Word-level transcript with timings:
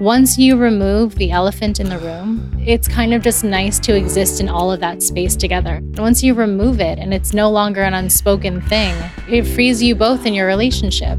once 0.00 0.38
you 0.38 0.56
remove 0.56 1.16
the 1.16 1.32
elephant 1.32 1.80
in 1.80 1.88
the 1.88 1.98
room, 1.98 2.56
it's 2.64 2.86
kind 2.86 3.12
of 3.12 3.20
just 3.20 3.42
nice 3.42 3.80
to 3.80 3.96
exist 3.96 4.40
in 4.40 4.48
all 4.48 4.70
of 4.70 4.78
that 4.78 5.02
space 5.02 5.34
together. 5.34 5.76
And 5.76 5.98
once 5.98 6.22
you 6.22 6.34
remove 6.34 6.80
it 6.80 7.00
and 7.00 7.12
it's 7.12 7.34
no 7.34 7.50
longer 7.50 7.82
an 7.82 7.94
unspoken 7.94 8.60
thing, 8.60 8.94
it 9.28 9.42
frees 9.42 9.82
you 9.82 9.96
both 9.96 10.24
in 10.24 10.34
your 10.34 10.46
relationship. 10.46 11.18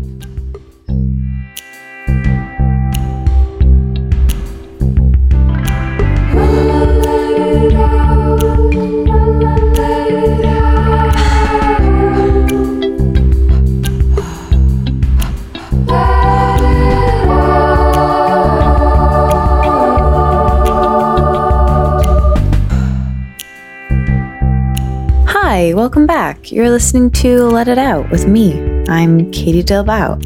Welcome 25.80 26.08
back. 26.08 26.52
You're 26.52 26.70
listening 26.70 27.10
to 27.12 27.46
Let 27.46 27.70
It 27.70 27.78
Out 27.78 28.12
with 28.12 28.28
me. 28.28 28.84
I'm 28.90 29.32
Katie 29.32 29.64
Dalebout. 29.64 30.22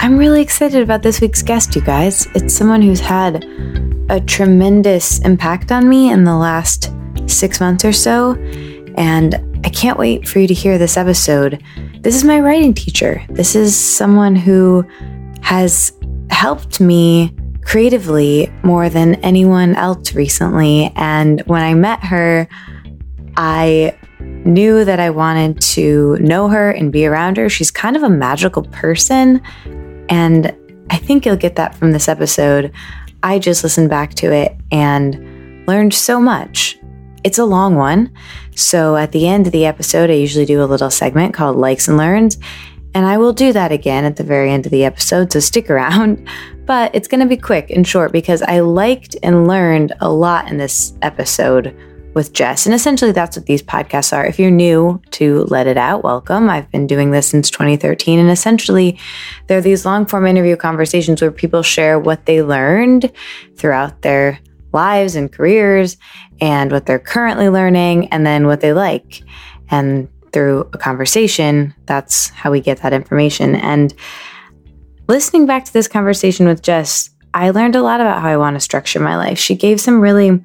I'm 0.00 0.16
really 0.16 0.40
excited 0.40 0.82
about 0.82 1.02
this 1.02 1.20
week's 1.20 1.42
guest, 1.42 1.76
you 1.76 1.82
guys. 1.82 2.26
It's 2.34 2.54
someone 2.54 2.80
who's 2.80 2.98
had 2.98 3.44
a 4.08 4.18
tremendous 4.18 5.18
impact 5.18 5.72
on 5.72 5.90
me 5.90 6.10
in 6.10 6.24
the 6.24 6.34
last 6.34 6.90
six 7.26 7.60
months 7.60 7.84
or 7.84 7.92
so, 7.92 8.32
and 8.96 9.34
I 9.66 9.68
can't 9.68 9.98
wait 9.98 10.26
for 10.26 10.38
you 10.38 10.46
to 10.46 10.54
hear 10.54 10.78
this 10.78 10.96
episode. 10.96 11.62
This 12.00 12.16
is 12.16 12.24
my 12.24 12.40
writing 12.40 12.72
teacher. 12.72 13.22
This 13.28 13.54
is 13.54 13.78
someone 13.78 14.34
who 14.34 14.86
has 15.42 15.92
helped 16.30 16.80
me 16.80 17.36
creatively 17.60 18.50
more 18.62 18.88
than 18.88 19.16
anyone 19.16 19.74
else 19.74 20.14
recently. 20.14 20.94
And 20.96 21.42
when 21.42 21.62
I 21.62 21.74
met 21.74 22.02
her, 22.04 22.48
I 23.36 23.94
knew 24.46 24.84
that 24.84 25.00
I 25.00 25.10
wanted 25.10 25.60
to 25.60 26.16
know 26.18 26.48
her 26.48 26.70
and 26.70 26.92
be 26.92 27.06
around 27.06 27.36
her. 27.36 27.48
She's 27.48 27.70
kind 27.70 27.96
of 27.96 28.02
a 28.02 28.08
magical 28.08 28.62
person. 28.62 29.42
And 30.08 30.54
I 30.90 30.96
think 30.96 31.26
you'll 31.26 31.36
get 31.36 31.56
that 31.56 31.74
from 31.74 31.92
this 31.92 32.08
episode. 32.08 32.72
I 33.22 33.38
just 33.38 33.62
listened 33.64 33.90
back 33.90 34.14
to 34.14 34.32
it 34.32 34.56
and 34.70 35.66
learned 35.66 35.92
so 35.92 36.20
much. 36.20 36.78
It's 37.24 37.38
a 37.38 37.44
long 37.44 37.74
one. 37.74 38.12
So 38.54 38.96
at 38.96 39.12
the 39.12 39.26
end 39.26 39.46
of 39.46 39.52
the 39.52 39.66
episode, 39.66 40.10
I 40.10 40.14
usually 40.14 40.46
do 40.46 40.62
a 40.62 40.64
little 40.64 40.90
segment 40.90 41.34
called 41.34 41.56
Likes 41.56 41.88
and 41.88 41.96
Learns. 41.96 42.38
And 42.94 43.04
I 43.04 43.18
will 43.18 43.32
do 43.32 43.52
that 43.52 43.72
again 43.72 44.04
at 44.04 44.16
the 44.16 44.24
very 44.24 44.50
end 44.50 44.64
of 44.64 44.72
the 44.72 44.84
episode. 44.84 45.32
So 45.32 45.40
stick 45.40 45.68
around. 45.70 46.28
But 46.66 46.92
it's 46.96 47.06
going 47.06 47.20
to 47.20 47.26
be 47.26 47.36
quick 47.36 47.70
and 47.70 47.86
short 47.86 48.10
because 48.10 48.42
I 48.42 48.58
liked 48.58 49.14
and 49.22 49.46
learned 49.46 49.92
a 50.00 50.10
lot 50.10 50.50
in 50.50 50.58
this 50.58 50.94
episode 51.00 51.72
with 52.16 52.32
Jess. 52.32 52.64
And 52.64 52.74
essentially, 52.74 53.12
that's 53.12 53.36
what 53.36 53.44
these 53.44 53.62
podcasts 53.62 54.10
are. 54.10 54.24
If 54.24 54.38
you're 54.38 54.50
new 54.50 55.02
to 55.10 55.44
Let 55.44 55.66
It 55.66 55.76
Out, 55.76 56.02
welcome. 56.02 56.48
I've 56.48 56.68
been 56.72 56.86
doing 56.86 57.10
this 57.10 57.28
since 57.28 57.50
2013. 57.50 58.18
And 58.18 58.30
essentially, 58.30 58.98
they're 59.46 59.60
these 59.60 59.84
long 59.84 60.06
form 60.06 60.26
interview 60.26 60.56
conversations 60.56 61.20
where 61.20 61.30
people 61.30 61.62
share 61.62 62.00
what 62.00 62.24
they 62.24 62.42
learned 62.42 63.12
throughout 63.56 64.00
their 64.00 64.40
lives 64.72 65.14
and 65.14 65.30
careers 65.30 65.98
and 66.40 66.72
what 66.72 66.86
they're 66.86 66.98
currently 66.98 67.50
learning 67.50 68.08
and 68.08 68.24
then 68.24 68.46
what 68.46 68.62
they 68.62 68.72
like. 68.72 69.22
And 69.70 70.08
through 70.32 70.70
a 70.72 70.78
conversation, 70.78 71.74
that's 71.84 72.30
how 72.30 72.50
we 72.50 72.62
get 72.62 72.78
that 72.78 72.94
information. 72.94 73.56
And 73.56 73.92
listening 75.06 75.44
back 75.44 75.66
to 75.66 75.72
this 75.72 75.86
conversation 75.86 76.46
with 76.48 76.62
Jess, 76.62 77.10
I 77.34 77.50
learned 77.50 77.76
a 77.76 77.82
lot 77.82 78.00
about 78.00 78.22
how 78.22 78.28
I 78.28 78.38
want 78.38 78.56
to 78.56 78.60
structure 78.60 79.00
my 79.00 79.18
life. 79.18 79.38
She 79.38 79.54
gave 79.54 79.82
some 79.82 80.00
really 80.00 80.42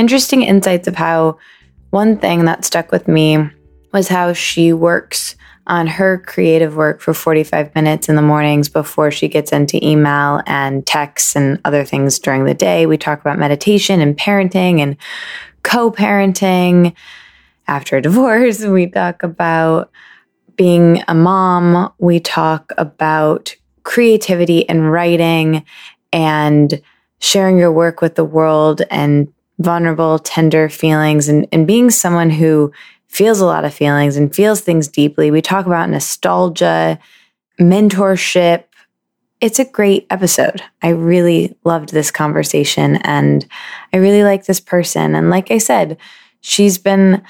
interesting 0.00 0.42
insights 0.42 0.88
of 0.88 0.96
how 0.96 1.36
one 1.90 2.16
thing 2.16 2.46
that 2.46 2.64
stuck 2.64 2.90
with 2.90 3.06
me 3.06 3.38
was 3.92 4.08
how 4.08 4.32
she 4.32 4.72
works 4.72 5.36
on 5.66 5.86
her 5.86 6.18
creative 6.26 6.74
work 6.74 7.02
for 7.02 7.12
45 7.12 7.74
minutes 7.74 8.08
in 8.08 8.16
the 8.16 8.22
mornings 8.22 8.70
before 8.70 9.10
she 9.10 9.28
gets 9.28 9.52
into 9.52 9.78
email 9.86 10.40
and 10.46 10.86
texts 10.86 11.36
and 11.36 11.60
other 11.66 11.84
things 11.84 12.18
during 12.18 12.44
the 12.44 12.54
day. 12.54 12.86
We 12.86 12.96
talk 12.96 13.20
about 13.20 13.38
meditation 13.38 14.00
and 14.00 14.16
parenting 14.16 14.80
and 14.80 14.96
co 15.62 15.92
parenting. 15.92 16.94
After 17.68 17.98
a 17.98 18.02
divorce, 18.02 18.64
we 18.64 18.86
talk 18.86 19.22
about 19.22 19.90
being 20.56 21.04
a 21.08 21.14
mom. 21.14 21.92
We 21.98 22.20
talk 22.20 22.72
about 22.78 23.54
creativity 23.82 24.66
and 24.66 24.90
writing 24.90 25.64
and 26.10 26.80
sharing 27.20 27.58
your 27.58 27.70
work 27.70 28.00
with 28.00 28.14
the 28.14 28.24
world 28.24 28.80
and 28.90 29.30
vulnerable, 29.60 30.18
tender 30.18 30.68
feelings 30.68 31.28
and, 31.28 31.46
and 31.52 31.66
being 31.66 31.90
someone 31.90 32.30
who 32.30 32.72
feels 33.08 33.40
a 33.40 33.46
lot 33.46 33.64
of 33.64 33.74
feelings 33.74 34.16
and 34.16 34.34
feels 34.34 34.60
things 34.60 34.88
deeply. 34.88 35.30
We 35.30 35.42
talk 35.42 35.66
about 35.66 35.90
nostalgia, 35.90 36.98
mentorship. 37.60 38.64
It's 39.40 39.58
a 39.58 39.64
great 39.64 40.06
episode. 40.10 40.62
I 40.82 40.90
really 40.90 41.56
loved 41.64 41.92
this 41.92 42.10
conversation 42.10 42.96
and 42.96 43.46
I 43.92 43.98
really 43.98 44.22
like 44.22 44.46
this 44.46 44.60
person. 44.60 45.14
And 45.14 45.28
like 45.28 45.50
I 45.50 45.58
said, 45.58 45.98
she's 46.40 46.78
been 46.78 47.22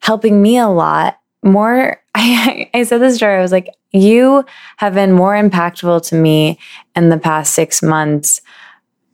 helping 0.00 0.42
me 0.42 0.58
a 0.58 0.68
lot 0.68 1.20
more. 1.42 2.02
I, 2.14 2.70
I 2.74 2.82
said 2.82 3.00
this 3.00 3.18
to 3.18 3.26
her, 3.26 3.38
I 3.38 3.42
was 3.42 3.52
like, 3.52 3.68
you 3.92 4.44
have 4.78 4.94
been 4.94 5.12
more 5.12 5.34
impactful 5.34 6.08
to 6.08 6.14
me 6.14 6.58
in 6.96 7.10
the 7.10 7.18
past 7.18 7.52
six 7.52 7.82
months 7.82 8.40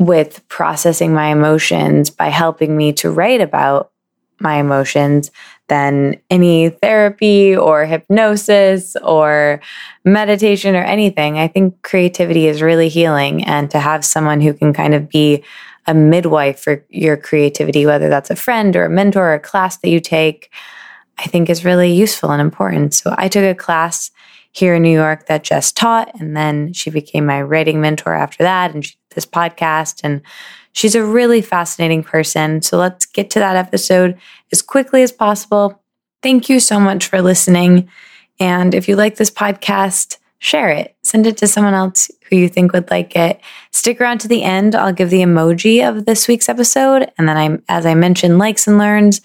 with 0.07 0.47
processing 0.49 1.13
my 1.15 1.29
emotions 1.29 2.11
by 2.11 2.29
helping 2.29 2.77
me 2.77 2.93
to 2.95 3.11
write 3.11 3.41
about 3.41 3.91
my 4.41 4.57
emotions 4.57 5.31
than 5.69 6.21
any 6.29 6.69
therapy 6.69 7.57
or 7.57 7.87
hypnosis 7.87 8.97
or 8.97 9.61
meditation 10.05 10.75
or 10.75 10.83
anything. 10.83 11.39
I 11.39 11.49
think 11.49 11.81
creativity 11.83 12.47
is 12.47 12.61
really 12.61 12.89
healing 12.89 13.45
and 13.45 13.71
to 13.71 13.79
have 13.79 14.05
someone 14.05 14.41
who 14.41 14.53
can 14.53 14.73
kind 14.73 14.95
of 14.95 15.09
be 15.09 15.45
a 15.87 15.95
midwife 15.95 16.61
for 16.61 16.85
your 16.91 17.17
creativity, 17.17 17.87
whether 17.87 18.09
that's 18.09 18.31
a 18.31 18.37
friend 18.37 18.77
or 18.77 18.85
a 18.85 18.91
mentor 18.91 19.29
or 19.29 19.35
a 19.35 19.41
class 19.41 19.79
that 19.79 19.91
you 19.91 20.01
take, 20.01 20.51
I 21.19 21.25
think 21.25 21.49
is 21.49 21.65
really 21.65 21.93
useful 21.93 22.31
and 22.31 22.41
important. 22.41 22.95
So 22.95 23.15
I 23.17 23.29
took 23.29 23.45
a 23.45 23.55
class 23.55 24.11
here 24.53 24.75
in 24.75 24.83
New 24.83 24.93
York 24.93 25.27
that 25.27 25.45
Jess 25.45 25.73
taught. 25.73 26.11
And 26.21 26.37
then 26.37 26.73
she 26.73 26.91
became 26.91 27.27
my 27.27 27.43
writing 27.43 27.81
mentor 27.81 28.15
after 28.15 28.43
that. 28.45 28.75
And 28.75 28.85
she 28.85 28.97
this 29.15 29.27
podcast. 29.27 30.01
And 30.03 30.23
she's 30.73 30.95
a 30.95 31.05
really 31.05 31.43
fascinating 31.43 32.03
person. 32.03 32.63
So 32.63 32.77
let's 32.79 33.07
get 33.07 33.31
to 33.31 33.39
that 33.39 33.57
episode 33.57 34.19
as 34.51 34.63
quickly 34.63 35.03
as 35.03 35.13
possible. 35.13 35.83
Thank 36.23 36.49
you 36.49 36.61
so 36.61 36.79
much 36.79 37.07
for 37.07 37.21
listening. 37.21 37.89
And 38.39 38.75
if 38.75 38.89
you 38.89 38.97
like 38.97 39.17
this 39.17 39.31
podcast, 39.31 40.19
share 40.39 40.71
it. 40.71 40.97
Send 41.03 41.27
it 41.27 41.37
to 41.37 41.47
someone 41.47 41.75
else 41.75 42.11
who 42.29 42.37
you 42.37 42.49
think 42.49 42.73
would 42.73 42.91
like 42.91 43.15
it. 43.15 43.41
Stick 43.71 44.01
around 44.01 44.19
to 44.19 44.29
the 44.29 44.43
end. 44.43 44.75
I'll 44.75 44.93
give 44.93 45.11
the 45.11 45.23
emoji 45.23 45.89
of 45.89 46.05
this 46.05 46.27
week's 46.27 46.49
episode. 46.49 47.13
And 47.17 47.29
then 47.29 47.37
I'm, 47.37 47.63
as 47.69 47.87
I 47.87 47.95
mentioned, 47.95 48.39
likes 48.39 48.67
and 48.67 48.79
learns. 48.79 49.21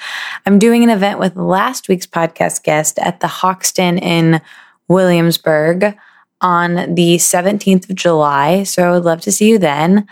I'm 0.45 0.59
doing 0.59 0.83
an 0.83 0.91
event 0.91 1.19
with 1.19 1.35
last 1.35 1.89
week's 1.89 2.05
podcast 2.05 2.63
guest 2.63 2.99
at 2.99 3.19
the 3.19 3.27
Hoxton 3.27 3.97
in 3.97 4.41
Williamsburg 4.87 5.97
on 6.41 6.93
the 6.93 7.17
17th 7.17 7.89
of 7.89 7.95
July. 7.95 8.63
So 8.63 8.87
I 8.87 8.91
would 8.91 9.05
love 9.05 9.21
to 9.21 9.31
see 9.31 9.49
you 9.49 9.57
then. 9.57 10.07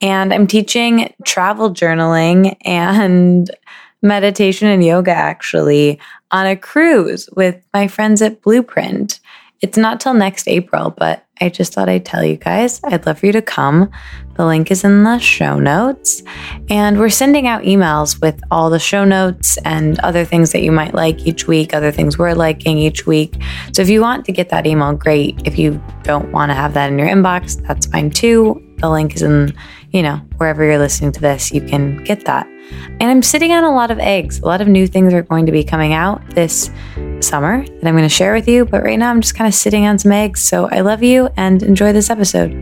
And 0.00 0.32
I'm 0.32 0.46
teaching 0.46 1.12
travel 1.24 1.70
journaling 1.70 2.56
and 2.64 3.50
meditation 4.02 4.68
and 4.68 4.84
yoga 4.84 5.12
actually 5.12 5.98
on 6.30 6.46
a 6.46 6.56
cruise 6.56 7.28
with 7.34 7.62
my 7.72 7.88
friends 7.88 8.20
at 8.20 8.42
Blueprint. 8.42 9.18
It's 9.64 9.78
not 9.78 9.98
till 9.98 10.12
next 10.12 10.46
April, 10.46 10.90
but 10.90 11.24
I 11.40 11.48
just 11.48 11.72
thought 11.72 11.88
I'd 11.88 12.04
tell 12.04 12.22
you 12.22 12.36
guys. 12.36 12.82
I'd 12.84 13.06
love 13.06 13.20
for 13.20 13.24
you 13.24 13.32
to 13.32 13.40
come. 13.40 13.90
The 14.36 14.44
link 14.44 14.70
is 14.70 14.84
in 14.84 15.04
the 15.04 15.18
show 15.18 15.58
notes. 15.58 16.22
And 16.68 16.98
we're 16.98 17.08
sending 17.08 17.46
out 17.46 17.62
emails 17.62 18.20
with 18.20 18.38
all 18.50 18.68
the 18.68 18.78
show 18.78 19.06
notes 19.06 19.56
and 19.64 19.98
other 20.00 20.26
things 20.26 20.52
that 20.52 20.60
you 20.60 20.70
might 20.70 20.92
like 20.92 21.26
each 21.26 21.46
week, 21.46 21.72
other 21.72 21.90
things 21.90 22.18
we're 22.18 22.34
liking 22.34 22.76
each 22.76 23.06
week. 23.06 23.36
So 23.72 23.80
if 23.80 23.88
you 23.88 24.02
want 24.02 24.26
to 24.26 24.32
get 24.32 24.50
that 24.50 24.66
email, 24.66 24.92
great. 24.92 25.40
If 25.46 25.58
you 25.58 25.82
don't 26.02 26.30
want 26.30 26.50
to 26.50 26.54
have 26.54 26.74
that 26.74 26.92
in 26.92 26.98
your 26.98 27.08
inbox, 27.08 27.66
that's 27.66 27.86
fine 27.86 28.10
too. 28.10 28.62
The 28.80 28.90
link 28.90 29.14
is 29.14 29.22
in, 29.22 29.56
you 29.92 30.02
know, 30.02 30.16
wherever 30.36 30.62
you're 30.62 30.76
listening 30.76 31.12
to 31.12 31.22
this, 31.22 31.50
you 31.52 31.62
can 31.62 32.04
get 32.04 32.26
that. 32.26 32.46
And 33.00 33.04
I'm 33.04 33.22
sitting 33.22 33.52
on 33.52 33.64
a 33.64 33.72
lot 33.72 33.90
of 33.90 33.98
eggs. 33.98 34.40
A 34.40 34.46
lot 34.46 34.60
of 34.60 34.68
new 34.68 34.86
things 34.86 35.14
are 35.14 35.22
going 35.22 35.46
to 35.46 35.52
be 35.52 35.64
coming 35.64 35.94
out 35.94 36.22
this 36.34 36.70
summer 37.26 37.64
that 37.64 37.86
I'm 37.86 37.94
going 37.94 38.02
to 38.02 38.08
share 38.08 38.34
with 38.34 38.46
you. 38.48 38.64
But 38.64 38.82
right 38.82 38.98
now, 38.98 39.10
I'm 39.10 39.20
just 39.20 39.34
kind 39.34 39.48
of 39.48 39.54
sitting 39.54 39.86
on 39.86 39.98
some 39.98 40.12
eggs. 40.12 40.40
So 40.40 40.68
I 40.70 40.80
love 40.80 41.02
you 41.02 41.28
and 41.36 41.62
enjoy 41.62 41.92
this 41.92 42.10
episode. 42.10 42.52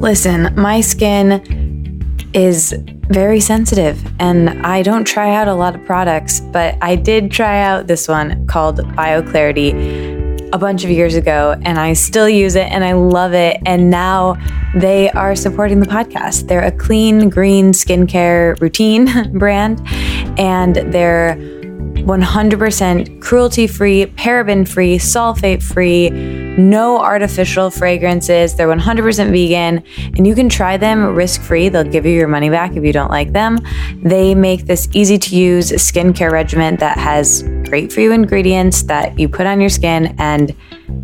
Listen, 0.00 0.54
my 0.54 0.80
skin 0.82 2.00
is 2.34 2.74
very 3.08 3.40
sensitive 3.40 4.02
and 4.20 4.50
I 4.66 4.82
don't 4.82 5.04
try 5.04 5.34
out 5.34 5.48
a 5.48 5.54
lot 5.54 5.74
of 5.74 5.84
products, 5.84 6.40
but 6.40 6.76
I 6.82 6.96
did 6.96 7.30
try 7.30 7.62
out 7.62 7.86
this 7.86 8.08
one 8.08 8.46
called 8.46 8.78
BioClarity 8.78 10.13
a 10.54 10.58
bunch 10.58 10.84
of 10.84 10.90
years 10.90 11.16
ago 11.16 11.60
and 11.62 11.80
I 11.80 11.94
still 11.94 12.28
use 12.28 12.54
it 12.54 12.70
and 12.70 12.84
I 12.84 12.92
love 12.92 13.34
it. 13.34 13.60
And 13.66 13.90
now 13.90 14.36
they 14.76 15.10
are 15.10 15.34
supporting 15.34 15.80
the 15.80 15.86
podcast. 15.86 16.46
They're 16.46 16.62
a 16.62 16.70
clean, 16.70 17.28
green 17.28 17.72
skincare 17.72 18.58
routine 18.60 19.32
brand 19.38 19.82
and 20.38 20.76
they're 20.76 21.34
100% 22.04 23.20
cruelty 23.20 23.66
free, 23.66 24.06
paraben 24.06 24.66
free, 24.68 24.96
sulfate 24.96 25.60
free, 25.60 26.10
no 26.10 27.00
artificial 27.00 27.68
fragrances. 27.68 28.54
They're 28.54 28.68
100% 28.68 29.30
vegan 29.32 29.82
and 30.16 30.24
you 30.24 30.36
can 30.36 30.48
try 30.48 30.76
them 30.76 31.16
risk 31.16 31.40
free. 31.40 31.68
They'll 31.68 31.82
give 31.82 32.06
you 32.06 32.12
your 32.12 32.28
money 32.28 32.48
back 32.48 32.76
if 32.76 32.84
you 32.84 32.92
don't 32.92 33.10
like 33.10 33.32
them. 33.32 33.58
They 34.04 34.36
make 34.36 34.66
this 34.66 34.88
easy 34.92 35.18
to 35.18 35.36
use 35.36 35.72
skincare 35.72 36.30
regimen 36.30 36.76
that 36.76 36.96
has 36.96 37.42
great 37.68 37.92
for 37.92 38.00
you 38.00 38.12
ingredients 38.12 38.82
that 38.84 39.18
you 39.18 39.28
put 39.28 39.46
on 39.46 39.60
your 39.60 39.70
skin 39.70 40.14
and 40.18 40.54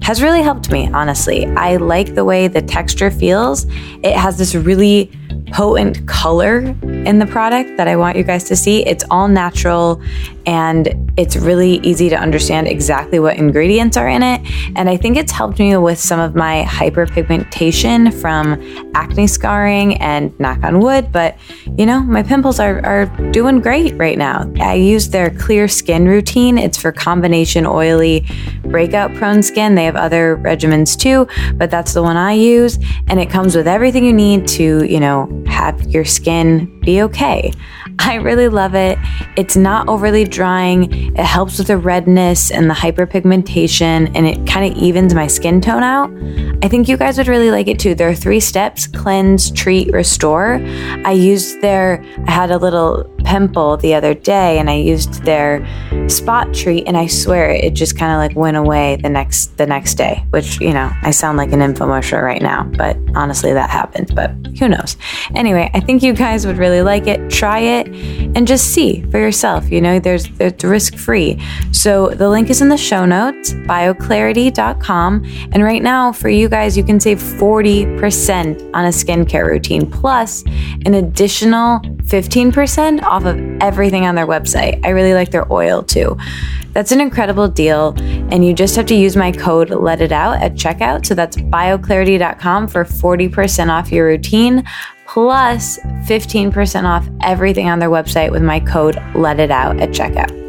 has 0.02 0.22
really 0.22 0.42
helped 0.42 0.70
me, 0.70 0.88
honestly. 0.92 1.46
I 1.46 1.76
like 1.76 2.14
the 2.14 2.24
way 2.24 2.48
the 2.48 2.62
texture 2.62 3.10
feels. 3.10 3.66
It 4.02 4.16
has 4.16 4.38
this 4.38 4.54
really 4.54 5.10
potent 5.52 6.06
color 6.06 6.58
in 6.82 7.18
the 7.18 7.26
product 7.26 7.76
that 7.76 7.88
I 7.88 7.96
want 7.96 8.16
you 8.16 8.24
guys 8.24 8.44
to 8.44 8.56
see. 8.56 8.86
It's 8.86 9.04
all 9.10 9.28
natural 9.28 10.00
and 10.46 11.12
it's 11.16 11.36
really 11.36 11.78
easy 11.78 12.08
to 12.08 12.16
understand 12.16 12.66
exactly 12.66 13.18
what 13.18 13.36
ingredients 13.36 13.96
are 13.96 14.08
in 14.08 14.22
it. 14.22 14.40
And 14.74 14.88
I 14.88 14.96
think 14.96 15.16
it's 15.16 15.32
helped 15.32 15.58
me 15.58 15.76
with 15.76 15.98
some 15.98 16.18
of 16.18 16.34
my 16.34 16.64
hyperpigmentation 16.66 18.12
from 18.20 18.60
acne 18.94 19.26
scarring 19.26 19.96
and 19.98 20.38
knock 20.40 20.62
on 20.64 20.80
wood. 20.80 21.12
But, 21.12 21.36
you 21.76 21.84
know, 21.84 22.00
my 22.00 22.22
pimples 22.22 22.58
are, 22.58 22.84
are 22.84 23.06
doing 23.32 23.60
great 23.60 23.94
right 23.96 24.16
now. 24.16 24.50
I 24.60 24.74
use 24.74 25.10
their 25.10 25.30
clear 25.30 25.68
skin 25.68 26.06
routine. 26.06 26.58
It's 26.58 26.78
for 26.78 26.90
combination 26.90 27.66
oily, 27.66 28.26
breakout 28.64 29.14
prone 29.14 29.42
skin. 29.42 29.74
They 29.74 29.84
have 29.84 29.96
other 29.96 30.38
regimens 30.38 30.98
too, 30.98 31.28
but 31.56 31.70
that's 31.70 31.92
the 31.92 32.02
one 32.02 32.16
I 32.16 32.32
use. 32.32 32.78
And 33.08 33.20
it 33.20 33.30
comes 33.30 33.54
with 33.54 33.68
everything 33.68 34.04
you 34.04 34.12
need 34.12 34.48
to, 34.48 34.84
you 34.84 35.00
know, 35.00 35.26
have 35.46 35.80
your 35.88 36.04
skin 36.04 36.80
be 36.80 37.02
okay. 37.02 37.52
I 37.98 38.14
really 38.14 38.48
love 38.48 38.74
it. 38.74 38.98
It's 39.36 39.56
not 39.56 39.88
overly 39.88 40.24
drying. 40.24 41.14
It 41.14 41.24
helps 41.24 41.58
with 41.58 41.66
the 41.66 41.76
redness 41.76 42.50
and 42.50 42.70
the 42.70 42.74
hyperpigmentation, 42.74 44.10
and 44.14 44.26
it 44.26 44.46
kind 44.46 44.72
of 44.72 44.78
evens 44.80 45.12
my 45.14 45.26
skin 45.26 45.60
tone 45.60 45.82
out. 45.82 46.10
I 46.64 46.68
think 46.68 46.88
you 46.88 46.96
guys 46.96 47.18
would 47.18 47.28
really 47.28 47.50
like 47.50 47.68
it 47.68 47.78
too. 47.78 47.94
There 47.94 48.08
are 48.08 48.14
three 48.14 48.40
steps 48.40 48.86
cleanse, 48.86 49.50
treat, 49.50 49.92
restore. 49.92 50.60
I 51.04 51.12
used 51.12 51.60
their, 51.60 52.02
I 52.26 52.30
had 52.30 52.50
a 52.50 52.58
little 52.58 53.09
pimple 53.24 53.76
the 53.76 53.94
other 53.94 54.14
day 54.14 54.58
and 54.58 54.70
I 54.70 54.74
used 54.74 55.24
their 55.24 55.66
spot 56.08 56.52
treat 56.52 56.86
and 56.86 56.96
I 56.96 57.06
swear 57.06 57.50
it 57.50 57.74
just 57.74 57.96
kind 57.96 58.12
of 58.12 58.18
like 58.18 58.36
went 58.36 58.56
away 58.56 58.96
the 58.96 59.08
next 59.08 59.56
the 59.56 59.66
next 59.66 59.94
day, 59.94 60.24
which, 60.30 60.60
you 60.60 60.72
know, 60.72 60.90
I 61.02 61.10
sound 61.10 61.38
like 61.38 61.52
an 61.52 61.60
infomercial 61.60 62.22
right 62.22 62.42
now, 62.42 62.64
but 62.64 62.96
honestly 63.14 63.52
that 63.52 63.70
happened, 63.70 64.14
but 64.14 64.30
who 64.58 64.68
knows. 64.68 64.96
Anyway, 65.34 65.70
I 65.74 65.80
think 65.80 66.02
you 66.02 66.12
guys 66.12 66.46
would 66.46 66.58
really 66.58 66.82
like 66.82 67.06
it. 67.06 67.30
Try 67.30 67.60
it 67.60 67.88
and 67.88 68.46
just 68.46 68.68
see 68.68 69.02
for 69.10 69.18
yourself. 69.18 69.70
You 69.70 69.80
know, 69.80 69.98
there's 69.98 70.28
it's 70.38 70.64
risk 70.64 70.96
free. 70.96 71.40
So 71.72 72.08
the 72.08 72.28
link 72.28 72.50
is 72.50 72.60
in 72.60 72.68
the 72.68 72.76
show 72.76 73.04
notes, 73.04 73.52
bioclarity.com. 73.52 75.24
And 75.52 75.62
right 75.62 75.82
now, 75.82 76.12
for 76.12 76.28
you 76.28 76.48
guys, 76.48 76.76
you 76.76 76.84
can 76.84 77.00
save 77.00 77.18
40% 77.18 78.70
on 78.74 78.84
a 78.84 78.88
skincare 78.88 79.46
routine 79.46 79.90
plus 79.90 80.42
an 80.86 80.94
additional 80.94 81.80
15% 81.80 83.02
off 83.10 83.24
of 83.24 83.38
everything 83.60 84.06
on 84.06 84.14
their 84.14 84.26
website. 84.26 84.80
I 84.84 84.90
really 84.90 85.14
like 85.14 85.30
their 85.30 85.50
oil 85.52 85.82
too. 85.82 86.16
That's 86.72 86.92
an 86.92 87.00
incredible 87.00 87.48
deal. 87.48 87.94
And 87.98 88.44
you 88.44 88.54
just 88.54 88.76
have 88.76 88.86
to 88.86 88.94
use 88.94 89.16
my 89.16 89.32
code 89.32 89.70
Let 89.70 90.00
It 90.00 90.12
Out 90.12 90.40
at 90.40 90.54
checkout. 90.54 91.04
So 91.04 91.14
that's 91.14 91.36
bioclarity.com 91.36 92.68
for 92.68 92.84
40% 92.84 93.68
off 93.68 93.90
your 93.90 94.06
routine 94.06 94.64
plus 95.06 95.78
15% 96.06 96.84
off 96.84 97.08
everything 97.22 97.68
on 97.68 97.80
their 97.80 97.90
website 97.90 98.30
with 98.30 98.42
my 98.42 98.60
code 98.60 98.96
Let 99.16 99.40
It 99.40 99.50
Out 99.50 99.80
at 99.80 99.90
checkout. 99.90 100.39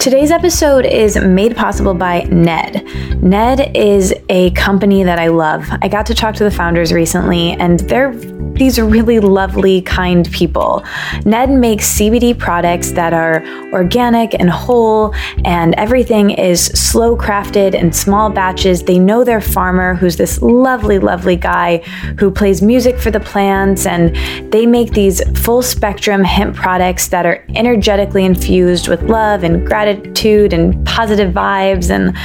Today's 0.00 0.30
episode 0.30 0.86
is 0.86 1.14
made 1.18 1.54
possible 1.54 1.92
by 1.92 2.22
Ned. 2.22 2.86
Ned 3.22 3.76
is 3.76 4.14
a 4.30 4.50
company 4.52 5.04
that 5.04 5.18
I 5.18 5.28
love. 5.28 5.68
I 5.82 5.88
got 5.88 6.06
to 6.06 6.14
talk 6.14 6.34
to 6.36 6.44
the 6.44 6.50
founders 6.50 6.90
recently, 6.90 7.52
and 7.52 7.80
they're 7.80 8.14
these 8.54 8.78
really 8.78 9.20
lovely, 9.20 9.80
kind 9.80 10.30
people. 10.32 10.84
Ned 11.24 11.50
makes 11.50 11.98
CBD 11.98 12.38
products 12.38 12.92
that 12.92 13.14
are 13.14 13.42
organic 13.72 14.34
and 14.38 14.50
whole, 14.50 15.14
and 15.44 15.74
everything 15.76 16.30
is 16.30 16.64
slow 16.66 17.16
crafted 17.16 17.74
in 17.74 17.92
small 17.92 18.28
batches. 18.28 18.82
They 18.82 18.98
know 18.98 19.22
their 19.24 19.40
farmer, 19.40 19.94
who's 19.94 20.16
this 20.16 20.42
lovely, 20.42 20.98
lovely 20.98 21.36
guy 21.36 21.78
who 22.18 22.30
plays 22.30 22.60
music 22.60 22.98
for 22.98 23.10
the 23.10 23.20
plants, 23.20 23.86
and 23.86 24.14
they 24.52 24.66
make 24.66 24.92
these 24.92 25.22
full 25.38 25.62
spectrum 25.62 26.22
hemp 26.24 26.54
products 26.54 27.08
that 27.08 27.24
are 27.24 27.44
energetically 27.54 28.24
infused 28.24 28.88
with 28.88 29.02
love 29.04 29.42
and 29.42 29.66
gratitude 29.66 29.89
and 30.52 30.86
positive 30.86 31.32
vibes. 31.32 31.90
And 31.90 32.16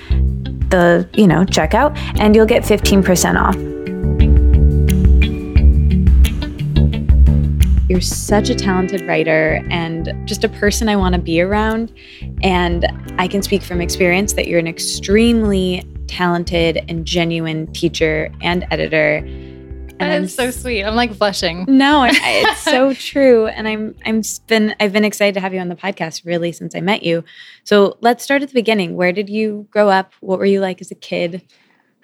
the, 0.69 1.09
you 1.13 1.25
know, 1.27 1.43
checkout 1.45 1.97
and 2.19 2.35
you'll 2.35 2.45
get 2.45 2.61
15% 2.63 3.41
off. 3.41 3.55
You're 7.89 8.01
such 8.01 8.49
a 8.49 8.55
talented 8.55 9.07
writer 9.07 9.65
and 9.69 10.13
just 10.27 10.43
a 10.43 10.49
person 10.49 10.89
I 10.89 10.95
want 10.95 11.15
to 11.15 11.21
be 11.21 11.41
around. 11.41 11.91
And 12.41 12.85
I 13.19 13.27
can 13.27 13.41
speak 13.41 13.63
from 13.63 13.81
experience 13.81 14.33
that 14.33 14.47
you're 14.47 14.59
an 14.59 14.67
extremely 14.67 15.83
talented 16.07 16.83
and 16.87 17.05
genuine 17.05 17.67
teacher 17.73 18.31
and 18.41 18.65
editor 18.71 19.27
And 20.03 20.11
That 20.11 20.17
I'm 20.17 20.23
is 20.23 20.35
so 20.35 20.51
sweet. 20.51 20.83
I'm 20.83 20.95
like 20.95 21.17
blushing. 21.17 21.65
No, 21.67 22.05
it's 22.09 22.61
so 22.63 22.93
true, 22.93 23.47
and 23.47 23.67
I'm 23.67 23.95
I'm 24.05 24.21
been 24.47 24.75
I've 24.79 24.93
been 24.93 25.05
excited 25.05 25.33
to 25.35 25.39
have 25.39 25.53
you 25.53 25.59
on 25.59 25.69
the 25.69 25.75
podcast 25.75 26.25
really 26.25 26.51
since 26.51 26.75
I 26.75 26.81
met 26.81 27.03
you. 27.03 27.23
So 27.63 27.97
let's 28.01 28.23
start 28.23 28.41
at 28.41 28.49
the 28.49 28.53
beginning. 28.53 28.95
Where 28.95 29.11
did 29.11 29.29
you 29.29 29.67
grow 29.71 29.89
up? 29.89 30.13
What 30.19 30.39
were 30.39 30.45
you 30.45 30.59
like 30.59 30.81
as 30.81 30.91
a 30.91 30.95
kid? 30.95 31.41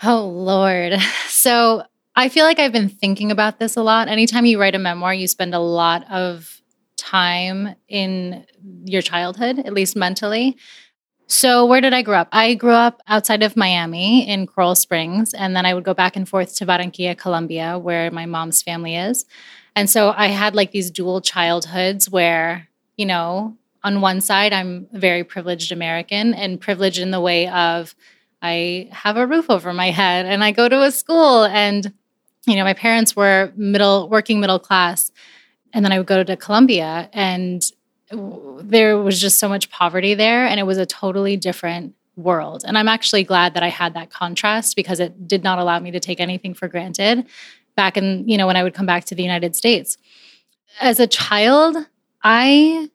Oh, 0.04 0.26
Lord. 0.28 0.94
So 1.30 1.84
I 2.18 2.28
feel 2.28 2.44
like 2.44 2.60
I've 2.60 2.74
been 2.74 2.90
thinking 2.90 3.32
about 3.32 3.60
this 3.60 3.78
a 3.78 3.82
lot. 3.82 4.10
Anytime 4.10 4.46
you 4.46 4.60
write 4.60 4.76
a 4.76 4.80
memoir, 4.80 5.14
you 5.14 5.26
spend 5.26 5.56
a 5.56 5.60
lot 5.60 6.04
of 6.12 6.62
time 6.98 7.76
in 7.88 8.46
your 8.84 9.02
childhood, 9.02 9.60
at 9.60 9.74
least 9.74 9.96
mentally. 9.96 10.58
So, 11.32 11.64
where 11.68 11.80
did 11.80 11.94
I 11.94 12.02
grow 12.02 12.18
up? 12.18 12.30
I 12.32 12.56
grew 12.56 12.72
up 12.72 13.04
outside 13.08 13.44
of 13.44 13.56
Miami 13.56 14.28
in 14.28 14.48
Coral 14.48 14.74
Springs, 14.74 15.32
and 15.36 15.56
then 15.56 15.64
I 15.64 15.76
would 15.76 15.84
go 15.84 15.94
back 15.94 16.16
and 16.16 16.28
forth 16.28 16.56
to 16.56 16.66
Barranquilla, 16.66 17.16
Colombia, 17.16 17.78
where 17.78 18.10
my 18.10 18.26
mom's 18.26 18.64
family 18.64 18.96
is. 18.96 19.26
And 19.76 19.88
so 19.88 20.12
I 20.18 20.28
had 20.28 20.56
like 20.56 20.72
these 20.72 20.90
dual 20.90 21.22
childhoods 21.22 22.10
where, 22.10 22.68
you 22.98 23.06
know, 23.06 23.56
on 23.84 24.02
one 24.02 24.22
side, 24.22 24.54
I'm 24.54 24.88
a 24.92 24.98
very 24.98 25.24
privileged 25.24 25.72
American 25.72 26.34
and 26.34 26.60
privileged 26.60 26.98
in 26.98 27.12
the 27.12 27.22
way 27.22 27.48
of 27.48 27.96
I 28.42 28.90
have 28.92 29.16
a 29.16 29.28
roof 29.28 29.52
over 29.52 29.72
my 29.72 29.92
head 29.92 30.26
and 30.26 30.44
I 30.44 30.52
go 30.52 30.68
to 30.68 30.82
a 30.82 30.92
school 30.92 31.44
and 31.44 31.94
you 32.48 32.56
know 32.56 32.64
my 32.64 32.74
parents 32.74 33.16
were 33.16 33.52
middle 33.56 34.10
working 34.10 34.40
middle 34.40 34.60
class 34.60 35.12
and 35.74 35.84
then 35.84 35.92
I 35.92 35.98
would 35.98 36.08
go 36.08 36.24
to 36.24 36.38
Colombia 36.38 37.10
and 37.14 37.62
there 38.12 38.98
was 38.98 39.22
just 39.22 39.38
so 39.38 39.48
much 39.48 39.70
poverty 39.70 40.14
there 40.14 40.46
and 40.46 40.60
it 40.60 40.64
was 40.64 40.78
a 40.78 40.86
totally 40.86 41.38
different 41.38 41.94
world 42.16 42.64
and 42.68 42.78
I'm 42.78 42.88
actually 42.88 43.24
glad 43.24 43.54
that 43.54 43.64
I 43.64 43.70
had 43.70 43.94
that 43.94 44.10
contrast 44.10 44.76
because 44.76 45.00
it 45.00 45.28
did 45.28 45.44
not 45.44 45.60
allow 45.60 45.80
me 45.80 45.92
to 45.92 46.00
take 46.00 46.20
anything 46.20 46.54
for 46.54 46.68
granted 46.68 47.26
back 47.76 47.98
in 47.98 48.28
you 48.28 48.38
know 48.38 48.48
when 48.48 48.56
I 48.56 48.64
would 48.64 48.74
come 48.74 48.86
back 48.86 49.06
to 49.06 49.16
the 49.16 49.24
United 49.24 49.56
States 49.56 49.98
as 50.82 51.00
a 51.00 51.08
child 51.08 51.78
I 52.24 52.90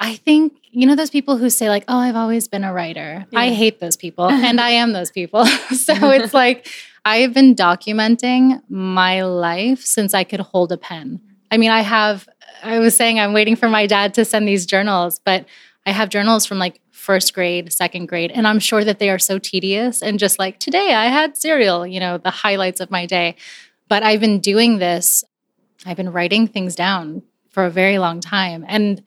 I 0.00 0.16
think 0.16 0.54
you 0.72 0.86
know 0.86 0.94
those 0.94 1.10
people 1.10 1.36
who 1.36 1.50
say 1.50 1.68
like, 1.68 1.84
"Oh, 1.86 1.98
I've 1.98 2.16
always 2.16 2.48
been 2.48 2.64
a 2.64 2.72
writer." 2.72 3.26
I 3.34 3.50
hate 3.50 3.80
those 3.80 3.96
people, 3.96 4.28
and 4.30 4.60
I 4.60 4.70
am 4.70 4.92
those 4.92 5.10
people. 5.10 5.44
so 5.74 5.92
it's 6.10 6.34
like 6.34 6.66
I 7.04 7.18
have 7.18 7.34
been 7.34 7.54
documenting 7.54 8.62
my 8.68 9.22
life 9.22 9.84
since 9.84 10.14
I 10.14 10.24
could 10.24 10.40
hold 10.40 10.72
a 10.72 10.78
pen. 10.78 11.20
I 11.50 11.58
mean, 11.58 11.70
I 11.70 11.82
have. 11.82 12.28
I 12.62 12.78
was 12.78 12.96
saying 12.96 13.18
I'm 13.18 13.32
waiting 13.32 13.56
for 13.56 13.68
my 13.68 13.86
dad 13.86 14.14
to 14.14 14.24
send 14.24 14.46
these 14.46 14.66
journals, 14.66 15.20
but 15.24 15.46
I 15.86 15.92
have 15.92 16.08
journals 16.08 16.46
from 16.46 16.58
like 16.58 16.80
first 16.90 17.34
grade, 17.34 17.72
second 17.72 18.06
grade, 18.06 18.30
and 18.30 18.46
I'm 18.46 18.58
sure 18.58 18.84
that 18.84 18.98
they 18.98 19.10
are 19.10 19.18
so 19.18 19.38
tedious 19.38 20.02
and 20.02 20.18
just 20.18 20.38
like 20.38 20.58
today 20.58 20.94
I 20.94 21.06
had 21.06 21.36
cereal. 21.36 21.86
You 21.86 22.00
know, 22.00 22.18
the 22.18 22.30
highlights 22.30 22.80
of 22.80 22.90
my 22.90 23.06
day. 23.06 23.36
But 23.88 24.02
I've 24.02 24.20
been 24.20 24.38
doing 24.38 24.78
this. 24.78 25.24
I've 25.84 25.96
been 25.96 26.12
writing 26.12 26.46
things 26.46 26.76
down 26.76 27.22
for 27.48 27.64
a 27.64 27.70
very 27.70 27.98
long 27.98 28.20
time, 28.20 28.64
and 28.68 29.02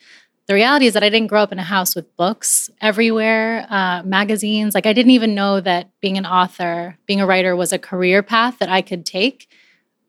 the 0.46 0.54
reality 0.54 0.88
is 0.88 0.94
that 0.94 1.04
I 1.04 1.10
didn't 1.10 1.28
grow 1.28 1.42
up 1.42 1.54
in 1.54 1.60
a 1.60 1.64
house 1.64 1.96
with 1.96 2.16
books 2.18 2.70
everywhere, 2.82 3.66
uh, 3.70 4.04
magazines. 4.04 4.76
Like 4.76 4.86
I 4.86 4.92
didn't 4.92 5.12
even 5.12 5.34
know 5.36 5.62
that 5.62 5.90
being 6.02 6.18
an 6.18 6.26
author, 6.26 6.98
being 7.06 7.22
a 7.22 7.26
writer, 7.26 7.56
was 7.56 7.72
a 7.72 7.80
career 7.80 8.22
path 8.22 8.60
that 8.60 8.68
I 8.70 8.82
could 8.82 9.06
take. 9.06 9.50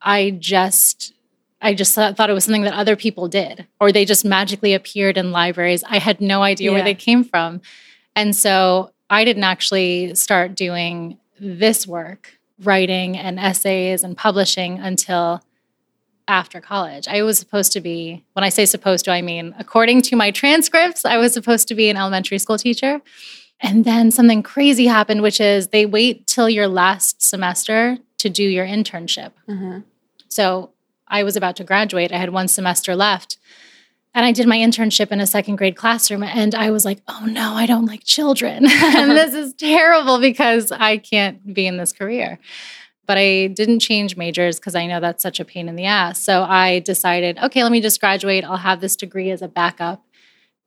I 0.03 0.31
just, 0.31 1.14
I 1.65 1.75
just 1.75 1.95
thought, 1.95 2.31
it 2.31 2.33
was 2.33 2.45
something 2.45 2.63
that 2.63 2.75
other 2.75 2.95
people 2.95 3.27
did, 3.27 3.67
or 3.81 3.91
they 3.91 4.05
just 4.05 4.25
magically 4.25 4.75
appeared 4.75 5.17
in 5.17 5.33
libraries. 5.33 5.83
I 5.83 5.99
had 5.99 6.21
no 6.21 6.43
idea 6.43 6.71
where 6.71 6.85
they 6.85 6.95
came 6.95 7.25
from, 7.25 7.63
and 8.15 8.37
so 8.37 8.91
I 9.11 9.25
didn't 9.25 9.45
actually 9.45 10.15
start 10.15 10.55
doing 10.55 11.19
this 11.41 11.87
work, 11.87 12.39
writing 12.63 13.17
and 13.17 13.41
essays 13.41 14.05
and 14.05 14.17
publishing 14.17 14.79
until 14.79 15.43
after 16.29 16.61
college. 16.61 17.09
I 17.09 17.23
was 17.23 17.39
supposed 17.39 17.73
to 17.73 17.81
be, 17.81 18.25
when 18.35 18.45
I 18.45 18.49
say 18.49 18.67
supposed 18.67 19.05
to, 19.07 19.11
I 19.11 19.23
mean, 19.23 19.55
according 19.59 20.03
to 20.03 20.17
my 20.17 20.31
transcripts, 20.31 21.05
I 21.05 21.17
was 21.17 21.33
supposed 21.33 21.69
to 21.69 21.75
be 21.75 21.89
an 21.91 21.97
elementary 21.97 22.39
school 22.39 22.59
teacher. 22.59 23.01
And 23.61 23.85
then 23.85 24.11
something 24.11 24.43
crazy 24.43 24.87
happened, 24.87 25.23
which 25.23 25.41
is 25.41 25.69
they 25.69 25.87
wait 25.87 26.27
till 26.27 26.49
your 26.49 26.69
last 26.69 27.23
semester 27.23 27.99
to 28.19 28.29
do 28.29 28.43
your 28.43 28.67
internship. 28.67 29.33
Uh-huh. 29.49 29.81
So 30.29 30.71
I 31.09 31.23
was 31.23 31.37
about 31.37 31.57
to 31.57 31.65
graduate. 31.65 32.13
I 32.13 32.19
had 32.19 32.31
one 32.31 32.49
semester 32.49 32.97
left. 32.97 33.39
And 34.15 34.25
I 34.25 34.31
did 34.31 34.47
my 34.47 34.57
internship 34.57 35.11
in 35.11 35.21
a 35.21 35.27
second 35.27 35.57
grade 35.57 35.77
classroom. 35.77 36.23
And 36.23 36.55
I 36.55 36.71
was 36.71 36.85
like, 36.85 37.01
oh 37.09 37.27
no, 37.27 37.55
I 37.55 37.67
don't 37.67 37.87
like 37.87 38.05
children. 38.05 38.65
and 38.71 39.11
this 39.11 39.35
is 39.35 39.55
terrible 39.55 40.21
because 40.21 40.71
I 40.71 40.99
can't 40.99 41.53
be 41.53 41.67
in 41.67 41.79
this 41.79 41.93
career. 41.93 42.39
But 43.07 43.19
I 43.19 43.49
didn't 43.49 43.81
change 43.81 44.17
majors 44.17 44.59
because 44.59 44.77
I 44.77 44.87
know 44.87 45.01
that's 45.01 45.23
such 45.23 45.41
a 45.41 45.45
pain 45.45 45.69
in 45.69 45.75
the 45.75 45.85
ass. 45.85 46.21
So 46.21 46.45
I 46.45 46.79
decided, 46.79 47.39
okay, 47.39 47.63
let 47.65 47.73
me 47.73 47.81
just 47.81 48.01
graduate. 48.01 48.45
I'll 48.45 48.57
have 48.57 48.81
this 48.81 48.97
degree 48.97 49.31
as 49.31 49.43
a 49.43 49.49
backup. 49.49 50.05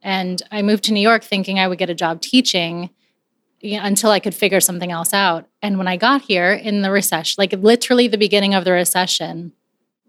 And 0.02 0.42
I 0.52 0.62
moved 0.62 0.84
to 0.86 0.94
New 0.94 1.02
York 1.02 1.24
thinking 1.24 1.58
I 1.58 1.68
would 1.68 1.80
get 1.80 1.90
a 1.90 1.96
job 1.96 2.22
teaching 2.22 2.90
you 3.62 3.78
know, 3.78 3.86
until 3.86 4.12
I 4.12 4.20
could 4.20 4.36
figure 4.36 4.60
something 4.60 4.92
else 4.92 5.14
out. 5.14 5.48
And 5.62 5.78
when 5.78 5.88
I 5.88 5.98
got 5.98 6.22
here 6.22 6.52
in 6.52 6.82
the 6.82 6.92
recession, 6.92 7.36
like 7.40 7.54
literally 7.54 8.08
the 8.08 8.18
beginning 8.18 8.54
of 8.54 8.66
the 8.66 8.72
recession, 8.72 9.54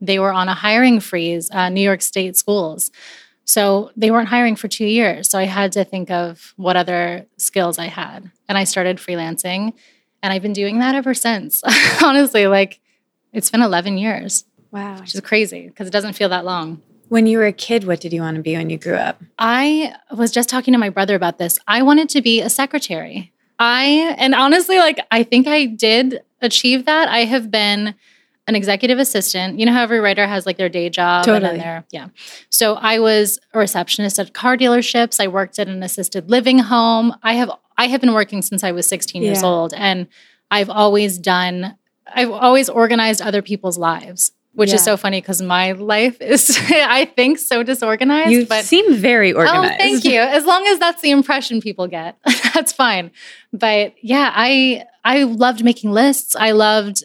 they 0.00 0.18
were 0.18 0.32
on 0.32 0.48
a 0.48 0.54
hiring 0.54 1.00
freeze, 1.00 1.50
uh, 1.50 1.68
New 1.68 1.80
York 1.80 2.02
State 2.02 2.36
schools. 2.36 2.90
So 3.44 3.90
they 3.96 4.10
weren't 4.10 4.28
hiring 4.28 4.56
for 4.56 4.68
two 4.68 4.84
years. 4.86 5.30
So 5.30 5.38
I 5.38 5.44
had 5.44 5.72
to 5.72 5.84
think 5.84 6.10
of 6.10 6.52
what 6.56 6.76
other 6.76 7.26
skills 7.38 7.78
I 7.78 7.86
had. 7.86 8.30
And 8.48 8.58
I 8.58 8.64
started 8.64 8.98
freelancing. 8.98 9.72
And 10.22 10.32
I've 10.32 10.42
been 10.42 10.52
doing 10.52 10.80
that 10.80 10.94
ever 10.94 11.14
since. 11.14 11.62
Honestly, 12.02 12.46
like 12.46 12.80
it's 13.32 13.50
been 13.50 13.62
11 13.62 13.96
years, 13.98 14.44
Wow. 14.70 15.00
which 15.00 15.14
is 15.14 15.20
crazy 15.22 15.66
because 15.68 15.86
it 15.86 15.92
doesn't 15.92 16.12
feel 16.14 16.28
that 16.28 16.44
long. 16.44 16.82
When 17.08 17.26
you 17.26 17.38
were 17.38 17.46
a 17.46 17.52
kid, 17.52 17.84
what 17.84 18.00
did 18.00 18.12
you 18.12 18.20
want 18.20 18.36
to 18.36 18.42
be 18.42 18.54
when 18.54 18.68
you 18.68 18.76
grew 18.76 18.96
up? 18.96 19.22
I 19.38 19.94
was 20.14 20.30
just 20.30 20.50
talking 20.50 20.72
to 20.72 20.78
my 20.78 20.90
brother 20.90 21.14
about 21.14 21.38
this. 21.38 21.58
I 21.66 21.80
wanted 21.82 22.10
to 22.10 22.20
be 22.20 22.42
a 22.42 22.50
secretary. 22.50 23.32
I, 23.58 24.14
and 24.18 24.34
honestly, 24.34 24.76
like, 24.78 24.98
I 25.10 25.22
think 25.22 25.46
I 25.48 25.64
did 25.64 26.20
achieve 26.42 26.84
that. 26.84 27.08
I 27.08 27.20
have 27.24 27.50
been 27.50 27.94
an 28.48 28.56
executive 28.56 28.98
assistant. 28.98 29.60
You 29.60 29.66
know 29.66 29.72
how 29.72 29.82
every 29.82 30.00
writer 30.00 30.26
has 30.26 30.46
like 30.46 30.56
their 30.56 30.70
day 30.70 30.88
job 30.88 31.24
Totally. 31.24 31.50
then 31.50 31.58
their, 31.58 31.84
yeah. 31.92 32.08
So 32.50 32.74
I 32.74 32.98
was 32.98 33.38
a 33.52 33.58
receptionist 33.58 34.18
at 34.18 34.32
car 34.32 34.56
dealerships. 34.56 35.20
I 35.20 35.28
worked 35.28 35.58
at 35.58 35.68
an 35.68 35.82
assisted 35.82 36.30
living 36.30 36.58
home. 36.58 37.14
I 37.22 37.34
have, 37.34 37.50
I 37.76 37.86
have 37.86 38.00
been 38.00 38.14
working 38.14 38.40
since 38.42 38.64
I 38.64 38.72
was 38.72 38.86
16 38.88 39.22
years 39.22 39.42
old 39.42 39.74
and 39.74 40.08
I've 40.50 40.70
always 40.70 41.18
done, 41.18 41.76
I've 42.12 42.30
always 42.30 42.68
organized 42.70 43.20
other 43.22 43.42
people's 43.42 43.78
lives. 43.78 44.32
Which 44.54 44.70
Yeah. 44.70 44.76
is 44.76 44.82
so 44.82 44.96
funny 44.96 45.20
because 45.20 45.40
my 45.40 45.72
life 45.72 46.20
is, 46.20 46.58
I 46.70 47.04
think, 47.04 47.38
so 47.38 47.62
disorganized. 47.62 48.32
You 48.32 48.44
but 48.44 48.64
seem 48.64 48.92
very 48.94 49.32
oh, 49.32 49.36
organized. 49.36 49.74
Oh, 49.74 49.76
thank 49.76 50.04
you. 50.04 50.18
As 50.18 50.44
long 50.46 50.66
as 50.66 50.80
that's 50.80 51.00
the 51.00 51.12
impression 51.12 51.60
people 51.60 51.86
get, 51.86 52.16
that's 52.54 52.72
fine. 52.72 53.12
But 53.52 53.94
yeah, 54.02 54.32
I 54.34 54.84
I 55.04 55.24
loved 55.24 55.62
making 55.62 55.92
lists. 55.92 56.34
I 56.34 56.50
loved 56.52 57.04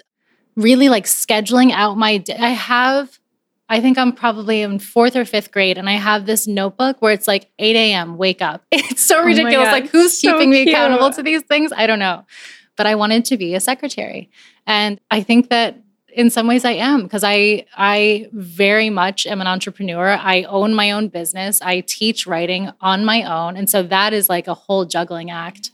really 0.55 0.89
like 0.89 1.05
scheduling 1.05 1.71
out 1.71 1.97
my 1.97 2.17
day. 2.17 2.37
I 2.37 2.49
have, 2.49 3.19
I 3.69 3.81
think 3.81 3.97
I'm 3.97 4.11
probably 4.11 4.61
in 4.61 4.79
fourth 4.79 5.15
or 5.15 5.25
fifth 5.25 5.51
grade, 5.51 5.77
and 5.77 5.89
I 5.89 5.93
have 5.93 6.25
this 6.25 6.47
notebook 6.47 7.01
where 7.01 7.13
it's 7.13 7.27
like 7.27 7.49
8 7.59 7.75
a.m. 7.75 8.17
wake 8.17 8.41
up. 8.41 8.63
It's 8.71 9.03
so 9.03 9.19
oh 9.19 9.21
my 9.21 9.27
ridiculous. 9.27 9.71
Like 9.71 9.89
who's 9.89 10.19
so 10.19 10.31
keeping 10.31 10.49
me 10.49 10.69
accountable 10.69 11.11
to 11.11 11.23
these 11.23 11.41
things? 11.43 11.71
I 11.75 11.87
don't 11.87 11.99
know. 11.99 12.25
But 12.75 12.87
I 12.87 12.95
wanted 12.95 13.25
to 13.25 13.37
be 13.37 13.53
a 13.53 13.59
secretary, 13.59 14.29
and 14.65 14.99
I 15.11 15.21
think 15.21 15.49
that 15.49 15.83
in 16.13 16.29
some 16.29 16.47
ways 16.47 16.63
I 16.63 16.71
am 16.71 17.03
because 17.03 17.23
I 17.23 17.65
I 17.75 18.27
very 18.31 18.89
much 18.89 19.25
am 19.25 19.41
an 19.41 19.47
entrepreneur. 19.47 20.09
I 20.09 20.43
own 20.43 20.73
my 20.73 20.91
own 20.91 21.07
business. 21.07 21.61
I 21.61 21.81
teach 21.81 22.25
writing 22.27 22.71
on 22.81 23.05
my 23.05 23.23
own. 23.23 23.57
And 23.57 23.69
so 23.69 23.83
that 23.83 24.13
is 24.13 24.29
like 24.29 24.47
a 24.47 24.53
whole 24.53 24.85
juggling 24.85 25.31
act 25.31 25.71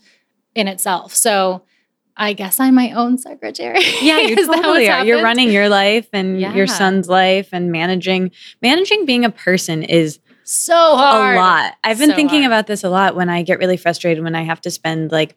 in 0.54 0.68
itself. 0.68 1.14
So 1.14 1.62
I 2.20 2.34
guess 2.34 2.60
I'm 2.60 2.74
my 2.74 2.92
own 2.92 3.16
secretary. 3.18 3.80
Yeah, 4.02 4.18
you 4.20 4.36
totally 4.46 4.88
are. 4.90 5.04
You're 5.04 5.22
running 5.22 5.50
your 5.50 5.68
life 5.70 6.06
and 6.12 6.38
Yeah. 6.40 6.54
your 6.54 6.66
son's 6.68 7.08
life 7.08 7.48
and 7.52 7.72
managing 7.72 8.30
managing 8.62 9.06
being 9.06 9.24
a 9.24 9.30
person 9.30 9.82
is 9.82 10.20
so 10.44 10.96
hard. 10.96 11.36
a 11.36 11.40
lot. 11.40 11.74
I've 11.82 11.98
been 11.98 12.10
So 12.10 12.16
thinking 12.16 12.42
hard. 12.42 12.52
about 12.52 12.66
this 12.66 12.84
a 12.84 12.90
lot 12.90 13.16
when 13.16 13.28
I 13.28 13.42
get 13.42 13.58
really 13.58 13.76
frustrated 13.78 14.22
when 14.22 14.34
I 14.34 14.42
have 14.42 14.60
to 14.62 14.70
spend 14.70 15.10
like 15.10 15.34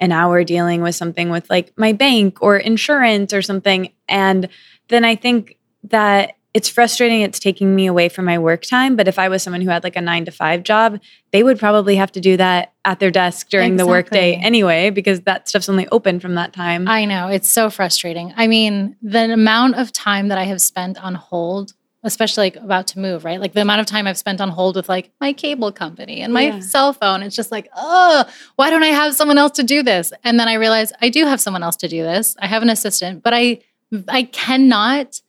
an 0.00 0.12
hour 0.12 0.44
dealing 0.44 0.82
with 0.82 0.94
something 0.94 1.30
with 1.30 1.48
like 1.50 1.72
my 1.76 1.92
bank 1.92 2.42
or 2.42 2.56
insurance 2.58 3.32
or 3.32 3.40
something. 3.42 3.90
And 4.08 4.48
then 4.88 5.04
I 5.04 5.16
think 5.16 5.56
that 5.84 6.34
it's 6.58 6.68
frustrating 6.68 7.20
it's 7.20 7.38
taking 7.38 7.68
me 7.78 7.86
away 7.86 8.08
from 8.08 8.24
my 8.24 8.38
work 8.48 8.62
time. 8.62 8.96
But 8.96 9.06
if 9.12 9.16
I 9.18 9.28
was 9.28 9.42
someone 9.44 9.60
who 9.62 9.70
had 9.70 9.84
like 9.84 9.96
a 9.96 10.00
nine 10.00 10.24
to 10.24 10.32
five 10.32 10.62
job, 10.64 10.98
they 11.32 11.42
would 11.46 11.58
probably 11.58 11.94
have 11.96 12.10
to 12.12 12.20
do 12.20 12.36
that 12.36 12.72
at 12.84 12.98
their 13.00 13.10
desk 13.12 13.48
during 13.48 13.76
the 13.76 13.86
workday 13.86 14.30
Exactly. 14.30 14.46
anyway, 14.46 14.90
because 14.90 15.20
that 15.28 15.48
stuff's 15.48 15.68
only 15.68 15.86
open 15.96 16.18
from 16.20 16.34
that 16.34 16.52
time. 16.52 16.88
I 16.88 17.04
know. 17.04 17.28
It's 17.28 17.50
so 17.50 17.70
frustrating. 17.70 18.32
I 18.36 18.46
mean, 18.48 18.96
the 19.02 19.32
amount 19.32 19.76
of 19.76 19.92
time 19.92 20.28
that 20.28 20.38
I 20.38 20.44
have 20.52 20.60
spent 20.60 20.96
on 21.02 21.14
hold, 21.14 21.74
especially 22.02 22.46
like 22.46 22.56
about 22.56 22.86
to 22.88 22.98
move, 22.98 23.24
right? 23.24 23.40
Like 23.40 23.52
the 23.52 23.60
amount 23.60 23.80
of 23.80 23.86
time 23.86 24.06
I've 24.06 24.18
spent 24.18 24.40
on 24.40 24.48
hold 24.48 24.74
with 24.76 24.88
like 24.88 25.10
my 25.20 25.32
cable 25.32 25.70
company 25.72 26.20
and 26.22 26.32
my 26.32 26.42
Yeah. 26.46 26.60
cell 26.60 26.92
phone. 26.92 27.22
It's 27.22 27.36
just 27.36 27.52
like, 27.52 27.68
oh, 27.76 28.24
why 28.56 28.70
don't 28.70 28.82
I 28.90 28.92
have 29.00 29.14
someone 29.14 29.38
else 29.38 29.52
to 29.60 29.62
do 29.64 29.82
this? 29.82 30.12
And 30.24 30.38
then 30.40 30.48
I 30.48 30.54
realize 30.54 30.92
I 31.00 31.08
do 31.08 31.24
have 31.26 31.40
someone 31.40 31.62
else 31.62 31.76
to 31.84 31.88
do 31.88 32.02
this. 32.02 32.34
I 32.40 32.46
have 32.46 32.62
an 32.62 32.70
assistant, 32.70 33.22
but 33.22 33.32
I 33.34 33.60
I 34.08 34.22
cannot 34.24 35.20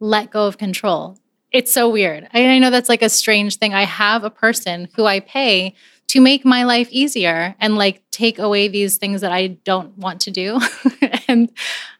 let 0.00 0.30
go 0.30 0.46
of 0.46 0.58
control. 0.58 1.18
It's 1.50 1.72
so 1.72 1.88
weird. 1.88 2.28
I, 2.34 2.46
I 2.46 2.58
know 2.58 2.70
that's 2.70 2.88
like 2.88 3.02
a 3.02 3.08
strange 3.08 3.56
thing. 3.56 3.74
I 3.74 3.84
have 3.84 4.24
a 4.24 4.30
person 4.30 4.88
who 4.96 5.06
I 5.06 5.20
pay 5.20 5.74
to 6.08 6.20
make 6.20 6.44
my 6.44 6.64
life 6.64 6.88
easier 6.90 7.54
and 7.60 7.76
like 7.76 8.02
take 8.10 8.38
away 8.38 8.68
these 8.68 8.96
things 8.96 9.20
that 9.20 9.32
I 9.32 9.48
don't 9.48 9.96
want 9.98 10.22
to 10.22 10.30
do. 10.30 10.58
and 11.28 11.50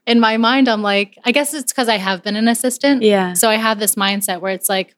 in 0.06 0.20
my 0.20 0.38
mind, 0.38 0.68
I'm 0.68 0.82
like, 0.82 1.18
I 1.24 1.32
guess 1.32 1.52
it's 1.54 1.72
because 1.72 1.88
I 1.88 1.96
have 1.96 2.22
been 2.22 2.36
an 2.36 2.48
assistant. 2.48 3.02
Yeah. 3.02 3.34
So 3.34 3.48
I 3.50 3.56
have 3.56 3.78
this 3.78 3.94
mindset 3.94 4.40
where 4.40 4.52
it's 4.52 4.68
like, 4.68 4.94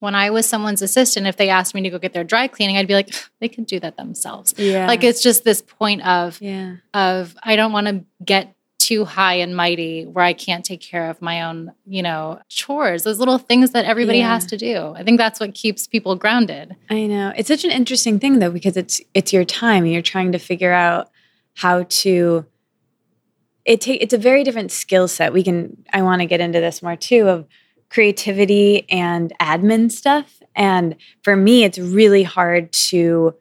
when 0.00 0.16
I 0.16 0.30
was 0.30 0.46
someone's 0.46 0.82
assistant, 0.82 1.28
if 1.28 1.36
they 1.36 1.48
asked 1.48 1.76
me 1.76 1.82
to 1.82 1.90
go 1.90 1.96
get 1.96 2.12
their 2.12 2.24
dry 2.24 2.48
cleaning, 2.48 2.76
I'd 2.76 2.88
be 2.88 2.94
like, 2.94 3.14
they 3.40 3.48
could 3.48 3.66
do 3.66 3.78
that 3.80 3.96
themselves. 3.96 4.52
Yeah. 4.58 4.88
Like 4.88 5.04
it's 5.04 5.22
just 5.22 5.44
this 5.44 5.62
point 5.62 6.04
of 6.04 6.40
yeah. 6.40 6.78
of 6.92 7.36
I 7.40 7.54
don't 7.54 7.70
want 7.70 7.86
to 7.86 8.04
get 8.24 8.52
too 8.82 9.04
high 9.04 9.34
and 9.34 9.56
mighty 9.56 10.04
where 10.06 10.24
I 10.24 10.32
can't 10.32 10.64
take 10.64 10.80
care 10.80 11.08
of 11.08 11.20
my 11.22 11.42
own, 11.42 11.72
you 11.86 12.02
know, 12.02 12.40
chores, 12.48 13.04
those 13.04 13.18
little 13.18 13.38
things 13.38 13.70
that 13.70 13.84
everybody 13.84 14.18
Yeah. 14.18 14.32
has 14.34 14.44
to 14.46 14.56
do. 14.56 14.92
I 14.96 15.02
think 15.04 15.18
that's 15.18 15.38
what 15.40 15.54
keeps 15.54 15.86
people 15.86 16.16
grounded. 16.16 16.74
I 16.90 17.06
know. 17.06 17.32
It's 17.36 17.48
such 17.48 17.64
an 17.64 17.70
interesting 17.70 18.18
thing 18.18 18.38
though 18.38 18.50
because 18.50 18.76
it's 18.76 19.00
it's 19.14 19.32
your 19.32 19.44
time 19.44 19.84
and 19.84 19.92
you're 19.92 20.02
trying 20.02 20.32
to 20.32 20.38
figure 20.38 20.72
out 20.72 21.10
how 21.54 21.84
to 21.84 22.44
it 23.64 23.80
take 23.80 24.02
it's 24.02 24.14
a 24.14 24.18
very 24.18 24.42
different 24.42 24.72
skill 24.72 25.06
set. 25.06 25.32
We 25.32 25.42
can 25.44 25.76
I 25.92 26.02
want 26.02 26.20
to 26.20 26.26
get 26.26 26.40
into 26.40 26.60
this 26.60 26.82
more 26.82 26.96
too 26.96 27.28
of 27.28 27.46
creativity 27.90 28.86
and 28.90 29.32
admin 29.40 29.92
stuff 29.92 30.42
and 30.56 30.96
for 31.22 31.36
me 31.36 31.62
it's 31.62 31.78
really 31.78 32.22
hard 32.22 32.72
to 32.72 33.34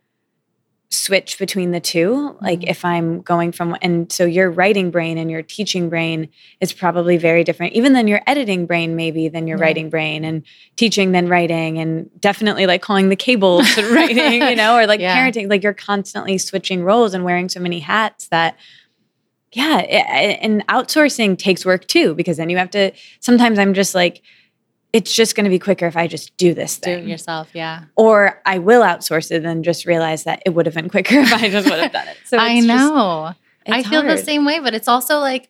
switch 0.94 1.40
between 1.40 1.72
the 1.72 1.80
two 1.80 2.36
like 2.42 2.60
Mhm. 2.60 2.70
if 2.70 2.84
i'm 2.84 3.22
going 3.22 3.54
from 3.54 3.78
and 3.82 4.12
so 4.12 4.26
your 4.26 4.52
writing 4.52 4.92
brain 4.92 5.18
and 5.18 5.32
your 5.32 5.42
teaching 5.42 5.88
brain 5.88 6.28
is 6.60 6.74
probably 6.74 7.16
very 7.16 7.46
different 7.46 7.72
even 7.74 7.94
than 7.94 8.10
your 8.10 8.20
editing 8.28 8.66
brain 8.66 8.98
maybe 8.98 9.30
than 9.30 9.48
your 9.48 9.58
Yeah. 9.58 9.64
writing 9.64 9.90
brain 9.90 10.26
and 10.26 10.44
teaching 10.76 11.14
than 11.14 11.30
writing 11.30 11.78
and 11.80 12.10
definitely 12.20 12.66
like 12.66 12.82
calling 12.82 13.08
the 13.08 13.16
cables 13.16 13.66
and 13.78 13.88
writing 13.96 14.42
you 14.42 14.56
know 14.58 14.76
or 14.76 14.86
like 14.86 15.00
Yeah. 15.00 15.16
parenting 15.18 15.50
like 15.50 15.64
you're 15.64 15.74
constantly 15.74 16.38
switching 16.38 16.84
roles 16.84 17.14
and 17.14 17.24
wearing 17.24 17.48
so 17.48 17.62
many 17.62 17.80
hats 17.80 18.28
that 18.28 18.58
yeah 19.54 19.80
a- 19.80 20.40
and 20.44 20.68
outsourcing 20.68 21.38
takes 21.38 21.66
work 21.66 21.88
too 21.88 22.14
because 22.16 22.36
then 22.36 22.50
you 22.50 22.58
have 22.58 22.72
to 22.72 22.92
sometimes 23.22 23.58
i'm 23.60 23.74
just 23.74 23.96
like 23.96 24.22
it's 24.94 25.14
just 25.14 25.36
going 25.36 25.46
to 25.46 25.50
be 25.50 25.60
quicker 25.60 25.86
if 25.88 25.96
i 25.96 26.06
just 26.08 26.36
do 26.38 26.54
this 26.54 26.78
Do 26.78 26.86
thing 26.96 27.04
it 27.06 27.08
yourself. 27.10 27.50
Yeah. 27.54 27.84
or 27.96 28.42
I 28.46 28.58
will 28.60 28.82
outsource 28.82 29.32
it 29.32 29.46
and 29.46 29.64
just 29.64 29.86
realize 29.86 30.26
that 30.26 30.42
it 30.46 30.50
would 30.52 30.66
have 30.66 30.76
been 30.76 30.90
quicker 30.90 31.16
if 31.20 31.34
I 31.34 31.50
just 31.50 31.70
would 31.70 31.80
have 31.80 31.92
done 31.94 32.08
it. 32.08 32.18
So 32.26 32.38
I 32.38 32.52
it's 32.54 32.66
just- 32.66 32.68
know. 32.68 33.34
I 33.68 33.84
feel 33.84 34.02
the 34.04 34.18
same 34.18 34.44
way, 34.44 34.60
but 34.60 34.74
it's 34.74 34.88
also 34.88 35.20
like, 35.20 35.48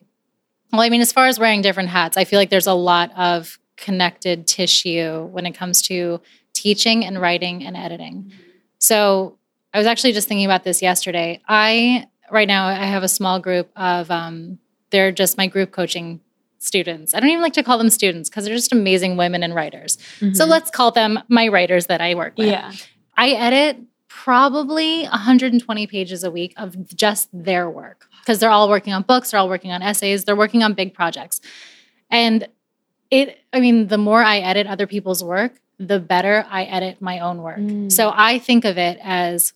well, 0.70 0.82
I 0.82 0.90
mean, 0.90 1.00
as 1.00 1.12
far 1.12 1.26
as 1.26 1.38
wearing 1.38 1.62
different 1.62 1.88
hats, 1.88 2.16
I 2.18 2.24
feel 2.24 2.38
like 2.38 2.50
there's 2.50 2.66
a 2.66 2.74
lot 2.74 3.10
of 3.16 3.58
connected 3.78 4.46
tissue 4.46 5.24
when 5.32 5.46
it 5.46 5.52
comes 5.52 5.80
to 5.82 6.20
teaching 6.52 7.04
and 7.06 7.20
writing 7.20 7.64
and 7.64 7.74
editing. 7.76 8.30
So 8.78 9.38
I 9.72 9.78
was 9.78 9.86
actually 9.86 10.12
just 10.12 10.28
thinking 10.28 10.44
about 10.44 10.62
this 10.62 10.82
yesterday. 10.82 11.40
I, 11.48 12.06
right 12.30 12.46
now, 12.46 12.66
I 12.66 12.74
have 12.84 13.02
a 13.02 13.08
small 13.08 13.40
group 13.40 13.70
of, 13.76 14.10
um, 14.10 14.58
they're 14.90 15.10
just 15.10 15.38
my 15.38 15.46
group 15.46 15.72
coaching 15.72 16.20
students. 16.62 17.14
I 17.14 17.20
don't 17.20 17.30
even 17.30 17.42
like 17.42 17.52
to 17.54 17.62
call 17.62 17.78
them 17.78 17.90
students 17.90 18.28
because 18.28 18.44
they're 18.44 18.54
just 18.54 18.72
amazing 18.72 19.16
women 19.16 19.42
and 19.42 19.54
writers. 19.54 19.98
So 20.20 20.26
Mhm. 20.26 20.48
let's 20.48 20.70
call 20.70 20.90
them 20.90 21.18
my 21.28 21.48
writers 21.48 21.86
that 21.86 22.00
I 22.00 22.14
work 22.14 22.34
with. 22.36 22.48
yeah, 22.48 22.72
I 23.16 23.30
edit 23.30 23.78
probably 24.08 25.04
120 25.04 25.86
pages 25.86 26.22
a 26.22 26.30
week 26.30 26.54
of 26.56 26.94
just 26.94 27.28
their 27.32 27.68
work 27.68 28.06
because 28.20 28.38
they're 28.38 28.50
all 28.50 28.68
working 28.68 28.92
on 28.92 29.02
books, 29.02 29.30
they're 29.30 29.40
all 29.40 29.48
working 29.48 29.72
on 29.72 29.82
essays, 29.82 30.24
they're 30.24 30.36
working 30.36 30.62
on 30.62 30.74
big 30.74 30.94
projects. 30.94 31.40
And 32.10 32.46
it, 33.10 33.38
I 33.52 33.60
mean, 33.60 33.88
the 33.88 33.98
more 33.98 34.22
I 34.22 34.38
edit 34.38 34.66
other 34.66 34.86
people's 34.86 35.24
work, 35.24 35.60
the 35.78 35.98
better 35.98 36.46
I 36.50 36.64
edit 36.64 37.00
my 37.00 37.18
own 37.18 37.42
work. 37.42 37.58
Mm. 37.58 37.90
So 37.90 38.12
I 38.14 38.38
think 38.38 38.64
of 38.64 38.78
it 38.78 38.98
as 39.02 39.52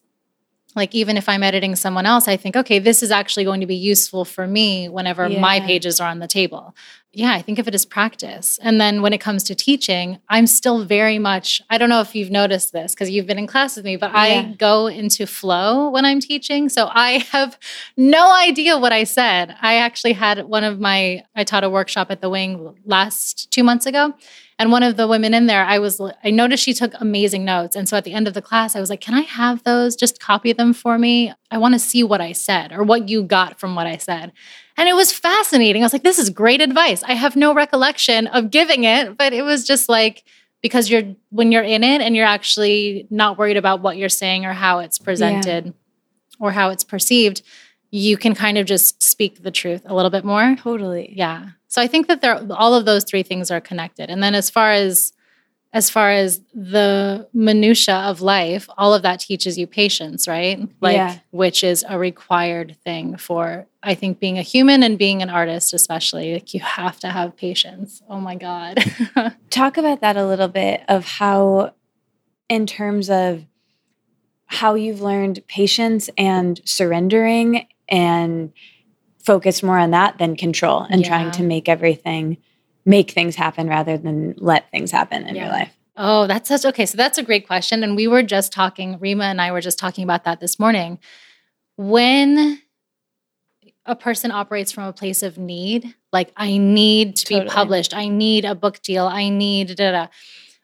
like, 0.77 0.95
even 0.95 1.17
if 1.17 1.29
I'm 1.29 1.43
editing 1.43 1.75
someone 1.75 2.07
else, 2.07 2.29
I 2.29 2.37
think, 2.37 2.55
okay, 2.55 2.79
this 2.79 3.03
is 3.03 3.11
actually 3.11 3.45
going 3.45 3.61
to 3.61 3.67
be 3.67 3.75
useful 3.75 4.25
for 4.25 4.47
me 4.47 4.89
whenever 4.89 5.29
my 5.29 5.61
pages 5.61 6.01
are 6.01 6.09
on 6.09 6.19
the 6.19 6.29
table. 6.29 6.75
Yeah, 7.17 7.33
I 7.33 7.41
think 7.41 7.59
of 7.59 7.67
it 7.67 7.75
as 7.75 7.87
practice. 7.87 8.59
And 8.61 8.79
then 8.79 9.01
when 9.01 9.15
it 9.15 9.23
comes 9.23 9.43
to 9.45 9.55
teaching, 9.55 10.19
I'm 10.29 10.47
still 10.47 10.85
very 10.85 11.19
much, 11.19 11.63
I 11.71 11.79
don't 11.79 11.89
know 11.89 12.03
if 12.03 12.15
you've 12.15 12.31
noticed 12.31 12.75
this 12.75 12.95
because 12.95 13.09
you've 13.09 13.27
been 13.27 13.39
in 13.39 13.47
class 13.47 13.75
with 13.75 13.87
me, 13.87 13.97
but 13.97 14.11
Yeah. 14.11 14.21
I 14.21 14.55
go 14.59 14.87
into 14.87 15.27
flow 15.27 15.89
when 15.89 16.05
I'm 16.05 16.21
teaching. 16.21 16.69
So 16.69 16.91
I 16.93 17.25
have 17.33 17.59
no 17.97 18.31
idea 18.35 18.77
what 18.77 18.93
I 18.93 19.05
said. 19.05 19.57
I 19.63 19.77
actually 19.77 20.13
had 20.13 20.45
one 20.45 20.63
of 20.63 20.79
my, 20.79 21.25
I 21.35 21.45
taught 21.45 21.65
a 21.65 21.71
workshop 21.71 22.11
at 22.11 22.21
the 22.21 22.29
wing 22.29 22.75
last 22.85 23.51
two 23.51 23.65
months 23.65 23.87
ago. 23.87 24.13
And 24.59 24.71
one 24.71 24.83
of 24.83 24.99
the 24.99 25.09
women 25.09 25.33
in 25.33 25.47
there, 25.47 25.65
I 25.65 25.79
was, 25.79 25.99
I 26.23 26.31
noticed 26.31 26.65
she 26.65 26.75
took 26.75 26.93
amazing 27.01 27.47
notes. 27.47 27.77
And 27.77 27.89
so 27.89 27.97
at 27.97 28.05
the 28.05 28.13
end 28.13 28.29
of 28.29 28.35
the 28.35 28.43
class, 28.43 28.77
I 28.77 28.81
was 28.81 28.91
like, 28.91 29.01
can 29.01 29.15
I 29.15 29.23
have 29.23 29.63
those? 29.65 29.97
Just 29.97 30.21
copy 30.21 30.53
them 30.53 30.75
for 30.75 30.99
me. 30.99 31.33
I 31.51 31.57
want 31.57 31.73
to 31.75 31.79
see 31.79 32.03
what 32.03 32.21
I 32.21 32.33
said 32.33 32.73
or 32.73 32.83
what 32.83 33.09
you 33.09 33.23
got 33.23 33.59
from 33.59 33.75
what 33.75 33.87
I 33.87 33.97
said. 33.97 34.33
And 34.77 34.89
it 34.89 34.95
was 34.95 35.13
fascinating. 35.13 35.83
I 35.83 35.87
was 35.87 35.93
like, 35.93 36.03
this 36.03 36.19
is 36.19 36.31
great 36.31 36.61
advice. 36.61 37.03
I 37.03 37.15
have 37.15 37.37
no 37.37 37.55
recollection 37.55 38.27
of 38.29 38.51
giving 38.51 38.85
it, 38.85 39.17
but 39.17 39.33
it 39.33 39.43
was 39.43 39.67
just 39.67 39.89
like, 39.89 40.25
because 40.63 40.91
you're, 40.91 41.15
when 41.31 41.53
you're 41.53 41.63
in 41.63 41.83
it 41.85 42.01
and 42.01 42.15
you're 42.15 42.27
actually 42.27 43.07
not 43.11 43.39
worried 43.39 43.57
about 43.57 43.81
what 43.81 43.97
you're 43.97 44.09
saying 44.09 44.45
or 44.45 44.53
how 44.53 44.81
it's 44.81 44.99
presented 44.99 45.73
or 46.41 46.51
how 46.51 46.71
it's 46.71 46.85
perceived, 46.85 47.43
you 47.91 48.17
can 48.17 48.35
kind 48.35 48.59
of 48.59 48.67
just 48.67 49.03
speak 49.03 49.43
the 49.43 49.51
truth 49.51 49.83
a 49.87 49.95
little 49.95 50.11
bit 50.11 50.25
more. 50.25 50.57
totally. 50.61 51.13
Yeah. 51.17 51.51
So 51.69 51.81
I 51.81 51.87
think 51.87 52.09
that 52.09 52.21
there 52.21 52.41
all 52.51 52.75
of 52.75 52.85
those 52.85 53.05
three 53.05 53.23
things 53.23 53.51
are 53.51 53.61
connected. 53.61 54.11
And 54.11 54.23
then 54.23 54.35
as 54.35 54.51
far 54.51 54.73
as 54.73 55.13
as 55.77 55.91
far 55.91 56.11
as 56.11 56.41
the 56.55 57.29
minutia 57.35 57.97
of 57.97 58.23
life, 58.23 58.67
all 58.79 58.95
of 58.95 59.03
that 59.03 59.21
teaches 59.21 59.59
you 59.59 59.67
patience, 59.67 60.27
right? 60.27 60.59
Like 60.81 60.95
Yeah. 60.95 61.19
which 61.33 61.63
is 61.63 61.85
a 61.87 61.99
required 61.99 62.77
thing 62.83 63.19
for 63.19 63.67
I 63.83 63.95
think 63.95 64.19
being 64.19 64.39
a 64.39 64.43
human 64.43 64.83
and 64.83 64.97
being 64.97 65.21
an 65.21 65.29
artist 65.29 65.75
especially. 65.75 66.33
Like 66.33 66.55
you 66.55 66.61
have 66.61 66.99
to 67.01 67.09
have 67.09 67.37
patience. 67.37 68.01
Oh 68.09 68.21
my 68.21 68.37
god. 68.37 68.79
Talk 69.51 69.77
about 69.77 70.01
that 70.01 70.17
a 70.17 70.27
little 70.27 70.49
bit 70.49 70.81
of 70.89 71.05
how, 71.05 71.75
in 72.49 72.65
terms 72.67 73.11
of 73.11 73.45
how 74.47 74.75
you've 74.77 75.03
learned 75.03 75.47
patience 75.47 76.09
and 76.17 76.59
surrendering 76.65 77.67
and 77.89 78.51
focus 79.23 79.63
more 79.63 79.79
on 79.79 79.91
that 79.91 80.17
than 80.19 80.37
control 80.37 80.81
and 80.89 81.05
trying 81.05 81.31
to 81.33 81.43
make 81.43 81.69
everything 81.69 82.39
make 82.87 83.11
things 83.11 83.35
happen 83.35 83.69
rather 83.69 83.99
than 83.99 84.35
let 84.39 84.71
things 84.71 84.91
happen 84.91 85.27
in 85.27 85.35
your 85.35 85.49
life. 85.49 85.77
Oh, 85.97 86.27
that's 86.27 86.49
such 86.49 86.65
okay. 86.65 86.87
So 86.87 86.97
that's 86.97 87.19
a 87.19 87.23
great 87.23 87.47
question. 87.47 87.83
And 87.83 87.97
we 87.97 88.07
were 88.07 88.23
just 88.23 88.53
talking, 88.53 88.99
Rima 89.01 89.25
and 89.25 89.41
I 89.41 89.51
were 89.51 89.61
just 89.61 89.79
talking 89.79 90.05
about 90.05 90.25
that 90.25 90.41
this 90.41 90.59
morning. 90.59 90.99
When 91.77 92.61
a 93.85 93.97
person 93.97 94.31
operates 94.31 94.73
from 94.73 94.85
a 94.85 94.93
place 94.93 95.23
of 95.23 95.37
need, 95.37 95.95
like 96.13 96.33
I 96.37 96.59
need 96.59 97.17
to 97.17 97.29
be 97.29 97.49
published, 97.49 97.95
I 97.95 98.09
need 98.09 98.45
a 98.45 98.55
book 98.55 98.83
deal, 98.83 99.07
I 99.07 99.29
need 99.29 99.77
da, 99.77 99.93
da. 99.93 100.07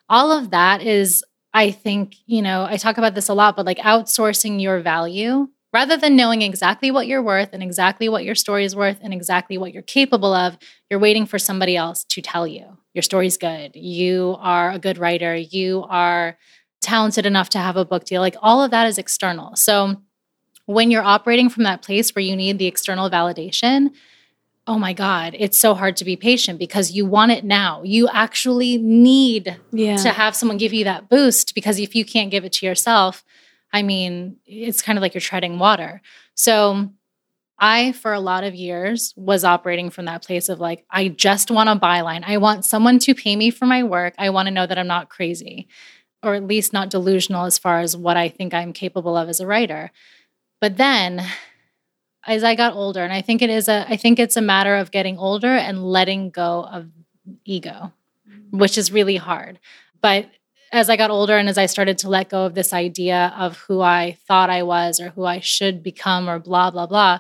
all 0.09 0.33
of 0.33 0.51
that 0.51 0.83
is, 0.83 1.25
I 1.55 1.71
think, 1.71 2.17
you 2.27 2.43
know, 2.43 2.65
I 2.65 2.77
talk 2.77 2.99
about 2.99 3.15
this 3.15 3.29
a 3.29 3.35
lot, 3.35 3.57
but 3.57 3.67
like 3.67 3.79
outsourcing 3.79 4.61
your 4.61 4.81
value 4.81 5.49
rather 5.73 5.97
than 5.97 6.17
knowing 6.17 6.43
exactly 6.43 6.91
what 6.91 7.07
you're 7.07 7.23
worth 7.23 7.51
and 7.53 7.63
exactly 7.63 8.09
what 8.09 8.25
your 8.25 8.35
story 8.35 8.65
is 8.65 8.77
worth 8.77 8.99
and 9.03 9.13
exactly 9.15 9.57
what 9.59 9.73
you're 9.73 9.83
capable 9.83 10.35
of, 10.35 10.59
you're 10.91 11.01
waiting 11.01 11.27
for 11.27 11.39
somebody 11.39 11.77
else 11.77 12.05
to 12.05 12.21
tell 12.21 12.47
you 12.47 12.77
your 12.95 13.03
story's 13.03 13.39
good. 13.39 13.75
You 13.75 14.37
are 14.41 14.71
a 14.71 14.79
good 14.79 14.99
writer. 14.99 15.35
You 15.35 15.85
are 15.89 16.37
talented 16.83 17.25
enough 17.25 17.49
to 17.51 17.59
have 17.59 17.77
a 17.77 17.85
book 17.87 18.05
deal. 18.05 18.21
Like 18.21 18.37
all 18.43 18.63
of 18.63 18.71
that 18.73 18.87
is 18.87 18.99
external. 18.99 19.57
So 19.57 19.97
when 20.67 20.91
you're 20.91 21.03
operating 21.03 21.49
from 21.49 21.63
that 21.65 21.81
place 21.83 22.15
where 22.15 22.23
you 22.23 22.37
need 22.37 22.59
the 22.59 22.67
external 22.67 23.09
validation, 23.09 23.91
oh 24.67 24.79
my 24.79 24.93
God, 24.93 25.35
it's 25.39 25.59
so 25.59 25.75
hard 25.75 25.97
to 25.97 26.05
be 26.05 26.17
patient 26.17 26.59
because 26.59 26.93
you 26.93 27.07
want 27.07 27.33
it 27.33 27.45
now. 27.45 27.83
You 27.83 28.09
actually 28.09 28.77
need 28.79 29.57
Yeah. 29.73 29.97
to 29.97 30.11
have 30.11 30.37
someone 30.37 30.59
give 30.59 30.73
you 30.75 30.85
that 30.85 31.09
boost 31.09 31.55
because 31.55 31.79
if 31.81 31.95
you 31.95 32.05
can't 32.05 32.31
give 32.31 32.45
it 32.45 32.53
to 32.55 32.67
yourself, 32.67 33.25
I 33.73 33.83
mean, 33.83 34.37
it's 34.45 34.83
kind 34.83 34.99
of 34.99 35.03
like 35.03 35.15
you're 35.15 35.21
treading 35.21 35.59
water. 35.59 36.03
So 36.35 36.91
I, 37.59 37.93
for 37.93 38.13
a 38.13 38.21
lot 38.21 38.45
of 38.45 38.55
years, 38.55 39.15
was 39.17 39.45
operating 39.45 39.91
from 39.91 40.07
that 40.07 40.25
place 40.25 40.49
of 40.49 40.61
like, 40.61 40.85
I 40.91 41.09
just 41.09 41.51
want 41.51 41.69
a 41.69 41.77
byline. 41.77 42.25
I 42.27 42.39
want 42.39 42.65
someone 42.65 42.99
to 43.01 43.15
pay 43.15 43.37
me 43.37 43.51
for 43.51 43.67
my 43.67 43.83
work. 43.83 44.15
I 44.19 44.31
want 44.31 44.47
to 44.47 44.55
know 44.55 44.67
that 44.67 44.79
I'm 44.79 44.87
not 44.87 45.09
crazy, 45.09 45.69
or 46.23 46.35
at 46.35 46.47
least 46.47 46.73
not 46.73 46.91
delusional 46.91 47.45
as 47.45 47.59
far 47.59 47.81
as 47.81 47.97
what 47.97 48.17
I 48.17 48.29
think 48.29 48.53
I'm 48.53 48.73
capable 48.73 49.17
of 49.17 49.29
as 49.29 49.41
a 49.41 49.47
writer. 49.47 49.91
But 50.61 50.77
then 50.77 51.25
as 52.27 52.45
I 52.45 52.55
got 52.55 52.75
older, 52.75 53.03
and 53.03 53.13
I 53.13 53.23
think 53.23 53.43
it 53.43 53.51
is 53.51 53.69
a 53.69 53.87
I 53.89 53.97
think 53.97 54.19
it's 54.19 54.37
a 54.37 54.43
matter 54.43 54.77
of 54.77 54.91
getting 54.91 55.19
older 55.19 55.55
and 55.55 55.85
letting 55.85 56.31
go 56.31 56.65
of 56.65 56.89
ego, 57.45 57.93
mm-hmm. 58.29 58.59
which 58.59 58.79
is 58.79 58.93
really 58.93 59.17
hard. 59.17 59.59
But 60.01 60.29
as 60.73 60.89
I 60.89 60.97
got 60.97 61.11
older 61.11 61.37
and 61.37 61.49
as 61.49 61.59
I 61.59 61.67
started 61.67 61.99
to 61.99 62.09
let 62.09 62.31
go 62.31 62.47
of 62.47 62.55
this 62.55 62.73
idea 62.73 63.35
of 63.37 63.59
who 63.59 63.83
I 63.83 64.17
thought 64.27 64.49
I 64.49 64.63
was 64.63 65.01
or 65.01 65.11
who 65.11 65.25
I 65.25 65.41
should 65.41 65.83
become 65.83 66.29
or 66.29 66.39
blah, 66.39 66.71
blah, 66.71 66.87
blah, 66.87 67.19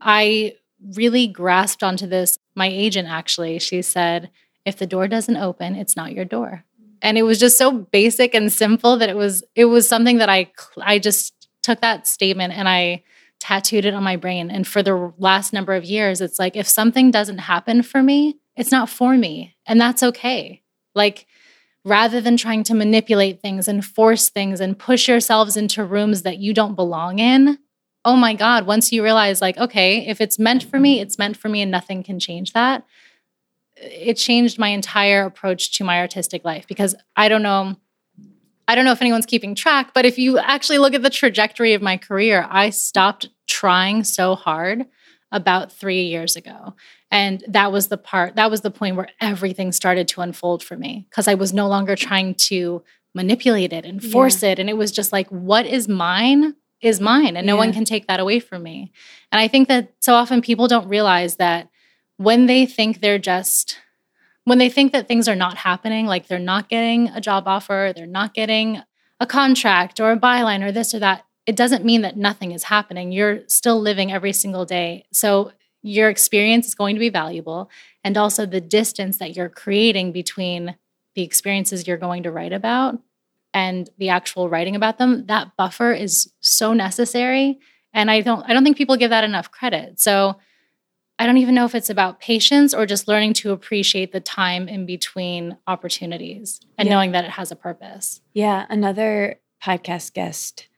I 0.00 0.54
really 0.94 1.26
grasped 1.26 1.82
onto 1.82 2.06
this 2.06 2.38
my 2.54 2.66
agent 2.66 3.08
actually, 3.08 3.58
she 3.58 3.82
said, 3.82 4.30
if 4.64 4.78
the 4.78 4.86
door 4.86 5.06
doesn't 5.06 5.36
open, 5.36 5.74
it's 5.74 5.96
not 5.96 6.12
your 6.12 6.24
door. 6.24 6.64
And 7.00 7.16
it 7.16 7.22
was 7.22 7.38
just 7.38 7.58
so 7.58 7.72
basic 7.72 8.34
and 8.34 8.52
simple 8.52 8.96
that 8.96 9.08
it 9.08 9.16
was 9.16 9.44
it 9.54 9.66
was 9.66 9.88
something 9.88 10.18
that 10.18 10.28
I 10.28 10.50
I 10.80 10.98
just 10.98 11.48
took 11.62 11.80
that 11.80 12.06
statement 12.06 12.52
and 12.54 12.68
I 12.68 13.04
tattooed 13.38 13.84
it 13.84 13.94
on 13.94 14.02
my 14.02 14.16
brain. 14.16 14.50
And 14.50 14.66
for 14.66 14.82
the 14.82 15.12
last 15.18 15.52
number 15.52 15.74
of 15.74 15.84
years, 15.84 16.20
it's 16.20 16.38
like 16.38 16.56
if 16.56 16.66
something 16.66 17.12
doesn't 17.12 17.38
happen 17.38 17.82
for 17.82 18.02
me, 18.02 18.38
it's 18.56 18.72
not 18.72 18.88
for 18.88 19.16
me. 19.16 19.54
And 19.66 19.80
that's 19.80 20.02
okay. 20.02 20.62
Like 20.94 21.26
rather 21.88 22.20
than 22.20 22.36
trying 22.36 22.62
to 22.64 22.74
manipulate 22.74 23.40
things 23.40 23.66
and 23.66 23.84
force 23.84 24.28
things 24.28 24.60
and 24.60 24.78
push 24.78 25.08
yourselves 25.08 25.56
into 25.56 25.84
rooms 25.84 26.22
that 26.22 26.38
you 26.38 26.52
don't 26.52 26.74
belong 26.74 27.18
in, 27.18 27.58
oh 28.04 28.16
my 28.16 28.34
God, 28.34 28.66
once 28.66 28.92
you 28.92 29.02
realize, 29.02 29.40
like, 29.40 29.58
okay, 29.58 30.06
if 30.06 30.20
it's 30.20 30.38
meant 30.38 30.62
for 30.62 30.78
me, 30.78 31.00
it's 31.00 31.18
meant 31.18 31.36
for 31.36 31.48
me 31.48 31.62
and 31.62 31.70
nothing 31.70 32.02
can 32.02 32.18
change 32.18 32.52
that, 32.52 32.84
it 33.76 34.14
changed 34.14 34.58
my 34.58 34.68
entire 34.68 35.24
approach 35.24 35.76
to 35.78 35.84
my 35.84 35.98
artistic 36.00 36.44
life 36.44 36.66
because 36.66 36.94
I 37.16 37.28
don't 37.28 37.42
know. 37.42 37.76
I 38.66 38.74
don't 38.74 38.84
know 38.84 38.92
if 38.92 39.00
anyone's 39.00 39.24
keeping 39.24 39.54
track, 39.54 39.94
but 39.94 40.04
if 40.04 40.18
you 40.18 40.38
actually 40.38 40.76
look 40.76 40.92
at 40.92 41.02
the 41.02 41.08
trajectory 41.08 41.72
of 41.72 41.80
my 41.80 41.96
career, 41.96 42.46
I 42.50 42.68
stopped 42.68 43.30
trying 43.46 44.04
so 44.04 44.34
hard 44.34 44.84
about 45.32 45.72
three 45.72 46.02
years 46.02 46.36
ago. 46.36 46.74
And 47.10 47.42
that 47.48 47.72
was 47.72 47.88
the 47.88 47.96
part, 47.96 48.36
that 48.36 48.50
was 48.50 48.60
the 48.60 48.70
point 48.70 48.96
where 48.96 49.08
everything 49.20 49.72
started 49.72 50.08
to 50.08 50.20
unfold 50.20 50.62
for 50.62 50.76
me 50.76 51.06
because 51.08 51.26
I 51.28 51.34
was 51.34 51.52
no 51.52 51.66
longer 51.66 51.96
trying 51.96 52.34
to 52.34 52.82
manipulate 53.14 53.72
it 53.72 53.84
and 53.84 54.02
force 54.02 54.42
yeah. 54.42 54.50
it. 54.50 54.58
And 54.58 54.68
it 54.68 54.76
was 54.76 54.92
just 54.92 55.12
like, 55.12 55.28
what 55.28 55.66
is 55.66 55.88
mine 55.88 56.54
is 56.80 57.00
mine 57.00 57.36
and 57.36 57.46
no 57.46 57.54
yeah. 57.54 57.60
one 57.60 57.72
can 57.72 57.84
take 57.84 58.06
that 58.06 58.20
away 58.20 58.40
from 58.40 58.62
me. 58.62 58.92
And 59.32 59.40
I 59.40 59.48
think 59.48 59.68
that 59.68 59.94
so 60.00 60.14
often 60.14 60.42
people 60.42 60.68
don't 60.68 60.88
realize 60.88 61.36
that 61.36 61.68
when 62.18 62.46
they 62.46 62.66
think 62.66 63.00
they're 63.00 63.18
just 63.18 63.78
when 64.44 64.58
they 64.58 64.70
think 64.70 64.92
that 64.92 65.06
things 65.06 65.28
are 65.28 65.36
not 65.36 65.58
happening, 65.58 66.06
like 66.06 66.26
they're 66.26 66.38
not 66.38 66.70
getting 66.70 67.08
a 67.08 67.20
job 67.20 67.46
offer, 67.46 67.92
they're 67.94 68.06
not 68.06 68.32
getting 68.32 68.80
a 69.20 69.26
contract 69.26 70.00
or 70.00 70.10
a 70.10 70.18
byline 70.18 70.64
or 70.64 70.72
this 70.72 70.94
or 70.94 70.98
that, 71.00 71.26
it 71.44 71.54
doesn't 71.54 71.84
mean 71.84 72.00
that 72.00 72.16
nothing 72.16 72.52
is 72.52 72.64
happening. 72.64 73.12
You're 73.12 73.40
still 73.46 73.78
living 73.78 74.10
every 74.10 74.32
single 74.32 74.64
day. 74.64 75.04
So 75.12 75.52
your 75.82 76.08
experience 76.08 76.66
is 76.66 76.74
going 76.74 76.96
to 76.96 77.00
be 77.00 77.08
valuable. 77.08 77.70
And 78.04 78.16
also 78.16 78.46
the 78.46 78.60
distance 78.60 79.18
that 79.18 79.36
you're 79.36 79.48
creating 79.48 80.12
between 80.12 80.76
the 81.14 81.22
experiences 81.22 81.86
you're 81.86 81.96
going 81.96 82.22
to 82.22 82.30
write 82.30 82.52
about 82.52 82.98
and 83.54 83.90
the 83.98 84.08
actual 84.08 84.48
writing 84.48 84.76
about 84.76 84.98
them 84.98 85.26
that 85.26 85.56
buffer 85.56 85.92
is 85.92 86.32
so 86.40 86.72
necessary 86.72 87.58
and 87.92 88.10
i 88.10 88.20
don't 88.20 88.42
i 88.48 88.52
don't 88.52 88.64
think 88.64 88.76
people 88.76 88.96
give 88.96 89.10
that 89.10 89.24
enough 89.24 89.50
credit 89.50 89.98
so 89.98 90.36
i 91.18 91.26
don't 91.26 91.38
even 91.38 91.54
know 91.54 91.64
if 91.64 91.74
it's 91.74 91.90
about 91.90 92.20
patience 92.20 92.72
or 92.74 92.86
just 92.86 93.08
learning 93.08 93.32
to 93.32 93.52
appreciate 93.52 94.12
the 94.12 94.20
time 94.20 94.68
in 94.68 94.86
between 94.86 95.56
opportunities 95.66 96.60
and 96.76 96.86
yeah. 96.86 96.94
knowing 96.94 97.12
that 97.12 97.24
it 97.24 97.30
has 97.30 97.50
a 97.50 97.56
purpose 97.56 98.20
yeah 98.34 98.66
another 98.68 99.40
podcast 99.62 100.12
guest 100.12 100.68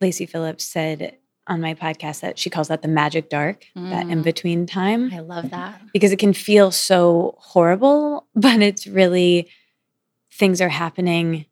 lacy 0.00 0.26
phillips 0.26 0.64
said 0.64 1.18
on 1.50 1.60
my 1.60 1.74
podcast 1.74 2.20
that 2.20 2.38
she 2.38 2.48
calls 2.48 2.68
that 2.68 2.80
the 2.80 2.88
magic 2.88 3.28
dark, 3.28 3.66
mm. 3.76 3.90
that 3.90 4.08
in 4.08 4.22
between 4.22 4.66
time. 4.66 5.12
I 5.12 5.18
love 5.18 5.50
that. 5.50 5.82
Because 5.92 6.12
it 6.12 6.18
can 6.18 6.32
feel 6.32 6.70
so 6.70 7.34
horrible, 7.38 8.26
but 8.34 8.62
it's 8.62 8.86
really 8.86 9.50
things 10.32 10.60
are 10.60 10.68
happening 10.70 11.44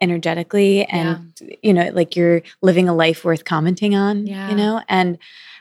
energetically 0.00 0.84
and 0.84 1.32
yeah. 1.40 1.56
you 1.60 1.74
know 1.74 1.90
like 1.92 2.14
you're 2.14 2.40
living 2.62 2.88
a 2.88 2.94
life 2.94 3.24
worth 3.24 3.44
commenting 3.44 3.96
on 3.96 4.28
yeah. 4.28 4.48
you 4.48 4.54
know 4.54 4.80
and 4.88 5.18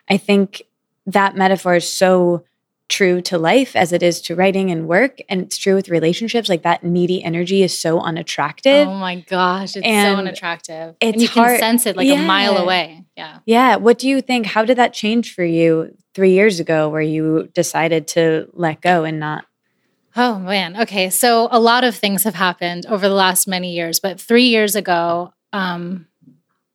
i 0.09 0.15
think 0.15 0.61
that 1.07 1.35
metaphor 1.35 1.73
is 1.73 1.89
so 1.89 2.43
true 2.89 3.21
to 3.21 3.37
life 3.37 3.75
as 3.75 3.91
it 3.91 4.01
is 4.01 4.21
to 4.21 4.35
writing 4.35 4.71
and 4.71 4.87
work 4.87 5.17
and 5.27 5.41
it's 5.41 5.57
true 5.57 5.75
with 5.75 5.89
relationships 5.89 6.47
like 6.47 6.63
that 6.63 6.83
needy 6.83 7.21
energy 7.21 7.61
is 7.61 7.77
so 7.77 7.99
unattractive 7.99 8.87
oh 8.87 8.93
my 8.93 9.19
gosh 9.21 9.75
it's 9.75 9.85
and 9.85 10.15
so 10.15 10.19
unattractive 10.19 10.95
it's 11.01 11.13
and 11.13 11.21
you 11.21 11.27
hard. 11.27 11.51
can 11.51 11.59
sense 11.59 11.85
it 11.85 11.97
like 11.97 12.07
yeah. 12.07 12.23
a 12.23 12.25
mile 12.25 12.57
away 12.57 13.03
yeah 13.17 13.39
yeah 13.45 13.75
what 13.75 13.99
do 13.99 14.07
you 14.07 14.21
think 14.21 14.45
how 14.45 14.63
did 14.63 14.77
that 14.77 14.93
change 14.93 15.33
for 15.33 15.43
you 15.43 15.93
three 16.13 16.31
years 16.31 16.61
ago 16.61 16.87
where 16.87 17.01
you 17.01 17.49
decided 17.53 18.07
to 18.07 18.47
let 18.53 18.81
go 18.81 19.03
and 19.03 19.19
not 19.19 19.45
Oh 20.19 20.39
man. 20.39 20.81
Okay. 20.81 21.11
So 21.11 21.47
a 21.51 21.59
lot 21.59 21.83
of 21.83 21.95
things 21.95 22.23
have 22.23 22.33
happened 22.33 22.87
over 22.87 23.07
the 23.07 23.13
last 23.13 23.47
many 23.47 23.75
years, 23.75 23.99
but 23.99 24.19
three 24.19 24.47
years 24.47 24.75
ago, 24.75 25.31
um, 25.53 26.07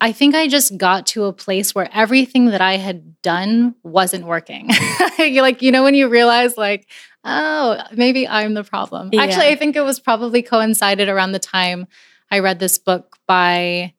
I 0.03 0.13
think 0.13 0.35
I 0.35 0.49
just 0.49 0.77
got 0.77 1.07
to 1.09 1.25
a 1.25 1.33
place 1.33 1.75
where 1.75 1.89
everything 1.93 2.47
that 2.47 2.61
I 2.61 2.77
had 2.77 3.23
done 3.23 3.77
wasn't 3.83 4.27
working. 4.27 4.69
like, 5.19 5.63
you 5.63 5.71
know, 5.71 5.85
when 5.85 5.95
you 5.95 6.09
realize, 6.09 6.57
like, 6.59 6.89
oh, 7.25 7.81
maybe 7.93 8.27
I'm 8.27 8.55
the 8.55 8.65
problem. 8.65 9.11
Yeah. 9.13 9.23
Actually, 9.23 9.49
I 9.49 9.55
think 9.57 9.77
it 9.77 9.83
was 9.83 10.01
probably 10.01 10.43
coincided 10.43 11.09
around 11.09 11.33
the 11.33 11.39
time 11.39 11.87
I 12.31 12.41
read 12.41 12.59
this 12.59 12.79
book 12.79 13.17
by, 13.29 13.95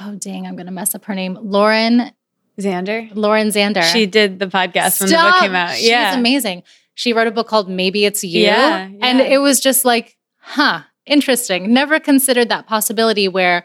oh, 0.00 0.14
dang, 0.14 0.46
I'm 0.46 0.54
going 0.54 0.66
to 0.66 0.72
mess 0.72 0.94
up 0.94 1.04
her 1.06 1.14
name, 1.14 1.36
Lauren 1.40 2.12
Zander. 2.60 3.10
Lauren 3.14 3.48
Zander. 3.48 3.82
She 3.82 4.06
did 4.06 4.38
the 4.38 4.46
podcast 4.46 4.92
Stop. 4.92 5.00
when 5.00 5.10
the 5.10 5.16
book 5.16 5.40
came 5.40 5.54
out. 5.54 5.74
She's 5.74 5.88
yeah. 5.88 6.16
amazing 6.16 6.62
she 6.94 7.12
wrote 7.12 7.26
a 7.26 7.30
book 7.30 7.48
called 7.48 7.68
Maybe 7.68 8.04
It's 8.04 8.22
You. 8.22 8.42
Yeah, 8.42 8.88
yeah. 8.88 9.06
And 9.06 9.20
it 9.20 9.38
was 9.38 9.60
just 9.60 9.84
like, 9.84 10.16
huh, 10.38 10.82
interesting. 11.06 11.72
Never 11.72 11.98
considered 11.98 12.48
that 12.50 12.66
possibility 12.66 13.28
where 13.28 13.64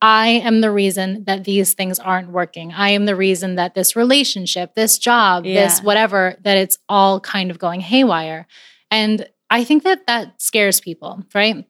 I 0.00 0.28
am 0.28 0.60
the 0.60 0.70
reason 0.70 1.24
that 1.24 1.44
these 1.44 1.74
things 1.74 1.98
aren't 1.98 2.30
working. 2.30 2.72
I 2.72 2.90
am 2.90 3.06
the 3.06 3.16
reason 3.16 3.56
that 3.56 3.74
this 3.74 3.96
relationship, 3.96 4.74
this 4.74 4.96
job, 4.96 5.44
yeah. 5.44 5.64
this 5.64 5.80
whatever, 5.80 6.36
that 6.44 6.56
it's 6.56 6.78
all 6.88 7.18
kind 7.20 7.50
of 7.50 7.58
going 7.58 7.80
haywire. 7.80 8.46
And 8.90 9.28
I 9.50 9.64
think 9.64 9.82
that 9.82 10.06
that 10.06 10.40
scares 10.40 10.80
people, 10.80 11.24
right? 11.34 11.66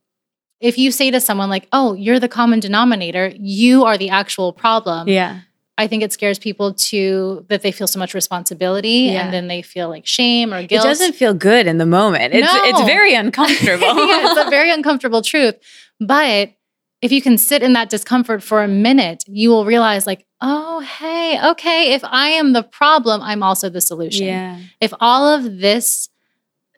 If 0.61 0.77
you 0.77 0.91
say 0.91 1.11
to 1.11 1.21
someone 1.21 1.49
like, 1.49 1.69
"Oh, 1.73 1.95
you're 1.95 2.19
the 2.19 2.29
common 2.29 2.61
denominator, 2.61 3.33
you 3.39 3.85
are 3.85 3.97
the 3.97 4.11
actual 4.11 4.53
problem." 4.53 5.09
Yeah. 5.09 5.41
I 5.79 5.87
think 5.87 6.03
it 6.03 6.13
scares 6.13 6.41
people 6.41 6.75
to 6.75 7.47
that 7.49 7.63
they 7.63 7.71
feel 7.71 7.87
so 7.87 8.01
much 8.01 8.13
responsibility 8.13 9.11
yeah. 9.13 9.23
and 9.23 9.33
then 9.33 9.47
they 9.47 9.63
feel 9.63 9.89
like 9.89 10.07
shame 10.07 10.53
or 10.53 10.61
guilt. 10.65 10.85
It 10.85 10.89
doesn't 10.89 11.13
feel 11.13 11.35
good 11.35 11.69
in 11.69 11.79
the 11.79 11.87
moment. 11.87 12.35
It's 12.35 12.53
no. 12.53 12.65
it's 12.65 12.81
very 12.83 13.15
uncomfortable. 13.15 13.87
yeah, 13.87 14.33
it's 14.33 14.47
a 14.47 14.51
very 14.51 14.73
uncomfortable 14.73 15.23
truth. 15.23 15.55
But 16.01 16.51
if 17.01 17.13
you 17.13 17.23
can 17.23 17.39
sit 17.39 17.63
in 17.63 17.75
that 17.75 17.91
discomfort 17.91 18.43
for 18.43 18.63
a 18.63 18.69
minute, 18.69 19.25
you 19.27 19.51
will 19.51 19.65
realize 19.65 20.07
like, 20.07 20.27
oh, 20.41 20.81
hey, 20.81 21.39
okay, 21.51 21.93
if 21.93 22.03
I 22.05 22.29
am 22.31 22.53
the 22.53 22.63
problem, 22.63 23.23
I'm 23.23 23.43
also 23.43 23.69
the 23.69 23.81
solution. 23.81 24.27
Yeah. 24.27 24.59
If 24.81 24.93
all 25.01 25.27
of 25.27 25.59
this 25.59 26.09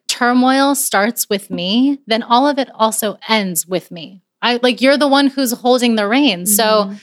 turmoil 0.08 0.74
starts 0.74 1.28
with 1.28 1.50
me, 1.50 2.00
then 2.06 2.22
all 2.22 2.46
of 2.46 2.58
it 2.58 2.68
also 2.74 3.18
ends 3.28 3.66
with 3.66 3.90
me. 3.90 4.22
I 4.42 4.58
like 4.62 4.80
you're 4.80 4.98
the 4.98 5.08
one 5.08 5.28
who's 5.28 5.52
holding 5.52 5.96
the 5.96 6.08
reins. 6.08 6.58
Mm-hmm. 6.58 6.94
So 6.94 7.00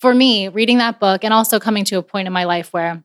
for 0.00 0.14
me, 0.14 0.48
reading 0.48 0.78
that 0.78 1.00
book 1.00 1.24
and 1.24 1.32
also 1.32 1.58
coming 1.60 1.84
to 1.86 1.98
a 1.98 2.02
point 2.02 2.26
in 2.26 2.32
my 2.32 2.44
life 2.44 2.72
where 2.72 3.02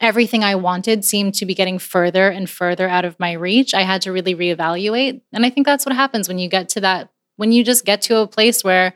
everything 0.00 0.44
I 0.44 0.54
wanted 0.54 1.04
seemed 1.04 1.34
to 1.34 1.46
be 1.46 1.54
getting 1.54 1.78
further 1.78 2.28
and 2.28 2.48
further 2.48 2.88
out 2.88 3.04
of 3.04 3.18
my 3.18 3.32
reach, 3.32 3.74
I 3.74 3.82
had 3.82 4.02
to 4.02 4.12
really 4.12 4.34
reevaluate. 4.34 5.20
And 5.32 5.44
I 5.44 5.50
think 5.50 5.66
that's 5.66 5.84
what 5.84 5.94
happens 5.94 6.28
when 6.28 6.38
you 6.38 6.48
get 6.48 6.68
to 6.70 6.80
that, 6.80 7.10
when 7.40 7.52
you 7.52 7.64
just 7.64 7.86
get 7.86 8.02
to 8.02 8.18
a 8.18 8.26
place 8.26 8.62
where 8.62 8.92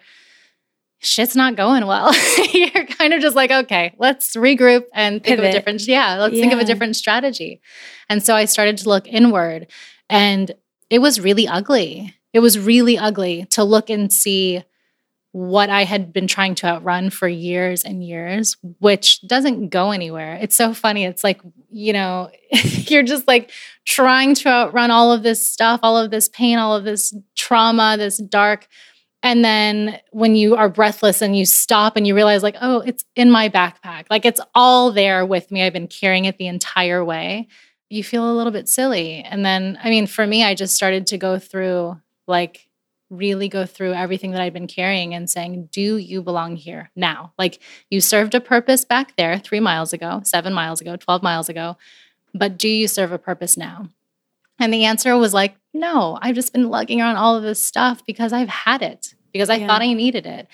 shit's 0.99 1.35
not 1.35 1.57
going 1.57 1.87
well. 1.87 2.15
You're 2.53 2.85
kind 2.85 3.15
of 3.15 3.23
just 3.23 3.35
like, 3.35 3.51
okay, 3.51 3.95
let's 3.97 4.37
regroup 4.37 4.85
and 4.93 5.25
think 5.25 5.39
Pivot. 5.39 5.47
of 5.47 5.51
a 5.51 5.53
different, 5.53 5.87
yeah, 5.87 6.17
let's 6.17 6.35
yeah. 6.35 6.43
think 6.43 6.53
of 6.53 6.59
a 6.59 6.65
different 6.65 6.95
strategy. 6.95 7.63
And 8.11 8.23
so 8.23 8.35
I 8.37 8.45
started 8.45 8.77
to 8.79 8.89
look 8.91 9.09
inward 9.09 9.69
and 10.11 10.53
it 10.91 10.99
was 10.99 11.19
really 11.19 11.49
ugly. 11.49 12.15
It 12.35 12.41
was 12.41 12.59
really 12.59 12.99
ugly 12.99 13.47
to 13.53 13.65
look 13.65 13.89
and 13.89 14.13
see 14.13 14.63
what 15.35 15.69
I 15.69 15.83
had 15.83 16.13
been 16.13 16.29
trying 16.29 16.55
to 16.55 16.69
outrun 16.69 17.11
for 17.11 17.27
years 17.27 17.83
and 17.83 18.07
years, 18.07 18.57
which 18.79 19.21
doesn't 19.27 19.71
go 19.71 19.91
anywhere. 19.91 20.39
It's 20.41 20.55
so 20.55 20.73
funny. 20.73 21.05
It's 21.05 21.25
like, 21.25 21.41
you 21.73 21.93
know, 21.93 22.31
you're 22.53 23.03
just 23.03 23.27
like 23.27 23.51
trying 23.85 24.37
to 24.37 24.49
outrun 24.49 24.93
all 24.93 25.11
of 25.11 25.25
this 25.25 25.45
stuff, 25.45 25.81
all 25.83 25.99
of 25.99 26.13
this 26.13 26.29
pain, 26.29 26.59
all 26.59 26.77
of 26.77 26.85
this 26.85 27.13
trauma, 27.35 27.97
this 27.99 28.19
dark. 28.19 28.69
And 29.25 29.45
then 29.45 29.99
when 30.13 30.37
you 30.37 30.55
are 30.55 30.69
breathless 30.69 31.21
and 31.21 31.37
you 31.37 31.45
stop 31.47 31.97
and 31.97 32.07
you 32.07 32.15
realize, 32.15 32.45
like, 32.45 32.57
oh, 32.61 32.83
it's 32.83 33.05
in 33.17 33.29
my 33.29 33.49
backpack, 33.49 34.05
like 34.11 34.25
it's 34.25 34.41
all 34.55 34.93
there 34.93 35.27
with 35.27 35.51
me. 35.51 35.65
I've 35.65 35.73
been 35.73 35.89
carrying 35.89 36.27
it 36.27 36.39
the 36.39 36.47
entire 36.47 37.05
way. 37.05 37.49
You 37.91 38.05
feel 38.05 38.31
a 38.31 38.37
little 38.37 38.53
bit 38.53 38.69
silly. 38.69 39.17
And 39.17 39.45
then, 39.45 39.81
I 39.83 39.91
mean, 39.91 40.07
for 40.07 40.29
me, 40.29 40.45
I 40.45 40.55
just 40.55 40.77
started 40.77 41.09
to 41.09 41.19
go 41.19 41.41
through 41.41 42.01
like, 42.29 42.64
really 43.17 43.49
go 43.49 43.67
through 43.67 43.93
everything 43.93 44.33
that 44.33 44.41
I'd 44.41 44.53
been 44.53 44.67
carrying 44.67 45.15
and 45.15 45.29
saying, 45.29 45.69
Do 45.73 45.97
you 45.97 46.23
belong 46.23 46.57
here 46.57 46.91
now? 46.95 47.33
Like 47.39 47.61
you 47.91 48.01
served 48.01 48.35
a 48.35 48.41
purpose 48.41 48.85
back 48.85 49.17
there 49.17 49.39
three 49.39 49.61
miles 49.61 49.93
ago, 49.93 50.23
seven 50.25 50.53
miles 50.53 50.81
ago, 50.81 50.97
12 50.97 51.23
miles 51.23 51.49
ago, 51.49 51.77
but 52.35 52.59
do 52.59 52.69
you 52.69 52.89
serve 52.89 53.13
a 53.13 53.19
purpose 53.19 53.57
now? 53.57 53.89
And 54.59 54.73
the 54.73 54.85
answer 54.85 55.17
was 55.17 55.35
like, 55.35 55.57
No, 55.73 56.19
I've 56.21 56.35
just 56.35 56.53
been 56.53 56.69
lugging 56.69 57.01
around 57.01 57.17
all 57.17 57.37
of 57.37 57.43
this 57.43 57.65
stuff 57.65 58.05
because 58.07 58.33
I've 58.33 58.49
had 58.49 58.83
it, 58.83 59.15
because 59.33 59.51
I 59.51 59.57
yeah. 59.57 59.67
thought 59.67 59.83
I 59.83 59.93
needed 59.93 60.27
it. 60.27 60.49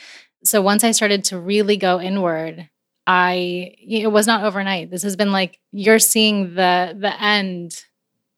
So 0.45 0.63
once 0.63 0.85
I 0.85 0.93
started 0.93 1.25
to 1.25 1.39
really 1.39 1.77
go 1.77 2.01
inward, 2.01 2.69
I 3.07 3.75
it 3.79 4.11
was 4.11 4.27
not 4.27 4.45
overnight. 4.45 4.91
This 4.91 5.03
has 5.03 5.17
been 5.17 5.33
like 5.33 5.59
you're 5.73 5.99
seeing 5.99 6.55
the 6.55 6.97
the 6.99 7.21
end 7.23 7.85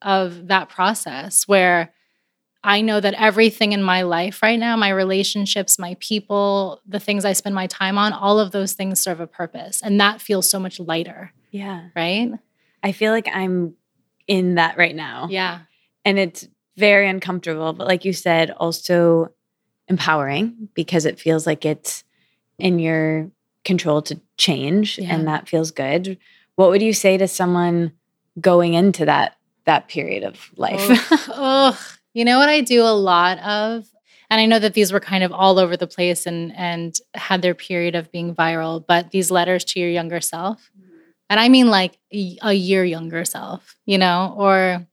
of 0.01 0.49
that 0.49 0.69
process 0.69 1.47
where 1.47 1.93
I 2.65 2.81
know 2.81 3.01
that 3.01 3.15
everything 3.15 3.73
in 3.73 3.83
my 3.83 4.03
life 4.03 4.41
right 4.43 4.59
now, 4.59 4.77
my 4.77 4.91
relationships, 4.91 5.79
my 5.79 5.97
people, 6.01 6.81
the 6.87 7.01
things 7.01 7.25
I 7.25 7.33
spend 7.33 7.55
my 7.55 7.67
time 7.67 7.99
on, 7.99 8.13
all 8.13 8.39
of 8.39 8.53
those 8.53 8.73
things 8.75 9.01
serve 9.01 9.19
a 9.21 9.27
purpose. 9.27 9.83
And 9.83 10.01
that 10.01 10.21
feels 10.21 10.49
so 10.49 10.61
much 10.61 10.79
lighter. 10.79 11.33
Yeah. 11.51 11.89
Right? 11.97 12.31
I 12.83 12.93
feel 12.93 13.13
like 13.13 13.29
I'm 13.33 13.75
in 14.29 14.55
that 14.55 14.79
right 14.79 14.95
now. 14.95 15.27
Yeah. 15.29 15.61
And 16.05 16.19
it's 16.19 16.47
very 16.77 17.09
uncomfortable, 17.09 17.73
but 17.73 17.87
like 17.89 18.05
you 18.05 18.13
said, 18.13 18.51
also 18.53 19.33
empowering 19.89 20.69
because 20.75 21.05
it 21.05 21.19
feels 21.21 21.47
like 21.47 21.65
it's 21.65 22.05
in 22.59 22.79
your 22.79 23.31
control 23.65 24.03
to 24.03 24.21
change 24.37 24.99
Yeah. 24.99 25.15
and 25.15 25.27
that 25.27 25.49
feels 25.49 25.71
good. 25.71 26.19
What 26.57 26.71
would 26.71 26.83
you 26.83 26.93
say 26.93 27.17
to 27.19 27.27
someone 27.29 27.93
going 28.41 28.75
into 28.75 29.05
that 29.05 29.37
that 29.65 29.89
period 29.89 30.25
of 30.25 30.51
life? 30.57 30.81
Ugh, 31.13 31.25
ugh. 31.35 31.77
You 32.15 32.25
know 32.25 32.39
what 32.39 32.49
I 32.49 32.61
do 32.61 32.83
a 32.83 32.93
lot 32.95 33.39
of? 33.39 33.87
And 34.31 34.41
I 34.41 34.47
know 34.47 34.59
that 34.59 34.75
these 34.75 34.93
were 34.93 35.01
kind 35.01 35.25
of 35.25 35.33
all 35.33 35.59
over 35.59 35.77
the 35.77 35.87
place 35.87 36.27
and 36.27 36.53
and 36.57 36.95
had 37.15 37.43
their 37.43 37.55
period 37.55 37.95
of 37.95 38.11
being 38.11 38.35
viral, 38.35 38.85
but 38.87 39.11
these 39.11 39.31
letters 39.31 39.65
to 39.67 39.81
your 39.81 39.91
younger 39.91 40.21
self. 40.21 40.71
And 41.31 41.41
I 41.41 41.49
mean 41.49 41.69
like 41.69 41.99
a 42.43 42.53
year 42.53 42.85
younger 42.85 43.25
self, 43.25 43.77
you 43.87 43.99
know, 43.99 44.35
or 44.37 44.87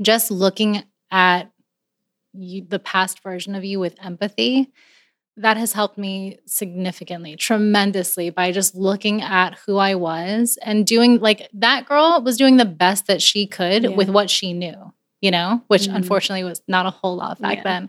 just 0.00 0.30
looking 0.30 0.82
at 1.10 1.50
you, 2.32 2.64
the 2.68 2.78
past 2.78 3.22
version 3.22 3.54
of 3.54 3.64
you 3.64 3.80
with 3.80 3.96
empathy. 4.04 4.70
That 5.36 5.56
has 5.56 5.72
helped 5.72 5.96
me 5.96 6.38
significantly, 6.46 7.34
tremendously 7.36 8.30
by 8.30 8.52
just 8.52 8.74
looking 8.74 9.22
at 9.22 9.56
who 9.66 9.78
I 9.78 9.94
was 9.94 10.58
and 10.62 10.86
doing 10.86 11.18
like 11.18 11.48
that 11.54 11.86
girl 11.86 12.20
was 12.22 12.36
doing 12.36 12.56
the 12.58 12.64
best 12.66 13.06
that 13.06 13.22
she 13.22 13.46
could 13.46 13.84
Yeah. 13.84 13.88
with 13.90 14.10
what 14.10 14.28
she 14.28 14.52
knew, 14.52 14.92
you 15.20 15.30
know, 15.30 15.62
which 15.68 15.82
Mhm. 15.88 15.94
unfortunately 15.96 16.44
was 16.44 16.62
not 16.68 16.86
a 16.86 16.90
whole 16.90 17.16
lot 17.16 17.40
back 17.40 17.58
Yeah. 17.58 17.62
then. 17.64 17.88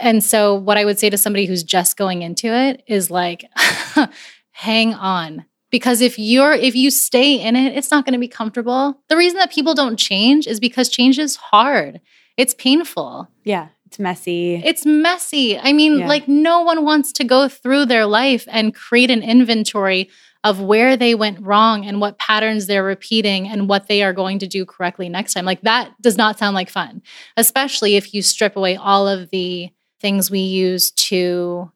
And 0.00 0.24
so, 0.24 0.54
what 0.54 0.76
I 0.76 0.84
would 0.84 0.98
say 0.98 1.08
to 1.10 1.16
somebody 1.18 1.46
who's 1.46 1.62
just 1.62 1.96
going 1.96 2.22
into 2.22 2.48
it 2.52 2.82
is 2.88 3.10
like, 3.10 3.44
hang 4.50 4.94
on. 4.94 5.44
Because 5.70 6.00
if 6.00 6.18
you're 6.18 6.52
if 6.52 6.76
you 6.76 6.90
stay 6.90 7.34
in 7.40 7.56
it, 7.56 7.76
it's 7.76 7.90
not 7.90 8.04
going 8.04 8.12
to 8.12 8.18
be 8.18 8.28
comfortable. 8.28 9.00
The 9.08 9.16
reason 9.16 9.38
that 9.38 9.50
people 9.52 9.74
don't 9.74 9.96
change 9.96 10.46
is 10.46 10.60
because 10.60 10.88
change 10.88 11.18
is 11.18 11.36
hard. 11.36 12.00
It's 12.36 12.54
painful. 12.54 13.28
yeah, 13.44 13.68
it's 13.86 13.98
messy. 13.98 14.56
It's 14.64 14.84
messy. 14.86 15.58
I 15.58 15.72
mean, 15.72 16.00
Yeah. 16.00 16.08
like 16.08 16.26
no 16.28 16.62
one 16.62 16.84
wants 16.84 17.12
to 17.12 17.24
go 17.24 17.48
through 17.48 17.86
their 17.86 18.06
life 18.06 18.46
and 18.50 18.74
create 18.74 19.10
an 19.10 19.22
inventory 19.22 20.08
of 20.44 20.60
where 20.60 20.96
they 20.96 21.14
went 21.14 21.40
wrong 21.40 21.86
and 21.86 22.00
what 22.00 22.18
patterns 22.18 22.66
they're 22.66 22.84
repeating 22.84 23.48
and 23.48 23.66
what 23.66 23.88
they 23.88 24.02
are 24.02 24.12
going 24.12 24.38
to 24.38 24.46
do 24.46 24.66
correctly 24.66 25.08
next 25.08 25.32
time. 25.32 25.46
Like 25.46 25.62
that 25.62 25.90
does 26.02 26.18
not 26.18 26.38
sound 26.38 26.54
like 26.54 26.68
fun, 26.68 27.02
especially 27.36 27.96
if 27.96 28.12
you 28.12 28.20
strip 28.20 28.54
away 28.54 28.76
all 28.76 29.08
of 29.08 29.30
the 29.30 29.70
things 30.00 30.30
we 30.30 30.40
use 30.40 30.90
to 30.90 31.72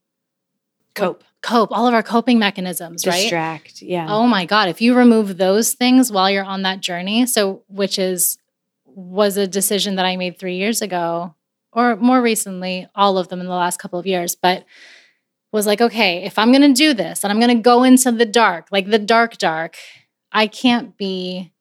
Cope, 0.95 1.25
cope, 1.43 1.71
all 1.73 1.87
of 1.87 1.95
our 1.95 2.03
coping 2.03 2.39
mechanisms, 2.39 3.07
right? 3.07 3.23
distract. 3.23 3.81
Yeah. 3.81 4.07
Oh 4.09 4.27
my 4.27 4.45
God. 4.45 4.69
If 4.69 4.81
you 4.81 4.95
remove 4.95 5.39
those 5.39 5.73
things 5.73 6.13
while 6.13 6.29
you're 6.29 6.45
on 6.45 6.63
that 6.63 6.81
journey, 6.81 7.25
so 7.27 7.63
which 7.69 7.99
is 7.99 8.37
was 8.85 9.37
a 9.37 9.47
decision 9.47 9.95
that 9.95 10.05
I 10.05 10.17
made 10.17 10.39
three 10.39 10.57
years 10.57 10.83
ago, 10.83 11.35
or 11.73 11.95
more 11.97 12.21
recently, 12.21 12.89
all 12.97 13.17
of 13.17 13.29
them 13.29 13.41
in 13.41 13.47
the 13.47 13.53
last 13.53 13.79
couple 13.79 13.99
of 13.99 14.07
years, 14.07 14.35
but 14.35 14.65
was 15.53 15.67
like, 15.67 15.81
okay, 15.81 16.25
if 16.25 16.39
I'm 16.39 16.53
gonna 16.53 16.75
do 16.75 16.95
this 16.95 17.25
and 17.25 17.33
I'm 17.33 17.41
gonna 17.41 17.55
go 17.57 17.83
into 17.83 18.13
the 18.13 18.27
dark, 18.27 18.69
like 18.71 18.91
the 18.91 18.99
dark, 18.99 19.39
dark, 19.39 19.77
I 20.33 20.47
can't 20.47 20.97
be 20.97 21.53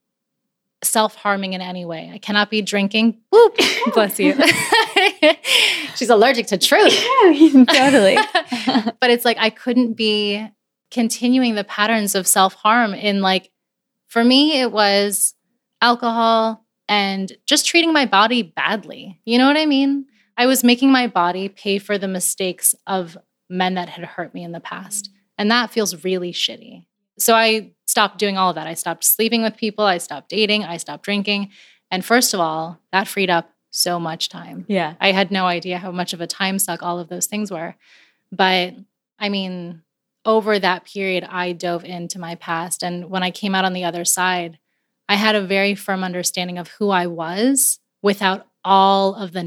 self-harming 0.83 1.53
in 1.53 1.61
any 1.61 1.85
way. 1.85 2.11
I 2.13 2.17
cannot 2.17 2.49
be 2.49 2.61
drinking. 2.61 3.17
Whoop, 3.31 3.57
bless 3.93 4.19
you. 4.19 4.35
She's 5.95 6.09
allergic 6.09 6.47
to 6.47 6.57
truth 6.57 6.93
Yeah, 7.23 7.65
totally. 7.65 8.17
but 8.99 9.09
it's 9.09 9.25
like 9.25 9.37
I 9.39 9.49
couldn't 9.49 9.93
be 9.93 10.47
continuing 10.91 11.55
the 11.55 11.63
patterns 11.63 12.15
of 12.15 12.27
self 12.27 12.53
harm 12.53 12.93
in 12.93 13.21
like, 13.21 13.51
for 14.07 14.23
me, 14.23 14.59
it 14.61 14.71
was 14.71 15.33
alcohol 15.81 16.65
and 16.87 17.31
just 17.45 17.65
treating 17.65 17.91
my 17.93 18.05
body 18.05 18.41
badly. 18.41 19.19
You 19.25 19.37
know 19.37 19.47
what 19.47 19.57
I 19.57 19.65
mean? 19.65 20.05
I 20.37 20.45
was 20.45 20.63
making 20.63 20.91
my 20.91 21.07
body 21.07 21.49
pay 21.49 21.79
for 21.79 21.97
the 21.97 22.07
mistakes 22.07 22.75
of 22.85 23.17
men 23.49 23.75
that 23.75 23.89
had 23.89 24.05
hurt 24.05 24.33
me 24.33 24.43
in 24.43 24.51
the 24.51 24.59
past. 24.59 25.09
And 25.37 25.51
that 25.51 25.71
feels 25.71 26.03
really 26.03 26.33
shitty. 26.33 26.85
So 27.19 27.35
I 27.35 27.71
stopped 27.85 28.19
doing 28.19 28.37
all 28.37 28.49
of 28.49 28.55
that. 28.55 28.67
I 28.67 28.73
stopped 28.73 29.03
sleeping 29.03 29.43
with 29.43 29.57
people. 29.57 29.85
I 29.85 29.97
stopped 29.97 30.29
dating. 30.29 30.63
I 30.63 30.77
stopped 30.77 31.03
drinking. 31.03 31.49
And 31.89 32.03
first 32.03 32.33
of 32.33 32.39
all, 32.39 32.79
that 32.91 33.07
freed 33.07 33.29
up 33.29 33.49
so 33.69 33.99
much 33.99 34.29
time. 34.29 34.65
yeah. 34.67 34.95
I 34.99 35.11
had 35.11 35.31
no 35.31 35.45
idea 35.45 35.77
how 35.77 35.91
much 35.91 36.13
of 36.13 36.21
a 36.21 36.27
time 36.27 36.57
suck 36.57 36.81
all 36.81 36.99
of 36.99 37.09
those 37.09 37.27
things 37.27 37.51
were. 37.51 37.75
But 38.31 38.73
I 39.19 39.29
mean, 39.29 39.83
over 40.25 40.59
that 40.59 40.85
period, 40.85 41.23
I 41.23 41.53
dove 41.53 41.85
into 41.85 42.19
my 42.19 42.35
past. 42.35 42.83
And 42.83 43.09
when 43.09 43.23
I 43.23 43.31
came 43.31 43.55
out 43.55 43.65
on 43.65 43.73
the 43.73 43.83
other 43.83 44.03
side, 44.03 44.59
I 45.07 45.15
had 45.15 45.35
a 45.35 45.41
very 45.41 45.75
firm 45.75 46.03
understanding 46.03 46.57
of 46.57 46.67
who 46.67 46.89
I 46.89 47.07
was 47.07 47.79
without 48.01 48.47
all 48.63 49.15
of 49.15 49.31
the 49.31 49.43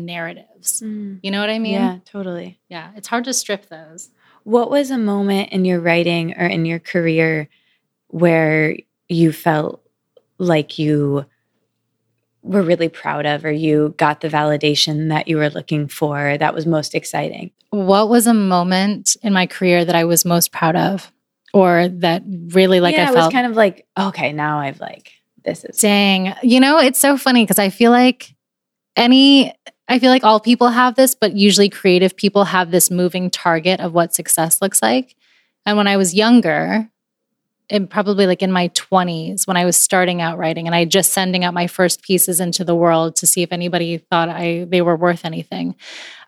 narratives. 0.61 0.81
Mm. 0.81 1.21
You 1.23 1.31
know 1.31 1.41
what 1.41 1.51
I 1.51 1.59
mean? 1.59 1.75
yeah, 1.75 1.99
totally. 2.05 2.61
Yeah. 2.69 2.91
It's 2.97 3.09
hard 3.09 3.25
to 3.25 3.33
strip 3.33 3.69
those. 3.69 4.11
What 4.45 4.71
was 4.71 4.91
a 4.91 4.99
moment 4.99 5.51
in 5.51 5.65
your 5.65 5.81
writing 5.81 6.35
or 6.39 6.47
in 6.47 6.65
your 6.65 6.79
career 6.79 7.49
where 8.09 8.77
you 9.09 9.33
felt 9.33 9.83
like 10.39 10.79
you 10.79 11.27
were 12.43 12.63
really 12.63 12.89
proud 12.89 13.27
of 13.27 13.45
or 13.45 13.53
you 13.53 13.95
got 13.99 14.23
the 14.23 14.29
validation 14.29 15.11
that 15.11 15.29
you 15.29 15.37
were 15.37 15.51
looking 15.51 15.89
for 15.89 16.39
that 16.39 16.55
was 16.55 16.67
most 16.67 16.95
exciting? 16.95 17.51
What 17.71 18.09
was 18.09 18.27
a 18.27 18.35
moment 18.35 19.17
in 19.23 19.33
my 19.33 19.47
career 19.47 19.85
that 19.85 19.95
I 19.95 20.05
was 20.05 20.25
most 20.25 20.53
proud 20.53 20.77
of? 20.77 21.13
Or 21.53 21.89
that 21.89 22.23
really 22.27 22.79
like 22.79 22.95
yeah, 22.95 23.07
I 23.07 23.11
it 23.11 23.15
felt 23.15 23.27
was 23.27 23.33
kind 23.33 23.47
of 23.47 23.57
like, 23.57 23.85
okay, 23.99 24.33
now 24.33 24.61
I've 24.61 24.79
like 24.79 25.11
this 25.45 25.65
is 25.65 25.79
Dang. 25.79 26.33
You 26.45 26.61
know, 26.61 26.79
it's 26.79 27.01
so 27.01 27.17
funny 27.17 27.43
because 27.43 27.59
I 27.59 27.71
feel 27.71 27.91
like 27.91 28.37
any, 28.97 29.53
I 29.91 29.99
feel 29.99 30.11
like 30.11 30.25
all 30.25 30.41
people 30.41 30.69
have 30.69 30.95
this, 30.95 31.15
but 31.17 31.37
usually 31.37 31.69
creative 31.69 32.17
people 32.17 32.45
have 32.45 32.71
this 32.71 32.91
moving 32.91 33.29
target 33.29 33.81
of 33.81 33.93
what 33.93 34.15
success 34.15 34.63
looks 34.63 34.81
like. 34.81 35.17
And 35.67 35.77
when 35.77 35.89
I 35.89 35.97
was 35.97 36.15
younger, 36.15 36.89
and 37.69 37.91
probably 37.91 38.27
like 38.27 38.43
in 38.43 38.53
my 38.53 38.69
20s, 38.69 39.47
when 39.47 39.57
I 39.57 39.65
was 39.65 39.77
starting 39.77 40.21
out 40.21 40.39
writing 40.39 40.67
and 40.67 40.75
I 40.75 40.85
just 40.85 41.13
sending 41.13 41.45
out 41.45 41.55
my 41.55 41.67
first 41.67 42.03
pieces 42.03 42.41
into 42.41 42.65
the 42.65 42.75
world 42.75 43.17
to 43.17 43.27
see 43.27 43.43
if 43.43 43.53
anybody 43.53 43.99
thought 43.99 44.29
I 44.29 44.65
they 44.69 44.83
were 44.83 44.97
worth 44.97 45.25
anything, 45.25 45.77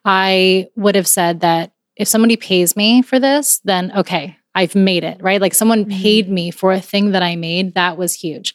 I 0.05 0.69
would 0.77 0.95
have 0.95 1.09
said 1.09 1.41
that 1.41 1.73
if 1.97 2.09
somebody 2.09 2.37
pays 2.37 2.77
me 2.77 3.03
for 3.03 3.19
this, 3.19 3.61
then 3.65 3.93
okay, 3.97 4.37
I've 4.55 4.75
made 4.75 5.05
it, 5.05 5.23
right? 5.23 5.41
Like 5.41 5.55
someone 5.55 5.85
Mhm. 5.85 6.03
paid 6.03 6.29
me 6.29 6.51
for 6.51 6.73
a 6.73 6.81
thing 6.81 7.13
that 7.13 7.23
I 7.23 7.37
made, 7.37 7.75
that 7.75 7.97
was 7.97 8.15
huge. 8.15 8.55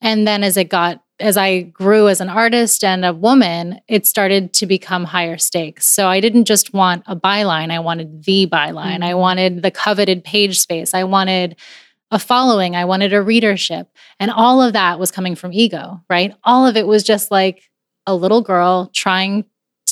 And 0.00 0.26
then 0.26 0.42
as 0.44 0.56
it 0.56 0.68
got, 0.68 1.02
as 1.24 1.38
I 1.38 1.62
grew 1.62 2.08
as 2.08 2.20
an 2.20 2.28
artist 2.28 2.84
and 2.84 3.02
a 3.02 3.14
woman, 3.14 3.80
it 3.88 4.06
started 4.06 4.52
to 4.54 4.66
become 4.66 5.04
higher 5.04 5.38
stakes. 5.38 5.86
So 5.86 6.08
I 6.08 6.20
didn't 6.20 6.44
just 6.44 6.74
want 6.74 7.02
a 7.06 7.16
byline, 7.16 7.70
I 7.72 7.78
wanted 7.78 8.24
the 8.24 8.46
byline. 8.46 9.02
I 9.02 9.12
Mhm. 9.12 9.18
wanted 9.18 9.62
the 9.62 9.70
coveted 9.70 10.22
page 10.22 10.58
space. 10.58 10.92
I 10.92 11.04
wanted 11.04 11.56
a 12.10 12.18
following, 12.18 12.76
I 12.76 12.84
wanted 12.84 13.14
a 13.14 13.22
readership. 13.22 13.88
And 14.20 14.30
all 14.30 14.60
of 14.60 14.74
that 14.74 14.98
was 14.98 15.10
coming 15.10 15.34
from 15.34 15.54
ego, 15.54 16.02
right? 16.10 16.34
All 16.44 16.66
of 16.66 16.76
it 16.76 16.86
was 16.86 17.02
just 17.02 17.30
like 17.30 17.70
a 18.06 18.14
little 18.14 18.42
girl 18.42 18.90
trying 18.92 19.46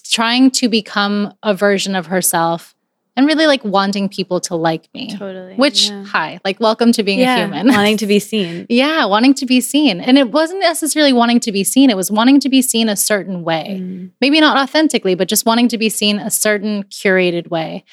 trying 0.04 0.50
to 0.50 0.68
become 0.68 1.32
a 1.42 1.54
version 1.54 1.94
of 1.94 2.06
herself 2.06 2.74
and 3.16 3.26
really 3.26 3.46
like 3.46 3.64
wanting 3.64 4.08
people 4.08 4.40
to 4.40 4.56
like 4.56 4.88
me. 4.94 5.14
totally. 5.16 5.54
Which 5.54 5.88
yeah. 5.88 6.04
hi, 6.04 6.40
like 6.44 6.60
welcome 6.60 6.92
to 6.92 7.02
being 7.02 7.18
yeah, 7.18 7.36
a 7.36 7.40
human. 7.44 7.68
wanting 7.68 7.96
to 7.98 8.06
be 8.06 8.18
seen. 8.20 8.66
Yeah, 8.68 9.04
wanting 9.04 9.34
to 9.34 9.46
be 9.46 9.60
seen. 9.60 10.00
And 10.00 10.18
it 10.18 10.30
wasn't 10.30 10.60
necessarily 10.60 11.12
wanting 11.12 11.40
to 11.40 11.52
be 11.52 11.64
seen, 11.64 11.90
it 11.90 11.96
was 11.96 12.10
wanting 12.10 12.40
to 12.40 12.48
be 12.48 12.62
seen 12.62 12.88
a 12.88 12.96
certain 12.96 13.42
way. 13.44 13.78
Mm. 13.80 14.12
Maybe 14.20 14.40
not 14.40 14.56
authentically, 14.56 15.14
but 15.14 15.28
just 15.28 15.44
wanting 15.44 15.68
to 15.68 15.78
be 15.78 15.88
seen 15.88 16.18
a 16.18 16.30
certain 16.30 16.84
curated 16.84 17.50
way. 17.50 17.84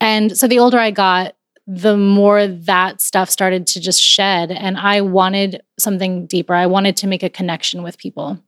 And 0.00 0.36
so 0.36 0.46
the 0.46 0.58
older 0.58 0.78
I 0.78 0.90
got, 0.90 1.36
the 1.66 1.96
more 1.96 2.46
that 2.46 3.00
stuff 3.00 3.30
started 3.30 3.66
to 3.68 3.80
just 3.80 4.02
shed. 4.02 4.50
And 4.50 4.76
I 4.76 5.02
wanted 5.02 5.62
something 5.78 6.26
deeper. 6.26 6.54
I 6.54 6.66
wanted 6.66 6.96
to 6.98 7.06
make 7.06 7.22
a 7.22 7.30
connection 7.30 7.82
with 7.82 7.96
people. 7.96 8.42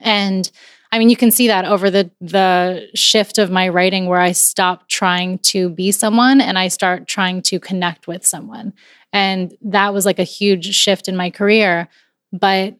And 0.00 0.50
I 0.90 0.98
mean, 0.98 1.10
you 1.10 1.16
can 1.16 1.30
see 1.30 1.48
that 1.48 1.64
over 1.64 1.90
the 1.90 2.10
the 2.20 2.88
shift 2.94 3.38
of 3.38 3.50
my 3.50 3.68
writing 3.68 4.06
where 4.06 4.20
I 4.20 4.32
stopped 4.32 4.88
trying 4.88 5.38
to 5.40 5.68
be 5.68 5.92
someone 5.92 6.40
and 6.40 6.58
I 6.58 6.68
start 6.68 7.06
trying 7.06 7.42
to 7.42 7.60
connect 7.60 8.06
with 8.06 8.24
someone. 8.24 8.72
And 9.12 9.54
that 9.62 9.92
was 9.92 10.06
like 10.06 10.18
a 10.18 10.24
huge 10.24 10.74
shift 10.74 11.08
in 11.08 11.16
my 11.16 11.30
career. 11.30 11.88
But 12.32 12.76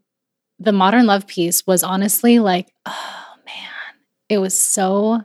the 0.59 0.73
modern 0.73 1.07
love 1.07 1.27
piece 1.27 1.67
was 1.67 1.83
honestly 1.83 2.39
like, 2.39 2.73
oh 2.87 3.35
man, 3.47 4.01
it 4.29 4.39
was 4.39 4.59
so 4.59 5.23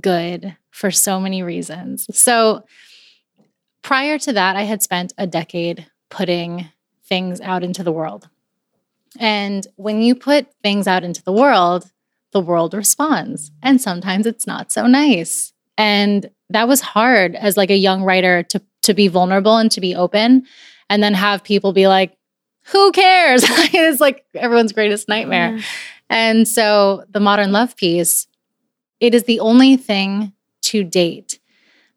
good 0.00 0.56
for 0.70 0.90
so 0.90 1.20
many 1.20 1.42
reasons. 1.42 2.06
So 2.16 2.64
prior 3.82 4.18
to 4.18 4.32
that, 4.32 4.56
I 4.56 4.62
had 4.62 4.82
spent 4.82 5.12
a 5.18 5.26
decade 5.26 5.86
putting 6.10 6.68
things 7.04 7.40
out 7.40 7.62
into 7.62 7.82
the 7.82 7.92
world. 7.92 8.28
And 9.18 9.66
when 9.76 10.00
you 10.00 10.14
put 10.14 10.46
things 10.62 10.86
out 10.86 11.04
into 11.04 11.22
the 11.22 11.32
world, 11.32 11.90
the 12.32 12.40
world 12.40 12.74
responds. 12.74 13.50
And 13.62 13.80
sometimes 13.80 14.26
it's 14.26 14.46
not 14.46 14.72
so 14.72 14.86
nice. 14.86 15.52
And 15.78 16.30
that 16.50 16.68
was 16.68 16.80
hard 16.80 17.34
as 17.34 17.56
like 17.56 17.70
a 17.70 17.76
young 17.76 18.02
writer 18.02 18.42
to 18.44 18.60
to 18.82 18.94
be 18.94 19.08
vulnerable 19.08 19.56
and 19.56 19.70
to 19.70 19.80
be 19.80 19.94
open 19.94 20.44
and 20.90 21.02
then 21.02 21.14
have 21.14 21.44
people 21.44 21.72
be 21.72 21.86
like, 21.86 22.16
who 22.64 22.92
cares? 22.92 23.44
it's 23.48 24.00
like 24.00 24.24
everyone's 24.34 24.72
greatest 24.72 25.08
nightmare. 25.08 25.56
Yeah. 25.56 25.64
And 26.10 26.48
so 26.48 27.04
the 27.10 27.20
modern 27.20 27.52
love 27.52 27.76
piece, 27.76 28.26
it 29.00 29.14
is 29.14 29.24
the 29.24 29.40
only 29.40 29.76
thing 29.76 30.32
to 30.62 30.84
date 30.84 31.38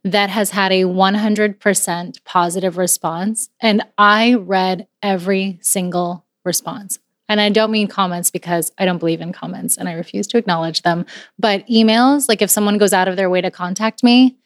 that 0.03 0.29
has 0.29 0.51
had 0.51 0.71
a 0.71 0.83
100% 0.83 2.23
positive 2.23 2.77
response. 2.77 3.49
And 3.59 3.83
I 3.97 4.35
read 4.35 4.87
every 5.01 5.59
single 5.61 6.25
response. 6.43 6.99
And 7.27 7.41
I 7.41 7.49
don't 7.49 7.71
mean 7.71 7.87
comments 7.87 8.29
because 8.29 8.71
I 8.77 8.85
don't 8.85 8.99
believe 8.99 9.21
in 9.21 9.33
comments 9.33 9.77
and 9.77 9.89
I 9.89 9.93
refuse 9.93 10.27
to 10.27 10.37
acknowledge 10.37 10.83
them. 10.83 11.05
But 11.39 11.67
emails, 11.67 12.29
like 12.29 12.41
if 12.41 12.49
someone 12.49 12.77
goes 12.77 12.93
out 12.93 13.07
of 13.07 13.15
their 13.15 13.29
way 13.29 13.41
to 13.41 13.49
contact 13.49 14.03
me, 14.03 14.37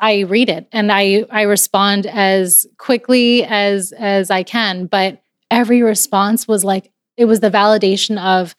I 0.00 0.20
read 0.20 0.48
it 0.48 0.66
and 0.72 0.90
I 0.90 1.24
I 1.30 1.42
respond 1.42 2.06
as 2.06 2.66
quickly 2.78 3.44
as 3.44 3.92
as 3.92 4.30
I 4.30 4.42
can. 4.42 4.86
But 4.86 5.22
every 5.50 5.82
response 5.82 6.48
was 6.48 6.64
like 6.64 6.90
it 7.16 7.26
was 7.26 7.40
the 7.40 7.50
validation 7.50 8.20
of 8.20 8.54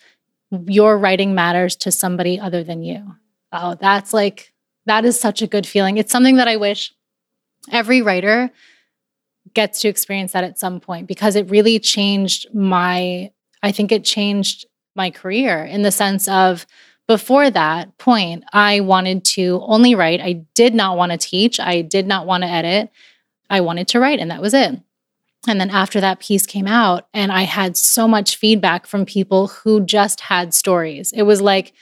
your 0.67 0.97
writing 0.97 1.35
matters 1.35 1.75
to 1.75 1.91
somebody 1.91 2.39
other 2.39 2.63
than 2.63 2.83
you. 2.83 3.15
Oh, 3.51 3.75
that's 3.79 4.13
like 4.13 4.53
that 4.85 5.05
is 5.05 5.19
such 5.19 5.41
a 5.41 5.47
good 5.47 5.65
feeling. 5.65 5.97
It's 5.97 6.11
something 6.11 6.37
that 6.37 6.47
I 6.47 6.57
wish 6.57 6.93
every 7.71 8.01
writer 8.01 8.51
gets 9.53 9.81
to 9.81 9.87
experience 9.87 10.33
that 10.33 10.43
at 10.43 10.59
some 10.59 10.79
point 10.79 11.07
because 11.07 11.35
it 11.35 11.49
really 11.49 11.79
changed 11.79 12.47
my 12.53 13.31
I 13.65 13.71
think 13.71 13.91
it 13.91 14.03
changed 14.03 14.67
my 14.95 15.09
career 15.09 15.65
in 15.65 15.81
the 15.81 15.91
sense 15.91 16.27
of 16.27 16.67
before 17.07 17.49
that 17.49 17.97
point, 17.97 18.43
I 18.53 18.81
wanted 18.81 19.25
to 19.25 19.59
only 19.65 19.95
write. 19.95 20.21
I 20.21 20.45
did 20.53 20.75
not 20.75 20.97
want 20.97 21.11
to 21.11 21.17
teach. 21.17 21.59
I 21.59 21.81
did 21.81 22.05
not 22.05 22.27
want 22.27 22.43
to 22.43 22.49
edit. 22.49 22.91
I 23.49 23.61
wanted 23.61 23.87
to 23.89 23.99
write, 23.99 24.19
and 24.19 24.29
that 24.29 24.41
was 24.41 24.53
it. 24.53 24.79
And 25.47 25.59
then 25.59 25.71
after 25.71 25.99
that 25.99 26.19
piece 26.19 26.45
came 26.45 26.67
out, 26.67 27.07
and 27.11 27.31
I 27.31 27.41
had 27.41 27.75
so 27.75 28.07
much 28.07 28.35
feedback 28.35 28.85
from 28.85 29.03
people 29.03 29.47
who 29.47 29.83
just 29.83 30.21
had 30.21 30.53
stories. 30.53 31.11
It 31.11 31.23
was 31.23 31.41
like, 31.41 31.73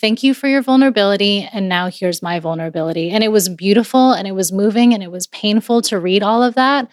thank 0.00 0.24
you 0.24 0.34
for 0.34 0.48
your 0.48 0.62
vulnerability. 0.62 1.48
And 1.52 1.68
now 1.68 1.88
here's 1.88 2.20
my 2.20 2.40
vulnerability. 2.40 3.10
And 3.10 3.22
it 3.22 3.30
was 3.30 3.48
beautiful 3.48 4.12
and 4.12 4.26
it 4.26 4.32
was 4.32 4.50
moving 4.50 4.92
and 4.92 5.04
it 5.04 5.12
was 5.12 5.28
painful 5.28 5.82
to 5.82 6.00
read 6.00 6.24
all 6.24 6.42
of 6.42 6.54
that. 6.54 6.88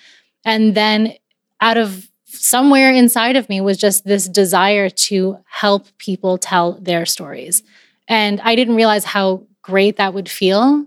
And 0.46 0.76
then 0.76 1.16
out 1.62 1.78
of 1.78 2.12
somewhere 2.28 2.92
inside 2.92 3.36
of 3.36 3.50
me 3.50 3.62
was 3.62 3.78
just 3.78 4.06
this 4.06 4.28
desire 4.28 4.90
to 4.90 5.38
help 5.50 5.88
people 5.98 6.38
tell 6.38 6.74
their 6.74 7.06
stories. 7.06 7.64
And 8.08 8.40
I 8.42 8.56
didn't 8.56 8.76
realize 8.76 9.06
how 9.06 9.48
great 9.62 9.98
that 9.98 10.14
would 10.14 10.30
feel 10.30 10.86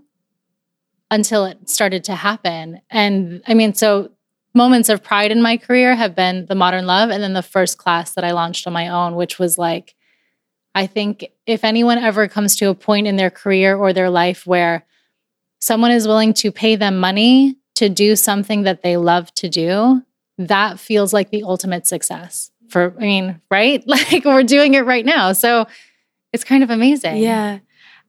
until 1.09 1.45
it 1.45 1.69
started 1.69 2.03
to 2.05 2.15
happen. 2.15 2.81
And 2.89 3.43
I 3.47 3.53
mean, 3.53 3.73
so 3.73 4.11
moments 4.53 4.89
of 4.89 5.03
pride 5.03 5.31
in 5.31 5.41
my 5.41 5.57
career 5.57 5.95
have 5.95 6.15
been 6.15 6.45
the 6.45 6.55
modern 6.55 6.85
love 6.85 7.09
and 7.09 7.21
then 7.21 7.33
the 7.33 7.41
first 7.41 7.77
class 7.77 8.13
that 8.13 8.23
I 8.23 8.31
launched 8.31 8.65
on 8.67 8.73
my 8.73 8.87
own, 8.87 9.15
which 9.15 9.39
was 9.39 9.57
like, 9.57 9.95
I 10.73 10.87
think 10.87 11.25
if 11.45 11.63
anyone 11.63 11.97
ever 11.97 12.27
comes 12.27 12.55
to 12.57 12.69
a 12.69 12.75
point 12.75 13.07
in 13.07 13.17
their 13.17 13.29
career 13.29 13.75
or 13.75 13.91
their 13.91 14.09
life 14.09 14.47
where 14.47 14.85
someone 15.59 15.91
is 15.91 16.07
willing 16.07 16.33
to 16.35 16.51
pay 16.51 16.75
them 16.75 16.97
money 16.97 17.57
to 17.75 17.89
do 17.89 18.15
something 18.15 18.63
that 18.63 18.81
they 18.81 18.95
love 18.95 19.33
to 19.35 19.49
do, 19.49 20.01
that 20.37 20.79
feels 20.79 21.13
like 21.13 21.29
the 21.29 21.43
ultimate 21.43 21.87
success 21.87 22.51
for, 22.69 22.95
I 22.97 23.01
mean, 23.01 23.41
right? 23.51 23.83
Like 23.87 24.25
we're 24.25 24.43
doing 24.43 24.73
it 24.73 24.85
right 24.85 25.05
now. 25.05 25.33
So 25.33 25.67
it's 26.33 26.43
kind 26.43 26.63
of 26.63 26.69
amazing. 26.69 27.17
Yeah. 27.17 27.59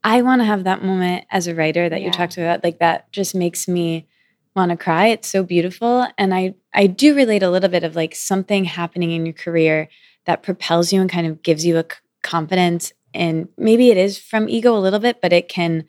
I 0.04 0.22
want 0.22 0.40
to 0.40 0.44
have 0.44 0.64
that 0.64 0.82
moment 0.82 1.26
as 1.30 1.46
a 1.46 1.54
writer 1.54 1.88
that 1.88 2.00
yeah. 2.00 2.06
you 2.06 2.12
talked 2.12 2.36
about. 2.36 2.64
Like 2.64 2.78
that 2.78 3.10
just 3.12 3.34
makes 3.34 3.68
me 3.68 4.06
want 4.54 4.70
to 4.70 4.76
cry. 4.76 5.06
It's 5.06 5.28
so 5.28 5.42
beautiful. 5.42 6.06
And 6.18 6.34
I, 6.34 6.54
I 6.74 6.86
do 6.86 7.14
relate 7.14 7.42
a 7.42 7.50
little 7.50 7.68
bit 7.68 7.84
of 7.84 7.96
like 7.96 8.14
something 8.14 8.64
happening 8.64 9.12
in 9.12 9.26
your 9.26 9.32
career 9.32 9.88
that 10.26 10.42
propels 10.42 10.92
you 10.92 11.00
and 11.00 11.10
kind 11.10 11.26
of 11.26 11.42
gives 11.42 11.64
you 11.64 11.78
a 11.78 11.84
confidence. 12.22 12.92
And 13.14 13.48
maybe 13.56 13.90
it 13.90 13.96
is 13.96 14.18
from 14.18 14.48
ego 14.48 14.76
a 14.76 14.80
little 14.80 14.98
bit, 14.98 15.20
but 15.20 15.32
it 15.32 15.48
can, 15.48 15.84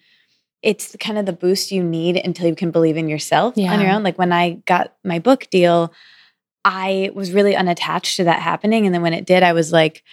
it's 0.62 0.96
kind 1.00 1.18
of 1.18 1.26
the 1.26 1.34
boost 1.34 1.72
you 1.72 1.84
need 1.84 2.16
until 2.18 2.48
you 2.48 2.56
can 2.56 2.72
believe 2.72 2.98
in 2.98 3.08
yourself 3.08 3.56
yeah. 3.58 3.74
on 3.74 3.82
your 3.82 3.92
own. 3.92 4.04
Like 4.04 4.18
when 4.18 4.32
I 4.32 4.62
got 4.66 4.96
my 5.04 5.20
book 5.20 5.48
deal, 5.50 5.94
I 6.66 7.12
was 7.14 7.32
really 7.32 7.56
unattached 7.56 8.18
to 8.18 8.24
that 8.26 8.42
happening. 8.42 8.86
And 8.86 8.94
then 8.94 9.02
when 9.02 9.14
it 9.14 9.26
did, 9.26 9.44
I 9.44 9.54
was 9.54 9.72
like, 9.72 10.04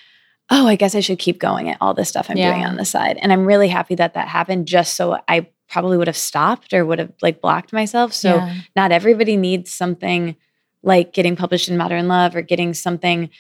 oh, 0.51 0.67
I 0.67 0.77
guess 0.77 0.95
I 0.95 1.01
should 1.01 1.19
keep 1.19 1.39
going 1.39 1.69
at 1.69 1.79
all 1.81 1.95
this 1.95 2.09
stuff 2.09 2.29
I'm 2.29 2.37
yeah. 2.37 2.53
doing 2.53 2.67
on 2.67 2.77
the 2.77 2.85
side. 2.85 3.19
And 3.23 3.33
I'm 3.33 3.47
really 3.47 3.69
happy 3.69 3.95
that 3.97 4.15
that 4.15 4.29
happened 4.29 4.67
just 4.67 4.97
so 4.97 5.21
I 5.29 5.49
probably 5.69 5.97
would 5.97 6.09
have 6.09 6.17
stopped 6.17 6.73
or 6.73 6.85
would 6.85 6.99
have 6.99 7.13
like 7.23 7.41
blocked 7.41 7.73
myself. 7.73 8.13
So 8.13 8.37
yeah. 8.37 8.55
not 8.75 8.91
everybody 8.91 9.37
needs 9.37 9.73
something 9.73 10.35
like 10.83 11.13
getting 11.13 11.37
published 11.37 11.69
in 11.69 11.77
Modern 11.77 12.09
Love 12.09 12.35
or 12.35 12.43
getting 12.43 12.75
something 12.75 13.31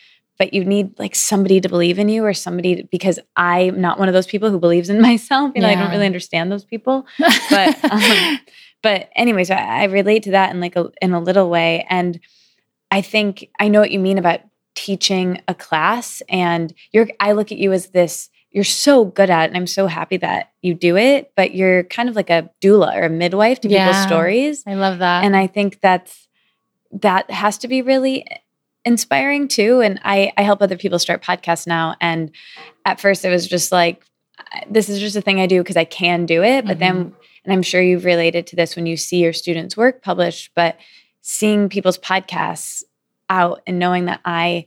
but 0.40 0.54
you 0.54 0.64
need 0.64 0.98
like 0.98 1.14
somebody 1.14 1.60
to 1.60 1.68
believe 1.68 1.98
in 1.98 2.08
you 2.08 2.24
or 2.24 2.32
somebody 2.32 2.76
to, 2.76 2.84
because 2.90 3.18
I'm 3.36 3.78
not 3.78 3.98
one 3.98 4.08
of 4.08 4.14
those 4.14 4.26
people 4.26 4.50
who 4.50 4.58
believes 4.58 4.88
in 4.88 4.98
myself. 5.02 5.52
You 5.54 5.60
know, 5.60 5.68
yeah. 5.68 5.78
I 5.78 5.82
don't 5.82 5.90
really 5.90 6.06
understand 6.06 6.50
those 6.50 6.64
people. 6.64 7.06
But 7.50 7.84
um, 7.92 8.38
but 8.82 9.10
anyways, 9.14 9.50
I, 9.50 9.56
I 9.56 9.84
relate 9.84 10.22
to 10.22 10.30
that 10.30 10.50
in 10.54 10.60
like 10.60 10.76
a 10.76 10.90
in 11.02 11.12
a 11.12 11.20
little 11.20 11.50
way. 11.50 11.84
And 11.90 12.18
I 12.90 13.02
think 13.02 13.48
I 13.58 13.68
know 13.68 13.80
what 13.80 13.90
you 13.90 13.98
mean 13.98 14.18
about 14.18 14.40
teaching 14.74 15.40
a 15.48 15.54
class 15.54 16.22
and 16.28 16.72
you're 16.92 17.08
I 17.18 17.32
look 17.32 17.52
at 17.52 17.58
you 17.58 17.72
as 17.72 17.88
this 17.88 18.30
you're 18.50 18.64
so 18.64 19.04
good 19.04 19.30
at 19.30 19.44
it 19.44 19.48
and 19.48 19.56
I'm 19.56 19.66
so 19.66 19.86
happy 19.86 20.16
that 20.18 20.50
you 20.60 20.74
do 20.74 20.96
it, 20.96 21.32
but 21.36 21.54
you're 21.54 21.84
kind 21.84 22.08
of 22.08 22.16
like 22.16 22.30
a 22.30 22.50
doula 22.60 22.96
or 22.96 23.04
a 23.04 23.10
midwife 23.10 23.60
to 23.60 23.68
yeah, 23.68 23.86
people's 23.86 24.06
stories. 24.06 24.64
I 24.66 24.74
love 24.74 24.98
that. 24.98 25.24
And 25.24 25.36
I 25.36 25.46
think 25.46 25.80
that's 25.80 26.28
that 26.90 27.30
has 27.30 27.58
to 27.58 27.68
be 27.68 27.82
really 27.82 28.26
inspiring 28.84 29.46
too. 29.46 29.80
And 29.80 30.00
I, 30.02 30.32
I 30.36 30.42
help 30.42 30.62
other 30.62 30.76
people 30.76 30.98
start 30.98 31.22
podcasts 31.22 31.66
now. 31.66 31.94
And 32.00 32.32
at 32.84 33.00
first 33.00 33.24
it 33.24 33.30
was 33.30 33.46
just 33.46 33.70
like, 33.70 34.04
this 34.68 34.88
is 34.88 34.98
just 34.98 35.16
a 35.16 35.20
thing 35.20 35.40
I 35.40 35.46
do 35.46 35.62
because 35.62 35.76
I 35.76 35.84
can 35.84 36.26
do 36.26 36.42
it. 36.42 36.64
But 36.64 36.78
mm-hmm. 36.78 36.98
then, 36.98 37.14
and 37.44 37.52
I'm 37.52 37.62
sure 37.62 37.80
you've 37.80 38.04
related 38.04 38.46
to 38.48 38.56
this 38.56 38.74
when 38.74 38.86
you 38.86 38.96
see 38.96 39.18
your 39.18 39.32
students' 39.32 39.76
work 39.76 40.02
published, 40.02 40.50
but 40.56 40.76
seeing 41.22 41.68
people's 41.68 41.98
podcasts 41.98 42.82
out 43.28 43.62
and 43.66 43.78
knowing 43.78 44.06
that 44.06 44.20
I 44.24 44.66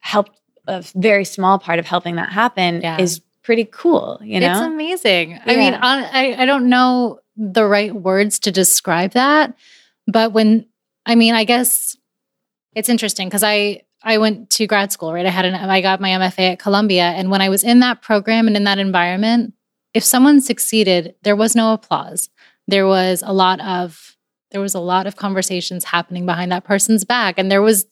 helped 0.00 0.38
a 0.66 0.82
very 0.94 1.24
small 1.24 1.58
part 1.58 1.78
of 1.78 1.86
helping 1.86 2.16
that 2.16 2.30
happen 2.30 2.80
yeah. 2.80 3.00
is 3.00 3.20
pretty 3.42 3.64
cool. 3.64 4.18
You 4.22 4.40
know, 4.40 4.50
it's 4.50 4.60
amazing. 4.60 5.30
Yeah. 5.30 5.42
I 5.46 5.56
mean, 5.56 5.74
I 5.74 6.42
I 6.42 6.46
don't 6.46 6.68
know 6.68 7.20
the 7.36 7.64
right 7.64 7.94
words 7.94 8.40
to 8.40 8.50
describe 8.50 9.12
that, 9.12 9.56
but 10.06 10.32
when 10.32 10.66
I 11.04 11.14
mean, 11.14 11.34
I 11.34 11.44
guess 11.44 11.96
it's 12.74 12.88
interesting 12.88 13.28
because 13.28 13.44
I 13.44 13.82
I 14.02 14.18
went 14.18 14.50
to 14.50 14.66
grad 14.66 14.92
school, 14.92 15.12
right? 15.12 15.26
I 15.26 15.30
had 15.30 15.44
an 15.44 15.54
I 15.54 15.80
got 15.80 16.00
my 16.00 16.10
MFA 16.10 16.52
at 16.52 16.58
Columbia, 16.58 17.04
and 17.04 17.30
when 17.30 17.40
I 17.40 17.48
was 17.48 17.62
in 17.62 17.80
that 17.80 18.02
program 18.02 18.48
and 18.48 18.56
in 18.56 18.64
that 18.64 18.78
environment, 18.78 19.54
if 19.94 20.04
someone 20.04 20.40
succeeded, 20.40 21.14
there 21.22 21.36
was 21.36 21.54
no 21.54 21.72
applause. 21.72 22.28
There 22.68 22.86
was 22.86 23.22
a 23.24 23.32
lot 23.32 23.60
of 23.60 24.15
there 24.50 24.60
was 24.60 24.74
a 24.74 24.80
lot 24.80 25.06
of 25.06 25.16
conversations 25.16 25.84
happening 25.84 26.26
behind 26.26 26.52
that 26.52 26.64
person's 26.64 27.04
back. 27.04 27.38
And 27.38 27.50
there 27.50 27.62
was 27.62 27.86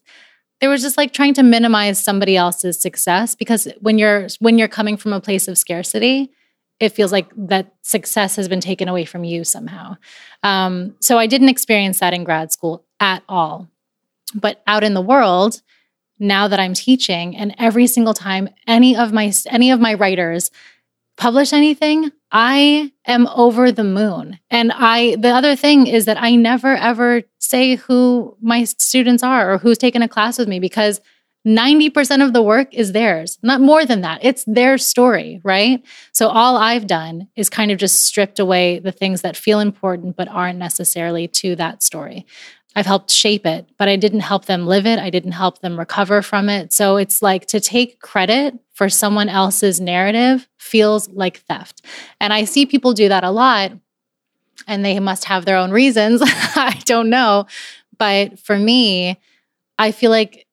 there 0.60 0.70
was 0.70 0.82
just 0.82 0.96
like 0.96 1.12
trying 1.12 1.34
to 1.34 1.42
minimize 1.42 2.02
somebody 2.02 2.36
else's 2.36 2.80
success 2.80 3.34
because 3.34 3.68
when 3.80 3.98
you're 3.98 4.28
when 4.38 4.58
you're 4.58 4.68
coming 4.68 4.96
from 4.96 5.12
a 5.12 5.20
place 5.20 5.48
of 5.48 5.58
scarcity 5.58 6.30
it 6.80 6.88
feels 6.88 7.12
like 7.12 7.30
that 7.36 7.72
success 7.82 8.34
has 8.34 8.48
been 8.48 8.60
taken 8.60 8.88
away 8.88 9.04
from 9.04 9.22
you 9.22 9.44
somehow. 9.44 9.96
Um, 10.42 10.96
so 11.00 11.18
i 11.18 11.26
didn't 11.26 11.48
experience 11.48 12.00
that 12.00 12.14
in 12.14 12.24
grad 12.24 12.52
school 12.52 12.84
at 13.00 13.22
all. 13.28 13.68
But 14.34 14.62
out 14.66 14.84
in 14.84 14.94
the 14.94 15.00
world 15.00 15.60
now 16.18 16.46
that 16.48 16.60
i'm 16.60 16.74
teaching 16.74 17.36
and 17.36 17.54
every 17.58 17.86
single 17.86 18.14
time 18.14 18.48
any 18.66 18.96
of 18.96 19.12
my 19.12 19.32
any 19.48 19.70
of 19.70 19.80
my 19.80 19.94
writers 19.94 20.50
publish 21.16 21.52
anything, 21.52 22.10
I 22.32 22.92
am 23.06 23.26
over 23.28 23.70
the 23.70 23.84
moon. 23.84 24.38
And 24.50 24.72
I 24.72 25.16
the 25.16 25.30
other 25.30 25.54
thing 25.56 25.86
is 25.86 26.04
that 26.06 26.20
I 26.20 26.34
never 26.34 26.74
ever 26.74 27.22
say 27.38 27.76
who 27.76 28.36
my 28.40 28.64
students 28.64 29.22
are 29.22 29.52
or 29.52 29.58
who's 29.58 29.78
taken 29.78 30.02
a 30.02 30.08
class 30.08 30.38
with 30.38 30.48
me 30.48 30.58
because 30.58 31.00
90% 31.46 32.24
of 32.24 32.32
the 32.32 32.40
work 32.42 32.72
is 32.72 32.92
theirs, 32.92 33.38
not 33.42 33.60
more 33.60 33.84
than 33.84 34.00
that. 34.00 34.24
It's 34.24 34.44
their 34.46 34.78
story, 34.78 35.42
right? 35.44 35.84
So 36.12 36.28
all 36.28 36.56
I've 36.56 36.86
done 36.86 37.28
is 37.36 37.50
kind 37.50 37.70
of 37.70 37.76
just 37.76 38.04
stripped 38.04 38.38
away 38.38 38.78
the 38.78 38.92
things 38.92 39.20
that 39.20 39.36
feel 39.36 39.60
important 39.60 40.16
but 40.16 40.28
aren't 40.28 40.58
necessarily 40.58 41.28
to 41.28 41.54
that 41.56 41.82
story. 41.82 42.24
I've 42.76 42.86
helped 42.86 43.10
shape 43.10 43.46
it, 43.46 43.68
but 43.78 43.88
I 43.88 43.96
didn't 43.96 44.20
help 44.20 44.46
them 44.46 44.66
live 44.66 44.86
it. 44.86 44.98
I 44.98 45.10
didn't 45.10 45.32
help 45.32 45.60
them 45.60 45.78
recover 45.78 46.22
from 46.22 46.48
it. 46.48 46.72
So 46.72 46.96
it's 46.96 47.22
like 47.22 47.46
to 47.46 47.60
take 47.60 48.00
credit 48.00 48.58
for 48.72 48.88
someone 48.88 49.28
else's 49.28 49.80
narrative 49.80 50.48
feels 50.58 51.08
like 51.10 51.38
theft. 51.40 51.84
And 52.20 52.32
I 52.32 52.44
see 52.44 52.66
people 52.66 52.92
do 52.92 53.08
that 53.08 53.22
a 53.22 53.30
lot, 53.30 53.72
and 54.66 54.84
they 54.84 54.98
must 54.98 55.24
have 55.26 55.44
their 55.44 55.56
own 55.56 55.70
reasons. 55.70 56.20
I 56.24 56.80
don't 56.84 57.10
know. 57.10 57.46
But 57.98 58.40
for 58.40 58.58
me, 58.58 59.20
I 59.78 59.92
feel 59.92 60.10
like 60.10 60.46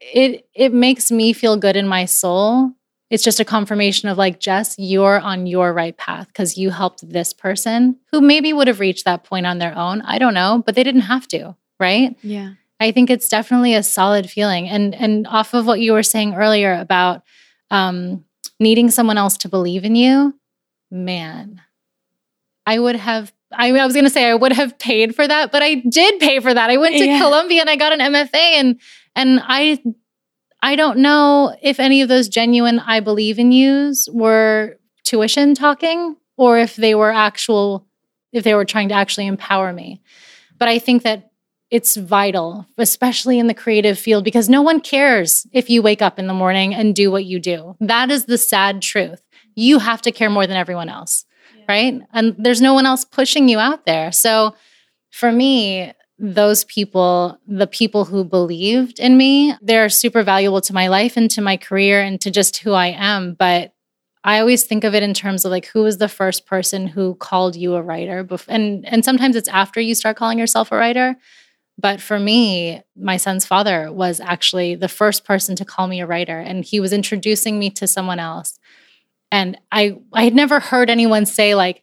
it 0.00 0.48
it 0.54 0.72
makes 0.72 1.10
me 1.10 1.32
feel 1.32 1.56
good 1.56 1.76
in 1.76 1.88
my 1.88 2.04
soul. 2.04 2.72
It's 3.08 3.22
just 3.22 3.38
a 3.38 3.44
confirmation 3.44 4.08
of 4.08 4.18
like, 4.18 4.40
Jess, 4.40 4.74
you're 4.78 5.20
on 5.20 5.46
your 5.46 5.72
right 5.72 5.96
path 5.96 6.26
because 6.26 6.58
you 6.58 6.70
helped 6.70 7.08
this 7.08 7.32
person 7.32 7.98
who 8.10 8.20
maybe 8.20 8.52
would 8.52 8.66
have 8.66 8.80
reached 8.80 9.04
that 9.04 9.22
point 9.22 9.46
on 9.46 9.58
their 9.58 9.76
own. 9.76 10.02
I 10.02 10.18
don't 10.18 10.34
know, 10.34 10.62
but 10.66 10.74
they 10.74 10.82
didn't 10.82 11.02
have 11.02 11.28
to, 11.28 11.54
right? 11.80 12.16
Yeah. 12.22 12.52
I 12.78 12.92
think 12.92 13.08
it's 13.10 13.28
definitely 13.28 13.74
a 13.74 13.82
solid 13.82 14.28
feeling. 14.30 14.68
And 14.68 14.94
and 14.94 15.26
off 15.26 15.54
of 15.54 15.66
what 15.66 15.80
you 15.80 15.92
were 15.92 16.02
saying 16.02 16.34
earlier 16.34 16.74
about 16.74 17.22
um, 17.70 18.24
needing 18.60 18.90
someone 18.90 19.16
else 19.18 19.36
to 19.38 19.48
believe 19.48 19.84
in 19.84 19.96
you, 19.96 20.34
man, 20.90 21.60
I 22.66 22.78
would 22.78 22.96
have. 22.96 23.32
I, 23.52 23.70
I 23.70 23.84
was 23.86 23.94
going 23.94 24.04
to 24.04 24.10
say 24.10 24.28
I 24.28 24.34
would 24.34 24.52
have 24.52 24.76
paid 24.78 25.14
for 25.14 25.26
that, 25.26 25.52
but 25.52 25.62
I 25.62 25.76
did 25.76 26.18
pay 26.20 26.40
for 26.40 26.52
that. 26.52 26.68
I 26.68 26.76
went 26.78 26.96
to 26.96 27.06
Yeah. 27.06 27.20
Columbia 27.20 27.60
and 27.60 27.70
I 27.70 27.76
got 27.76 27.92
an 27.92 28.00
MFA, 28.00 28.34
and 28.34 28.80
and 29.14 29.40
I 29.42 29.78
I 30.62 30.74
don't 30.76 30.98
know 30.98 31.56
if 31.62 31.78
any 31.80 32.02
of 32.02 32.08
those 32.08 32.28
genuine 32.28 32.80
I 32.80 33.00
believe 33.00 33.38
in 33.38 33.52
yous 33.52 34.08
were 34.12 34.76
tuition 35.04 35.54
talking 35.54 36.16
or 36.36 36.58
if 36.58 36.74
they 36.76 36.94
were 36.94 37.12
actual 37.12 37.86
if 38.32 38.42
they 38.44 38.54
were 38.54 38.64
trying 38.64 38.88
to 38.88 38.94
actually 38.94 39.26
empower 39.28 39.72
me. 39.72 40.02
But 40.58 40.68
I 40.68 40.78
think 40.80 41.04
that 41.04 41.30
it's 41.70 41.96
vital, 41.96 42.66
especially 42.78 43.38
in 43.38 43.48
the 43.48 43.54
creative 43.54 43.98
field, 43.98 44.24
because 44.24 44.48
no 44.48 44.62
one 44.62 44.80
cares 44.80 45.46
if 45.52 45.68
you 45.68 45.82
wake 45.82 46.00
up 46.00 46.18
in 46.18 46.26
the 46.26 46.34
morning 46.34 46.74
and 46.74 46.94
do 46.94 47.10
what 47.10 47.24
you 47.24 47.40
do. 47.40 47.76
That 47.80 48.10
is 48.10 48.26
the 48.26 48.38
sad 48.38 48.82
truth. 48.82 49.20
You 49.56 49.78
have 49.78 50.02
to 50.02 50.12
care 50.12 50.30
more 50.30 50.46
than 50.46 50.56
everyone 50.56 50.88
else, 50.88 51.24
right? 51.68 52.00
And 52.12 52.36
there's 52.38 52.62
no 52.62 52.74
one 52.74 52.86
else 52.86 53.04
pushing 53.04 53.48
you 53.48 53.58
out 53.58 53.84
there. 53.84 54.12
So 54.12 54.54
for 55.10 55.32
me, 55.32 55.92
those 56.18 56.64
people, 56.64 57.38
the 57.46 57.66
people 57.66 58.04
who 58.04 58.24
believed 58.24 58.98
in 59.00 59.16
me, 59.18 59.54
they're 59.60 59.88
super 59.88 60.22
valuable 60.22 60.60
to 60.62 60.72
my 60.72 60.88
life 60.88 61.16
and 61.16 61.30
to 61.32 61.42
my 61.42 61.56
career 61.56 62.00
and 62.00 62.20
to 62.20 62.30
just 62.30 62.58
who 62.58 62.72
I 62.72 62.88
am. 62.88 63.34
But 63.34 63.74
I 64.24 64.40
always 64.40 64.64
think 64.64 64.82
of 64.82 64.94
it 64.94 65.02
in 65.02 65.14
terms 65.14 65.44
of 65.44 65.50
like 65.50 65.66
who 65.66 65.82
was 65.82 65.98
the 65.98 66.08
first 66.08 66.46
person 66.46 66.86
who 66.86 67.14
called 67.14 67.54
you 67.54 67.74
a 67.74 67.82
writer, 67.82 68.24
bef- 68.24 68.48
and 68.48 68.84
and 68.86 69.04
sometimes 69.04 69.36
it's 69.36 69.48
after 69.48 69.80
you 69.80 69.94
start 69.94 70.16
calling 70.16 70.38
yourself 70.38 70.72
a 70.72 70.76
writer. 70.76 71.16
But 71.78 72.00
for 72.00 72.18
me, 72.18 72.82
my 72.96 73.18
son's 73.18 73.44
father 73.44 73.92
was 73.92 74.18
actually 74.20 74.74
the 74.76 74.88
first 74.88 75.24
person 75.24 75.56
to 75.56 75.64
call 75.64 75.86
me 75.88 76.00
a 76.00 76.06
writer, 76.06 76.38
and 76.38 76.64
he 76.64 76.80
was 76.80 76.92
introducing 76.92 77.58
me 77.58 77.70
to 77.70 77.86
someone 77.86 78.18
else. 78.18 78.58
And 79.30 79.58
I 79.70 79.96
I 80.12 80.24
had 80.24 80.34
never 80.34 80.58
heard 80.60 80.88
anyone 80.88 81.26
say 81.26 81.54
like, 81.54 81.82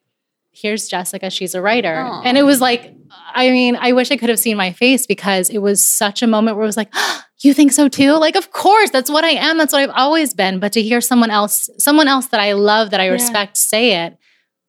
"Here's 0.52 0.88
Jessica, 0.88 1.30
she's 1.30 1.54
a 1.54 1.62
writer," 1.62 1.96
Aw. 1.96 2.22
and 2.24 2.38
it 2.38 2.44
was 2.44 2.60
like, 2.62 2.94
I 3.36 3.52
mean, 3.52 3.76
I 3.76 3.92
wish 3.92 4.10
I 4.12 4.18
could 4.18 4.30
have 4.30 4.40
seen 4.40 4.58
my 4.58 4.72
face 4.72 5.06
because 5.06 5.50
it 5.50 5.60
was 5.60 5.86
such 5.86 6.24
a 6.24 6.28
moment 6.28 6.58
where 6.58 6.64
it 6.64 6.68
was 6.68 6.78
like, 6.78 6.90
ah, 6.96 7.28
"You 7.42 7.54
think 7.54 7.72
so 7.72 7.88
too?" 7.88 8.14
Like, 8.14 8.36
of 8.36 8.52
course, 8.52 8.90
that's 8.90 9.12
what 9.12 9.24
I 9.24 9.32
am. 9.32 9.58
That's 9.60 9.74
what 9.74 9.82
I've 9.84 9.96
always 9.96 10.34
been. 10.34 10.60
But 10.60 10.72
to 10.74 10.82
hear 10.82 11.02
someone 11.02 11.30
else, 11.30 11.70
someone 11.78 12.08
else 12.08 12.28
that 12.28 12.40
I 12.40 12.54
love, 12.54 12.90
that 12.92 13.00
I 13.00 13.06
Yeah. 13.06 13.12
respect, 13.12 13.58
say 13.58 14.04
it 14.06 14.18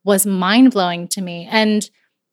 was 0.04 0.26
mind 0.26 0.72
blowing 0.72 1.08
to 1.08 1.22
me. 1.22 1.48
And 1.50 1.88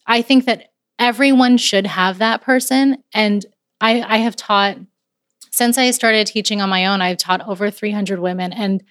I 0.08 0.22
think 0.22 0.44
that 0.46 0.71
everyone 1.02 1.58
should 1.58 1.88
have 1.88 2.20
that 2.20 2.42
person. 2.44 3.04
And 3.14 3.46
I, 3.82 4.02
I 4.04 4.18
have 4.18 4.38
taught 4.38 4.78
since 5.52 5.78
I 5.78 5.92
started 5.92 6.28
teaching 6.28 6.62
on 6.62 6.70
my 6.70 6.86
own, 6.86 7.02
I've 7.02 7.18
taught 7.18 7.46
over 7.46 7.70
300 7.70 8.20
women, 8.20 8.54
and 8.54 8.82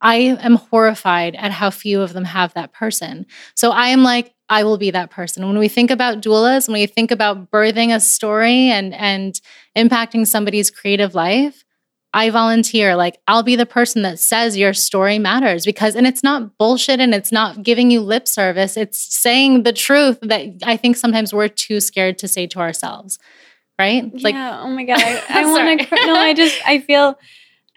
I 0.00 0.38
am 0.40 0.54
horrified 0.54 1.34
at 1.34 1.50
how 1.50 1.68
few 1.68 2.00
of 2.00 2.14
them 2.14 2.24
have 2.24 2.54
that 2.54 2.72
person. 2.72 3.26
So 3.54 3.70
I 3.70 3.88
am 3.88 4.02
like, 4.02 4.32
I 4.48 4.64
will 4.64 4.78
be 4.78 4.90
that 4.92 5.10
person. 5.10 5.46
When 5.46 5.58
we 5.58 5.68
think 5.68 5.90
about 5.90 6.22
doulas, 6.22 6.68
when 6.68 6.80
we 6.80 6.86
think 6.86 7.10
about 7.10 7.50
birthing 7.50 7.94
a 7.94 8.00
story 8.00 8.70
and 8.70 8.94
and 8.94 9.38
impacting 9.76 10.26
somebody's 10.26 10.70
creative 10.70 11.14
life, 11.14 11.64
I 12.16 12.30
volunteer. 12.30 12.96
Like 12.96 13.20
I'll 13.28 13.42
be 13.42 13.56
the 13.56 13.66
person 13.66 14.00
that 14.00 14.18
says 14.18 14.56
your 14.56 14.72
story 14.72 15.18
matters 15.18 15.66
because, 15.66 15.94
and 15.94 16.06
it's 16.06 16.22
not 16.22 16.56
bullshit 16.56 16.98
and 16.98 17.14
it's 17.14 17.30
not 17.30 17.62
giving 17.62 17.90
you 17.90 18.00
lip 18.00 18.26
service. 18.26 18.78
It's 18.78 18.98
saying 19.14 19.64
the 19.64 19.74
truth 19.74 20.18
that 20.22 20.46
I 20.62 20.78
think 20.78 20.96
sometimes 20.96 21.34
we're 21.34 21.48
too 21.48 21.78
scared 21.78 22.16
to 22.20 22.26
say 22.26 22.46
to 22.46 22.58
ourselves, 22.58 23.18
right? 23.78 24.10
Like 24.22 24.34
yeah. 24.34 24.62
Oh 24.62 24.70
my 24.70 24.84
god. 24.84 24.98
I, 25.28 25.42
I 25.42 25.44
want 25.44 25.82
to. 25.82 26.06
No, 26.06 26.14
I 26.16 26.32
just. 26.32 26.58
I 26.66 26.80
feel. 26.80 27.18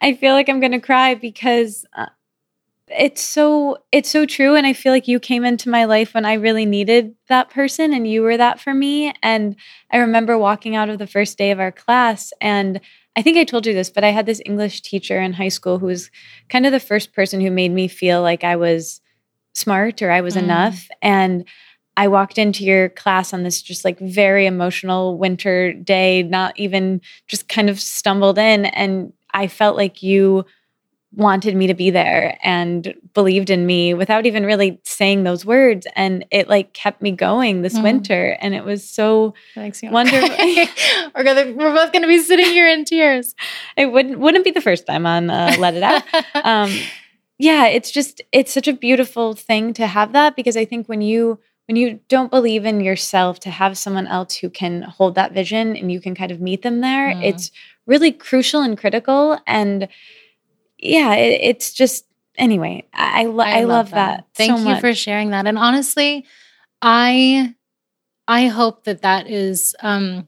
I 0.02 0.14
feel 0.14 0.34
like 0.34 0.48
I'm 0.48 0.62
gonna 0.62 0.80
cry 0.80 1.16
because 1.16 1.86
uh, 1.94 2.06
it's 2.92 3.22
so. 3.22 3.78
It's 3.92 4.10
so 4.10 4.26
true, 4.26 4.56
and 4.56 4.66
I 4.68 4.74
feel 4.74 4.92
like 4.94 5.08
you 5.08 5.20
came 5.20 5.46
into 5.46 5.70
my 5.70 5.86
life 5.86 6.14
when 6.14 6.26
I 6.26 6.34
really 6.34 6.66
needed 6.66 7.16
that 7.28 7.50
person, 7.50 7.94
and 7.94 8.08
you 8.08 8.22
were 8.22 8.38
that 8.38 8.60
for 8.60 8.74
me. 8.74 9.14
And 9.24 9.56
I 9.92 9.98
remember 9.98 10.38
walking 10.38 10.76
out 10.76 10.90
of 10.90 11.00
the 11.00 11.08
first 11.08 11.38
day 11.38 11.52
of 11.52 11.60
our 11.60 11.72
class, 11.72 12.32
and 12.42 12.80
I 13.16 13.22
think 13.22 13.38
I 13.38 13.44
told 13.44 13.66
you 13.66 13.74
this, 13.74 13.90
but 13.90 14.04
I 14.04 14.10
had 14.12 14.26
this 14.26 14.42
English 14.46 14.82
teacher 14.82 15.20
in 15.20 15.34
high 15.34 15.50
school 15.50 15.80
who 15.80 15.88
was 15.88 16.10
kind 16.50 16.66
of 16.66 16.72
the 16.72 16.80
first 16.80 17.14
person 17.14 17.42
who 17.42 17.52
made 17.52 17.72
me 17.72 17.88
feel 17.88 18.22
like 18.22 18.44
I 18.44 18.56
was 18.56 19.02
smart 19.56 20.02
or 20.02 20.12
I 20.12 20.22
was 20.22 20.36
Mm. 20.36 20.40
enough, 20.40 20.90
and. 21.02 21.46
I 21.98 22.08
walked 22.08 22.38
into 22.38 22.64
your 22.64 22.88
class 22.88 23.34
on 23.34 23.44
this 23.44 23.62
just 23.62 23.84
like 23.84 24.00
very 24.00 24.46
emotional 24.46 25.18
winter 25.18 25.74
day, 25.74 26.24
not 26.24 26.58
even 26.58 27.02
just 27.28 27.50
kind 27.50 27.70
of 27.70 27.78
stumbled 27.78 28.38
in. 28.38 28.68
And 28.68 29.12
I 29.34 29.48
felt 29.48 29.76
like 29.76 30.02
you 30.02 30.46
wanted 31.16 31.56
me 31.56 31.66
to 31.68 31.74
be 31.74 31.90
there 31.90 32.38
and 32.44 32.94
believed 33.16 33.50
in 33.50 33.66
me 33.66 33.94
without 33.96 34.26
even 34.28 34.46
really 34.46 34.80
saying 34.84 35.24
those 35.24 35.44
words. 35.46 35.88
And 35.96 36.24
it 36.32 36.48
like 36.48 36.74
kept 36.74 37.02
me 37.02 37.12
going 37.12 37.62
this 37.64 37.78
Mm. 37.78 37.84
winter. 37.84 38.38
And 38.40 38.54
it 38.54 38.64
was 38.64 38.88
so. 38.88 39.34
Wonderful. 39.84 40.30
we're 41.16 41.24
gonna 41.24 41.54
we're 41.54 41.74
both 41.74 41.92
gonna 41.92 42.08
be 42.08 42.20
sitting 42.20 42.46
here 42.46 42.68
in 42.68 42.86
tears. 42.86 43.34
it 43.76 43.88
wouldn't, 43.92 44.20
wouldn't 44.20 44.46
be 44.46 44.52
the 44.52 44.62
first 44.62 44.86
time 44.86 45.06
on 45.06 45.30
uh, 45.30 45.56
Let 45.60 45.74
It 45.74 45.84
Out. 45.84 46.04
um, 46.46 46.72
yeah, 47.38 47.66
it's 47.68 47.90
just 47.92 48.22
it's 48.32 48.54
such 48.54 48.68
a 48.68 48.74
beautiful 48.74 49.34
thing 49.34 49.74
to 49.74 49.88
have 49.88 50.12
that 50.14 50.36
because 50.36 50.56
I 50.58 50.66
think 50.66 50.88
when 50.88 51.02
you 51.02 51.40
when 51.68 51.76
you 51.76 52.00
don't 52.10 52.32
believe 52.32 52.66
in 52.66 52.82
yourself 52.82 53.40
to 53.42 53.50
have 53.50 53.78
someone 53.78 54.08
else 54.08 54.36
who 54.36 54.50
can 54.50 54.82
hold 54.84 55.16
that 55.16 55.34
vision 55.34 55.76
and 55.76 55.92
you 55.92 56.02
can 56.02 56.16
kind 56.16 56.32
of 56.32 56.42
meet 56.42 56.62
them 56.64 56.82
there, 56.82 57.14
Mhm. 57.14 57.24
it's 57.24 57.52
really 57.86 58.12
crucial 58.12 58.62
and 58.62 58.78
critical. 58.78 59.40
And 59.48 59.88
yeah, 60.80 61.14
it, 61.16 61.42
it's 61.44 61.74
just 61.74 62.06
anyway. 62.38 62.84
I 62.94 63.22
I, 63.22 63.26
lo- 63.26 63.44
I, 63.44 63.64
love, 63.64 63.92
that. 63.92 64.26
Thank 64.36 64.52
so 64.52 64.58
you 64.58 64.64
much. 64.64 64.82
for 64.82 64.94
sharing 64.94 65.32
that. 65.32 65.46
And 65.48 65.58
honestly, 65.58 66.26
I 66.82 67.54
I 68.28 68.48
hope 68.48 68.84
that 68.86 69.02
that 69.02 69.30
is. 69.30 69.76
um 69.82 70.28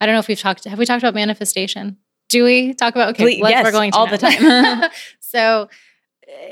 I 0.00 0.06
don't 0.06 0.14
know 0.14 0.20
if 0.20 0.28
we've 0.28 0.38
talked. 0.40 0.64
Have 0.64 0.78
we 0.78 0.86
talked 0.86 1.02
about 1.02 1.14
manifestation? 1.14 1.98
Do 2.30 2.44
we 2.44 2.72
talk 2.74 2.94
about? 2.94 3.10
Okay, 3.10 3.36
Ple- 3.36 3.42
let's- 3.44 3.52
yes, 3.52 3.64
we're 3.64 3.72
going 3.72 3.90
to 3.92 3.98
all 3.98 4.06
the 4.06 4.18
time. 4.26 4.90
so, 5.20 5.68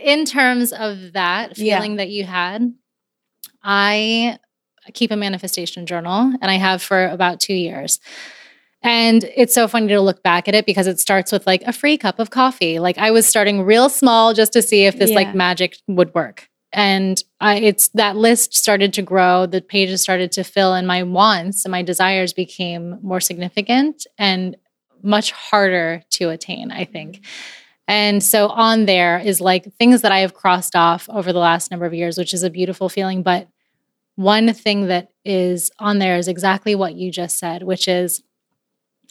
in 0.02 0.24
terms 0.24 0.72
of 0.72 1.12
that 1.14 1.56
Yeah. 1.58 1.76
feeling 1.78 1.96
that 1.96 2.08
you 2.10 2.24
had, 2.24 2.74
I 3.62 4.38
keep 4.94 5.10
a 5.10 5.16
manifestation 5.16 5.86
journal, 5.86 6.32
and 6.40 6.50
I 6.50 6.54
have 6.56 6.82
for 6.82 7.06
about 7.08 7.40
two 7.40 7.54
years. 7.54 8.00
And 8.82 9.24
it's 9.36 9.54
so 9.54 9.66
funny 9.66 9.88
to 9.88 10.00
look 10.00 10.22
back 10.22 10.46
at 10.46 10.54
it 10.54 10.64
because 10.64 10.86
it 10.86 11.00
starts 11.00 11.32
with 11.32 11.46
like 11.46 11.62
a 11.62 11.72
free 11.72 11.98
cup 11.98 12.18
of 12.18 12.30
coffee. 12.30 12.78
Like 12.78 12.96
I 12.98 13.10
was 13.10 13.26
starting 13.26 13.62
real 13.62 13.88
small 13.88 14.34
just 14.34 14.52
to 14.52 14.62
see 14.62 14.84
if 14.84 14.98
this 14.98 15.10
Yeah. 15.10 15.16
like 15.16 15.34
magic 15.34 15.76
would 15.88 16.14
work. 16.14 16.48
And 16.72 17.22
I, 17.40 17.56
it's 17.56 17.88
that 17.90 18.16
list 18.16 18.54
started 18.54 18.92
to 18.94 19.02
grow, 19.02 19.46
the 19.46 19.62
pages 19.62 20.02
started 20.02 20.30
to 20.32 20.44
fill, 20.44 20.74
and 20.74 20.86
my 20.86 21.02
wants 21.02 21.64
and 21.64 21.72
my 21.72 21.82
desires 21.82 22.32
became 22.32 22.98
more 23.02 23.20
significant 23.20 24.06
and 24.18 24.54
much 25.02 25.32
harder 25.32 26.02
to 26.10 26.28
attain, 26.28 26.70
I 26.70 26.84
think. 26.84 27.16
Mm-hmm. 27.16 27.24
And 27.88 28.22
so 28.22 28.48
on 28.48 28.84
there 28.84 29.18
is 29.18 29.40
like 29.40 29.72
things 29.74 30.02
that 30.02 30.12
I 30.12 30.18
have 30.18 30.34
crossed 30.34 30.76
off 30.76 31.08
over 31.08 31.32
the 31.32 31.38
last 31.38 31.70
number 31.70 31.86
of 31.86 31.94
years, 31.94 32.18
which 32.18 32.34
is 32.34 32.42
a 32.42 32.50
beautiful 32.50 32.90
feeling. 32.90 33.22
But 33.22 33.48
one 34.16 34.52
thing 34.52 34.88
that 34.88 35.10
is 35.24 35.70
on 35.78 35.98
there 35.98 36.18
is 36.18 36.28
exactly 36.28 36.74
what 36.74 36.96
you 36.96 37.10
just 37.10 37.38
said, 37.38 37.62
which 37.62 37.88
is 37.88 38.22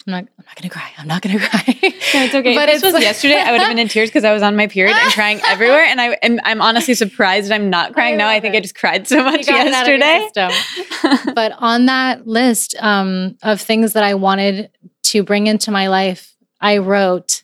I'm 0.05 0.11
not 0.11 0.23
I'm 0.37 0.45
not 0.45 0.55
gonna 0.55 0.69
cry. 0.69 0.91
I'm 0.97 1.07
not 1.07 1.21
gonna 1.21 1.39
cry. 1.49 1.63
No, 1.81 2.23
it's 2.23 2.35
okay. 2.35 2.55
But 2.55 2.69
if 2.69 2.75
this 2.75 2.83
it's- 2.83 2.93
was 2.93 3.01
yesterday, 3.03 3.35
I 3.39 3.51
would 3.51 3.61
have 3.61 3.69
been 3.69 3.79
in 3.79 3.87
tears 3.87 4.09
because 4.09 4.23
I 4.23 4.31
was 4.31 4.41
on 4.43 4.55
my 4.55 4.67
period 4.67 4.95
and 4.95 5.11
crying 5.13 5.39
everywhere. 5.47 5.83
And 5.83 5.99
I 5.99 6.17
am 6.23 6.39
I'm 6.43 6.61
honestly 6.61 6.93
surprised 6.93 7.51
I'm 7.51 7.69
not 7.69 7.93
crying 7.93 8.17
now. 8.17 8.27
I 8.29 8.39
think 8.39 8.53
it. 8.53 8.59
I 8.59 8.61
just 8.61 8.75
cried 8.75 9.07
so 9.07 9.23
much 9.23 9.45
got 9.45 9.67
it 9.67 9.73
out 9.73 9.81
of 9.83 9.87
your 9.89 9.97
yesterday. 9.97 11.31
but 11.33 11.53
on 11.57 11.87
that 11.87 12.27
list 12.27 12.75
um, 12.79 13.37
of 13.43 13.59
things 13.59 13.93
that 13.93 14.03
I 14.03 14.13
wanted 14.13 14.69
to 15.03 15.23
bring 15.23 15.47
into 15.47 15.71
my 15.71 15.87
life, 15.87 16.35
I 16.61 16.77
wrote, 16.77 17.43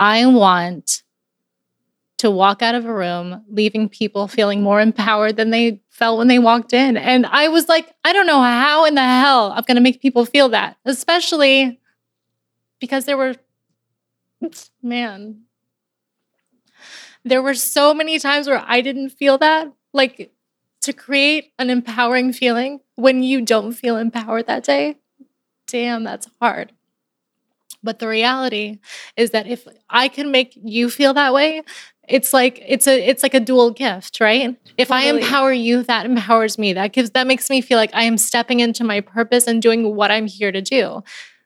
I 0.00 0.26
want 0.26 1.02
to 2.22 2.30
walk 2.30 2.62
out 2.62 2.76
of 2.76 2.84
a 2.84 2.94
room 2.94 3.42
leaving 3.48 3.88
people 3.88 4.28
feeling 4.28 4.62
more 4.62 4.80
empowered 4.80 5.36
than 5.36 5.50
they 5.50 5.80
felt 5.90 6.18
when 6.18 6.28
they 6.28 6.38
walked 6.38 6.72
in. 6.72 6.96
And 6.96 7.26
I 7.26 7.48
was 7.48 7.68
like, 7.68 7.92
I 8.04 8.12
don't 8.12 8.28
know 8.28 8.40
how 8.40 8.84
in 8.84 8.94
the 8.94 9.02
hell 9.02 9.50
I'm 9.50 9.64
going 9.66 9.74
to 9.74 9.80
make 9.80 10.00
people 10.00 10.24
feel 10.24 10.48
that, 10.50 10.76
especially 10.84 11.80
because 12.78 13.06
there 13.06 13.16
were, 13.16 13.34
man, 14.80 15.40
there 17.24 17.42
were 17.42 17.54
so 17.54 17.92
many 17.92 18.20
times 18.20 18.46
where 18.46 18.62
I 18.64 18.82
didn't 18.82 19.10
feel 19.10 19.36
that. 19.38 19.72
Like 19.92 20.32
to 20.82 20.92
create 20.92 21.52
an 21.58 21.70
empowering 21.70 22.32
feeling 22.32 22.78
when 22.94 23.24
you 23.24 23.42
don't 23.42 23.72
feel 23.72 23.96
empowered 23.96 24.46
that 24.46 24.62
day, 24.62 24.98
damn, 25.66 26.04
that's 26.04 26.28
hard. 26.40 26.70
But 27.82 27.98
the 27.98 28.06
reality 28.06 28.78
is 29.16 29.30
that 29.30 29.48
if 29.48 29.66
I 29.90 30.06
can 30.06 30.30
make 30.30 30.56
you 30.62 30.88
feel 30.88 31.14
that 31.14 31.34
way, 31.34 31.62
it's 32.08 32.32
like 32.32 32.62
it's 32.66 32.86
a 32.86 33.08
it's 33.08 33.22
like 33.22 33.34
a 33.34 33.40
dual 33.40 33.70
gift, 33.70 34.20
right? 34.20 34.56
If 34.78 34.90
I 34.90 35.02
empower 35.04 35.52
you, 35.52 35.82
that 35.84 36.06
empowers 36.06 36.58
me. 36.58 36.72
That 36.72 36.92
gives 36.92 37.10
that 37.10 37.26
makes 37.26 37.48
me 37.50 37.60
feel 37.60 37.78
like 37.78 37.90
I 37.94 38.02
am 38.04 38.18
stepping 38.18 38.60
into 38.60 38.84
my 38.84 39.00
purpose 39.00 39.46
and 39.46 39.60
doing 39.62 39.94
what 39.94 40.10
I'm 40.10 40.26
here 40.26 40.50
to 40.52 40.60
do. 40.60 41.02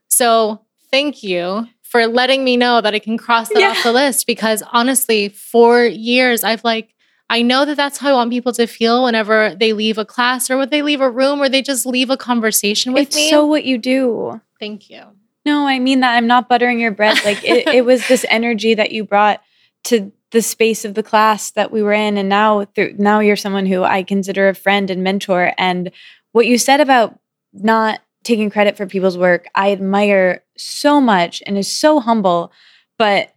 So, 0.09 0.63
thank 0.91 1.23
you 1.23 1.67
for 1.83 2.07
letting 2.07 2.45
me 2.45 2.57
know 2.57 2.81
that 2.81 2.95
I 2.95 2.99
can 2.99 3.17
cross 3.19 3.49
that 3.51 3.61
Yeah. 3.61 3.71
off 3.71 3.83
the 3.83 3.93
list 3.93 4.27
because 4.27 4.63
honestly, 4.73 5.29
for 5.29 5.85
years 5.85 6.43
I've 6.45 6.65
like 6.65 6.95
I 7.29 7.43
know 7.43 7.65
that 7.65 7.77
that's 7.77 7.99
how 7.99 8.11
I 8.11 8.13
want 8.15 8.31
people 8.31 8.53
to 8.53 8.67
feel 8.69 9.03
whenever 9.05 9.55
they 9.55 9.73
leave 9.73 9.99
a 9.99 10.05
class 10.05 10.49
or 10.49 10.57
when 10.57 10.71
they 10.71 10.83
leave 10.83 11.01
a 11.01 11.11
room 11.11 11.41
or 11.43 11.49
they 11.49 11.61
just 11.61 11.85
leave 11.85 12.09
a 12.09 12.17
conversation 12.17 12.93
with 12.93 13.09
It's 13.09 13.17
me. 13.17 13.31
so 13.31 13.45
what 13.45 13.65
you 13.65 13.79
do. 13.79 14.41
thank 14.61 14.89
you. 14.89 15.03
No, 15.45 15.67
I 15.67 15.79
mean 15.81 16.01
that 16.01 16.15
I'm 16.17 16.27
not 16.29 16.49
buttering 16.49 16.79
your 16.81 16.93
bread. 16.93 17.19
Like 17.25 17.45
it, 17.45 17.67
it 17.69 17.85
was 17.85 18.07
this 18.09 18.25
energy 18.29 18.75
that 18.75 18.91
you 18.93 19.05
brought 19.05 19.41
to 19.85 20.13
the 20.33 20.43
space 20.43 20.85
of 20.85 20.95
the 20.95 21.03
class 21.03 21.53
that 21.53 21.71
we 21.71 21.83
were 21.83 21.93
in, 21.93 22.17
and 22.19 22.29
now 22.29 22.65
through 22.65 22.95
now 22.99 23.21
you're 23.21 23.37
someone 23.37 23.67
who 23.67 23.83
I 23.85 24.03
consider 24.03 24.49
a 24.49 24.55
friend 24.55 24.91
and 24.91 25.03
mentor. 25.03 25.53
And 25.57 25.91
what 26.33 26.47
you 26.47 26.59
said 26.59 26.81
about 26.81 27.19
not 27.53 28.01
taking 28.25 28.51
credit 28.51 28.77
for 28.77 28.87
people's 28.87 29.17
work, 29.17 29.47
I 29.55 29.73
admire 29.73 30.43
so 30.57 31.01
much 31.01 31.43
and 31.47 31.57
is 31.57 31.71
so 31.71 32.01
humble. 32.01 32.53
But 32.99 33.33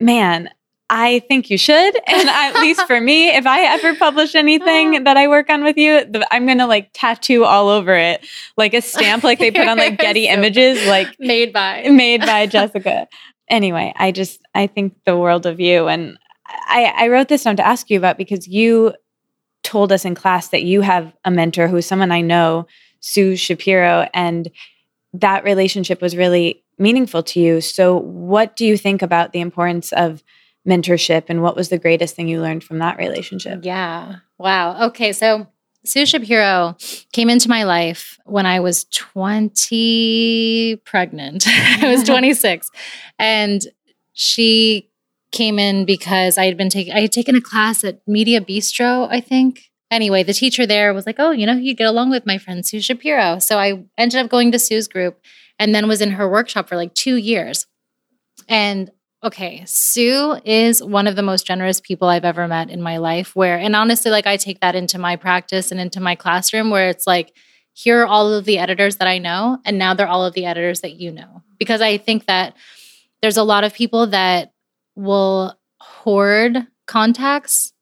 man, 0.00 0.50
I 0.90 1.20
think 1.20 1.50
you 1.50 1.58
should. 1.58 1.96
And 2.06 2.28
at 2.28 2.60
least 2.60 2.86
for 2.86 3.00
me, 3.00 3.28
if 3.28 3.46
I 3.46 3.62
ever 3.62 3.94
publish 3.96 4.34
anything 4.34 4.96
oh. 4.96 5.04
that 5.04 5.16
I 5.16 5.26
work 5.28 5.50
on 5.50 5.64
with 5.64 5.76
you, 5.76 6.04
I'm 6.30 6.46
gonna 6.46 6.66
like 6.66 6.90
tattoo 6.92 7.44
all 7.44 7.68
over 7.68 7.94
it, 7.94 8.24
like 8.56 8.74
a 8.74 8.82
stamp, 8.82 9.24
like 9.24 9.38
they 9.38 9.50
put 9.50 9.66
on 9.66 9.78
like 9.78 9.98
Getty 10.06 10.26
So- 10.26 10.32
Images, 10.32 10.86
like 10.86 11.08
Made 11.18 11.52
by 11.52 11.88
made 11.88 12.20
by 12.20 12.46
Jessica. 12.46 13.08
Anyway, 13.48 13.92
I 13.96 14.12
just 14.12 14.40
I 14.54 14.66
think 14.66 14.94
the 15.04 15.16
world 15.16 15.46
of 15.46 15.60
you, 15.60 15.88
and 15.88 16.18
I 16.46 16.92
I 16.96 17.08
wrote 17.08 17.28
this 17.28 17.44
down 17.44 17.56
to 17.56 17.66
ask 17.66 17.90
you 17.90 17.98
about 17.98 18.18
because 18.18 18.48
you 18.48 18.94
told 19.62 19.92
us 19.92 20.04
in 20.04 20.14
class 20.14 20.48
that 20.48 20.62
you 20.62 20.82
have 20.82 21.12
a 21.24 21.30
mentor 21.30 21.68
who's 21.68 21.86
someone 21.86 22.12
I 22.12 22.20
know, 22.20 22.66
Sue 23.00 23.36
Shapiro, 23.36 24.08
and 24.14 24.50
that 25.14 25.44
relationship 25.44 26.00
was 26.00 26.16
really 26.16 26.62
meaningful 26.78 27.22
to 27.22 27.40
you. 27.40 27.60
So, 27.60 27.98
what 27.98 28.56
do 28.56 28.66
you 28.66 28.76
think 28.76 29.02
about 29.02 29.32
the 29.32 29.40
importance 29.40 29.92
of 29.92 30.22
mentorship, 30.66 31.24
and 31.28 31.42
what 31.42 31.56
was 31.56 31.68
the 31.68 31.78
greatest 31.78 32.16
thing 32.16 32.28
you 32.28 32.40
learned 32.40 32.64
from 32.64 32.78
that 32.78 32.98
relationship? 32.98 33.60
Yeah. 33.62 34.16
Wow. 34.38 34.86
Okay. 34.86 35.12
So 35.12 35.46
Sue 35.84 36.06
Shapiro 36.06 36.76
came 37.12 37.28
into 37.28 37.48
my 37.48 37.64
life 37.64 38.18
when 38.24 38.46
I 38.46 38.60
was 38.60 38.84
20 38.84 40.76
pregnant. 40.84 41.44
I 41.48 41.92
was 41.92 42.02
26. 42.08 42.70
And 43.18 43.62
she 44.12 44.90
came 45.32 45.58
in 45.58 45.84
because 45.84 46.38
I 46.38 46.46
had 46.46 46.56
been 46.56 46.70
taking 46.70 46.92
I 46.92 47.00
had 47.00 47.12
taken 47.12 47.34
a 47.34 47.40
class 47.40 47.84
at 47.84 48.00
Media 48.06 48.40
Bistro, 48.40 49.08
I 49.10 49.20
think. 49.20 49.70
Anyway, 49.90 50.22
the 50.22 50.32
teacher 50.32 50.66
there 50.66 50.94
was 50.94 51.06
like, 51.06 51.16
"Oh, 51.18 51.30
you 51.30 51.46
know, 51.46 51.54
you 51.54 51.74
get 51.74 51.88
along 51.88 52.10
with 52.10 52.24
my 52.24 52.38
friend 52.38 52.64
Sue 52.64 52.80
Shapiro." 52.80 53.38
So 53.38 53.58
I 53.58 53.84
ended 53.98 54.20
up 54.20 54.30
going 54.30 54.52
to 54.52 54.58
Sue's 54.58 54.88
group 54.88 55.20
and 55.58 55.74
then 55.74 55.88
was 55.88 56.00
in 56.00 56.12
her 56.12 56.28
workshop 56.28 56.68
for 56.68 56.76
like 56.76 56.94
2 56.94 57.16
years. 57.16 57.66
And 58.48 58.90
okay, 59.24 59.64
Sue 59.66 60.38
is 60.44 60.82
one 60.82 61.06
of 61.06 61.16
the 61.16 61.22
most 61.22 61.46
generous 61.46 61.80
people 61.80 62.08
I've 62.08 62.26
ever 62.26 62.46
met 62.46 62.68
in 62.68 62.82
my 62.82 62.98
life. 62.98 63.34
Where, 63.34 63.58
and 63.58 63.74
honestly, 63.74 64.10
like 64.10 64.26
I 64.26 64.36
take 64.36 64.60
that 64.60 64.74
into 64.74 64.98
my 64.98 65.16
practice 65.16 65.72
and 65.72 65.80
into 65.80 66.00
my 66.00 66.14
classroom 66.14 66.70
where 66.70 66.90
it's 66.90 67.06
like, 67.06 67.34
here 67.72 68.02
are 68.02 68.06
all 68.06 68.32
of 68.32 68.44
the 68.44 68.58
editors 68.58 68.96
that 68.96 69.08
I 69.08 69.18
know, 69.18 69.58
and 69.64 69.78
now 69.78 69.94
they're 69.94 70.06
all 70.06 70.24
of 70.24 70.34
the 70.34 70.44
editors 70.44 70.82
that 70.82 70.94
you 71.00 71.10
know. 71.10 71.42
Because 71.58 71.80
I 71.80 71.96
think 71.96 72.26
that 72.26 72.54
there's 73.20 73.36
a 73.36 73.42
lot 73.42 73.64
of 73.64 73.74
people 73.74 74.06
that 74.08 74.52
will 74.94 75.58
hoard 75.80 76.66
contacts 76.86 77.72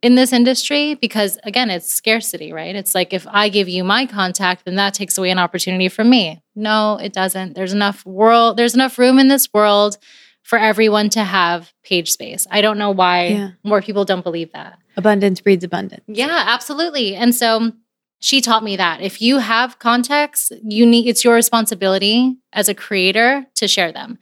in 0.00 0.14
this 0.16 0.32
industry 0.34 0.94
because 0.94 1.38
again 1.44 1.70
it's 1.70 1.90
scarcity 1.90 2.52
right 2.52 2.76
it's 2.76 2.94
like 2.94 3.14
if 3.14 3.26
i 3.30 3.48
give 3.48 3.70
you 3.70 3.82
my 3.82 4.04
contact 4.04 4.66
then 4.66 4.74
that 4.74 4.92
takes 4.92 5.16
away 5.16 5.30
an 5.30 5.38
opportunity 5.38 5.88
from 5.88 6.10
me 6.10 6.42
no 6.54 6.98
it 7.02 7.14
doesn't 7.14 7.54
there's 7.54 7.72
enough 7.72 8.04
world 8.04 8.58
there's 8.58 8.74
enough 8.74 8.98
room 8.98 9.18
in 9.18 9.28
this 9.28 9.48
world 9.54 9.96
for 10.44 10.58
everyone 10.58 11.08
to 11.10 11.24
have 11.24 11.72
page 11.82 12.12
space. 12.12 12.46
I 12.50 12.60
don't 12.60 12.78
know 12.78 12.90
why 12.92 13.26
Yeah. 13.28 13.50
more 13.64 13.82
people 13.82 14.04
don't 14.04 14.22
believe 14.22 14.52
that. 14.52 14.78
Abundance 14.96 15.40
breeds 15.40 15.64
abundance. 15.64 16.04
yeah 16.06 16.44
absolutely. 16.46 17.16
And 17.16 17.34
so 17.34 17.72
she 18.20 18.40
taught 18.40 18.62
me 18.64 18.76
that. 18.76 19.00
If 19.02 19.20
you 19.20 19.38
have 19.38 19.78
contacts 19.80 20.52
you 20.62 20.86
need 20.86 21.08
it's 21.08 21.24
your 21.24 21.34
responsibility 21.34 22.36
as 22.52 22.68
a 22.68 22.74
creator 22.74 23.44
to 23.56 23.66
share 23.66 23.90
them. 23.92 24.18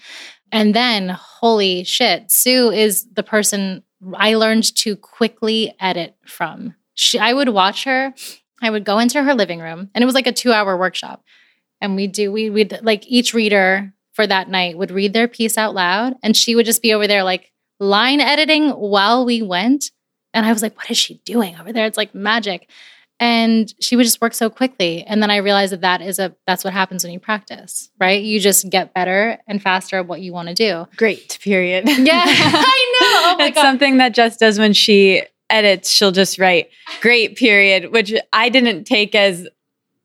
And 0.51 0.75
then 0.75 1.09
holy 1.11 1.85
shit 1.85 2.31
sue 2.31 2.71
is 2.71 3.07
the 3.13 3.23
person 3.23 3.83
i 4.17 4.35
learned 4.35 4.75
to 4.77 4.97
quickly 4.97 5.75
edit 5.79 6.17
from. 6.27 6.75
She, 6.95 7.19
i 7.19 7.33
would 7.33 7.49
watch 7.51 7.85
her 7.85 8.15
i 8.63 8.71
would 8.71 8.85
go 8.85 8.99
into 8.99 9.23
her 9.23 9.35
living 9.35 9.61
room 9.61 9.91
and 9.95 10.03
it 10.03 10.07
was 10.07 10.15
like 10.15 10.27
a 10.29 10.33
two 10.33 10.53
hour 10.53 10.77
workshop. 10.79 11.23
And 11.81 11.97
we 11.97 12.07
do 12.07 12.31
we 12.33 12.49
would 12.49 12.79
like 12.83 13.07
each 13.09 13.35
reader 13.35 13.93
for 14.13 14.27
that 14.27 14.49
night 14.49 14.77
would 14.79 14.91
read 14.91 15.13
their 15.13 15.29
piece 15.29 15.57
out 15.57 15.75
loud 15.75 16.15
and 16.23 16.37
she 16.37 16.55
would 16.55 16.67
just 16.67 16.83
be 16.83 16.93
over 16.93 17.07
there 17.07 17.23
like 17.25 17.51
line 17.81 18.21
editing 18.21 18.71
while 18.71 19.25
we 19.25 19.43
went. 19.43 19.91
And 20.35 20.47
i 20.47 20.53
was 20.53 20.63
like 20.63 20.77
what 20.77 20.91
is 20.91 20.99
she 20.99 21.15
doing 21.25 21.57
over 21.59 21.73
there? 21.73 21.87
It's 21.87 21.97
like 21.97 22.15
magic. 22.15 22.69
And 23.21 23.73
she 23.81 23.95
would 23.95 24.03
just 24.03 24.21
work 24.21 24.35
so 24.35 24.51
quickly. 24.51 25.05
And 25.05 25.23
then 25.23 25.31
i 25.31 25.37
realized 25.37 25.73
that 25.73 25.81
that 25.83 26.01
is 26.03 26.19
a 26.19 26.35
that's 26.47 26.65
what 26.65 26.73
happens 26.73 27.05
when 27.05 27.13
you 27.13 27.21
practice 27.21 27.91
right? 28.01 28.23
You 28.23 28.41
just 28.41 28.69
get 28.71 28.95
better 28.95 29.39
and 29.47 29.63
faster 29.63 29.97
at 29.99 30.07
what 30.07 30.21
you 30.21 30.33
want 30.33 30.49
to 30.49 30.55
do. 30.55 30.87
Great. 30.97 31.39
Period. 31.43 31.85
yeah 31.89 32.23
i 32.27 32.99
know. 33.01 33.33
Oh 33.33 33.37
my 33.39 33.47
it's 33.47 33.55
god. 33.55 33.63
something 33.63 33.99
that 33.99 34.15
Jess 34.15 34.37
does 34.37 34.59
when 34.59 34.73
she 34.73 35.23
edits. 35.51 35.91
She'll 35.91 36.13
just 36.13 36.39
write 36.39 36.71
"great" 37.01 37.37
period, 37.37 37.93
which 37.93 38.13
I 38.33 38.49
didn't 38.49 38.85
take 38.85 39.15
as 39.15 39.47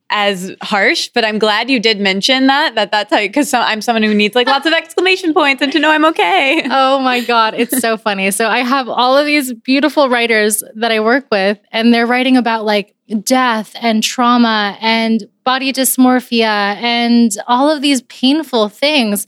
as 0.09 0.55
harsh, 0.61 1.09
but 1.09 1.25
I'm 1.25 1.37
glad 1.37 1.69
you 1.69 1.79
did 1.79 1.99
mention 1.99 2.47
that. 2.47 2.75
That 2.75 2.91
that's 2.91 3.11
how 3.11 3.19
because 3.19 3.53
I'm 3.53 3.81
someone 3.81 4.03
who 4.03 4.13
needs 4.13 4.35
like 4.35 4.47
lots 4.47 4.65
of 4.65 4.73
exclamation 4.81 5.33
points 5.33 5.61
and 5.61 5.71
to 5.71 5.79
know 5.79 5.91
I'm 5.91 6.05
okay. 6.05 6.63
Oh 6.69 6.99
my 6.99 7.21
God, 7.21 7.53
it's 7.55 7.79
so 7.79 7.97
funny. 7.97 8.31
So 8.31 8.47
I 8.47 8.59
have 8.59 8.87
all 8.87 9.17
of 9.17 9.25
these 9.25 9.53
beautiful 9.53 10.09
writers 10.09 10.63
that 10.75 10.91
I 10.91 10.99
work 10.99 11.27
with, 11.31 11.59
and 11.71 11.93
they're 11.93 12.07
writing 12.07 12.37
about 12.37 12.65
like 12.65 12.95
death 13.23 13.75
and 13.81 14.03
trauma 14.03 14.77
and 14.81 15.27
body 15.43 15.71
dysmorphia 15.71 16.43
and 16.45 17.31
all 17.47 17.69
of 17.69 17.81
these 17.81 18.01
painful 18.03 18.69
things. 18.69 19.27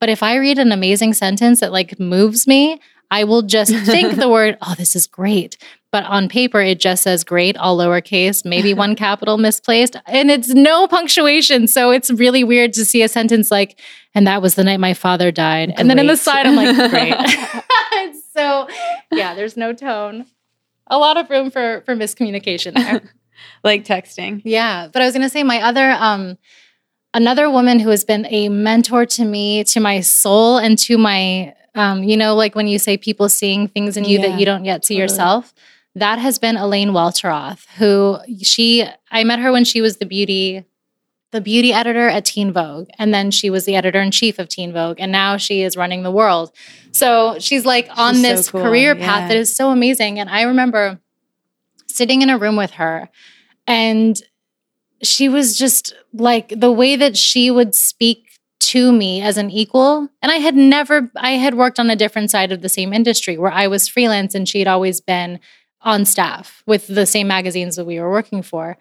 But 0.00 0.08
if 0.08 0.22
I 0.22 0.36
read 0.36 0.58
an 0.58 0.72
amazing 0.72 1.12
sentence 1.14 1.60
that 1.60 1.72
like 1.72 2.00
moves 2.00 2.46
me, 2.46 2.80
I 3.10 3.24
will 3.24 3.42
just 3.42 3.72
think 3.86 4.16
the 4.16 4.28
word, 4.30 4.56
oh, 4.62 4.74
this 4.76 4.94
is 4.94 5.06
great. 5.06 5.56
But 5.92 6.04
on 6.04 6.28
paper, 6.28 6.60
it 6.60 6.78
just 6.78 7.02
says 7.02 7.24
great, 7.24 7.56
all 7.56 7.76
lowercase, 7.78 8.44
maybe 8.44 8.72
one 8.84 8.94
capital 8.94 9.38
misplaced, 9.38 9.96
and 10.06 10.30
it's 10.30 10.50
no 10.50 10.86
punctuation. 10.86 11.66
So 11.66 11.90
it's 11.90 12.10
really 12.12 12.44
weird 12.44 12.72
to 12.74 12.84
see 12.84 13.02
a 13.02 13.08
sentence 13.08 13.50
like, 13.50 13.78
and 14.14 14.26
that 14.26 14.40
was 14.40 14.54
the 14.54 14.62
night 14.64 14.78
my 14.78 14.94
father 14.94 15.30
died. 15.32 15.72
And 15.76 15.90
then 15.90 15.98
in 15.98 16.06
the 16.06 16.12
Great. 16.12 16.18
side, 16.20 16.46
I'm 16.46 16.54
like, 16.56 16.90
great. 16.90 17.16
So, 18.32 18.68
yeah, 19.10 19.34
there's 19.34 19.56
no 19.56 19.72
tone. 19.72 20.24
A 20.86 20.96
lot 20.98 21.16
of 21.16 21.28
room 21.28 21.50
for 21.50 21.82
for 21.84 21.94
miscommunication 21.94 22.74
there. 22.74 23.02
like 23.64 23.84
texting. 23.84 24.40
Yeah, 24.44 24.88
but 24.90 25.02
I 25.02 25.04
was 25.04 25.12
going 25.14 25.22
to 25.24 25.28
say 25.28 25.42
my 25.42 25.60
other 25.60 25.90
um 25.90 26.38
another 27.12 27.50
woman 27.50 27.80
who 27.80 27.90
has 27.90 28.04
been 28.04 28.26
a 28.30 28.48
mentor 28.48 29.04
to 29.06 29.24
me, 29.24 29.64
to 29.64 29.80
my 29.80 30.00
soul 30.00 30.58
and 30.58 30.78
to 30.78 30.96
my 30.96 31.54
um 31.74 32.02
you 32.04 32.16
know 32.16 32.34
like 32.34 32.54
when 32.54 32.66
you 32.66 32.78
say 32.78 32.96
people 32.96 33.28
seeing 33.28 33.68
things 33.68 33.96
in 33.96 34.04
you 34.04 34.18
Yeah, 34.20 34.28
that 34.30 34.38
you 34.38 34.46
don't 34.46 34.64
yet 34.64 34.84
see 34.84 34.94
totally. 34.94 35.02
yourself. 35.02 35.52
That 35.94 36.18
has 36.18 36.38
been 36.38 36.56
Elaine 36.56 36.90
Welteroth, 36.90 37.66
who 37.76 38.18
she 38.42 38.86
I 39.10 39.24
met 39.24 39.40
her 39.40 39.50
when 39.52 39.64
she 39.64 39.80
was 39.80 39.96
the 39.96 40.06
beauty 40.06 40.64
the 41.32 41.40
beauty 41.40 41.72
editor 41.72 42.08
at 42.08 42.24
Teen 42.24 42.52
Vogue 42.52 42.88
and 42.98 43.14
then 43.14 43.30
she 43.30 43.50
was 43.50 43.64
the 43.64 43.76
editor 43.76 44.00
in 44.00 44.10
chief 44.10 44.38
of 44.40 44.48
Teen 44.48 44.72
Vogue 44.72 44.96
and 44.98 45.12
now 45.12 45.36
she 45.36 45.62
is 45.62 45.76
running 45.76 46.02
the 46.02 46.10
world. 46.10 46.50
So 46.92 47.38
she's 47.38 47.64
like 47.64 47.88
on 47.96 48.14
She's 48.14 48.22
so 48.22 48.28
this 48.28 48.50
cool, 48.50 48.62
career 48.62 48.96
yeah. 48.96 49.04
path 49.04 49.28
that 49.28 49.36
is 49.36 49.54
so 49.54 49.70
amazing 49.70 50.18
and 50.18 50.28
I 50.28 50.42
remember 50.42 50.98
sitting 51.86 52.22
in 52.22 52.30
a 52.30 52.38
room 52.38 52.56
with 52.56 52.72
her 52.72 53.08
and 53.66 54.20
she 55.02 55.28
was 55.28 55.56
just 55.56 55.94
like 56.12 56.52
the 56.56 56.72
way 56.72 56.96
that 56.96 57.16
she 57.16 57.50
would 57.50 57.74
speak 57.74 58.26
to 58.58 58.92
me 58.92 59.22
as 59.22 59.38
an 59.38 59.50
equal 59.50 60.08
and 60.20 60.30
i 60.30 60.36
had 60.36 60.54
never 60.54 61.10
i 61.16 61.30
had 61.32 61.54
worked 61.54 61.80
on 61.80 61.88
a 61.88 61.96
different 61.96 62.30
side 62.30 62.52
of 62.52 62.60
the 62.60 62.68
same 62.68 62.92
industry 62.92 63.38
where 63.38 63.50
i 63.50 63.66
was 63.66 63.88
freelance 63.88 64.34
and 64.34 64.48
she 64.48 64.58
had 64.58 64.68
always 64.68 65.00
been 65.00 65.40
on 65.82 66.04
staff 66.04 66.62
with 66.66 66.86
the 66.86 67.06
same 67.06 67.28
magazines 67.28 67.76
that 67.76 67.84
we 67.84 67.98
were 68.00 68.10
working 68.10 68.42
for. 68.42 68.76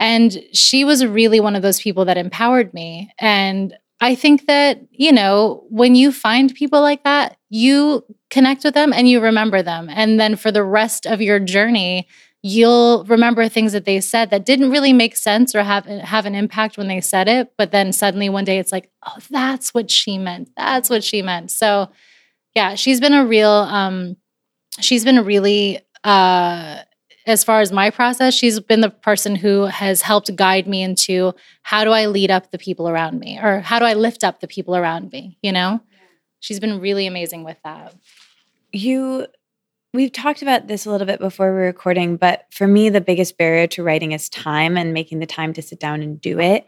And 0.00 0.42
she 0.52 0.84
was 0.84 1.04
really 1.04 1.40
one 1.40 1.56
of 1.56 1.62
those 1.62 1.80
people 1.80 2.04
that 2.06 2.18
empowered 2.18 2.72
me. 2.74 3.12
And 3.18 3.76
i 4.00 4.14
think 4.14 4.46
that 4.46 4.80
you 4.92 5.10
know 5.10 5.64
when 5.70 5.96
you 5.96 6.12
find 6.12 6.54
people 6.54 6.80
like 6.80 7.02
that 7.02 7.36
you 7.50 8.04
connect 8.30 8.62
with 8.62 8.74
them 8.74 8.92
and 8.92 9.08
you 9.08 9.20
remember 9.20 9.62
them. 9.62 9.88
And 9.90 10.20
then 10.20 10.36
for 10.36 10.52
the 10.52 10.62
rest 10.62 11.06
of 11.06 11.20
your 11.20 11.40
journey 11.40 12.06
you'll 12.42 13.04
remember 13.04 13.48
things 13.48 13.72
that 13.72 13.84
they 13.84 14.00
said 14.00 14.30
that 14.30 14.46
didn't 14.46 14.70
really 14.70 14.92
make 14.92 15.16
sense 15.16 15.54
or 15.54 15.62
have 15.64 15.84
have 15.86 16.26
an 16.26 16.34
impact 16.34 16.78
when 16.78 16.86
they 16.86 17.00
said 17.00 17.26
it. 17.28 17.52
But 17.56 17.72
then 17.72 17.92
suddenly 17.92 18.28
one 18.28 18.44
day 18.44 18.58
it's 18.58 18.72
like 18.72 18.90
oh 19.04 19.16
that's 19.30 19.74
what 19.74 19.90
she 19.90 20.18
meant. 20.18 20.50
That's 20.56 20.88
what 20.88 21.02
she 21.02 21.22
meant. 21.22 21.50
So 21.50 21.88
yeah 22.54 22.74
she's 22.74 23.00
been 23.00 23.14
a 23.14 23.26
real 23.26 23.50
um 23.50 24.16
she's 24.80 25.04
been 25.04 25.24
really 25.24 25.80
uh 26.04 26.82
as 27.26 27.44
far 27.44 27.60
as 27.60 27.72
my 27.72 27.90
process 27.90 28.34
she's 28.34 28.58
been 28.60 28.80
the 28.80 28.90
person 28.90 29.36
who 29.36 29.64
has 29.64 30.00
helped 30.02 30.34
guide 30.36 30.66
me 30.66 30.82
into 30.82 31.32
how 31.62 31.84
do 31.84 31.90
i 31.90 32.06
lead 32.06 32.30
up 32.30 32.50
the 32.50 32.58
people 32.58 32.88
around 32.88 33.18
me 33.18 33.38
or 33.38 33.60
how 33.60 33.78
do 33.78 33.84
i 33.84 33.94
lift 33.94 34.24
up 34.24 34.40
the 34.40 34.48
people 34.48 34.76
around 34.76 35.10
me 35.12 35.36
you 35.42 35.52
know 35.52 35.80
she's 36.40 36.60
been 36.60 36.80
really 36.80 37.06
amazing 37.06 37.44
with 37.44 37.58
that 37.64 37.94
you 38.72 39.26
we've 39.94 40.12
talked 40.12 40.42
about 40.42 40.66
this 40.66 40.86
a 40.86 40.90
little 40.90 41.06
bit 41.06 41.18
before 41.18 41.52
we 41.52 41.60
are 41.60 41.64
recording, 41.64 42.16
but 42.16 42.46
for 42.50 42.66
me, 42.66 42.90
the 42.90 43.00
biggest 43.00 43.38
barrier 43.38 43.66
to 43.68 43.82
writing 43.82 44.12
is 44.12 44.28
time 44.28 44.76
and 44.76 44.92
making 44.92 45.18
the 45.18 45.26
time 45.26 45.52
to 45.54 45.62
sit 45.62 45.80
down 45.80 46.02
and 46.02 46.20
do 46.20 46.38
it. 46.38 46.66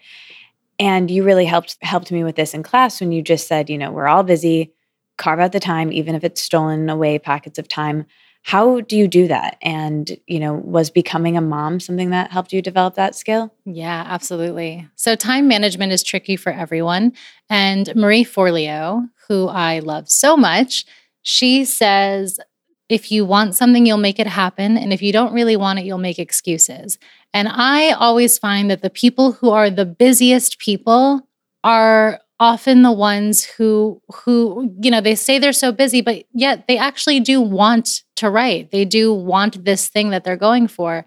And 0.78 1.10
you 1.10 1.24
really 1.24 1.44
helped 1.44 1.76
helped 1.82 2.10
me 2.10 2.24
with 2.24 2.36
this 2.36 2.54
in 2.54 2.62
class 2.62 3.00
when 3.00 3.12
you 3.12 3.22
just 3.22 3.46
said, 3.46 3.68
you 3.68 3.76
know, 3.76 3.92
we're 3.92 4.08
all 4.08 4.22
busy, 4.22 4.72
carve 5.18 5.38
out 5.38 5.52
the 5.52 5.60
time, 5.60 5.92
even 5.92 6.14
if 6.14 6.24
it's 6.24 6.40
stolen 6.40 6.88
away 6.88 7.18
pockets 7.18 7.58
of 7.58 7.68
time. 7.68 8.06
How 8.42 8.80
do 8.80 8.96
you 8.96 9.06
do 9.06 9.28
that? 9.28 9.58
And, 9.62 10.16
you 10.26 10.40
know, 10.40 10.54
was 10.54 10.90
becoming 10.90 11.36
a 11.36 11.42
mom 11.42 11.78
something 11.78 12.10
that 12.10 12.30
helped 12.30 12.52
you 12.52 12.62
develop 12.62 12.94
that 12.94 13.14
skill? 13.14 13.52
Yeah, 13.64 14.04
absolutely. 14.06 14.88
So 14.96 15.14
time 15.14 15.46
management 15.46 15.92
is 15.92 16.02
tricky 16.02 16.36
for 16.36 16.50
everyone. 16.50 17.12
And 17.48 17.94
Marie 17.94 18.24
Forleo, 18.24 19.08
who 19.28 19.48
I 19.48 19.80
love 19.80 20.08
so 20.08 20.36
much, 20.36 20.86
she 21.22 21.64
says 21.64 22.40
if 22.88 23.12
you 23.12 23.24
want 23.24 23.54
something, 23.54 23.86
you'll 23.86 23.98
make 23.98 24.18
it 24.18 24.26
happen. 24.26 24.76
And 24.76 24.92
if 24.92 25.00
you 25.00 25.12
don't 25.12 25.32
really 25.32 25.56
want 25.56 25.78
it, 25.78 25.84
you'll 25.84 25.98
make 25.98 26.18
excuses. 26.18 26.98
And 27.32 27.46
I 27.48 27.92
always 27.92 28.36
find 28.36 28.68
that 28.70 28.82
the 28.82 28.90
people 28.90 29.32
who 29.32 29.50
are 29.50 29.70
the 29.70 29.86
busiest 29.86 30.58
people 30.58 31.28
are 31.62 32.20
often 32.40 32.82
the 32.82 32.90
ones 32.90 33.44
who 33.44 34.00
who 34.12 34.74
you 34.82 34.90
know 34.90 35.02
they 35.02 35.14
say 35.14 35.38
they're 35.38 35.52
so 35.52 35.70
busy 35.70 36.00
but 36.00 36.24
yet 36.32 36.66
they 36.66 36.78
actually 36.78 37.20
do 37.20 37.38
want 37.38 38.02
to 38.20 38.30
write 38.30 38.70
they 38.70 38.84
do 38.84 39.12
want 39.12 39.64
this 39.64 39.88
thing 39.88 40.10
that 40.10 40.24
they're 40.24 40.36
going 40.36 40.68
for 40.68 41.04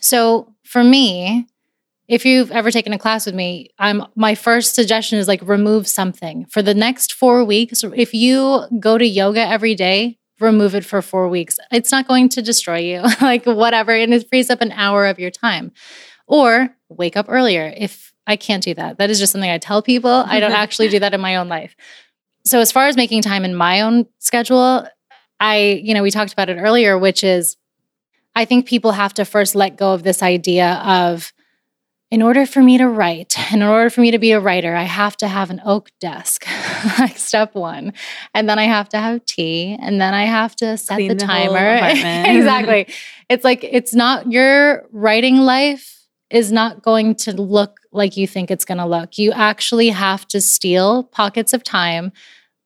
so 0.00 0.52
for 0.64 0.84
me 0.84 1.46
if 2.06 2.24
you've 2.24 2.50
ever 2.52 2.70
taken 2.70 2.92
a 2.92 2.98
class 2.98 3.26
with 3.26 3.34
me 3.34 3.70
i'm 3.78 4.04
my 4.14 4.34
first 4.34 4.74
suggestion 4.74 5.18
is 5.18 5.28
like 5.28 5.40
remove 5.42 5.88
something 5.88 6.44
for 6.46 6.62
the 6.62 6.74
next 6.74 7.12
4 7.14 7.44
weeks 7.44 7.82
if 7.96 8.14
you 8.14 8.62
go 8.78 8.98
to 8.98 9.06
yoga 9.06 9.40
every 9.40 9.74
day 9.74 10.18
remove 10.40 10.74
it 10.74 10.84
for 10.84 11.02
four 11.02 11.28
weeks. 11.28 11.58
It's 11.72 11.92
not 11.92 12.06
going 12.06 12.28
to 12.30 12.42
destroy 12.42 12.78
you, 12.78 13.02
like 13.20 13.44
whatever. 13.44 13.92
And 13.92 14.14
it 14.14 14.28
frees 14.28 14.50
up 14.50 14.60
an 14.60 14.72
hour 14.72 15.06
of 15.06 15.18
your 15.18 15.30
time. 15.30 15.72
Or 16.26 16.68
wake 16.88 17.16
up 17.16 17.26
earlier. 17.28 17.72
If 17.76 18.12
I 18.26 18.36
can't 18.36 18.62
do 18.62 18.74
that, 18.74 18.98
that 18.98 19.10
is 19.10 19.18
just 19.18 19.32
something 19.32 19.50
I 19.50 19.58
tell 19.58 19.82
people. 19.82 20.10
I 20.10 20.40
don't 20.40 20.52
actually 20.64 20.88
do 20.88 20.98
that 20.98 21.14
in 21.14 21.20
my 21.20 21.36
own 21.36 21.48
life. 21.48 21.74
So, 22.44 22.60
as 22.60 22.70
far 22.70 22.86
as 22.86 22.96
making 22.96 23.22
time 23.22 23.44
in 23.44 23.54
my 23.54 23.80
own 23.80 24.06
schedule, 24.18 24.86
I, 25.40 25.80
you 25.82 25.94
know, 25.94 26.02
we 26.02 26.10
talked 26.10 26.32
about 26.32 26.48
it 26.48 26.56
earlier, 26.56 26.98
which 26.98 27.22
is 27.22 27.56
I 28.38 28.44
think 28.44 28.66
people 28.66 28.92
have 28.92 29.14
to 29.14 29.24
first 29.24 29.56
let 29.56 29.76
go 29.76 29.94
of 29.94 30.04
this 30.04 30.22
idea 30.22 30.74
of, 30.84 31.32
in 32.10 32.22
order 32.22 32.46
for 32.46 32.62
me 32.62 32.78
to 32.78 32.86
write, 32.86 33.36
in 33.52 33.64
order 33.64 33.90
for 33.90 34.00
me 34.00 34.12
to 34.12 34.18
be 34.18 34.30
a 34.30 34.38
writer, 34.38 34.76
I 34.76 34.84
have 34.84 35.16
to 35.16 35.26
have 35.26 35.50
an 35.50 35.60
oak 35.64 35.90
desk, 36.00 36.46
like 37.00 37.18
step 37.18 37.56
one. 37.56 37.92
And 38.34 38.48
then 38.48 38.58
I 38.58 38.64
have 38.64 38.88
to 38.90 38.98
have 38.98 39.24
tea. 39.24 39.76
And 39.80 40.00
then 40.00 40.14
I 40.14 40.24
have 40.24 40.54
to 40.56 40.78
set 40.78 40.94
Clean 40.94 41.08
the, 41.08 41.14
the 41.16 41.26
timer. 41.26 41.78
exactly. 42.38 42.86
It's 43.28 43.42
like, 43.42 43.64
it's 43.64 43.92
not 43.92 44.30
your 44.30 44.86
writing 44.92 45.38
life 45.38 46.06
is 46.30 46.52
not 46.52 46.82
going 46.82 47.16
to 47.16 47.32
look 47.32 47.80
like 47.90 48.16
you 48.16 48.28
think 48.28 48.52
it's 48.52 48.64
going 48.64 48.78
to 48.78 48.86
look. 48.86 49.18
You 49.18 49.32
actually 49.32 49.88
have 49.88 50.28
to 50.28 50.40
steal 50.40 51.02
pockets 51.04 51.52
of 51.52 51.64
time 51.64 52.12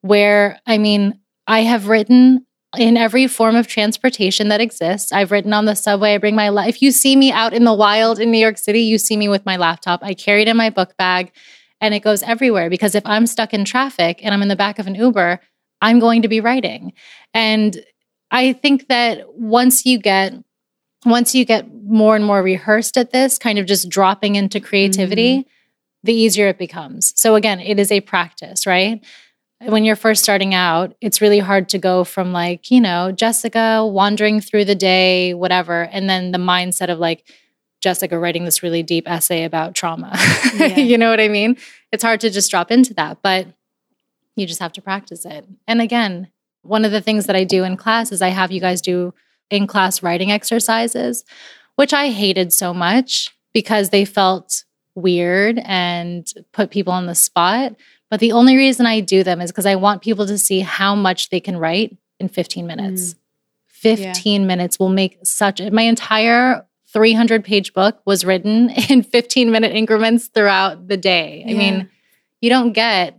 where, 0.02 0.60
I 0.66 0.76
mean, 0.76 1.18
I 1.46 1.60
have 1.60 1.88
written 1.88 2.46
in 2.78 2.96
every 2.96 3.26
form 3.26 3.54
of 3.54 3.66
transportation 3.66 4.48
that 4.48 4.60
exists. 4.60 5.12
I've 5.12 5.30
written 5.30 5.52
on 5.52 5.66
the 5.66 5.74
subway. 5.74 6.14
I 6.14 6.18
bring 6.18 6.34
my 6.34 6.48
life. 6.48 6.76
If 6.76 6.82
you 6.82 6.90
see 6.90 7.16
me 7.16 7.30
out 7.30 7.52
in 7.52 7.64
the 7.64 7.74
wild 7.74 8.18
in 8.18 8.30
New 8.30 8.38
York 8.38 8.56
City, 8.58 8.80
you 8.80 8.98
see 8.98 9.16
me 9.16 9.28
with 9.28 9.44
my 9.44 9.56
laptop. 9.56 10.02
I 10.02 10.14
carry 10.14 10.42
it 10.42 10.48
in 10.48 10.56
my 10.56 10.70
book 10.70 10.96
bag 10.96 11.32
and 11.80 11.92
it 11.94 12.00
goes 12.00 12.22
everywhere 12.22 12.70
because 12.70 12.94
if 12.94 13.04
I'm 13.04 13.26
stuck 13.26 13.52
in 13.52 13.64
traffic 13.64 14.20
and 14.22 14.32
I'm 14.32 14.42
in 14.42 14.48
the 14.48 14.56
back 14.56 14.78
of 14.78 14.86
an 14.86 14.94
Uber, 14.94 15.40
I'm 15.82 15.98
going 15.98 16.22
to 16.22 16.28
be 16.28 16.40
writing. 16.40 16.92
And 17.34 17.84
I 18.30 18.54
think 18.54 18.88
that 18.88 19.34
once 19.34 19.84
you 19.84 19.98
get 19.98 20.32
once 21.04 21.34
you 21.34 21.44
get 21.44 21.66
more 21.84 22.14
and 22.14 22.24
more 22.24 22.42
rehearsed 22.42 22.96
at 22.96 23.10
this, 23.10 23.36
kind 23.36 23.58
of 23.58 23.66
just 23.66 23.88
dropping 23.88 24.36
into 24.36 24.60
creativity, 24.60 25.38
mm-hmm. 25.38 25.48
the 26.04 26.14
easier 26.14 26.46
it 26.46 26.58
becomes. 26.58 27.12
So 27.20 27.34
again, 27.34 27.58
it 27.58 27.80
is 27.80 27.90
a 27.90 28.00
practice, 28.00 28.66
right? 28.66 29.04
When 29.66 29.84
you're 29.84 29.96
first 29.96 30.22
starting 30.22 30.54
out, 30.54 30.94
it's 31.00 31.20
really 31.20 31.38
hard 31.38 31.68
to 31.70 31.78
go 31.78 32.04
from 32.04 32.32
like, 32.32 32.70
you 32.70 32.80
know, 32.80 33.12
Jessica 33.12 33.86
wandering 33.86 34.40
through 34.40 34.64
the 34.64 34.74
day, 34.74 35.34
whatever, 35.34 35.82
and 35.92 36.08
then 36.08 36.32
the 36.32 36.38
mindset 36.38 36.90
of 36.90 36.98
like, 36.98 37.24
Jessica 37.82 38.18
writing 38.18 38.44
this 38.44 38.62
really 38.62 38.82
deep 38.82 39.10
essay 39.10 39.44
about 39.44 39.74
trauma. 39.74 40.12
Yeah. 40.54 40.76
you 40.76 40.98
know 40.98 41.08
what 41.08 41.20
I 41.20 41.28
mean? 41.28 41.56
It's 41.92 42.04
hard 42.04 42.20
to 42.20 42.30
just 42.30 42.50
drop 42.50 42.70
into 42.70 42.92
that, 42.94 43.18
but 43.22 43.46
you 44.36 44.46
just 44.46 44.60
have 44.60 44.72
to 44.74 44.82
practice 44.82 45.24
it. 45.24 45.46
And 45.66 45.80
again, 45.80 46.28
one 46.62 46.84
of 46.84 46.92
the 46.92 47.00
things 47.00 47.26
that 47.26 47.36
I 47.36 47.44
do 47.44 47.64
in 47.64 47.76
class 47.76 48.12
is 48.12 48.22
I 48.22 48.28
have 48.28 48.52
you 48.52 48.60
guys 48.60 48.80
do 48.82 49.14
in 49.50 49.66
class 49.66 50.02
writing 50.02 50.30
exercises, 50.30 51.24
which 51.76 51.92
I 51.92 52.10
hated 52.10 52.52
so 52.52 52.72
much 52.74 53.34
because 53.52 53.90
they 53.90 54.04
felt 54.04 54.64
weird 54.94 55.58
and 55.64 56.30
put 56.52 56.70
people 56.70 56.92
on 56.92 57.06
the 57.06 57.14
spot. 57.14 57.74
But 58.12 58.20
the 58.20 58.32
only 58.32 58.58
reason 58.58 58.84
I 58.84 59.00
do 59.00 59.24
them 59.24 59.40
is 59.40 59.50
because 59.50 59.64
I 59.64 59.76
want 59.76 60.02
people 60.02 60.26
to 60.26 60.36
see 60.36 60.60
how 60.60 60.94
much 60.94 61.30
they 61.30 61.40
can 61.40 61.56
write 61.56 61.96
in 62.20 62.28
15 62.28 62.66
minutes. 62.66 63.14
Mm. 63.14 63.18
15 63.68 64.42
yeah. 64.42 64.46
minutes 64.46 64.78
will 64.78 64.90
make 64.90 65.16
such 65.22 65.62
my 65.72 65.80
entire 65.80 66.66
300 66.92 67.42
page 67.42 67.72
book 67.72 68.02
was 68.04 68.22
written 68.22 68.68
in 68.90 69.02
15 69.02 69.50
minute 69.50 69.72
increments 69.72 70.26
throughout 70.26 70.88
the 70.88 70.98
day. 70.98 71.42
Yeah. 71.46 71.54
I 71.54 71.56
mean, 71.56 71.90
you 72.42 72.50
don't 72.50 72.74
get 72.74 73.18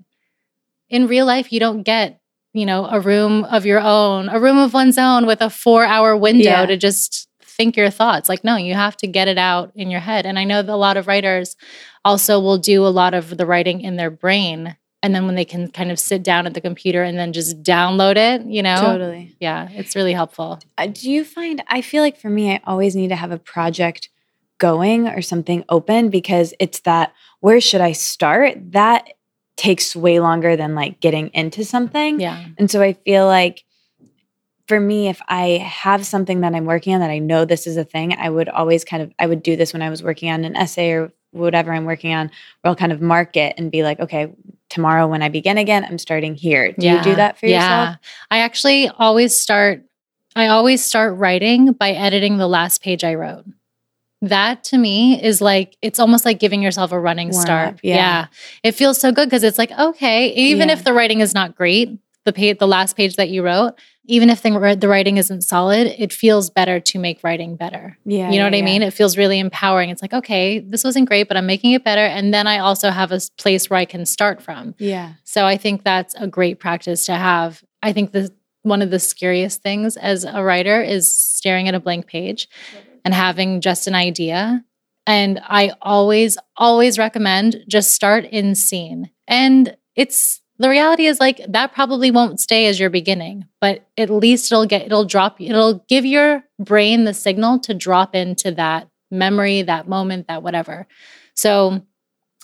in 0.89 1.07
real 1.07 1.25
life, 1.25 1.51
you 1.51 1.59
don't 1.59 1.81
get, 1.81 2.21
you 2.53 2.67
know, 2.67 2.85
a 2.85 2.99
room 2.99 3.45
of 3.45 3.65
your 3.65 3.79
own, 3.79 4.29
a 4.29 4.39
room 4.39 4.59
of 4.59 4.75
one's 4.75 4.99
own 4.99 5.25
with 5.25 5.41
a 5.41 5.49
four 5.49 5.85
hour 5.85 6.15
window 6.15 6.43
yeah. 6.43 6.65
to 6.67 6.77
just 6.77 7.27
think 7.41 7.75
your 7.75 7.89
thoughts. 7.89 8.29
Like, 8.29 8.43
no, 8.43 8.57
you 8.57 8.75
have 8.75 8.95
to 8.97 9.07
get 9.07 9.27
it 9.27 9.39
out 9.39 9.71
in 9.73 9.89
your 9.89 10.01
head. 10.01 10.27
And 10.27 10.37
I 10.37 10.43
know 10.43 10.61
that 10.61 10.71
a 10.71 10.75
lot 10.75 10.97
of 10.97 11.07
writers 11.07 11.55
also 12.05 12.39
will 12.39 12.59
do 12.59 12.85
a 12.85 12.93
lot 12.93 13.15
of 13.15 13.35
the 13.37 13.47
writing 13.47 13.81
in 13.81 13.95
their 13.95 14.11
brain 14.11 14.77
and 15.03 15.13
then 15.13 15.27
when 15.27 15.35
they 15.35 15.45
can 15.45 15.69
kind 15.69 15.91
of 15.91 15.99
sit 15.99 16.23
down 16.23 16.47
at 16.47 16.55
the 16.55 16.61
computer 16.61 17.03
and 17.03 17.19
then 17.19 17.33
just 17.33 17.61
download 17.61 18.15
it, 18.15 18.45
you 18.47 18.63
know? 18.63 18.81
Totally. 18.81 19.35
Yeah, 19.39 19.69
it's 19.71 19.95
really 19.95 20.13
helpful. 20.13 20.59
Uh, 20.77 20.87
do 20.87 21.11
you 21.11 21.23
find, 21.23 21.61
I 21.67 21.81
feel 21.81 22.01
like 22.01 22.17
for 22.17 22.29
me, 22.29 22.53
I 22.53 22.61
always 22.65 22.95
need 22.95 23.09
to 23.09 23.15
have 23.15 23.31
a 23.31 23.37
project 23.37 24.09
going 24.57 25.09
or 25.09 25.21
something 25.21 25.65
open 25.67 26.09
because 26.09 26.53
it's 26.59 26.79
that, 26.81 27.13
where 27.41 27.59
should 27.59 27.81
I 27.81 27.91
start? 27.91 28.57
That 28.71 29.09
takes 29.57 29.95
way 29.95 30.19
longer 30.19 30.55
than 30.55 30.73
like 30.73 31.01
getting 31.01 31.27
into 31.33 31.65
something. 31.65 32.19
Yeah. 32.19 32.45
And 32.57 32.71
so 32.71 32.81
I 32.81 32.93
feel 32.93 33.27
like, 33.27 33.65
for 34.69 34.79
me, 34.79 35.09
if 35.09 35.21
I 35.27 35.57
have 35.57 36.05
something 36.05 36.39
that 36.39 36.55
I'm 36.55 36.63
working 36.63 36.93
on 36.93 37.01
that 37.01 37.09
I 37.09 37.19
know 37.19 37.43
this 37.43 37.67
is 37.67 37.75
a 37.75 37.83
thing, 37.83 38.13
I 38.13 38.29
would 38.29 38.47
always 38.47 38.85
kind 38.85 39.03
of 39.03 39.11
I 39.19 39.27
would 39.27 39.43
do 39.43 39.57
this 39.57 39.73
when 39.73 39.81
I 39.81 39.89
was 39.89 40.01
working 40.01 40.31
on 40.31 40.45
an 40.45 40.55
essay 40.55 40.91
or 40.91 41.11
whatever 41.31 41.73
I'm 41.73 41.83
working 41.83 42.13
on, 42.13 42.31
where 42.61 42.69
I'll 42.69 42.75
kind 42.75 42.93
of 42.93 43.01
mark 43.01 43.35
it 43.35 43.55
and 43.57 43.69
be 43.69 43.83
like, 43.83 43.99
okay, 43.99 44.33
tomorrow 44.73 45.07
when 45.07 45.21
I 45.21 45.29
begin 45.29 45.57
again, 45.57 45.85
I'm 45.85 45.97
starting 45.97 46.35
here. 46.35 46.71
Do 46.71 46.85
yeah. 46.85 46.97
you 46.97 47.03
do 47.03 47.15
that 47.15 47.37
for 47.37 47.45
yeah. 47.45 47.55
yourself? 47.59 47.97
I 48.31 48.39
actually 48.39 48.89
always 48.89 49.39
start 49.39 49.83
I 50.35 50.47
always 50.47 50.83
start 50.83 51.15
writing 51.17 51.73
by 51.73 51.91
editing 51.91 52.37
the 52.37 52.47
last 52.47 52.81
page 52.81 53.03
I 53.03 53.13
wrote. 53.13 53.45
That 54.21 54.63
to 54.65 54.77
me 54.77 55.21
is 55.21 55.41
like 55.41 55.77
it's 55.81 55.99
almost 55.99 56.25
like 56.25 56.39
giving 56.39 56.61
yourself 56.61 56.91
a 56.91 56.99
running 56.99 57.29
Warm 57.29 57.41
start. 57.41 57.67
Up, 57.69 57.79
yeah. 57.83 57.95
yeah. 57.95 58.25
It 58.63 58.71
feels 58.71 58.99
so 58.99 59.11
good 59.11 59.27
because 59.27 59.43
it's 59.43 59.57
like, 59.57 59.71
okay, 59.77 60.29
even 60.33 60.69
yeah. 60.69 60.73
if 60.73 60.83
the 60.83 60.93
writing 60.93 61.19
is 61.19 61.33
not 61.33 61.55
great, 61.55 61.99
the 62.23 62.33
page 62.33 62.57
the 62.57 62.67
last 62.67 62.95
page 62.95 63.17
that 63.17 63.29
you 63.29 63.43
wrote, 63.43 63.73
even 64.05 64.29
if 64.29 64.41
the, 64.41 64.77
the 64.79 64.87
writing 64.87 65.17
isn't 65.17 65.43
solid, 65.43 65.87
it 65.97 66.11
feels 66.11 66.49
better 66.49 66.79
to 66.79 66.99
make 66.99 67.23
writing 67.23 67.55
better. 67.55 67.97
Yeah. 68.05 68.25
You 68.29 68.31
know 68.31 68.35
yeah, 68.35 68.43
what 68.45 68.55
I 68.55 68.61
mean? 68.61 68.81
It 68.81 68.93
feels 68.93 69.17
really 69.17 69.39
empowering. 69.39 69.89
It's 69.89 70.01
like, 70.01 70.13
okay, 70.13 70.59
this 70.59 70.83
wasn't 70.83 71.07
great, 71.07 71.27
but 71.27 71.37
I'm 71.37 71.45
making 71.45 71.71
it 71.71 71.83
better. 71.85 72.05
And 72.05 72.33
then 72.33 72.45
I 72.45 72.59
also 72.59 72.89
have 72.89 73.11
a 73.11 73.21
place 73.37 73.69
where 73.69 73.79
I 73.79 73.85
can 73.85 74.05
start 74.05 74.41
from. 74.41 74.75
Yeah. 74.77 75.13
So 75.23 75.45
I 75.45 75.55
think 75.55 75.83
that's 75.83 76.15
a 76.15 76.27
great 76.27 76.59
practice 76.59 77.05
to 77.05 77.15
have. 77.15 77.63
I 77.81 77.93
think 77.93 78.11
the 78.11 78.33
one 78.63 78.81
of 78.81 78.91
the 78.91 78.99
scariest 78.99 79.61
things 79.61 79.97
as 79.97 80.23
a 80.23 80.41
writer 80.41 80.81
is 80.81 81.13
staring 81.13 81.67
at 81.67 81.75
a 81.75 81.79
blank 81.79 82.07
page 82.07 82.47
and 83.03 83.13
having 83.13 83.61
just 83.61 83.87
an 83.87 83.95
idea. 83.95 84.63
And 85.05 85.41
I 85.43 85.73
always, 85.81 86.37
always 86.55 86.97
recommend 86.97 87.57
just 87.67 87.93
start 87.93 88.23
in 88.23 88.55
scene. 88.55 89.11
And 89.27 89.75
it's 89.95 90.41
the 90.59 90.69
reality 90.69 91.05
is 91.05 91.19
like 91.19 91.41
that 91.49 91.73
probably 91.73 92.11
won't 92.11 92.39
stay 92.39 92.67
as 92.67 92.79
your 92.79 92.89
beginning, 92.89 93.45
but 93.59 93.85
at 93.97 94.09
least 94.09 94.51
it'll 94.51 94.65
get 94.65 94.85
it'll 94.85 95.05
drop 95.05 95.41
it'll 95.41 95.83
give 95.87 96.05
your 96.05 96.43
brain 96.59 97.05
the 97.05 97.13
signal 97.13 97.59
to 97.59 97.73
drop 97.73 98.15
into 98.15 98.51
that 98.51 98.87
memory, 99.09 99.63
that 99.63 99.87
moment, 99.87 100.27
that 100.27 100.43
whatever. 100.43 100.87
So 101.35 101.81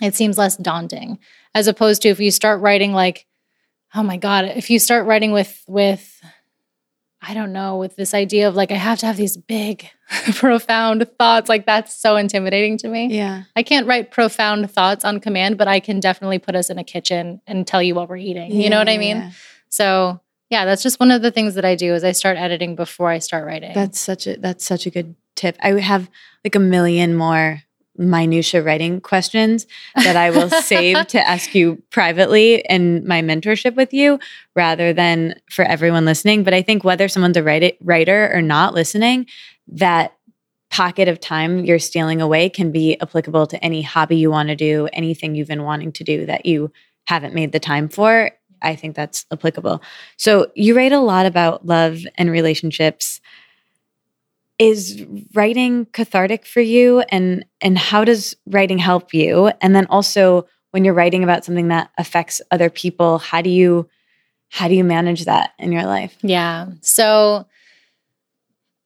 it 0.02 0.16
seems 0.16 0.38
less 0.38 0.58
daunting 0.58 1.20
as 1.54 1.68
opposed 1.68 2.02
to 2.02 2.10
if 2.10 2.20
you 2.20 2.32
start 2.32 2.62
writing 2.62 2.94
like 2.94 3.26
oh 3.96 4.04
my 4.04 4.18
god, 4.18 4.46
if 4.46 4.70
you 4.70 4.80
start 4.80 5.06
writing 5.06 5.32
with 5.32 5.64
with 5.68 6.22
I 7.22 7.34
don't 7.34 7.52
know, 7.52 7.78
with 7.78 7.96
this 7.96 8.14
idea 8.14 8.48
of 8.48 8.56
like 8.56 8.72
I 8.72 8.76
have 8.76 9.00
to 9.00 9.06
have 9.06 9.18
these 9.18 9.36
big 9.36 9.90
profound 10.36 11.08
thoughts, 11.18 11.50
like 11.50 11.66
that's 11.66 11.94
so 11.94 12.16
intimidating 12.16 12.78
to 12.78 12.88
me. 12.88 13.08
Yeah. 13.08 13.44
I 13.56 13.64
can't 13.64 13.88
write 13.88 14.12
profound 14.12 14.72
thoughts 14.72 15.04
on 15.04 15.20
command, 15.20 15.58
but 15.58 15.68
I 15.68 15.80
can 15.80 16.00
definitely 16.00 16.40
put 16.40 16.56
us 16.56 16.70
in 16.70 16.80
a 16.80 16.84
kitchen 16.84 17.42
and 17.46 17.68
tell 17.68 17.84
you 17.84 17.94
what 17.94 18.10
we're 18.10 18.18
eating. 18.18 18.52
You 18.52 18.70
know 18.70 18.80
what 18.80 18.90
I 18.90 18.98
mean? 18.98 19.18
Yeah. 19.18 19.32
So 19.68 20.22
yeah, 20.50 20.66
that's 20.66 20.82
just 20.82 21.00
one 21.00 21.12
of 21.12 21.22
the 21.22 21.32
things 21.32 21.56
that 21.56 21.66
I 21.66 21.76
do 21.76 21.94
is 21.94 22.04
I 22.04 22.14
start 22.14 22.38
editing 22.38 22.76
before 22.76 23.10
I 23.10 23.20
start 23.20 23.46
writing. 23.46 23.74
That's 23.74 24.00
such 24.00 24.26
a 24.26 24.38
that's 24.38 24.66
such 24.66 24.86
a 24.86 24.90
good 24.90 25.16
tip. 25.36 25.58
I 25.62 25.74
have 25.80 26.10
like 26.44 26.56
a 26.56 26.60
million 26.60 27.16
more 27.16 27.62
minutia 28.00 28.64
writing 28.64 29.02
questions 29.02 29.68
that 29.96 30.16
I 30.16 30.32
will 30.32 30.50
save 30.50 31.06
to 31.08 31.20
ask 31.20 31.54
you 31.54 31.82
privately 31.92 32.64
in 32.70 33.06
my 33.06 33.22
mentorship 33.22 33.76
with 33.76 33.94
you 33.94 34.20
rather 34.56 34.94
than 34.94 35.36
for 35.52 35.64
everyone 35.66 36.06
listening. 36.06 36.44
But 36.44 36.54
I 36.54 36.62
think 36.62 36.84
whether 36.84 37.08
someone's 37.08 37.38
a 37.38 37.44
write- 37.44 37.78
writer 37.82 38.32
or 38.34 38.42
not 38.42 38.74
listening, 38.74 39.28
that 39.68 40.14
pocket 40.72 41.08
of 41.08 41.20
time 41.20 41.66
you're 41.66 41.80
stealing 41.80 42.22
away 42.22 42.50
can 42.50 42.72
be 42.72 43.00
applicable 43.02 43.48
to 43.48 43.64
any 43.64 43.82
hobby 43.82 44.18
you 44.18 44.32
want 44.32 44.50
to 44.50 44.56
do, 44.56 44.88
anything 44.94 45.36
you've 45.36 45.48
been 45.48 45.64
wanting 45.64 45.92
to 45.92 46.04
do 46.04 46.26
that 46.26 46.46
you 46.46 46.72
haven't 47.06 47.34
made 47.34 47.52
the 47.52 47.60
time 47.60 47.90
for. 47.90 48.32
I 48.62 48.76
think 48.76 48.96
that's 48.96 49.26
applicable. 49.32 49.82
So 50.18 50.52
you 50.56 50.76
write 50.76 50.92
a 50.92 51.00
lot 51.00 51.26
about 51.26 51.66
love 51.66 52.00
and 52.16 52.30
relationships 52.30 53.20
is 54.60 55.06
writing 55.34 55.86
cathartic 55.94 56.46
for 56.46 56.62
you 56.62 57.00
and 57.10 57.46
and 57.62 57.78
how 57.78 58.04
does 58.04 58.36
writing 58.46 58.78
help 58.78 59.14
you 59.14 59.52
and 59.62 59.74
then 59.74 59.88
also 59.90 60.46
when 60.72 60.86
you're 60.86 60.94
writing 60.94 61.24
about 61.24 61.46
something 61.46 61.70
that 61.70 61.90
affects 61.98 62.42
other 62.52 62.70
people 62.70 63.18
how 63.18 63.42
do 63.42 63.50
you 63.50 63.88
how 64.50 64.68
do 64.68 64.76
you 64.76 64.84
manage 64.84 65.26
that 65.26 65.52
in 65.58 65.72
your 65.72 65.86
life 65.86 66.18
Yeah. 66.22 66.68
So 66.82 67.48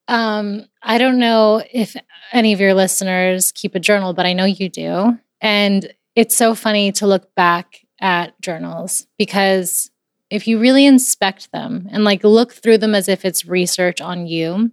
um 0.07 0.65
I 0.81 0.97
don't 0.97 1.19
know 1.19 1.63
if 1.71 1.95
any 2.31 2.53
of 2.53 2.59
your 2.59 2.73
listeners 2.73 3.51
keep 3.51 3.73
a 3.75 3.79
journal, 3.79 4.13
but 4.13 4.25
I 4.25 4.33
know 4.33 4.45
you 4.45 4.69
do. 4.69 5.17
And 5.39 5.93
it's 6.15 6.35
so 6.35 6.55
funny 6.55 6.91
to 6.93 7.07
look 7.07 7.33
back 7.35 7.79
at 8.01 8.39
journals 8.41 9.07
because 9.17 9.89
if 10.29 10.47
you 10.47 10.59
really 10.59 10.85
inspect 10.85 11.51
them 11.51 11.87
and 11.91 12.03
like 12.03 12.23
look 12.23 12.51
through 12.53 12.79
them 12.79 12.95
as 12.95 13.07
if 13.07 13.23
it's 13.23 13.45
research 13.45 14.01
on 14.01 14.27
you, 14.27 14.71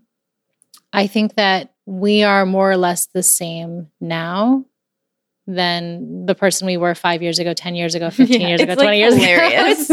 I 0.92 1.06
think 1.06 1.34
that 1.36 1.72
we 1.86 2.22
are 2.22 2.44
more 2.46 2.70
or 2.70 2.76
less 2.76 3.06
the 3.06 3.22
same 3.22 3.88
now 4.00 4.64
than 5.46 6.26
the 6.26 6.34
person 6.34 6.66
we 6.66 6.76
were 6.76 6.94
five 6.94 7.22
years 7.22 7.38
ago, 7.38 7.52
10 7.54 7.74
years 7.74 7.94
ago, 7.94 8.10
15 8.10 8.40
Yeah, 8.40 8.48
years 8.48 8.60
ago, 8.60 8.72
it's, 8.72 8.78
like, 8.78 8.86
20 8.86 8.98
years 8.98 9.14
hilarious. 9.16 9.52
ago. 9.52 9.70
it's 9.70 9.86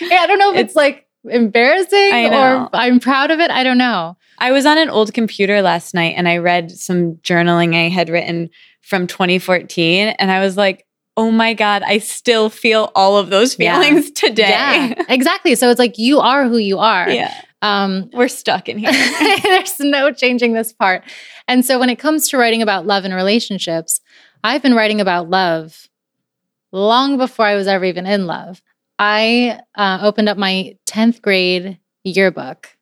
so, 0.00 0.06
yeah, 0.06 0.20
I 0.20 0.26
don't 0.26 0.38
know 0.38 0.52
if 0.54 0.58
it's, 0.58 0.76
like 0.76 1.06
embarrassing 1.28 2.32
or 2.32 2.68
I'm 2.72 3.00
proud 3.00 3.30
of 3.30 3.40
it. 3.40 3.50
I 3.50 3.64
don't 3.64 3.76
know. 3.76 4.16
i 4.38 4.52
was 4.52 4.64
on 4.64 4.78
an 4.78 4.88
old 4.88 5.12
computer 5.12 5.60
last 5.60 5.92
night 5.92 6.14
and 6.16 6.28
i 6.28 6.36
read 6.38 6.70
some 6.70 7.16
journaling 7.16 7.74
i 7.74 7.88
had 7.88 8.08
written 8.08 8.48
from 8.82 9.06
2014 9.08 10.08
and 10.08 10.30
i 10.30 10.38
was 10.40 10.56
like 10.56 10.86
oh 11.16 11.32
my 11.32 11.54
god 11.54 11.82
i 11.82 11.98
still 11.98 12.48
feel 12.48 12.92
all 12.94 13.16
of 13.18 13.30
those 13.30 13.58
Yeah. 13.58 13.80
feelings 13.82 14.12
today 14.12 14.48
Yeah, 14.48 14.94
exactly. 15.08 15.56
So 15.56 15.68
it's 15.70 15.80
like 15.80 15.98
you 15.98 16.20
are 16.20 16.46
who 16.48 16.56
you 16.56 16.78
are. 16.78 17.10
yeah 17.10 17.34
Um, 17.60 18.10
we're 18.12 18.28
stuck 18.28 18.68
in 18.68 18.78
here 18.78 18.92
there's 19.42 19.80
no 19.80 20.12
changing 20.12 20.52
this 20.52 20.72
part. 20.72 21.02
And 21.48 21.64
so 21.64 21.78
when 21.78 21.90
it 21.90 21.98
comes 21.98 22.28
to 22.28 22.38
writing 22.38 22.62
about 22.62 22.86
love 22.86 23.04
and 23.04 23.14
relationships, 23.14 24.00
I've 24.44 24.62
been 24.62 24.74
writing 24.74 25.00
about 25.00 25.28
love 25.28 25.88
long 26.70 27.18
before 27.18 27.46
I 27.46 27.56
was 27.56 27.66
ever 27.66 27.84
even 27.84 28.06
in 28.06 28.26
love. 28.26 28.62
I 28.98 29.60
uh, 29.74 29.98
opened 30.02 30.28
up 30.28 30.38
my 30.38 30.76
10th 30.86 31.22
grade 31.22 31.78
yearbook 32.04 32.76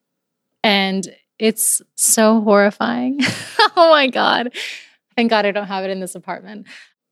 and 0.63 1.07
it's 1.39 1.83
so 1.95 2.41
horrifying. 2.41 3.21
oh 3.77 3.91
my 3.91 4.09
God. 4.09 4.55
Thank 5.15 5.31
God 5.31 5.47
I 5.47 5.53
don't 5.53 5.67
have 5.67 5.85
it 5.85 5.91
in 5.91 6.01
this 6.01 6.15
apartment. 6.15 6.67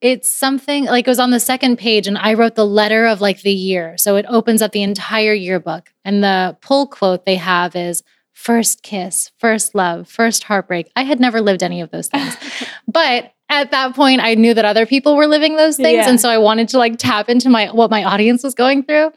It's 0.04 0.30
something 0.30 0.84
like 0.84 1.06
it 1.06 1.10
was 1.10 1.18
on 1.18 1.30
the 1.30 1.40
second 1.40 1.78
page, 1.78 2.06
and 2.06 2.18
I 2.18 2.34
wrote 2.34 2.56
the 2.56 2.66
letter 2.66 3.06
of 3.06 3.22
like 3.22 3.40
the 3.40 3.54
year. 3.54 3.96
So 3.96 4.16
it 4.16 4.26
opens 4.28 4.60
up 4.60 4.72
the 4.72 4.82
entire 4.82 5.32
yearbook. 5.32 5.94
And 6.04 6.22
the 6.22 6.58
pull 6.60 6.86
quote 6.86 7.24
they 7.24 7.36
have 7.36 7.74
is 7.74 8.02
first 8.34 8.82
kiss, 8.82 9.30
first 9.38 9.74
love, 9.74 10.06
first 10.06 10.42
heartbreak. 10.44 10.92
I 10.94 11.04
had 11.04 11.20
never 11.20 11.40
lived 11.40 11.62
any 11.62 11.80
of 11.80 11.90
those 11.90 12.08
things. 12.08 12.36
but 12.86 13.32
at 13.48 13.70
that 13.70 13.94
point, 13.94 14.20
I 14.20 14.34
knew 14.34 14.52
that 14.52 14.66
other 14.66 14.84
people 14.84 15.16
were 15.16 15.26
living 15.26 15.56
those 15.56 15.78
things. 15.78 16.04
Yeah. 16.04 16.10
And 16.10 16.20
so 16.20 16.28
I 16.28 16.36
wanted 16.36 16.68
to 16.68 16.78
like 16.78 16.98
tap 16.98 17.30
into 17.30 17.48
my 17.48 17.68
what 17.68 17.90
my 17.90 18.04
audience 18.04 18.44
was 18.44 18.54
going 18.54 18.82
through. 18.82 19.10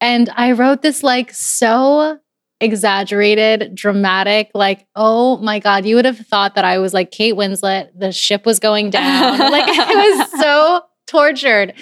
And 0.00 0.30
I 0.34 0.52
wrote 0.52 0.80
this 0.80 1.02
like 1.02 1.34
so 1.34 2.18
exaggerated, 2.60 3.74
dramatic, 3.74 4.50
like, 4.54 4.86
oh 4.94 5.38
my 5.38 5.58
God, 5.58 5.86
you 5.86 5.96
would 5.96 6.04
have 6.04 6.18
thought 6.18 6.54
that 6.54 6.64
I 6.64 6.78
was 6.78 6.92
like 6.92 7.10
Kate 7.10 7.34
Winslet, 7.34 7.90
the 7.98 8.12
ship 8.12 8.44
was 8.44 8.58
going 8.58 8.90
down. 8.90 9.38
like 9.38 9.64
it 9.66 10.20
was 10.20 10.40
so 10.40 10.82
tortured. 11.06 11.74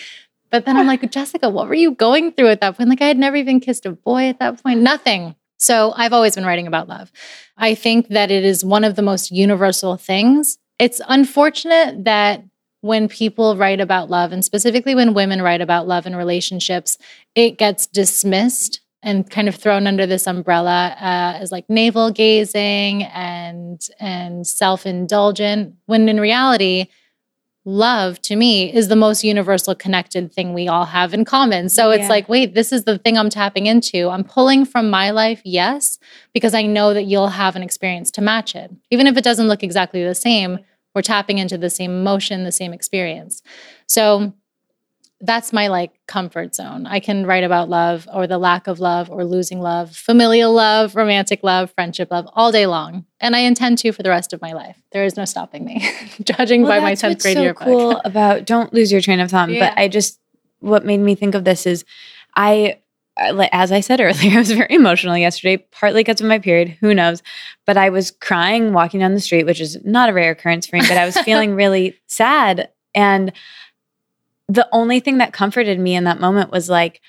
But 0.51 0.65
then 0.65 0.77
I'm 0.79 0.87
like, 0.87 1.11
Jessica, 1.11 1.51
what 1.51 1.69
were 1.69 1.75
you 1.75 1.91
going 1.91 2.33
through 2.33 2.49
at 2.49 2.63
that 2.63 2.77
point? 2.77 2.89
Like 2.89 3.03
I 3.03 3.07
had 3.07 3.19
never 3.19 3.37
even 3.37 3.61
kissed 3.61 3.85
a 3.85 3.93
boy 3.93 4.29
at 4.29 4.39
that 4.39 4.63
point, 4.63 4.81
nothing. 4.81 5.35
So 5.59 5.93
I've 5.97 6.13
always 6.13 6.37
been 6.37 6.47
writing 6.47 6.67
about 6.67 6.89
love. 6.89 7.13
I 7.57 7.75
think 7.75 8.09
that 8.09 8.31
it 8.31 8.45
is 8.45 8.65
one 8.65 8.85
of 8.85 8.95
the 8.95 9.03
most 9.03 9.31
universal 9.31 9.97
things. 9.97 10.57
It's 10.79 11.01
unfortunate 11.09 12.05
that 12.05 12.45
when 12.81 13.09
people 13.09 13.57
write 13.57 13.81
about 13.81 14.09
love, 14.09 14.33
and 14.33 14.45
specifically 14.45 14.95
when 14.95 15.13
women 15.13 15.43
write 15.43 15.61
about 15.61 15.89
love 15.89 16.07
and 16.07 16.17
relationships, 16.17 16.97
it 17.35 17.59
gets 17.59 17.87
dismissed 17.89 18.81
and 19.03 19.29
kind 19.31 19.49
of 19.49 19.55
thrown 19.55 19.87
under 19.87 20.07
this 20.07 20.27
umbrella 20.27 20.95
uh, 21.01 21.39
as 21.41 21.53
like 21.53 21.69
navel 21.69 22.11
gazing 22.11 23.05
and 23.05 23.87
and 24.01 24.47
self 24.47 24.87
indulgent. 24.87 25.75
When 25.87 26.09
in 26.09 26.21
reality, 26.21 26.87
love 27.65 28.21
to 28.23 28.35
me 28.35 28.73
is 28.73 28.89
the 28.89 28.97
most 28.97 29.23
universal 29.23 29.75
connected 29.75 30.33
thing 30.33 30.55
we 30.55 30.69
all 30.69 30.87
have 30.87 31.13
in 31.13 31.25
common. 31.25 31.69
So 31.69 31.91
it's 31.91 32.03
Yeah. 32.05 32.09
like, 32.09 32.29
wait, 32.29 32.55
this 32.55 32.73
is 32.73 32.85
the 32.85 32.99
thing 32.99 33.19
I'm 33.19 33.29
tapping 33.31 33.67
into. 33.67 34.09
I'm 34.09 34.25
pulling 34.25 34.65
from 34.65 34.89
my 34.91 35.11
life, 35.11 35.43
yes, 35.45 35.99
because 36.33 36.55
I 36.55 36.63
know 36.63 36.95
that 36.95 37.05
you'll 37.05 37.29
have 37.29 37.57
an 37.57 37.63
experience 37.63 38.11
to 38.13 38.23
match 38.23 38.55
it. 38.55 38.71
Even 38.91 39.07
if 39.07 39.17
it 39.17 39.25
doesn't 39.25 39.49
look 39.49 39.63
exactly 39.63 40.03
the 40.03 40.15
same, 40.15 40.59
we're 40.95 41.03
tapping 41.03 41.39
into 41.39 41.59
the 41.59 41.69
same 41.71 41.91
emotion, 41.91 42.45
the 42.45 42.53
same 42.53 42.73
experience. 42.73 43.43
So 43.87 44.33
that's 45.21 45.53
my 45.53 45.67
like 45.67 45.91
comfort 46.07 46.55
zone. 46.55 46.87
I 46.87 47.01
can 47.01 47.27
write 47.27 47.43
about 47.43 47.69
love 47.69 48.09
or 48.13 48.27
the 48.29 48.39
lack 48.39 48.69
of 48.69 48.79
love 48.79 49.11
or 49.11 49.25
losing 49.25 49.61
love, 49.61 49.97
familial 49.97 50.53
love, 50.53 50.95
romantic 50.95 51.41
love, 51.43 51.73
friendship 51.73 52.11
love 52.13 52.29
all 52.35 52.53
day 52.53 52.67
long. 52.67 53.05
And 53.21 53.35
I 53.35 53.41
intend 53.41 53.79
to 53.79 53.91
for 53.93 54.05
the 54.05 54.11
rest 54.11 54.33
of 54.33 54.41
my 54.41 54.53
life. 54.53 54.81
There 54.93 55.05
is 55.05 55.17
no 55.17 55.25
stopping 55.25 55.65
me, 55.65 55.89
judging 56.23 56.63
by 56.63 56.79
my 56.79 56.91
that's 56.91 57.03
10th 57.03 57.09
what's 57.09 57.23
grade 57.25 57.37
so 57.37 57.43
yearbook. 57.43 57.65
cool 57.65 58.01
about 58.05 58.45
don't 58.47 58.73
lose 58.73 58.93
your 58.93 59.01
train 59.01 59.19
of 59.19 59.31
thought. 59.31 59.51
Yeah. 59.51 59.71
But 59.71 59.79
I 59.81 59.89
just 59.89 60.21
what 60.61 60.85
made 60.85 60.99
me 61.01 61.15
think 61.17 61.35
of 61.35 61.45
this 61.45 61.67
is 61.67 61.85
I- 62.37 62.79
as 63.21 63.73
I 63.73 63.81
said 63.81 64.01
earlier, 64.01 64.35
I 64.35 64.39
was 64.39 64.53
very 64.53 64.73
emotional 64.73 65.19
yesterday, 65.19 65.57
partly 65.73 66.01
because 66.05 66.21
of 66.21 66.29
my 66.29 66.39
period, 66.39 66.77
who 66.81 66.95
knows. 66.95 67.21
But 67.67 67.77
I 67.77 67.91
was 67.91 68.13
crying 68.13 68.73
walking 68.73 69.01
down 69.01 69.15
the 69.15 69.21
street, 69.21 69.45
which 69.47 69.61
is 69.61 69.77
not 69.85 70.09
a 70.09 70.13
rare 70.13 70.31
occurrence 70.31 70.69
for 70.69 70.77
me, 70.77 70.83
but 70.83 70.97
I 70.97 71.05
was 71.05 71.19
feeling 71.23 71.57
really 71.57 71.99
sad. 72.07 72.71
And 72.95 73.33
the 74.49 74.69
only 74.73 75.01
thing 75.01 75.19
that 75.19 75.33
comforted 75.33 75.79
me 75.79 75.95
in 75.95 76.05
that 76.05 76.21
moment 76.21 76.51
was 76.51 76.69
like, 76.69 77.01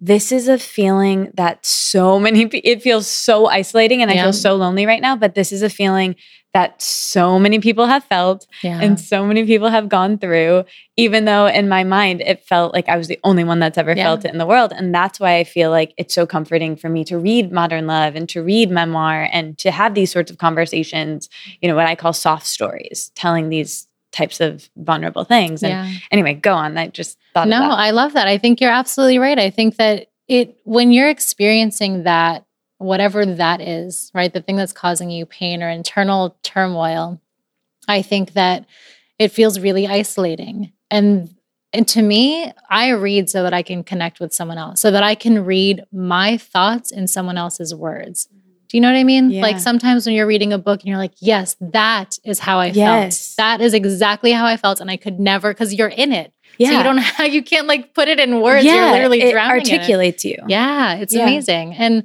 this 0.00 0.30
is 0.30 0.46
a 0.48 0.58
feeling 0.58 1.30
that 1.34 1.64
so 1.66 2.18
many 2.26 2.42
it 2.44 2.82
feels 2.82 3.06
so 3.06 3.46
isolating 3.46 4.00
and 4.02 4.10
I 4.10 4.14
feel 4.14 4.32
so 4.32 4.54
lonely 4.56 4.86
right 4.86 5.02
now, 5.02 5.16
but 5.16 5.34
this 5.34 5.52
is 5.52 5.62
a 5.62 5.70
feeling 5.70 6.14
that 6.54 6.80
so 6.80 7.38
many 7.38 7.58
people 7.58 7.86
have 7.86 8.04
felt 8.04 8.46
Yeah. 8.62 8.80
and 8.80 8.98
so 8.98 9.26
many 9.26 9.44
people 9.44 9.68
have 9.68 9.88
gone 9.88 10.16
through 10.18 10.64
even 10.96 11.26
though 11.26 11.46
in 11.46 11.68
my 11.68 11.84
mind 11.84 12.22
it 12.22 12.42
felt 12.42 12.72
like 12.72 12.88
i 12.88 12.96
was 12.96 13.06
the 13.06 13.20
only 13.22 13.44
one 13.44 13.58
that's 13.58 13.76
ever 13.76 13.92
Yeah. 13.94 14.04
felt 14.04 14.24
it 14.24 14.32
in 14.32 14.38
the 14.38 14.46
world 14.46 14.72
and 14.74 14.94
that's 14.94 15.20
why 15.20 15.36
i 15.36 15.44
feel 15.44 15.70
like 15.70 15.92
it's 15.98 16.14
so 16.14 16.26
comforting 16.26 16.74
for 16.74 16.88
me 16.88 17.04
to 17.04 17.18
read 17.18 17.52
modern 17.52 17.86
love 17.86 18.16
and 18.16 18.26
to 18.30 18.42
read 18.42 18.70
memoir 18.70 19.28
and 19.30 19.58
to 19.58 19.70
have 19.70 19.92
these 19.94 20.10
sorts 20.10 20.30
of 20.30 20.38
conversations 20.38 21.28
you 21.60 21.68
know 21.68 21.76
what 21.76 21.86
i 21.86 21.94
call 21.94 22.14
soft 22.14 22.46
stories 22.46 23.12
telling 23.14 23.50
these 23.50 23.86
types 24.18 24.38
of 24.40 24.68
vulnerable 24.76 25.24
things 25.24 25.62
and 25.62 25.72
yeah. 25.72 25.98
anyway 26.10 26.34
go 26.34 26.54
on 26.62 26.76
i 26.76 26.86
just 26.88 27.18
thought 27.34 27.48
No. 27.48 27.70
I 27.70 27.90
love 27.90 28.12
that. 28.14 28.26
I 28.26 28.38
think 28.38 28.60
you're 28.60 28.78
absolutely 28.82 29.18
right. 29.18 29.38
I 29.38 29.50
think 29.50 29.76
that 29.76 30.08
it 30.26 30.58
when 30.64 30.92
you're 30.92 31.08
experiencing 31.08 32.02
that, 32.04 32.44
whatever 32.78 33.24
that 33.24 33.60
is, 33.60 34.10
right, 34.14 34.32
the 34.32 34.42
thing 34.42 34.56
that's 34.56 34.72
causing 34.72 35.10
you 35.10 35.24
pain 35.26 35.62
or 35.62 35.68
internal 35.68 36.36
turmoil, 36.42 37.20
I 37.86 38.02
think 38.02 38.32
that 38.32 38.66
it 39.18 39.32
feels 39.32 39.58
really 39.58 39.86
isolating. 39.86 40.72
And 40.90 41.34
And 41.72 41.86
to 41.88 42.02
me, 42.02 42.52
I 42.70 42.90
read 42.90 43.28
so 43.28 43.42
that 43.42 43.54
I 43.54 43.62
can 43.62 43.84
connect 43.84 44.20
with 44.20 44.32
someone 44.32 44.58
else, 44.58 44.80
so 44.80 44.90
that 44.90 45.02
I 45.02 45.14
can 45.14 45.44
read 45.44 45.84
my 45.92 46.38
thoughts 46.38 46.90
in 46.90 47.06
someone 47.06 47.38
else's 47.38 47.74
words. 47.74 48.28
Do 48.68 48.76
you 48.76 48.80
know 48.80 48.88
what 48.92 48.98
I 48.98 49.04
mean? 49.04 49.30
Yeah. 49.30 49.42
Like 49.42 49.58
sometimes 49.58 50.04
when 50.06 50.14
you're 50.14 50.26
reading 50.26 50.52
a 50.52 50.58
book 50.58 50.80
and 50.80 50.88
you're 50.88 50.98
like, 50.98 51.14
yes, 51.20 51.56
that 51.60 52.18
is 52.24 52.38
how 52.38 52.58
I 52.58 52.66
Yes. 52.66 53.34
felt. 53.34 53.36
That 53.38 53.64
is 53.64 53.72
exactly 53.74 54.30
how 54.32 54.44
I 54.46 54.56
felt. 54.56 54.80
And 54.80 54.90
I 54.90 54.96
could 54.96 55.18
never, 55.18 55.52
because 55.52 55.72
you're 55.74 55.88
in 55.88 56.12
it. 56.12 56.32
Yeah. 56.58 56.70
So 56.70 56.76
you 56.78 56.82
don't 56.82 56.98
have, 57.18 57.32
you 57.32 57.42
can't 57.42 57.66
like 57.66 57.94
put 57.94 58.08
it 58.08 58.18
in 58.20 58.40
words. 58.42 58.64
you're 58.64 58.90
literally 58.90 59.22
it 59.22 59.32
drowning. 59.32 59.66
it. 59.66 59.72
articulates 59.72 60.24
you. 60.24 60.36
Yeah, 60.48 60.94
it's 60.96 61.14
Yeah. 61.14 61.22
amazing. 61.22 61.74
And 61.74 62.04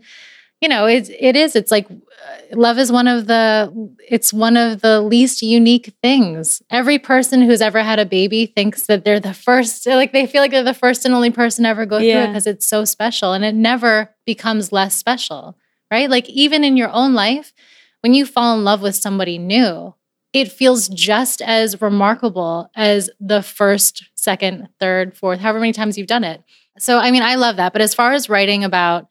you 0.61 0.69
know, 0.69 0.85
it 0.85 1.09
it 1.09 1.35
is 1.35 1.57
it's 1.57 1.71
like 1.71 1.87
uh, 1.91 2.55
love 2.55 2.77
is 2.79 2.89
one 2.89 3.05
of 3.09 3.27
the 3.27 3.69
it's 4.09 4.31
one 4.31 4.55
of 4.55 4.79
the 4.79 5.01
least 5.01 5.41
unique 5.41 5.93
things. 6.01 6.61
Every 6.69 6.97
person 6.99 7.41
who's 7.41 7.61
ever 7.61 7.83
had 7.83 7.99
a 7.99 8.05
baby 8.05 8.45
thinks 8.45 8.85
that 8.85 9.03
they're 9.03 9.19
the 9.19 9.33
first 9.33 9.85
like 9.85 10.13
they 10.13 10.25
feel 10.25 10.41
like 10.41 10.51
they're 10.51 10.63
the 10.63 10.73
first 10.73 11.03
and 11.03 11.13
only 11.13 11.31
person 11.31 11.65
ever 11.65 11.85
go 11.85 11.99
through 11.99 12.07
it 12.11 12.27
because 12.27 12.47
it's 12.47 12.65
so 12.65 12.85
special 12.85 13.33
and 13.33 13.43
it 13.43 13.55
never 13.55 14.15
becomes 14.25 14.71
less 14.71 14.95
special, 14.95 15.57
right? 15.93 16.09
Like 16.09 16.27
even 16.27 16.63
in 16.63 16.75
your 16.75 16.89
own 16.89 17.13
life, 17.13 17.53
when 18.01 18.15
you 18.15 18.25
fall 18.25 18.57
in 18.57 18.63
love 18.63 18.81
with 18.81 18.95
somebody 18.95 19.37
new, 19.37 19.93
it 20.33 20.51
feels 20.51 20.87
just 20.89 21.39
as 21.43 21.79
remarkable 21.79 22.71
as 22.75 23.11
the 23.19 23.43
first, 23.43 24.03
second, 24.15 24.69
third, 24.79 25.15
fourth, 25.15 25.39
however 25.39 25.59
many 25.59 25.71
times 25.71 25.95
you've 25.95 26.07
done 26.07 26.23
it. 26.23 26.41
So, 26.79 26.97
I 26.97 27.11
mean, 27.11 27.21
I 27.21 27.35
love 27.35 27.57
that. 27.57 27.73
But 27.73 27.83
as 27.83 27.93
far 27.93 28.13
as 28.13 28.27
writing 28.27 28.63
about 28.63 29.07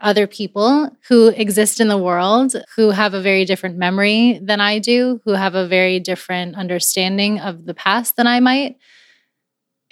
other 0.00 0.26
people 0.26 0.90
who 1.08 1.28
exist 1.28 1.78
in 1.80 1.86
the 1.86 1.96
world, 1.96 2.56
who 2.74 2.90
have 2.90 3.14
a 3.14 3.20
very 3.20 3.44
different 3.44 3.76
memory 3.76 4.40
than 4.42 4.60
I 4.60 4.80
do, 4.80 5.20
who 5.24 5.32
have 5.32 5.54
a 5.54 5.68
very 5.68 6.00
different 6.00 6.56
understanding 6.56 7.38
of 7.38 7.64
the 7.64 7.74
past 7.74 8.16
than 8.16 8.26
I 8.26 8.40
might, 8.40 8.76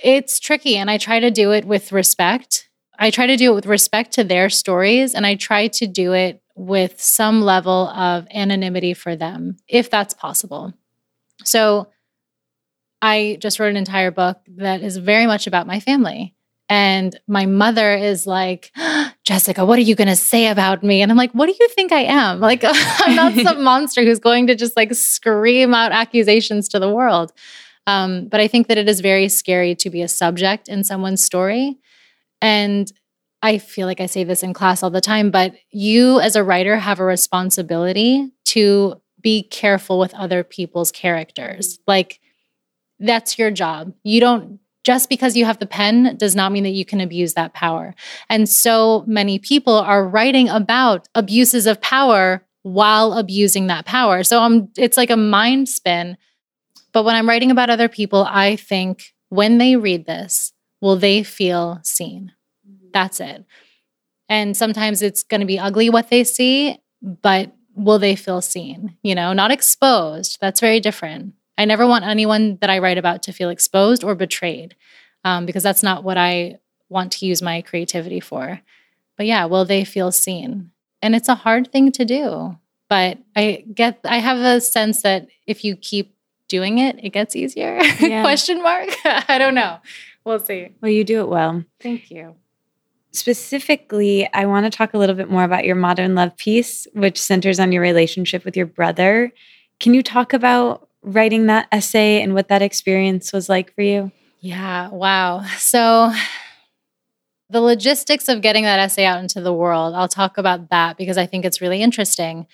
it's 0.03 0.41
tricky. 0.41 0.77
And 0.77 0.91
I 0.91 0.99
try 0.99 1.21
to 1.21 1.31
do 1.31 1.53
it 1.53 1.65
with 1.65 1.93
respect. 1.93 2.66
I 2.99 3.11
try 3.11 3.27
to 3.27 3.37
do 3.37 3.53
it 3.53 3.55
with 3.55 3.67
respect 3.67 4.13
to 4.13 4.25
their 4.25 4.49
stories, 4.51 5.15
and 5.15 5.27
I 5.27 5.35
try 5.35 5.69
to 5.69 5.87
do 5.87 6.13
it 6.13 6.43
with 6.55 7.01
some 7.01 7.43
level 7.43 7.89
of 7.89 8.27
anonymity 8.33 8.95
for 8.95 9.17
them, 9.17 9.57
if 9.69 9.91
that's 9.91 10.15
possible. 10.15 10.73
So, 11.45 11.89
I 13.03 13.37
just 13.41 13.61
wrote 13.61 13.71
an 13.71 13.77
entire 13.77 14.11
book 14.11 14.41
that 14.57 14.81
is 14.83 14.97
very 14.97 15.27
much 15.27 15.47
about 15.47 15.67
my 15.67 15.81
family. 15.81 16.35
And 16.69 17.19
my 17.29 17.47
mother 17.47 17.95
is 17.95 18.27
like, 18.27 18.73
Jessica, 19.25 19.65
what 19.65 19.79
are 19.79 19.83
you 19.83 19.95
going 19.95 20.09
to 20.09 20.17
say 20.17 20.49
about 20.49 20.83
me? 20.83 21.03
And 21.03 21.11
I'm 21.11 21.19
like, 21.19 21.33
what 21.33 21.47
do 21.47 21.55
you 21.59 21.69
think 21.69 21.93
I 21.93 22.03
am? 22.03 22.41
Like, 22.47 22.63
I'm 22.65 23.15
not 23.15 23.35
some 23.35 23.63
monster 23.73 24.03
who's 24.03 24.19
going 24.19 24.47
to 24.49 24.55
just 24.55 24.77
like 24.77 24.95
scream 24.95 25.75
out 25.75 25.93
accusations 25.93 26.69
to 26.71 26.79
the 26.79 26.93
world. 26.93 27.33
Um, 27.87 28.27
but 28.29 28.41
I 28.41 28.49
think 28.49 28.67
that 28.67 28.79
it 28.79 28.89
is 28.89 29.01
very 29.01 29.29
scary 29.29 29.75
to 29.77 29.91
be 29.91 30.03
a 30.03 30.09
subject 30.09 30.69
in 30.69 30.83
someone's 30.83 31.23
story. 31.23 31.79
And 32.41 32.91
I 33.43 33.59
feel 33.59 33.87
like 33.87 34.01
I 34.01 34.07
say 34.07 34.25
this 34.25 34.43
in 34.43 34.55
class 34.55 34.83
all 34.83 34.91
the 34.91 35.01
time, 35.01 35.31
but 35.31 35.55
you 35.71 36.21
as 36.21 36.37
a 36.37 36.45
writer 36.45 36.77
have 36.77 37.01
a 37.01 37.05
responsibility 37.05 38.33
to 38.47 39.01
be 39.21 39.43
careful 39.43 39.99
with 39.99 40.15
other 40.15 40.43
people's 40.45 40.91
characters. 40.91 41.79
Like, 41.87 42.21
that's 42.99 43.39
your 43.39 43.51
job. 43.51 43.93
You 44.03 44.21
don't 44.21 44.61
just 44.85 45.09
because 45.09 45.37
you 45.37 45.45
have 45.45 45.59
the 45.59 45.67
pen 45.67 46.17
does 46.17 46.37
not 46.37 46.53
mean 46.53 46.63
that 46.63 46.71
you 46.71 46.85
can 46.85 47.01
abuse 47.01 47.35
that 47.35 47.53
power. 47.55 47.93
And 48.31 48.49
so 48.49 49.03
many 49.09 49.41
people 49.41 49.75
are 49.75 50.07
writing 50.07 50.49
about 50.49 51.09
abuses 51.17 51.67
of 51.67 51.81
power 51.81 52.47
while 52.63 53.15
abusing 53.15 53.67
that 53.67 53.85
power. 53.85 54.23
So 54.23 54.41
um, 54.41 54.69
it's 54.77 54.97
like 54.97 55.11
a 55.11 55.17
mind 55.17 55.69
spin. 55.69 56.17
But 56.93 57.05
when 57.05 57.17
I'm 57.17 57.29
writing 57.29 57.51
about 57.51 57.69
other 57.69 57.89
people, 57.89 58.25
I 58.29 58.55
think 58.55 59.13
when 59.29 59.59
they 59.59 59.75
read 59.75 60.07
this, 60.07 60.53
will 60.81 60.97
they 60.97 61.23
feel 61.23 61.81
seen? 61.83 62.33
That's 62.93 63.21
it. 63.21 63.45
And 64.29 64.57
sometimes 64.57 65.03
it's 65.03 65.23
going 65.23 65.41
to 65.41 65.47
be 65.47 65.59
ugly 65.59 65.89
what 65.91 66.11
they 66.11 66.25
see, 66.25 66.79
but 67.03 67.53
will 67.75 67.99
they 67.99 68.17
feel 68.17 68.41
seen? 68.41 68.97
You 69.03 69.15
know, 69.15 69.33
not 69.33 69.51
exposed. 69.51 70.39
That's 70.41 70.61
very 70.61 70.81
different. 70.81 71.35
I 71.59 71.65
never 71.65 71.87
want 71.87 72.05
anyone 72.05 72.59
that 72.61 72.71
I 72.71 72.79
write 72.79 72.99
about 72.99 73.23
to 73.25 73.33
feel 73.33 73.51
exposed 73.51 74.05
or 74.05 74.15
betrayed 74.15 74.75
um, 75.25 75.47
because 75.47 75.63
that's 75.63 75.83
not 75.83 76.05
what 76.05 76.19
I 76.19 76.59
want 76.89 77.13
to 77.13 77.27
use 77.27 77.43
my 77.43 77.63
creativity 77.63 78.21
for. 78.21 78.61
But 79.17 79.27
yeah, 79.27 79.47
will 79.47 79.65
they 79.65 79.85
feel 79.85 80.13
seen? 80.13 80.71
And 81.03 81.15
it's 81.15 81.29
a 81.29 81.35
hard 81.35 81.73
thing 81.73 81.93
to 81.93 82.05
do. 82.05 82.59
But 82.89 83.19
I 83.35 83.65
get, 83.73 84.01
I 84.05 84.19
have 84.19 84.39
a 84.39 84.61
sense 84.61 85.03
that 85.03 85.29
if 85.47 85.65
you 85.65 85.77
keep 85.77 86.15
doing 86.49 86.79
it, 86.79 86.99
it 87.03 87.11
gets 87.11 87.35
easier. 87.35 87.81
Yeah. 88.01 88.23
Question 88.23 88.63
mark? 88.63 88.89
I 89.05 89.39
don't 89.39 89.55
know. 89.55 89.79
We'll 90.27 90.41
see. 90.41 90.75
Well, 90.83 90.91
you 90.91 91.05
do 91.05 91.21
it 91.21 91.29
well. 91.29 91.65
Thank 91.81 92.11
you. 92.11 92.35
Specifically, 93.13 94.29
I 94.35 94.45
want 94.45 94.67
to 94.67 94.77
talk 94.77 94.93
a 94.93 94.99
little 94.99 95.15
bit 95.15 95.31
more 95.31 95.45
about 95.45 95.65
your 95.65 95.77
modern 95.77 96.17
love 96.17 96.37
piece, 96.37 96.89
which 96.95 97.17
centers 97.17 97.61
on 97.61 97.71
your 97.71 97.81
relationship 97.81 98.45
with 98.45 98.57
your 98.57 98.67
brother. 98.67 99.33
Can 99.79 99.95
you 99.95 100.03
talk 100.03 100.33
about 100.33 100.89
writing 101.03 101.47
that 101.47 101.69
essay 101.71 102.21
and 102.21 102.35
what 102.35 102.49
that 102.49 102.61
experience 102.61 103.33
was 103.33 103.49
like 103.49 103.73
for 103.73 103.83
you? 103.83 104.11
Yeah, 104.41 104.91
wow. 104.91 105.45
So 105.59 106.13
the 107.49 107.61
logistics 107.61 108.29
of 108.29 108.43
getting 108.43 108.65
that 108.65 108.81
essay 108.81 109.05
out 109.05 109.21
into 109.21 109.41
the 109.41 109.55
world, 109.55 109.95
I'll 109.95 110.09
talk 110.09 110.39
about 110.39 110.71
that 110.71 110.97
because 110.97 111.17
I 111.17 111.27
think 111.27 111.45
it's 111.45 111.61
really 111.61 111.83
interesting. 111.83 112.49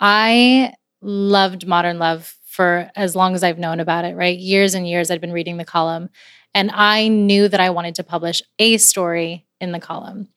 I 0.00 0.74
loved 1.00 1.68
modern 1.68 2.00
love 2.00 2.36
for 2.46 2.90
as 2.96 3.14
long 3.14 3.34
as 3.34 3.44
I've 3.44 3.58
known 3.58 3.78
about 3.78 4.04
it, 4.04 4.16
right? 4.16 4.36
Years 4.36 4.74
and 4.74 4.88
years 4.88 5.10
I'd 5.10 5.20
been 5.20 5.32
reading 5.32 5.56
the 5.56 5.64
column 5.64 6.10
and 6.54 6.70
I 6.72 7.08
knew 7.08 7.48
that 7.48 7.60
I 7.60 7.70
wanted 7.70 7.94
to 7.96 8.04
publish 8.04 8.42
a 8.58 8.76
story 8.76 9.46
in 9.60 9.72
the 9.72 9.80
column. 9.80 10.28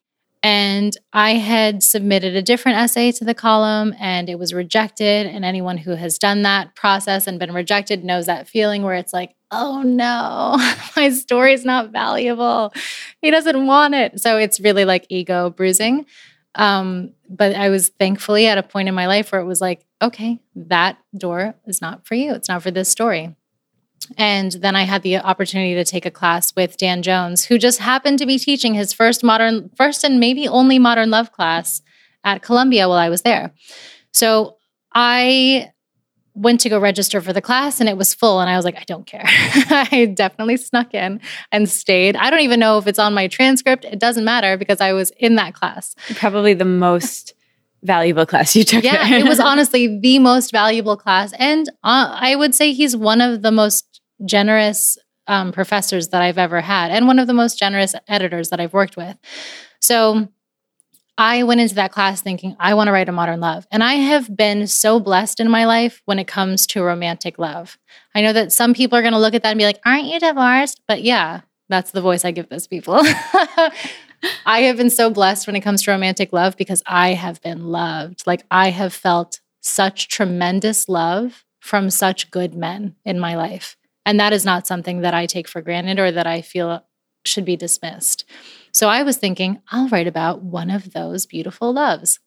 And 0.44 0.96
I 1.12 1.32
had 1.32 1.82
submitted 1.82 2.36
a 2.36 2.42
different 2.44 2.78
essay 2.78 3.12
to 3.14 3.26
the 3.26 3.34
column 3.34 3.96
and 4.00 4.30
it 4.30 4.38
was 4.38 4.54
rejected. 4.54 5.26
And 5.26 5.44
anyone 5.44 5.80
who 5.80 5.96
has 5.96 6.20
done 6.20 6.44
that 6.44 6.76
process 6.76 7.26
and 7.26 7.40
been 7.40 7.52
rejected 7.52 8.04
knows 8.04 8.28
that 8.28 8.48
feeling 8.48 8.84
where 8.84 8.94
it's 8.94 9.12
like, 9.12 9.34
oh 9.50 9.82
no, 9.82 10.56
my 10.96 11.10
story's 11.10 11.66
not 11.66 11.90
valuable. 11.90 12.72
He 13.24 13.32
doesn't 13.32 13.66
want 13.66 13.96
it. 13.96 14.22
So 14.22 14.38
it's 14.38 14.60
really 14.60 14.86
like 14.86 15.08
ego 15.10 15.50
bruising. 15.50 16.06
Um, 16.54 17.14
but 17.28 17.56
I 17.56 17.70
was 17.70 17.90
thankfully 17.90 18.46
at 18.46 18.60
a 18.60 18.64
point 18.64 18.88
in 18.88 18.94
my 18.94 19.08
life 19.08 19.32
where 19.32 19.42
it 19.42 19.46
was 19.46 19.62
like, 19.62 19.84
okay, 20.00 20.40
that 20.56 20.98
door 21.18 21.56
is 21.66 21.82
not 21.82 22.06
for 22.06 22.14
you. 22.14 22.34
It's 22.36 22.50
not 22.50 22.62
for 22.62 22.70
this 22.70 22.88
story. 22.88 23.36
And 24.18 24.52
then 24.52 24.76
I 24.76 24.84
had 24.84 25.02
the 25.02 25.18
opportunity 25.18 25.74
to 25.76 25.84
take 25.84 26.06
a 26.06 26.12
class 26.12 26.56
with 26.56 26.78
Dan 26.78 27.02
Jones, 27.02 27.46
who 27.46 27.58
just 27.58 27.80
happened 27.80 28.20
to 28.20 28.26
be 28.26 28.38
teaching 28.38 28.74
his 28.74 28.94
first 28.94 29.24
modern, 29.24 29.70
first 29.76 30.04
and 30.04 30.20
maybe 30.20 30.48
only 30.48 30.80
modern 30.80 31.10
love 31.10 31.32
class 31.32 31.82
at 32.24 32.42
Columbia 32.42 32.88
while 32.88 32.98
I 32.98 33.10
was 33.10 33.24
there. 33.24 33.52
So 34.12 34.58
I 34.94 35.72
went 36.36 36.60
to 36.60 36.70
go 36.70 36.78
register 36.78 37.22
for 37.22 37.34
the 37.34 37.42
class 37.42 37.80
and 37.80 37.88
it 37.88 37.98
was 37.98 38.14
full. 38.14 38.42
And 38.42 38.50
I 38.50 38.58
was 38.58 38.66
like, 38.66 38.78
I 38.78 38.84
don't 38.86 39.06
care. 39.06 39.24
I 39.26 40.14
definitely 40.14 40.58
snuck 40.58 40.94
in 40.94 41.22
and 41.52 41.70
stayed. 41.70 42.16
I 42.18 42.30
don't 42.30 42.42
even 42.42 42.60
know 42.60 42.78
if 42.78 42.88
it's 42.88 43.00
on 43.00 43.14
my 43.14 43.28
transcript. 43.28 43.86
It 43.86 44.00
doesn't 44.00 44.26
matter 44.26 44.58
because 44.58 44.82
I 44.82 44.92
was 44.94 45.12
in 45.12 45.36
that 45.36 45.54
class. 45.54 45.96
Probably 46.16 46.54
the 46.54 46.66
most 46.66 47.34
valuable 47.84 48.26
class 48.26 48.56
you 48.56 48.64
took. 48.64 48.84
Yeah, 48.84 49.08
it 49.08 49.28
was 49.28 49.40
honestly 49.52 50.00
the 50.00 50.20
most 50.20 50.52
valuable 50.52 50.98
class. 50.98 51.34
And 51.40 51.70
uh, 51.84 52.18
I 52.20 52.36
would 52.36 52.56
say 52.56 52.74
he's 52.74 52.96
one 52.96 53.22
of 53.22 53.42
the 53.42 53.52
most 53.52 54.02
generous 54.26 54.98
um, 55.28 55.52
professors 55.52 56.10
that 56.10 56.22
I've 56.22 56.38
ever 56.38 56.62
had 56.62 56.92
and 56.92 57.08
one 57.08 57.20
of 57.20 57.28
the 57.28 57.34
most 57.34 57.58
generous 57.58 57.96
editors 58.08 58.50
that 58.50 58.60
I've 58.60 58.74
worked 58.74 58.96
with. 58.96 59.18
So 59.82 60.30
I 61.18 61.44
went 61.44 61.62
into 61.62 61.76
that 61.76 61.92
class 61.92 62.22
thinking, 62.22 62.56
I 62.60 62.74
want 62.74 62.88
to 62.88 62.92
write 62.92 63.08
a 63.08 63.14
modern 63.14 63.40
love. 63.40 63.66
And 63.72 63.84
I 63.84 63.94
have 63.94 64.36
been 64.36 64.68
so 64.68 65.00
blessed 65.00 65.40
in 65.40 65.50
my 65.50 65.66
life 65.66 66.02
when 66.06 66.20
it 66.20 66.28
comes 66.28 66.68
to 66.68 66.84
romantic 66.84 67.40
love. 67.40 67.78
I 68.14 68.22
know 68.22 68.34
that 68.34 68.52
some 68.52 68.74
people 68.74 68.98
are 68.98 69.02
going 69.02 69.14
to 69.14 69.20
look 69.20 69.34
at 69.34 69.44
that 69.44 69.52
and 69.52 69.58
be 69.58 69.64
like, 69.64 69.80
Aren't 69.86 70.06
you 70.06 70.20
divorced? 70.20 70.82
But 70.88 71.04
yeah, 71.04 71.42
that's 71.70 71.92
the 71.92 72.02
voice 72.02 72.26
I 72.26 72.32
give 72.32 72.50
those 72.50 72.68
people. 72.68 73.02
I 74.46 74.62
have 74.62 74.78
been 74.78 74.90
so 74.90 75.10
blessed 75.10 75.48
when 75.48 75.56
it 75.56 75.62
comes 75.62 75.84
to 75.84 75.92
romantic 75.92 76.32
love 76.34 76.58
because 76.58 76.84
I 76.86 77.14
have 77.14 77.42
been 77.42 77.68
loved. 77.68 78.26
Like 78.26 78.46
I 78.52 78.70
have 78.70 78.94
felt 78.94 79.40
such 79.62 80.08
tremendous 80.08 80.88
love 80.88 81.44
from 81.60 81.90
such 81.90 82.30
good 82.32 82.54
men 82.54 82.96
in 83.04 83.20
my 83.20 83.36
life. 83.36 83.76
And 84.06 84.20
that 84.20 84.34
is 84.34 84.46
not 84.46 84.68
something 84.68 85.02
that 85.02 85.16
I 85.16 85.26
take 85.26 85.48
for 85.48 85.62
granted 85.62 86.00
or 86.00 86.12
that 86.12 86.28
I 86.28 86.42
feel 86.42 86.86
should 87.26 87.46
be 87.46 87.56
dismissed. 87.56 88.24
So 88.72 88.88
I 88.88 89.04
was 89.04 89.18
thinking, 89.18 89.62
I'll 89.72 89.90
write 89.90 90.08
about 90.08 90.44
one 90.44 90.70
of 90.70 90.94
those 90.94 91.26
beautiful 91.26 91.74
loves. 91.74 92.20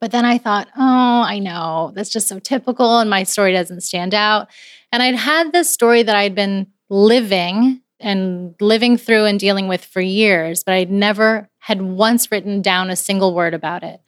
But 0.00 0.12
then 0.12 0.24
I 0.24 0.38
thought, 0.38 0.68
oh, 0.76 1.22
I 1.22 1.38
know, 1.38 1.92
that's 1.94 2.10
just 2.10 2.28
so 2.28 2.38
typical 2.38 2.98
and 3.00 3.08
my 3.08 3.22
story 3.22 3.52
doesn't 3.52 3.82
stand 3.82 4.14
out. 4.14 4.48
And 4.92 5.02
I'd 5.02 5.14
had 5.14 5.52
this 5.52 5.70
story 5.70 6.02
that 6.02 6.16
I'd 6.16 6.34
been 6.34 6.66
living 6.88 7.82
and 8.00 8.54
living 8.60 8.96
through 8.96 9.26
and 9.26 9.38
dealing 9.38 9.68
with 9.68 9.84
for 9.84 10.00
years, 10.00 10.64
but 10.64 10.74
I'd 10.74 10.90
never 10.90 11.48
had 11.58 11.82
once 11.82 12.30
written 12.30 12.62
down 12.62 12.90
a 12.90 12.96
single 12.96 13.34
word 13.34 13.54
about 13.54 13.82
it. 13.82 14.00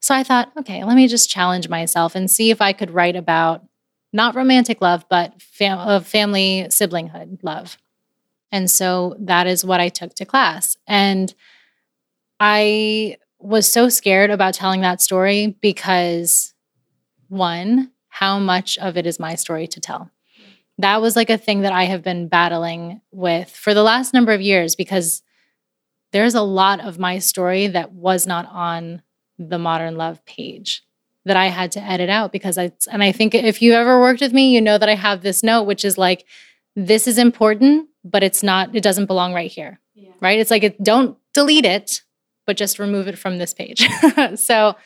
So 0.00 0.14
I 0.14 0.22
thought, 0.22 0.52
okay, 0.58 0.84
let 0.84 0.96
me 0.96 1.08
just 1.08 1.30
challenge 1.30 1.68
myself 1.68 2.14
and 2.14 2.30
see 2.30 2.50
if 2.50 2.60
I 2.60 2.72
could 2.72 2.90
write 2.90 3.16
about 3.16 3.64
not 4.12 4.34
romantic 4.34 4.80
love, 4.80 5.04
but 5.10 5.40
fam- 5.40 5.78
of 5.78 6.06
family 6.06 6.66
siblinghood 6.68 7.40
love. 7.42 7.76
And 8.50 8.70
so 8.70 9.16
that 9.20 9.46
is 9.46 9.64
what 9.64 9.80
I 9.80 9.88
took 9.88 10.14
to 10.14 10.24
class. 10.24 10.76
And 10.86 11.34
I 12.40 13.16
was 13.38 13.70
so 13.70 13.88
scared 13.88 14.30
about 14.30 14.54
telling 14.54 14.80
that 14.80 15.02
story 15.02 15.58
because, 15.60 16.54
one, 17.28 17.92
how 18.08 18.38
much 18.38 18.78
of 18.78 18.96
it 18.96 19.06
is 19.06 19.20
my 19.20 19.34
story 19.34 19.66
to 19.68 19.80
tell? 19.80 20.10
That 20.78 21.00
was 21.02 21.16
like 21.16 21.30
a 21.30 21.38
thing 21.38 21.62
that 21.62 21.72
I 21.72 21.84
have 21.84 22.02
been 22.02 22.28
battling 22.28 23.00
with 23.10 23.50
for 23.50 23.74
the 23.74 23.82
last 23.82 24.14
number 24.14 24.32
of 24.32 24.40
years 24.40 24.76
because 24.76 25.22
there's 26.12 26.34
a 26.34 26.42
lot 26.42 26.80
of 26.80 26.98
my 26.98 27.18
story 27.18 27.66
that 27.66 27.92
was 27.92 28.26
not 28.26 28.46
on 28.46 29.02
the 29.38 29.58
Modern 29.58 29.96
Love 29.96 30.24
page 30.24 30.82
that 31.24 31.36
I 31.36 31.46
had 31.46 31.72
to 31.72 31.82
edit 31.82 32.08
out 32.08 32.32
because 32.32 32.58
I, 32.58 32.72
and 32.90 33.02
I 33.02 33.12
think 33.12 33.34
if 33.34 33.60
you 33.60 33.74
ever 33.74 34.00
worked 34.00 34.20
with 34.20 34.32
me, 34.32 34.54
you 34.54 34.60
know 34.60 34.78
that 34.78 34.88
I 34.88 34.94
have 34.94 35.22
this 35.22 35.42
note, 35.42 35.64
which 35.64 35.84
is 35.84 35.98
like, 35.98 36.24
this 36.74 37.06
is 37.06 37.18
important, 37.18 37.88
but 38.04 38.22
it's 38.22 38.42
not, 38.42 38.74
it 38.74 38.82
doesn't 38.82 39.06
belong 39.06 39.34
right 39.34 39.50
here. 39.50 39.80
Yeah. 39.94 40.12
Right. 40.20 40.38
It's 40.38 40.50
like, 40.50 40.62
it, 40.62 40.82
don't 40.82 41.18
delete 41.34 41.66
it, 41.66 42.02
but 42.46 42.56
just 42.56 42.78
remove 42.78 43.08
it 43.08 43.18
from 43.18 43.38
this 43.38 43.52
page. 43.52 43.86
so 44.36 44.76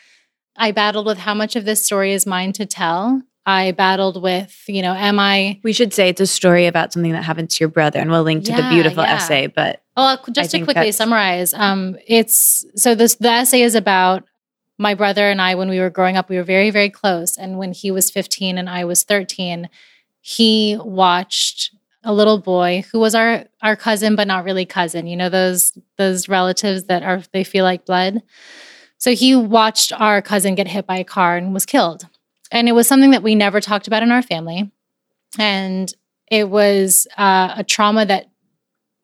I 0.57 0.73
battled 0.73 1.07
with 1.07 1.19
how 1.19 1.35
much 1.35 1.55
of 1.55 1.65
this 1.65 1.85
story 1.85 2.13
is 2.13 2.27
mine 2.27 2.53
to 2.55 2.67
tell. 2.67 3.23
I 3.45 3.73
battled 3.73 4.23
with, 4.23 4.65
you 4.69 4.83
know, 4.83 4.95
am 4.95 5.19
I? 5.19 5.61
We 5.65 5.73
should 5.73 5.93
say 5.93 6.09
it's 6.09 6.21
a 6.21 6.27
story 6.27 6.67
about 6.67 6.93
something 6.93 7.13
that 7.13 7.25
happened 7.25 7.51
to 7.51 7.61
your 7.61 7.69
brother, 7.69 7.99
and 7.99 8.11
we'll 8.11 8.23
link 8.23 8.45
to 8.45 8.53
yeah, 8.53 8.61
the 8.63 8.75
beautiful 8.75 9.03
yeah. 9.03 9.15
essay. 9.15 9.49
But 9.49 9.83
well, 9.97 10.23
just 10.31 10.55
I 10.55 10.59
to 10.59 10.65
quickly 10.65 10.93
summarize, 10.93 11.53
um, 11.55 11.97
it's 12.07 12.65
so 12.77 12.95
this 12.95 13.17
the 13.17 13.31
essay 13.31 13.63
is 13.63 13.75
about 13.75 14.25
my 14.79 14.95
brother 14.95 15.29
and 15.29 15.41
I 15.41 15.55
when 15.57 15.69
we 15.69 15.81
were 15.81 15.91
growing 15.91 16.17
up. 16.17 16.29
We 16.29 16.37
were 16.37 16.45
very 16.45 16.71
very 16.71 16.91
close, 16.91 17.37
and 17.37 17.59
when 17.59 17.73
he 17.73 17.91
was 17.91 18.11
15 18.11 18.59
and 18.59 18.71
I 18.71 18.85
was 18.85 19.03
13, 19.03 19.69
he 20.21 20.79
watched 20.81 21.75
a 22.05 22.13
little 22.13 22.39
boy 22.39 22.85
who 22.91 22.99
was 22.99 23.15
our 23.15 23.45
our 23.63 23.77
cousin 23.77 24.17
but 24.17 24.27
not 24.27 24.45
really 24.45 24.67
cousin 24.67 25.07
you 25.07 25.17
know 25.17 25.29
those 25.29 25.77
those 25.99 26.29
relatives 26.29 26.85
that 26.85 27.03
are 27.05 27.23
they 27.33 27.45
feel 27.45 27.65
like 27.65 27.87
blood 27.87 28.23
so 28.99 29.15
he 29.15 29.37
watched 29.37 29.93
our 29.93 30.21
cousin 30.21 30.57
get 30.57 30.67
hit 30.67 30.85
by 30.85 30.97
a 30.97 31.05
car 31.05 31.37
and 31.37 31.55
was 31.55 31.65
killed 31.65 32.09
and 32.53 32.69
it 32.69 32.73
was 32.73 32.87
something 32.87 33.11
that 33.11 33.23
we 33.23 33.35
never 33.35 33.61
talked 33.61 33.89
about 33.89 34.03
in 34.03 34.13
our 34.13 34.23
family. 34.23 34.71
And 35.39 35.93
it 36.31 36.49
was 36.49 37.09
uh, 37.17 37.55
a 37.57 37.65
trauma 37.65 38.07
that 38.07 38.27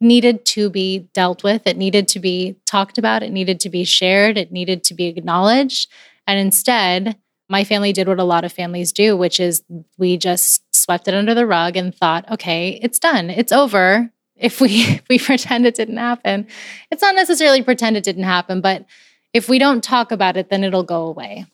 needed 0.01 0.45
to 0.45 0.71
be 0.71 1.09
dealt 1.15 1.43
with. 1.43 1.67
It 1.67 1.77
needed 1.77 2.07
to 2.09 2.21
be 2.21 2.57
talked 2.67 2.99
about. 2.99 3.23
It 3.23 3.33
needed 3.33 3.59
to 3.61 3.71
be 3.71 3.85
shared. 3.85 4.39
It 4.39 4.53
needed 4.53 4.85
to 4.85 4.95
be 4.95 5.07
acknowledged. 5.07 5.91
And 6.27 6.39
instead 6.39 7.19
my 7.49 7.65
family 7.65 7.93
did 7.93 8.07
what 8.07 8.21
a 8.21 8.25
lot 8.25 8.45
of 8.45 8.53
families 8.53 8.93
do, 8.93 9.17
which 9.17 9.41
is 9.41 9.63
we 9.97 10.19
just 10.19 10.63
swept 10.75 11.09
it 11.09 11.15
under 11.15 11.35
the 11.35 11.47
rug 11.47 11.77
and 11.77 11.95
thought, 11.95 12.31
okay, 12.31 12.79
it's 12.83 12.99
done, 12.99 13.31
it's 13.31 13.53
over. 13.53 14.11
If 14.37 14.61
we 14.61 14.69
if 14.83 15.03
we 15.09 15.19
pretend 15.19 15.67
it 15.67 15.75
didn't 15.75 15.97
happen, 15.97 16.47
it's 16.91 17.03
not 17.03 17.15
necessarily 17.15 17.63
pretend 17.63 17.97
it 17.97 18.05
didn't 18.05 18.25
happen, 18.25 18.61
but 18.61 18.85
if 19.33 19.49
we 19.49 19.59
don't 19.59 19.83
talk 19.83 20.13
about 20.13 20.37
it, 20.37 20.51
then 20.51 20.65
it'll 20.65 20.85
go 20.85 21.07
away. 21.07 21.47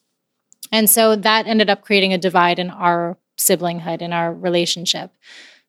And 0.73 0.89
so 0.89 1.17
that 1.17 1.47
ended 1.47 1.71
up 1.71 1.83
creating 1.83 2.12
a 2.12 2.19
divide 2.19 2.59
in 2.59 2.71
our 2.71 3.17
siblinghood, 3.39 4.03
in 4.03 4.12
our 4.12 4.33
relationship. 4.33 5.12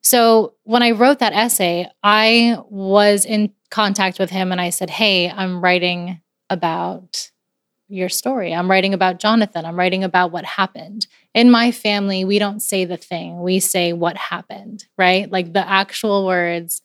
So 0.02 0.54
when 0.62 0.82
I 0.82 0.92
wrote 0.92 1.18
that 1.18 1.32
essay, 1.32 1.88
I 2.02 2.58
was 2.70 3.24
in 3.24 3.52
contact 3.70 4.18
with 4.18 4.30
him 4.30 4.52
and 4.52 4.60
I 4.60 4.70
said, 4.70 4.90
Hey, 4.90 5.30
I'm 5.30 5.60
writing 5.60 6.20
about 6.48 7.30
your 7.88 8.08
story. 8.08 8.52
I'm 8.52 8.70
writing 8.70 8.94
about 8.94 9.18
Jonathan. 9.18 9.64
I'm 9.64 9.78
writing 9.78 10.04
about 10.04 10.32
what 10.32 10.44
happened. 10.44 11.06
In 11.34 11.50
my 11.50 11.70
family, 11.70 12.24
we 12.24 12.38
don't 12.38 12.60
say 12.60 12.84
the 12.84 12.96
thing, 12.96 13.42
we 13.42 13.60
say 13.60 13.92
what 13.92 14.16
happened, 14.16 14.86
right? 14.98 15.30
Like 15.30 15.52
the 15.52 15.68
actual 15.68 16.26
words. 16.26 16.82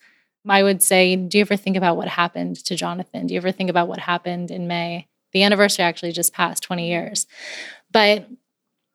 I 0.47 0.64
would 0.64 0.82
say, 0.82 1.16
Do 1.16 1.38
you 1.38 1.43
ever 1.43 1.55
think 1.55 1.78
about 1.78 1.97
what 1.97 2.07
happened 2.07 2.55
to 2.66 2.76
Jonathan? 2.76 3.28
Do 3.28 3.36
you 3.36 3.39
ever 3.39 3.51
think 3.51 3.70
about 3.70 3.88
what 3.88 3.99
happened 3.99 4.49
in 4.49 4.68
May? 4.68 5.07
The 5.34 5.43
anniversary 5.43 5.86
actually 5.86 6.12
just 6.12 6.34
passed 6.34 6.64
20 6.64 6.89
years. 6.89 7.28
But 7.91 8.27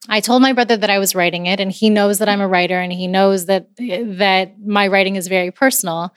I 0.08 0.20
told 0.20 0.42
my 0.42 0.52
brother 0.52 0.76
that 0.76 0.90
I 0.90 0.98
was 0.98 1.14
writing 1.14 1.46
it 1.46 1.60
and 1.60 1.70
he 1.70 1.90
knows 1.90 2.18
that 2.18 2.28
I'm 2.28 2.40
a 2.40 2.48
writer 2.48 2.78
and 2.78 2.92
he 2.92 3.06
knows 3.06 3.46
that 3.46 3.68
that 3.76 4.60
my 4.60 4.86
writing 4.88 5.16
is 5.16 5.26
very 5.28 5.50
personal. 5.50 6.14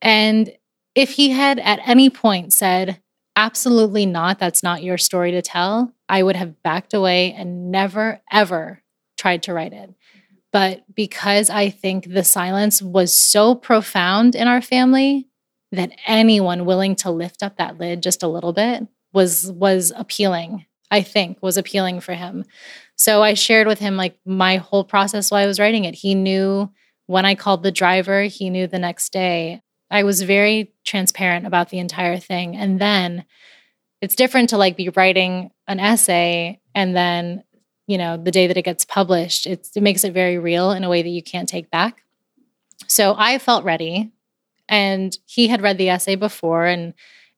And 0.00 0.52
if 0.94 1.10
he 1.10 1.30
had 1.30 1.58
at 1.58 1.80
any 1.86 2.10
point 2.10 2.52
said, 2.52 3.00
absolutely 3.36 4.04
not, 4.04 4.38
that's 4.38 4.62
not 4.62 4.82
your 4.82 4.98
story 4.98 5.30
to 5.32 5.42
tell, 5.42 5.92
I 6.08 6.22
would 6.22 6.36
have 6.36 6.62
backed 6.62 6.92
away 6.92 7.32
and 7.32 7.70
never, 7.70 8.20
ever 8.30 8.82
tried 9.16 9.44
to 9.44 9.54
write 9.54 9.72
it. 9.72 9.94
But 10.52 10.84
because 10.94 11.48
I 11.48 11.70
think 11.70 12.12
the 12.12 12.24
silence 12.24 12.82
was 12.82 13.18
so 13.18 13.54
profound 13.54 14.34
in 14.34 14.48
our 14.48 14.60
family 14.60 15.28
that 15.70 15.92
anyone 16.06 16.66
willing 16.66 16.94
to 16.96 17.10
lift 17.10 17.42
up 17.42 17.56
that 17.56 17.78
lid 17.78 18.02
just 18.02 18.22
a 18.22 18.28
little 18.28 18.52
bit 18.52 18.86
was 19.14 19.50
was 19.50 19.92
appealing. 19.96 20.66
I 20.92 21.00
think 21.00 21.38
was 21.40 21.56
appealing 21.56 22.00
for 22.00 22.12
him. 22.12 22.44
So 22.96 23.22
I 23.22 23.32
shared 23.32 23.66
with 23.66 23.78
him 23.78 23.96
like 23.96 24.18
my 24.26 24.56
whole 24.56 24.84
process 24.84 25.30
while 25.30 25.42
I 25.42 25.46
was 25.46 25.58
writing 25.58 25.86
it. 25.86 25.94
He 25.94 26.14
knew 26.14 26.70
when 27.06 27.24
I 27.24 27.34
called 27.34 27.62
the 27.62 27.72
driver, 27.72 28.24
he 28.24 28.50
knew 28.50 28.66
the 28.66 28.78
next 28.78 29.10
day. 29.10 29.62
I 29.90 30.04
was 30.04 30.20
very 30.20 30.72
transparent 30.84 31.46
about 31.46 31.70
the 31.70 31.78
entire 31.78 32.18
thing. 32.18 32.56
And 32.56 32.78
then 32.78 33.24
it's 34.02 34.14
different 34.14 34.50
to 34.50 34.58
like 34.58 34.76
be 34.76 34.90
writing 34.90 35.50
an 35.66 35.80
essay 35.80 36.60
and 36.74 36.94
then, 36.94 37.42
you 37.86 37.96
know, 37.96 38.18
the 38.18 38.30
day 38.30 38.46
that 38.46 38.58
it 38.58 38.62
gets 38.62 38.84
published, 38.84 39.46
it 39.46 39.68
makes 39.76 40.04
it 40.04 40.12
very 40.12 40.38
real 40.38 40.72
in 40.72 40.84
a 40.84 40.90
way 40.90 41.02
that 41.02 41.08
you 41.08 41.22
can't 41.22 41.48
take 41.48 41.70
back. 41.70 42.02
So 42.86 43.14
I 43.16 43.38
felt 43.38 43.64
ready. 43.64 44.12
And 44.68 45.16
he 45.24 45.48
had 45.48 45.62
read 45.62 45.78
the 45.78 45.88
essay 45.88 46.16
before 46.16 46.66
and 46.66 46.92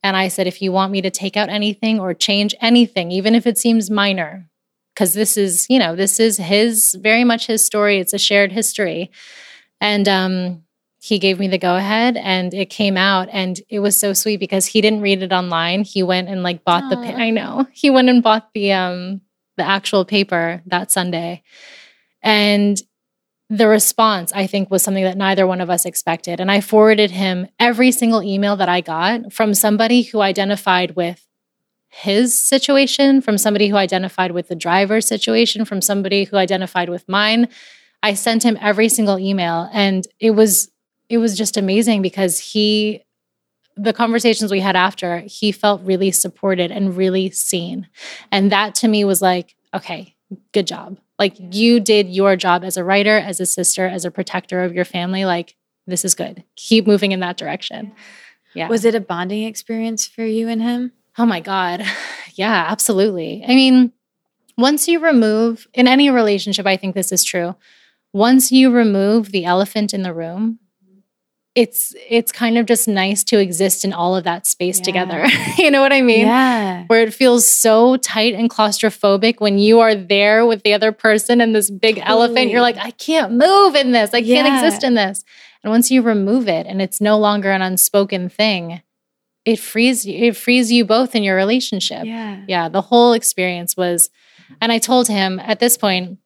and 0.05 0.19
I 0.19 0.29
said, 0.29 0.47
if 0.47 0.61
you 0.61 0.71
want 0.71 0.93
me 0.93 1.01
to 1.01 1.11
take 1.11 1.35
out 1.35 1.49
anything 1.49 1.99
or 1.99 2.13
change 2.13 2.55
anything, 2.61 3.11
even 3.11 3.35
if 3.35 3.47
it 3.47 3.57
seems 3.57 3.91
minor, 3.91 4.47
because 4.95 5.15
this 5.15 5.39
is, 5.39 5.67
you 5.71 5.79
know, 5.79 5.97
this 5.97 6.21
is 6.21 6.37
his 6.37 6.95
very 7.01 7.25
much 7.25 7.47
his 7.47 7.65
story. 7.65 7.99
It's 7.99 8.13
a 8.13 8.19
shared 8.19 8.53
history. 8.53 9.11
And 9.81 10.07
um, 10.07 10.63
he 11.01 11.19
gave 11.19 11.39
me 11.39 11.49
the 11.49 11.59
go 11.59 11.75
ahead 11.77 12.19
and 12.19 12.53
it 12.53 12.69
came 12.69 12.99
out 12.99 13.29
and 13.33 13.61
it 13.71 13.81
was 13.81 13.99
so 13.99 14.13
sweet 14.13 14.39
because 14.39 14.67
he 14.67 14.81
didn't 14.81 15.03
read 15.03 15.23
it 15.23 15.33
online 15.33 15.85
he 15.85 16.03
went 16.03 16.31
and 16.31 16.43
like 16.43 16.65
bought 16.65 16.85
Aww. 16.85 16.91
the 16.91 16.97
pa- 16.97 17.19
i 17.19 17.29
know 17.29 17.67
he 17.73 17.91
went 17.91 18.09
and 18.09 18.23
bought 18.23 18.49
the 18.55 18.73
um 18.73 19.21
the 19.59 19.65
actual 19.65 20.07
paper 20.07 20.63
that 20.65 20.91
sunday 20.91 21.43
and 22.23 22.81
the 23.51 23.69
response 23.69 24.33
i 24.33 24.47
think 24.47 24.71
was 24.71 24.83
something 24.83 25.05
that 25.05 25.19
neither 25.19 25.47
one 25.47 25.61
of 25.61 25.71
us 25.71 25.85
expected. 25.85 26.41
And 26.41 26.51
i 26.51 26.61
forwarded 26.61 27.11
him 27.11 27.47
every 27.59 27.93
single 27.93 28.23
email 28.23 28.57
that 28.57 28.69
i 28.69 28.81
got 28.81 29.33
from 29.33 29.55
somebody 29.55 30.03
who 30.03 30.21
identified 30.21 30.97
with 30.97 31.27
his 31.97 32.35
situation 32.35 33.21
from 33.21 33.39
somebody 33.39 33.69
who 33.69 33.77
identified 33.77 34.33
with 34.33 34.49
the 34.49 34.57
driver's 34.57 35.07
situation 35.07 35.65
from 35.65 35.81
somebody 35.81 36.25
who 36.25 36.37
identified 36.37 36.89
with 36.89 37.09
mine. 37.09 37.49
I 38.03 38.15
sent 38.15 38.45
him 38.45 38.59
every 38.61 38.89
single 38.89 39.17
email 39.17 39.71
and 39.73 40.05
it 40.19 40.33
was 40.33 40.71
it 41.09 41.19
was 41.19 41.39
just 41.39 41.57
amazing 41.57 42.03
because 42.03 42.41
he 42.41 43.03
the 43.77 43.93
conversations 43.93 44.51
we 44.51 44.59
had 44.59 44.75
after 44.75 45.21
he 45.21 45.53
felt 45.53 45.83
really 45.83 46.11
supported 46.11 46.73
and 46.73 46.97
really 46.97 47.31
seen. 47.31 47.89
And 48.33 48.51
that 48.51 48.75
to 48.77 48.89
me 48.89 49.05
was 49.05 49.23
like 49.23 49.55
okay 49.73 50.14
good 50.53 50.67
job. 50.67 50.99
Like 51.19 51.37
you 51.39 51.81
did 51.81 52.09
your 52.09 52.37
job 52.37 52.65
as 52.65 52.77
a 52.77 52.85
writer 52.85 53.17
as 53.17 53.41
a 53.41 53.47
sister 53.47 53.87
as 53.87 54.05
a 54.05 54.11
protector 54.11 54.63
of 54.63 54.75
your 54.75 54.85
family. 54.85 55.25
Like 55.25 55.57
this 55.87 56.05
is 56.05 56.15
good. 56.15 56.45
Keep 56.57 56.87
moving 56.87 57.13
in 57.13 57.21
that 57.21 57.37
direction. 57.37 57.93
Yeah. 58.55 58.69
Was 58.69 58.85
it 58.85 58.95
a 58.95 59.01
bonding 59.01 59.45
experience 59.45 60.07
for 60.07 60.25
you 60.25 60.49
and 60.49 60.63
him? 60.63 60.93
Oh 61.19 61.27
my 61.27 61.41
god. 61.41 61.85
Yeah 62.37 62.67
absolutely. 62.69 63.45
I 63.47 63.55
mean 63.55 63.93
once 64.59 64.89
you 64.89 64.99
remove 64.99 65.69
in 65.73 65.87
any 65.87 66.11
relationship 66.11 66.67
i 66.67 66.77
think 66.77 66.97
this 66.97 67.13
is 67.13 67.23
true. 67.23 67.55
Once 68.13 68.51
you 68.51 68.73
remove 68.73 69.31
the 69.31 69.45
elephant 69.45 69.95
in 69.95 70.03
the 70.03 70.13
room 70.13 70.59
it's 71.55 71.95
it's 72.09 72.33
kind 72.33 72.59
of 72.59 72.67
just 72.67 72.89
nice 72.89 73.23
to 73.23 73.39
exist 73.39 73.85
in 73.85 73.93
all 73.93 74.17
of 74.17 74.25
that 74.25 74.47
space 74.47 74.79
yeah. 74.79 74.85
together. 74.85 75.27
you 75.59 75.71
know 75.71 75.81
what 75.81 75.93
I 75.93 76.03
mean? 76.03 76.27
Yeah. 76.27 76.85
Where 76.89 77.03
it 77.03 77.15
feels 77.15 77.47
so 77.47 77.97
tight 77.97 78.35
and 78.35 78.51
claustrophobic 78.51 79.41
when 79.41 79.59
you 79.59 79.81
are 79.81 79.95
there 79.95 80.47
with 80.47 80.65
the 80.65 80.75
other 80.75 80.91
person 80.91 81.41
and 81.41 81.55
this 81.55 81.71
big 81.71 81.97
totally. 81.97 82.11
elephant. 82.11 82.51
You're 82.51 82.61
like, 82.61 82.79
I 82.79 82.91
can't 82.91 83.33
move 83.33 83.77
in 83.77 83.93
this. 83.93 84.13
I 84.13 84.23
can't 84.23 84.53
exist 84.53 84.83
in 84.83 84.95
this. 84.95 85.25
And 85.63 85.71
once 85.71 85.91
you 85.91 86.03
remove 86.03 86.49
it 86.49 86.67
and 86.67 86.83
it's 86.83 87.01
no 87.01 87.19
longer 87.19 87.51
an 87.53 87.63
unspoken 87.63 88.29
thing, 88.29 88.83
it 89.45 89.59
frees 89.59 90.05
you, 90.05 90.27
it 90.27 90.37
frees 90.37 90.73
you 90.73 90.85
both 90.85 91.15
in 91.15 91.23
your 91.23 91.37
relationship. 91.37 92.05
Yeah. 92.05 92.43
Yeah. 92.49 92.69
The 92.69 92.83
whole 92.83 93.13
experience 93.13 93.77
was, 93.77 94.11
and 94.61 94.73
I 94.73 94.79
told 94.79 95.07
him 95.07 95.39
at 95.39 95.61
this 95.61 95.77
point, 95.77 96.19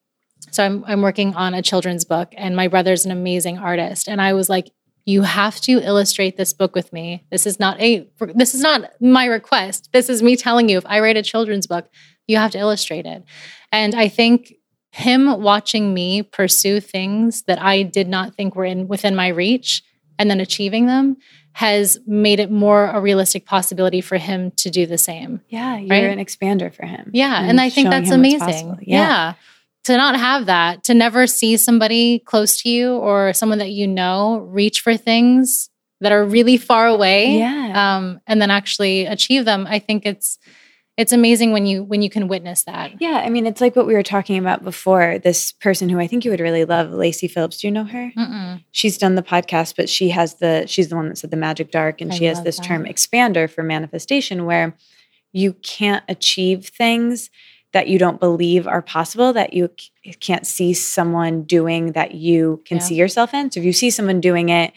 so 0.51 0.64
I'm 0.64 0.85
I'm 0.87 1.03
working 1.03 1.35
on 1.35 1.53
a 1.53 1.62
children's 1.62 2.05
book 2.05 2.33
and 2.37 2.57
my 2.57 2.68
brother's 2.68 3.05
an 3.05 3.11
amazing 3.11 3.59
artist. 3.59 4.09
And 4.09 4.22
I 4.22 4.33
was 4.33 4.49
like, 4.49 4.70
you 5.09 5.22
have 5.22 5.59
to 5.59 5.80
illustrate 5.80 6.36
this 6.36 6.52
book 6.52 6.74
with 6.74 6.92
me. 6.92 7.24
This 7.30 7.46
is 7.46 7.59
not 7.59 7.80
a 7.80 8.06
this 8.34 8.54
is 8.54 8.61
not 8.61 8.90
my 9.00 9.24
request. 9.24 9.88
This 9.90 10.11
is 10.11 10.22
me 10.22 10.36
telling 10.36 10.68
you 10.68 10.76
if 10.76 10.84
I 10.84 11.00
write 11.00 11.16
a 11.16 11.22
children's 11.22 11.66
book, 11.66 11.88
you 12.26 12.36
have 12.36 12.50
to 12.50 12.59
illustrate 12.59 13.06
it. 13.06 13.24
And 13.72 13.94
I 13.94 14.09
think 14.09 14.52
him 14.92 15.40
watching 15.40 15.94
me 15.94 16.22
pursue 16.22 16.80
things 16.80 17.40
that 17.44 17.59
I 17.59 17.84
did 17.84 18.06
not 18.06 18.34
think 18.34 18.54
were 18.54 18.66
in 18.66 18.86
within 18.86 19.16
my 19.16 19.28
reach 19.28 19.82
and 20.18 20.30
then 20.30 20.40
achieving 20.40 20.84
them 20.84 21.16
has 21.52 21.98
made 22.06 22.38
it 22.38 22.50
more 22.50 22.84
a 22.84 23.00
realistic 23.00 23.46
possibility 23.46 24.02
for 24.02 24.18
him 24.18 24.50
to 24.56 24.68
do 24.68 24.84
the 24.84 24.98
same. 24.98 25.40
Yeah, 25.48 25.78
you're 25.78 25.88
Right? 25.88 26.18
an 26.18 26.22
expander 26.22 26.72
for 26.72 26.84
him. 26.84 27.11
Yeah. 27.14 27.42
And, 27.42 27.59
I 27.59 27.70
think 27.70 27.88
that's 27.88 28.11
amazing. 28.11 28.40
possible. 28.40 28.78
Yeah. 28.82 29.34
To 29.89 29.97
not 29.97 30.16
have 30.18 30.45
that, 30.45 30.84
to 30.84 30.93
never 30.93 31.26
see 31.26 31.57
somebody 31.57 32.18
close 32.18 32.61
to 32.61 32.68
you 32.68 32.97
or 32.97 33.32
someone 33.32 33.57
that 33.57 33.70
you 33.70 33.86
know 33.86 34.41
reach 34.41 34.82
for 34.82 34.99
things 34.99 35.70
that 36.03 36.12
are 36.12 36.26
really 36.26 36.59
far 36.59 36.86
away. 36.86 37.39
Yeah. 37.39 37.97
Um, 37.97 38.20
and 38.26 38.39
then 38.43 38.51
actually 38.51 39.07
achieve 39.07 39.47
them. 39.47 39.66
I 39.66 39.78
think 39.78 40.05
it's 40.05 40.39
it's 40.99 41.11
amazing 41.11 41.53
when 41.53 41.64
you 41.64 41.82
when 41.84 42.03
you 42.03 42.11
can 42.11 42.28
witness 42.28 42.64
that. 42.64 43.01
Yeah, 43.01 43.22
I 43.24 43.30
mean, 43.30 43.47
it's 43.47 43.62
like 43.62 43.76
what 43.76 43.86
we 43.86 43.95
were 43.95 44.03
talking 44.03 44.36
about 44.36 44.62
before. 44.62 45.18
This 45.20 45.53
person 45.53 45.89
who 45.89 45.99
I 45.99 46.07
think 46.07 46.22
you 46.22 46.32
would 46.32 46.41
really 46.41 46.66
love, 46.66 46.91
Lacy 46.91 47.26
Phillips. 47.26 47.57
Do 47.57 47.68
you 47.68 47.70
know 47.70 47.84
her? 47.84 48.12
Mm-mm. 48.14 48.62
She's 48.72 48.99
done 48.99 49.14
the 49.14 49.22
podcast, 49.22 49.74
but 49.74 49.89
she 49.89 50.11
has 50.11 50.34
the 50.34 50.66
she's 50.66 50.89
the 50.89 50.97
one 50.97 51.09
that 51.09 51.16
said 51.16 51.30
the 51.30 51.39
magic 51.39 51.70
dark, 51.70 52.03
and 52.03 52.12
I 52.12 52.14
she 52.14 52.26
has 52.26 52.43
this 52.43 52.59
that. 52.59 52.66
term 52.66 52.84
expander 52.84 53.49
for 53.49 53.62
manifestation, 53.62 54.45
where 54.45 54.76
you 55.32 55.55
can't 55.55 56.05
achieve 56.09 56.66
things 56.66 57.30
that 57.73 57.89
you 57.89 57.99
don't 57.99 58.19
believe 58.21 58.66
are 58.66 58.81
possible, 58.83 59.33
that 59.35 59.53
you 59.53 59.69
c- 59.79 60.12
can't 60.21 60.47
see 60.47 60.73
someone 60.73 61.43
doing 61.43 61.93
that 61.93 62.14
you 62.14 62.62
can 62.66 62.79
Yeah. 62.79 62.83
see 62.85 62.95
yourself 62.95 63.35
in. 63.35 63.51
So 63.51 63.61
if 63.61 63.66
you 63.66 63.73
see 63.73 63.91
someone 63.91 64.21
doing 64.21 64.49
it 64.49 64.73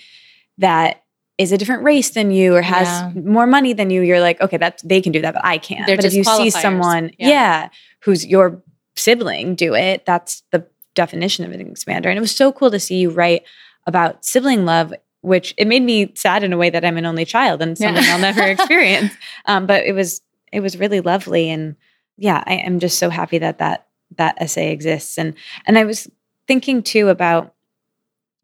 that 0.57 1.03
is 1.37 1.51
a 1.51 1.57
different 1.57 1.83
race 1.83 2.09
than 2.11 2.31
you 2.31 2.53
or 2.55 2.61
has 2.61 2.87
Yeah. 2.87 3.11
more 3.21 3.47
money 3.47 3.73
than 3.73 3.89
you, 3.89 4.01
you're 4.01 4.19
like, 4.19 4.39
okay, 4.41 4.57
that 4.57 4.81
they 4.83 5.01
can 5.01 5.11
do 5.11 5.21
that, 5.21 5.33
but 5.33 5.43
I 5.45 5.57
can't. 5.57 5.87
They're 5.87 5.95
but 5.95 6.05
if 6.05 6.13
you 6.13 6.23
see 6.23 6.49
someone, 6.49 7.11
Yeah. 7.17 7.27
yeah, 7.29 7.69
who's 8.01 8.25
your 8.25 8.61
sibling 8.95 9.55
do 9.55 9.73
it, 9.73 10.05
that's 10.05 10.43
the 10.51 10.65
definition 10.93 11.45
of 11.45 11.51
an 11.53 11.65
expander. 11.65 12.07
And 12.07 12.17
it 12.17 12.21
was 12.21 12.35
so 12.35 12.51
cool 12.51 12.69
to 12.71 12.79
see 12.79 12.97
you 12.97 13.09
write 13.09 13.43
about 13.87 14.23
sibling 14.25 14.65
love, 14.65 14.93
which 15.21 15.53
it 15.57 15.67
made 15.67 15.81
me 15.81 16.11
sad 16.15 16.43
in 16.43 16.51
a 16.53 16.57
way 16.57 16.69
that 16.69 16.83
I'm 16.83 16.97
an 16.97 17.05
only 17.05 17.25
child 17.25 17.61
and 17.61 17.79
Yeah. 17.79 17.87
something 17.87 18.03
I'll 18.11 18.19
never 18.19 18.43
experience. 18.55 19.13
Um, 19.45 19.65
but 19.65 19.85
it 19.85 19.93
was 19.93 20.21
it 20.51 20.59
was 20.59 20.77
really 20.77 20.99
lovely, 20.99 21.49
and 21.49 21.75
yeah, 22.21 22.43
I 22.45 22.53
am 22.53 22.79
just 22.79 22.99
so 22.99 23.09
happy 23.09 23.39
that 23.39 23.57
that 23.57 23.87
that 24.17 24.35
essay 24.39 24.71
exists. 24.71 25.17
And 25.17 25.33
and 25.65 25.77
I 25.79 25.83
was 25.85 26.07
thinking 26.47 26.83
too 26.83 27.09
about 27.09 27.53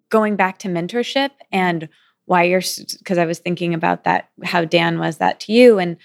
going 0.10 0.36
back 0.36 0.58
to 0.60 0.68
mentorship 0.68 1.30
and 1.52 1.88
why 2.26 2.44
you're 2.44 2.62
because 2.98 3.18
I 3.20 3.26
was 3.26 3.38
thinking 3.40 3.74
about 3.76 4.04
that 4.06 4.30
how 4.44 4.66
Dan 4.66 4.98
was 4.98 5.18
that 5.18 5.40
to 5.42 5.54
you 5.54 5.78
and 5.78 5.98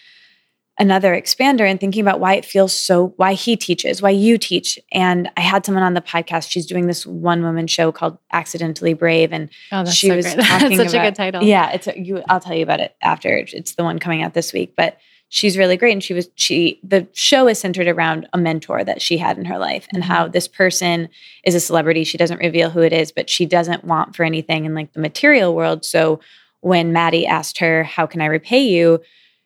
another 0.78 1.12
expander 1.14 1.62
and 1.62 1.80
thinking 1.80 2.02
about 2.02 2.20
why 2.20 2.34
it 2.34 2.44
feels 2.44 2.72
so 2.74 3.08
why 3.16 3.34
he 3.34 3.56
teaches 3.56 4.00
why 4.00 4.08
you 4.08 4.38
teach 4.38 4.78
and 4.90 5.30
i 5.36 5.40
had 5.42 5.66
someone 5.66 5.84
on 5.84 5.92
the 5.92 6.00
podcast 6.00 6.50
she's 6.50 6.64
doing 6.64 6.86
this 6.86 7.06
one 7.06 7.42
woman 7.42 7.66
show 7.66 7.92
called 7.92 8.16
accidentally 8.32 8.94
brave 8.94 9.34
and 9.34 9.50
Oh, 9.70 9.84
She 9.84 10.08
so 10.08 10.16
was 10.16 10.24
talking 10.34 10.76
that's 10.78 10.90
such 10.92 10.98
a 10.98 11.04
good 11.04 11.14
title. 11.14 11.42
yeah 11.42 11.70
it's 11.72 11.88
a, 11.88 12.00
you 12.00 12.22
i'll 12.30 12.40
tell 12.40 12.56
you 12.56 12.62
about 12.62 12.80
it 12.80 12.96
after 13.02 13.36
it's 13.52 13.74
the 13.74 13.84
one 13.84 13.98
coming 13.98 14.22
out 14.22 14.32
this 14.32 14.54
week 14.54 14.72
but 14.74 14.96
she's 15.34 15.56
really 15.56 15.78
great 15.78 15.92
and 15.92 16.04
she 16.04 16.12
was 16.12 16.28
she 16.34 16.78
the 16.82 17.08
show 17.14 17.48
is 17.48 17.58
centered 17.58 17.88
around 17.88 18.28
a 18.34 18.38
mentor 18.38 18.84
that 18.84 19.00
she 19.00 19.16
had 19.16 19.38
in 19.38 19.46
her 19.46 19.56
life 19.58 19.86
and 19.94 20.02
Mhm. 20.02 20.06
how 20.06 20.28
this 20.28 20.46
person 20.46 21.08
is 21.44 21.54
a 21.54 21.60
celebrity 21.60 22.04
she 22.04 22.18
doesn't 22.18 22.36
reveal 22.38 22.68
who 22.68 22.80
it 22.82 22.92
is 22.92 23.10
but 23.10 23.30
she 23.30 23.46
doesn't 23.46 23.82
want 23.84 24.14
for 24.14 24.24
anything 24.24 24.66
in 24.66 24.74
like 24.74 24.92
the 24.92 25.00
material 25.00 25.54
world 25.54 25.86
so 25.86 26.20
when 26.60 26.92
maddie 26.92 27.26
asked 27.26 27.56
her 27.58 27.82
how 27.82 28.04
can 28.06 28.20
i 28.20 28.26
repay 28.26 28.60
you 28.62 29.00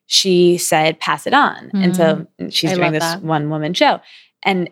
she 0.06 0.58
said 0.58 0.98
pass 0.98 1.24
it 1.24 1.32
on 1.34 1.70
and 1.72 1.94
so 1.96 2.26
she's 2.50 2.70
Mm. 2.70 2.74
I 2.74 2.76
doing 2.76 2.92
this 2.92 3.04
that. 3.04 3.22
one 3.22 3.48
woman 3.48 3.72
show 3.72 4.00
and 4.42 4.68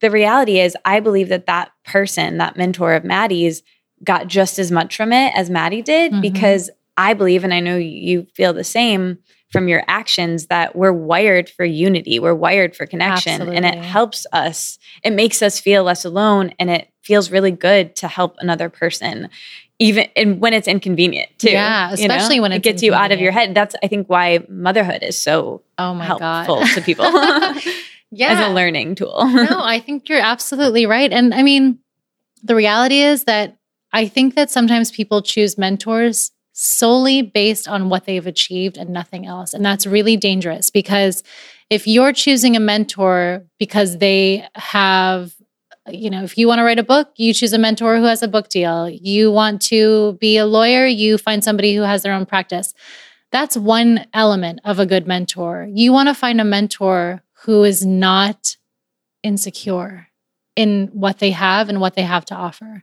the 0.00 0.10
reality 0.10 0.58
is 0.58 0.76
i 0.84 0.98
believe 0.98 1.28
that 1.28 1.46
that 1.46 1.70
person 1.84 2.38
that 2.38 2.56
mentor 2.56 2.94
of 2.94 3.04
maddie's 3.04 3.62
got 4.02 4.26
just 4.26 4.58
as 4.58 4.72
much 4.72 4.96
from 4.96 5.12
it 5.12 5.32
as 5.36 5.48
maddie 5.48 5.80
did 5.82 6.10
Mhm. 6.10 6.22
because 6.22 6.70
i 6.96 7.14
believe 7.14 7.44
and 7.44 7.54
i 7.54 7.60
know 7.60 7.76
you 7.76 8.26
feel 8.34 8.52
the 8.52 8.64
same 8.64 9.18
from 9.50 9.68
your 9.68 9.82
actions 9.88 10.46
that 10.46 10.74
we're 10.76 10.92
wired 10.92 11.48
for 11.48 11.64
unity 11.64 12.18
we're 12.18 12.34
wired 12.34 12.74
for 12.76 12.84
connection 12.86 13.42
and 13.48 13.64
it 13.64 13.76
helps 13.78 14.26
us 14.32 14.78
it 15.04 15.12
makes 15.12 15.40
us 15.42 15.60
feel 15.60 15.84
less 15.84 16.04
alone 16.04 16.52
and 16.58 16.68
it 16.70 16.88
feels 17.02 17.30
really 17.30 17.50
good 17.52 17.94
to 17.96 18.08
help 18.08 18.34
another 18.40 18.68
person 18.68 19.28
even 19.78 20.08
and 20.16 20.40
when 20.40 20.52
it's 20.52 20.66
inconvenient 20.66 21.28
too 21.38 21.50
Yeah, 21.50 21.90
you 21.94 22.08
know? 22.08 22.14
especially 22.14 22.40
when 22.40 22.50
it 22.52 22.62
gets 22.62 22.82
you 22.82 22.92
out 22.94 23.12
of 23.12 23.20
your 23.20 23.30
head 23.32 23.54
that's 23.54 23.76
i 23.82 23.86
think 23.86 24.08
why 24.08 24.44
motherhood 24.48 25.02
is 25.02 25.20
so 25.20 25.62
Oh 25.78 25.94
my 25.94 26.04
helpful 26.04 26.60
god. 26.60 26.68
to 26.74 26.80
people 26.82 27.04
yeah. 28.10 28.28
as 28.32 28.40
a 28.50 28.52
learning 28.54 28.94
tool. 28.94 29.24
no, 29.26 29.60
I 29.62 29.78
think 29.80 30.08
you're 30.08 30.20
absolutely 30.20 30.86
right. 30.86 31.12
And 31.12 31.34
I 31.34 31.42
mean, 31.42 31.78
the 32.42 32.54
reality 32.54 33.00
is 33.00 33.24
that 33.24 33.56
I 33.92 34.08
think 34.08 34.34
that 34.36 34.50
sometimes 34.50 34.90
people 34.90 35.20
choose 35.22 35.58
mentors 35.58 36.30
solely 36.58 37.20
based 37.20 37.68
on 37.68 37.90
what 37.90 38.06
they've 38.06 38.26
achieved 38.26 38.78
and 38.78 38.88
nothing 38.88 39.26
else. 39.26 39.52
And 39.52 39.62
that's 39.62 39.86
really 39.86 40.16
dangerous 40.16 40.70
because 40.70 41.22
if 41.68 41.86
you're 41.86 42.14
choosing 42.14 42.56
a 42.56 42.60
mentor 42.60 43.44
because 43.58 43.98
they 43.98 44.48
have 44.54 45.34
you 45.88 46.10
know, 46.10 46.24
if 46.24 46.36
you 46.36 46.48
want 46.48 46.58
to 46.58 46.64
write 46.64 46.80
a 46.80 46.82
book, 46.82 47.12
you 47.14 47.32
choose 47.32 47.52
a 47.52 47.58
mentor 47.58 47.96
who 47.98 48.06
has 48.06 48.20
a 48.20 48.26
book 48.26 48.48
deal. 48.48 48.88
You 48.90 49.30
want 49.30 49.62
to 49.62 50.14
be 50.14 50.36
a 50.36 50.44
lawyer, 50.44 50.84
you 50.84 51.16
find 51.16 51.44
somebody 51.44 51.76
who 51.76 51.82
has 51.82 52.02
their 52.02 52.12
own 52.12 52.26
practice. 52.26 52.74
That's 53.30 53.56
one 53.56 54.04
element 54.12 54.58
of 54.64 54.80
a 54.80 54.86
good 54.86 55.06
mentor. 55.06 55.68
You 55.72 55.92
want 55.92 56.08
to 56.08 56.14
find 56.14 56.40
a 56.40 56.44
mentor 56.44 57.22
who 57.44 57.62
is 57.62 57.86
not 57.86 58.56
insecure 59.22 60.08
in 60.56 60.88
what 60.92 61.20
they 61.20 61.30
have 61.30 61.68
and 61.68 61.80
what 61.80 61.94
they 61.94 62.02
have 62.02 62.24
to 62.24 62.34
offer. 62.34 62.82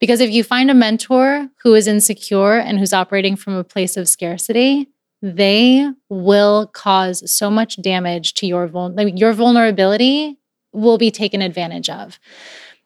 Because 0.00 0.20
if 0.20 0.30
you 0.30 0.44
find 0.44 0.70
a 0.70 0.74
mentor 0.74 1.48
who 1.62 1.74
is 1.74 1.86
insecure 1.86 2.58
and 2.58 2.78
who's 2.78 2.92
operating 2.92 3.36
from 3.36 3.54
a 3.54 3.64
place 3.64 3.96
of 3.96 4.08
scarcity, 4.08 4.88
they 5.22 5.88
will 6.08 6.66
cause 6.68 7.30
so 7.30 7.50
much 7.50 7.80
damage 7.80 8.34
to 8.34 8.46
your 8.46 8.66
vul- 8.66 8.92
like 8.92 9.18
your 9.18 9.32
vulnerability 9.32 10.38
will 10.72 10.98
be 10.98 11.10
taken 11.10 11.40
advantage 11.40 11.88
of. 11.88 12.18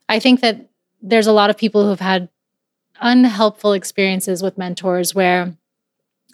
I 0.08 0.20
think 0.20 0.40
that 0.40 0.70
there's 1.02 1.26
a 1.26 1.32
lot 1.32 1.50
of 1.50 1.58
people 1.58 1.84
who've 1.84 1.98
had 1.98 2.28
unhelpful 3.00 3.72
experiences 3.72 4.42
with 4.42 4.58
mentors 4.58 5.14
where 5.14 5.56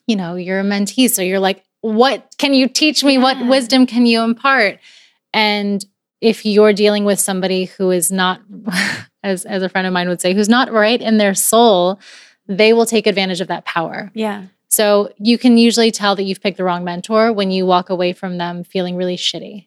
you 0.07 0.15
know, 0.15 0.37
you're 0.37 0.61
a 0.61 0.65
mentee 0.65 1.11
so 1.11 1.23
you're 1.23 1.41
like 1.41 1.65
what 1.81 2.35
can 2.39 2.53
you 2.53 2.69
teach 2.69 3.05
me? 3.05 3.19
What 3.19 3.37
mm. 3.37 3.49
wisdom 3.49 3.87
can 3.87 4.07
you 4.07 4.23
impart? 4.23 4.81
And 5.33 5.85
if 6.21 6.45
you're 6.45 6.73
dealing 6.73 7.05
with 7.05 7.21
somebody 7.21 7.67
who 7.67 7.91
is 7.91 8.11
not, 8.11 8.41
as, 9.27 9.45
as 9.45 9.63
a 9.63 9.69
friend 9.69 9.87
of 9.87 9.93
mine 9.93 10.09
would 10.09 10.21
say, 10.21 10.33
who's 10.35 10.49
not 10.49 10.73
right 10.73 11.01
in 11.01 11.19
their 11.19 11.35
soul, 11.35 11.99
they 12.47 12.73
will 12.73 12.87
take 12.87 13.07
advantage 13.07 13.41
of 13.41 13.49
that 13.49 13.65
power. 13.65 14.11
Yeah. 14.15 14.45
So 14.69 15.13
you 15.19 15.39
can 15.39 15.59
usually 15.59 15.91
tell 15.91 16.17
that 16.17 16.25
you've 16.25 16.41
picked 16.41 16.57
the 16.57 16.65
wrong 16.65 16.85
mentor 16.85 17.33
when 17.33 17.51
you 17.51 17.67
walk 17.67 17.91
away 17.91 18.13
from 18.13 18.39
them 18.39 18.65
feeling 18.65 18.97
really 18.97 19.17
shitty. 19.17 19.67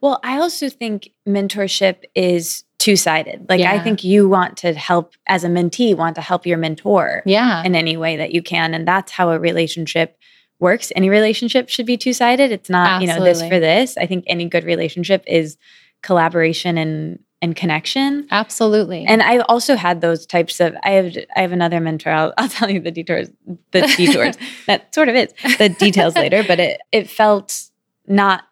Well, 0.00 0.20
I 0.22 0.38
also 0.38 0.68
think 0.68 1.10
mentorship 1.26 2.04
is 2.14 2.64
two 2.78 2.96
sided. 2.96 3.46
Like, 3.48 3.60
I 3.60 3.78
think 3.80 4.04
you 4.04 4.28
want 4.28 4.56
to 4.58 4.72
help, 4.72 5.14
as 5.26 5.44
a 5.44 5.48
mentee, 5.48 5.96
want 5.96 6.14
to 6.14 6.20
help 6.20 6.46
your 6.46 6.58
mentor 6.58 7.22
Yeah. 7.26 7.62
in 7.64 7.74
any 7.74 7.96
way 7.96 8.16
that 8.16 8.32
you 8.32 8.42
can. 8.42 8.74
And 8.74 8.86
that's 8.86 9.12
how 9.12 9.30
a 9.30 9.38
relationship 9.38 10.16
works. 10.60 10.92
Any 10.96 11.08
relationship 11.08 11.68
should 11.68 11.86
be 11.86 11.96
two 11.96 12.12
sided. 12.12 12.50
It's 12.50 12.70
not, 12.70 13.00
you 13.00 13.08
know, 13.08 13.22
this 13.22 13.40
for 13.40 13.60
this. 13.60 13.96
I 13.96 14.06
think 14.06 14.24
any 14.26 14.48
good 14.48 14.64
relationship 14.64 15.22
is 15.26 15.56
collaboration 16.02 16.78
and, 16.78 17.18
and 17.40 17.54
connection. 17.54 18.26
Absolutely. 18.30 19.04
And 19.06 19.22
I've 19.22 19.44
also 19.48 19.76
had 19.76 20.00
those 20.00 20.26
types 20.26 20.60
of. 20.60 20.74
I 20.82 20.90
have 20.90 21.16
I 21.36 21.40
have 21.40 21.52
another 21.52 21.80
mentor. 21.80 22.10
I'll, 22.10 22.32
I'll 22.36 22.48
tell 22.58 22.70
you 22.70 22.80
the 22.80 22.90
detours. 22.90 23.28
The 23.70 23.82
detours 23.96 24.36
that 24.66 24.94
sort 24.94 25.08
of 25.08 25.14
is 25.14 25.32
the 25.58 25.68
details 25.68 26.14
later, 26.22 26.42
but 26.46 26.58
it 26.60 26.80
it 26.92 27.08
felt 27.10 27.62
not 28.06 28.44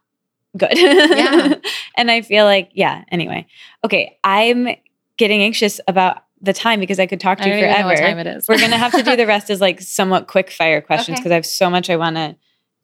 good. 0.57 0.77
Yeah. 0.77 1.55
and 1.97 2.11
I 2.11 2.23
feel 2.23 2.45
like 2.45 2.71
yeah. 2.75 3.05
Anyway, 3.11 3.47
okay. 3.85 4.19
I'm 4.25 4.69
getting 5.17 5.43
anxious 5.43 5.81
about 5.89 6.19
the 6.41 6.53
time 6.53 6.79
because 6.81 7.01
I 7.01 7.07
could 7.07 7.19
talk 7.19 7.39
to 7.39 7.45
I 7.45 7.47
you 7.47 7.53
don't 7.55 7.59
even 7.61 7.71
know 7.71 7.89
forever. 7.89 8.03
what 8.03 8.09
time 8.09 8.19
it 8.19 8.27
is. 8.27 8.47
We're 8.49 8.59
gonna 8.61 8.77
have 8.77 8.93
to 8.93 9.03
do 9.03 9.17
the 9.17 9.27
rest 9.27 9.51
as 9.51 9.61
like 9.61 9.81
somewhat 9.81 10.29
quick 10.29 10.51
fire 10.51 10.81
questions 10.81 11.17
Okay. 11.17 11.23
because 11.23 11.33
I 11.33 11.37
have 11.37 11.47
so 11.47 11.71
much 11.71 11.89
I 11.91 11.97
want 11.97 12.17
to 12.17 12.37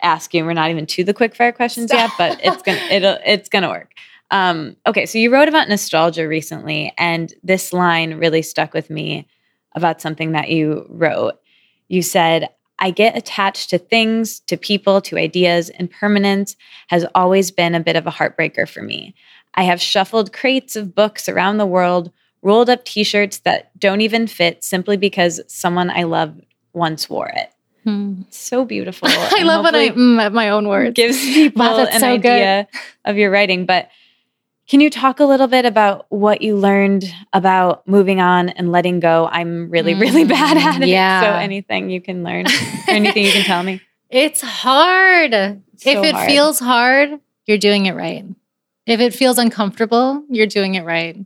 ask 0.02 0.34
you. 0.34 0.40
And 0.40 0.46
we're 0.48 0.54
not 0.54 0.70
even 0.70 0.86
to 0.86 1.04
the 1.04 1.14
quick 1.14 1.36
fire 1.36 1.52
questions 1.52 1.92
yet, 1.92 2.10
but 2.18 2.40
it's 2.42 2.62
gonna 2.62 2.80
it'll 2.90 3.18
it's 3.24 3.48
gonna 3.48 3.68
work. 3.68 3.92
Um, 4.32 4.76
okay, 4.86 5.06
so 5.06 5.18
you 5.18 5.32
wrote 5.32 5.48
about 5.48 5.68
nostalgia 5.68 6.26
recently, 6.26 6.92
and 6.98 7.32
this 7.44 7.72
line 7.72 8.14
really 8.14 8.42
stuck 8.42 8.72
with 8.74 8.90
me 8.90 9.28
about 9.74 10.00
something 10.00 10.32
that 10.32 10.48
you 10.48 10.86
wrote. 10.88 11.34
You 11.88 12.02
said, 12.02 12.48
I 12.78 12.90
get 12.90 13.16
attached 13.16 13.70
to 13.70 13.78
things, 13.78 14.40
to 14.40 14.56
people, 14.56 15.00
to 15.02 15.18
ideas, 15.18 15.68
and 15.70 15.90
permanence 15.90 16.56
has 16.88 17.06
always 17.14 17.50
been 17.50 17.74
a 17.74 17.80
bit 17.80 17.94
of 17.94 18.06
a 18.06 18.10
heartbreaker 18.10 18.68
for 18.68 18.82
me. 18.82 19.14
I 19.54 19.64
have 19.64 19.80
shuffled 19.80 20.32
crates 20.32 20.76
of 20.76 20.94
books 20.94 21.28
around 21.28 21.58
the 21.58 21.66
world, 21.66 22.10
rolled 22.40 22.70
up 22.70 22.84
t 22.86 23.04
shirts 23.04 23.40
that 23.40 23.78
don't 23.78 24.00
even 24.00 24.26
fit 24.26 24.64
simply 24.64 24.96
because 24.96 25.40
someone 25.46 25.90
I 25.90 26.04
love 26.04 26.34
once 26.72 27.08
wore 27.08 27.28
it. 27.28 27.50
Hmm. 27.84 28.22
So 28.30 28.64
beautiful. 28.64 29.08
I 29.10 29.36
and 29.38 29.46
love 29.46 29.64
when 29.64 29.74
I 29.74 29.90
mm, 29.90 30.20
at 30.20 30.32
my 30.32 30.48
own 30.48 30.68
words. 30.68 30.94
gives 30.94 31.18
people 31.22 31.62
Wow, 31.62 31.84
an 31.84 32.00
so 32.00 32.16
good. 32.18 32.30
idea 32.30 32.68
of 33.04 33.16
your 33.16 33.30
writing. 33.30 33.66
But 33.66 33.90
Can 34.72 34.80
you 34.80 34.88
talk 34.88 35.20
a 35.20 35.26
little 35.26 35.48
bit 35.48 35.66
about 35.66 36.06
what 36.08 36.40
you 36.40 36.56
learned 36.56 37.04
about 37.34 37.86
moving 37.86 38.22
on 38.22 38.48
and 38.48 38.72
letting 38.72 39.00
go? 39.00 39.28
I'm 39.30 39.68
really, 39.68 39.92
really 39.92 40.24
bad 40.38 40.56
mm, 40.56 40.62
at 40.62 40.80
it. 40.80 40.88
yeah. 40.88 41.20
So 41.20 41.28
anything 41.28 41.90
you 41.90 42.00
can 42.00 42.24
learn, 42.24 42.46
anything 42.88 43.22
you 43.26 43.32
can 43.32 43.44
tell 43.44 43.62
me. 43.62 43.82
It's 44.08 44.40
hard. 44.40 45.34
If 45.34 45.58
it 45.84 46.14
hard. 46.14 46.26
feels 46.26 46.58
hard, 46.58 47.20
you're 47.44 47.58
doing 47.58 47.84
it 47.84 47.94
right. 47.94 48.24
If 48.86 49.00
it 49.00 49.12
feels 49.12 49.36
uncomfortable, 49.36 50.24
you're 50.30 50.46
doing 50.46 50.74
it 50.74 50.86
right. 50.86 51.18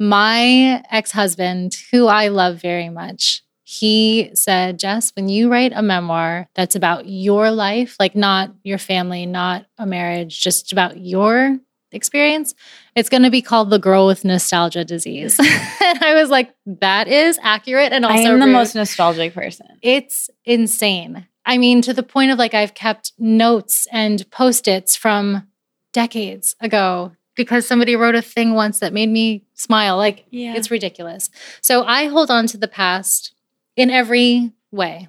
My 0.00 0.82
ex 0.90 1.12
husband, 1.12 1.76
who 1.92 2.08
I 2.08 2.26
love 2.28 2.60
very 2.60 2.88
much, 2.88 3.44
he 3.62 4.32
said, 4.34 4.80
Jess, 4.80 5.12
when 5.14 5.28
you 5.28 5.52
write 5.52 5.70
a 5.72 5.82
memoir 5.82 6.48
that's 6.56 6.74
about 6.74 7.06
your 7.06 7.52
life, 7.52 7.94
like 8.00 8.16
not 8.16 8.52
your 8.64 8.78
family, 8.78 9.24
not 9.24 9.66
a 9.78 9.86
marriage, 9.86 10.42
just 10.42 10.72
about 10.72 10.98
your 10.98 11.60
experience, 11.92 12.54
it's 12.96 13.08
going 13.08 13.22
to 13.22 13.30
be 13.30 13.42
called 13.42 13.70
The 13.70 13.78
Girl 13.78 14.06
with 14.06 14.24
Nostalgia 14.24 14.84
Disease. 14.84 15.38
and 15.38 15.48
I 16.02 16.14
was 16.14 16.30
like, 16.30 16.54
that 16.66 17.08
is 17.08 17.38
accurate 17.42 17.92
and 17.92 18.04
also 18.04 18.16
I 18.16 18.32
am 18.32 18.40
the 18.40 18.46
rude. 18.46 18.52
most 18.52 18.74
nostalgic 18.74 19.34
person. 19.34 19.66
It's 19.82 20.30
insane. 20.44 21.26
I 21.44 21.58
mean, 21.58 21.82
to 21.82 21.92
the 21.92 22.02
point 22.04 22.30
of 22.30 22.38
like, 22.38 22.54
I've 22.54 22.74
kept 22.74 23.12
notes 23.18 23.86
and 23.92 24.28
post 24.30 24.68
its 24.68 24.94
from 24.96 25.48
decades 25.92 26.54
ago 26.60 27.12
because 27.34 27.66
somebody 27.66 27.96
wrote 27.96 28.14
a 28.14 28.22
thing 28.22 28.54
once 28.54 28.78
that 28.80 28.92
made 28.92 29.08
me 29.08 29.44
smile. 29.54 29.96
Like, 29.96 30.24
Yeah. 30.30 30.54
it's 30.54 30.70
ridiculous. 30.70 31.30
So 31.60 31.84
I 31.84 32.06
hold 32.06 32.30
on 32.30 32.46
to 32.48 32.56
the 32.58 32.68
past 32.68 33.34
in 33.76 33.90
every 33.90 34.52
way. 34.70 35.08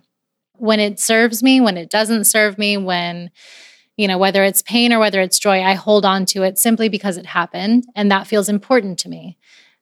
When 0.57 0.80
it 0.80 0.99
serves 0.99 1.43
me, 1.43 1.60
when 1.60 1.77
it 1.77 1.89
doesn't 1.89 2.23
serve 2.26 2.57
me, 2.57 2.77
when, 2.77 3.30
you 3.98 4.07
know, 4.07 4.18
whether 4.18 4.44
it's 4.44 4.61
pain 4.61 4.91
or 4.91 4.99
whether 4.99 5.22
it's 5.22 5.40
joy, 5.40 5.61
I 5.61 5.74
hold 5.74 6.06
on 6.06 6.26
to 6.28 6.44
it 6.44 6.57
simply 6.57 6.90
because 6.90 7.18
it 7.18 7.26
happened 7.26 7.86
and 7.95 8.11
that 8.11 8.28
feels 8.28 8.49
important 8.49 8.99
to 8.99 9.10
me. 9.10 9.38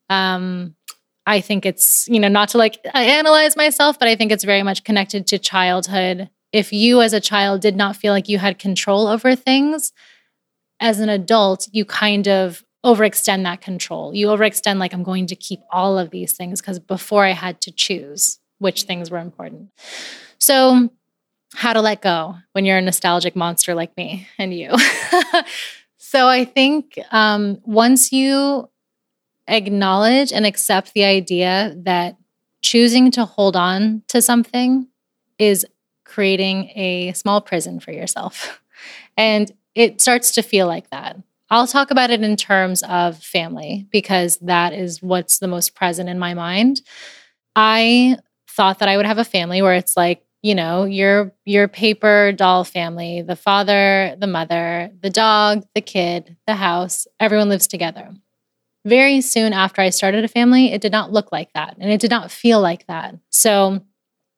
Um, 0.09 0.75
I 1.25 1.39
think 1.39 1.65
it's, 1.65 2.07
you 2.07 2.19
know, 2.19 2.27
not 2.27 2.49
to 2.49 2.57
like 2.57 2.79
analyze 2.93 3.55
myself, 3.55 3.97
but 3.99 4.07
I 4.07 4.15
think 4.15 4.31
it's 4.31 4.43
very 4.43 4.63
much 4.63 4.83
connected 4.83 5.27
to 5.27 5.39
childhood. 5.39 6.29
If 6.51 6.73
you 6.73 7.01
as 7.01 7.13
a 7.13 7.21
child 7.21 7.61
did 7.61 7.75
not 7.75 7.95
feel 7.95 8.11
like 8.11 8.27
you 8.27 8.37
had 8.37 8.59
control 8.59 9.07
over 9.07 9.35
things, 9.35 9.93
as 10.81 10.99
an 10.99 11.09
adult, 11.09 11.69
you 11.71 11.85
kind 11.85 12.27
of 12.27 12.63
overextend 12.83 13.43
that 13.43 13.61
control. 13.61 14.13
You 14.13 14.27
overextend, 14.27 14.79
like, 14.79 14.93
I'm 14.93 15.03
going 15.03 15.27
to 15.27 15.35
keep 15.35 15.59
all 15.71 15.97
of 15.99 16.09
these 16.09 16.33
things 16.33 16.59
because 16.59 16.79
before 16.79 17.23
I 17.23 17.31
had 17.31 17.61
to 17.61 17.71
choose 17.71 18.39
which 18.57 18.83
things 18.83 19.11
were 19.11 19.19
important. 19.19 19.69
So, 20.39 20.89
how 21.53 21.73
to 21.73 21.81
let 21.81 22.01
go 22.01 22.35
when 22.53 22.65
you're 22.65 22.77
a 22.77 22.81
nostalgic 22.81 23.35
monster 23.35 23.75
like 23.75 23.95
me 23.97 24.27
and 24.37 24.53
you. 24.53 24.71
so, 25.97 26.27
I 26.27 26.45
think 26.45 26.97
um, 27.11 27.59
once 27.63 28.11
you 28.11 28.69
acknowledge 29.47 30.31
and 30.31 30.45
accept 30.45 30.93
the 30.93 31.03
idea 31.03 31.75
that 31.77 32.17
choosing 32.61 33.11
to 33.11 33.25
hold 33.25 33.55
on 33.55 34.03
to 34.07 34.21
something 34.21 34.87
is 35.37 35.65
creating 36.05 36.69
a 36.75 37.13
small 37.13 37.41
prison 37.41 37.79
for 37.79 37.91
yourself. 37.91 38.57
And 39.17 39.51
it 39.75 40.01
starts 40.01 40.31
to 40.31 40.41
feel 40.41 40.67
like 40.67 40.89
that. 40.89 41.17
I'll 41.51 41.67
talk 41.67 41.91
about 41.91 42.09
it 42.09 42.23
in 42.23 42.37
terms 42.37 42.81
of 42.81 43.21
family 43.21 43.85
because 43.91 44.37
that 44.37 44.73
is 44.73 45.03
what's 45.03 45.39
the 45.39 45.49
most 45.49 45.75
present 45.75 46.07
in 46.07 46.17
my 46.17 46.33
mind. 46.33 46.81
I 47.55 48.17
thought 48.47 48.79
that 48.79 48.87
I 48.87 48.95
would 48.95 49.05
have 49.05 49.17
a 49.17 49.25
family 49.25 49.61
where 49.61 49.75
it's 49.75 49.97
like, 49.97 50.23
you 50.41 50.55
know, 50.55 50.85
your 50.85 51.33
your 51.45 51.67
paper 51.67 52.31
doll 52.31 52.63
family, 52.63 53.21
the 53.21 53.35
father, 53.35 54.15
the 54.19 54.27
mother, 54.27 54.91
the 55.01 55.09
dog, 55.09 55.65
the 55.75 55.81
kid, 55.81 56.35
the 56.47 56.55
house, 56.55 57.07
everyone 57.19 57.49
lives 57.49 57.67
together. 57.67 58.09
Very 58.83 59.21
soon 59.21 59.53
after 59.53 59.81
I 59.81 59.91
started 59.91 60.25
a 60.25 60.27
family, 60.27 60.71
it 60.71 60.81
did 60.81 60.91
not 60.91 61.11
look 61.11 61.31
like 61.31 61.53
that 61.53 61.77
and 61.79 61.91
it 61.91 62.01
did 62.01 62.09
not 62.09 62.31
feel 62.31 62.59
like 62.59 62.87
that. 62.87 63.15
So 63.29 63.81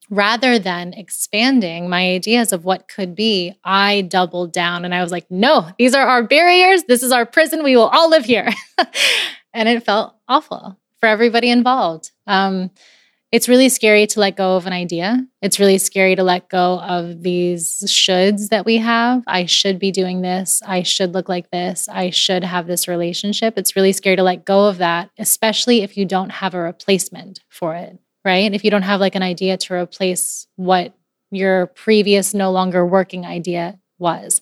rather 0.10 0.60
than 0.60 0.94
expanding 0.94 1.90
my 1.90 2.10
ideas 2.10 2.52
of 2.52 2.66
what 2.66 2.90
could 2.90 3.16
be, 3.16 3.54
I 3.64 4.02
doubled 4.02 4.52
down 4.52 4.84
and 4.84 4.94
I 4.94 5.02
was 5.02 5.12
like, 5.12 5.30
no, 5.32 5.70
these 5.78 5.94
are 5.94 6.06
our 6.06 6.24
barriers. 6.24 6.84
This 6.84 7.04
is 7.04 7.14
our 7.14 7.26
prison. 7.26 7.64
We 7.64 7.78
will 7.78 7.88
all 7.88 8.10
live 8.10 8.26
here. 8.26 8.50
and 9.54 9.70
it 9.70 9.84
felt 9.84 10.16
awful 10.28 10.78
for 11.00 11.08
everybody 11.08 11.50
involved. 11.50 12.12
Um, 12.28 12.72
it's 13.34 13.50
really 13.50 13.68
scary 13.68 14.08
to 14.08 14.20
let 14.20 14.38
go 14.38 14.56
of 14.56 14.68
an 14.68 14.74
idea. 14.74 15.26
It's 15.42 15.60
really 15.60 15.80
scary 15.80 16.16
to 16.16 16.24
let 16.24 16.50
go 16.50 16.80
of 16.80 17.24
these 17.24 17.84
shoulds 17.88 18.50
that 18.50 18.66
we 18.66 18.78
have. 18.78 19.24
I 19.28 19.46
should 19.46 19.80
be 19.80 19.92
doing 19.92 20.22
this. 20.22 20.62
I 20.66 20.84
should 20.84 21.14
look 21.14 21.28
like 21.28 21.50
this. 21.52 21.90
I 21.90 22.12
should 22.12 22.44
have 22.44 22.68
this 22.68 22.88
relationship. 22.88 23.58
It's 23.58 23.76
really 23.76 23.92
scary 23.92 24.16
to 24.16 24.24
let 24.24 24.46
go 24.46 24.68
of 24.68 24.78
that, 24.78 25.10
especially 25.18 25.82
if 25.82 25.98
you 25.98 26.06
don't 26.06 26.30
have 26.30 26.54
a 26.54 26.62
replacement 26.62 27.42
for 27.50 27.76
it 27.76 28.00
right? 28.26 28.54
If 28.54 28.64
you 28.64 28.72
don't 28.72 28.84
have 28.84 29.00
like 29.00 29.16
an 29.16 29.24
idea 29.24 29.58
to 29.58 29.74
replace 29.74 30.48
what 30.56 30.94
your 31.32 31.68
previous 31.68 32.34
no 32.34 32.52
longer 32.52 32.86
working 32.86 33.26
idea 33.26 33.80
was. 33.98 34.42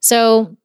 So, 0.00 0.56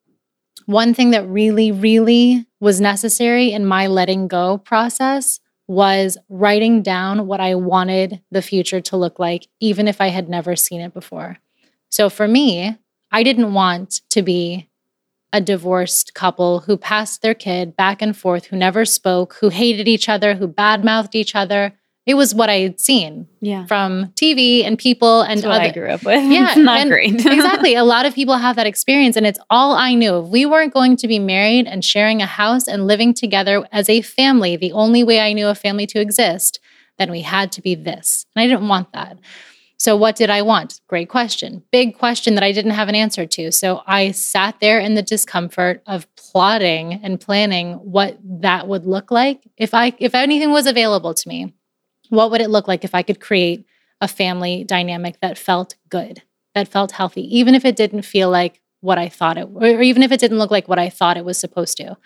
one 0.65 0.93
thing 0.93 1.11
that 1.11 1.27
really, 1.27 1.71
really 1.71 2.45
was 2.59 2.79
necessary 2.79 3.51
in 3.51 3.65
my 3.65 3.87
letting 3.87 4.27
go 4.27 4.59
process 4.59 5.39
was 5.69 6.17
writing 6.29 6.81
down 6.81 7.27
what 7.27 7.39
I 7.39 7.53
wanted 7.53 8.19
the 8.31 8.41
future 8.41 8.81
to 8.81 8.97
look 8.97 9.19
like, 9.19 9.47
even 9.59 9.87
if 9.87 10.01
I 10.01 10.07
had 10.07 10.27
never 10.27 10.55
seen 10.55 10.81
it 10.81 10.95
before. 10.95 11.37
So, 11.89 12.09
for 12.09 12.27
me, 12.27 12.75
I 13.11 13.21
didn't 13.21 13.53
want 13.53 14.01
to 14.09 14.23
be 14.23 14.67
a 15.31 15.39
divorced 15.39 16.15
couple 16.15 16.61
who 16.61 16.75
passed 16.75 17.21
their 17.21 17.35
kid 17.35 17.75
back 17.75 18.01
and 18.01 18.17
forth, 18.17 18.45
who 18.45 18.55
never 18.55 18.83
spoke, 18.83 19.35
who 19.39 19.49
hated 19.49 19.87
each 19.87 20.09
other, 20.09 20.33
who 20.33 20.47
badmouthed 20.47 21.13
each 21.13 21.35
other. 21.35 21.78
It 22.09 22.15
was 22.15 22.33
what 22.33 22.49
I 22.49 22.57
had 22.57 22.79
seen 22.79 23.27
Yeah. 23.39 23.67
from 23.67 24.07
TV 24.15 24.65
and 24.65 24.79
people 24.79 25.21
and 25.21 25.37
That's 25.37 25.45
what 25.47 25.61
I 25.61 25.69
grew 25.69 25.89
up 25.89 26.03
with. 26.03 26.23
Yeah, 26.31 26.55
Not 26.57 26.87
great. 26.87 27.13
exactly. 27.25 27.75
A 27.75 27.83
lot 27.83 28.07
of 28.07 28.15
people 28.15 28.35
have 28.35 28.55
that 28.55 28.65
experience, 28.65 29.15
and 29.15 29.27
it's 29.27 29.37
all 29.51 29.73
I 29.75 29.93
knew. 29.93 30.17
If 30.21 30.25
we 30.29 30.47
weren't 30.47 30.73
going 30.73 30.97
to 30.97 31.07
be 31.07 31.19
married 31.19 31.67
and 31.67 31.85
sharing 31.85 32.19
a 32.19 32.25
house 32.25 32.67
and 32.67 32.87
living 32.87 33.13
together 33.13 33.63
as 33.71 33.89
a 33.89 34.01
family, 34.01 34.57
the 34.57 34.71
only 34.71 35.03
way 35.03 35.19
I 35.19 35.33
knew 35.33 35.49
a 35.49 35.53
family 35.53 35.85
to 35.85 36.01
exist, 36.01 36.59
then 36.97 37.11
we 37.11 37.21
had 37.21 37.51
to 37.51 37.61
be 37.61 37.75
this. 37.75 38.25
And 38.35 38.41
I 38.41 38.47
didn't 38.47 38.67
want 38.67 38.91
that. 38.93 39.19
So, 39.77 39.95
what 39.95 40.15
did 40.15 40.31
I 40.31 40.41
want? 40.41 40.81
Great 40.87 41.09
question. 41.09 41.61
Big 41.71 41.95
question 41.95 42.33
that 42.35 42.43
I 42.43 42.51
didn't 42.51 42.71
have 42.71 42.89
an 42.89 42.95
answer 42.95 43.27
to. 43.27 43.51
So, 43.51 43.83
I 43.85 44.11
sat 44.11 44.59
there 44.59 44.79
in 44.79 44.95
the 44.95 45.03
discomfort 45.03 45.83
of 45.85 46.07
plotting 46.15 46.93
and 47.03 47.21
planning 47.21 47.73
what 47.75 48.17
that 48.41 48.67
would 48.67 48.85
look 48.85 49.11
like 49.11 49.47
if 49.57 49.75
I 49.75 49.93
if 49.99 50.15
anything 50.15 50.51
was 50.51 50.65
available 50.65 51.13
to 51.13 51.29
me. 51.29 51.53
What 52.09 52.31
would 52.31 52.41
it 52.41 52.49
look 52.49 52.67
like 52.67 52.83
if 52.83 52.93
I 52.93 53.01
could 53.01 53.19
create 53.19 53.65
a 54.01 54.07
family 54.07 54.63
dynamic 54.63 55.19
that 55.21 55.37
felt 55.37 55.75
good, 55.89 56.23
that 56.55 56.67
felt 56.67 56.91
healthy, 56.91 57.37
even 57.37 57.55
if 57.55 57.65
it 57.65 57.75
didn't 57.75 58.03
feel 58.03 58.29
like 58.29 58.61
what 58.81 58.97
I 58.97 59.09
thought 59.09 59.37
it, 59.37 59.47
or 59.55 59.81
even 59.81 60.03
if 60.03 60.11
it 60.11 60.19
didn't 60.19 60.39
look 60.39 60.51
like 60.51 60.67
what 60.67 60.79
I 60.79 60.89
thought 60.89 61.17
it 61.17 61.25
was 61.25 61.37
supposed 61.37 61.77
to. 61.77 61.97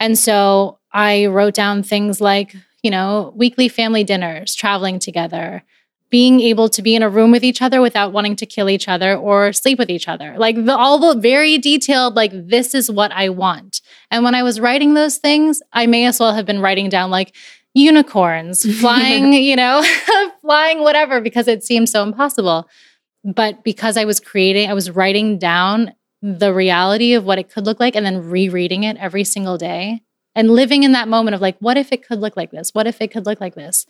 And 0.00 0.18
so 0.18 0.78
I 0.92 1.26
wrote 1.26 1.54
down 1.54 1.82
things 1.82 2.20
like, 2.20 2.54
you 2.82 2.90
know, 2.90 3.32
weekly 3.36 3.68
family 3.68 4.04
dinners, 4.04 4.54
traveling 4.54 4.98
together, 4.98 5.64
being 6.10 6.40
able 6.40 6.70
to 6.70 6.80
be 6.80 6.94
in 6.94 7.02
a 7.02 7.08
room 7.10 7.30
with 7.30 7.44
each 7.44 7.60
other 7.60 7.82
without 7.82 8.12
wanting 8.12 8.36
to 8.36 8.46
kill 8.46 8.70
each 8.70 8.88
other 8.88 9.14
or 9.14 9.52
sleep 9.52 9.78
with 9.78 9.90
each 9.90 10.08
other. 10.08 10.34
Like 10.38 10.64
the, 10.64 10.74
all 10.74 10.98
the 10.98 11.20
very 11.20 11.58
detailed, 11.58 12.14
like, 12.14 12.32
this 12.32 12.74
is 12.74 12.90
what 12.90 13.12
I 13.12 13.28
want. 13.28 13.82
And 14.10 14.24
when 14.24 14.34
I 14.34 14.42
was 14.42 14.58
writing 14.58 14.94
those 14.94 15.18
things, 15.18 15.60
I 15.74 15.86
may 15.86 16.06
as 16.06 16.18
well 16.18 16.32
have 16.32 16.46
been 16.46 16.60
writing 16.60 16.88
down, 16.88 17.10
like, 17.10 17.34
unicorns 17.78 18.64
flying, 18.80 19.32
you 19.32 19.56
know, 19.56 19.84
flying 20.40 20.80
whatever, 20.80 21.20
because 21.20 21.48
it 21.48 21.64
seemed 21.64 21.88
so 21.88 22.02
impossible. 22.02 22.68
But 23.24 23.64
because 23.64 23.96
I 23.96 24.04
was 24.04 24.20
creating, 24.20 24.70
I 24.70 24.74
was 24.74 24.90
writing 24.90 25.38
down 25.38 25.92
the 26.22 26.52
reality 26.52 27.14
of 27.14 27.24
what 27.24 27.38
it 27.38 27.50
could 27.50 27.64
look 27.64 27.80
like 27.80 27.94
and 27.94 28.04
then 28.04 28.28
rereading 28.28 28.84
it 28.84 28.96
every 28.96 29.24
single 29.24 29.56
day 29.56 30.02
and 30.34 30.50
living 30.50 30.82
in 30.82 30.92
that 30.92 31.08
moment 31.08 31.34
of 31.34 31.40
like, 31.40 31.56
what 31.58 31.76
if 31.76 31.92
it 31.92 32.06
could 32.06 32.20
look 32.20 32.36
like 32.36 32.50
this? 32.50 32.70
What 32.74 32.86
if 32.86 33.00
it 33.00 33.08
could 33.08 33.26
look 33.26 33.40
like 33.40 33.54
this? 33.54 33.86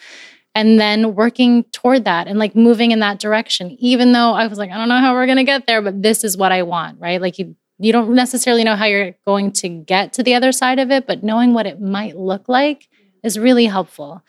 And 0.54 0.80
then 0.80 1.14
working 1.14 1.64
toward 1.72 2.04
that 2.04 2.26
and 2.26 2.38
like 2.38 2.56
moving 2.56 2.90
in 2.90 3.00
that 3.00 3.18
direction, 3.18 3.76
even 3.78 4.12
though 4.12 4.32
I 4.32 4.46
was 4.46 4.58
like, 4.58 4.70
I 4.70 4.76
don't 4.76 4.88
know 4.88 4.98
how 4.98 5.14
we're 5.14 5.26
going 5.26 5.38
to 5.38 5.44
get 5.44 5.66
there, 5.66 5.82
but 5.82 6.02
this 6.02 6.24
is 6.24 6.36
what 6.36 6.52
I 6.52 6.62
want, 6.62 6.98
right? 7.00 7.20
Like 7.20 7.38
you, 7.38 7.54
you 7.78 7.92
don't 7.92 8.14
necessarily 8.14 8.64
know 8.64 8.76
how 8.76 8.86
you're 8.86 9.14
going 9.26 9.52
to 9.52 9.68
get 9.68 10.14
to 10.14 10.22
the 10.22 10.34
other 10.34 10.52
side 10.52 10.78
of 10.78 10.90
it, 10.90 11.06
but 11.06 11.22
knowing 11.22 11.54
what 11.54 11.66
it 11.66 11.80
might 11.80 12.16
look 12.16 12.48
like 12.48 12.88
is 13.22 13.38
really 13.38 13.66
helpful. 13.66 14.22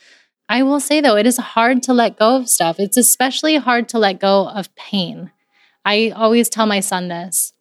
I 0.48 0.64
will 0.64 0.80
say 0.80 1.00
though, 1.02 1.16
it 1.16 1.28
is 1.28 1.38
hard 1.38 1.84
to 1.84 1.94
let 1.94 2.18
go 2.18 2.36
of 2.36 2.50
stuff. 2.50 2.80
It's 2.80 2.98
especially 2.98 3.58
hard 3.58 3.88
to 3.90 4.00
let 4.00 4.20
go 4.20 4.48
of 4.50 4.74
pain. 4.76 5.32
I 5.86 6.12
always 6.16 6.50
tell 6.50 6.66
my 6.66 6.80
son 6.80 7.08
this. 7.08 7.54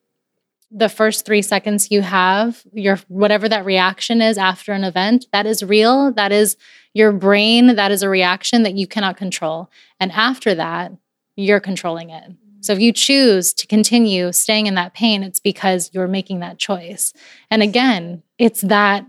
The 0.70 0.88
first 0.88 1.24
3 1.24 1.40
seconds 1.40 1.90
you 1.90 2.02
have, 2.02 2.62
your 2.72 2.98
whatever 3.08 3.48
that 3.48 3.64
reaction 3.64 4.20
is 4.20 4.36
after 4.36 4.72
an 4.72 4.84
event, 4.84 5.26
that 5.32 5.46
is 5.46 5.62
real. 5.62 6.12
That 6.12 6.30
is 6.32 6.56
your 6.92 7.12
brain, 7.12 7.76
that 7.76 7.90
is 7.90 8.02
a 8.02 8.08
reaction 8.08 8.64
that 8.64 8.74
you 8.74 8.86
cannot 8.86 9.16
control. 9.16 9.70
And 10.00 10.12
after 10.12 10.54
that, 10.54 10.92
you're 11.36 11.60
controlling 11.60 12.10
it. 12.10 12.32
So 12.60 12.72
if 12.72 12.80
you 12.80 12.92
choose 12.92 13.54
to 13.54 13.66
continue 13.66 14.32
staying 14.32 14.66
in 14.66 14.74
that 14.74 14.94
pain, 14.94 15.22
it's 15.22 15.40
because 15.40 15.90
you're 15.92 16.08
making 16.08 16.40
that 16.40 16.58
choice. 16.58 17.12
And 17.50 17.62
again, 17.62 18.22
it's 18.36 18.62
that 18.62 19.06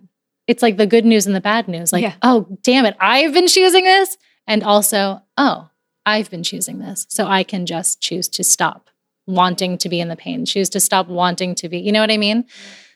it's 0.49 0.63
like 0.63 0.77
the 0.77 0.87
good 0.87 1.05
news 1.05 1.27
and 1.27 1.35
the 1.35 1.41
bad 1.41 1.67
news. 1.67 1.93
Like, 1.93 2.01
Yeah. 2.01 2.15
oh, 2.23 2.47
damn 2.63 2.85
it, 2.85 2.97
I've 2.99 3.33
been 3.33 3.47
choosing 3.47 3.83
this. 3.83 4.17
And 4.47 4.63
also, 4.63 5.21
oh, 5.37 5.69
I've 6.07 6.31
been 6.31 6.41
choosing 6.41 6.79
this. 6.79 7.05
So 7.07 7.27
I 7.27 7.43
can 7.43 7.67
just 7.67 8.01
choose 8.01 8.27
to 8.29 8.43
stop 8.43 8.89
wanting 9.27 9.77
to 9.77 9.89
be 9.89 9.99
in 9.99 10.07
the 10.07 10.15
pain, 10.15 10.45
choose 10.45 10.69
to 10.71 10.79
stop 10.79 11.07
wanting 11.07 11.53
to 11.53 11.69
be, 11.69 11.77
you 11.77 11.91
know 11.91 12.01
what 12.01 12.09
I 12.09 12.17
mean? 12.17 12.45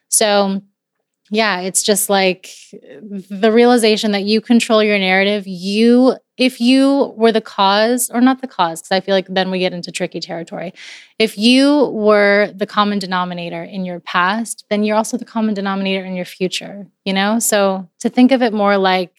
So, 0.09 0.63
yeah, 1.29 1.59
it's 1.61 1.83
just 1.83 2.09
like 2.09 2.49
the 3.29 3.51
realization 3.51 4.13
that 4.13 4.23
you 4.23 4.41
control 4.41 4.83
your 4.83 4.97
narrative. 4.97 5.43
You, 5.45 6.17
if 6.37 6.59
you 6.59 7.13
were 7.15 7.31
the 7.31 7.41
cause, 7.41 8.09
or 8.09 8.19
not 8.19 8.41
the 8.41 8.47
cause, 8.47 8.81
because 8.81 8.91
I 8.91 8.99
feel 9.01 9.13
like 9.13 9.27
then 9.27 9.51
we 9.51 9.59
get 9.59 9.73
into 9.73 9.91
tricky 9.91 10.19
territory. 10.19 10.73
If 11.19 11.37
you 11.37 11.89
were 11.89 12.51
the 12.55 12.65
common 12.65 12.99
denominator 12.99 13.63
in 13.63 13.85
your 13.85 13.99
past, 13.99 14.65
then 14.69 14.83
you're 14.83 14.97
also 14.97 15.17
the 15.17 15.25
common 15.25 15.53
denominator 15.53 16.03
in 16.03 16.15
your 16.15 16.25
future, 16.25 16.87
you 17.05 17.13
know? 17.13 17.37
So 17.39 17.87
to 17.99 18.09
think 18.09 18.31
of 18.31 18.41
it 18.41 18.51
more 18.51 18.77
like, 18.77 19.13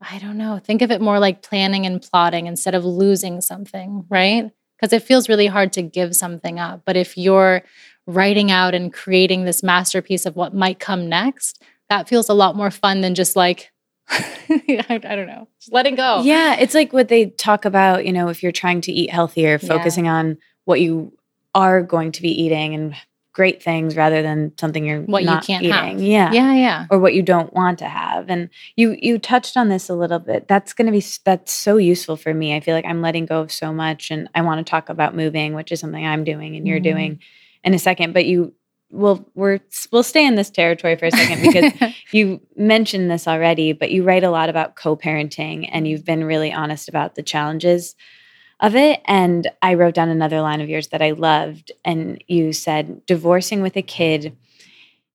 I 0.00 0.18
don't 0.18 0.38
know, 0.38 0.58
think 0.58 0.82
of 0.82 0.90
it 0.90 1.00
more 1.00 1.18
like 1.18 1.42
planning 1.42 1.86
and 1.86 2.02
plotting 2.02 2.46
instead 2.46 2.74
of 2.74 2.84
losing 2.84 3.40
something, 3.40 4.04
right? 4.08 4.50
Because 4.76 4.92
it 4.92 5.04
feels 5.04 5.28
really 5.28 5.46
hard 5.46 5.72
to 5.74 5.82
give 5.82 6.16
something 6.16 6.58
up. 6.58 6.82
But 6.84 6.96
if 6.96 7.16
you're 7.16 7.62
writing 8.06 8.50
out 8.50 8.74
and 8.74 8.92
creating 8.92 9.44
this 9.44 9.62
masterpiece 9.62 10.26
of 10.26 10.36
what 10.36 10.54
might 10.54 10.80
come 10.80 11.08
next, 11.08 11.62
that 11.88 12.08
feels 12.08 12.28
a 12.28 12.34
lot 12.34 12.56
more 12.56 12.70
fun 12.70 13.00
than 13.00 13.14
just 13.14 13.36
like, 13.36 13.72
I, 14.10 14.84
I 14.88 14.98
don't 15.16 15.26
know, 15.26 15.48
just 15.60 15.72
letting 15.72 15.94
go. 15.96 16.22
Yeah, 16.22 16.56
it's 16.58 16.74
like 16.74 16.92
what 16.92 17.08
they 17.08 17.26
talk 17.26 17.64
about, 17.64 18.06
you 18.06 18.12
know, 18.12 18.28
if 18.28 18.42
you're 18.42 18.52
trying 18.52 18.80
to 18.82 18.92
eat 18.92 19.10
healthier, 19.10 19.58
Yeah. 19.60 19.68
focusing 19.68 20.08
on 20.08 20.38
what 20.64 20.80
you 20.80 21.12
are 21.54 21.82
going 21.82 22.12
to 22.12 22.22
be 22.22 22.30
eating 22.42 22.74
and 22.74 22.94
great 23.32 23.62
things 23.62 23.96
rather 23.96 24.22
than 24.22 24.52
something 24.58 24.84
you're 24.86 25.02
What 25.02 25.22
you 25.22 25.26
not 25.26 25.44
can't 25.46 25.62
eating. 25.62 25.72
have. 25.74 26.00
Yeah. 26.00 26.32
Yeah, 26.32 26.54
yeah. 26.54 26.86
Or 26.90 26.98
what 26.98 27.12
you 27.14 27.22
don't 27.22 27.52
want 27.52 27.78
to 27.80 27.88
have. 27.88 28.30
And 28.30 28.48
you 28.76 28.96
you 29.02 29.18
touched 29.18 29.56
on 29.58 29.68
this 29.68 29.90
a 29.90 29.94
little 29.94 30.18
bit. 30.18 30.48
That's 30.48 30.72
going 30.72 30.86
to 30.86 30.92
be 30.92 31.04
that's 31.24 31.52
so 31.52 31.76
useful 31.76 32.16
for 32.16 32.32
me. 32.32 32.54
I 32.56 32.60
feel 32.60 32.74
like 32.74 32.86
I'm 32.86 33.02
letting 33.02 33.26
go 33.26 33.40
of 33.42 33.52
so 33.52 33.72
much 33.74 34.10
and 34.10 34.28
I 34.34 34.40
want 34.40 34.64
to 34.64 34.70
talk 34.70 34.88
about 34.88 35.14
moving, 35.14 35.52
which 35.54 35.70
is 35.70 35.80
something 35.80 36.06
I'm 36.06 36.24
doing 36.24 36.56
and 36.56 36.66
you're 36.66 36.80
Mhm. 36.80 36.84
doing 36.84 37.18
in 37.62 37.74
a 37.74 37.78
second, 37.78 38.14
but 38.14 38.24
you 38.24 38.54
will 38.90 39.28
we're 39.34 39.60
we'll 39.90 40.02
stay 40.02 40.26
in 40.26 40.36
this 40.36 40.50
territory 40.50 40.96
for 40.96 41.06
a 41.06 41.10
second 41.10 41.42
because 41.42 41.94
you 42.12 42.40
mentioned 42.56 43.10
this 43.10 43.26
already, 43.26 43.72
but 43.72 43.90
you 43.90 44.02
write 44.02 44.24
a 44.24 44.30
lot 44.30 44.48
about 44.48 44.76
co 44.76 44.96
parenting 44.96 45.68
and 45.70 45.84
mm-hmm. 45.84 45.86
you've 45.86 46.04
been 46.04 46.24
really 46.24 46.52
honest 46.52 46.88
about 46.88 47.14
the 47.14 47.22
challenges 47.22 47.94
of 48.60 48.74
it. 48.74 49.00
And 49.06 49.50
I 49.62 49.74
wrote 49.74 49.94
down 49.94 50.08
another 50.08 50.40
line 50.40 50.60
of 50.60 50.68
yours 50.68 50.88
that 50.88 51.02
I 51.02 51.10
loved. 51.10 51.72
And 51.84 52.22
you 52.26 52.52
said, 52.52 53.04
divorcing 53.06 53.60
with 53.60 53.76
a 53.76 53.82
kid 53.82 54.36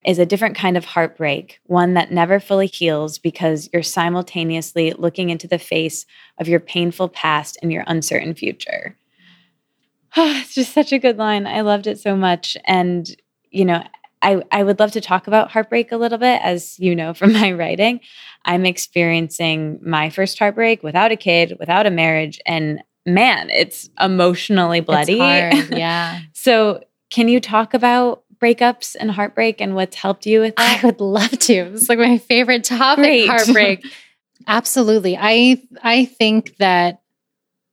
is 0.06 0.20
a 0.20 0.26
different 0.26 0.56
kind 0.56 0.78
of 0.78 0.86
heartbreak, 0.86 1.60
one 1.66 1.94
that 1.94 2.12
never 2.12 2.40
fully 2.40 2.68
heals 2.68 3.20
because 3.20 3.70
you're 3.72 3.84
simultaneously 3.84 4.94
looking 4.94 5.30
into 5.30 5.48
the 5.48 5.60
face 5.60 6.06
of 6.40 6.48
your 6.48 6.60
painful 6.60 7.08
past 7.08 7.58
and 7.62 7.72
your 7.72 7.84
uncertain 7.88 8.34
future. 8.34 8.98
it's 10.18 10.56
just 10.56 10.74
such 10.74 10.92
a 10.92 11.00
good 11.00 11.18
line. 11.18 11.46
I 11.46 11.62
loved 11.62 11.88
it 11.88 12.00
so 12.00 12.16
much. 12.16 12.58
And, 12.66 13.10
you 13.52 13.66
know, 13.66 13.84
I, 14.22 14.44
I 14.52 14.64
would 14.64 14.80
love 14.80 14.92
to 14.92 15.02
talk 15.02 15.28
about 15.28 15.52
heartbreak 15.52 15.92
a 15.92 15.98
little 15.98 16.18
bit. 16.18 16.42
As 16.44 16.78
you 16.80 16.96
know 16.96 17.14
from 17.14 17.34
my 17.40 17.52
writing, 17.52 18.00
I'm 18.46 18.66
experiencing 18.66 19.80
my 19.84 20.10
first 20.10 20.40
heartbreak 20.40 20.84
without 20.84 21.12
a 21.12 21.16
kid, 21.16 21.58
without 21.60 21.86
a 21.86 21.92
marriage. 21.92 22.40
And 22.46 22.82
man, 23.06 23.50
it's 23.50 23.90
emotionally 24.00 24.80
bloody. 24.80 25.20
It's 25.20 25.60
hard. 25.60 25.72
Yeah. 25.78 26.20
so, 26.34 26.84
can 27.10 27.28
you 27.28 27.42
talk 27.42 27.74
about 27.74 28.24
breakups 28.42 28.96
and 29.00 29.12
heartbreak 29.12 29.62
and 29.62 29.76
what's 29.76 29.96
helped 29.96 30.26
you 30.26 30.42
with 30.42 30.56
I 30.58 30.80
would 30.84 31.00
love 31.00 31.30
to. 31.30 31.54
It's 31.54 31.88
like 31.88 32.00
my 32.00 32.18
favorite 32.18 32.64
topic, 32.64 33.04
Great. 33.04 33.28
heartbreak. 33.28 33.86
Absolutely. 34.48 35.18
I 35.20 35.62
I 35.84 36.06
think 36.06 36.58
that 36.58 37.02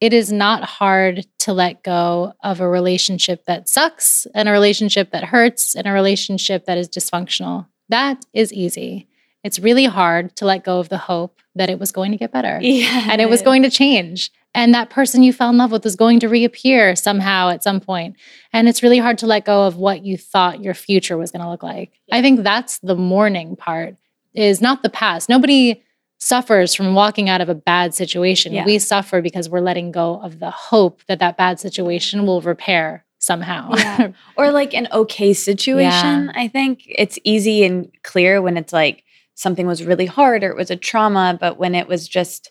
it 0.01 0.13
is 0.13 0.31
not 0.31 0.65
hard 0.65 1.27
to 1.49 1.55
let 1.55 1.83
go 1.83 2.35
of 2.45 2.61
a 2.61 2.69
relationship 2.69 3.47
that 3.47 3.71
sucks 3.71 4.27
and 4.35 4.51
a 4.51 4.53
relationship 4.53 5.13
that 5.13 5.25
hurts 5.25 5.75
and 5.75 5.87
a 5.87 5.93
relationship 5.93 6.67
that 6.67 6.77
is 6.77 6.91
dysfunctional. 6.91 7.67
That 7.89 8.23
is 8.35 8.53
easy. 8.53 9.09
It's 9.43 9.59
really 9.59 9.87
hard 9.87 10.37
to 10.37 10.45
let 10.45 10.63
go 10.63 10.79
of 10.79 10.91
the 10.91 10.99
hope 10.99 11.41
that 11.55 11.71
it 11.71 11.79
was 11.79 11.91
going 11.91 12.11
to 12.11 12.19
get 12.19 12.33
better 12.33 12.59
yeah. 12.61 13.09
and 13.11 13.23
it 13.23 13.31
was 13.31 13.41
going 13.41 13.63
to 13.63 13.71
change. 13.71 14.31
And 14.55 14.75
that 14.75 14.91
person 14.91 15.23
you 15.23 15.33
fell 15.33 15.49
in 15.49 15.57
love 15.57 15.73
with 15.73 15.85
was 15.85 15.97
going 15.97 16.21
to 16.21 16.29
reappear 16.29 16.95
somehow 16.95 17.49
at 17.49 17.63
some 17.63 17.81
point. 17.81 18.17
And 18.53 18.69
it's 18.69 18.83
really 18.83 18.99
hard 18.99 19.17
to 19.19 19.27
let 19.27 19.47
go 19.47 19.67
of 19.67 19.77
what 19.77 20.05
you 20.05 20.19
thought 20.19 20.63
your 20.63 20.75
future 20.75 21.17
was 21.17 21.33
going 21.33 21.43
to 21.43 21.49
look 21.49 21.63
like. 21.63 21.93
I 22.13 22.21
think 22.21 22.43
that's 22.43 22.79
the 22.81 22.95
mourning 22.95 23.57
part 23.57 23.97
is 24.35 24.61
not 24.61 24.83
the 24.83 24.91
past. 24.91 25.31
Nobody 25.31 25.83
suffers 26.19 26.75
from 26.75 26.95
walking 26.95 27.29
out 27.29 27.41
of 27.41 27.49
a 27.49 27.55
bad 27.55 27.95
situation. 27.95 28.53
Yeah. 28.53 28.65
We 28.65 28.79
suffer 28.79 29.23
because 29.23 29.49
we're 29.49 29.61
letting 29.61 29.93
go 29.93 30.21
of 30.21 30.41
the 30.41 30.51
hope 30.51 31.03
that 31.07 31.21
that 31.21 31.37
bad 31.37 31.61
situation 31.61 32.27
will 32.27 32.41
repair 32.41 33.05
somehow. 33.19 33.71
Yeah. 33.75 34.09
or 34.37 34.51
like 34.51 34.75
an 34.75 34.89
okay 34.93 35.33
situation. 35.33 36.31
I 36.31 36.49
think 36.49 36.83
it's 36.87 37.19
easy 37.25 37.65
and 37.65 37.91
clear 38.03 38.43
when 38.43 38.57
it's 38.57 38.73
like 38.73 39.05
something 39.35 39.67
was 39.67 39.85
really 39.85 40.07
hard 40.07 40.43
or 40.43 40.51
it 40.51 40.57
was 40.57 40.71
a 40.71 40.77
trauma, 40.77 41.39
but 41.41 41.59
when 41.59 41.75
it 41.75 41.87
was 41.87 42.09
just 42.09 42.51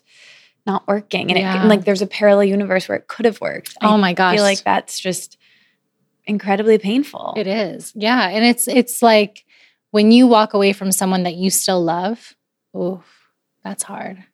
not 0.66 0.86
working 0.88 1.30
and, 1.30 1.38
Yeah. 1.38 1.64
it, 1.64 1.66
like 1.68 1.84
there's 1.84 2.02
a 2.02 2.06
parallel 2.06 2.44
universe 2.44 2.88
where 2.88 2.96
it 2.98 3.06
could 3.06 3.24
have 3.26 3.40
worked. 3.40 3.76
oh 3.82 3.94
I 3.94 3.96
my 3.96 4.12
gosh. 4.14 4.32
I 4.32 4.36
feel 4.36 4.44
like 4.44 4.64
that's 4.64 4.98
just 4.98 5.36
incredibly 6.26 6.78
painful. 6.78 7.34
It 7.36 7.46
is. 7.46 7.92
Yeah. 7.94 8.28
And 8.28 8.44
it's 8.44 8.66
it's 8.68 9.02
like 9.02 9.44
when 9.90 10.10
you 10.10 10.26
walk 10.26 10.54
away 10.54 10.72
from 10.72 10.92
someone 10.92 11.22
that 11.22 11.34
you 11.34 11.50
still 11.50 11.82
love, 11.82 12.34
ooh, 12.76 13.02
that's 13.64 13.82
hard. 13.82 14.24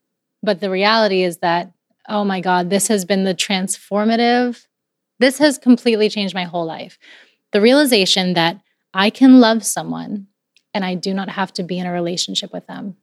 But 0.42 0.60
the 0.60 0.70
reality 0.70 1.22
is 1.22 1.38
that, 1.38 1.72
oh 2.08 2.24
my 2.24 2.40
God, 2.40 2.70
this 2.70 2.88
has 2.88 3.04
been 3.04 3.24
the 3.24 3.34
transformative, 3.34 4.66
this 5.18 5.38
has 5.38 5.58
completely 5.58 6.08
changed 6.08 6.34
my 6.34 6.44
whole 6.44 6.66
life. 6.66 6.98
The 7.52 7.60
realization 7.60 8.34
that 8.34 8.60
I 8.92 9.10
can 9.10 9.40
love 9.40 9.64
someone 9.64 10.26
and 10.72 10.84
I 10.84 10.94
do 10.94 11.14
not 11.14 11.28
have 11.30 11.52
to 11.54 11.62
be 11.62 11.78
in 11.78 11.86
a 11.86 11.92
relationship 11.92 12.52
with 12.52 12.66
them. 12.66 12.96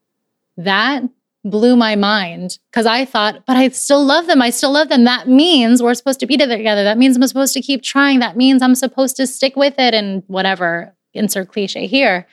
That 0.57 1.03
blew 1.43 1.76
my 1.76 1.95
mind 1.95 2.60
because 2.69 2.85
I 2.85 3.06
thought, 3.06 3.45
but 3.48 3.57
I 3.57 3.69
still 3.69 4.03
love 4.03 4.27
them. 4.27 4.41
I 4.41 4.52
still 4.52 4.72
love 4.72 4.89
them. 4.89 5.06
That 5.06 5.27
means 5.27 5.81
we're 5.81 5.93
supposed 5.93 6.19
to 6.19 6.27
be 6.27 6.38
together. 6.38 6.84
That 6.84 6.98
means 6.98 7.15
I'm 7.15 7.26
supposed 7.26 7.53
to 7.53 7.61
keep 7.61 7.81
trying. 7.81 8.19
That 8.19 8.38
means 8.38 8.61
I'm 8.61 8.76
supposed 8.76 9.15
to 9.15 9.26
stick 9.26 9.56
with 9.56 9.76
it 9.80 9.93
and 9.93 10.23
whatever, 10.27 10.93
insert 11.14 11.48
cliche 11.48 11.88
here. 11.88 12.27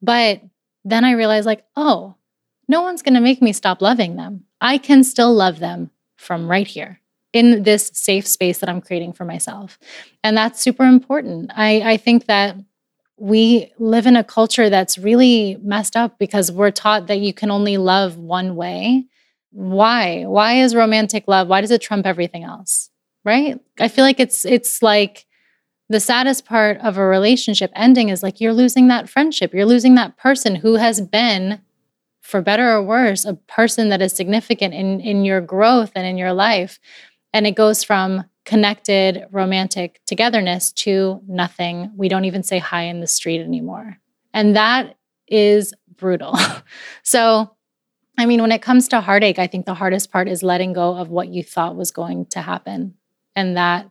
But 0.00 0.42
then 0.84 1.04
I 1.04 1.12
realized, 1.12 1.46
like, 1.46 1.64
oh, 1.74 2.14
no 2.68 2.82
one's 2.82 3.02
going 3.02 3.14
to 3.14 3.20
make 3.20 3.42
me 3.42 3.52
stop 3.52 3.80
loving 3.80 4.16
them. 4.16 4.44
I 4.60 4.78
can 4.78 5.02
still 5.02 5.32
love 5.32 5.58
them 5.58 5.90
from 6.16 6.48
right 6.48 6.66
here 6.66 7.00
in 7.32 7.62
this 7.62 7.90
safe 7.94 8.26
space 8.26 8.58
that 8.58 8.68
I'm 8.68 8.80
creating 8.80 9.12
for 9.12 9.24
myself. 9.24 9.78
And 10.22 10.36
that's 10.36 10.60
super 10.60 10.84
important. 10.84 11.50
I, 11.54 11.92
I 11.92 11.96
think 11.96 12.26
that 12.26 12.56
we 13.16 13.72
live 13.78 14.06
in 14.06 14.16
a 14.16 14.24
culture 14.24 14.70
that's 14.70 14.98
really 14.98 15.58
messed 15.62 15.96
up 15.96 16.18
because 16.18 16.52
we're 16.52 16.70
taught 16.70 17.08
that 17.08 17.20
you 17.20 17.32
can 17.32 17.50
only 17.50 17.76
love 17.76 18.16
one 18.16 18.54
way. 18.54 19.06
Why? 19.50 20.24
Why 20.24 20.54
is 20.60 20.74
romantic 20.74 21.24
love? 21.26 21.48
Why 21.48 21.60
does 21.60 21.70
it 21.70 21.82
trump 21.82 22.06
everything 22.06 22.44
else? 22.44 22.90
Right? 23.24 23.58
I 23.80 23.88
feel 23.88 24.04
like 24.04 24.20
it's 24.20 24.44
it's 24.44 24.82
like 24.82 25.26
the 25.88 26.00
saddest 26.00 26.44
part 26.44 26.78
of 26.78 26.96
a 26.96 27.04
relationship 27.04 27.70
ending 27.74 28.10
is 28.10 28.22
like 28.22 28.40
you're 28.40 28.52
losing 28.52 28.88
that 28.88 29.08
friendship. 29.08 29.52
You're 29.52 29.66
losing 29.66 29.94
that 29.96 30.16
person 30.16 30.54
who 30.54 30.76
has 30.76 31.00
been 31.00 31.60
for 32.28 32.42
better 32.42 32.70
or 32.70 32.82
worse 32.82 33.24
a 33.24 33.32
person 33.32 33.88
that 33.88 34.02
is 34.02 34.12
significant 34.12 34.74
in 34.74 35.00
in 35.00 35.24
your 35.24 35.40
growth 35.40 35.92
and 35.94 36.06
in 36.06 36.18
your 36.18 36.34
life. 36.34 36.78
And 37.32 37.46
it 37.46 37.54
goes 37.54 37.82
from 37.82 38.24
connected 38.44 39.24
romantic 39.30 40.00
togetherness 40.06 40.72
to 40.72 41.20
nothing. 41.26 41.90
We 41.96 42.08
don't 42.08 42.26
even 42.26 42.42
say 42.42 42.58
hi 42.58 42.82
in 42.82 43.00
the 43.00 43.06
street 43.06 43.40
anymore. 43.40 43.96
And 44.34 44.56
that 44.56 44.96
is 45.26 45.72
brutal. 45.96 46.36
so, 47.02 47.50
I 48.18 48.26
mean, 48.26 48.42
when 48.42 48.52
it 48.52 48.62
comes 48.62 48.88
to 48.88 49.00
heartache, 49.00 49.38
I 49.38 49.46
think 49.46 49.64
the 49.64 49.74
hardest 49.74 50.10
part 50.10 50.28
is 50.28 50.42
letting 50.42 50.74
go 50.74 50.96
of 50.96 51.08
what 51.08 51.28
you 51.28 51.42
thought 51.42 51.76
was 51.76 51.90
going 51.90 52.26
to 52.26 52.42
happen. 52.42 52.94
And 53.36 53.56
that 53.56 53.90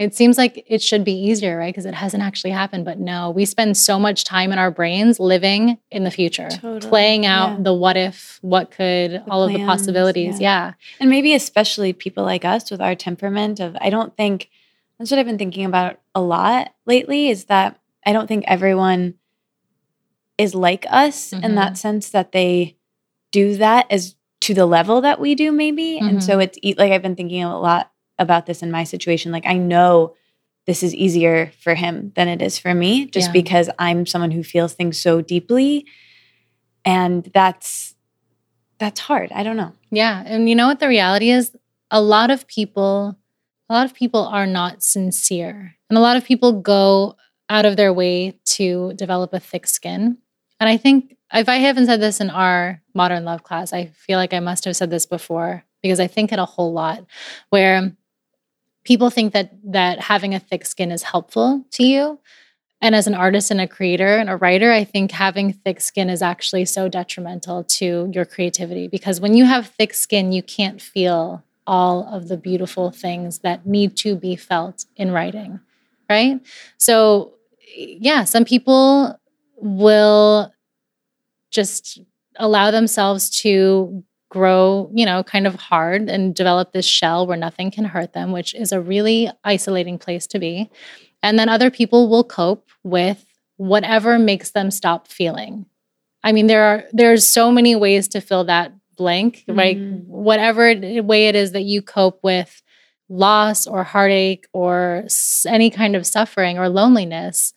it 0.00 0.14
seems 0.14 0.38
like 0.38 0.64
it 0.66 0.80
should 0.82 1.04
be 1.04 1.12
easier, 1.12 1.58
right? 1.58 1.72
Because 1.72 1.84
it 1.84 1.94
hasn't 1.94 2.22
actually 2.22 2.50
happened. 2.52 2.84
But 2.86 2.98
no, 2.98 3.30
we 3.30 3.44
spend 3.44 3.76
so 3.76 3.98
much 3.98 4.24
time 4.24 4.50
in 4.50 4.58
our 4.58 4.70
brains 4.70 5.20
living 5.20 5.78
in 5.90 6.04
the 6.04 6.10
future, 6.10 6.48
Totally, 6.48 6.88
playing 6.90 7.26
out 7.26 7.50
yeah. 7.58 7.62
the 7.64 7.74
what 7.74 7.96
if, 7.96 8.38
what 8.40 8.70
could, 8.70 9.22
all 9.28 9.42
of 9.44 9.52
the 9.52 9.64
possibilities. 9.64 10.40
Yeah. 10.40 10.72
And 10.98 11.10
maybe 11.10 11.34
especially 11.34 11.92
people 11.92 12.24
like 12.24 12.44
us 12.44 12.70
with 12.70 12.80
our 12.80 12.94
temperament 12.94 13.60
of 13.60 13.76
I 13.80 13.90
don't 13.90 14.16
think 14.16 14.48
that's 14.98 15.10
what 15.10 15.20
I've 15.20 15.26
been 15.26 15.38
thinking 15.38 15.66
about 15.66 16.00
a 16.14 16.20
lot 16.22 16.74
lately 16.86 17.28
is 17.28 17.44
that 17.46 17.78
I 18.06 18.12
don't 18.14 18.26
think 18.26 18.44
everyone 18.48 19.14
is 20.38 20.54
like 20.54 20.86
us 20.88 21.32
in 21.32 21.40
Mhm. 21.42 21.54
that 21.56 21.76
sense 21.78 22.08
that 22.10 22.32
they 22.32 22.76
do 23.32 23.56
that 23.56 23.86
as 23.90 24.16
to 24.40 24.54
the 24.54 24.64
level 24.66 25.02
that 25.02 25.20
we 25.20 25.34
do 25.34 25.52
maybe. 25.52 25.98
And 25.98 26.24
so 26.24 26.38
it's 26.38 26.58
e- 26.62 26.74
like 26.78 26.90
I've 26.92 27.02
been 27.02 27.16
thinking 27.16 27.44
a 27.44 27.58
lot 27.60 27.90
about 28.20 28.46
this 28.46 28.62
in 28.62 28.70
my 28.70 28.84
situation 28.84 29.32
like 29.32 29.46
I 29.46 29.54
know 29.58 30.14
this 30.66 30.82
is 30.84 30.94
easier 30.94 31.50
for 31.62 31.74
him 31.74 32.12
than 32.14 32.28
it 32.28 32.40
is 32.40 32.58
for 32.58 32.72
me 32.74 33.06
just 33.06 33.28
Yeah. 33.28 33.32
because 33.32 33.68
I'm 33.80 34.06
someone 34.06 34.30
who 34.30 34.44
feels 34.44 34.72
things 34.74 34.96
so 34.98 35.20
deeply 35.20 35.86
and 36.84 37.24
that's 37.34 37.94
that's 38.78 39.00
hard 39.00 39.30
i 39.32 39.42
don't 39.42 39.56
know 39.56 39.72
Yeah. 39.90 40.22
And 40.24 40.48
you 40.48 40.54
know 40.54 40.68
what 40.68 40.78
the 40.80 40.86
reality 40.88 41.30
is? 41.30 41.50
A 41.90 42.00
lot 42.00 42.30
of 42.30 42.46
people, 42.46 43.18
a 43.68 43.72
lot 43.74 43.84
of 43.84 43.92
people 43.92 44.22
are 44.24 44.46
not 44.46 44.84
sincere. 44.84 45.74
And 45.90 45.98
a 45.98 46.00
lot 46.00 46.16
of 46.16 46.24
people 46.24 46.52
go 46.62 47.16
out 47.48 47.66
of 47.66 47.74
their 47.76 47.92
way 47.92 48.38
to 48.56 48.92
develop 48.94 49.32
a 49.34 49.40
thick 49.40 49.66
skin. 49.66 50.18
And 50.60 50.68
I 50.70 50.76
think 50.76 51.16
if 51.34 51.48
I 51.48 51.56
haven't 51.56 51.86
said 51.86 52.00
this 52.00 52.20
in 52.20 52.30
our 52.30 52.80
modern 52.94 53.24
love 53.24 53.42
class, 53.42 53.72
I 53.72 53.86
feel 53.86 54.16
like 54.22 54.32
I 54.32 54.38
must 54.38 54.64
have 54.64 54.76
said 54.76 54.90
this 54.90 55.06
before 55.06 55.64
because 55.82 55.98
I 55.98 56.06
think 56.06 56.30
it 56.32 56.38
a 56.38 56.44
whole 56.44 56.72
lot 56.72 57.04
where 57.50 57.90
people 58.84 59.10
think 59.10 59.32
that 59.32 59.52
that 59.64 60.00
having 60.00 60.34
a 60.34 60.40
thick 60.40 60.64
skin 60.66 60.90
is 60.90 61.02
helpful 61.02 61.64
to 61.72 61.84
you. 61.84 62.18
And 62.82 62.94
as 62.94 63.06
an 63.06 63.14
artist 63.14 63.50
and 63.50 63.60
a 63.60 63.68
creator 63.68 64.16
and 64.16 64.30
a 64.30 64.36
writer, 64.36 64.72
I 64.72 64.84
think 64.84 65.10
having 65.10 65.52
thick 65.52 65.82
skin 65.82 66.08
is 66.08 66.22
actually 66.22 66.64
so 66.64 66.88
detrimental 66.88 67.62
to 67.64 68.10
your 68.14 68.24
creativity 68.24 68.88
because 68.88 69.20
when 69.20 69.34
you 69.34 69.44
have 69.44 69.66
thick 69.66 69.92
skin, 69.92 70.32
you 70.32 70.42
can't 70.42 70.80
feel 70.80 71.44
all 71.66 72.08
of 72.12 72.28
the 72.28 72.38
beautiful 72.38 72.90
things 72.90 73.40
that 73.40 73.66
need 73.66 73.96
to 73.98 74.16
be 74.16 74.34
felt 74.34 74.86
in 74.96 75.12
writing, 75.12 75.60
right? 76.08 76.40
So, 76.78 77.34
yeah, 77.76 78.24
some 78.24 78.46
people 78.46 79.20
will 79.56 80.52
just 81.50 82.00
allow 82.36 82.70
themselves 82.70 83.28
to 83.42 84.02
grow, 84.30 84.90
you 84.94 85.04
know, 85.04 85.22
kind 85.22 85.46
of 85.46 85.54
hard 85.56 86.08
and 86.08 86.34
develop 86.34 86.72
this 86.72 86.86
shell 86.86 87.26
where 87.26 87.36
nothing 87.36 87.70
can 87.70 87.84
hurt 87.84 88.14
them, 88.14 88.32
which 88.32 88.54
is 88.54 88.72
a 88.72 88.80
really 88.80 89.30
isolating 89.44 89.98
place 89.98 90.26
to 90.28 90.38
be. 90.38 90.70
And 91.22 91.38
then 91.38 91.48
other 91.50 91.70
people 91.70 92.08
will 92.08 92.24
cope 92.24 92.68
with 92.82 93.26
whatever 93.58 94.18
makes 94.18 94.52
them 94.52 94.70
stop 94.70 95.08
feeling. 95.08 95.66
I 96.24 96.32
mean, 96.32 96.46
there 96.46 96.64
are 96.64 96.84
there's 96.92 97.26
so 97.30 97.50
many 97.52 97.76
ways 97.76 98.08
to 98.08 98.20
fill 98.20 98.44
that 98.44 98.72
blank, 98.96 99.44
right? 99.48 99.76
Mhm. 99.78 100.06
Whatever 100.06 100.74
way 101.02 101.26
it 101.28 101.34
is 101.36 101.52
that 101.52 101.62
you 101.64 101.82
cope 101.82 102.20
with 102.22 102.62
loss 103.08 103.66
or 103.66 103.82
heartache 103.84 104.46
or 104.52 105.02
s- 105.06 105.44
any 105.48 105.70
kind 105.70 105.96
of 105.96 106.06
suffering 106.06 106.58
or 106.58 106.68
loneliness, 106.68 107.52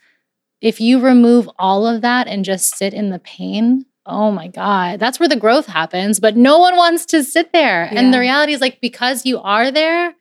if 0.61 0.81
you 0.81 0.99
remove 0.99 1.49
all 1.59 1.85
of 1.85 2.01
that 2.01 2.27
and 2.27 2.43
just 2.45 2.75
sit 2.77 2.93
in 2.93 3.09
the 3.11 3.19
pain, 3.19 3.85
oh 4.05 4.31
my 4.31 4.47
God, 4.47 4.99
that's 4.99 5.19
where 5.19 5.29
the 5.29 5.35
growth 5.35 5.65
happens. 5.65 6.19
But 6.19 6.35
no 6.35 6.59
one 6.59 6.75
wants 6.75 7.05
to 7.07 7.23
sit 7.23 7.53
there. 7.53 7.87
And 7.91 8.13
the 8.13 8.19
reality 8.19 8.53
is, 8.53 8.61
like, 8.61 8.81
because 8.81 9.25
you 9.25 9.39
are 9.39 9.71
there, 9.71 10.13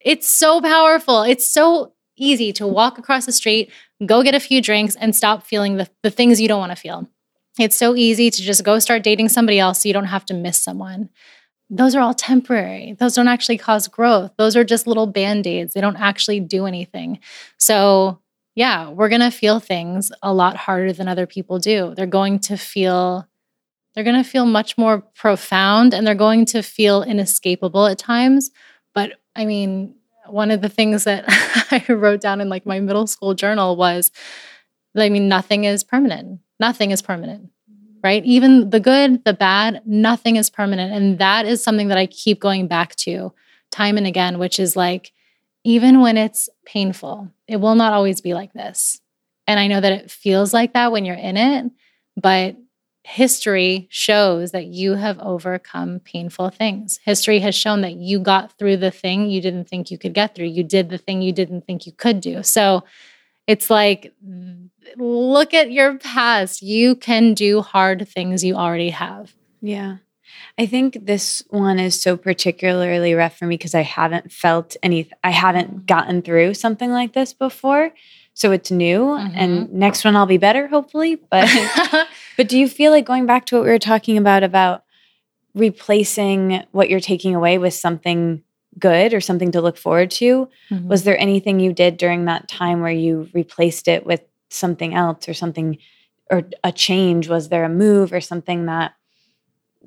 it's 0.00 0.28
so 0.28 0.60
powerful. 0.60 1.22
It's 1.22 1.50
so 1.50 1.92
easy 2.16 2.52
to 2.54 2.66
walk 2.66 2.98
across 2.98 3.26
the 3.26 3.32
street, 3.32 3.70
go 4.06 4.22
get 4.22 4.34
a 4.34 4.40
few 4.40 4.62
drinks, 4.62 4.96
and 4.96 5.14
stop 5.14 5.42
feeling 5.42 5.76
the, 5.76 5.88
the 6.02 6.10
things 6.10 6.40
you 6.40 6.48
don't 6.48 6.60
want 6.60 6.72
to 6.72 6.76
feel. 6.76 7.08
It's 7.58 7.76
so 7.76 7.94
easy 7.96 8.30
to 8.30 8.42
just 8.42 8.64
go 8.64 8.78
start 8.78 9.02
dating 9.02 9.30
somebody 9.30 9.58
else 9.58 9.82
so 9.82 9.88
you 9.88 9.92
don't 9.92 10.04
have 10.04 10.24
to 10.26 10.34
miss 10.34 10.58
someone. 10.58 11.08
Those 11.68 11.94
are 11.94 12.00
all 12.00 12.14
temporary. 12.14 12.94
Those 12.98 13.14
don't 13.14 13.28
actually 13.28 13.58
cause 13.58 13.88
growth. 13.88 14.32
Those 14.38 14.56
are 14.56 14.64
just 14.64 14.86
little 14.86 15.06
band 15.06 15.46
aids. 15.46 15.74
They 15.74 15.80
don't 15.80 15.96
actually 15.96 16.38
do 16.40 16.66
anything. 16.66 17.18
So, 17.58 18.20
yeah, 18.56 18.88
we're 18.88 19.10
going 19.10 19.20
to 19.20 19.30
feel 19.30 19.60
things 19.60 20.10
a 20.22 20.32
lot 20.32 20.56
harder 20.56 20.92
than 20.92 21.08
other 21.08 21.26
people 21.26 21.58
do. 21.58 21.94
They're 21.94 22.06
going 22.06 22.40
to 22.40 22.56
feel 22.56 23.28
they're 23.94 24.04
going 24.04 24.22
to 24.22 24.28
feel 24.28 24.44
much 24.44 24.76
more 24.76 25.00
profound 25.00 25.94
and 25.94 26.06
they're 26.06 26.14
going 26.14 26.44
to 26.46 26.62
feel 26.62 27.02
inescapable 27.02 27.86
at 27.86 27.98
times. 27.98 28.50
But 28.94 29.12
I 29.34 29.44
mean, 29.46 29.94
one 30.26 30.50
of 30.50 30.60
the 30.60 30.68
things 30.68 31.04
that 31.04 31.24
I 31.70 31.84
wrote 31.92 32.20
down 32.20 32.40
in 32.40 32.48
like 32.48 32.66
my 32.66 32.80
middle 32.80 33.06
school 33.06 33.34
journal 33.34 33.76
was 33.76 34.10
I 34.96 35.10
mean, 35.10 35.28
nothing 35.28 35.64
is 35.64 35.84
permanent. 35.84 36.40
Nothing 36.58 36.90
is 36.90 37.02
permanent, 37.02 37.50
right? 38.02 38.24
Even 38.24 38.70
the 38.70 38.80
good, 38.80 39.22
the 39.26 39.34
bad, 39.34 39.82
nothing 39.84 40.36
is 40.36 40.48
permanent. 40.48 40.94
And 40.94 41.18
that 41.18 41.44
is 41.44 41.62
something 41.62 41.88
that 41.88 41.98
I 41.98 42.06
keep 42.06 42.40
going 42.40 42.66
back 42.68 42.96
to 42.96 43.34
time 43.70 43.98
and 43.98 44.06
again, 44.06 44.38
which 44.38 44.58
is 44.58 44.76
like, 44.76 45.12
even 45.66 46.00
when 46.00 46.16
it's 46.16 46.48
painful, 46.64 47.28
it 47.48 47.56
will 47.56 47.74
not 47.74 47.92
always 47.92 48.20
be 48.20 48.34
like 48.34 48.52
this. 48.52 49.00
And 49.48 49.58
I 49.58 49.66
know 49.66 49.80
that 49.80 49.92
it 49.92 50.12
feels 50.12 50.54
like 50.54 50.74
that 50.74 50.92
when 50.92 51.04
you're 51.04 51.16
in 51.16 51.36
it, 51.36 51.72
but 52.16 52.54
history 53.02 53.88
shows 53.90 54.52
that 54.52 54.66
you 54.66 54.92
have 54.92 55.18
overcome 55.18 55.98
painful 55.98 56.50
things. 56.50 57.00
History 57.04 57.40
has 57.40 57.56
shown 57.56 57.80
that 57.80 57.96
you 57.96 58.20
got 58.20 58.56
through 58.56 58.76
the 58.76 58.92
thing 58.92 59.28
you 59.28 59.40
didn't 59.40 59.64
think 59.64 59.90
you 59.90 59.98
could 59.98 60.14
get 60.14 60.36
through. 60.36 60.46
You 60.46 60.62
did 60.62 60.88
the 60.88 60.98
thing 60.98 61.20
you 61.20 61.32
didn't 61.32 61.66
think 61.66 61.84
you 61.84 61.90
could 61.90 62.20
do. 62.20 62.44
So 62.44 62.84
it's 63.48 63.68
like, 63.68 64.14
look 64.96 65.52
at 65.52 65.72
your 65.72 65.98
past. 65.98 66.62
You 66.62 66.94
can 66.94 67.34
do 67.34 67.60
hard 67.60 68.06
things 68.06 68.44
you 68.44 68.54
already 68.54 68.90
have. 68.90 69.34
Yeah. 69.60 69.96
I 70.58 70.66
think 70.66 71.04
this 71.04 71.42
one 71.50 71.78
is 71.78 72.00
so 72.00 72.16
particularly 72.16 73.12
rough 73.14 73.38
for 73.38 73.46
me 73.46 73.56
because 73.56 73.74
I 73.74 73.82
haven't 73.82 74.32
felt 74.32 74.76
any, 74.82 75.10
I 75.22 75.30
haven't 75.30 75.86
gotten 75.86 76.22
through 76.22 76.54
something 76.54 76.90
like 76.90 77.12
this 77.12 77.34
before. 77.34 77.92
So 78.32 78.52
it's 78.52 78.70
new. 78.70 79.14
And 79.14 79.72
next 79.72 80.04
one 80.04 80.16
I'll 80.16 80.26
be 80.26 80.38
better, 80.38 80.66
hopefully. 80.66 81.16
But, 81.16 81.48
but 82.36 82.48
do 82.48 82.58
you 82.58 82.68
feel 82.68 82.90
like 82.90 83.04
going 83.06 83.26
back 83.26 83.46
to 83.46 83.56
what 83.56 83.64
we 83.64 83.70
were 83.70 83.78
talking 83.78 84.16
about, 84.18 84.42
about 84.42 84.84
replacing 85.54 86.64
what 86.72 86.90
you're 86.90 87.00
taking 87.00 87.34
away 87.34 87.58
with 87.58 87.74
something 87.74 88.42
good 88.78 89.14
or 89.14 89.20
something 89.20 89.52
to 89.52 89.60
look 89.60 89.76
forward 89.76 90.10
to? 90.12 90.48
Mm-hmm. 90.70 90.88
Was 90.88 91.04
there 91.04 91.18
anything 91.18 91.60
you 91.60 91.72
did 91.72 91.96
during 91.96 92.26
that 92.26 92.48
time 92.48 92.80
where 92.80 92.90
you 92.90 93.28
replaced 93.32 93.88
it 93.88 94.04
with 94.04 94.22
something 94.50 94.94
else 94.94 95.28
or 95.28 95.34
something 95.34 95.78
or 96.30 96.44
a 96.62 96.72
change? 96.72 97.28
Was 97.28 97.50
there 97.50 97.64
a 97.64 97.70
move 97.70 98.12
or 98.12 98.20
something 98.20 98.66
that 98.66 98.95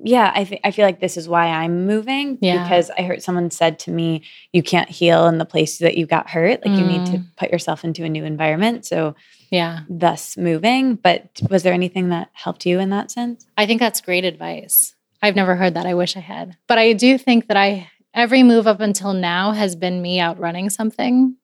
yeah, 0.02 0.32
I 0.34 0.44
th- 0.44 0.60
I 0.64 0.70
feel 0.70 0.84
like 0.84 1.00
this 1.00 1.16
is 1.16 1.28
why 1.28 1.46
I'm 1.48 1.86
moving 1.86 2.38
Yeah. 2.40 2.62
because 2.62 2.90
I 2.98 3.02
heard 3.02 3.22
someone 3.22 3.50
said 3.50 3.78
to 3.80 3.90
me, 3.90 4.22
you 4.52 4.62
can't 4.62 4.88
heal 4.88 5.26
in 5.28 5.38
the 5.38 5.44
place 5.44 5.78
that 5.78 5.96
you 5.96 6.06
got 6.06 6.30
hurt. 6.30 6.64
Like 6.64 6.78
you 6.78 6.86
need 6.86 7.06
to 7.06 7.18
Mm. 7.18 7.24
put 7.36 7.50
yourself 7.50 7.84
into 7.84 8.04
a 8.04 8.08
new 8.08 8.24
environment. 8.24 8.86
So 8.86 9.14
yeah. 9.50 9.80
thus 9.88 10.36
moving. 10.36 10.94
But 10.94 11.28
was 11.50 11.62
there 11.64 11.72
anything 11.74 12.08
that 12.10 12.30
helped 12.32 12.64
you 12.66 12.78
in 12.78 12.90
that 12.90 13.10
sense? 13.10 13.44
I 13.58 13.66
think 13.66 13.80
that's 13.80 14.00
great 14.00 14.24
advice. 14.24 14.94
I've 15.22 15.36
never 15.36 15.54
heard 15.56 15.74
that. 15.74 15.86
I 15.86 15.94
wish 15.94 16.16
I 16.16 16.20
had. 16.20 16.56
But 16.66 16.78
I 16.78 16.92
do 16.94 17.18
think 17.18 17.48
that 17.48 17.56
I 17.56 17.88
every 18.14 18.42
move 18.42 18.66
up 18.66 18.80
until 18.80 19.12
now 19.12 19.52
has 19.52 19.76
been 19.76 20.00
me 20.00 20.20
outrunning 20.20 20.70
something. 20.70 21.36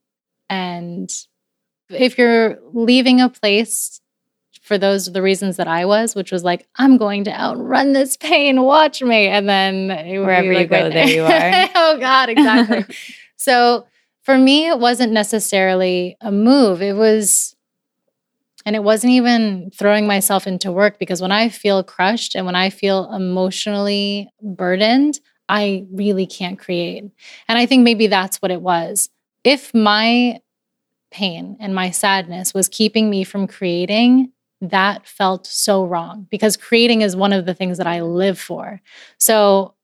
And 0.48 1.10
if 1.90 2.16
you're 2.18 2.58
leaving 2.72 3.20
a 3.20 3.28
place 3.28 4.00
for 4.66 4.76
those 4.76 5.12
the 5.12 5.22
reasons 5.22 5.56
that 5.58 5.68
I 5.68 5.84
was, 5.84 6.16
which 6.16 6.32
was 6.32 6.42
like, 6.42 6.66
I'm 6.74 6.96
going 6.96 7.22
to 7.24 7.40
outrun 7.40 7.92
this 7.92 8.16
pain, 8.16 8.62
watch 8.62 9.00
me. 9.00 9.28
And 9.28 9.48
then 9.48 9.88
Wherever 9.88 10.52
you 10.52 10.66
go, 10.66 10.82
right 10.82 10.92
there 10.92 11.08
you 11.08 11.22
are. 11.22 11.70
oh 11.76 11.98
God, 12.00 12.28
exactly. 12.28 12.84
so 13.36 13.86
for 14.22 14.36
me, 14.36 14.66
it 14.66 14.80
wasn't 14.80 15.12
necessarily 15.12 16.16
a 16.20 16.32
move. 16.32 16.82
It 16.82 16.94
was 16.96 17.54
and 18.64 18.74
it 18.74 18.82
wasn't 18.82 19.12
even 19.12 19.70
throwing 19.72 20.08
myself 20.08 20.48
into 20.48 20.72
work 20.72 20.98
because 20.98 21.22
when 21.22 21.30
I 21.30 21.48
feel 21.48 21.84
crushed 21.84 22.34
and 22.34 22.44
when 22.44 22.56
I 22.56 22.70
feel 22.70 23.12
emotionally 23.12 24.28
burdened, 24.42 25.20
I 25.48 25.86
really 25.92 26.26
can't 26.26 26.58
create. 26.58 27.04
And 27.46 27.56
I 27.56 27.66
think 27.66 27.84
maybe 27.84 28.08
that's 28.08 28.42
what 28.42 28.50
it 28.50 28.60
was. 28.60 29.10
If 29.44 29.72
my 29.72 30.40
pain 31.12 31.56
and 31.60 31.72
my 31.72 31.92
sadness 31.92 32.52
was 32.52 32.68
keeping 32.68 33.08
me 33.08 33.22
from 33.22 33.46
creating, 33.46 34.32
that 34.60 35.06
felt 35.06 35.46
so 35.46 35.84
wrong 35.84 36.26
because 36.30 36.56
creating 36.56 37.02
is 37.02 37.14
one 37.14 37.32
of 37.32 37.46
the 37.46 37.54
things 37.54 37.78
that 37.78 37.86
I 37.86 38.00
live 38.00 38.38
for. 38.38 38.80
So, 39.18 39.74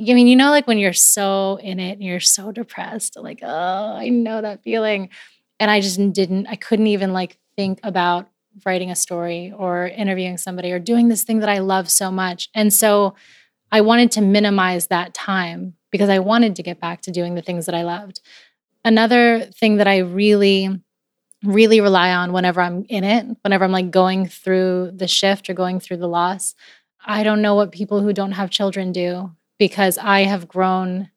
I 0.00 0.14
mean, 0.14 0.28
you 0.28 0.36
know, 0.36 0.50
like 0.50 0.66
when 0.66 0.78
you're 0.78 0.92
so 0.92 1.56
in 1.56 1.80
it 1.80 1.92
and 1.92 2.02
you're 2.02 2.20
so 2.20 2.52
depressed, 2.52 3.16
like, 3.16 3.40
oh, 3.42 3.96
I 3.96 4.08
know 4.08 4.40
that 4.40 4.62
feeling. 4.62 5.10
And 5.58 5.70
I 5.70 5.80
just 5.80 5.98
didn't, 6.12 6.46
I 6.46 6.56
couldn't 6.56 6.86
even 6.86 7.12
like 7.12 7.38
think 7.56 7.80
about 7.82 8.28
writing 8.64 8.90
a 8.90 8.96
story 8.96 9.52
or 9.56 9.88
interviewing 9.88 10.38
somebody 10.38 10.72
or 10.72 10.78
doing 10.78 11.08
this 11.08 11.24
thing 11.24 11.40
that 11.40 11.48
I 11.48 11.58
love 11.58 11.90
so 11.90 12.10
much. 12.10 12.48
And 12.54 12.72
so 12.72 13.14
I 13.72 13.80
wanted 13.82 14.10
to 14.12 14.20
minimize 14.20 14.86
that 14.88 15.14
time 15.14 15.74
because 15.90 16.08
I 16.08 16.18
wanted 16.18 16.56
to 16.56 16.62
get 16.62 16.80
back 16.80 17.02
to 17.02 17.10
doing 17.10 17.34
the 17.34 17.42
things 17.42 17.66
that 17.66 17.74
I 17.74 17.82
loved. 17.82 18.20
Another 18.84 19.40
thing 19.40 19.76
that 19.76 19.88
I 19.88 19.98
really, 19.98 20.80
really 21.44 21.80
rely 21.80 22.12
on 22.12 22.32
whenever 22.32 22.60
I'm 22.60 22.84
in 22.88 23.04
it, 23.04 23.26
whenever 23.42 23.64
I'm 23.64 23.72
like 23.72 23.90
going 23.90 24.26
through 24.26 24.92
the 24.94 25.08
shift 25.08 25.48
or 25.48 25.54
going 25.54 25.80
through 25.80 25.98
the 25.98 26.08
loss, 26.08 26.54
I 27.04 27.22
don't 27.22 27.42
know 27.42 27.54
what 27.54 27.72
people 27.72 28.00
who 28.02 28.12
don't 28.12 28.32
have 28.32 28.50
children 28.50 28.92
do 28.92 29.32
because 29.58 29.98
I 29.98 30.20
have 30.20 30.48
grown 30.48 31.10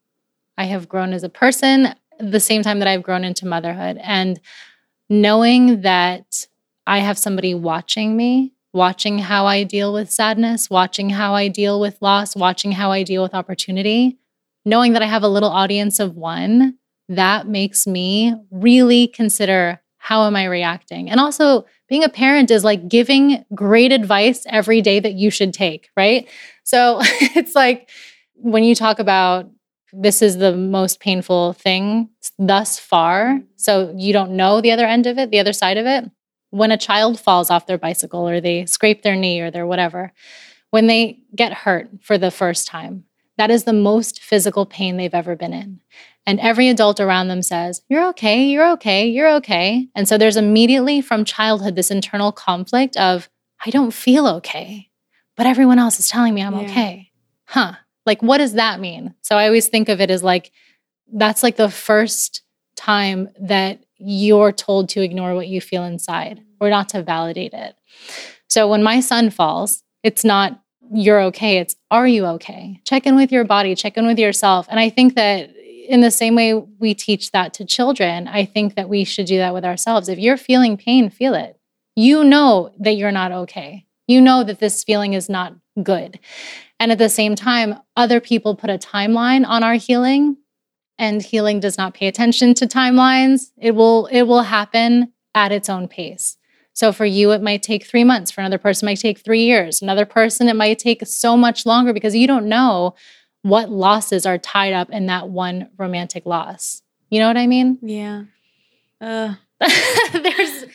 I 0.57 0.65
have 0.65 0.87
grown 0.87 1.13
as 1.13 1.23
a 1.23 1.29
person 1.29 1.95
the 2.19 2.39
same 2.39 2.61
time 2.61 2.79
that 2.79 2.87
I've 2.87 3.01
grown 3.01 3.23
into 3.23 3.47
motherhood. 3.47 3.97
And 4.01 4.39
knowing 5.09 5.81
that 5.81 6.45
I 6.85 6.99
have 6.99 7.17
somebody 7.17 7.55
watching 7.55 8.15
me, 8.15 8.53
watching 8.71 9.17
how 9.17 9.45
I 9.45 9.63
deal 9.63 9.93
with 9.93 10.11
sadness, 10.11 10.69
watching 10.69 11.09
how 11.09 11.33
I 11.33 11.47
deal 11.47 11.79
with 11.79 12.01
loss, 12.01 12.35
watching 12.35 12.71
how 12.71 12.91
I 12.91 13.03
deal 13.03 13.23
with 13.23 13.33
opportunity, 13.33 14.19
knowing 14.65 14.93
that 14.93 15.01
I 15.01 15.07
have 15.07 15.23
a 15.23 15.27
little 15.27 15.49
audience 15.49 15.99
of 15.99 16.15
one, 16.15 16.77
that 17.09 17.47
makes 17.47 17.85
me 17.85 18.35
really 18.51 19.07
consider 19.07 19.79
how 20.03 20.27
am 20.27 20.35
I 20.35 20.43
reacting? 20.43 21.09
And 21.09 21.17
also 21.17 21.65
being 21.87 22.03
a 22.03 22.09
parent 22.09 22.51
is 22.51 22.65
like 22.65 22.89
giving 22.89 23.45
great 23.55 23.93
advice 23.93 24.45
every 24.49 24.81
day 24.81 24.99
that 24.99 25.13
you 25.13 25.31
should 25.31 25.53
take, 25.53 25.89
right? 25.95 26.27
So 26.65 26.97
it's 27.01 27.55
like 27.55 27.89
when 28.35 28.65
you 28.65 28.75
talk 28.75 28.99
about 28.99 29.49
this 29.93 30.21
is 30.21 30.39
the 30.39 30.57
most 30.57 30.99
painful 30.99 31.53
thing 31.53 32.09
thus 32.37 32.77
far. 32.77 33.39
So 33.55 33.95
you 33.97 34.11
don't 34.11 34.31
know 34.31 34.59
the 34.59 34.71
other 34.71 34.85
end 34.85 35.07
of 35.07 35.17
it, 35.17 35.31
the 35.31 35.39
other 35.39 35.53
side 35.53 35.77
of 35.77 35.85
it. 35.85 36.11
When 36.49 36.71
a 36.71 36.77
child 36.77 37.17
falls 37.17 37.49
off 37.49 37.65
their 37.65 37.77
bicycle 37.77 38.27
or 38.27 38.41
they 38.41 38.65
scrape 38.65 39.03
their 39.03 39.15
knee 39.15 39.39
or 39.39 39.51
their 39.51 39.65
whatever, 39.65 40.11
when 40.71 40.87
they 40.87 41.19
get 41.33 41.53
hurt 41.53 41.87
for 42.01 42.17
the 42.17 42.29
first 42.29 42.67
time, 42.67 43.05
that 43.37 43.49
is 43.49 43.63
the 43.63 43.71
most 43.71 44.21
physical 44.21 44.65
pain 44.65 44.97
they've 44.97 45.13
ever 45.13 45.37
been 45.37 45.53
in. 45.53 45.79
And 46.25 46.39
every 46.39 46.69
adult 46.69 46.99
around 46.99 47.27
them 47.27 47.41
says, 47.41 47.81
You're 47.89 48.07
okay, 48.09 48.45
you're 48.45 48.71
okay, 48.73 49.07
you're 49.07 49.33
okay. 49.35 49.89
And 49.95 50.07
so 50.07 50.17
there's 50.17 50.37
immediately 50.37 51.01
from 51.01 51.25
childhood 51.25 51.75
this 51.75 51.91
internal 51.91 52.31
conflict 52.31 52.95
of, 52.97 53.29
I 53.65 53.69
don't 53.69 53.93
feel 53.93 54.27
okay, 54.27 54.89
but 55.35 55.47
everyone 55.47 55.79
else 55.79 55.99
is 55.99 56.09
telling 56.09 56.33
me 56.33 56.41
I'm 56.41 56.53
yeah. 56.53 56.61
okay. 56.61 57.11
Huh. 57.45 57.73
Like, 58.05 58.21
what 58.21 58.37
does 58.39 58.53
that 58.53 58.79
mean? 58.79 59.15
So 59.21 59.37
I 59.37 59.47
always 59.47 59.67
think 59.67 59.89
of 59.89 60.01
it 60.01 60.11
as 60.11 60.23
like, 60.23 60.51
that's 61.13 61.43
like 61.43 61.55
the 61.55 61.69
first 61.69 62.41
time 62.75 63.29
that 63.39 63.83
you're 63.97 64.51
told 64.51 64.89
to 64.89 65.01
ignore 65.01 65.35
what 65.35 65.47
you 65.47 65.61
feel 65.61 65.83
inside 65.83 66.41
or 66.59 66.69
not 66.69 66.89
to 66.89 67.03
validate 67.03 67.53
it. 67.53 67.75
So 68.49 68.67
when 68.67 68.83
my 68.83 68.99
son 68.99 69.29
falls, 69.29 69.83
it's 70.03 70.25
not, 70.25 70.59
you're 70.91 71.21
okay. 71.21 71.59
It's, 71.59 71.75
are 71.91 72.07
you 72.07 72.25
okay? 72.25 72.81
Check 72.85 73.05
in 73.05 73.15
with 73.15 73.31
your 73.31 73.45
body, 73.45 73.75
check 73.75 73.97
in 73.97 74.05
with 74.05 74.19
yourself. 74.19 74.67
And 74.69 74.79
I 74.79 74.89
think 74.89 75.15
that 75.15 75.51
in 75.87 76.01
the 76.01 76.11
same 76.11 76.35
way 76.35 76.53
we 76.53 76.93
teach 76.93 77.31
that 77.31 77.53
to 77.55 77.65
children, 77.65 78.27
I 78.27 78.45
think 78.45 78.75
that 78.75 78.89
we 78.89 79.03
should 79.03 79.25
do 79.25 79.37
that 79.37 79.53
with 79.53 79.65
ourselves. 79.65 80.09
If 80.09 80.19
you're 80.19 80.37
feeling 80.37 80.77
pain, 80.77 81.09
feel 81.09 81.33
it. 81.33 81.57
You 81.95 82.23
know 82.23 82.73
that 82.79 82.93
you're 82.93 83.11
not 83.11 83.31
okay. 83.31 83.85
You 84.07 84.21
know 84.21 84.43
that 84.43 84.59
this 84.59 84.83
feeling 84.83 85.13
is 85.13 85.29
not 85.29 85.53
good. 85.81 86.19
And 86.79 86.91
at 86.91 86.97
the 86.97 87.09
same 87.09 87.35
time, 87.35 87.75
other 87.95 88.19
people 88.19 88.55
put 88.55 88.69
a 88.69 88.77
timeline 88.77 89.45
on 89.47 89.63
our 89.63 89.75
healing, 89.75 90.37
and 90.97 91.21
healing 91.21 91.59
does 91.59 91.77
not 91.77 91.93
pay 91.93 92.07
attention 92.07 92.53
to 92.55 92.67
timelines. 92.67 93.51
It 93.57 93.71
will 93.71 94.07
it 94.07 94.23
will 94.23 94.43
happen 94.43 95.13
at 95.35 95.51
its 95.51 95.69
own 95.69 95.87
pace. 95.87 96.37
So 96.73 96.91
for 96.91 97.05
you, 97.05 97.31
it 97.31 97.41
might 97.41 97.63
take 97.63 97.85
three 97.85 98.03
months. 98.03 98.31
For 98.31 98.41
another 98.41 98.57
person, 98.57 98.87
it 98.87 98.91
might 98.91 98.99
take 98.99 99.19
three 99.19 99.43
years. 99.43 99.81
Another 99.81 100.05
person, 100.05 100.49
it 100.49 100.55
might 100.55 100.79
take 100.79 101.05
so 101.05 101.37
much 101.37 101.65
longer 101.65 101.93
because 101.93 102.15
you 102.15 102.27
don't 102.27 102.47
know 102.47 102.95
what 103.43 103.69
losses 103.69 104.25
are 104.25 104.37
tied 104.37 104.73
up 104.73 104.89
in 104.89 105.05
that 105.05 105.29
one 105.29 105.69
romantic 105.77 106.25
loss. 106.25 106.81
You 107.09 107.19
know 107.19 107.27
what 107.27 107.37
I 107.37 107.47
mean? 107.47 107.77
Yeah. 107.81 108.23
Uh. 108.99 109.35
there's 110.11 110.65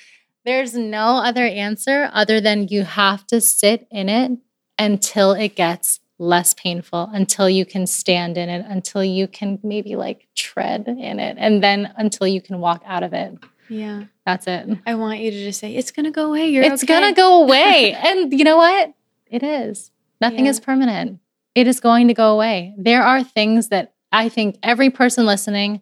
there's 0.44 0.74
no 0.74 1.16
other 1.16 1.44
answer 1.44 2.08
other 2.12 2.40
than 2.40 2.68
you 2.68 2.84
have 2.84 3.26
to 3.26 3.40
sit 3.40 3.86
in 3.90 4.08
it 4.08 4.38
until 4.78 5.32
it 5.32 5.56
gets 5.56 6.00
less 6.18 6.54
painful, 6.54 7.10
until 7.12 7.50
you 7.50 7.66
can 7.66 7.86
stand 7.86 8.38
in 8.38 8.48
it, 8.48 8.64
until 8.66 9.04
you 9.04 9.28
can 9.28 9.58
maybe 9.62 9.96
like 9.96 10.26
tread 10.34 10.86
in 10.88 11.18
it, 11.18 11.36
and 11.38 11.62
then 11.62 11.92
until 11.96 12.26
you 12.26 12.40
can 12.40 12.60
walk 12.60 12.82
out 12.86 13.02
of 13.02 13.12
it. 13.12 13.34
Yeah. 13.68 14.04
That's 14.24 14.46
it. 14.46 14.78
I 14.86 14.94
want 14.94 15.20
you 15.20 15.30
to 15.30 15.44
just 15.44 15.60
say, 15.60 15.74
it's 15.74 15.90
going 15.90 16.04
to 16.04 16.10
go 16.10 16.26
away. 16.26 16.48
You're 16.48 16.64
It's 16.64 16.82
okay. 16.82 17.00
going 17.00 17.14
to 17.14 17.16
go 17.16 17.42
away. 17.42 17.92
and 18.04 18.32
you 18.32 18.44
know 18.44 18.56
what? 18.56 18.92
It 19.26 19.42
is. 19.42 19.90
Nothing 20.20 20.46
yeah. 20.46 20.50
is 20.50 20.60
permanent. 20.60 21.20
It 21.58 21.66
is 21.66 21.80
going 21.80 22.06
to 22.06 22.14
go 22.14 22.32
away. 22.32 22.72
There 22.78 23.02
are 23.02 23.24
things 23.24 23.68
that 23.70 23.94
I 24.12 24.28
think 24.28 24.58
every 24.62 24.90
person 24.90 25.26
listening, 25.26 25.80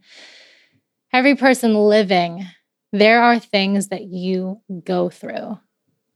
every 1.12 1.34
person 1.34 1.74
living, 1.74 2.46
there 2.92 3.22
are 3.22 3.38
things 3.38 3.88
that 3.88 4.04
you 4.04 4.62
go 4.84 5.10
through. 5.10 5.58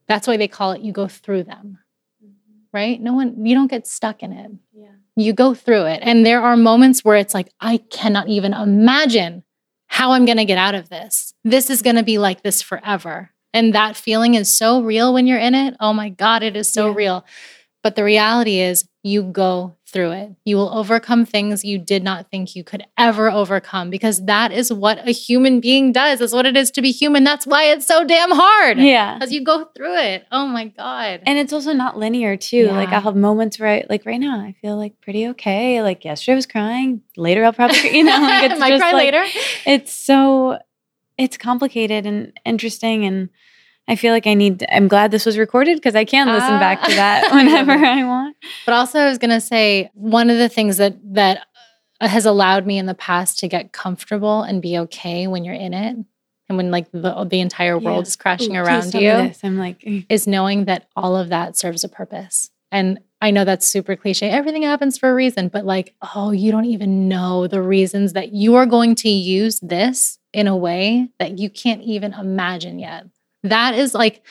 That's 0.09 0.27
why 0.27 0.39
they 0.39 0.49
call 0.49 0.73
it 0.73 0.81
you 0.81 0.93
go 0.93 1.09
through 1.09 1.45
them 1.45 1.79
mm-hmm. 2.25 2.63
right? 2.73 2.99
No 2.99 3.13
one, 3.13 3.45
you 3.45 3.55
don't 3.55 3.71
get 3.71 3.87
stuck 3.87 4.23
in 4.23 4.33
it. 4.33 4.51
Yeah. 4.73 4.93
You 5.15 5.35
go 5.35 5.53
through 5.53 5.85
it. 5.85 6.01
And 6.03 6.25
there 6.25 6.41
are 6.41 6.57
moments 6.57 7.05
where 7.05 7.17
it's 7.17 7.35
like, 7.35 7.53
I 7.61 7.77
cannot 7.91 8.29
even 8.29 8.55
imagine 8.55 9.43
how 9.89 10.13
I'm 10.13 10.25
going 10.25 10.39
to 10.39 10.47
get 10.47 10.57
out 10.57 10.75
of 10.75 10.89
this. 10.89 11.35
This 11.45 11.69
is 11.69 11.83
going 11.83 11.97
to 11.97 12.03
be 12.03 12.17
like 12.17 12.43
this 12.43 12.63
forever. 12.63 13.31
And 13.53 13.75
that 13.75 13.95
feeling 13.95 14.37
is 14.37 14.49
so 14.49 14.81
real 14.81 15.13
when 15.13 15.27
you're 15.27 15.39
in 15.39 15.55
it. 15.55 15.75
Oh 15.81 15.93
my 15.93 16.09
God, 16.09 16.43
it 16.43 16.57
is 16.57 16.73
so 16.73 16.87
yeah. 16.89 16.95
real. 16.95 17.25
But 17.83 17.97
the 17.97 18.05
reality 18.05 18.61
is, 18.61 18.89
you 19.03 19.23
go 19.23 19.77
through 19.87 20.13
it. 20.13 20.31
You 20.45 20.57
will 20.57 20.71
overcome 20.77 21.25
things 21.25 21.65
you 21.65 21.79
did 21.79 22.03
not 22.03 22.31
think 22.31 22.55
you 22.55 22.63
could 22.63 22.85
ever 22.99 23.31
overcome 23.31 23.89
because 23.89 24.25
that 24.27 24.53
is 24.53 24.73
what 24.73 25.07
a 25.09 25.11
human 25.11 25.61
being 25.61 25.91
does. 25.91 26.19
That's 26.19 26.33
what 26.33 26.47
it 26.47 26.57
is 26.57 26.71
to 26.73 26.83
be 26.83 26.93
human. 26.93 27.25
That's 27.25 27.47
why 27.47 27.65
it's 27.65 27.87
so 27.87 28.05
damn 28.05 28.31
hard. 28.31 28.79
Yeah. 28.79 29.15
Because 29.15 29.33
you 29.33 29.43
go 29.43 29.65
through 29.75 29.97
it. 29.97 30.27
Oh 30.31 30.47
my 30.47 30.67
God. 30.67 31.21
And 31.25 31.39
it's 31.39 31.53
also 31.53 31.73
not 31.73 31.97
linear 31.97 32.37
too. 32.37 32.67
Yeah. 32.67 32.77
Like 32.77 32.91
I'll 32.91 33.01
have 33.01 33.17
moments 33.17 33.59
where 33.59 33.71
I 33.71 33.85
like 33.89 34.05
right 34.05 34.21
now, 34.21 34.39
I 34.39 34.55
feel 34.61 34.77
like 34.77 35.01
pretty 35.01 35.29
okay. 35.29 35.83
Like 35.83 36.05
yesterday 36.05 36.33
I 36.33 36.37
was 36.37 36.47
crying. 36.47 37.03
Later 37.17 37.45
I'll 37.45 37.53
probably, 37.53 37.97
you 37.97 38.05
know, 38.05 38.21
like 38.21 38.45
it's 38.51 38.61
Might 38.61 38.71
just 38.71 38.83
cry 38.83 38.93
like, 38.93 39.15
later. 39.15 39.25
It's 39.67 39.93
so 39.93 40.59
it's 41.17 41.37
complicated 41.37 42.07
and 42.07 42.33
interesting 42.45 43.05
and 43.05 43.31
I 43.91 43.97
feel 43.97 44.13
like 44.13 44.29
I 44.29 44.35
need, 44.35 44.65
I'm 44.71 44.87
glad 44.87 45.11
this 45.11 45.27
was 45.27 45.37
recorded 45.37 45.77
because 45.77 45.97
I 45.97 46.05
can 46.05 46.29
listen 46.29 46.55
uh, 46.55 46.61
back 46.61 46.81
to 46.85 46.95
that 46.95 47.33
whenever 47.35 47.73
I 47.73 48.05
want. 48.05 48.37
But 48.65 48.75
also, 48.75 49.01
I 49.01 49.09
was 49.09 49.19
going 49.19 49.33
to 49.33 49.41
say 49.41 49.91
one 49.95 50.31
of 50.31 50.39
the 50.39 50.49
things 50.49 50.77
that, 50.77 50.97
that 51.15 51.47
has 52.01 52.25
allowed 52.25 52.67
me 52.67 52.79
in 52.79 52.87
the 52.87 52.95
past 52.95 53.41
to 53.41 53.49
get 53.49 53.73
comfortable 53.73 54.43
and 54.43 54.63
be 54.63 54.79
okay 54.79 55.27
when 55.27 55.45
you're 55.45 55.55
in 55.55 55.75
it 55.75 55.97
and 56.49 56.57
when 56.57 56.71
like 56.71 56.91
the, 56.93 57.27
the 57.29 57.41
entire 57.41 57.79
world 57.79 58.05
yeah. 58.05 58.09
is 58.09 58.17
crashing 58.17 58.57
Ooh, 58.57 58.61
around 58.61 58.95
you 58.95 59.33
i'm 59.43 59.59
like 59.59 59.83
is 60.09 60.27
knowing 60.27 60.65
that 60.65 60.89
all 60.97 61.17
of 61.17 61.29
that 61.29 61.57
serves 61.57 61.85
a 61.85 61.89
purpose. 61.89 62.51
And 62.73 63.01
i 63.21 63.31
know 63.31 63.45
that's 63.45 63.67
super 63.67 63.97
cliche. 63.97 64.31
Everything 64.31 64.63
happens 64.63 64.97
for 64.97 65.11
a 65.11 65.15
reason 65.15 65.49
but 65.49 65.65
like 65.65 65.95
oh 66.15 66.31
you 66.31 66.51
don't 66.51 66.65
even 66.65 67.09
know 67.09 67.47
the 67.47 67.63
reasons 67.63 68.15
that 68.15 68.33
you 68.33 68.55
are 68.55 68.67
going 68.67 68.95
to 68.97 69.09
use 69.09 69.61
this 69.61 70.19
in 70.33 70.47
a 70.47 70.57
way 70.57 71.09
that 71.19 71.39
you 71.39 71.51
can't 71.51 71.83
even 71.83 72.15
imagine 72.15 72.79
yet 72.79 73.07
that 73.43 73.75
is 73.75 73.95
like, 73.95 74.23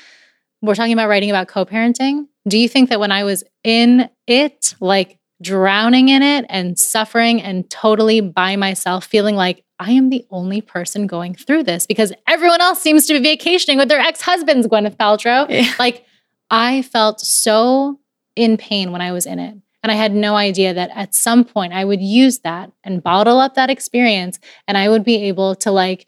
we're 0.62 0.76
talking 0.76 0.94
about 0.94 1.10
writing 1.10 1.30
about 1.30 1.48
co 1.48 1.66
parenting. 1.66 2.28
Do 2.48 2.58
you 2.58 2.68
think 2.68 2.90
that 2.90 3.00
when 3.00 3.12
I 3.12 3.24
was 3.24 3.44
in 3.64 4.10
it, 4.28 4.76
like 4.80 5.20
drowning 5.42 6.10
in 6.10 6.22
it 6.22 6.46
and 6.50 6.78
suffering 6.78 7.42
and 7.42 7.70
totally 7.70 8.22
by 8.22 8.56
myself, 8.56 9.06
feeling 9.06 9.36
like 9.36 9.64
I 9.80 9.92
am 9.92 10.10
the 10.10 10.26
only 10.30 10.60
person 10.62 11.08
going 11.08 11.36
through 11.36 11.64
this 11.64 11.86
because 11.86 12.12
everyone 12.28 12.60
else 12.60 12.82
seems 12.82 13.06
to 13.08 13.14
be 13.14 13.20
vacationing 13.20 13.78
with 13.78 13.88
their 13.88 14.00
ex 14.00 14.22
husbands, 14.22 14.68
Gwyneth 14.68 14.98
Paltrow? 14.98 15.50
Yeah. 15.50 15.72
Like, 15.80 16.06
I 16.50 16.82
felt 16.82 17.22
so 17.22 18.00
in 18.36 18.58
pain 18.58 18.92
when 18.92 19.02
I 19.02 19.12
was 19.12 19.26
in 19.26 19.40
it. 19.40 19.56
And 19.82 19.92
I 19.92 19.96
had 19.96 20.14
no 20.14 20.36
idea 20.36 20.74
that 20.74 20.90
at 20.94 21.16
some 21.16 21.46
point 21.46 21.74
I 21.74 21.86
would 21.86 22.02
use 22.02 22.40
that 22.40 22.72
and 22.84 23.02
bottle 23.02 23.40
up 23.40 23.56
that 23.56 23.70
experience 23.70 24.40
and 24.68 24.78
I 24.78 24.90
would 24.90 25.06
be 25.06 25.28
able 25.28 25.56
to 25.56 25.72
like 25.72 26.06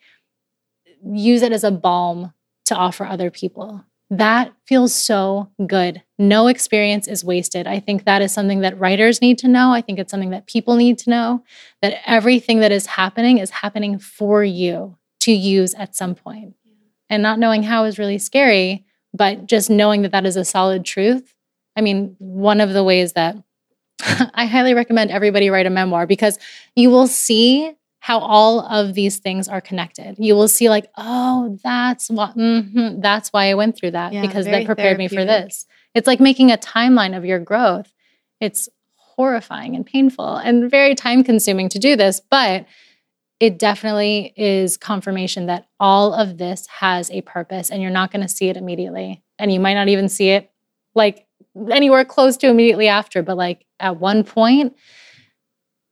use 1.05 1.41
it 1.41 1.53
as 1.53 1.63
a 1.63 1.71
balm 1.71 2.33
to 2.65 2.75
offer 2.75 3.05
other 3.05 3.31
people. 3.31 3.83
That 4.09 4.53
feels 4.65 4.93
so 4.93 5.49
good. 5.65 6.03
No 6.19 6.47
experience 6.47 7.07
is 7.07 7.23
wasted. 7.23 7.65
I 7.65 7.79
think 7.79 8.03
that 8.03 8.21
is 8.21 8.33
something 8.33 8.59
that 8.59 8.77
writers 8.77 9.21
need 9.21 9.37
to 9.39 9.47
know. 9.47 9.71
I 9.71 9.81
think 9.81 9.99
it's 9.99 10.11
something 10.11 10.31
that 10.31 10.47
people 10.47 10.75
need 10.75 10.97
to 10.99 11.09
know 11.09 11.43
that 11.81 12.01
everything 12.05 12.59
that 12.59 12.73
is 12.73 12.85
happening 12.85 13.37
is 13.37 13.49
happening 13.49 13.99
for 13.99 14.43
you 14.43 14.97
to 15.21 15.31
use 15.31 15.73
at 15.75 15.95
some 15.95 16.13
point. 16.13 16.55
And 17.09 17.23
not 17.23 17.39
knowing 17.39 17.63
how 17.63 17.85
is 17.85 17.97
really 17.97 18.17
scary, 18.17 18.85
but 19.13 19.45
just 19.45 19.69
knowing 19.69 20.01
that 20.01 20.11
that 20.11 20.25
is 20.25 20.35
a 20.35 20.43
solid 20.43 20.83
truth. 20.83 21.33
I 21.77 21.81
mean, 21.81 22.15
one 22.19 22.59
of 22.59 22.73
the 22.73 22.83
ways 22.83 23.13
that 23.13 23.37
I 24.33 24.45
highly 24.45 24.73
recommend 24.73 25.11
everybody 25.11 25.49
write 25.49 25.65
a 25.67 25.69
memoir 25.69 26.05
because 26.05 26.37
you 26.75 26.89
will 26.89 27.07
see 27.07 27.73
how 28.01 28.17
all 28.17 28.61
of 28.61 28.95
these 28.95 29.19
things 29.19 29.47
are 29.47 29.61
connected. 29.61 30.15
You 30.17 30.33
will 30.33 30.47
see, 30.47 30.69
like, 30.69 30.89
oh, 30.97 31.57
that's 31.63 32.09
what, 32.09 32.35
mm-hmm, 32.35 32.99
that's 32.99 33.29
why 33.29 33.45
I 33.45 33.53
went 33.53 33.77
through 33.77 33.91
that 33.91 34.11
yeah, 34.11 34.21
because 34.21 34.45
that 34.45 34.65
prepared 34.65 34.97
me 34.97 35.07
for 35.07 35.23
this. 35.23 35.67
It's 35.93 36.07
like 36.07 36.19
making 36.19 36.51
a 36.51 36.57
timeline 36.57 37.15
of 37.15 37.25
your 37.25 37.37
growth. 37.37 37.93
It's 38.39 38.67
horrifying 38.95 39.75
and 39.75 39.85
painful 39.85 40.37
and 40.37 40.69
very 40.69 40.95
time 40.95 41.23
consuming 41.23 41.69
to 41.69 41.77
do 41.77 41.95
this, 41.95 42.19
but 42.19 42.65
it 43.39 43.59
definitely 43.59 44.33
is 44.35 44.77
confirmation 44.77 45.45
that 45.45 45.67
all 45.79 46.15
of 46.15 46.39
this 46.39 46.65
has 46.67 47.11
a 47.11 47.21
purpose 47.21 47.69
and 47.69 47.83
you're 47.83 47.91
not 47.91 48.11
going 48.11 48.23
to 48.23 48.27
see 48.27 48.49
it 48.49 48.57
immediately. 48.57 49.23
And 49.37 49.53
you 49.53 49.59
might 49.59 49.75
not 49.75 49.89
even 49.89 50.09
see 50.09 50.29
it 50.29 50.51
like 50.95 51.27
anywhere 51.69 52.03
close 52.03 52.35
to 52.37 52.47
immediately 52.47 52.87
after, 52.87 53.21
but 53.21 53.37
like 53.37 53.65
at 53.79 53.99
one 53.99 54.23
point, 54.23 54.75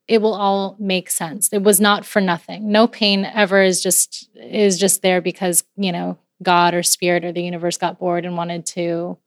it 0.10 0.24
will 0.24 0.34
all 0.34 0.76
make 0.80 1.10
sense. 1.12 1.50
It 1.54 1.62
was 1.62 1.80
not 1.80 2.04
for 2.04 2.20
nothing. 2.20 2.72
No 2.72 2.88
pain 2.88 3.26
ever 3.26 3.62
is 3.62 3.82
just 3.82 4.28
is 4.36 4.80
just 4.80 5.04
there 5.04 5.22
because, 5.22 5.64
you 5.78 5.92
know, 5.92 6.18
God 6.42 6.74
or 6.74 6.82
spirit 6.82 7.24
or 7.24 7.32
the 7.32 7.44
universe 7.44 7.78
got 7.78 8.00
bored 8.00 8.26
and 8.26 8.36
wanted 8.36 8.66
to 8.68 9.20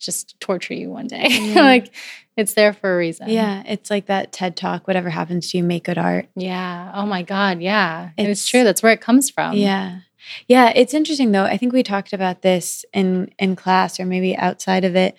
just 0.00 0.38
torture 0.40 0.74
you 0.74 0.90
one 0.90 1.06
day. 1.06 1.52
Like 1.54 1.94
it's 2.36 2.54
there 2.54 2.72
for 2.72 2.92
a 2.92 2.98
reason. 2.98 3.30
Yeah, 3.30 3.62
it's 3.64 3.90
like 3.90 4.06
that 4.06 4.32
TED 4.32 4.56
talk 4.56 4.88
whatever 4.88 5.08
happens 5.08 5.52
to 5.52 5.58
you 5.58 5.62
make 5.62 5.84
good 5.84 5.98
art. 5.98 6.26
Yeah. 6.34 6.90
Oh 6.92 7.06
my 7.06 7.22
god, 7.22 7.60
yeah. 7.60 8.10
It's, 8.18 8.40
it's 8.40 8.48
true. 8.48 8.64
That's 8.64 8.82
where 8.82 8.92
it 8.92 9.00
comes 9.00 9.30
from. 9.30 9.54
Yeah. 9.54 10.00
Yeah, 10.48 10.72
it's 10.74 10.94
interesting 10.94 11.30
though. 11.30 11.44
I 11.44 11.56
think 11.56 11.72
we 11.72 11.84
talked 11.84 12.12
about 12.12 12.42
this 12.42 12.84
in 12.92 13.30
in 13.38 13.54
class 13.54 14.00
or 14.00 14.04
maybe 14.04 14.36
outside 14.36 14.84
of 14.84 14.96
it 14.96 15.14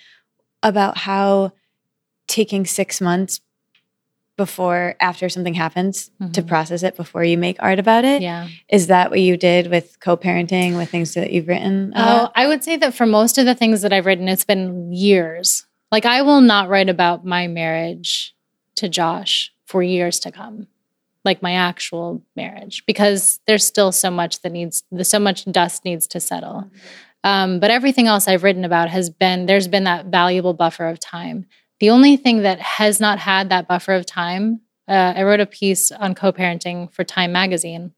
about 0.62 0.98
how 0.98 1.54
taking 2.28 2.66
6 2.66 3.00
months 3.00 3.40
before 4.38 4.96
after 5.00 5.30
something 5.30 5.54
happens 5.54 6.12
to 6.34 6.42
Mhm. 6.42 6.48
process 6.48 6.84
it 6.84 6.98
before 6.98 7.24
you 7.24 7.38
make 7.38 7.56
art 7.60 7.80
about 7.80 8.04
it. 8.04 8.22
Yeah. 8.22 8.48
Is 8.70 8.88
that 8.88 9.10
what 9.10 9.22
you 9.22 9.38
did 9.38 9.68
with 9.72 10.00
co-parenting 10.02 10.76
with 10.78 10.90
things 10.90 11.14
that 11.14 11.32
you've 11.32 11.48
written? 11.48 11.94
Oh? 11.96 12.30
I 12.36 12.46
would 12.48 12.64
say 12.64 12.76
that 12.78 12.94
for 12.94 13.06
most 13.06 13.38
of 13.38 13.46
the 13.46 13.56
things 13.56 13.82
that 13.82 13.94
I've 13.94 14.06
written, 14.06 14.28
it's 14.28 14.44
been 14.44 14.92
years. 14.92 15.66
Like 15.92 16.06
I 16.06 16.22
will 16.22 16.42
not 16.42 16.68
write 16.68 16.90
about 16.90 17.26
my 17.26 17.48
marriage 17.48 18.36
to 18.76 18.90
Josh 18.90 19.54
for 19.66 19.82
years 19.82 20.20
to 20.20 20.32
come, 20.32 20.68
like 21.24 21.42
my 21.42 21.54
actual 21.54 22.22
marriage, 22.36 22.84
because 22.86 23.40
there's 23.48 23.66
still 23.66 23.92
so 23.94 24.12
much 24.12 24.42
that 24.42 24.52
needs, 24.52 24.84
so 25.04 25.18
much 25.20 25.46
dust 25.46 25.86
needs 25.86 26.08
to 26.08 26.20
settle. 26.20 26.70
Um, 27.24 27.60
but 27.60 27.72
everything 27.72 28.06
else 28.08 28.28
I've 28.28 28.44
written 28.44 28.66
about 28.66 28.90
has 28.90 29.10
been, 29.10 29.46
there's 29.46 29.68
been 29.70 29.86
that 29.86 30.08
valuable 30.08 30.54
buffer 30.54 30.88
of 30.88 31.00
time. 31.00 31.46
The 31.80 31.90
only 31.90 32.18
thing 32.18 32.44
that 32.44 32.60
has 32.60 33.00
not 33.00 33.20
had 33.20 33.50
that 33.50 33.68
buffer 33.68 33.94
of 33.94 34.06
time, 34.06 34.62
uh, 34.88 35.14
I 35.16 35.24
wrote 35.24 35.40
a 35.40 35.46
piece 35.46 35.92
on 35.92 36.16
co 36.16 36.32
parenting 36.32 36.92
for 36.94 37.04
Time 37.04 37.32
Magazine. 37.32 37.94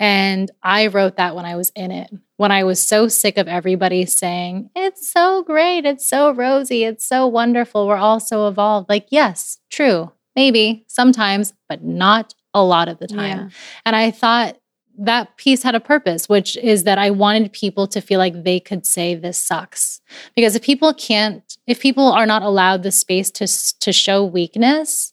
And 0.00 0.50
I 0.62 0.88
wrote 0.88 1.16
that 1.16 1.36
when 1.36 1.44
I 1.44 1.54
was 1.54 1.70
in 1.76 1.92
it, 1.92 2.10
when 2.36 2.50
I 2.50 2.64
was 2.64 2.84
so 2.84 3.06
sick 3.06 3.38
of 3.38 3.46
everybody 3.46 4.04
saying, 4.04 4.70
it's 4.74 5.08
so 5.08 5.44
great, 5.44 5.84
it's 5.84 6.08
so 6.08 6.32
rosy, 6.32 6.82
it's 6.82 7.06
so 7.06 7.28
wonderful, 7.28 7.86
we're 7.86 7.96
all 7.96 8.18
so 8.18 8.48
evolved. 8.48 8.88
Like, 8.88 9.06
yes, 9.10 9.58
true, 9.70 10.10
maybe 10.34 10.84
sometimes, 10.88 11.52
but 11.68 11.84
not 11.84 12.34
a 12.52 12.64
lot 12.64 12.88
of 12.88 12.98
the 12.98 13.06
time. 13.06 13.38
Yeah. 13.38 13.48
And 13.86 13.94
I 13.94 14.10
thought 14.10 14.58
that 14.98 15.36
piece 15.36 15.62
had 15.62 15.74
a 15.74 15.80
purpose, 15.80 16.28
which 16.28 16.56
is 16.58 16.84
that 16.84 16.98
I 16.98 17.10
wanted 17.10 17.52
people 17.52 17.86
to 17.88 18.00
feel 18.00 18.18
like 18.18 18.44
they 18.44 18.60
could 18.60 18.84
say 18.86 19.14
this 19.14 19.38
sucks. 19.38 20.00
Because 20.36 20.54
if 20.54 20.62
people 20.62 20.92
can't, 20.94 21.42
if 21.66 21.80
people 21.80 22.06
are 22.06 22.26
not 22.26 22.42
allowed 22.42 22.82
the 22.82 22.92
space 22.92 23.30
to 23.32 23.46
to 23.80 23.92
show 23.92 24.24
weakness, 24.24 25.12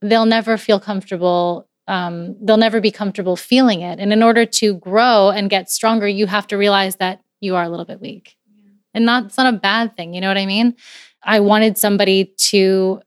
they'll 0.00 0.26
never 0.26 0.56
feel 0.56 0.80
comfortable. 0.80 1.68
Um, 1.88 2.36
they'll 2.40 2.56
never 2.56 2.80
be 2.80 2.90
comfortable 2.90 3.36
feeling 3.36 3.82
it. 3.82 3.98
And 3.98 4.12
in 4.12 4.22
order 4.22 4.46
to 4.46 4.74
grow 4.74 5.30
and 5.30 5.50
get 5.50 5.68
stronger, 5.70 6.06
you 6.08 6.26
have 6.26 6.46
to 6.48 6.56
realize 6.56 6.96
that 6.96 7.20
you 7.40 7.56
are 7.56 7.64
a 7.64 7.68
little 7.68 7.84
bit 7.84 8.00
weak, 8.00 8.36
and 8.94 9.04
not 9.04 9.24
it's 9.26 9.36
not 9.36 9.52
a 9.52 9.58
bad 9.58 9.96
thing. 9.96 10.14
You 10.14 10.20
know 10.20 10.28
what 10.28 10.38
I 10.38 10.46
mean? 10.46 10.74
I 11.22 11.40
wanted 11.40 11.76
somebody 11.78 12.32
to 12.50 13.00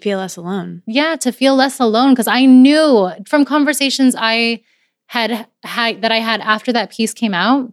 Feel 0.00 0.18
less 0.18 0.36
alone. 0.36 0.82
yeah 0.86 1.14
to 1.16 1.30
feel 1.30 1.54
less 1.54 1.78
alone 1.78 2.12
because 2.14 2.26
i 2.26 2.46
knew 2.46 3.10
from 3.26 3.44
conversations 3.44 4.14
i 4.16 4.62
had 5.10 5.46
had 5.64 6.02
that 6.02 6.12
i 6.12 6.18
had 6.18 6.40
after 6.40 6.72
that 6.72 6.90
piece 6.92 7.12
came 7.12 7.34
out 7.34 7.72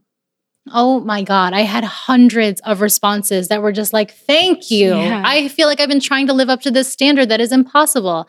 oh 0.73 0.99
my 1.01 1.21
god 1.23 1.53
i 1.53 1.61
had 1.61 1.83
hundreds 1.83 2.59
of 2.61 2.81
responses 2.81 3.47
that 3.47 3.61
were 3.61 3.71
just 3.71 3.93
like 3.93 4.11
thank 4.11 4.69
you 4.71 4.89
Yeah. 4.95 5.21
i 5.25 5.47
feel 5.47 5.67
like 5.67 5.79
i've 5.79 5.87
been 5.89 5.99
trying 5.99 6.27
to 6.27 6.33
live 6.33 6.49
up 6.49 6.61
to 6.61 6.71
this 6.71 6.91
standard 6.91 7.29
that 7.29 7.39
is 7.39 7.51
impossible 7.51 8.27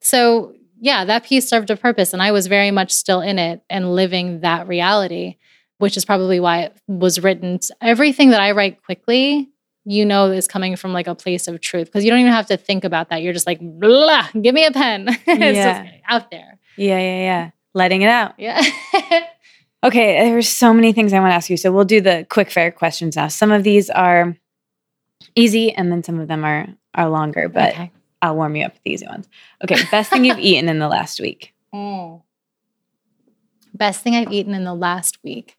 so 0.00 0.54
yeah 0.80 1.04
that 1.04 1.24
piece 1.24 1.48
served 1.48 1.70
a 1.70 1.76
purpose 1.76 2.12
and 2.12 2.22
i 2.22 2.30
was 2.30 2.46
very 2.46 2.70
much 2.70 2.92
still 2.92 3.20
in 3.20 3.38
it 3.38 3.62
and 3.70 3.94
living 3.94 4.40
that 4.40 4.68
reality 4.68 5.36
which 5.78 5.96
is 5.96 6.04
probably 6.04 6.38
why 6.38 6.60
it 6.62 6.76
was 6.86 7.20
written 7.22 7.58
everything 7.80 8.30
that 8.30 8.40
i 8.40 8.52
write 8.52 8.82
quickly 8.84 9.48
you 9.84 10.04
know 10.04 10.30
is 10.30 10.46
coming 10.46 10.76
from 10.76 10.92
like 10.92 11.08
a 11.08 11.14
place 11.14 11.48
of 11.48 11.60
truth 11.60 11.86
because 11.86 12.04
you 12.04 12.10
don't 12.10 12.20
even 12.20 12.32
have 12.32 12.46
to 12.46 12.56
think 12.56 12.84
about 12.84 13.08
that. 13.08 13.20
You're 13.20 13.32
just 13.32 13.48
like, 13.48 13.58
blah, 13.60 14.28
give 14.40 14.54
me 14.54 14.64
a 14.64 14.70
pen. 14.70 15.08
it's 15.26 15.26
Yeah. 15.56 15.82
just 15.82 15.94
out 16.08 16.30
there. 16.30 16.56
Yeah, 16.76 17.00
yeah, 17.00 17.16
yeah. 17.30 17.50
Letting 17.74 18.02
it 18.02 18.08
out. 18.08 18.34
Yeah. 18.38 18.62
Okay, 19.84 20.30
there's 20.30 20.48
so 20.48 20.72
many 20.72 20.92
things 20.92 21.12
I 21.12 21.18
want 21.18 21.32
to 21.32 21.34
ask 21.34 21.50
you. 21.50 21.56
So 21.56 21.72
we'll 21.72 21.84
do 21.84 22.00
the 22.00 22.24
quick 22.30 22.52
fire 22.52 22.70
questions 22.70 23.16
now. 23.16 23.26
Some 23.26 23.50
of 23.50 23.64
these 23.64 23.90
are 23.90 24.36
easy 25.34 25.72
and 25.72 25.90
then 25.90 26.04
some 26.04 26.20
of 26.20 26.28
them 26.28 26.44
are 26.44 26.68
are 26.94 27.08
longer, 27.08 27.48
but 27.48 27.72
okay. 27.72 27.90
I'll 28.20 28.36
warm 28.36 28.54
you 28.54 28.64
up 28.66 28.74
with 28.74 28.82
the 28.84 28.92
easy 28.92 29.06
ones. 29.08 29.28
Okay, 29.64 29.82
best 29.90 30.10
thing 30.10 30.24
you've 30.24 30.38
eaten 30.38 30.68
in 30.68 30.78
the 30.78 30.86
last 30.86 31.20
week. 31.20 31.52
Mm. 31.74 32.22
Best 33.74 34.04
thing 34.04 34.14
I've 34.14 34.30
eaten 34.30 34.54
in 34.54 34.62
the 34.62 34.72
last 34.72 35.18
week. 35.24 35.56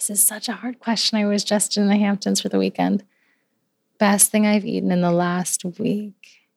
This 0.00 0.08
is 0.08 0.22
such 0.22 0.48
a 0.48 0.54
hard 0.54 0.78
question. 0.78 1.18
I 1.18 1.26
was 1.26 1.44
just 1.44 1.76
in 1.76 1.86
the 1.86 1.96
Hamptons 1.96 2.40
for 2.40 2.48
the 2.48 2.58
weekend. 2.58 3.04
Best 3.98 4.30
thing 4.30 4.46
I've 4.46 4.64
eaten 4.64 4.90
in 4.90 5.02
the 5.02 5.12
last 5.12 5.62
week. 5.78 6.48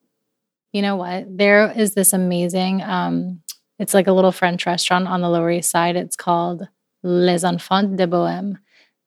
You 0.72 0.80
know 0.80 0.96
what? 0.96 1.36
There 1.36 1.70
is 1.70 1.92
this 1.92 2.14
amazing, 2.14 2.80
um, 2.82 3.42
it's 3.84 3.92
like 3.92 4.06
a 4.06 4.12
little 4.12 4.32
French 4.32 4.64
restaurant 4.64 5.06
on 5.06 5.20
the 5.20 5.28
Lower 5.28 5.50
East 5.50 5.70
Side. 5.70 5.94
It's 5.94 6.16
called 6.16 6.66
Les 7.02 7.44
Enfants 7.44 7.96
de 7.98 8.06
Bohème. 8.06 8.56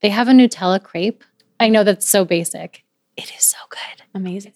They 0.02 0.10
have 0.10 0.28
a 0.28 0.32
Nutella 0.32 0.82
crepe. 0.82 1.24
I 1.60 1.68
know 1.70 1.84
that's 1.84 2.08
so 2.08 2.24
basic. 2.26 2.84
It 3.18 3.32
is 3.36 3.44
so 3.44 3.58
good. 3.72 4.04
Amazing. 4.14 4.54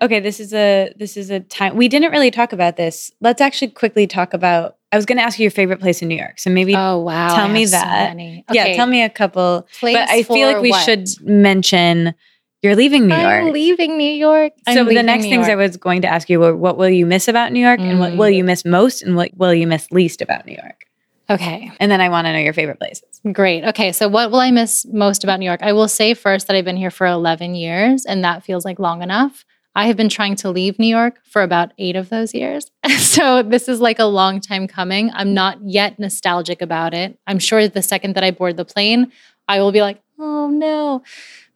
Okay, 0.00 0.20
this 0.20 0.40
is 0.40 0.54
a 0.54 0.90
this 0.96 1.16
is 1.18 1.28
a 1.28 1.40
time 1.40 1.76
we 1.76 1.88
didn't 1.88 2.12
really 2.12 2.30
talk 2.30 2.54
about 2.54 2.76
this. 2.76 3.10
Let's 3.20 3.42
actually 3.42 3.72
quickly 3.72 4.06
talk 4.06 4.32
about 4.32 4.76
I 4.90 4.96
was 4.96 5.04
going 5.04 5.18
to 5.18 5.24
ask 5.24 5.38
you 5.38 5.42
your 5.42 5.50
favorite 5.50 5.80
place 5.80 6.00
in 6.00 6.08
New 6.08 6.16
York. 6.16 6.38
So 6.38 6.48
maybe 6.48 6.74
Oh 6.74 6.98
wow! 7.00 7.34
tell 7.36 7.44
I 7.46 7.52
me 7.52 7.60
have 7.62 7.68
so 7.70 7.76
that. 7.76 8.08
many. 8.16 8.44
yeah, 8.50 8.74
tell 8.74 8.86
me 8.86 9.02
a 9.02 9.10
couple. 9.10 9.66
place 9.78 9.96
but 9.96 10.08
I 10.08 10.22
feel 10.22 10.46
like 10.50 10.62
we 10.62 10.70
what? 10.70 10.82
should 10.84 11.06
mention 11.20 12.14
you're 12.62 12.76
leaving 12.76 13.06
New 13.06 13.14
York. 13.14 13.24
I'm 13.46 13.52
leaving 13.52 13.96
New 13.98 14.10
York. 14.12 14.52
So 14.72 14.84
the 14.84 15.02
next 15.02 15.24
New 15.24 15.30
things 15.30 15.48
I 15.48 15.54
was 15.54 15.76
going 15.76 16.02
to 16.02 16.08
ask 16.08 16.28
you 16.28 16.40
were 16.40 16.56
what 16.56 16.76
will 16.76 16.88
you 16.88 17.06
miss 17.06 17.28
about 17.28 17.52
New 17.52 17.60
York 17.60 17.80
and 17.80 18.00
what 18.00 18.12
Mm. 18.12 18.16
will 18.16 18.30
you 18.30 18.42
miss 18.44 18.64
most 18.64 19.02
and 19.02 19.14
what 19.16 19.30
will 19.36 19.54
you 19.54 19.66
miss 19.66 19.90
least 19.92 20.20
about 20.22 20.44
New 20.46 20.54
York? 20.60 20.84
Okay, 21.30 21.70
And 21.78 21.90
then 21.90 22.00
I 22.00 22.08
want 22.08 22.26
to 22.26 22.32
know 22.32 22.38
your 22.38 22.54
favorite 22.54 22.78
places. 22.78 23.20
great. 23.32 23.62
Okay, 23.62 23.92
so 23.92 24.08
what 24.08 24.30
will 24.30 24.40
I 24.40 24.50
miss 24.50 24.86
most 24.90 25.24
about 25.24 25.38
New 25.40 25.44
York? 25.46 25.60
I 25.62 25.72
will 25.74 25.86
say 25.88 26.14
first 26.14 26.46
that 26.46 26.56
I've 26.56 26.64
been 26.64 26.76
here 26.78 26.90
for 26.90 27.06
11 27.06 27.54
years, 27.54 28.06
and 28.06 28.24
that 28.24 28.44
feels 28.44 28.64
like 28.64 28.78
long 28.78 29.02
enough. 29.02 29.44
I 29.76 29.86
have 29.88 29.96
been 29.98 30.08
trying 30.08 30.36
to 30.36 30.50
leave 30.50 30.78
New 30.78 30.86
York 30.86 31.20
for 31.24 31.42
about 31.42 31.72
eight 31.78 31.96
of 31.96 32.08
those 32.08 32.32
years. 32.34 32.70
so 32.98 33.42
this 33.42 33.68
is 33.68 33.78
like 33.80 33.98
a 33.98 34.06
long 34.06 34.40
time 34.40 34.66
coming. 34.66 35.10
I'm 35.12 35.34
not 35.34 35.58
yet 35.62 35.98
nostalgic 35.98 36.62
about 36.62 36.94
it. 36.94 37.18
I'm 37.26 37.38
sure 37.38 37.68
the 37.68 37.82
second 37.82 38.14
that 38.16 38.24
I 38.24 38.30
board 38.30 38.56
the 38.56 38.64
plane, 38.64 39.12
I 39.46 39.60
will 39.60 39.70
be 39.70 39.82
like, 39.82 40.00
oh 40.18 40.48
no. 40.48 41.02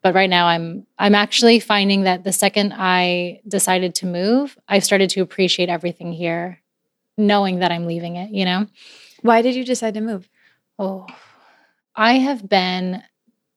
But 0.03 0.15
right 0.15 0.31
now 0.31 0.47
I'm 0.47 0.87
I'm 0.99 1.15
actually 1.15 1.61
finding 1.61 2.03
that 2.03 2.25
the 2.25 2.33
second 2.33 2.75
I 2.77 3.41
decided 3.47 3.95
to 3.97 4.07
move, 4.07 4.59
I've 4.69 4.85
started 4.85 5.11
to 5.11 5.21
appreciate 5.21 5.69
everything 5.69 6.13
here, 6.13 6.61
knowing 7.17 7.61
that 7.61 7.71
I'm 7.71 7.87
leaving 7.87 8.17
it, 8.17 8.31
you 8.31 8.45
know? 8.45 8.67
Why 9.23 9.43
did 9.43 9.55
you 9.55 9.65
decide 9.65 9.95
to 9.95 10.01
move? 10.01 10.29
Oh, 10.79 11.07
I 11.95 12.15
have 12.15 12.49
been, 12.49 13.03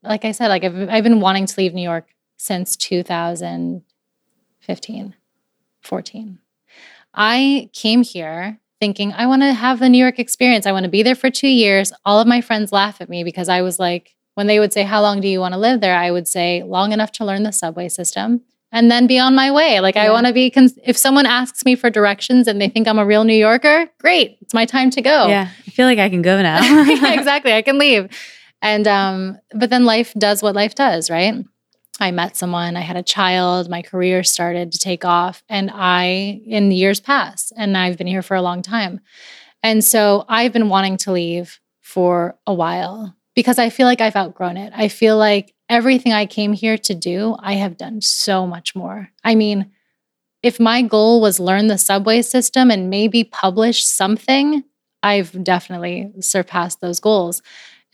like 0.03 0.25
I 0.25 0.31
said, 0.31 0.49
like 0.49 0.63
I've, 0.63 0.89
I've 0.89 1.03
been 1.03 1.19
wanting 1.19 1.47
to 1.47 1.55
leave 1.57 1.73
New 1.73 1.81
York 1.81 2.09
since 2.37 2.75
2015, 2.75 5.15
14. 5.81 6.39
I 7.15 7.69
came 7.73 8.03
here 8.03 8.59
thinking, 8.79 9.13
I 9.13 9.25
want 9.25 9.41
to 9.41 9.53
have 9.53 9.79
the 9.79 9.89
New 9.89 9.97
York 9.97 10.19
experience. 10.19 10.65
I 10.65 10.73
want 10.73 10.83
to 10.83 10.89
be 10.89 11.01
there 11.01 11.15
for 11.15 11.31
two 11.31 11.47
years. 11.47 11.93
All 12.03 12.19
of 12.19 12.27
my 12.27 12.41
friends 12.41 12.73
laugh 12.73 13.01
at 13.01 13.09
me 13.09 13.23
because 13.23 13.49
I 13.49 13.61
was 13.61 13.79
like, 13.79 14.15
when 14.35 14.47
they 14.47 14.59
would 14.59 14.71
say, 14.71 14.83
How 14.83 15.01
long 15.01 15.19
do 15.19 15.27
you 15.27 15.39
want 15.39 15.53
to 15.53 15.59
live 15.59 15.81
there? 15.81 15.95
I 15.97 16.11
would 16.11 16.27
say, 16.27 16.63
Long 16.63 16.91
enough 16.91 17.11
to 17.13 17.25
learn 17.25 17.43
the 17.43 17.51
subway 17.51 17.89
system 17.89 18.41
and 18.71 18.91
then 18.91 19.07
be 19.07 19.17
on 19.17 19.35
my 19.35 19.51
way. 19.51 19.79
Like, 19.79 19.95
I 19.95 20.09
want 20.11 20.27
to 20.27 20.33
be, 20.33 20.51
cons- 20.51 20.77
if 20.83 20.97
someone 20.97 21.25
asks 21.25 21.63
me 21.63 21.75
for 21.75 21.89
directions 21.89 22.47
and 22.47 22.61
they 22.61 22.67
think 22.67 22.87
I'm 22.87 22.99
a 22.99 23.05
real 23.05 23.23
New 23.23 23.35
Yorker, 23.35 23.89
great, 23.99 24.37
it's 24.41 24.53
my 24.53 24.65
time 24.65 24.89
to 24.91 25.01
go. 25.01 25.27
Yeah, 25.27 25.49
I 25.65 25.71
feel 25.71 25.87
like 25.87 25.99
I 25.99 26.09
can 26.09 26.21
go 26.21 26.41
now. 26.41 26.61
Yeah, 26.85 27.13
exactly. 27.19 27.53
I 27.53 27.61
can 27.61 27.77
leave. 27.77 28.09
And 28.61 28.87
um, 28.87 29.39
but 29.53 29.69
then 29.69 29.85
life 29.85 30.13
does 30.15 30.43
what 30.43 30.55
life 30.55 30.75
does, 30.75 31.09
right? 31.09 31.35
I 31.99 32.11
met 32.11 32.35
someone, 32.35 32.75
I 32.75 32.81
had 32.81 32.97
a 32.97 33.03
child, 33.03 33.69
my 33.69 33.81
career 33.81 34.23
started 34.23 34.73
to 34.73 34.79
take 34.79 35.05
off, 35.05 35.43
and 35.47 35.71
I 35.73 36.41
in 36.45 36.71
years 36.71 36.99
past, 36.99 37.53
and 37.55 37.77
I've 37.77 37.97
been 37.97 38.07
here 38.07 38.21
for 38.21 38.35
a 38.35 38.41
long 38.41 38.61
time. 38.61 38.99
And 39.63 39.83
so 39.83 40.25
I've 40.27 40.51
been 40.51 40.67
wanting 40.67 40.97
to 40.97 41.11
leave 41.13 41.61
for 41.79 42.37
a 42.45 42.53
while 42.53 43.15
because 43.35 43.59
I 43.59 43.69
feel 43.69 43.85
like 43.85 44.01
I've 44.01 44.15
outgrown 44.15 44.57
it. 44.57 44.73
I 44.75 44.87
feel 44.87 45.17
like 45.17 45.53
everything 45.69 46.13
I 46.13 46.25
came 46.25 46.53
here 46.53 46.77
to 46.77 46.95
do, 46.95 47.35
I 47.39 47.53
have 47.53 47.77
done 47.77 48.01
so 48.01 48.47
much 48.47 48.75
more. 48.75 49.09
I 49.23 49.35
mean, 49.35 49.71
if 50.41 50.59
my 50.59 50.81
goal 50.81 51.21
was 51.21 51.39
learn 51.39 51.67
the 51.67 51.77
subway 51.77 52.21
system 52.21 52.71
and 52.71 52.89
maybe 52.89 53.23
publish 53.23 53.85
something, 53.85 54.63
I've 55.03 55.43
definitely 55.43 56.11
surpassed 56.19 56.81
those 56.81 56.99
goals. 56.99 57.41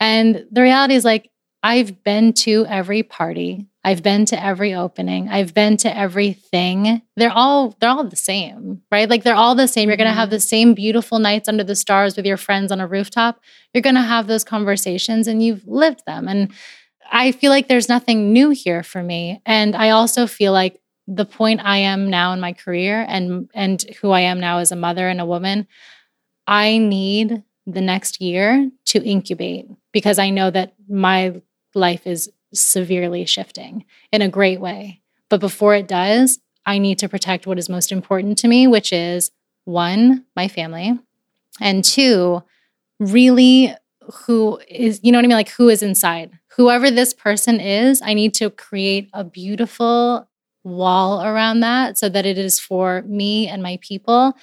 And 0.00 0.46
the 0.50 0.62
reality 0.62 0.94
is 0.94 1.04
like 1.04 1.30
I've 1.62 2.02
been 2.02 2.32
to 2.34 2.66
every 2.66 3.02
party. 3.02 3.66
I've 3.84 4.02
been 4.02 4.24
to 4.26 4.42
every 4.42 4.74
opening. 4.74 5.28
I've 5.28 5.54
been 5.54 5.76
to 5.78 5.96
everything. 5.96 7.02
They're 7.16 7.32
all 7.32 7.76
they're 7.80 7.90
all 7.90 8.04
the 8.04 8.16
same, 8.16 8.82
right? 8.92 9.10
Like 9.10 9.24
they're 9.24 9.34
all 9.34 9.54
the 9.54 9.66
same. 9.66 9.88
You're 9.88 9.96
going 9.96 10.08
to 10.08 10.14
have 10.14 10.28
mm-hmm. 10.28 10.34
the 10.34 10.40
same 10.40 10.74
beautiful 10.74 11.18
nights 11.18 11.48
under 11.48 11.64
the 11.64 11.74
stars 11.74 12.16
with 12.16 12.24
your 12.24 12.36
friends 12.36 12.70
on 12.70 12.80
a 12.80 12.86
rooftop. 12.86 13.40
You're 13.74 13.82
going 13.82 13.96
to 13.96 14.02
have 14.02 14.28
those 14.28 14.44
conversations 14.44 15.26
and 15.26 15.42
you've 15.42 15.66
lived 15.66 16.04
them. 16.06 16.28
And 16.28 16.52
I 17.10 17.32
feel 17.32 17.50
like 17.50 17.68
there's 17.68 17.88
nothing 17.88 18.32
new 18.32 18.50
here 18.50 18.84
for 18.84 19.02
me. 19.02 19.42
And 19.44 19.74
I 19.74 19.90
also 19.90 20.26
feel 20.28 20.52
like 20.52 20.80
the 21.08 21.24
point 21.24 21.60
I 21.64 21.78
am 21.78 22.08
now 22.08 22.32
in 22.32 22.40
my 22.40 22.52
career 22.52 23.04
and 23.08 23.50
and 23.52 23.82
who 24.00 24.10
I 24.10 24.20
am 24.20 24.38
now 24.38 24.58
as 24.58 24.70
a 24.70 24.76
mother 24.76 25.08
and 25.08 25.20
a 25.20 25.26
woman, 25.26 25.66
I 26.46 26.78
need 26.78 27.42
the 27.66 27.80
next 27.80 28.20
year 28.20 28.70
to 28.86 29.02
incubate 29.02 29.66
because 29.92 30.18
I 30.18 30.30
know 30.30 30.50
that 30.50 30.74
my 30.88 31.40
life 31.74 32.06
is 32.06 32.30
severely 32.52 33.24
shifting 33.24 33.84
in 34.12 34.22
a 34.22 34.28
great 34.28 34.60
way. 34.60 35.00
But 35.28 35.40
before 35.40 35.74
it 35.74 35.88
does, 35.88 36.38
I 36.66 36.78
need 36.78 36.98
to 36.98 37.08
protect 37.08 37.46
what 37.46 37.58
is 37.58 37.68
most 37.68 37.92
important 37.92 38.38
to 38.38 38.48
me, 38.48 38.66
which 38.66 38.92
is 38.92 39.30
one, 39.64 40.24
my 40.36 40.48
family, 40.48 40.98
and 41.60 41.84
two, 41.84 42.42
really 42.98 43.74
who 44.26 44.60
is, 44.68 45.00
you 45.02 45.12
know 45.12 45.18
what 45.18 45.24
I 45.24 45.28
mean? 45.28 45.36
Like 45.36 45.50
who 45.50 45.68
is 45.68 45.82
inside. 45.82 46.38
Whoever 46.56 46.90
this 46.90 47.14
person 47.14 47.60
is, 47.60 48.02
I 48.02 48.14
need 48.14 48.34
to 48.34 48.50
create 48.50 49.08
a 49.12 49.24
beautiful 49.24 50.28
wall 50.64 51.24
around 51.24 51.60
that 51.60 51.98
so 51.98 52.08
that 52.08 52.26
it 52.26 52.38
is 52.38 52.60
for 52.60 53.02
me 53.02 53.48
and 53.48 53.62
my 53.62 53.78
people. 53.80 54.34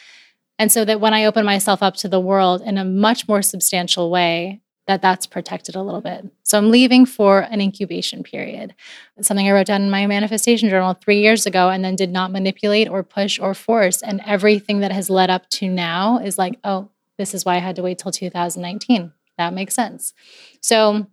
And 0.58 0.72
so 0.72 0.84
that 0.86 1.00
when 1.00 1.14
I 1.14 1.26
open 1.26 1.46
myself 1.46 1.82
up 1.82 1.96
to 1.98 2.10
the 2.10 2.20
world 2.20 2.62
in 2.62 2.78
a 2.78 2.86
much 2.86 3.28
more 3.28 3.42
substantial 3.42 4.10
way, 4.10 4.62
that 4.90 5.04
that's 5.04 5.28
protected 5.28 5.76
a 5.76 5.84
little 5.84 6.02
bit. 6.02 6.26
So 6.42 6.58
I'm 6.58 6.72
leaving 6.72 7.06
for 7.06 7.42
an 7.42 7.62
incubation 7.62 8.24
period. 8.24 8.74
It's 9.18 9.28
something 9.28 9.48
I 9.48 9.52
wrote 9.52 9.68
down 9.68 9.84
in 9.84 9.92
my 9.92 10.08
manifestation 10.08 10.68
journal 10.68 10.96
3 10.96 11.20
years 11.20 11.46
ago 11.46 11.70
and 11.70 11.86
then 11.86 11.96
did 11.96 12.10
not 12.10 12.32
manipulate 12.32 12.90
or 12.90 13.04
push 13.04 13.38
or 13.38 13.54
force 13.54 14.02
and 14.02 14.20
everything 14.26 14.80
that 14.80 14.92
has 14.92 15.08
led 15.08 15.30
up 15.30 15.48
to 15.52 15.70
now 15.70 16.18
is 16.18 16.40
like, 16.40 16.58
oh, 16.64 16.90
this 17.20 17.36
is 17.36 17.46
why 17.46 17.58
I 17.58 17.60
had 17.60 17.76
to 17.76 17.84
wait 17.84 18.00
till 18.00 18.12
2019. 18.12 19.14
That 19.38 19.54
makes 19.54 19.76
sense. 19.76 20.16
So 20.60 21.06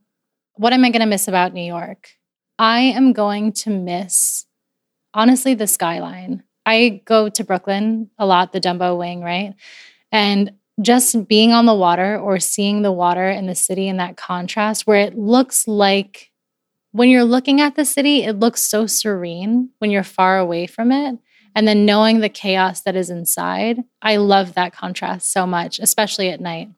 what 0.55 0.73
am 0.73 0.83
I 0.83 0.89
going 0.89 1.01
to 1.01 1.07
miss 1.07 1.29
about 1.29 1.53
New 1.53 1.61
York? 1.61 2.13
I 2.59 2.81
am 2.81 3.13
going 3.13 3.53
to 3.53 3.69
miss 3.69 4.47
honestly 5.13 5.53
the 5.53 5.67
skyline. 5.67 6.45
I 6.65 7.03
go 7.05 7.29
to 7.29 7.45
Brooklyn 7.45 8.09
a 8.17 8.25
lot, 8.25 8.55
the 8.55 8.61
Dumbo 8.61 8.97
wing, 8.97 9.21
right? 9.21 9.53
And 10.11 10.53
just 10.81 11.27
being 11.27 11.53
on 11.53 11.67
the 11.67 11.75
water 11.75 12.19
or 12.19 12.39
seeing 12.39 12.83
the 12.83 12.93
water 12.93 13.29
in 13.29 13.47
the 13.47 13.55
city 13.55 13.89
in 13.89 13.97
that 13.97 14.17
contrast 14.17 14.87
where 14.87 15.01
it 15.01 15.17
looks 15.17 15.67
like 15.67 16.31
when 16.93 17.11
you're 17.11 17.25
looking 17.25 17.61
at 17.61 17.77
the 17.77 17.85
city, 17.85 18.23
it 18.23 18.39
looks 18.41 18.63
so 18.63 18.87
serene 18.87 19.71
when 19.79 19.91
you're 19.91 20.03
far 20.03 20.39
away 20.39 20.67
from 20.67 20.91
it. 20.91 21.19
And 21.55 21.67
then 21.67 21.85
knowing 21.85 22.21
the 22.21 22.29
chaos 22.29 22.83
that 22.83 22.97
is 22.97 23.11
inside, 23.11 23.85
I 24.03 24.17
love 24.17 24.55
that 24.55 24.75
contrast 24.75 25.31
so 25.31 25.47
much, 25.47 25.79
especially 25.79 26.31
at 26.31 26.41
night. 26.41 26.71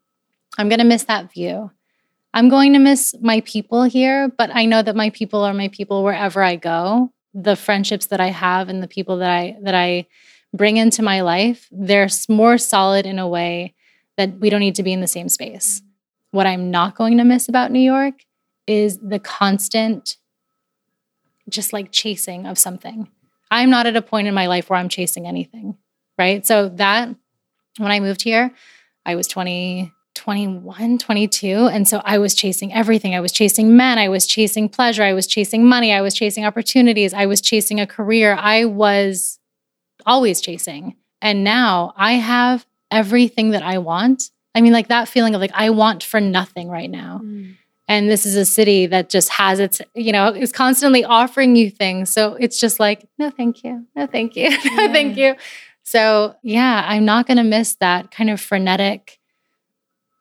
I'm 0.57 0.69
going 0.69 0.81
to 0.81 0.85
miss 0.85 1.05
that 1.05 1.33
view. 1.33 1.71
I'm 2.35 2.49
going 2.49 2.73
to 2.73 2.79
miss 2.79 3.15
my 3.21 3.41
people 3.43 3.85
here, 3.85 4.29
but 4.29 4.51
I 4.53 4.67
know 4.67 4.83
that 4.83 4.97
my 4.97 5.11
people 5.11 5.43
are 5.43 5.55
my 5.55 5.69
people 5.69 6.05
wherever 6.05 6.43
I 6.43 6.57
go. 6.57 7.13
The 7.35 7.57
friendships 7.57 8.07
that 8.07 8.21
I 8.21 8.29
have 8.29 8.69
and 8.69 8.83
the 8.83 8.89
people 8.89 9.19
that 9.19 9.31
I 9.31 9.57
that 9.63 9.75
I 9.75 10.07
bring 10.53 10.77
into 10.77 11.03
my 11.03 11.21
life, 11.21 11.69
they're 11.71 12.09
more 12.29 12.59
solid 12.59 13.07
in 13.07 13.19
a 13.19 13.29
way 13.29 13.75
that 14.19 14.39
we 14.41 14.51
don't 14.51 14.61
need 14.61 14.75
to 14.75 14.83
be 14.83 14.93
in 14.93 15.01
the 15.01 15.07
same 15.07 15.31
space. 15.31 15.81
What 16.33 16.47
I'm 16.47 16.71
not 16.71 16.97
going 16.97 17.17
to 17.17 17.25
miss 17.25 17.49
about 17.49 17.73
New 17.73 17.81
York 17.81 18.27
is 18.67 18.99
the 18.99 19.19
constant, 19.19 20.17
just 21.49 21.73
like 21.73 21.93
chasing 21.93 22.45
of 22.45 22.59
something. 22.59 23.09
I'm 23.51 23.71
not 23.71 23.87
at 23.87 23.97
a 23.97 24.03
point 24.03 24.29
in 24.29 24.35
my 24.35 24.47
life 24.47 24.69
where 24.69 24.79
I'm 24.79 24.91
chasing 24.91 25.27
anything, 25.27 25.79
right? 26.19 26.45
So 26.45 26.69
that 26.69 27.09
when 27.79 27.91
I 27.91 28.01
moved 28.01 28.23
here, 28.23 28.53
I 29.07 29.15
was 29.15 29.29
20, 29.29 29.91
21, 30.15 30.99
22. 30.99 31.47
And 31.69 31.89
so 31.89 32.03
I 32.05 32.19
was 32.19 32.35
chasing 32.35 32.75
everything. 32.75 33.15
I 33.15 33.21
was 33.21 33.33
chasing 33.33 33.77
men. 33.77 33.99
I 33.99 34.09
was 34.09 34.27
chasing 34.27 34.69
pleasure. 34.69 35.05
I 35.05 35.13
was 35.13 35.29
chasing 35.29 35.65
money. 35.65 35.93
I 35.93 36.03
was 36.03 36.13
chasing 36.13 36.45
opportunities. 36.45 37.15
I 37.15 37.27
was 37.27 37.41
chasing 37.41 37.81
a 37.81 37.87
career. 37.87 38.35
I 38.39 38.65
was 38.65 39.39
always 40.05 40.41
chasing. 40.41 40.97
And 41.23 41.45
now 41.45 41.95
I 41.97 42.15
have 42.15 42.67
everything 42.91 43.51
that 43.51 43.63
I 43.63 43.79
want. 43.79 44.31
I 44.55 44.61
mean, 44.61 44.73
like 44.73 44.89
that 44.89 45.09
feeling 45.09 45.35
of 45.35 45.41
like, 45.41 45.53
I 45.55 45.71
want 45.71 46.03
for 46.03 46.21
nothing 46.21 46.69
right 46.69 46.91
now. 46.91 47.21
Mm. 47.23 47.57
And 47.87 48.11
this 48.11 48.27
is 48.27 48.37
a 48.37 48.45
city 48.45 48.87
that 48.87 49.09
just 49.09 49.31
has 49.31 49.61
its, 49.61 49.81
you 49.95 50.13
know, 50.13 50.29
is 50.29 50.53
constantly 50.53 51.05
offering 51.05 51.57
you 51.57 51.71
things. 51.71 52.11
So 52.13 52.35
it's 52.35 52.61
just 52.61 52.79
like, 52.79 53.09
no, 53.19 53.31
thank 53.31 53.65
you. 53.65 53.87
No, 53.97 54.07
thank 54.07 54.37
you. 54.37 54.51
no, 54.77 54.93
thank 54.93 55.17
you. 55.17 55.37
So 55.85 56.35
yeah, 56.43 56.85
I'm 56.87 57.07
not 57.07 57.27
going 57.27 57.39
to 57.39 57.45
miss 57.45 57.77
that 57.77 58.11
kind 58.11 58.29
of 58.29 58.41
frenetic 58.41 59.19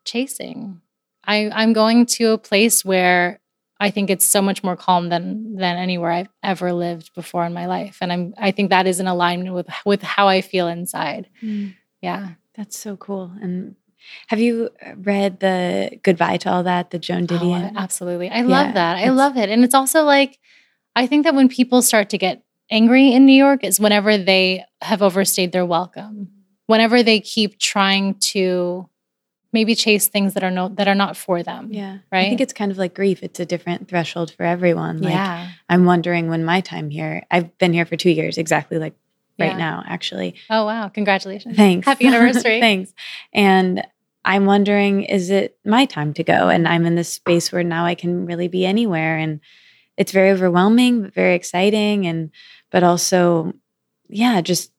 chasing. 0.06 0.82
I, 1.26 1.50
I'm 1.54 1.74
going 1.74 2.06
to 2.06 2.32
a 2.32 2.38
place 2.38 2.86
where 2.86 3.42
I 3.80 3.92
think 3.92 4.10
it's 4.10 4.26
so 4.26 4.42
much 4.42 4.64
more 4.64 4.76
calm 4.76 5.10
than 5.10 5.56
than 5.56 5.78
anywhere 5.78 6.12
I've 6.12 6.30
ever 6.42 6.74
lived 6.74 7.14
before 7.14 7.46
in 7.46 7.54
my 7.54 7.68
life, 7.68 8.00
and 8.02 8.12
I'm 8.12 8.34
I 8.38 8.52
think 8.52 8.70
that 8.72 8.88
is 8.88 9.00
in 9.00 9.08
alignment 9.08 9.54
with 9.54 9.68
with 9.86 10.02
how 10.02 10.28
I 10.28 10.42
feel 10.42 10.68
inside. 10.68 11.30
Mm. 11.44 11.76
Yeah. 12.02 12.30
That's 12.58 12.78
so 12.78 12.98
cool. 12.98 13.32
And 13.42 13.76
have 14.28 14.40
you 14.40 14.70
uh, 14.86 14.96
read 14.98 15.40
the 15.40 16.00
Goodbye 16.04 16.38
to 16.38 16.52
All 16.52 16.64
That, 16.64 16.90
the 16.90 17.00
Joan 17.00 17.24
oh, 17.24 17.28
Didion? 17.28 17.72
Oh, 17.76 17.80
absolutely. 17.80 18.30
I 18.30 18.42
love 18.42 18.74
that. 18.74 18.98
I 18.98 19.10
love 19.10 19.38
it. 19.38 19.50
And 19.50 19.64
it's 19.64 19.76
also 19.76 20.04
like, 20.04 20.40
I 20.96 21.06
think 21.08 21.24
that 21.26 21.36
when 21.36 21.50
people 21.50 21.82
start 21.82 22.10
to 22.10 22.18
get 22.18 22.44
angry 22.70 23.14
in 23.14 23.26
New 23.26 23.34
York 23.34 23.64
is 23.64 23.80
whenever 23.80 24.18
they 24.18 24.66
have 24.82 25.02
overstayed 25.02 25.52
their 25.52 25.66
welcome. 25.66 26.30
Whenever 26.66 27.02
they 27.02 27.22
keep 27.22 27.60
trying 27.60 28.16
to 28.16 28.90
maybe 29.54 29.74
chase 29.74 30.08
things 30.08 30.34
that 30.34 30.44
are 30.44 30.52
no 30.52 30.68
that 30.70 30.88
are 30.88 30.96
not 30.96 31.16
for 31.16 31.42
them. 31.42 31.70
Yeah. 31.72 32.00
Right. 32.12 32.26
I 32.26 32.30
think 32.30 32.42
it's 32.42 32.54
kind 32.54 32.72
of 32.72 32.78
like 32.78 32.94
grief. 32.94 33.24
It's 33.24 33.40
a 33.40 33.46
different 33.46 33.88
threshold 33.88 34.32
for 34.32 34.44
everyone. 34.44 35.02
Like 35.02 35.14
yeah. 35.14 35.50
I'm 35.70 35.86
wondering 35.86 36.30
when 36.30 36.44
my 36.44 36.60
time 36.62 36.90
here, 36.90 37.24
I've 37.32 37.58
been 37.58 37.72
here 37.72 37.86
for 37.86 37.96
two 37.96 38.10
years, 38.10 38.38
exactly 38.38 38.78
like 38.78 38.96
right 39.40 39.52
yeah. 39.52 39.58
now, 39.58 39.84
actually. 39.86 40.36
Oh, 40.50 40.66
wow. 40.66 40.90
Congratulations. 40.90 41.56
Thanks. 41.56 41.86
Happy 41.86 42.08
anniversary. 42.08 42.60
Thanks. 42.60 42.94
And 43.34 43.86
I'm 44.26 44.46
wondering, 44.46 45.04
is 45.04 45.30
it 45.30 45.58
my 45.66 45.86
time 45.86 46.14
to 46.16 46.24
go? 46.24 46.50
And 46.50 46.68
I'm 46.68 46.86
in 46.86 46.96
this 46.96 47.14
space 47.14 47.52
where 47.52 47.64
now 47.64 47.86
I 47.86 47.96
can 47.96 48.26
really 48.26 48.48
be 48.48 48.66
anywhere. 48.66 49.18
And 49.18 49.40
it's 49.96 50.12
very 50.12 50.32
overwhelming, 50.32 51.02
but 51.02 51.14
very 51.14 51.36
exciting. 51.36 52.06
And, 52.06 52.32
but 52.72 52.84
also, 52.84 53.54
yeah, 54.10 54.42
just 54.42 54.72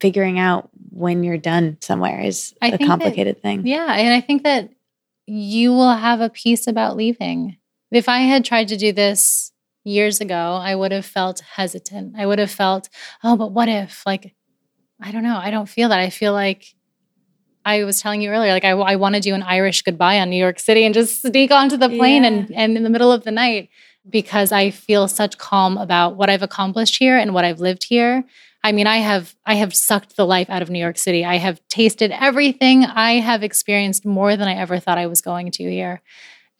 figuring 0.00 0.38
out 0.38 0.68
when 0.90 1.24
you're 1.24 1.38
done 1.38 1.78
somewhere 1.80 2.20
is 2.20 2.54
I 2.60 2.68
a 2.68 2.78
complicated 2.78 3.36
that, 3.36 3.42
thing. 3.42 3.66
Yeah. 3.66 3.92
And 3.94 4.12
I 4.12 4.20
think 4.20 4.42
that 4.42 4.70
you 5.26 5.72
will 5.72 5.94
have 5.94 6.20
a 6.20 6.28
piece 6.28 6.66
about 6.66 6.96
leaving. 6.96 7.56
If 7.90 8.08
I 8.08 8.18
had 8.18 8.44
tried 8.44 8.68
to 8.68 8.76
do 8.76 8.92
this 8.92 9.52
years 9.84 10.20
ago, 10.20 10.58
I 10.60 10.74
would 10.74 10.92
have 10.92 11.06
felt 11.06 11.40
hesitant. 11.40 12.14
I 12.16 12.26
would 12.26 12.38
have 12.38 12.50
felt, 12.50 12.88
oh, 13.22 13.36
but 13.36 13.52
what 13.52 13.68
if? 13.68 14.04
Like, 14.04 14.34
I 15.00 15.12
don't 15.12 15.22
know. 15.22 15.36
I 15.36 15.50
don't 15.50 15.68
feel 15.68 15.90
that. 15.90 16.00
I 16.00 16.10
feel 16.10 16.32
like 16.32 16.74
I 17.64 17.84
was 17.84 18.00
telling 18.00 18.20
you 18.20 18.30
earlier, 18.30 18.52
like 18.52 18.64
I, 18.64 18.70
I 18.70 18.96
want 18.96 19.14
to 19.14 19.20
do 19.20 19.34
an 19.34 19.42
Irish 19.42 19.82
goodbye 19.82 20.20
on 20.20 20.30
New 20.30 20.36
York 20.36 20.58
City 20.58 20.84
and 20.84 20.94
just 20.94 21.22
sneak 21.22 21.50
onto 21.50 21.76
the 21.76 21.88
plane 21.88 22.22
yeah. 22.22 22.28
and, 22.28 22.54
and 22.54 22.76
in 22.76 22.82
the 22.82 22.90
middle 22.90 23.12
of 23.12 23.24
the 23.24 23.30
night 23.30 23.70
because 24.08 24.52
I 24.52 24.70
feel 24.70 25.08
such 25.08 25.38
calm 25.38 25.78
about 25.78 26.16
what 26.16 26.28
I've 26.28 26.42
accomplished 26.42 26.96
here 26.98 27.16
and 27.16 27.32
what 27.32 27.44
I've 27.44 27.60
lived 27.60 27.84
here. 27.84 28.24
I 28.62 28.72
mean, 28.72 28.86
I 28.86 28.98
have 28.98 29.34
I 29.44 29.54
have 29.54 29.74
sucked 29.74 30.16
the 30.16 30.26
life 30.26 30.48
out 30.48 30.62
of 30.62 30.70
New 30.70 30.78
York 30.78 30.98
City. 30.98 31.24
I 31.24 31.36
have 31.36 31.60
tasted 31.68 32.10
everything. 32.10 32.84
I 32.84 33.14
have 33.20 33.42
experienced 33.42 34.06
more 34.06 34.36
than 34.36 34.48
I 34.48 34.54
ever 34.54 34.78
thought 34.78 34.98
I 34.98 35.06
was 35.06 35.20
going 35.20 35.50
to 35.52 35.64
here. 35.64 36.02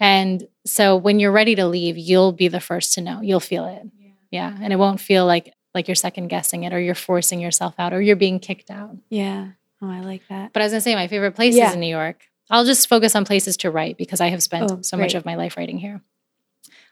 And 0.00 0.46
so 0.66 0.96
when 0.96 1.20
you're 1.20 1.32
ready 1.32 1.54
to 1.54 1.66
leave, 1.66 1.96
you'll 1.96 2.32
be 2.32 2.48
the 2.48 2.60
first 2.60 2.94
to 2.94 3.00
know. 3.00 3.20
You'll 3.20 3.40
feel 3.40 3.66
it. 3.66 3.82
Yeah. 3.98 4.10
yeah. 4.30 4.58
And 4.60 4.72
it 4.72 4.76
won't 4.76 5.00
feel 5.00 5.26
like 5.26 5.52
like 5.74 5.88
you're 5.88 5.94
second 5.94 6.28
guessing 6.28 6.62
it 6.62 6.72
or 6.72 6.80
you're 6.80 6.94
forcing 6.94 7.40
yourself 7.40 7.74
out 7.78 7.92
or 7.92 8.00
you're 8.00 8.16
being 8.16 8.38
kicked 8.38 8.70
out. 8.70 8.96
Yeah. 9.10 9.48
Oh, 9.82 9.90
I 9.90 10.00
like 10.00 10.22
that. 10.28 10.52
But 10.52 10.62
as 10.62 10.72
I 10.72 10.78
say, 10.78 10.94
my 10.94 11.08
favorite 11.08 11.34
place 11.34 11.54
yeah. 11.54 11.68
is 11.68 11.74
in 11.74 11.80
New 11.80 11.88
York. 11.88 12.22
I'll 12.50 12.64
just 12.64 12.88
focus 12.88 13.16
on 13.16 13.24
places 13.24 13.56
to 13.58 13.70
write 13.70 13.98
because 13.98 14.20
I 14.20 14.28
have 14.28 14.42
spent 14.42 14.70
oh, 14.70 14.78
so 14.82 14.96
great. 14.96 15.06
much 15.06 15.14
of 15.14 15.24
my 15.24 15.34
life 15.34 15.56
writing 15.56 15.78
here. 15.78 16.00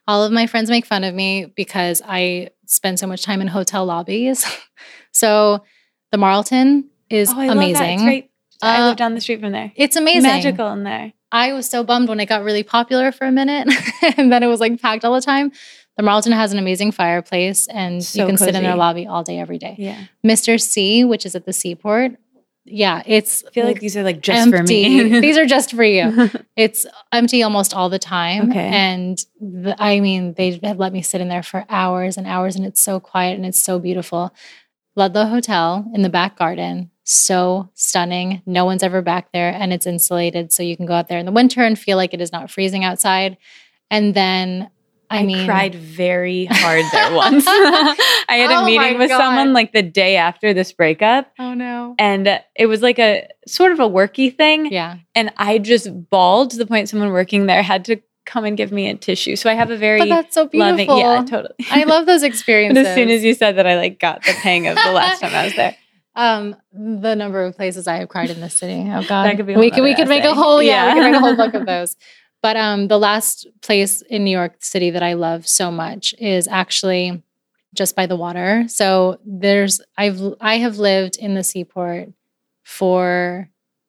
All 0.08 0.24
of 0.24 0.32
my 0.32 0.46
friends 0.46 0.68
make 0.68 0.84
fun 0.84 1.04
of 1.04 1.14
me 1.14 1.46
because 1.46 2.02
I 2.04 2.50
spend 2.66 2.98
so 2.98 3.06
much 3.06 3.22
time 3.22 3.40
in 3.40 3.46
hotel 3.46 3.84
lobbies. 3.84 4.44
so 5.12 5.62
the 6.10 6.18
Marlton 6.18 6.90
is 7.08 7.30
oh, 7.32 7.38
amazing. 7.38 8.04
Right. 8.04 8.30
Uh, 8.60 8.66
I 8.66 8.88
live 8.88 8.96
down 8.96 9.14
the 9.14 9.20
street 9.20 9.40
from 9.40 9.52
there. 9.52 9.72
It's 9.76 9.96
amazing. 9.96 10.22
Magical 10.22 10.68
in 10.72 10.82
there. 10.82 11.12
I 11.32 11.52
was 11.54 11.68
so 11.68 11.82
bummed 11.82 12.08
when 12.08 12.20
it 12.20 12.26
got 12.26 12.44
really 12.44 12.62
popular 12.62 13.10
for 13.10 13.26
a 13.26 13.32
minute 13.32 13.68
and 14.16 14.30
then 14.30 14.42
it 14.42 14.46
was 14.46 14.60
like 14.60 14.80
packed 14.80 15.04
all 15.04 15.14
the 15.14 15.20
time. 15.20 15.50
The 15.96 16.02
Marlton 16.02 16.32
has 16.32 16.52
an 16.52 16.58
amazing 16.58 16.92
fireplace 16.92 17.66
and 17.68 18.04
so 18.04 18.20
you 18.20 18.26
can 18.26 18.36
cozy. 18.36 18.46
sit 18.46 18.54
in 18.54 18.62
their 18.62 18.76
lobby 18.76 19.06
all 19.06 19.22
day, 19.22 19.38
every 19.38 19.58
day. 19.58 19.74
Yeah. 19.78 20.04
Mr. 20.24 20.60
C, 20.60 21.04
which 21.04 21.26
is 21.26 21.34
at 21.34 21.44
the 21.44 21.52
seaport. 21.52 22.12
Yeah, 22.64 23.02
it's. 23.06 23.44
I 23.44 23.50
feel 23.50 23.66
like, 23.66 23.80
these 23.80 23.96
are 23.96 24.04
like 24.04 24.20
just 24.20 24.46
empty. 24.46 24.84
for 24.84 25.04
me. 25.08 25.20
these 25.20 25.36
are 25.36 25.46
just 25.46 25.72
for 25.72 25.82
you. 25.82 26.30
It's 26.56 26.86
empty 27.10 27.42
almost 27.42 27.74
all 27.74 27.88
the 27.88 27.98
time. 27.98 28.50
Okay. 28.50 28.68
And 28.68 29.18
the, 29.40 29.74
I 29.82 29.98
mean, 29.98 30.34
they 30.34 30.60
have 30.62 30.78
let 30.78 30.92
me 30.92 31.02
sit 31.02 31.20
in 31.20 31.28
there 31.28 31.42
for 31.42 31.64
hours 31.68 32.16
and 32.16 32.26
hours, 32.26 32.54
and 32.54 32.64
it's 32.64 32.80
so 32.80 33.00
quiet 33.00 33.34
and 33.36 33.44
it's 33.44 33.62
so 33.62 33.80
beautiful. 33.80 34.32
Ludlow 34.94 35.26
Hotel 35.26 35.90
in 35.92 36.02
the 36.02 36.08
back 36.08 36.36
garden 36.36 36.90
so 37.12 37.70
stunning. 37.74 38.42
No 38.46 38.64
one's 38.64 38.82
ever 38.82 39.02
back 39.02 39.32
there 39.32 39.50
and 39.50 39.72
it's 39.72 39.86
insulated. 39.86 40.52
So 40.52 40.62
you 40.62 40.76
can 40.76 40.86
go 40.86 40.94
out 40.94 41.08
there 41.08 41.18
in 41.18 41.26
the 41.26 41.32
winter 41.32 41.62
and 41.62 41.78
feel 41.78 41.96
like 41.96 42.14
it 42.14 42.20
is 42.20 42.32
not 42.32 42.50
freezing 42.50 42.84
outside. 42.84 43.36
And 43.90 44.14
then 44.14 44.70
I, 45.10 45.24
mean 45.24 45.36
I 45.36 45.38
mean, 45.38 45.46
cried 45.46 45.74
very 45.74 46.46
hard 46.46 46.84
there 46.90 47.12
once. 47.14 47.44
I 47.46 47.96
had 48.28 48.50
a 48.50 48.60
oh 48.60 48.64
meeting 48.64 48.98
with 48.98 49.10
God. 49.10 49.18
someone 49.18 49.52
like 49.52 49.72
the 49.72 49.82
day 49.82 50.16
after 50.16 50.54
this 50.54 50.72
breakup. 50.72 51.30
Oh 51.38 51.52
no. 51.52 51.94
And 51.98 52.40
it 52.56 52.66
was 52.66 52.80
like 52.80 52.98
a 52.98 53.28
sort 53.46 53.72
of 53.72 53.80
a 53.80 53.88
worky 53.88 54.34
thing. 54.34 54.72
Yeah. 54.72 54.96
And 55.14 55.30
I 55.36 55.58
just 55.58 55.88
bawled 56.08 56.52
to 56.52 56.56
the 56.56 56.66
point 56.66 56.88
someone 56.88 57.10
working 57.10 57.46
there 57.46 57.62
had 57.62 57.84
to 57.86 58.00
come 58.24 58.44
and 58.44 58.56
give 58.56 58.72
me 58.72 58.88
a 58.88 58.94
tissue. 58.94 59.36
So 59.36 59.50
I 59.50 59.54
have 59.54 59.70
a 59.70 59.76
very 59.76 59.98
But 59.98 60.08
that's 60.08 60.34
so 60.34 60.48
loving. 60.54 60.86
beautiful. 60.86 60.98
Yeah, 60.98 61.24
totally. 61.24 61.54
I 61.70 61.84
love 61.84 62.06
those 62.06 62.22
experiences. 62.22 62.86
as 62.86 62.94
soon 62.94 63.10
as 63.10 63.22
you 63.22 63.34
said 63.34 63.56
that, 63.56 63.66
I 63.66 63.76
like 63.76 63.98
got 63.98 64.24
the 64.24 64.32
pang 64.32 64.66
of 64.66 64.76
the 64.76 64.92
last 64.92 65.20
time 65.20 65.34
I 65.34 65.44
was 65.44 65.56
there. 65.56 65.76
Um, 66.14 66.56
the 66.72 67.14
number 67.14 67.42
of 67.42 67.56
places 67.56 67.86
I 67.86 67.96
have 67.96 68.08
cried 68.08 68.30
in 68.30 68.40
this 68.40 68.54
city. 68.54 68.88
Oh 68.90 69.02
God, 69.08 69.26
That 69.26 69.36
could 69.36 69.46
be 69.46 69.54
a 69.54 69.58
we 69.58 69.70
could 69.70 69.82
we 69.82 69.94
could 69.94 70.08
make 70.08 70.24
a 70.24 70.34
whole 70.34 70.62
yeah, 70.62 70.88
we 70.88 71.00
could 71.00 71.10
make 71.10 71.14
a 71.14 71.20
whole 71.20 71.36
book 71.36 71.54
of 71.54 71.66
those. 71.66 71.96
But 72.42 72.56
um, 72.56 72.88
the 72.88 72.98
last 72.98 73.46
place 73.60 74.02
in 74.02 74.24
New 74.24 74.30
York 74.30 74.56
City 74.60 74.90
that 74.90 75.02
I 75.02 75.12
love 75.12 75.46
so 75.46 75.70
much 75.70 76.14
is 76.18 76.48
actually 76.48 77.22
just 77.74 77.94
by 77.94 78.06
the 78.06 78.16
water. 78.16 78.64
So 78.68 79.18
there's 79.24 79.80
I've 79.96 80.20
I 80.40 80.58
have 80.58 80.78
lived 80.78 81.16
in 81.16 81.34
the 81.34 81.44
seaport 81.44 82.08
for 82.64 83.48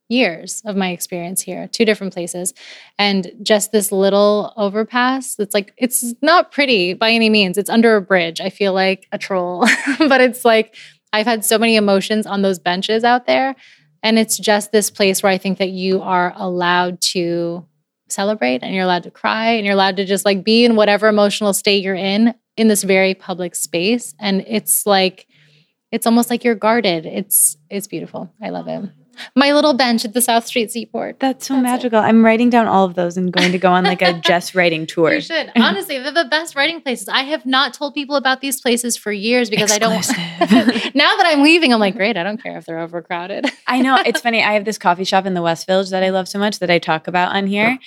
years 0.09 0.61
of 0.65 0.75
my 0.75 0.89
experience 0.89 1.41
here, 1.41 1.67
two 1.67 1.85
different 1.85 2.13
places. 2.13 2.53
And 2.97 3.31
just 3.41 3.71
this 3.71 3.91
little 3.91 4.53
overpass 4.55 5.35
that's 5.35 5.53
like, 5.53 5.73
it's 5.77 6.13
not 6.21 6.51
pretty 6.51 6.93
by 6.93 7.11
any 7.11 7.29
means. 7.29 7.57
It's 7.57 7.69
under 7.69 7.95
a 7.95 8.01
bridge. 8.01 8.39
I 8.39 8.49
feel 8.49 8.73
like 8.73 9.07
a 9.11 9.17
troll, 9.17 9.67
but 9.97 10.21
it's 10.21 10.45
like, 10.45 10.75
I've 11.13 11.27
had 11.27 11.45
so 11.45 11.57
many 11.57 11.75
emotions 11.75 12.25
on 12.25 12.41
those 12.41 12.59
benches 12.59 13.03
out 13.03 13.27
there. 13.27 13.55
And 14.01 14.19
it's 14.19 14.37
just 14.37 14.71
this 14.71 14.89
place 14.91 15.23
where 15.23 15.31
I 15.31 15.37
think 15.37 15.59
that 15.59 15.69
you 15.69 16.01
are 16.01 16.33
allowed 16.35 16.99
to 17.01 17.65
celebrate 18.09 18.63
and 18.63 18.75
you're 18.75 18.83
allowed 18.83 19.03
to 19.03 19.11
cry 19.11 19.51
and 19.51 19.65
you're 19.65 19.75
allowed 19.75 19.95
to 19.97 20.05
just 20.05 20.25
like 20.25 20.43
be 20.43 20.65
in 20.65 20.75
whatever 20.75 21.07
emotional 21.07 21.53
state 21.53 21.83
you're 21.83 21.95
in 21.95 22.35
in 22.57 22.67
this 22.67 22.83
very 22.83 23.13
public 23.13 23.55
space. 23.55 24.13
And 24.19 24.43
it's 24.47 24.85
like, 24.85 25.27
it's 25.91 26.07
almost 26.07 26.29
like 26.29 26.43
you're 26.43 26.55
guarded. 26.55 27.05
It's 27.05 27.55
it's 27.69 27.87
beautiful. 27.87 28.33
I 28.41 28.49
love 28.49 28.67
it. 28.67 28.89
My 29.35 29.51
little 29.53 29.73
bench 29.73 30.05
at 30.05 30.13
the 30.13 30.21
South 30.21 30.45
Street 30.45 30.71
Seaport. 30.71 31.19
That's 31.19 31.47
so 31.47 31.53
That's 31.55 31.61
it. 31.61 31.63
magical. 31.63 31.99
I'm 31.99 32.23
writing 32.23 32.49
down 32.49 32.67
all 32.67 32.85
of 32.85 32.95
those 32.95 33.17
and 33.17 33.31
going 33.31 33.51
to 33.51 33.57
go 33.57 33.71
on 33.71 33.83
like 33.83 34.01
a 34.01 34.13
Jess 34.25 34.53
writing 34.55 34.85
tour. 34.85 35.13
You 35.13 35.21
should. 35.21 35.51
Honestly, 35.55 35.99
they're 35.99 36.11
the 36.11 36.25
best 36.25 36.55
writing 36.55 36.81
places. 36.81 37.07
I 37.07 37.23
have 37.23 37.45
not 37.45 37.73
told 37.73 37.93
people 37.93 38.15
about 38.15 38.41
these 38.41 38.61
places 38.61 38.97
for 38.97 39.11
years 39.11 39.49
because 39.49 39.71
I 39.71 39.79
don't. 39.79 39.93
Now 40.95 41.15
that 41.17 41.25
I'm 41.25 41.41
leaving, 41.43 41.73
I'm 41.73 41.79
like, 41.79 41.95
great. 41.95 42.17
I 42.17 42.23
don't 42.23 42.41
care 42.41 42.57
if 42.57 42.65
they're 42.65 42.79
overcrowded. 42.79 43.51
I 43.67 43.79
know 43.81 43.97
it's 44.05 44.21
funny. 44.25 44.43
I 44.43 44.53
have 44.53 44.65
this 44.65 44.77
coffee 44.77 45.03
shop 45.03 45.25
in 45.25 45.33
the 45.33 45.41
West 45.41 45.65
Village 45.67 45.89
that 45.89 46.03
I 46.03 46.09
love 46.09 46.27
so 46.27 46.37
much 46.39 46.59
that 46.59 46.69
I 46.69 46.79
talk 46.79 47.07
about 47.07 47.35
on 47.35 47.47
here. 47.47 47.77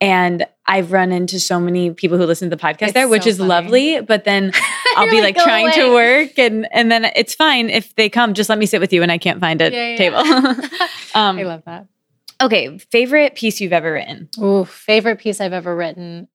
And 0.00 0.46
I've 0.66 0.92
run 0.92 1.12
into 1.12 1.38
so 1.38 1.60
many 1.60 1.90
people 1.90 2.16
who 2.16 2.24
listen 2.24 2.48
to 2.48 2.56
the 2.56 2.62
podcast 2.62 2.82
It's 2.82 2.92
there, 2.94 3.08
which 3.08 3.24
so 3.24 3.28
is 3.30 3.36
funny. 3.38 3.48
lovely. 3.48 4.00
But 4.00 4.24
then 4.24 4.52
I'll 4.96 5.10
be 5.10 5.20
like 5.20 5.36
"Go 5.36 5.42
trying 5.44 5.72
to 5.72 5.92
work 5.92 6.38
and 6.38 6.66
and 6.72 6.90
then 6.90 7.04
it's 7.16 7.34
fine 7.34 7.68
if 7.68 7.94
they 7.96 8.08
come, 8.08 8.32
just 8.34 8.48
let 8.48 8.58
me 8.58 8.64
sit 8.66 8.80
with 8.80 8.92
you 8.92 9.02
and 9.02 9.12
I 9.12 9.18
can't 9.18 9.40
find 9.40 9.60
a 9.60 9.70
Yeah, 9.70 9.88
yeah. 9.90 9.96
table. 9.96 10.18
um, 11.14 11.38
I 11.38 11.42
love 11.42 11.62
that. 11.66 11.86
okay, 12.40 12.78
favorite 12.78 13.34
piece 13.34 13.60
you've 13.60 13.72
ever 13.74 13.92
written. 13.92 14.28
Ooh, 14.40 14.64
favorite 14.64 15.18
piece 15.18 15.40
I've 15.40 15.52
ever 15.52 15.74
written 15.76 16.28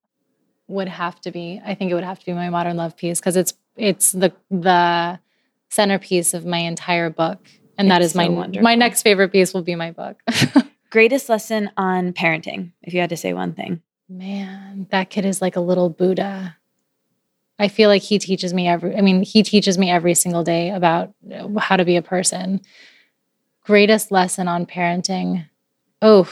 would 0.68 0.88
have 0.88 1.20
to 1.22 1.32
be. 1.32 1.60
I 1.66 1.74
think 1.76 1.90
it 1.92 1.96
would 1.96 2.04
have 2.04 2.20
to 2.20 2.26
be 2.26 2.34
my 2.34 2.50
modern 2.52 2.78
love 2.78 2.96
piece 2.96 3.20
because 3.20 3.36
it's 3.36 3.54
it's 3.78 4.12
the 4.12 4.32
the 4.52 5.20
centerpiece 5.70 6.34
of 6.36 6.46
my 6.46 6.60
entire 6.60 7.10
book, 7.10 7.40
and 7.80 7.90
that 7.90 8.02
It's 8.02 8.12
is 8.12 8.16
my 8.16 8.28
so 8.28 8.62
my 8.62 8.76
next 8.76 9.02
favorite 9.02 9.32
piece 9.32 9.54
will 9.56 9.64
be 9.64 9.74
my 9.76 9.90
book. 9.92 10.22
Greatest 10.90 11.30
lesson 11.30 11.72
on 11.78 12.14
parenting, 12.14 12.72
if 12.82 12.94
you 12.94 13.00
had 13.00 13.10
to 13.10 13.18
say 13.18 13.34
one 13.34 13.54
thing. 13.54 13.82
Man, 14.08 14.88
that 14.92 15.10
kid 15.10 15.26
is 15.26 15.42
like 15.42 15.56
a 15.56 15.62
little 15.62 15.90
Buddha. 15.90 16.58
I 17.58 17.68
feel 17.70 17.90
like 17.90 18.02
he 18.02 18.20
teaches 18.20 18.54
me 18.54 18.68
every 18.68 18.96
I 18.96 19.02
mean, 19.02 19.24
he 19.24 19.42
teaches 19.44 19.78
me 19.78 19.90
every 19.90 20.14
single 20.14 20.44
day 20.44 20.70
about 20.70 21.14
uh, 21.34 21.48
how 21.60 21.78
to 21.78 21.86
be 21.86 21.96
a 21.96 22.02
person. 22.02 22.62
Greatest 23.64 24.12
lesson 24.12 24.48
on 24.48 24.66
parenting. 24.66 25.50
Oh, 26.02 26.30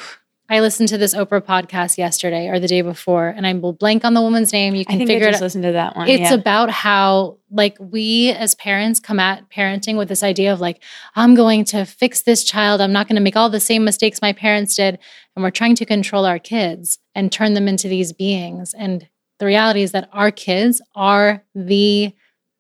I 0.54 0.60
listened 0.60 0.90
to 0.90 1.00
this 1.00 1.16
Oprah 1.16 1.42
podcast 1.42 1.98
yesterday 1.98 2.48
or 2.48 2.60
the 2.60 2.68
day 2.68 2.82
before, 2.84 3.28
and 3.28 3.48
I 3.48 3.54
will 3.54 3.74
blank 3.74 4.06
on 4.06 4.14
the 4.14 4.22
woman's 4.22 4.54
name. 4.54 4.76
You 4.76 4.82
I 4.82 4.84
can 4.84 5.00
think 5.00 5.10
I 5.10 5.14
figure 5.14 5.28
it 5.28 5.32
just 5.32 5.42
out. 5.42 5.46
listened 5.46 5.64
to 5.64 5.72
that 5.72 5.96
one. 5.96 6.08
It's 6.08 6.30
yeah. 6.30 6.36
about 6.36 6.70
how, 6.70 7.38
like, 7.50 7.76
we 7.80 8.30
as 8.34 8.54
parents 8.54 9.00
come 9.00 9.20
at 9.20 9.50
parenting 9.50 9.98
with 9.98 10.10
this 10.10 10.22
idea 10.22 10.54
of, 10.54 10.62
like, 10.62 10.84
I'm 11.16 11.34
going 11.34 11.66
to 11.66 11.86
fix 11.86 12.22
this 12.22 12.44
child. 12.44 12.82
I'm 12.82 12.94
not 12.94 13.08
going 13.08 13.16
to 13.16 13.22
make 13.22 13.36
all 13.36 13.50
the 13.50 13.60
same 13.60 13.84
mistakes 13.84 14.22
my 14.22 14.32
parents 14.32 14.76
did. 14.76 15.00
And 15.36 15.42
we're 15.42 15.50
trying 15.50 15.74
to 15.74 15.86
control 15.86 16.24
our 16.24 16.38
kids 16.38 17.00
and 17.16 17.32
turn 17.32 17.56
them 17.56 17.68
into 17.68 17.88
these 17.88 18.14
beings. 18.14 18.76
And 18.76 19.10
the 19.40 19.48
reality 19.48 19.82
is 19.82 19.92
that 19.94 20.08
our 20.14 20.30
kids 20.30 20.84
are 20.94 21.44
the 21.56 22.14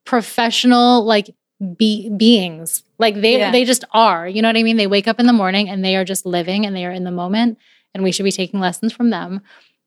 professional, 0.03 1.05
like, 1.05 1.29
be- 1.77 2.09
beings. 2.09 2.81
Like, 2.97 3.21
they, 3.21 3.37
Yeah. 3.37 3.51
they 3.51 3.65
just 3.65 3.85
are. 3.93 4.27
You 4.27 4.41
know 4.41 4.49
what 4.49 4.57
I 4.57 4.63
mean? 4.63 4.77
They 4.77 4.87
wake 4.87 5.07
up 5.07 5.19
in 5.19 5.27
the 5.27 5.33
morning 5.33 5.69
and 5.69 5.85
they 5.85 5.95
are 5.95 6.03
just 6.03 6.25
living 6.25 6.65
and 6.65 6.75
they 6.75 6.85
are 6.87 6.91
in 6.91 7.03
the 7.03 7.11
moment. 7.11 7.59
And 7.93 8.03
we 8.03 8.11
should 8.11 8.23
be 8.23 8.31
taking 8.31 8.59
lessons 8.59 8.93
from 8.93 9.09
them. 9.09 9.41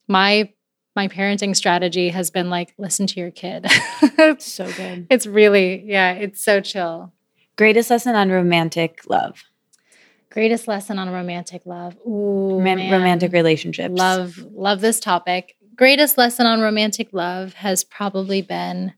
My 0.09 0.51
my 0.95 1.09
parenting 1.09 1.55
strategy 1.55 2.09
has 2.09 2.31
been 2.31 2.49
like 2.51 2.75
listen 2.79 3.07
to 3.09 3.21
your 3.21 3.31
kid. 3.31 3.67
so 4.39 4.71
good. 4.73 5.07
it's 5.11 5.27
really, 5.27 5.83
yeah, 5.85 6.13
it's 6.13 6.43
so 6.43 6.61
chill. 6.61 7.13
Greatest 7.57 7.91
lesson 7.91 8.15
on 8.15 8.31
romantic 8.31 9.01
love, 9.09 9.43
Greatest 10.31 10.69
lesson 10.69 10.99
on 10.99 11.11
romantic 11.11 11.63
love. 11.65 11.97
Ooh, 12.07 12.57
Roman- 12.59 12.77
man. 12.79 12.93
romantic 12.93 13.33
relationships. 13.33 13.95
Love, 13.95 14.37
love 14.53 14.81
this 14.83 15.01
topic. 15.01 15.57
Greatest 15.75 16.19
lesson 16.19 16.47
on 16.47 16.61
romantic 16.61 17.09
love 17.13 17.55
has 17.55 17.85
probably 17.85 18.43
been. 18.43 18.93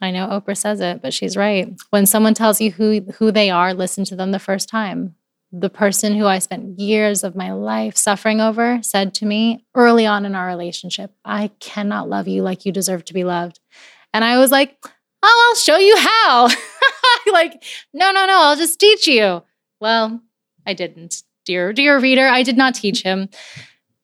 I 0.00 0.10
know 0.10 0.26
Oprah 0.28 0.56
says 0.56 0.80
it, 0.80 1.00
but 1.00 1.14
she's 1.14 1.36
right. 1.36 1.72
When 1.90 2.06
someone 2.06 2.34
tells 2.34 2.60
you 2.60 2.72
who 2.72 3.00
who 3.18 3.30
they 3.30 3.50
are, 3.50 3.72
listen 3.72 4.04
to 4.06 4.16
them 4.16 4.32
the 4.32 4.38
first 4.38 4.68
time. 4.68 5.14
The 5.52 5.70
person 5.70 6.14
who 6.14 6.26
I 6.26 6.38
spent 6.38 6.78
years 6.80 7.24
of 7.24 7.36
my 7.36 7.52
life 7.52 7.96
suffering 7.96 8.40
over 8.40 8.80
said 8.82 9.14
to 9.14 9.26
me 9.26 9.66
early 9.74 10.06
on 10.06 10.24
in 10.24 10.34
our 10.34 10.46
relationship, 10.46 11.12
"I 11.24 11.50
cannot 11.60 12.08
love 12.08 12.26
you 12.26 12.42
like 12.42 12.64
you 12.64 12.72
deserve 12.72 13.04
to 13.06 13.14
be 13.14 13.24
loved." 13.24 13.60
And 14.14 14.24
I 14.24 14.38
was 14.38 14.50
like, 14.50 14.76
"Oh, 15.22 15.48
I'll 15.48 15.56
show 15.56 15.76
you 15.76 15.96
how." 15.98 16.48
like, 17.32 17.62
"No, 17.92 18.12
no, 18.12 18.26
no, 18.26 18.42
I'll 18.42 18.56
just 18.56 18.80
teach 18.80 19.06
you." 19.06 19.42
Well, 19.80 20.22
I 20.66 20.74
didn't. 20.74 21.22
Dear 21.44 21.72
dear 21.72 21.98
reader, 21.98 22.26
I 22.26 22.42
did 22.42 22.56
not 22.56 22.74
teach 22.74 23.02
him 23.02 23.28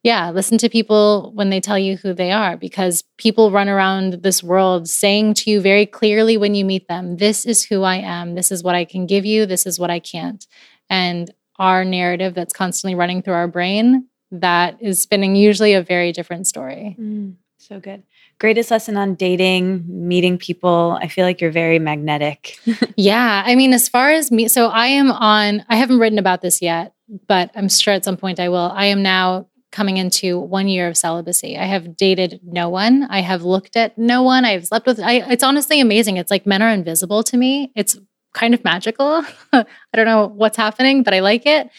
yeah, 0.05 0.31
listen 0.31 0.59
to 0.59 0.69
people 0.69 1.33
when 1.35 1.51
they 1.51 1.61
tell 1.61 1.79
you 1.79 1.97
who 1.97 2.15
they 2.15 2.31
are 2.31 2.57
because 2.57 3.03
people 3.19 3.51
run 3.51 3.69
around 3.69 4.23
this 4.23 4.43
world 4.43 4.89
saying 4.89 5.35
to 5.35 5.51
you 5.51 5.61
very 5.61 5.87
clearly 5.87 6.37
when 6.37 6.55
you 6.55 6.65
meet 6.65 6.87
them, 6.89 7.17
this 7.17 7.45
is 7.45 7.65
who 7.65 7.83
I 7.83 7.97
am, 7.97 8.35
this 8.35 8.53
is 8.53 8.63
what 8.63 8.77
I 8.77 8.85
can 8.85 9.07
give 9.07 9.27
you, 9.27 9.45
this 9.45 9.67
is 9.67 9.79
what 9.79 9.91
I 9.91 9.99
can't. 9.99 10.47
And 10.89 11.31
our 11.59 11.85
narrative 11.85 12.35
that's 12.35 12.53
constantly 12.53 12.95
running 12.95 13.23
through 13.23 13.35
our 13.35 13.49
brain, 13.49 14.07
that 14.31 14.77
is 14.81 15.03
spinning 15.03 15.37
usually 15.37 15.75
a 15.75 15.83
very 15.83 16.13
different 16.13 16.47
story. 16.47 16.97
Mm, 16.99 17.35
so 17.57 17.81
good. 17.81 18.03
Greatest 18.39 18.71
lesson 18.71 18.97
on 18.97 19.15
dating, 19.15 19.85
meeting 19.89 20.39
people. 20.39 20.97
I 21.01 21.09
feel 21.09 21.25
like 21.25 21.41
you're 21.41 21.51
very 21.51 21.79
magnetic. 21.79 22.59
Yeah, 22.97 23.45
I 23.47 23.55
mean, 23.55 23.73
as 23.73 23.89
far 23.89 24.11
as 24.11 24.33
me, 24.33 24.49
so 24.49 24.69
I 24.69 24.89
am 24.89 25.13
on, 25.13 25.65
I 25.69 25.77
haven't 25.77 26.01
written 26.01 26.19
about 26.19 26.43
this 26.43 26.61
yet, 26.61 26.95
but 27.29 27.51
I'm 27.55 27.69
sure 27.69 27.95
at 27.95 28.05
some 28.05 28.17
point 28.17 28.41
I 28.41 28.49
will. 28.49 28.73
I 28.75 28.87
am 28.87 29.03
now 29.03 29.47
coming 29.71 29.99
into 29.99 30.39
one 30.39 30.67
year 30.67 30.89
of 30.89 30.97
celibacy. 30.97 31.57
I 31.57 31.65
have 31.65 31.97
dated 31.97 32.41
no 32.43 32.69
one. 32.69 33.05
I 33.05 33.21
have 33.21 33.43
looked 33.43 33.77
at 33.77 33.97
no 33.99 34.23
one. 34.23 34.45
I've 34.45 34.67
slept 34.67 34.87
with, 34.87 34.99
I, 34.99 35.31
it's 35.31 35.45
honestly 35.45 35.81
amazing. 35.81 36.17
It's 36.17 36.31
like 36.31 36.47
men 36.47 36.63
are 36.63 36.71
invisible 36.71 37.23
to 37.25 37.37
me. 37.37 37.71
It's 37.77 37.99
kind 38.33 38.55
of 38.55 38.65
magical. 38.65 39.25
I 39.53 39.65
don't 39.95 40.07
know 40.07 40.27
what's 40.27 40.57
happening, 40.57 41.03
but 41.03 41.15
I 41.15 41.21
like 41.21 41.47
it. 41.47 41.71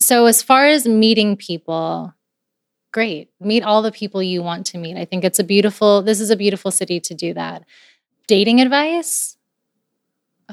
So, 0.00 0.26
as 0.26 0.42
far 0.42 0.66
as 0.66 0.86
meeting 0.86 1.36
people, 1.36 2.14
great. 2.92 3.30
Meet 3.40 3.62
all 3.62 3.82
the 3.82 3.92
people 3.92 4.22
you 4.22 4.42
want 4.42 4.66
to 4.66 4.78
meet. 4.78 4.96
I 4.96 5.04
think 5.04 5.24
it's 5.24 5.38
a 5.38 5.44
beautiful, 5.44 6.02
this 6.02 6.20
is 6.20 6.30
a 6.30 6.36
beautiful 6.36 6.70
city 6.70 7.00
to 7.00 7.14
do 7.14 7.34
that. 7.34 7.64
Dating 8.26 8.60
advice, 8.60 9.36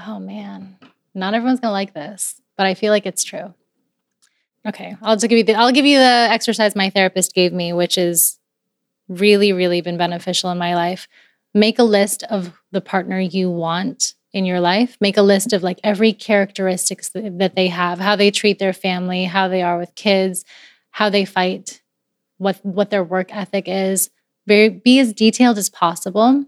oh 0.05 0.19
man, 0.19 0.77
not 1.13 1.33
everyone's 1.33 1.59
gonna 1.59 1.71
like 1.71 1.93
this, 1.93 2.41
but 2.57 2.65
I 2.65 2.73
feel 2.73 2.91
like 2.91 3.05
it's 3.05 3.23
true. 3.23 3.53
Okay, 4.67 4.97
I'll 5.01 5.15
just 5.15 5.29
give 5.29 5.37
you 5.37 5.43
the 5.43 5.55
I'll 5.55 5.71
give 5.71 5.85
you 5.85 5.97
the 5.97 6.27
exercise 6.29 6.75
my 6.75 6.89
therapist 6.89 7.33
gave 7.33 7.53
me, 7.53 7.71
which 7.71 7.97
is 7.97 8.37
really, 9.07 9.53
really 9.53 9.81
been 9.81 9.97
beneficial 9.97 10.51
in 10.51 10.57
my 10.57 10.75
life. 10.75 11.07
Make 11.53 11.79
a 11.79 11.83
list 11.83 12.23
of 12.23 12.51
the 12.71 12.81
partner 12.81 13.19
you 13.19 13.49
want 13.49 14.13
in 14.37 14.45
your 14.45 14.59
life. 14.61 14.95
Make 15.01 15.17
a 15.17 15.21
list 15.33 15.51
of 15.53 15.63
like 15.63 15.79
every 15.83 16.13
characteristics 16.13 17.09
that, 17.09 17.53
they 17.55 17.67
have, 17.67 17.99
how 17.99 18.15
they 18.15 18.31
treat 18.31 18.59
their 18.59 18.73
family, 18.73 19.25
how 19.25 19.47
they 19.49 19.61
are 19.61 19.77
with 19.77 19.93
kids, 19.95 20.45
how 20.91 21.09
they 21.09 21.25
fight, 21.25 21.81
what 22.37 22.57
what 22.63 22.89
their 22.89 23.03
work 23.03 23.35
ethic 23.35 23.65
is. 23.67 24.09
Very 24.45 24.69
be 24.69 24.99
as 24.99 25.11
detailed 25.11 25.57
as 25.57 25.69
possible, 25.69 26.45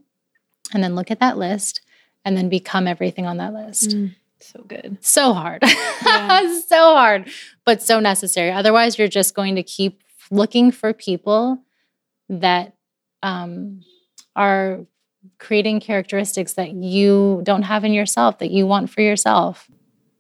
and 0.74 0.84
then 0.84 0.96
look 0.96 1.12
at 1.12 1.20
that 1.20 1.38
list, 1.38 1.82
and 2.24 2.38
then 2.38 2.48
become 2.48 2.88
everything 2.88 3.26
on 3.26 3.38
that 3.38 3.54
list 3.54 3.90
Mm, 3.92 4.16
so 4.40 4.64
good. 4.68 4.98
so 5.02 5.34
hard 5.34 5.62
Yeah. 6.06 6.62
so 6.68 6.94
hard 6.96 7.30
but 7.66 7.82
so 7.82 8.00
necessary 8.00 8.52
otherwise 8.52 8.98
you're 8.98 9.08
just 9.22 9.34
going 9.36 9.56
to 9.56 9.64
keep 9.64 10.02
looking 10.32 10.72
for 10.72 10.94
people 10.94 11.60
that 12.30 12.76
um, 13.24 13.82
are 14.36 14.86
creating 15.40 15.80
characteristics 15.80 16.54
that 16.54 16.72
you 16.74 17.42
don't 17.44 17.64
have 17.64 17.84
in 17.86 17.94
yourself 17.94 18.38
that 18.40 18.52
you 18.52 18.68
want 18.68 18.90
for 18.90 19.02
yourself 19.02 19.68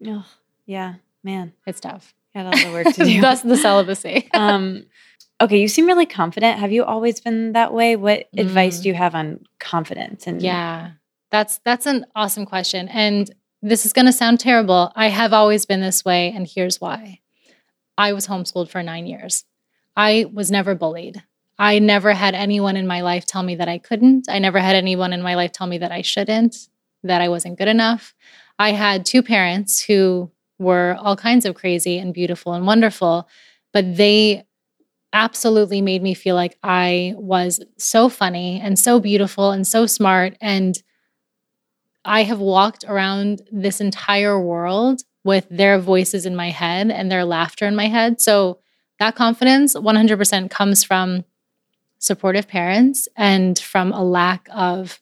Oh, 0.06 0.26
yeah, 0.66 0.96
man. 1.24 1.54
it's 1.68 1.80
tough 1.80 2.14
Got 2.34 2.46
a 2.46 2.50
lot 2.50 2.66
of 2.66 2.74
work 2.74 2.94
to 2.96 3.04
do. 3.06 3.22
that's 3.22 3.42
the 3.42 3.58
celibacy 3.58 4.30
um, 4.34 4.86
okay, 5.42 5.58
you 5.60 5.68
seem 5.68 5.86
really 5.88 6.06
confident. 6.06 6.60
Have 6.60 6.72
you 6.72 6.84
always 6.84 7.22
been 7.22 7.54
that 7.54 7.74
way? 7.74 7.96
What 7.96 8.28
advice 8.38 8.80
Mm. 8.80 8.84
do 8.84 8.90
you 8.90 8.96
have 8.96 9.16
on 9.16 9.40
confidence? 9.60 10.28
And 10.28 10.42
Yeah. 10.42 10.92
That's 11.32 11.60
that's 11.64 11.86
an 11.86 12.06
awesome 12.16 12.46
question. 12.46 12.88
And 12.90 13.30
this 13.62 13.86
is 13.86 13.94
going 13.94 14.06
to 14.08 14.12
sound 14.14 14.40
terrible. 14.40 14.92
I 14.96 15.08
have 15.10 15.32
always 15.34 15.66
been 15.66 15.80
this 15.82 16.04
way 16.04 16.32
and 16.36 16.48
here's 16.48 16.82
why. 16.82 17.20
I 17.98 18.14
was 18.14 18.28
homeschooled 18.28 18.70
for 18.70 18.82
9 18.84 19.06
years. 19.08 19.46
I 19.96 20.26
was 20.34 20.50
never 20.52 20.76
bullied. 20.76 21.24
I 21.60 21.80
never 21.80 22.14
had 22.14 22.36
anyone 22.36 22.78
in 22.78 22.88
my 22.88 23.02
life 23.02 23.26
tell 23.26 23.44
me 23.44 23.56
that 23.56 23.68
I 23.68 23.78
couldn't. 23.78 24.28
I 24.30 24.40
never 24.40 24.60
had 24.60 24.78
anyone 24.78 25.12
in 25.12 25.22
my 25.22 25.36
life 25.36 25.52
tell 25.52 25.68
me 25.68 25.78
that 25.80 25.92
I 25.92 26.02
shouldn't, 26.02 26.56
that 27.04 27.22
I 27.22 27.28
wasn't 27.28 27.58
good 27.58 27.68
enough. 27.68 28.16
I 28.58 28.72
had 28.72 29.06
two 29.06 29.22
parents 29.22 29.84
who 29.84 30.32
were 30.58 30.96
all 31.00 31.18
kinds 31.18 31.46
of 31.46 31.56
crazy 31.56 32.00
and 32.00 32.14
beautiful 32.14 32.54
and 32.54 32.66
wonderful, 32.66 33.28
but 33.74 33.98
they 33.98 34.46
absolutely 35.12 35.82
made 35.82 36.02
me 36.02 36.14
feel 36.14 36.36
like 36.36 36.58
I 36.64 37.14
was 37.18 37.62
so 37.78 38.08
funny 38.08 38.62
and 38.62 38.80
so 38.80 39.02
beautiful 39.02 39.52
and 39.52 39.68
so 39.68 39.86
smart. 39.86 40.38
And 40.40 40.82
I 42.06 42.24
have 42.24 42.40
walked 42.40 42.86
around 42.88 43.42
this 43.52 43.82
entire 43.82 44.40
world 44.40 45.02
with 45.26 45.46
their 45.50 45.78
voices 45.78 46.26
in 46.26 46.36
my 46.36 46.52
head 46.52 46.90
and 46.90 47.12
their 47.12 47.26
laughter 47.26 47.66
in 47.66 47.76
my 47.76 47.88
head. 47.88 48.22
So 48.22 48.60
that 49.00 49.16
confidence 49.16 49.76
100% 49.76 50.50
comes 50.50 50.84
from 50.84 51.26
supportive 52.00 52.48
parents 52.48 53.08
and 53.16 53.60
from 53.60 53.92
a 53.92 54.04
lack 54.04 54.48
of 54.54 55.00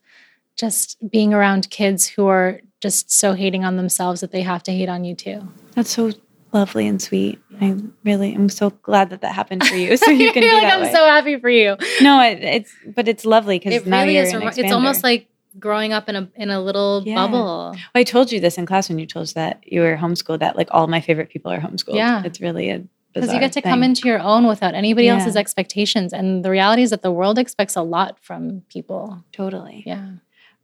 just 0.55 0.97
being 1.09 1.33
around 1.33 1.69
kids 1.69 2.07
who 2.07 2.27
are 2.27 2.59
just 2.81 3.11
so 3.11 3.33
hating 3.33 3.63
on 3.63 3.77
themselves 3.77 4.21
that 4.21 4.31
they 4.31 4.41
have 4.41 4.63
to 4.63 4.71
hate 4.71 4.89
on 4.89 5.03
you 5.03 5.15
too. 5.15 5.47
That's 5.75 5.89
so 5.91 6.11
lovely 6.53 6.87
and 6.87 7.01
sweet. 7.01 7.39
I 7.61 7.75
really 8.03 8.33
am 8.33 8.49
so 8.49 8.69
glad 8.69 9.09
that 9.11 9.21
that 9.21 9.33
happened 9.35 9.65
for 9.65 9.75
you. 9.75 9.97
So 9.97 10.09
you 10.11 10.31
can 10.33 10.41
be 10.41 10.51
like, 10.51 10.61
that 10.63 10.73
I'm 10.79 10.81
way. 10.83 10.91
so 10.91 11.05
happy 11.05 11.39
for 11.39 11.49
you. 11.49 11.75
no, 12.01 12.19
it, 12.21 12.43
it's 12.43 12.71
but 12.95 13.07
it's 13.07 13.25
lovely 13.25 13.59
because 13.59 13.73
It 13.73 13.87
now 13.87 14.01
really 14.01 14.15
you're 14.15 14.23
is. 14.23 14.33
an 14.33 14.39
remi- 14.39 14.53
It's 14.61 14.71
almost 14.71 15.03
like 15.03 15.27
growing 15.59 15.91
up 15.93 16.07
in 16.09 16.15
a 16.15 16.29
in 16.35 16.49
a 16.51 16.59
little 16.61 17.03
Yeah. 17.05 17.15
bubble. 17.15 17.75
I 17.95 18.03
told 18.03 18.31
you 18.31 18.39
this 18.39 18.57
in 18.57 18.65
class 18.67 18.89
when 18.89 18.99
you 18.99 19.05
told 19.07 19.23
us 19.23 19.33
that 19.33 19.61
you 19.65 19.81
were 19.81 19.97
homeschooled. 19.97 20.39
That 20.39 20.55
like 20.55 20.67
all 20.71 20.87
my 20.87 21.01
favorite 21.01 21.29
people 21.29 21.51
are 21.51 21.59
homeschooled. 21.59 21.95
Yeah. 21.95 22.23
it's 22.25 22.39
really 22.41 22.69
a 22.69 22.83
Because 23.21 23.33
you 23.33 23.39
get 23.39 23.51
to 23.53 23.61
come 23.61 23.83
into 23.83 24.07
your 24.07 24.19
own 24.19 24.47
without 24.47 24.73
anybody 24.75 25.07
Yeah. 25.07 25.15
else's 25.15 25.35
expectations. 25.35 26.13
And 26.13 26.43
the 26.45 26.49
reality 26.51 26.81
is 26.83 26.89
that 26.91 27.01
the 27.01 27.11
world 27.11 27.37
expects 27.37 27.75
a 27.75 27.81
lot 27.81 28.17
from 28.21 28.61
people. 28.69 29.23
totally. 29.31 29.83
Yeah. 29.85 30.07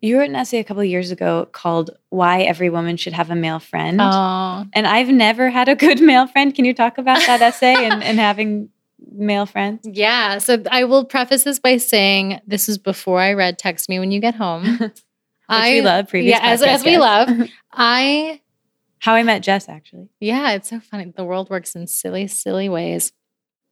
You 0.01 0.19
wrote 0.19 0.29
an 0.29 0.35
essay 0.35 0.59
a 0.59 0.63
couple 0.65 0.81
of 0.81 0.87
years 0.89 1.11
ago 1.11 1.47
called 1.53 1.91
"Why 2.09 2.41
Every 2.41 2.69
Woman 2.69 2.97
Should 2.97 3.13
Have 3.13 3.29
a 3.31 3.35
Male 3.35 3.59
Friend." 3.59 4.01
Oh, 4.01 4.65
And 4.73 4.85
I've 4.85 5.07
never 5.07 5.49
had 5.49 5.69
a 5.69 5.75
good 5.75 6.01
male 6.11 6.27
friend. 6.27 6.53
Can 6.53 6.65
you 6.65 6.73
talk 6.73 6.97
about 6.97 7.19
that 7.25 7.41
essay 7.41 7.73
and, 7.85 8.03
and 8.03 8.19
having 8.19 8.67
male 9.11 9.45
friends? 9.45 9.79
yeah. 9.89 10.39
So 10.39 10.61
I 10.69 10.83
will 10.83 11.05
preface 11.05 11.43
this 11.43 11.57
by 11.57 11.77
saying 11.77 12.41
this 12.45 12.67
is 12.67 12.77
before 12.77 13.21
I 13.21 13.31
read 13.31 13.57
Text 13.57 13.87
Me 13.87 13.97
When 13.97 14.11
You 14.11 14.19
Get 14.19 14.35
Home. 14.35 14.77
Which 14.79 14.91
I 15.47 15.71
we 15.75 15.81
love. 15.81 16.09
Previous 16.09 16.37
yeah, 16.37 16.49
as, 16.51 16.61
as 16.61 16.83
we 16.83 16.97
love. 16.97 17.29
I 17.71 18.41
How 19.03 19.15
I 19.15 19.23
Met 19.23 19.43
Jess, 19.43 19.67
actually. 19.67 20.07
Yeah, 20.21 20.51
it's 20.51 20.69
so 20.69 20.79
funny. 20.79 21.11
The 21.13 21.25
world 21.25 21.49
works 21.49 21.75
in 21.75 21.87
silly, 21.87 22.25
silly 22.25 22.69
ways. 22.69 23.11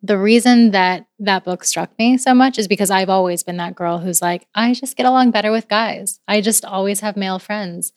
The 0.03 0.17
reason 0.17 0.71
that 0.71 1.05
that 1.19 1.45
book 1.45 1.63
struck 1.63 1.97
me 1.97 2.17
so 2.17 2.33
much 2.33 2.59
is 2.59 2.67
because 2.67 2.91
I've 2.91 3.09
always 3.09 3.41
been 3.41 3.55
that 3.55 3.73
girl 3.73 3.99
who's 3.99 4.21
like, 4.21 4.45
I 4.55 4.73
just 4.73 4.97
get 4.97 5.05
along 5.05 5.31
better 5.31 5.49
with 5.49 5.69
guys. 5.69 6.19
I 6.27 6.41
just 6.41 6.65
always 6.65 6.99
have 6.99 7.15
male 7.15 7.39
friends. 7.39 7.93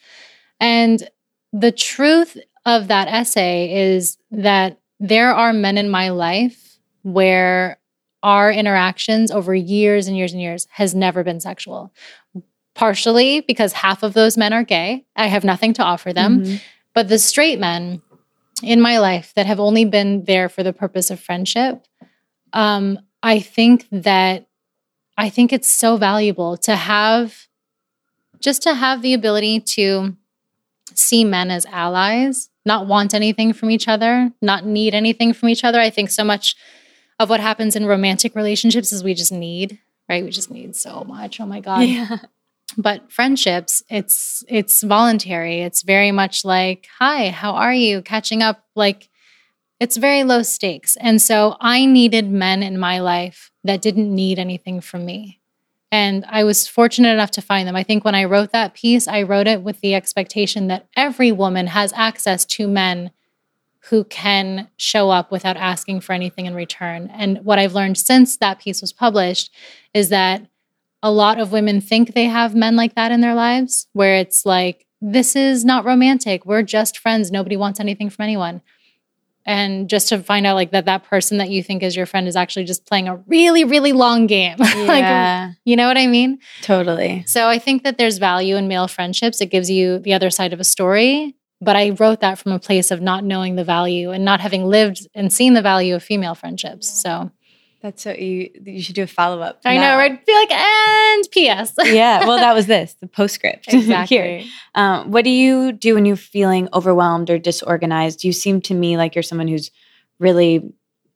And 0.61 1.11
the 1.53 1.73
truth 1.73 2.37
of 2.67 2.87
that 2.87 3.09
essay 3.09 3.95
is 3.95 4.17
that 4.31 4.79
there 5.01 5.35
are 5.35 5.53
men 5.53 5.77
in 5.77 5.91
my 5.91 6.11
life 6.11 6.79
where 7.03 7.81
our 8.23 8.53
interactions 8.53 9.33
over 9.33 9.57
years 9.57 10.07
and 10.07 10.17
years 10.17 10.33
and 10.33 10.41
years 10.41 10.69
has 10.71 10.95
never 10.95 11.25
been 11.25 11.41
sexual. 11.41 11.93
Partially 12.77 13.41
because 13.41 13.73
half 13.73 14.05
of 14.05 14.15
those 14.15 14.37
men 14.37 14.53
are 14.53 14.63
gay. 14.63 15.05
I 15.17 15.27
have 15.27 15.43
nothing 15.43 15.73
to 15.75 15.83
offer 15.83 16.13
them. 16.13 16.43
Mhm. 16.43 16.61
But 16.95 17.09
the 17.09 17.19
straight 17.19 17.59
men 17.59 18.03
in 18.63 18.81
my 18.81 18.99
life 18.99 19.33
that 19.35 19.47
have 19.47 19.61
only 19.61 19.85
been 19.85 20.25
there 20.25 20.49
for 20.49 20.63
the 20.63 20.73
purpose 20.73 21.11
of 21.11 21.21
friendship, 21.21 21.85
um, 22.53 22.99
I 23.23 23.41
think 23.41 23.87
that 23.91 24.47
I 25.17 25.29
think 25.29 25.53
it's 25.53 25.69
so 25.69 25.97
valuable 25.97 26.57
to 26.59 26.77
have 26.77 27.47
just 28.41 28.63
to 28.63 28.75
have 28.75 29.03
the 29.03 29.15
ability 29.15 29.61
to 29.61 30.17
see 30.95 31.25
men 31.25 31.51
as 31.51 31.67
allies, 31.67 32.51
not 32.67 32.87
want 32.87 33.15
anything 33.15 33.53
from 33.53 33.71
each 33.71 33.89
other, 33.89 34.31
not 34.43 34.67
need 34.67 34.95
anything 34.95 35.33
from 35.33 35.49
each 35.49 35.65
other. 35.65 35.81
I 35.81 35.91
think 35.91 36.11
so 36.11 36.25
much 36.25 36.55
of 37.19 37.31
what 37.31 37.41
happens 37.41 37.77
in 37.77 37.87
romantic 37.87 38.35
relationships 38.35 38.93
is 38.93 39.03
we 39.03 39.15
just 39.15 39.33
need, 39.33 39.79
right? 40.09 40.25
We 40.25 40.31
just 40.31 40.51
need 40.51 40.77
so 40.77 41.05
much. 41.05 41.41
Oh 41.41 41.47
my 41.47 41.61
God 41.61 41.89
Yeah. 41.89 42.19
But 42.77 43.11
friendships 43.11 43.83
it's 43.89 44.45
it's 44.49 44.83
voluntary. 44.83 45.61
It's 45.61 45.83
very 45.83 46.13
much 46.13 46.45
like 46.45 46.89
hi 46.99 47.31
how 47.31 47.53
are 47.53 47.75
you? 47.75 48.03
Catching 48.03 48.43
up 48.43 48.65
like 48.75 49.09
it's 49.81 49.97
very 49.97 50.25
low 50.25 50.43
stakes. 50.43 50.97
And 50.97 51.21
so 51.21 51.57
i 51.61 51.85
needed 51.87 52.31
men 52.31 52.63
in 52.63 52.79
my 52.79 53.01
life 53.01 53.51
that 53.65 53.83
didn't 53.83 54.15
need 54.15 54.39
anything 54.39 54.81
from 54.81 55.05
me. 55.05 55.41
And 55.93 56.25
i 56.29 56.45
was 56.45 56.67
fortunate 56.67 57.13
enough 57.13 57.31
to 57.33 57.43
find 57.43 57.69
them. 57.69 57.77
I 57.77 57.83
think 57.83 58.05
when 58.05 58.15
i 58.15 58.25
wrote 58.25 58.53
that 58.53 58.75
piece 58.75 59.07
i 59.09 59.23
wrote 59.23 59.47
it 59.47 59.63
with 59.63 59.81
the 59.81 59.95
expectation 59.95 60.69
that 60.69 60.87
every 60.97 61.33
woman 61.33 61.69
has 61.69 61.93
access 61.95 62.45
to 62.47 62.67
men 62.69 63.11
who 63.91 64.03
can 64.05 64.71
show 64.79 65.11
up 65.11 65.31
without 65.31 65.59
asking 65.59 66.01
for 66.01 66.15
anything 66.15 66.47
in 66.47 66.55
return. 66.55 67.11
And 67.13 67.45
what 67.45 67.59
i've 67.59 67.75
learned 67.75 67.99
since 67.99 68.37
that 68.39 68.59
piece 68.59 68.81
was 68.81 68.93
published 68.93 69.55
is 69.93 70.09
that 70.09 70.47
a 71.05 71.11
lot 71.13 71.39
of 71.39 71.53
women 71.53 71.81
think 71.81 72.15
they 72.15 72.25
have 72.25 72.55
men 72.55 72.75
like 72.77 72.95
that 72.95 73.13
in 73.13 73.21
their 73.21 73.35
lives 73.35 73.87
where 73.93 74.17
it's 74.17 74.45
like 74.47 74.87
this 75.01 75.37
is 75.37 75.65
not 75.65 75.85
romantic. 75.85 76.47
We're 76.47 76.63
just 76.63 76.99
friends. 76.99 77.31
Nobody 77.31 77.57
wants 77.57 77.79
anything 77.79 78.09
from 78.11 78.23
anyone. 78.25 78.63
And 79.47 79.91
just 79.91 80.09
to 80.09 80.19
find 80.19 80.47
out 80.47 80.55
like 80.55 80.71
that 80.71 80.87
that 80.87 81.05
person 81.05 81.37
that 81.37 81.51
you 81.51 81.63
think 81.63 81.83
is 81.83 81.95
your 81.95 82.07
friend 82.07 82.27
is 82.27 82.37
actually 82.37 82.65
just 82.65 82.87
playing 82.87 83.09
a 83.09 83.17
really 83.27 83.65
really 83.65 83.93
long 83.93 84.27
game. 84.27 84.57
Like 84.59 85.03
Yeah. 85.03 85.53
you 85.67 85.77
know 85.77 85.87
what 85.87 85.99
i 85.99 86.07
mean? 86.07 86.39
Totally. 86.63 87.25
so 87.27 87.49
i 87.49 87.59
think 87.59 87.85
that 87.85 87.99
there's 87.99 88.17
value 88.19 88.57
in 88.57 88.67
male 88.69 88.89
friendships. 88.89 89.41
It 89.43 89.51
gives 89.51 89.69
you 89.71 89.99
the 89.99 90.15
other 90.15 90.31
side 90.31 90.53
of 90.55 90.61
a 90.61 90.65
story. 90.65 91.37
But 91.61 91.77
i 91.77 91.91
wrote 91.91 92.21
that 92.21 92.39
from 92.39 92.53
a 92.53 92.59
place 92.59 92.91
of 92.91 93.03
not 93.03 93.25
knowing 93.25 93.57
the 93.57 93.65
value 93.65 94.11
and 94.11 94.25
not 94.25 94.41
having 94.41 94.65
lived 94.65 95.07
and 95.15 95.31
seen 95.31 95.53
the 95.53 95.63
value 95.63 95.95
of 95.95 96.03
female 96.03 96.35
friendships. 96.35 96.89
So 97.03 97.31
That's 97.85 98.03
so 98.03 98.13
you 98.13 98.49
you 98.65 98.81
should 98.81 98.95
do 98.95 99.03
a 99.03 99.07
follow 99.07 99.43
up. 99.43 99.61
i 99.67 99.77
know 99.77 99.99
right 99.99 100.25
be 100.25 100.35
like 100.35 100.51
and 100.51 101.25
ps 101.25 101.75
yeah. 101.95 102.27
Well, 102.27 102.39
that 102.39 102.55
was 102.55 102.67
this 102.67 102.95
the 102.95 103.07
postscript. 103.07 103.67
Here. 103.71 103.79
exactly 103.79 104.51
Um, 104.75 105.11
what 105.11 105.23
do 105.23 105.29
you 105.29 105.71
do 105.71 105.95
when 105.95 106.07
you're 106.07 106.17
feeling 106.17 106.71
overwhelmed 106.73 107.29
or 107.29 107.39
disorganized? 107.39 108.25
You 108.25 108.33
seem 108.33 108.63
to 108.63 108.75
me 108.75 108.97
like 108.97 109.15
you're 109.15 109.23
someone 109.23 109.49
who's 109.49 109.71
really 110.19 110.73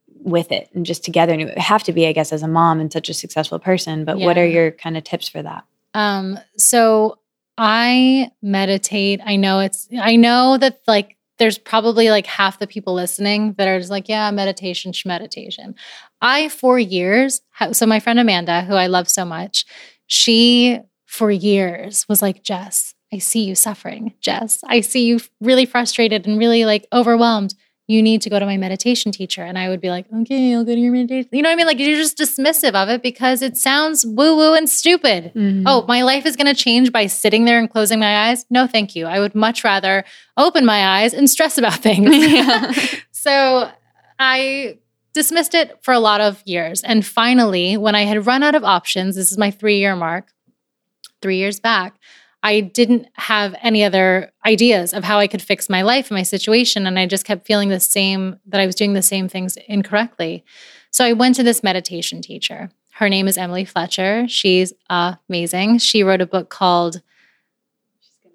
with 0.08 0.52
it 0.52 0.68
and 0.74 0.84
just 0.84 1.04
together. 1.04 1.32
And 1.32 1.40
you 1.40 1.52
have 1.56 1.84
to 1.84 1.92
be, 1.94 2.06
I 2.06 2.12
guess, 2.12 2.34
as 2.34 2.42
a 2.42 2.48
mom 2.48 2.80
and 2.80 2.92
such 2.92 3.08
a 3.08 3.14
successful 3.14 3.58
person. 3.58 4.04
But 4.04 4.18
what 4.18 4.36
are 4.36 4.46
your 4.46 4.70
kind 4.72 4.98
of 4.98 5.04
tips 5.04 5.26
for 5.26 5.42
that? 5.42 5.64
Um, 5.94 6.38
so 6.58 7.18
I 7.56 8.30
meditate. 8.42 9.22
I 9.24 9.36
know 9.36 9.60
it's 9.60 9.88
I 9.98 10.16
know 10.16 10.58
that 10.58 10.82
like 10.86 11.16
there's 11.38 11.56
probably 11.56 12.10
like 12.10 12.26
half 12.26 12.58
the 12.58 12.66
people 12.66 12.94
listening 12.94 13.54
that 13.54 13.68
are 13.68 13.78
just 13.78 13.90
like, 13.90 14.08
yeah, 14.08 14.30
meditation, 14.30 14.92
meditation. 15.06 15.74
I 16.20 16.48
for 16.48 16.78
years, 16.78 17.40
so 17.72 17.86
my 17.86 18.00
friend 18.00 18.18
Amanda, 18.18 18.62
who 18.62 18.74
I 18.74 18.86
love 18.86 19.08
so 19.08 19.24
much, 19.24 19.64
she 20.06 20.80
for 21.06 21.30
years 21.30 22.06
was 22.08 22.22
like, 22.22 22.42
Jess, 22.42 22.94
I 23.12 23.18
see 23.18 23.44
you 23.44 23.54
suffering. 23.54 24.14
Jess, 24.20 24.60
I 24.66 24.80
see 24.80 25.06
you 25.06 25.20
really 25.40 25.66
frustrated 25.66 26.26
and 26.26 26.38
really 26.38 26.64
like 26.64 26.86
overwhelmed. 26.92 27.54
You 27.86 28.02
need 28.02 28.20
to 28.22 28.30
go 28.30 28.38
to 28.38 28.44
my 28.44 28.58
meditation 28.58 29.12
teacher. 29.12 29.42
And 29.42 29.56
I 29.56 29.70
would 29.70 29.80
be 29.80 29.88
like, 29.88 30.04
okay, 30.12 30.54
I'll 30.54 30.64
go 30.64 30.74
to 30.74 30.78
your 30.78 30.92
meditation. 30.92 31.30
You 31.32 31.40
know 31.40 31.48
what 31.48 31.54
I 31.54 31.56
mean? 31.56 31.66
Like 31.66 31.78
you're 31.78 31.96
just 31.96 32.18
dismissive 32.18 32.74
of 32.74 32.90
it 32.90 33.02
because 33.02 33.40
it 33.40 33.56
sounds 33.56 34.04
woo 34.04 34.36
woo 34.36 34.54
and 34.54 34.68
stupid. 34.68 35.32
Mm-hmm. 35.34 35.62
Oh, 35.66 35.86
my 35.88 36.02
life 36.02 36.26
is 36.26 36.36
going 36.36 36.54
to 36.54 36.54
change 36.54 36.92
by 36.92 37.06
sitting 37.06 37.46
there 37.46 37.58
and 37.58 37.70
closing 37.70 37.98
my 37.98 38.28
eyes? 38.28 38.44
No, 38.50 38.66
thank 38.66 38.94
you. 38.94 39.06
I 39.06 39.20
would 39.20 39.34
much 39.34 39.64
rather 39.64 40.04
open 40.36 40.66
my 40.66 41.00
eyes 41.00 41.14
and 41.14 41.30
stress 41.30 41.56
about 41.56 41.76
things. 41.76 42.10
So 43.12 43.70
I 44.18 44.78
dismissed 45.18 45.52
it 45.52 45.76
for 45.82 45.92
a 45.92 45.98
lot 45.98 46.20
of 46.20 46.40
years. 46.44 46.84
And 46.84 47.04
finally, 47.04 47.76
when 47.76 47.96
I 47.96 48.02
had 48.04 48.24
run 48.24 48.44
out 48.44 48.54
of 48.54 48.62
options, 48.62 49.16
this 49.16 49.32
is 49.32 49.36
my 49.36 49.50
three 49.50 49.78
year 49.78 49.96
mark, 49.96 50.32
three 51.20 51.38
years 51.38 51.58
back, 51.58 51.98
I 52.44 52.60
didn't 52.60 53.08
have 53.14 53.56
any 53.60 53.82
other 53.82 54.30
ideas 54.46 54.94
of 54.94 55.02
how 55.02 55.18
I 55.18 55.26
could 55.26 55.42
fix 55.42 55.68
my 55.68 55.82
life 55.82 56.08
and 56.08 56.16
my 56.16 56.22
situation. 56.22 56.86
And 56.86 57.00
I 57.00 57.06
just 57.06 57.24
kept 57.24 57.48
feeling 57.48 57.68
the 57.68 57.80
same, 57.80 58.38
that 58.46 58.60
I 58.60 58.66
was 58.66 58.76
doing 58.76 58.92
the 58.92 59.02
same 59.02 59.28
things 59.28 59.56
incorrectly. 59.66 60.44
So 60.92 61.04
I 61.04 61.14
went 61.14 61.34
to 61.34 61.42
this 61.42 61.64
meditation 61.64 62.22
teacher. 62.22 62.70
Her 62.92 63.08
name 63.08 63.26
is 63.26 63.36
Emily 63.36 63.64
Fletcher. 63.64 64.28
She's 64.28 64.72
amazing. 64.88 65.78
She 65.78 66.04
wrote 66.04 66.20
a 66.20 66.26
book 66.26 66.48
called 66.48 67.02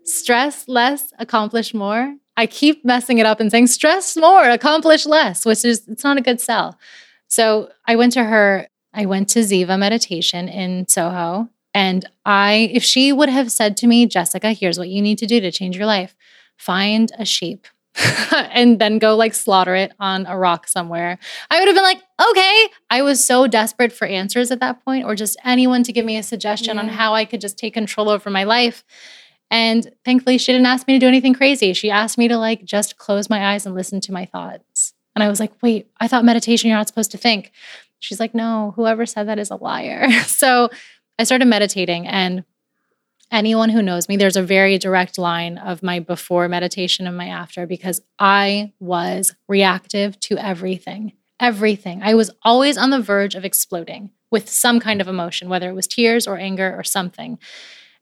Stress 0.03 0.67
Less, 0.67 1.13
Accomplish 1.17 1.73
More. 1.73 2.17
I 2.35 2.47
keep 2.47 2.83
messing 2.83 3.19
it 3.19 3.25
up 3.25 3.39
and 3.39 3.51
saying 3.51 3.67
stress 3.67 4.17
more, 4.17 4.49
accomplish 4.49 5.05
less, 5.05 5.45
which 5.45 5.63
is 5.63 5.87
it's 5.87 6.03
not 6.03 6.17
a 6.17 6.21
good 6.21 6.41
sell. 6.41 6.77
So 7.27 7.69
I 7.87 7.95
went 7.95 8.13
to 8.13 8.23
her, 8.23 8.67
I 8.93 9.05
went 9.05 9.29
to 9.29 9.39
Ziva 9.39 9.77
meditation 9.77 10.47
in 10.47 10.87
Soho. 10.87 11.49
And 11.75 12.07
I, 12.25 12.69
if 12.71 12.83
she 12.83 13.11
would 13.11 13.29
have 13.29 13.51
said 13.51 13.75
to 13.77 13.87
me, 13.87 14.05
Jessica, 14.05 14.53
here's 14.53 14.77
what 14.77 14.89
you 14.89 15.01
need 15.01 15.17
to 15.19 15.25
do 15.25 15.39
to 15.41 15.51
change 15.51 15.75
your 15.75 15.87
life 15.87 16.15
find 16.55 17.11
a 17.17 17.25
sheep 17.25 17.67
and 18.31 18.79
then 18.79 18.99
go 18.99 19.15
like 19.15 19.33
slaughter 19.33 19.75
it 19.75 19.91
on 19.99 20.25
a 20.25 20.37
rock 20.37 20.67
somewhere. 20.67 21.17
I 21.49 21.59
would 21.59 21.67
have 21.67 21.75
been 21.75 21.83
like, 21.83 22.01
okay. 22.29 22.69
I 22.89 23.01
was 23.01 23.23
so 23.23 23.47
desperate 23.47 23.91
for 23.91 24.05
answers 24.05 24.51
at 24.51 24.59
that 24.59 24.83
point, 24.83 25.05
or 25.05 25.15
just 25.15 25.37
anyone 25.43 25.83
to 25.83 25.93
give 25.93 26.05
me 26.05 26.17
a 26.17 26.23
suggestion 26.23 26.75
yeah. 26.75 26.83
on 26.83 26.87
how 26.89 27.13
I 27.13 27.25
could 27.25 27.41
just 27.41 27.57
take 27.57 27.73
control 27.73 28.09
over 28.09 28.29
my 28.29 28.43
life. 28.43 28.83
And 29.53 29.93
thankfully, 30.03 30.39
she 30.39 30.51
didn't 30.51 30.65
ask 30.65 30.87
me 30.87 30.95
to 30.95 30.99
do 30.99 31.07
anything 31.07 31.35
crazy. 31.35 31.73
She 31.73 31.91
asked 31.91 32.17
me 32.17 32.27
to 32.27 32.37
like 32.37 32.65
just 32.65 32.97
close 32.97 33.29
my 33.29 33.53
eyes 33.53 33.67
and 33.67 33.75
listen 33.75 34.01
to 34.01 34.11
my 34.11 34.25
thoughts. 34.25 34.95
And 35.15 35.21
I 35.21 35.29
was 35.29 35.39
like, 35.39 35.53
wait, 35.61 35.91
I 35.99 36.07
thought 36.07 36.25
meditation, 36.25 36.69
you're 36.69 36.77
not 36.77 36.87
supposed 36.87 37.11
to 37.11 37.19
think. 37.19 37.51
She's 37.99 38.19
like, 38.19 38.33
no, 38.33 38.73
whoever 38.75 39.05
said 39.05 39.27
that 39.27 39.37
is 39.37 39.51
a 39.51 39.55
liar. 39.55 40.09
so 40.25 40.69
I 41.19 41.23
started 41.23 41.45
meditating 41.45 42.07
and 42.07 42.43
anyone 43.29 43.69
who 43.69 43.83
knows 43.83 44.09
me, 44.09 44.17
there's 44.17 44.35
a 44.35 44.41
very 44.41 44.79
direct 44.79 45.19
line 45.19 45.59
of 45.59 45.83
my 45.83 45.99
before 45.99 46.47
meditation 46.47 47.05
and 47.05 47.15
my 47.15 47.27
after 47.27 47.67
because 47.67 48.01
I 48.17 48.73
was 48.79 49.35
reactive 49.47 50.19
to 50.21 50.37
everything. 50.39 51.13
Everything. 51.39 52.01
I 52.01 52.15
was 52.15 52.31
always 52.41 52.75
on 52.75 52.89
the 52.89 52.99
verge 52.99 53.35
of 53.35 53.45
exploding 53.45 54.09
with 54.31 54.49
some 54.49 54.79
kind 54.79 54.99
of 54.99 55.07
emotion, 55.07 55.47
whether 55.47 55.69
it 55.69 55.75
was 55.75 55.85
tears 55.85 56.25
or 56.25 56.39
anger 56.39 56.75
or 56.75 56.83
something. 56.83 57.37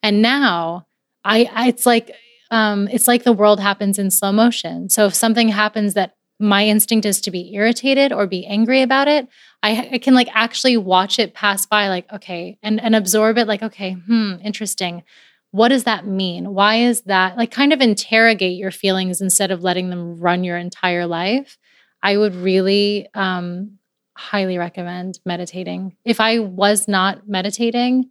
And 0.02 0.22
now 0.22 0.88
I, 1.24 1.50
I 1.54 1.68
it's 1.68 1.86
like 1.86 2.12
um, 2.52 2.88
it's 2.90 3.08
like 3.08 3.24
the 3.24 3.34
world 3.34 3.60
happens 3.60 3.98
in 3.98 4.12
slow 4.12 4.32
motion. 4.32 4.90
So 4.90 5.06
if 5.06 5.16
something 5.16 5.48
happens 5.48 5.94
that 5.94 6.16
my 6.42 6.66
instinct 6.66 7.06
is 7.06 7.22
to 7.22 7.32
be 7.32 7.54
irritated 7.54 8.12
or 8.12 8.28
be 8.28 8.46
angry 8.46 8.82
about 8.82 9.08
it, 9.08 9.28
I, 9.64 9.90
I, 9.94 9.98
can 10.00 10.16
like 10.16 10.28
actually 10.34 10.76
watch 10.76 11.20
it 11.20 11.36
pass 11.36 11.68
by, 11.68 11.88
like, 11.88 12.12
okay, 12.12 12.58
and, 12.64 12.82
and 12.82 12.96
absorb 12.96 13.38
it, 13.38 13.48
like, 13.48 13.62
okay, 13.62 13.94
hmm, 13.94 14.34
interesting. 14.44 15.04
What 15.52 15.68
does 15.68 15.84
that 15.84 16.08
mean? 16.08 16.54
Why 16.54 16.78
is 16.78 17.02
that? 17.04 17.38
Like, 17.38 17.52
kind 17.52 17.74
of 17.74 17.80
interrogate 17.80 18.58
your 18.58 18.72
feelings 18.72 19.22
instead 19.22 19.52
of 19.52 19.64
letting 19.64 19.92
them 19.92 20.20
run 20.20 20.44
your 20.44 20.58
entire 20.58 21.06
life. 21.06 21.58
I 22.02 22.18
would 22.18 22.34
really 22.34 23.08
um, 23.14 23.78
highly 24.18 24.58
recommend 24.58 25.20
meditating. 25.26 25.96
If 26.04 26.20
I 26.20 26.40
was 26.40 26.88
not 26.88 27.30
meditating, 27.30 28.10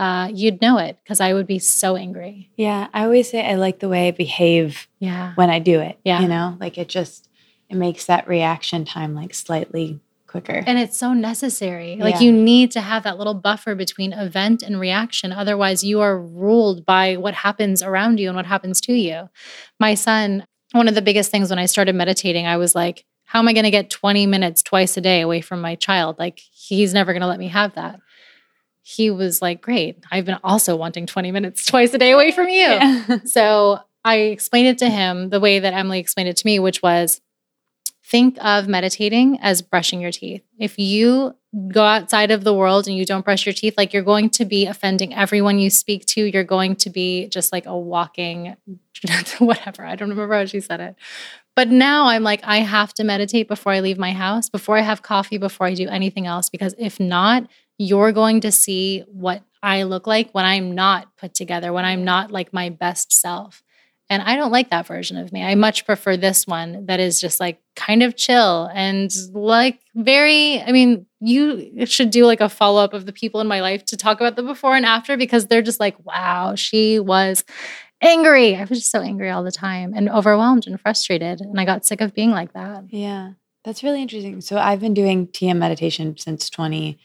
uh, 0.00 0.30
you'd 0.32 0.62
know 0.62 0.78
it 0.78 0.98
because 1.04 1.20
I 1.20 1.34
would 1.34 1.46
be 1.46 1.58
so 1.58 1.94
angry. 1.94 2.50
Yeah, 2.56 2.88
I 2.94 3.04
always 3.04 3.30
say 3.30 3.46
I 3.46 3.56
like 3.56 3.80
the 3.80 3.88
way 3.88 4.08
I 4.08 4.12
behave. 4.12 4.88
Yeah, 4.98 5.34
when 5.34 5.50
I 5.50 5.58
do 5.58 5.78
it. 5.80 5.98
Yeah, 6.06 6.22
you 6.22 6.28
know, 6.28 6.56
like 6.58 6.78
it 6.78 6.88
just 6.88 7.28
it 7.68 7.76
makes 7.76 8.06
that 8.06 8.26
reaction 8.26 8.86
time 8.86 9.14
like 9.14 9.34
slightly 9.34 10.00
quicker. 10.26 10.64
And 10.66 10.78
it's 10.78 10.96
so 10.96 11.12
necessary. 11.12 11.98
Like 12.00 12.14
yeah. 12.14 12.20
you 12.22 12.32
need 12.32 12.70
to 12.70 12.80
have 12.80 13.02
that 13.02 13.18
little 13.18 13.34
buffer 13.34 13.74
between 13.74 14.14
event 14.14 14.62
and 14.62 14.80
reaction. 14.80 15.32
Otherwise, 15.32 15.84
you 15.84 16.00
are 16.00 16.18
ruled 16.18 16.86
by 16.86 17.16
what 17.16 17.34
happens 17.34 17.82
around 17.82 18.20
you 18.20 18.28
and 18.28 18.36
what 18.36 18.46
happens 18.46 18.80
to 18.82 18.94
you. 18.94 19.28
My 19.78 19.94
son, 19.94 20.46
one 20.72 20.88
of 20.88 20.94
the 20.94 21.02
biggest 21.02 21.30
things 21.30 21.50
when 21.50 21.58
I 21.58 21.66
started 21.66 21.94
meditating, 21.94 22.46
I 22.46 22.56
was 22.56 22.74
like, 22.74 23.04
how 23.24 23.38
am 23.38 23.48
I 23.48 23.52
going 23.52 23.64
to 23.64 23.70
get 23.70 23.90
20 23.90 24.26
minutes 24.26 24.62
twice 24.62 24.96
a 24.96 25.00
day 25.00 25.20
away 25.20 25.40
from 25.40 25.60
my 25.60 25.74
child? 25.74 26.18
Like, 26.18 26.40
he's 26.52 26.94
never 26.94 27.12
going 27.12 27.20
to 27.20 27.28
let 27.28 27.38
me 27.38 27.48
have 27.48 27.74
that. 27.74 28.00
He 28.82 29.10
was 29.10 29.42
like, 29.42 29.60
Great. 29.60 30.02
I've 30.10 30.24
been 30.24 30.38
also 30.42 30.76
wanting 30.76 31.06
20 31.06 31.32
minutes 31.32 31.66
twice 31.66 31.94
a 31.94 31.98
day 31.98 32.12
away 32.12 32.30
from 32.32 32.48
you. 32.48 32.60
Yeah. 32.60 33.18
so 33.24 33.80
I 34.04 34.16
explained 34.16 34.68
it 34.68 34.78
to 34.78 34.88
him 34.88 35.28
the 35.28 35.40
way 35.40 35.58
that 35.58 35.74
Emily 35.74 35.98
explained 35.98 36.28
it 36.28 36.36
to 36.38 36.46
me, 36.46 36.58
which 36.58 36.82
was 36.82 37.20
think 38.10 38.36
of 38.44 38.66
meditating 38.66 39.38
as 39.40 39.62
brushing 39.62 40.00
your 40.00 40.10
teeth. 40.10 40.42
If 40.58 40.78
you 40.78 41.36
go 41.68 41.84
outside 41.84 42.30
of 42.30 42.44
the 42.44 42.54
world 42.54 42.86
and 42.86 42.96
you 42.96 43.04
don't 43.04 43.24
brush 43.24 43.46
your 43.46 43.52
teeth, 43.52 43.74
like 43.76 43.92
you're 43.92 44.02
going 44.02 44.30
to 44.30 44.44
be 44.44 44.66
offending 44.66 45.14
everyone 45.14 45.58
you 45.58 45.70
speak 45.70 46.06
to. 46.06 46.24
You're 46.24 46.44
going 46.44 46.76
to 46.76 46.90
be 46.90 47.28
just 47.28 47.52
like 47.52 47.66
a 47.66 47.76
walking, 47.76 48.56
whatever. 49.38 49.84
I 49.84 49.96
don't 49.96 50.10
remember 50.10 50.34
how 50.34 50.44
she 50.46 50.60
said 50.60 50.80
it. 50.80 50.96
But 51.54 51.68
now 51.68 52.06
I'm 52.06 52.22
like, 52.22 52.40
I 52.44 52.58
have 52.58 52.94
to 52.94 53.04
meditate 53.04 53.48
before 53.48 53.72
I 53.72 53.80
leave 53.80 53.98
my 53.98 54.12
house, 54.12 54.48
before 54.48 54.76
I 54.78 54.82
have 54.82 55.02
coffee, 55.02 55.38
before 55.38 55.66
I 55.66 55.74
do 55.74 55.88
anything 55.88 56.26
else, 56.26 56.48
because 56.48 56.74
if 56.78 56.98
not, 56.98 57.48
you're 57.80 58.12
going 58.12 58.42
to 58.42 58.52
see 58.52 59.02
what 59.08 59.42
I 59.62 59.84
look 59.84 60.06
like 60.06 60.32
when 60.32 60.44
I'm 60.44 60.74
not 60.74 61.16
put 61.16 61.32
together, 61.32 61.72
when 61.72 61.86
I'm 61.86 62.04
not 62.04 62.30
like 62.30 62.52
my 62.52 62.68
best 62.68 63.10
self. 63.10 63.62
And 64.10 64.20
I 64.20 64.36
don't 64.36 64.52
like 64.52 64.68
that 64.68 64.86
version 64.86 65.16
of 65.16 65.32
me. 65.32 65.42
I 65.42 65.54
much 65.54 65.86
prefer 65.86 66.18
this 66.18 66.46
one 66.46 66.84
that 66.86 67.00
is 67.00 67.18
just 67.18 67.40
like 67.40 67.58
kind 67.76 68.02
of 68.02 68.16
chill 68.16 68.68
and 68.74 69.10
like 69.32 69.80
very, 69.94 70.60
I 70.60 70.72
mean, 70.72 71.06
you 71.20 71.86
should 71.86 72.10
do 72.10 72.26
like 72.26 72.42
a 72.42 72.50
follow 72.50 72.84
up 72.84 72.92
of 72.92 73.06
the 73.06 73.14
people 73.14 73.40
in 73.40 73.46
my 73.46 73.62
life 73.62 73.86
to 73.86 73.96
talk 73.96 74.20
about 74.20 74.36
the 74.36 74.42
before 74.42 74.76
and 74.76 74.84
after 74.84 75.16
because 75.16 75.46
they're 75.46 75.62
just 75.62 75.80
like, 75.80 75.96
wow, 76.04 76.54
she 76.56 77.00
was 77.00 77.44
angry. 78.02 78.56
I 78.56 78.64
was 78.64 78.80
just 78.80 78.90
so 78.90 79.00
angry 79.00 79.30
all 79.30 79.42
the 79.42 79.50
time 79.50 79.94
and 79.96 80.10
overwhelmed 80.10 80.66
and 80.66 80.78
frustrated. 80.78 81.40
And 81.40 81.58
I 81.58 81.64
got 81.64 81.86
sick 81.86 82.02
of 82.02 82.12
being 82.12 82.30
like 82.30 82.52
that. 82.52 82.84
Yeah. 82.90 83.30
That's 83.64 83.82
really 83.82 84.02
interesting. 84.02 84.42
So 84.42 84.58
I've 84.58 84.80
been 84.80 84.94
doing 84.94 85.28
TM 85.28 85.56
meditation 85.56 86.18
since 86.18 86.50
20, 86.50 86.98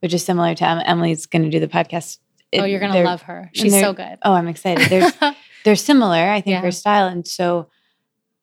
which 0.00 0.14
is 0.14 0.24
similar 0.24 0.54
to 0.54 0.64
Emily's 0.88 1.26
going 1.26 1.42
to 1.42 1.50
do 1.50 1.60
the 1.60 1.68
podcast. 1.68 2.18
oh, 2.54 2.64
you're 2.64 2.80
going 2.80 2.92
to 2.92 3.02
love 3.02 3.22
her. 3.22 3.50
She's 3.52 3.78
so 3.78 3.92
good. 3.92 4.18
Oh, 4.22 4.32
I'm 4.32 4.48
excited. 4.48 4.88
There's 4.88 5.12
they're 5.64 5.76
similar, 5.76 6.30
I 6.30 6.40
think, 6.40 6.54
yeah. 6.54 6.62
their 6.62 6.72
style. 6.72 7.08
And 7.08 7.26
so 7.26 7.68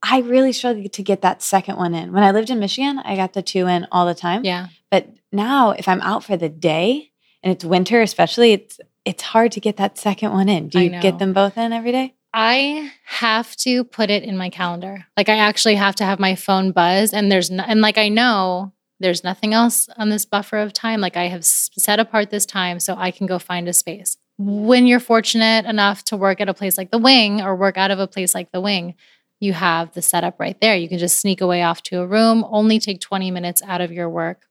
I 0.03 0.19
really 0.19 0.53
struggled 0.53 0.91
to 0.91 1.03
get 1.03 1.21
that 1.21 1.41
second 1.41 1.77
one 1.77 1.95
in. 1.95 2.11
When 2.11 2.23
I 2.23 2.31
lived 2.31 2.49
in 2.49 2.59
Michigan, 2.59 2.99
I 2.99 3.15
got 3.15 3.33
the 3.33 3.41
two 3.41 3.67
in 3.67 3.87
all 3.91 4.05
the 4.05 4.13
time. 4.13 4.43
Yeah. 4.43 4.67
But 4.91 5.09
now 5.31 5.71
if 5.71 5.87
I'm 5.87 6.01
out 6.01 6.23
for 6.23 6.37
the 6.37 6.49
day 6.49 7.11
and 7.41 7.51
it's 7.51 7.65
winter 7.65 8.01
especially, 8.01 8.53
it's 8.53 8.79
it's 9.03 9.21
hard 9.21 9.51
to 9.53 9.59
get 9.59 9.77
that 9.77 9.97
second 9.97 10.31
one 10.31 10.49
in. 10.49 10.69
Do 10.69 10.79
you 10.81 10.89
get 10.89 11.19
them 11.19 11.33
both 11.33 11.57
in 11.57 11.73
every 11.73 11.91
day? 11.91 12.15
I 12.33 12.91
have 13.05 13.55
to 13.57 13.83
put 13.83 14.09
it 14.09 14.23
in 14.23 14.35
my 14.35 14.49
calendar. 14.49 15.05
Like 15.15 15.29
I 15.29 15.37
actually 15.37 15.75
have 15.75 15.95
to 15.95 16.03
have 16.03 16.19
my 16.19 16.35
phone 16.35 16.71
buzz 16.71 17.13
and 17.13 17.31
there's 17.31 17.49
no, 17.49 17.63
and 17.63 17.81
like 17.81 17.97
I 17.97 18.09
know 18.09 18.73
there's 18.99 19.23
nothing 19.23 19.53
else 19.53 19.89
on 19.97 20.09
this 20.09 20.25
buffer 20.25 20.57
of 20.57 20.73
time. 20.73 21.01
Like 21.01 21.17
I 21.17 21.27
have 21.27 21.45
set 21.45 21.99
apart 21.99 22.29
this 22.29 22.45
time 22.45 22.79
so 22.79 22.95
I 22.97 23.11
can 23.11 23.27
go 23.27 23.39
find 23.39 23.67
a 23.67 23.73
space 23.73 24.17
when 24.37 24.85
you're 24.85 24.99
fortunate 24.99 25.65
enough 25.65 26.03
to 26.05 26.17
work 26.17 26.41
at 26.41 26.49
a 26.49 26.53
place 26.53 26.77
like 26.77 26.91
the 26.91 26.97
wing 26.97 27.41
or 27.41 27.55
work 27.55 27.77
out 27.77 27.91
of 27.91 27.99
a 27.99 28.07
place 28.07 28.35
like 28.35 28.51
the 28.51 28.61
wing, 28.61 28.95
you 29.39 29.53
have 29.53 29.93
the 29.93 30.01
setup 30.01 30.39
right 30.39 30.59
there. 30.59 30.75
You 30.75 30.89
can 30.89 30.97
just 30.97 31.19
sneak 31.19 31.41
away 31.41 31.63
off 31.63 31.81
to 31.83 32.01
a 32.01 32.07
room, 32.07 32.45
only 32.49 32.79
take 32.79 32.99
20 32.99 33.31
minutes 33.31 33.61
out 33.63 33.81
of 33.81 33.91
your 33.91 34.09
work 34.09 34.47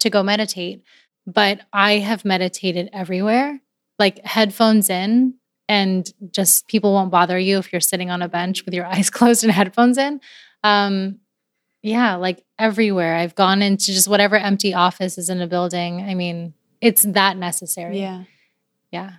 to 0.00 0.10
go 0.10 0.22
meditate. 0.22 0.82
But 1.26 1.60
I 1.72 1.98
have 1.98 2.24
meditated 2.24 2.88
everywhere, 2.92 3.60
like 3.98 4.24
headphones 4.24 4.90
in, 4.90 5.34
and 5.68 6.10
just 6.30 6.66
people 6.66 6.92
won't 6.92 7.10
bother 7.10 7.38
you 7.38 7.58
if 7.58 7.72
you're 7.72 7.80
sitting 7.80 8.10
on 8.10 8.22
a 8.22 8.28
bench 8.28 8.64
with 8.64 8.74
your 8.74 8.86
eyes 8.92 9.10
closed 9.10 9.44
and 9.44 9.52
headphones 9.52 9.98
in. 9.98 10.20
Um, 10.64 11.18
yeah, 11.82 12.14
like 12.14 12.44
everywhere. 12.58 13.16
I've 13.16 13.34
gone 13.34 13.60
into 13.60 13.86
just 13.86 14.08
whatever 14.08 14.36
empty 14.36 14.72
office 14.72 15.18
is 15.18 15.28
in 15.28 15.40
a 15.40 15.46
building. 15.46 16.00
I 16.02 16.14
mean, 16.14 16.54
it's 16.80 17.02
that 17.02 17.36
necessary. 17.36 17.98
Yeah. 18.00 18.24
Yeah. 18.92 19.10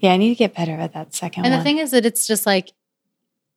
Yeah, 0.00 0.12
I 0.12 0.16
need 0.16 0.30
to 0.30 0.34
get 0.34 0.54
better 0.54 0.72
at 0.72 0.94
that 0.94 1.14
second 1.14 1.44
and 1.44 1.52
one. 1.52 1.58
the 1.58 1.64
thing 1.64 1.78
is 1.78 1.90
that 1.90 2.06
it's 2.06 2.26
just 2.26 2.46
like 2.46 2.72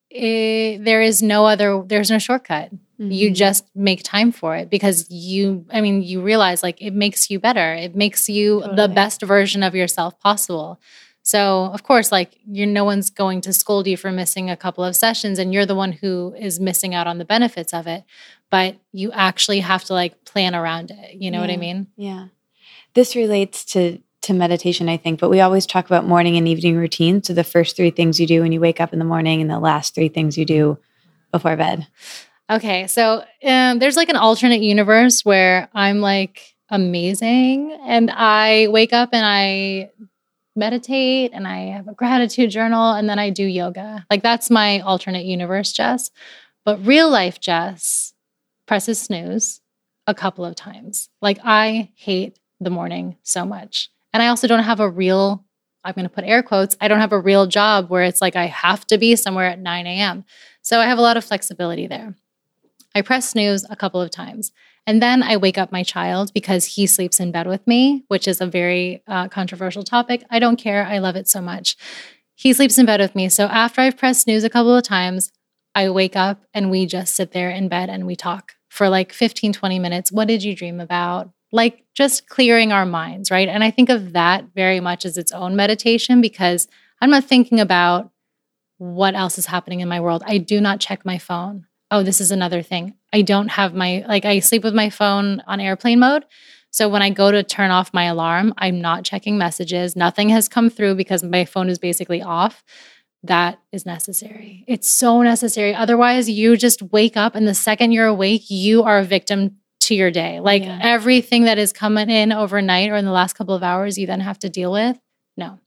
it, 0.09 0.17
eh, 0.19 0.77
there 0.81 1.01
is 1.01 1.21
no 1.21 1.45
other 1.45 1.83
there's 1.85 2.09
no 2.09 2.19
shortcut. 2.19 2.73
Mm-hmm. 2.73 3.11
You 3.11 3.31
just 3.31 3.65
make 3.75 4.03
time 4.03 4.31
for 4.31 4.55
it 4.55 4.69
because 4.69 5.09
you 5.09 5.65
I 5.71 5.81
mean 5.81 6.01
you 6.01 6.21
realize 6.21 6.63
like 6.63 6.81
it 6.81 6.93
makes 6.93 7.29
you 7.29 7.39
better. 7.39 7.73
It 7.73 7.95
makes 7.95 8.27
you 8.27 8.61
totally. 8.61 8.75
the 8.75 8.87
best 8.93 9.21
version 9.21 9.63
of 9.63 9.75
yourself 9.75 10.19
possible. 10.19 10.79
So, 11.23 11.65
of 11.65 11.83
course, 11.83 12.11
like 12.11 12.37
you're 12.47 12.67
no 12.67 12.83
one's 12.83 13.09
going 13.09 13.41
to 13.41 13.53
scold 13.53 13.87
you 13.87 13.95
for 13.97 14.11
missing 14.11 14.49
a 14.49 14.57
couple 14.57 14.83
of 14.83 14.95
sessions 14.95 15.37
and 15.37 15.53
you're 15.53 15.65
the 15.65 15.75
one 15.75 15.91
who 15.91 16.35
is 16.37 16.59
missing 16.59 16.95
out 16.95 17.07
on 17.07 17.19
the 17.19 17.25
benefits 17.25 17.73
of 17.73 17.87
it, 17.87 18.03
but 18.49 18.75
you 18.91 19.11
actually 19.11 19.59
have 19.59 19.83
to 19.85 19.93
like 19.93 20.25
plan 20.25 20.55
around 20.55 20.91
it. 20.91 21.15
You 21.15 21.29
know 21.29 21.37
yeah. 21.37 21.47
what 21.47 21.53
I 21.53 21.57
mean? 21.57 21.87
Yeah. 21.95 22.27
This 22.93 23.15
relates 23.15 23.63
to 23.65 23.99
to 24.23 24.33
meditation, 24.33 24.87
I 24.87 24.97
think, 24.97 25.19
but 25.19 25.29
we 25.29 25.41
always 25.41 25.65
talk 25.65 25.85
about 25.87 26.05
morning 26.05 26.37
and 26.37 26.47
evening 26.47 26.77
routines. 26.77 27.27
So 27.27 27.33
the 27.33 27.43
first 27.43 27.75
three 27.75 27.89
things 27.89 28.19
you 28.19 28.27
do 28.27 28.41
when 28.41 28.51
you 28.51 28.59
wake 28.59 28.79
up 28.79 28.93
in 28.93 28.99
the 28.99 29.05
morning 29.05 29.41
and 29.41 29.49
the 29.49 29.59
last 29.59 29.95
three 29.95 30.09
things 30.09 30.37
you 30.37 30.45
do 30.45 30.77
before 31.31 31.55
bed. 31.55 31.87
Okay. 32.49 32.85
So 32.87 33.23
um, 33.43 33.79
there's 33.79 33.95
like 33.95 34.09
an 34.09 34.17
alternate 34.17 34.61
universe 34.61 35.25
where 35.25 35.69
I'm 35.73 36.01
like 36.01 36.55
amazing 36.69 37.77
and 37.85 38.11
I 38.11 38.67
wake 38.69 38.93
up 38.93 39.09
and 39.13 39.25
I 39.25 39.89
meditate 40.55 41.31
and 41.33 41.47
I 41.47 41.71
have 41.71 41.87
a 41.87 41.93
gratitude 41.93 42.51
journal 42.51 42.93
and 42.93 43.09
then 43.09 43.19
I 43.19 43.29
do 43.29 43.43
yoga. 43.43 44.05
Like 44.09 44.23
that's 44.23 44.49
my 44.49 44.79
alternate 44.81 45.25
universe, 45.25 45.71
Jess. 45.71 46.11
But 46.65 46.85
real 46.85 47.09
life 47.09 47.39
Jess 47.39 48.13
presses 48.67 49.01
snooze 49.01 49.61
a 50.07 50.13
couple 50.13 50.45
of 50.45 50.55
times. 50.55 51.09
Like 51.21 51.39
I 51.43 51.91
hate 51.95 52.39
the 52.59 52.69
morning 52.69 53.17
so 53.23 53.45
much. 53.45 53.89
And 54.13 54.21
I 54.21 54.27
also 54.27 54.47
don't 54.47 54.63
have 54.63 54.79
a 54.79 54.89
real, 54.89 55.45
I'm 55.83 55.93
going 55.93 56.07
to 56.07 56.13
put 56.13 56.25
air 56.25 56.43
quotes, 56.43 56.75
I 56.81 56.87
don't 56.87 56.99
have 56.99 57.13
a 57.13 57.19
real 57.19 57.47
job 57.47 57.89
where 57.89 58.03
it's 58.03 58.21
like 58.21 58.35
I 58.35 58.45
have 58.47 58.85
to 58.87 58.97
be 58.97 59.15
somewhere 59.15 59.47
at 59.47 59.59
9 59.59 59.87
a.m. 59.87 60.25
So 60.61 60.79
I 60.79 60.85
have 60.85 60.97
a 60.97 61.01
lot 61.01 61.17
of 61.17 61.25
flexibility 61.25 61.87
there. 61.87 62.15
I 62.93 63.01
press 63.01 63.29
snooze 63.29 63.65
a 63.69 63.75
couple 63.75 64.01
of 64.01 64.11
times. 64.11 64.51
And 64.87 65.01
then 65.01 65.21
I 65.21 65.37
wake 65.37 65.57
up 65.57 65.71
my 65.71 65.83
child 65.83 66.33
because 66.33 66.65
he 66.65 66.87
sleeps 66.87 67.19
in 67.19 67.31
bed 67.31 67.47
with 67.47 67.65
me, 67.67 68.03
which 68.07 68.27
is 68.27 68.41
a 68.41 68.47
very 68.47 69.03
uh, 69.07 69.27
controversial 69.27 69.83
topic. 69.83 70.23
I 70.29 70.39
don't 70.39 70.57
care. 70.57 70.85
I 70.85 70.97
love 70.97 71.15
it 71.15 71.29
so 71.29 71.41
much. 71.41 71.77
He 72.35 72.53
sleeps 72.53 72.77
in 72.77 72.87
bed 72.87 72.99
with 72.99 73.15
me. 73.15 73.29
So 73.29 73.45
after 73.45 73.81
I've 73.81 73.97
pressed 73.97 74.21
snooze 74.23 74.43
a 74.43 74.49
couple 74.49 74.75
of 74.75 74.83
times, 74.83 75.31
I 75.75 75.89
wake 75.89 76.15
up 76.15 76.43
and 76.53 76.71
we 76.71 76.85
just 76.85 77.15
sit 77.15 77.31
there 77.31 77.49
in 77.49 77.69
bed 77.69 77.89
and 77.89 78.05
we 78.05 78.15
talk 78.15 78.53
for 78.69 78.89
like 78.89 79.13
15, 79.13 79.53
20 79.53 79.79
minutes. 79.79 80.11
What 80.11 80.27
did 80.27 80.43
you 80.43 80.55
dream 80.55 80.79
about? 80.79 81.29
Like 81.51 81.83
just 81.93 82.27
clearing 82.27 82.71
our 82.71 82.85
minds, 82.85 83.29
right? 83.29 83.47
And 83.47 83.63
I 83.63 83.71
think 83.71 83.89
of 83.89 84.13
that 84.13 84.45
very 84.55 84.79
much 84.79 85.05
as 85.05 85.17
its 85.17 85.31
own 85.31 85.55
meditation 85.55 86.21
because 86.21 86.67
I'm 87.01 87.09
not 87.09 87.25
thinking 87.25 87.59
about 87.59 88.11
what 88.77 89.13
else 89.13 89.37
is 89.37 89.45
happening 89.45 89.81
in 89.81 89.89
my 89.89 89.99
world. 89.99 90.23
I 90.25 90.39
do 90.39 90.59
not 90.59 90.79
check 90.79 91.05
my 91.05 91.17
phone. 91.17 91.67
Oh, 91.91 92.03
this 92.03 92.21
is 92.21 92.31
another 92.31 92.61
thing. 92.61 92.95
I 93.11 93.21
don't 93.21 93.49
have 93.49 93.73
my, 93.73 94.05
like, 94.07 94.23
I 94.25 94.39
sleep 94.39 94.63
with 94.63 94.73
my 94.73 94.89
phone 94.89 95.41
on 95.45 95.59
airplane 95.59 95.99
mode. 95.99 96.25
So 96.71 96.87
when 96.87 97.01
I 97.01 97.09
go 97.09 97.31
to 97.31 97.43
turn 97.43 97.69
off 97.69 97.93
my 97.93 98.05
alarm, 98.05 98.53
I'm 98.57 98.79
not 98.79 99.03
checking 99.03 99.37
messages. 99.37 99.95
Nothing 99.97 100.29
has 100.29 100.47
come 100.47 100.69
through 100.69 100.95
because 100.95 101.21
my 101.21 101.43
phone 101.43 101.67
is 101.69 101.77
basically 101.79 102.21
off. 102.21 102.63
That 103.23 103.59
is 103.73 103.85
necessary. 103.85 104.63
It's 104.67 104.89
so 104.89 105.21
necessary. 105.21 105.75
Otherwise, 105.75 106.29
you 106.29 106.55
just 106.55 106.81
wake 106.81 107.17
up 107.17 107.35
and 107.35 107.45
the 107.45 107.53
second 107.53 107.91
you're 107.91 108.07
awake, 108.07 108.49
you 108.49 108.83
are 108.83 108.99
a 108.99 109.03
victim 109.03 109.57
to 109.81 109.95
your 109.95 110.11
day. 110.11 110.39
Like 110.39 110.63
Yeah. 110.63 110.79
everything 110.81 111.43
that 111.43 111.57
is 111.59 111.73
coming 111.73 112.09
in 112.09 112.31
overnight 112.31 112.89
or 112.89 112.95
in 112.95 113.03
the 113.05 113.11
last 113.11 113.33
couple 113.33 113.53
of 113.53 113.63
hours, 113.63 113.97
you 113.97 114.07
then 114.07 114.21
have 114.21 114.39
to 114.39 114.49
deal 114.49 114.71
with. 114.71 114.97
No. 115.35 115.59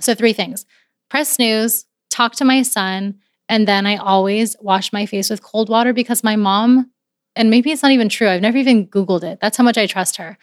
So, 0.00 0.14
three 0.14 0.32
things 0.32 0.64
press 1.10 1.30
snooze, 1.30 1.84
talk 2.10 2.34
to 2.36 2.44
my 2.44 2.62
son, 2.62 3.16
and 3.48 3.66
then 3.66 3.86
I 3.86 3.96
always 3.96 4.56
wash 4.60 4.92
my 4.92 5.06
face 5.06 5.30
with 5.30 5.42
cold 5.42 5.68
water 5.68 5.92
because 5.92 6.22
my 6.22 6.36
mom, 6.36 6.90
and 7.36 7.50
maybe 7.50 7.70
it's 7.70 7.82
not 7.82 7.92
even 7.92 8.08
true, 8.08 8.28
I've 8.28 8.42
never 8.42 8.58
even 8.58 8.86
Googled 8.86 9.24
it. 9.24 9.38
That's 9.40 9.56
how 9.56 9.64
much 9.64 9.78
I 9.78 9.86
trust 9.86 10.16
her. 10.16 10.38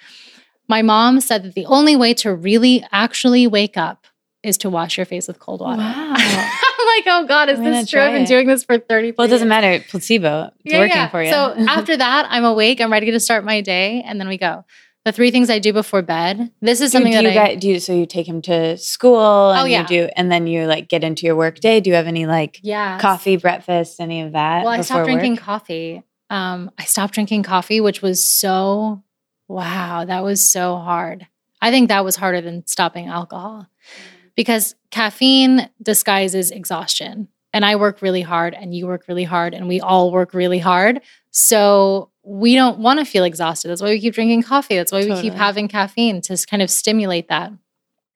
My 0.68 0.82
mom 0.82 1.22
said 1.22 1.44
that 1.44 1.54
the 1.54 1.66
only 1.68 1.96
way 1.96 2.14
to 2.16 2.34
really 2.34 2.84
actually 2.92 3.46
wake 3.46 3.78
up 3.78 4.08
is 4.42 4.58
to 4.60 4.70
wash 4.70 4.98
your 4.98 5.06
face 5.06 5.28
with 5.28 5.40
cold 5.40 5.62
water. 5.62 5.82
Wow. 5.82 6.14
I'm 6.18 6.88
like, 6.98 7.04
oh 7.08 7.26
God, 7.28 7.50
is 7.50 7.60
this 7.60 7.90
true? 7.90 8.00
I've 8.00 8.14
been 8.14 8.24
it. 8.24 8.28
doing 8.28 8.48
this 8.48 8.64
for 8.64 8.78
30 8.78 9.14
Well, 9.18 9.28
it 9.28 9.32
doesn't 9.32 9.48
matter. 9.48 9.84
Placebo. 9.90 10.52
It's 10.64 10.74
working 10.74 11.10
for 11.10 11.24
you. 11.24 11.32
So 11.32 11.56
after 11.68 11.98
that, 11.98 12.28
I'm 12.30 12.46
awake. 12.46 12.80
I'm 12.80 12.92
ready 12.92 13.12
to 13.12 13.20
start 13.20 13.44
my 13.44 13.62
day, 13.62 14.04
and 14.06 14.20
then 14.20 14.28
we 14.28 14.38
go. 14.38 14.64
The 15.06 15.12
three 15.12 15.30
things 15.30 15.52
I 15.52 15.60
do 15.60 15.72
before 15.72 16.02
bed. 16.02 16.52
This 16.62 16.82
is 16.82 16.92
do, 16.92 16.98
something 16.98 17.12
do 17.12 17.18
that 17.18 17.24
you 17.24 17.30
I 17.30 17.34
guys, 17.54 17.62
do 17.62 17.70
you, 17.70 17.80
so 17.80 17.94
you 17.94 18.08
take 18.08 18.28
him 18.28 18.42
to 18.44 18.76
school 18.78 19.52
and 19.52 19.62
Oh, 19.62 19.66
yeah. 19.66 19.82
you 19.82 19.88
do 19.88 20.10
and 20.16 20.32
then 20.32 20.48
you 20.48 20.66
like 20.66 20.90
get 20.90 21.04
into 21.04 21.28
your 21.28 21.36
work 21.36 21.60
day. 21.60 21.80
Do 21.80 21.92
you 21.92 21.96
have 21.96 22.08
any 22.08 22.26
like 22.26 22.60
yeah 22.64 22.98
coffee, 23.00 23.38
breakfast, 23.38 24.00
any 24.00 24.22
of 24.22 24.32
that? 24.32 24.64
Well, 24.64 24.74
I 24.74 24.82
stopped 24.82 25.06
drinking 25.06 25.34
work? 25.34 25.42
coffee. 25.42 26.04
Um, 26.32 26.72
I 26.80 26.86
stopped 26.86 27.14
drinking 27.14 27.44
coffee, 27.44 27.80
which 27.82 28.02
was 28.02 28.28
so 28.28 29.04
wow. 29.48 30.06
That 30.06 30.24
was 30.24 30.42
so 30.42 30.78
hard. 30.78 31.28
I 31.62 31.70
think 31.70 31.90
that 31.90 32.04
was 32.04 32.16
harder 32.16 32.42
than 32.42 32.66
stopping 32.66 33.08
alcohol 33.08 33.68
because 34.36 34.76
caffeine 34.90 35.70
disguises 35.82 36.50
exhaustion. 36.50 37.28
And 37.54 37.64
I 37.64 37.78
work 37.78 38.02
really 38.02 38.22
hard, 38.22 38.54
and 38.54 38.76
you 38.76 38.86
work 38.86 39.08
really 39.08 39.24
hard, 39.24 39.54
and 39.54 39.68
we 39.70 39.80
all 39.80 40.12
work 40.12 40.34
really 40.34 40.60
hard. 40.60 41.00
So 41.32 42.10
we 42.26 42.56
don't 42.56 42.80
want 42.80 43.00
to 43.00 43.06
feel 43.06 43.24
exhausted. 43.24 43.70
That's 43.70 43.82
why 43.82 43.90
we 43.90 44.00
keep 44.00 44.16
drinking 44.16 44.44
coffee. 44.44 44.76
That's 44.76 44.92
why 44.92 45.06
we 45.06 45.22
keep 45.22 45.34
having 45.34 45.68
caffeine 45.68 46.22
to 46.22 46.46
kind 46.50 46.62
of 46.62 46.70
stimulate 46.70 47.30
that. 47.30 47.52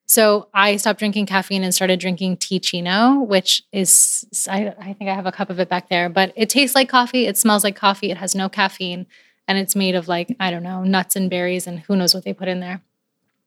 So 0.08 0.50
I 0.56 0.78
stopped 0.78 0.98
drinking 0.98 1.28
caffeine 1.28 1.64
and 1.64 1.74
started 1.74 2.00
drinking 2.00 2.38
Teeccino, 2.38 3.28
which 3.28 3.62
is 3.72 4.48
I, 4.50 4.74
I 4.80 4.94
think 4.94 5.12
I 5.12 5.14
have 5.14 5.28
a 5.28 5.32
cup 5.32 5.52
of 5.52 5.60
it 5.60 5.70
back 5.70 5.90
there, 5.90 6.10
but 6.10 6.34
it 6.36 6.50
tastes 6.50 6.74
like 6.74 6.90
coffee. 6.90 7.28
It 7.28 7.38
smells 7.38 7.64
like 7.64 7.76
coffee. 7.76 8.10
It 8.10 8.18
has 8.18 8.34
no 8.34 8.50
caffeine, 8.50 9.06
and 9.48 9.60
it's 9.60 9.76
made 9.76 9.94
of 9.94 10.08
like 10.08 10.36
I 10.40 10.50
don't 10.50 10.64
know 10.64 10.84
nuts 10.84 11.16
and 11.16 11.30
berries 11.30 11.68
and 11.68 11.82
who 11.82 11.96
knows 11.96 12.16
what 12.16 12.24
they 12.24 12.34
put 12.34 12.48
in 12.48 12.60
there. 12.60 12.82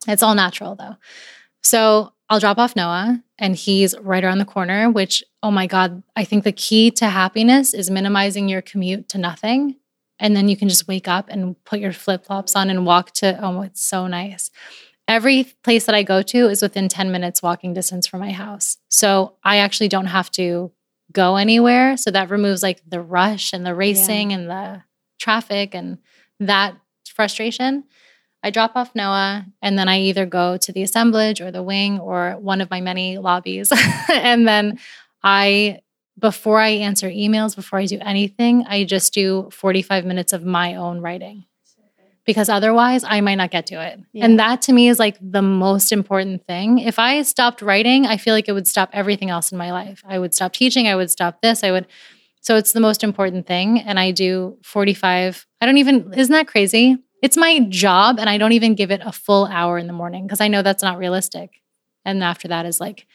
It's 0.07 0.23
all 0.23 0.37
natural 0.37 0.77
though. 0.77 0.95
So 1.65 2.13
I'll 2.31 2.39
drop 2.39 2.59
off 2.59 2.77
Noah, 2.77 3.21
and 3.41 3.57
he's 3.57 3.99
right 3.99 4.23
around 4.23 4.39
the 4.39 4.45
corner. 4.45 4.89
Which 4.89 5.25
oh 5.43 5.51
my 5.51 5.67
god, 5.67 6.05
I 6.15 6.23
think 6.23 6.45
the 6.45 6.53
key 6.53 6.93
to 6.93 7.07
happiness 7.07 7.75
is 7.75 7.91
minimizing 7.91 8.49
your 8.49 8.63
commute 8.63 9.09
to 9.09 9.19
nothing, 9.19 9.75
and 10.23 10.35
then 10.35 10.49
you 10.49 10.57
can 10.57 10.71
just 10.71 10.89
wake 10.89 11.07
up 11.07 11.27
and 11.29 11.63
put 11.65 11.81
your 11.81 11.93
flip 11.93 12.25
flops 12.25 12.57
on 12.57 12.71
and 12.71 12.87
walk 12.87 13.11
to. 13.17 13.39
Oh, 13.45 13.61
it's 13.61 13.85
so 13.85 14.07
nice 14.07 14.51
every 15.09 15.45
place 15.63 15.87
that 15.87 15.95
I 15.95 16.03
go 16.03 16.23
to 16.23 16.49
is 16.49 16.63
within 16.63 16.89
10 16.89 17.13
minutes 17.13 17.43
walking 17.43 17.75
distance 17.75 18.07
from 18.07 18.21
my 18.21 18.33
house. 18.33 18.79
So 18.89 19.35
I 19.45 19.59
actually 19.59 19.89
don't 19.89 20.07
have 20.07 20.31
to 20.33 20.73
go 21.13 21.37
anywhere. 21.37 21.97
So 21.97 22.11
that 22.11 22.31
removes 22.31 22.63
like 22.63 22.81
the 22.89 23.01
rush 23.01 23.53
and 23.53 23.67
the 23.67 23.75
racing 23.75 24.33
and 24.33 24.49
the 24.49 24.83
traffic 25.19 25.75
and 25.75 25.99
that 26.41 26.77
frustration. 27.07 27.85
I 28.43 28.51
drop 28.51 28.73
off 28.75 28.95
Noah 28.95 29.47
and 29.61 29.79
then 29.79 29.89
I 29.89 30.01
either 30.01 30.27
go 30.27 30.57
to 30.57 30.73
the 30.73 30.83
assemblage 30.83 31.41
or 31.41 31.51
the 31.51 31.63
wing 31.63 32.01
or 32.01 32.33
one 32.41 32.61
of 32.61 32.71
my 32.71 32.81
many 32.81 33.19
lobbies. 33.19 33.71
and 34.13 34.49
then 34.49 34.79
I, 35.23 35.81
before 36.23 36.61
I 36.61 36.69
answer 36.69 37.11
emails, 37.11 37.55
before 37.55 37.81
I 37.81 37.85
do 37.85 37.99
anything, 38.01 38.65
I 38.67 38.85
just 38.85 39.13
do 39.13 39.51
45 39.53 40.07
minutes 40.07 40.33
of 40.33 40.45
my 40.45 40.77
own 40.77 41.01
writing 41.01 41.45
because 42.25 42.49
otherwise 42.49 43.03
I 43.03 43.21
might 43.21 43.35
not 43.35 43.51
get 43.51 43.67
to 43.67 43.85
it. 43.85 43.99
Yeah. 44.13 44.25
And 44.25 44.39
that 44.39 44.63
to 44.63 44.73
me 44.73 44.89
is 44.89 45.01
like 45.01 45.19
the 45.21 45.43
most 45.43 45.91
important 45.91 46.47
thing. 46.47 46.79
If 46.79 47.01
I 47.01 47.23
stopped 47.23 47.61
writing, 47.61 48.07
I 48.07 48.17
feel 48.17 48.35
like 48.35 48.49
it 48.49 48.53
would 48.53 48.69
stop 48.69 48.91
everything 48.93 49.31
else 49.31 49.51
in 49.51 49.59
my 49.59 49.73
life. 49.73 50.05
I 50.07 50.21
would 50.21 50.33
stop 50.33 50.53
teaching, 50.53 50.87
I 50.87 50.95
would 50.95 51.11
stop 51.11 51.43
this, 51.43 51.65
I 51.65 51.73
would 51.73 51.89
so 52.41 52.57
it's 52.57 52.73
the 52.73 52.81
most 52.81 53.05
important 53.05 53.47
thing 53.47 53.81
and 53.81 54.01
I 54.01 54.11
do 54.11 54.59
45 54.63 55.47
I 55.61 55.67
don't 55.67 55.79
even 55.79 56.13
isn't 56.15 56.33
that 56.33 56.47
crazy? 56.47 56.99
It's 57.21 57.37
my 57.37 57.67
job 57.69 58.21
and 58.21 58.31
I 58.31 58.39
don't 58.39 58.53
even 58.53 58.77
give 58.77 58.93
it 58.93 59.01
a 59.05 59.13
full 59.13 59.47
hour 59.47 59.77
in 59.77 59.89
the 59.89 59.93
morning 59.93 60.25
because 60.25 60.41
I 60.41 60.49
know 60.49 60.63
that's 60.63 60.83
not 60.85 60.99
realistic. 60.99 61.51
And 62.05 62.23
after 62.23 62.47
that 62.49 62.65
is 62.65 62.81
like 62.81 63.07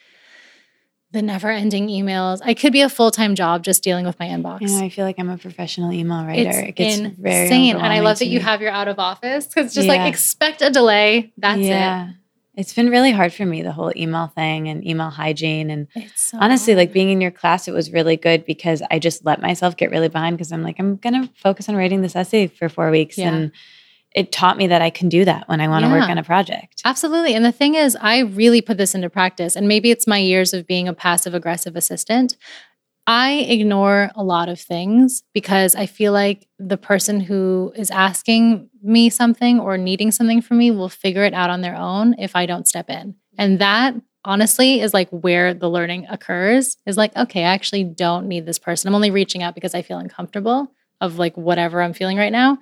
the 1.12 1.22
never 1.22 1.50
ending 1.50 1.88
emails. 1.88 2.40
I 2.44 2.54
could 2.54 2.72
be 2.72 2.82
a 2.82 2.88
full 2.88 3.10
time 3.10 3.34
job 3.34 3.62
just 3.64 3.82
dealing 3.82 4.04
with 4.04 4.18
my 4.18 4.26
inbox. 4.26 4.60
You 4.60 4.68
know, 4.68 4.84
I 4.84 4.88
feel 4.90 5.04
like 5.04 5.18
I'm 5.18 5.30
a 5.30 5.38
professional 5.38 5.92
email 5.92 6.24
writer. 6.24 6.50
It's 6.50 6.58
it 6.58 6.72
gets 6.72 6.98
very 7.18 7.42
insane. 7.44 7.76
And 7.76 7.86
I 7.86 8.00
love 8.00 8.18
that 8.18 8.26
you 8.26 8.40
have 8.40 8.60
your 8.60 8.70
out 8.70 8.88
of 8.88 8.98
office 8.98 9.46
because 9.46 9.74
just 9.74 9.86
Yeah. 9.86 9.94
like 9.94 10.12
expect 10.12 10.60
a 10.62 10.70
delay. 10.70 11.32
That's 11.38 11.60
yeah. 11.60 12.10
It's 12.54 12.74
been 12.74 12.90
really 12.90 13.12
hard 13.12 13.32
for 13.32 13.46
me, 13.46 13.62
the 13.62 13.70
whole 13.70 13.92
email 13.96 14.26
thing 14.34 14.68
and 14.68 14.84
email 14.84 15.10
hygiene. 15.10 15.70
And. 15.70 15.86
So 16.16 16.38
honestly, 16.40 16.74
like 16.74 16.92
being 16.92 17.08
in 17.08 17.20
your 17.20 17.30
class, 17.30 17.68
it 17.68 17.72
was 17.72 17.92
really 17.92 18.16
good 18.16 18.44
because 18.44 18.82
I 18.90 18.98
just 18.98 19.24
let 19.24 19.40
myself 19.40 19.76
get 19.76 19.92
really 19.92 20.08
behind 20.08 20.36
because 20.36 20.50
I'm 20.50 20.64
like, 20.64 20.76
I'm 20.80 20.96
going 20.96 21.22
to 21.22 21.32
focus 21.36 21.68
on 21.68 21.76
writing 21.76 22.02
this 22.02 22.16
essay 22.16 22.48
for 22.48 22.68
four 22.68 22.90
weeks. 22.90 23.16
Yeah. 23.16 23.32
And 23.32 23.52
it 24.18 24.32
taught 24.32 24.56
me 24.56 24.66
that 24.66 24.82
I 24.82 24.90
can 24.90 25.08
do 25.08 25.24
that 25.24 25.48
when 25.48 25.60
I 25.60 25.68
want 25.68 25.84
to 25.84 25.90
work 25.92 26.10
on 26.10 26.18
a 26.18 26.24
project. 26.24 26.82
Absolutely. 26.84 27.34
And 27.34 27.44
the 27.44 27.52
thing 27.52 27.76
is, 27.76 27.96
I 28.00 28.18
really 28.18 28.60
put 28.60 28.76
this 28.76 28.92
into 28.92 29.08
practice. 29.08 29.54
And 29.54 29.68
maybe 29.68 29.92
it's 29.92 30.08
my 30.08 30.18
years 30.18 30.52
of 30.52 30.66
being 30.66 30.88
a 30.88 30.92
passive 30.92 31.34
aggressive 31.34 31.76
assistant. 31.76 32.36
I 33.06 33.46
ignore 33.48 34.10
a 34.16 34.24
lot 34.24 34.48
of 34.48 34.60
things 34.60 35.22
because 35.32 35.76
I 35.76 35.86
feel 35.86 36.12
like 36.12 36.48
the 36.58 36.76
person 36.76 37.20
who 37.20 37.72
is 37.76 37.92
asking 37.92 38.68
me 38.82 39.08
something 39.08 39.60
or 39.60 39.78
needing 39.78 40.10
something 40.10 40.42
from 40.42 40.58
me 40.58 40.72
will 40.72 40.88
figure 40.88 41.24
it 41.24 41.32
out 41.32 41.48
on 41.48 41.60
their 41.60 41.76
own 41.76 42.16
if 42.18 42.34
I 42.34 42.44
don't 42.44 42.66
step 42.66 42.90
in. 42.90 43.14
And 43.38 43.60
that 43.60 43.94
honestly 44.24 44.80
is 44.80 44.92
like 44.92 45.08
where 45.10 45.54
the 45.54 45.70
learning 45.70 46.06
occurs 46.10 46.76
is 46.86 46.96
like, 46.96 47.16
okay, 47.16 47.44
I 47.44 47.54
actually 47.54 47.84
don't 47.84 48.26
need 48.26 48.46
this 48.46 48.58
person. 48.58 48.88
I'm 48.88 48.96
only 48.96 49.12
reaching 49.12 49.44
out 49.44 49.54
because 49.54 49.76
I 49.76 49.82
feel 49.82 49.98
uncomfortable 49.98 50.72
of 51.00 51.18
like 51.18 51.36
whatever 51.36 51.80
I'm 51.80 51.92
feeling 51.92 52.18
right 52.18 52.32
now. 52.32 52.58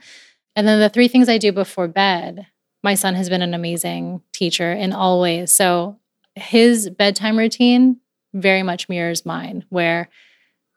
And 0.56 0.66
then 0.66 0.80
the 0.80 0.88
three 0.88 1.06
things 1.06 1.28
I 1.28 1.38
do 1.38 1.52
before 1.52 1.86
bed 1.86 2.46
my 2.82 2.94
son 2.94 3.14
has 3.14 3.28
been 3.28 3.42
an 3.42 3.52
amazing 3.52 4.22
teacher 4.32 4.72
in 4.72 4.92
all 4.92 5.20
ways. 5.20 5.52
So 5.52 5.98
his 6.36 6.88
bedtime 6.88 7.36
routine 7.36 7.98
very 8.32 8.62
much 8.62 8.88
mirrors 8.88 9.26
mine, 9.26 9.64
where 9.70 10.08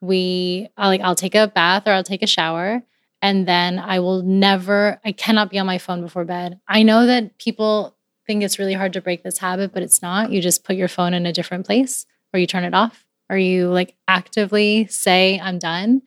we 0.01 0.69
I'll, 0.75 0.89
like 0.89 1.01
I'll 1.01 1.13
take 1.13 1.35
a 1.35 1.47
bath 1.47 1.87
or 1.87 1.91
I'll 1.91 2.03
take 2.03 2.23
a 2.23 2.27
shower 2.27 2.81
and 3.21 3.47
then 3.47 3.77
I 3.77 3.99
will 3.99 4.23
never 4.23 4.99
I 5.05 5.11
cannot 5.11 5.51
be 5.51 5.59
on 5.59 5.67
my 5.67 5.77
phone 5.77 6.01
before 6.01 6.25
bed. 6.25 6.59
I 6.67 6.83
know 6.83 7.05
that 7.05 7.37
people 7.37 7.95
think 8.25 8.43
it's 8.43 8.57
really 8.57 8.73
hard 8.73 8.93
to 8.93 9.01
break 9.01 9.23
this 9.23 9.37
habit, 9.37 9.71
but 9.71 9.83
it's 9.83 10.01
not. 10.01 10.31
You 10.31 10.41
just 10.41 10.63
put 10.63 10.75
your 10.75 10.87
phone 10.87 11.13
in 11.13 11.25
a 11.25 11.33
different 11.33 11.65
place 11.65 12.05
or 12.33 12.39
you 12.39 12.47
turn 12.47 12.63
it 12.63 12.73
off 12.73 13.05
or 13.29 13.37
you 13.37 13.69
like 13.69 13.95
actively 14.07 14.87
say 14.87 15.39
I'm 15.39 15.59
done. 15.59 16.01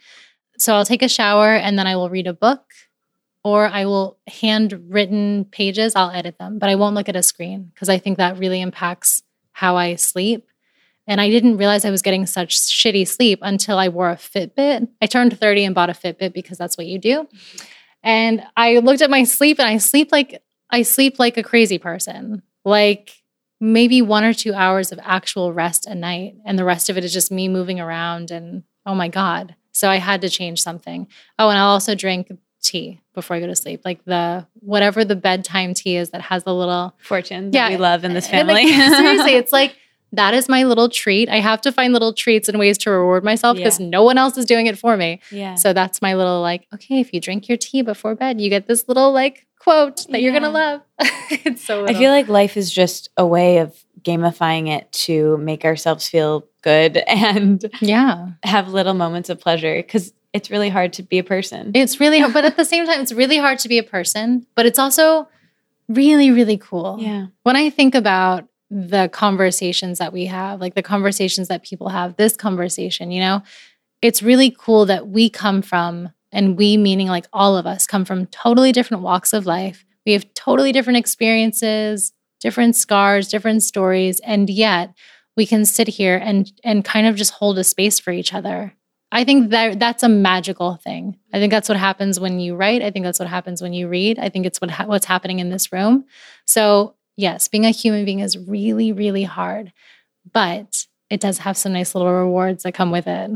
So 0.58 0.74
I'll 0.74 0.84
take 0.84 1.02
a 1.02 1.08
shower 1.08 1.54
and 1.54 1.78
then 1.78 1.86
I 1.86 1.94
will 1.94 2.10
read 2.10 2.26
a 2.26 2.32
book 2.32 2.64
or 3.44 3.66
I 3.66 3.86
will 3.86 4.18
handwritten 4.28 5.46
pages, 5.46 5.96
I'll 5.96 6.10
edit 6.10 6.38
them, 6.38 6.58
but 6.58 6.68
I 6.68 6.76
won't 6.76 6.94
look 6.94 7.08
at 7.08 7.16
a 7.16 7.22
screen 7.22 7.70
because 7.74 7.88
I 7.88 7.98
think 7.98 8.18
that 8.18 8.38
really 8.38 8.60
impacts 8.60 9.22
how 9.52 9.76
I 9.76 9.96
sleep. 9.96 10.48
And 11.06 11.20
I 11.20 11.28
didn't 11.30 11.56
realize 11.56 11.84
I 11.84 11.90
was 11.90 12.02
getting 12.02 12.26
such 12.26 12.56
shitty 12.56 13.08
sleep 13.08 13.40
until 13.42 13.78
I 13.78 13.88
wore 13.88 14.10
a 14.10 14.16
Fitbit. 14.16 14.88
I 15.00 15.06
turned 15.06 15.38
30 15.38 15.64
and 15.64 15.74
bought 15.74 15.90
a 15.90 15.94
Fitbit 15.94 16.32
because 16.32 16.58
that's 16.58 16.78
what 16.78 16.86
you 16.86 16.98
do. 16.98 17.26
And 18.04 18.44
I 18.56 18.78
looked 18.78 19.02
at 19.02 19.10
my 19.10 19.24
sleep 19.24 19.58
and 19.58 19.68
I 19.68 19.78
sleep 19.78 20.12
like 20.12 20.42
I 20.70 20.82
sleep 20.82 21.18
like 21.18 21.36
a 21.36 21.42
crazy 21.42 21.78
person. 21.78 22.42
Like 22.64 23.22
maybe 23.60 24.00
one 24.00 24.24
or 24.24 24.32
two 24.32 24.54
hours 24.54 24.92
of 24.92 25.00
actual 25.02 25.52
rest 25.52 25.86
a 25.86 25.94
night. 25.94 26.36
And 26.44 26.58
the 26.58 26.64
rest 26.64 26.88
of 26.88 26.96
it 26.96 27.04
is 27.04 27.12
just 27.12 27.30
me 27.30 27.48
moving 27.48 27.80
around 27.80 28.30
and 28.30 28.62
oh 28.86 28.94
my 28.94 29.08
God. 29.08 29.56
So 29.72 29.88
I 29.88 29.96
had 29.96 30.20
to 30.20 30.28
change 30.28 30.62
something. 30.62 31.08
Oh, 31.38 31.48
and 31.48 31.58
I'll 31.58 31.70
also 31.70 31.94
drink 31.94 32.30
tea 32.62 33.00
before 33.14 33.36
I 33.36 33.40
go 33.40 33.46
to 33.46 33.56
sleep. 33.56 33.82
Like 33.84 34.04
the 34.04 34.46
whatever 34.60 35.04
the 35.04 35.16
bedtime 35.16 35.74
tea 35.74 35.96
is 35.96 36.10
that 36.10 36.22
has 36.22 36.44
the 36.44 36.54
little 36.54 36.94
fortune 36.98 37.50
that 37.50 37.70
we 37.70 37.76
love 37.76 38.04
in 38.04 38.14
this 38.14 38.28
and, 38.30 38.48
like, 38.48 38.66
family. 38.68 38.72
seriously, 38.96 39.32
it's 39.34 39.52
like 39.52 39.76
that 40.14 40.34
is 40.34 40.48
my 40.48 40.64
little 40.64 40.88
treat. 40.88 41.28
I 41.28 41.40
have 41.40 41.60
to 41.62 41.72
find 41.72 41.92
little 41.92 42.12
treats 42.12 42.48
and 42.48 42.58
ways 42.58 42.76
to 42.78 42.90
reward 42.90 43.24
myself 43.24 43.56
because 43.56 43.80
Yeah. 43.80 43.88
no 43.88 44.04
one 44.04 44.18
else 44.18 44.36
is 44.36 44.44
doing 44.44 44.66
it 44.66 44.78
for 44.78 44.96
me. 44.96 45.20
yeah. 45.30 45.54
So 45.54 45.72
that's 45.72 46.02
my 46.02 46.14
little 46.14 46.40
like, 46.42 46.66
okay, 46.74 47.00
if 47.00 47.12
you 47.14 47.20
drink 47.20 47.48
your 47.48 47.56
tea 47.58 47.82
before 47.82 48.14
bed, 48.14 48.40
you 48.40 48.50
get 48.50 48.66
this 48.66 48.88
little 48.88 49.12
like 49.12 49.46
quote 49.58 50.06
that 50.10 50.20
you're 50.20 50.32
gonna 50.32 50.50
love. 50.50 50.80
it's 51.30 51.64
so 51.64 51.86
I 51.86 51.94
feel 51.94 52.10
like 52.10 52.28
life 52.28 52.56
is 52.56 52.70
just 52.70 53.08
a 53.16 53.26
way 53.26 53.58
of 53.58 53.74
gamifying 54.02 54.68
it 54.68 54.90
to 54.92 55.36
make 55.38 55.64
ourselves 55.64 56.08
feel 56.08 56.46
good 56.62 56.96
and 57.06 57.64
yeah. 57.80 58.30
have 58.42 58.68
little 58.68 58.94
moments 58.94 59.30
of 59.30 59.40
pleasure 59.40 59.76
because 59.76 60.12
it's 60.32 60.50
really 60.50 60.68
hard 60.68 60.92
to 60.94 61.02
be 61.02 61.18
a 61.18 61.24
person. 61.24 61.72
It's 61.74 62.00
really 62.00 62.20
hard, 62.20 62.32
but 62.32 62.44
at 62.44 62.56
the 62.56 62.64
same 62.64 62.86
time, 62.86 63.00
it's 63.00 63.12
really 63.12 63.36
hard 63.36 63.58
to 63.60 63.68
be 63.68 63.78
a 63.78 63.82
person, 63.82 64.46
but 64.54 64.66
it's 64.66 64.78
also 64.78 65.28
really, 65.88 66.30
really 66.30 66.56
cool. 66.56 66.96
yeah. 67.00 67.26
When 67.42 67.56
I 67.56 67.70
think 67.70 67.94
about 67.94 68.48
the 68.70 69.10
conversations 69.12 69.98
that 69.98 70.12
we 70.12 70.26
have, 70.26 70.60
like 70.60 70.74
the 70.74 70.82
conversations 70.82 71.48
that 71.48 71.62
people 71.62 71.90
have, 71.90 72.16
this 72.16 72.36
conversation, 72.36 73.10
you 73.10 73.20
know, 73.20 73.42
it's 74.00 74.22
really 74.22 74.54
cool 74.58 74.86
that 74.86 75.08
we 75.08 75.28
come 75.28 75.60
from, 75.62 76.10
and 76.32 76.56
we 76.56 76.76
meaning 76.78 77.08
like 77.08 77.26
all 77.32 77.56
of 77.56 77.66
us 77.66 77.86
come 77.86 78.04
from 78.04 78.26
totally 78.26 78.72
different 78.72 79.02
walks 79.02 79.32
of 79.34 79.44
life. 79.44 79.84
We 80.06 80.12
have 80.12 80.32
totally 80.34 80.72
different 80.72 80.96
experiences, 80.96 82.12
different 82.40 82.74
scars, 82.74 83.28
different 83.28 83.62
stories, 83.62 84.18
and 84.20 84.48
yet 84.48 84.94
we 85.36 85.46
can 85.46 85.64
sit 85.66 85.88
here 85.88 86.16
and 86.16 86.50
and 86.64 86.84
kind 86.84 87.06
of 87.06 87.16
just 87.16 87.34
hold 87.34 87.58
a 87.58 87.64
space 87.64 88.00
for 88.00 88.12
each 88.12 88.32
other. 88.32 88.74
I 89.12 89.24
think 89.24 89.50
that 89.50 89.78
that's 89.78 90.02
a 90.02 90.08
magical 90.08 90.76
thing. 90.76 91.18
I 91.32 91.38
think 91.38 91.50
that's 91.50 91.68
what 91.68 91.78
happens 91.78 92.18
when 92.18 92.40
you 92.40 92.56
write. 92.56 92.82
I 92.82 92.90
think 92.90 93.04
that's 93.04 93.18
what 93.18 93.28
happens 93.28 93.62
when 93.62 93.72
you 93.72 93.86
read. 93.86 94.18
I 94.18 94.28
think 94.28 94.46
it's 94.46 94.60
what 94.60 94.70
ha- 94.70 94.86
what's 94.86 95.06
happening 95.06 95.38
in 95.38 95.50
this 95.50 95.72
room. 95.72 96.06
So, 96.46 96.94
yes, 97.16 97.46
being 97.46 97.66
a 97.66 97.70
human 97.70 98.04
being 98.04 98.20
is 98.20 98.38
really 98.38 98.92
really 98.92 99.24
hard, 99.24 99.72
but 100.32 100.86
it 101.10 101.20
does 101.20 101.38
have 101.38 101.56
some 101.56 101.74
nice 101.74 101.94
little 101.94 102.10
rewards 102.10 102.62
that 102.62 102.72
come 102.72 102.90
with 102.90 103.06
it. 103.06 103.30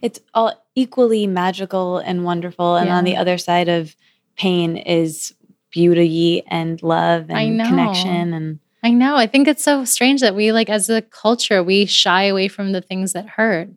It's 0.00 0.20
all 0.32 0.64
equally 0.74 1.26
magical 1.26 1.98
and 1.98 2.24
wonderful. 2.24 2.76
And 2.76 2.88
on 2.90 3.04
the 3.04 3.16
other 3.16 3.38
side 3.38 3.68
of 3.68 3.96
pain 4.36 4.76
is 4.76 5.34
beauty 5.70 6.42
and 6.46 6.82
love 6.82 7.30
and 7.30 7.58
connection. 7.68 8.32
And 8.32 8.58
I 8.82 8.90
know. 8.90 9.16
I 9.16 9.26
think 9.26 9.48
it's 9.48 9.64
so 9.64 9.84
strange 9.84 10.20
that 10.20 10.34
we 10.34 10.52
like 10.52 10.70
as 10.70 10.88
a 10.88 11.02
culture 11.02 11.62
we 11.62 11.86
shy 11.86 12.24
away 12.24 12.48
from 12.48 12.72
the 12.72 12.80
things 12.80 13.12
that 13.12 13.28
hurt, 13.28 13.68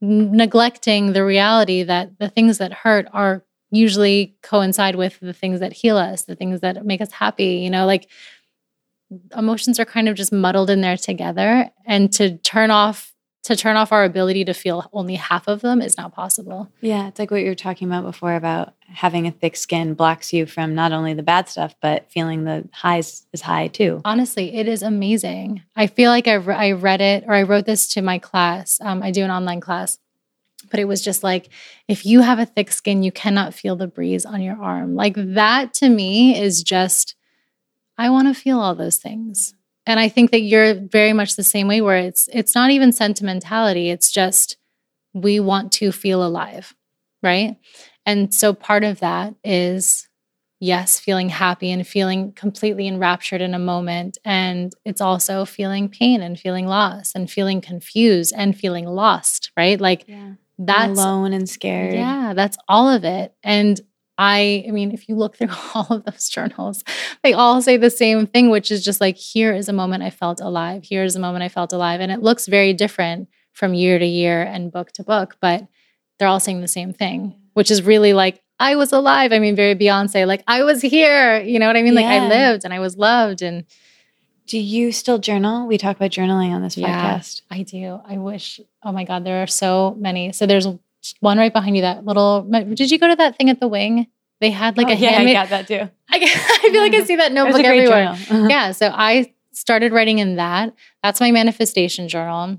neglecting 0.00 1.12
the 1.12 1.24
reality 1.24 1.82
that 1.82 2.18
the 2.18 2.28
things 2.28 2.58
that 2.58 2.72
hurt 2.72 3.06
are 3.12 3.44
usually 3.70 4.36
coincide 4.42 4.96
with 4.96 5.18
the 5.20 5.32
things 5.32 5.60
that 5.60 5.72
heal 5.72 5.96
us, 5.96 6.24
the 6.24 6.36
things 6.36 6.60
that 6.60 6.84
make 6.84 7.00
us 7.00 7.12
happy, 7.12 7.56
you 7.56 7.70
know, 7.70 7.86
like 7.86 8.08
emotions 9.36 9.78
are 9.78 9.84
kind 9.84 10.08
of 10.08 10.16
just 10.16 10.32
muddled 10.32 10.70
in 10.70 10.80
there 10.80 10.96
together 10.96 11.70
and 11.86 12.12
to 12.12 12.36
turn 12.38 12.70
off 12.70 13.13
to 13.44 13.54
turn 13.54 13.76
off 13.76 13.92
our 13.92 14.04
ability 14.04 14.44
to 14.46 14.54
feel 14.54 14.88
only 14.92 15.14
half 15.16 15.46
of 15.48 15.60
them 15.60 15.82
is 15.82 15.96
not 15.98 16.14
possible. 16.14 16.70
yeah, 16.80 17.08
it's 17.08 17.18
like 17.18 17.30
what 17.30 17.42
you 17.42 17.48
were 17.48 17.54
talking 17.54 17.86
about 17.86 18.04
before 18.04 18.34
about 18.34 18.74
having 18.86 19.26
a 19.26 19.30
thick 19.30 19.54
skin 19.56 19.94
blocks 19.94 20.32
you 20.32 20.46
from 20.46 20.74
not 20.74 20.92
only 20.92 21.12
the 21.14 21.22
bad 21.22 21.48
stuff, 21.48 21.74
but 21.82 22.10
feeling 22.10 22.44
the 22.44 22.66
highs 22.72 23.26
is 23.32 23.42
high 23.42 23.68
too. 23.68 24.00
Honestly, 24.04 24.54
it 24.54 24.66
is 24.66 24.82
amazing. 24.82 25.62
I 25.76 25.86
feel 25.88 26.10
like 26.10 26.26
I, 26.26 26.34
re- 26.34 26.54
I 26.54 26.72
read 26.72 27.00
it 27.02 27.24
or 27.26 27.34
I 27.34 27.42
wrote 27.42 27.66
this 27.66 27.86
to 27.88 28.02
my 28.02 28.18
class. 28.18 28.78
Um, 28.80 29.02
I 29.02 29.10
do 29.10 29.24
an 29.24 29.30
online 29.30 29.60
class, 29.60 29.98
but 30.70 30.80
it 30.80 30.86
was 30.86 31.02
just 31.02 31.22
like, 31.22 31.50
if 31.86 32.06
you 32.06 32.22
have 32.22 32.38
a 32.38 32.46
thick 32.46 32.72
skin, 32.72 33.02
you 33.02 33.12
cannot 33.12 33.52
feel 33.52 33.76
the 33.76 33.86
breeze 33.86 34.24
on 34.24 34.40
your 34.40 34.60
arm. 34.60 34.94
Like 34.94 35.16
that 35.16 35.74
to 35.74 35.90
me 35.90 36.40
is 36.40 36.62
just, 36.62 37.14
I 37.98 38.08
want 38.08 38.28
to 38.28 38.34
feel 38.34 38.58
all 38.58 38.74
those 38.74 38.96
things. 38.96 39.54
And 39.86 40.00
I 40.00 40.08
think 40.08 40.30
that 40.30 40.40
you're 40.40 40.74
very 40.74 41.12
much 41.12 41.36
the 41.36 41.42
same 41.42 41.68
way 41.68 41.80
where 41.80 41.98
it's 41.98 42.28
it's 42.32 42.54
not 42.54 42.70
even 42.70 42.92
sentimentality, 42.92 43.90
it's 43.90 44.10
just 44.10 44.56
we 45.12 45.40
want 45.40 45.72
to 45.72 45.92
feel 45.92 46.24
alive, 46.24 46.74
right? 47.22 47.56
And 48.06 48.34
so 48.34 48.52
part 48.54 48.84
of 48.84 49.00
that 49.00 49.34
is 49.44 50.08
yes, 50.60 50.98
feeling 50.98 51.28
happy 51.28 51.70
and 51.70 51.86
feeling 51.86 52.32
completely 52.32 52.86
enraptured 52.88 53.42
in 53.42 53.52
a 53.54 53.58
moment. 53.58 54.16
And 54.24 54.72
it's 54.84 55.00
also 55.00 55.44
feeling 55.44 55.88
pain 55.90 56.22
and 56.22 56.38
feeling 56.40 56.66
loss 56.66 57.12
and 57.14 57.30
feeling 57.30 57.60
confused 57.60 58.32
and 58.36 58.56
feeling 58.56 58.86
lost, 58.86 59.50
right? 59.56 59.78
Like 59.80 60.04
Yeah. 60.06 60.34
that's 60.58 60.98
alone 60.98 61.32
and 61.34 61.48
scared. 61.48 61.94
yeah, 61.94 62.32
that's 62.34 62.56
all 62.68 62.88
of 62.88 63.04
it. 63.04 63.34
And 63.42 63.78
I, 64.16 64.64
I 64.68 64.70
mean, 64.70 64.92
if 64.92 65.08
you 65.08 65.16
look 65.16 65.36
through 65.36 65.48
all 65.74 65.86
of 65.90 66.04
those 66.04 66.28
journals, 66.28 66.84
they 67.22 67.32
all 67.32 67.60
say 67.60 67.76
the 67.76 67.90
same 67.90 68.26
thing, 68.26 68.50
which 68.50 68.70
is 68.70 68.84
just 68.84 69.00
like, 69.00 69.16
here 69.16 69.52
is 69.52 69.68
a 69.68 69.72
moment 69.72 70.02
I 70.02 70.10
felt 70.10 70.40
alive. 70.40 70.84
Here 70.84 71.02
is 71.02 71.16
a 71.16 71.20
moment 71.20 71.42
I 71.42 71.48
felt 71.48 71.72
alive. 71.72 72.00
And 72.00 72.12
it 72.12 72.22
looks 72.22 72.46
very 72.46 72.72
different 72.72 73.28
from 73.52 73.74
year 73.74 73.98
to 73.98 74.06
year 74.06 74.42
and 74.42 74.70
book 74.72 74.92
to 74.92 75.04
book, 75.04 75.36
but 75.40 75.66
they're 76.18 76.28
all 76.28 76.40
saying 76.40 76.60
the 76.60 76.68
same 76.68 76.92
thing, 76.92 77.34
which 77.54 77.70
is 77.70 77.82
really 77.82 78.12
like, 78.12 78.40
I 78.60 78.76
was 78.76 78.92
alive. 78.92 79.32
I 79.32 79.40
mean, 79.40 79.56
very 79.56 79.74
Beyonce, 79.74 80.26
like, 80.28 80.44
I 80.46 80.62
was 80.62 80.80
here. 80.80 81.40
You 81.40 81.58
know 81.58 81.66
what 81.66 81.76
I 81.76 81.82
mean? 81.82 81.94
Like, 81.96 82.06
I 82.06 82.28
lived 82.28 82.64
and 82.64 82.72
I 82.72 82.78
was 82.78 82.96
loved. 82.96 83.42
And 83.42 83.64
Do 84.46 84.58
you 84.58 84.92
still 84.92 85.18
journal? 85.18 85.66
We 85.66 85.76
talk 85.76 85.96
about 85.96 86.12
journaling 86.12 86.50
on 86.50 86.62
this 86.62 86.76
Yeah. 86.76 87.16
podcast. 87.18 87.42
I 87.50 87.62
do. 87.62 88.00
I 88.06 88.18
wish. 88.18 88.60
Oh 88.84 88.92
my 88.92 89.02
God, 89.04 89.24
there 89.24 89.42
are 89.42 89.48
so 89.48 89.96
many. 89.98 90.30
So 90.32 90.46
there's 90.46 90.68
one 91.20 91.38
right 91.38 91.52
behind 91.52 91.76
you. 91.76 91.82
That 91.82 92.04
little. 92.04 92.42
Did 92.42 92.90
you 92.90 92.98
go 92.98 93.08
to 93.08 93.16
that 93.16 93.36
thing 93.36 93.50
at 93.50 93.60
the 93.60 93.68
wing? 93.68 94.06
They 94.40 94.50
had 94.50 94.76
like 94.76 94.88
Oh, 94.88 94.92
a 94.92 94.94
yeah, 94.94 95.18
I 95.18 95.32
got 95.32 95.48
that 95.50 95.66
too. 95.68 95.88
I, 96.10 96.16
I 96.18 96.68
feel 96.70 96.80
like 96.82 96.94
I 96.94 97.04
see 97.04 97.16
that 97.16 97.32
notebook 97.32 97.64
everywhere. 97.64 98.16
Yeah. 98.30 98.72
So 98.72 98.90
I 98.92 99.32
started 99.52 99.92
writing 99.92 100.18
in 100.18 100.36
that. 100.36 100.74
That's 101.02 101.20
my 101.20 101.30
manifestation 101.30 102.08
journal, 102.08 102.58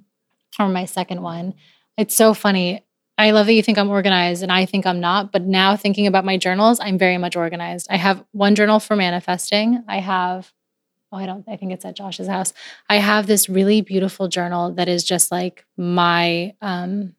or 0.59 0.67
my 0.69 0.85
second 0.85 1.21
one. 1.21 1.53
It's 1.97 2.15
so 2.15 2.33
funny. 2.33 2.81
I 3.17 3.31
love 3.31 3.45
that 3.45 3.53
you 3.53 3.63
think 3.63 3.77
I'm 3.77 3.89
organized 3.89 4.43
and 4.43 4.51
I 4.51 4.65
think 4.65 4.85
I'm 4.85 4.99
not. 4.99 5.31
But 5.31 5.43
now 5.43 5.77
thinking 5.77 6.05
about 6.05 6.25
my 6.25 6.35
journals, 6.37 6.79
I'm 6.81 6.97
very 6.97 7.17
much 7.17 7.35
organized. 7.37 7.87
I 7.89 7.95
have 7.97 8.23
one 8.31 8.55
journal 8.55 8.79
for 8.79 8.97
manifesting. 8.97 9.81
I 9.87 9.99
have, 9.99 10.51
oh, 11.13 11.17
I 11.17 11.25
don't, 11.25 11.45
I 11.47 11.55
think 11.55 11.71
it's 11.71 11.85
at 11.85 11.95
Josh's 11.95 12.27
house. 12.27 12.51
I 12.89 12.97
have 12.97 13.25
this 13.25 13.47
really 13.47 13.79
beautiful 13.79 14.27
journal 14.27 14.73
that 14.73 14.89
is 14.89 15.03
just 15.05 15.31
like 15.31 15.65
my, 15.77 16.55
um, 16.61 17.15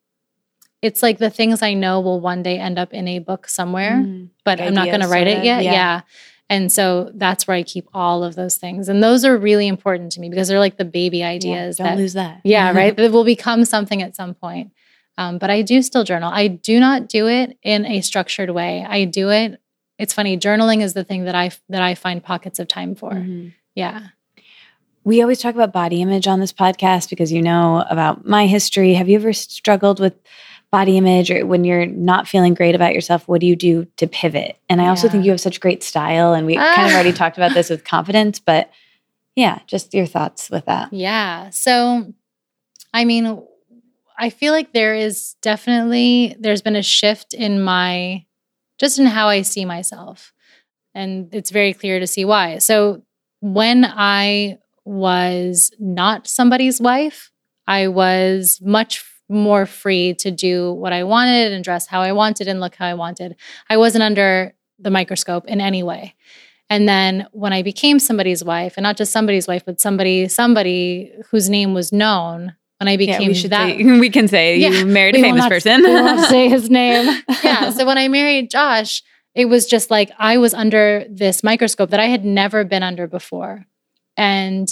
it's 0.86 1.02
like 1.02 1.18
the 1.18 1.30
things 1.30 1.62
I 1.62 1.74
know 1.74 2.00
will 2.00 2.20
one 2.20 2.42
day 2.42 2.58
end 2.58 2.78
up 2.78 2.92
in 2.92 3.06
a 3.08 3.18
book 3.18 3.48
somewhere 3.48 3.96
Mm. 4.04 4.28
but 4.44 4.60
I'm 4.60 4.74
not 4.74 4.86
going 4.86 5.00
to 5.06 5.08
write 5.08 5.26
it 5.26 5.44
yet. 5.44 5.64
yeah. 5.64 5.72
Yeah. 5.72 6.00
And 6.48 6.70
so 6.70 7.10
that's 7.14 7.46
where 7.48 7.56
I 7.56 7.64
keep 7.64 7.88
all 7.92 8.22
of 8.22 8.36
those 8.36 8.56
things. 8.56 8.88
And 8.88 9.02
those 9.02 9.24
are 9.24 9.36
really 9.36 9.66
important 9.66 10.12
to 10.12 10.20
me 10.20 10.28
because 10.30 10.46
they're 10.48 10.60
like 10.66 10.76
the 10.76 10.84
baby 10.84 11.18
Yeah, 11.18 11.30
ideas 11.30 11.76
don't 11.78 11.86
that, 11.88 11.96
lose 11.98 12.12
that. 12.12 12.40
yeah, 12.44 12.70
right, 12.80 12.96
that 12.96 13.10
will 13.10 13.24
become 13.24 13.64
something 13.64 14.00
at 14.00 14.14
some 14.14 14.32
point. 14.34 14.70
Um, 15.18 15.38
but 15.38 15.50
I 15.50 15.62
do 15.62 15.82
still 15.82 16.04
journal. 16.04 16.30
I 16.32 16.46
do 16.48 16.78
not 16.78 17.08
do 17.08 17.26
it 17.26 17.58
in 17.62 17.84
a 17.86 18.00
structured 18.00 18.50
way. 18.50 18.86
I 18.88 19.06
do 19.06 19.30
it. 19.30 19.60
It's 19.98 20.12
funny. 20.14 20.36
Journaling 20.38 20.82
is 20.82 20.92
the 20.94 21.04
thing 21.04 21.24
that 21.24 21.34
I 21.34 21.50
that 21.70 21.82
I 21.82 21.94
find 21.96 22.22
pockets 22.22 22.58
of 22.60 22.68
time 22.68 22.94
for. 22.94 23.10
Mhm. 23.12 23.52
Yeah. 23.74 24.00
We 25.04 25.22
always 25.22 25.38
talk 25.40 25.54
about 25.54 25.72
body 25.72 26.02
image 26.02 26.26
on 26.26 26.40
this 26.40 26.52
podcast 26.52 27.10
because 27.10 27.32
you 27.32 27.40
know 27.40 27.84
about 27.88 28.26
my 28.26 28.46
history. 28.46 28.94
Have 28.94 29.08
you 29.08 29.16
ever 29.16 29.32
struggled 29.32 30.00
with 30.00 30.14
body 30.72 30.96
image 30.96 31.30
or 31.30 31.46
when 31.46 31.64
you're 31.64 31.86
not 31.86 32.26
feeling 32.28 32.54
great 32.54 32.74
about 32.74 32.94
yourself? 32.94 33.26
What 33.28 33.40
do 33.40 33.46
you 33.46 33.56
do 33.56 33.86
to 33.96 34.06
pivot? 34.06 34.58
And 34.68 34.82
I 34.82 34.88
also 34.88 35.06
Yeah. 35.06 35.12
think 35.12 35.24
you 35.24 35.30
have 35.30 35.40
such 35.40 35.60
great 35.60 35.82
style, 35.82 36.34
and 36.34 36.46
we 36.46 36.56
kind 36.56 36.86
of 36.88 36.92
Ah. 36.92 36.94
already 36.94 37.12
talked 37.12 37.36
about 37.36 37.54
this 37.54 37.70
with 37.70 37.84
confidence, 37.84 38.38
but 38.40 38.70
yeah, 39.36 39.60
just 39.66 39.94
your 39.94 40.06
thoughts 40.06 40.50
with 40.50 40.64
that. 40.66 40.92
Yeah. 40.92 41.50
So, 41.50 42.12
I 42.94 43.04
mean, 43.04 43.42
I 44.18 44.30
feel 44.30 44.52
like 44.52 44.72
there 44.72 44.94
is 44.94 45.34
definitely 45.42 46.34
there's 46.40 46.62
been 46.62 46.76
a 46.76 46.82
shift 46.82 47.34
in 47.34 47.60
my 47.62 48.24
just 48.78 48.98
in 48.98 49.06
how 49.06 49.28
I 49.28 49.42
see 49.42 49.64
myself. 49.64 50.32
And 50.94 51.28
it's 51.34 51.50
very 51.50 51.74
clear 51.74 52.00
to 52.00 52.06
see 52.06 52.24
why. 52.24 52.58
So, 52.58 53.02
when 53.40 53.84
I 53.84 54.58
was 54.86 55.70
not 55.78 56.26
somebody's 56.26 56.80
wife, 56.80 57.30
I 57.66 57.88
was 57.88 58.60
much 58.62 59.04
more 59.28 59.66
free 59.66 60.14
to 60.14 60.30
do 60.30 60.72
what 60.72 60.92
I 60.92 61.04
wanted 61.04 61.52
and 61.52 61.64
dress 61.64 61.86
how 61.86 62.00
I 62.00 62.12
wanted 62.12 62.48
and 62.48 62.60
look 62.60 62.74
how 62.76 62.86
I 62.86 62.94
wanted. 62.94 63.36
I 63.68 63.76
wasn't 63.76 64.02
under 64.02 64.54
the 64.78 64.90
microscope 64.90 65.46
in 65.46 65.60
any 65.60 65.82
way. 65.82 66.14
And 66.68 66.88
then 66.88 67.26
when 67.32 67.52
I 67.52 67.62
became 67.62 67.98
somebody's 67.98 68.42
wife, 68.44 68.74
and 68.76 68.82
not 68.82 68.96
just 68.96 69.12
somebody's 69.12 69.46
wife, 69.46 69.64
but 69.64 69.80
somebody, 69.80 70.28
somebody 70.28 71.12
whose 71.30 71.48
name 71.48 71.74
was 71.74 71.92
known, 71.92 72.54
when 72.80 72.88
I 72.88 72.96
became 72.96 73.30
yeah, 73.32 73.42
we 73.42 73.48
that, 73.48 73.76
say, 73.78 73.84
we 74.00 74.10
can 74.10 74.28
say 74.28 74.58
Yeah, 74.58 74.68
you 74.70 74.86
married 74.86 75.16
a 75.16 75.22
famous 75.22 75.38
not- 75.40 75.50
person. 75.50 75.82
we 75.82 75.88
won't 75.90 76.28
say 76.28 76.48
his 76.48 76.68
name. 76.80 77.22
Yeah. 77.42 77.70
So 77.70 77.86
when 77.86 77.98
I 77.98 78.08
married 78.08 78.50
Josh, 78.50 79.02
it 79.34 79.46
was 79.46 79.66
just 79.66 79.90
like 79.90 80.10
I 80.18 80.38
was 80.38 80.54
under 80.54 81.04
this 81.08 81.42
microscope 81.42 81.90
that 81.90 82.00
I 82.00 82.06
had 82.06 82.24
never 82.24 82.64
been 82.64 82.82
under 82.82 83.06
before. 83.06 83.64
And 84.16 84.68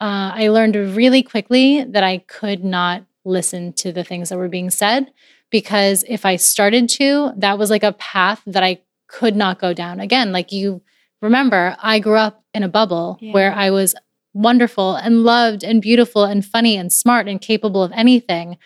uh, 0.00 0.32
I 0.34 0.48
learned 0.48 0.76
really 0.96 1.22
quickly 1.22 1.84
that 1.84 2.02
I 2.04 2.18
could 2.18 2.64
not 2.64 3.04
listen 3.24 3.72
to 3.74 3.92
the 3.92 4.04
things 4.04 4.28
that 4.28 4.38
were 4.38 4.48
being 4.48 4.70
said 4.70 5.12
because 5.50 6.04
if 6.08 6.24
I 6.24 6.36
started 6.36 6.88
to, 6.90 7.32
that 7.36 7.58
was 7.58 7.70
like 7.70 7.82
a 7.82 7.92
path 7.92 8.42
that 8.46 8.62
I 8.62 8.80
could 9.08 9.36
not 9.36 9.58
go 9.58 9.72
down. 9.72 10.00
Again, 10.00 10.32
like 10.32 10.52
you 10.52 10.82
remember, 11.20 11.76
I 11.82 11.98
grew 11.98 12.16
up 12.16 12.44
in 12.54 12.62
a 12.62 12.68
bubble 12.68 13.18
Yeah. 13.20 13.32
where 13.32 13.52
I 13.52 13.70
was 13.70 13.94
wonderful 14.32 14.94
and 14.94 15.24
loved 15.24 15.64
and 15.64 15.82
beautiful 15.82 16.24
and 16.24 16.44
funny 16.44 16.76
and 16.76 16.92
smart 16.92 17.28
and 17.28 17.40
capable 17.40 17.82
of 17.82 17.92
anything. 17.92 18.56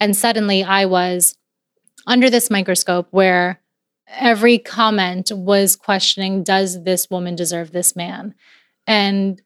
And 0.00 0.16
suddenly 0.16 0.62
I 0.64 0.84
was 0.86 1.38
under 2.06 2.28
this 2.28 2.50
microscope 2.50 3.06
where 3.12 3.60
every 4.08 4.58
comment 4.58 5.30
was 5.32 5.76
questioning 5.76 6.42
does 6.42 6.82
this 6.84 7.08
woman 7.08 7.34
deserve 7.36 7.70
this 7.72 7.96
man? 7.96 8.34
And 8.86 9.40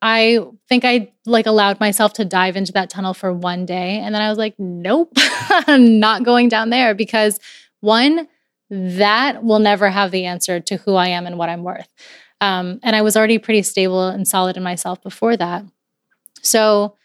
I 0.00 0.38
think 0.68 0.84
I 0.84 1.12
like 1.26 1.46
allowed 1.46 1.80
myself 1.80 2.12
to 2.14 2.24
dive 2.24 2.56
into 2.56 2.72
that 2.72 2.90
tunnel 2.90 3.14
for 3.14 3.32
one 3.32 3.66
day 3.66 3.98
and 3.98 4.14
then 4.14 4.22
I 4.22 4.28
was 4.28 4.38
like 4.38 4.54
nope, 4.58 5.12
I'm 5.16 5.98
not 5.98 6.24
going 6.24 6.48
down 6.48 6.70
there 6.70 6.94
because 6.94 7.40
one 7.80 8.28
that 8.70 9.42
will 9.42 9.58
never 9.58 9.88
have 9.88 10.10
the 10.10 10.26
answer 10.26 10.60
to 10.60 10.76
who 10.76 10.94
I 10.94 11.08
am 11.08 11.26
and 11.26 11.38
what 11.38 11.48
I'm 11.48 11.62
worth. 11.62 11.88
Um, 12.40 12.80
and 12.82 12.94
I 12.94 13.02
was 13.02 13.16
already 13.16 13.38
pretty 13.38 13.62
stable 13.62 14.08
and 14.08 14.28
solid 14.28 14.56
in 14.56 14.62
myself 14.62 15.02
before 15.02 15.36
that. 15.36 15.64
So, 16.42 16.96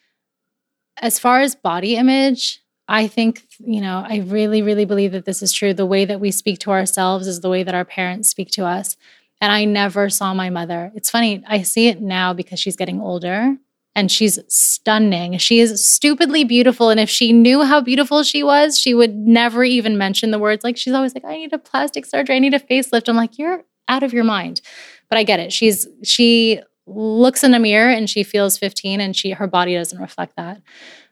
as 0.98 1.18
far 1.18 1.40
as 1.40 1.56
body 1.56 1.95
image, 1.95 2.61
I 2.88 3.07
think, 3.07 3.48
you 3.60 3.82
know, 3.82 4.06
I 4.07 4.20
really, 4.20 4.61
really 4.61 4.86
believe 4.86 5.14
that 5.14 5.26
this 5.26 5.41
is 5.41 5.52
true. 5.52 5.74
The 5.74 5.86
way 5.86 6.06
that 6.06 6.20
we 6.20 6.30
speak 6.30 6.60
to 6.60 6.72
ourselves 6.72 7.28
is 7.28 7.40
the 7.40 7.49
way 7.49 7.64
that 7.64 7.74
our 7.74 7.86
parents 7.86 8.30
speak 8.30 8.52
to 8.52 8.65
us. 8.65 8.95
And 9.44 9.52
I 9.52 9.65
never 9.65 10.10
saw 10.10 10.34
my 10.34 10.49
mother. 10.49 10.90
It's 10.95 11.10
funny, 11.10 11.44
I 11.45 11.64
see 11.64 11.90
it 11.90 12.02
now 12.02 12.34
because 12.34 12.61
she's 12.61 12.78
getting 12.78 13.02
older 13.02 13.57
and 13.94 14.10
she's 14.10 14.40
stunning. 14.48 15.38
She 15.38 15.60
is 15.60 15.86
stupidly 15.86 16.45
beautiful. 16.45 16.90
And 16.90 16.98
if 16.98 17.10
she 17.10 17.34
knew 17.34 17.61
how 17.64 17.82
beautiful 17.82 18.24
she 18.24 18.41
was, 18.41 18.80
she 18.80 18.94
would 18.94 19.14
never 19.14 19.65
even 19.65 19.98
mention 19.98 20.32
the 20.32 20.40
words. 20.40 20.64
Like 20.64 20.78
she's 20.78 20.94
always 20.94 21.14
like, 21.14 21.26
I 21.26 21.36
need 21.36 21.52
a 21.52 21.57
plastic 21.57 22.06
surgery, 22.06 22.38
I 22.38 22.40
need 22.40 22.53
a 22.53 22.60
facelift. 22.60 23.10
I'm 23.10 23.18
like, 23.18 23.38
you're 23.38 23.65
out 23.90 24.02
of 24.02 24.14
your 24.14 24.24
mind. 24.24 24.61
But 25.10 25.18
I 25.18 25.24
get 25.24 25.41
it. 25.41 25.52
She's 25.52 25.90
she 26.06 26.61
looks 26.88 27.44
in 27.44 27.53
a 27.53 27.60
mirror 27.60 27.91
and 27.91 28.10
she 28.10 28.24
feels 28.24 28.57
15 28.57 29.02
and 29.02 29.14
she 29.14 29.32
her 29.32 29.48
body 29.48 29.76
doesn't 29.76 29.99
reflect 29.99 30.38
that. 30.38 30.61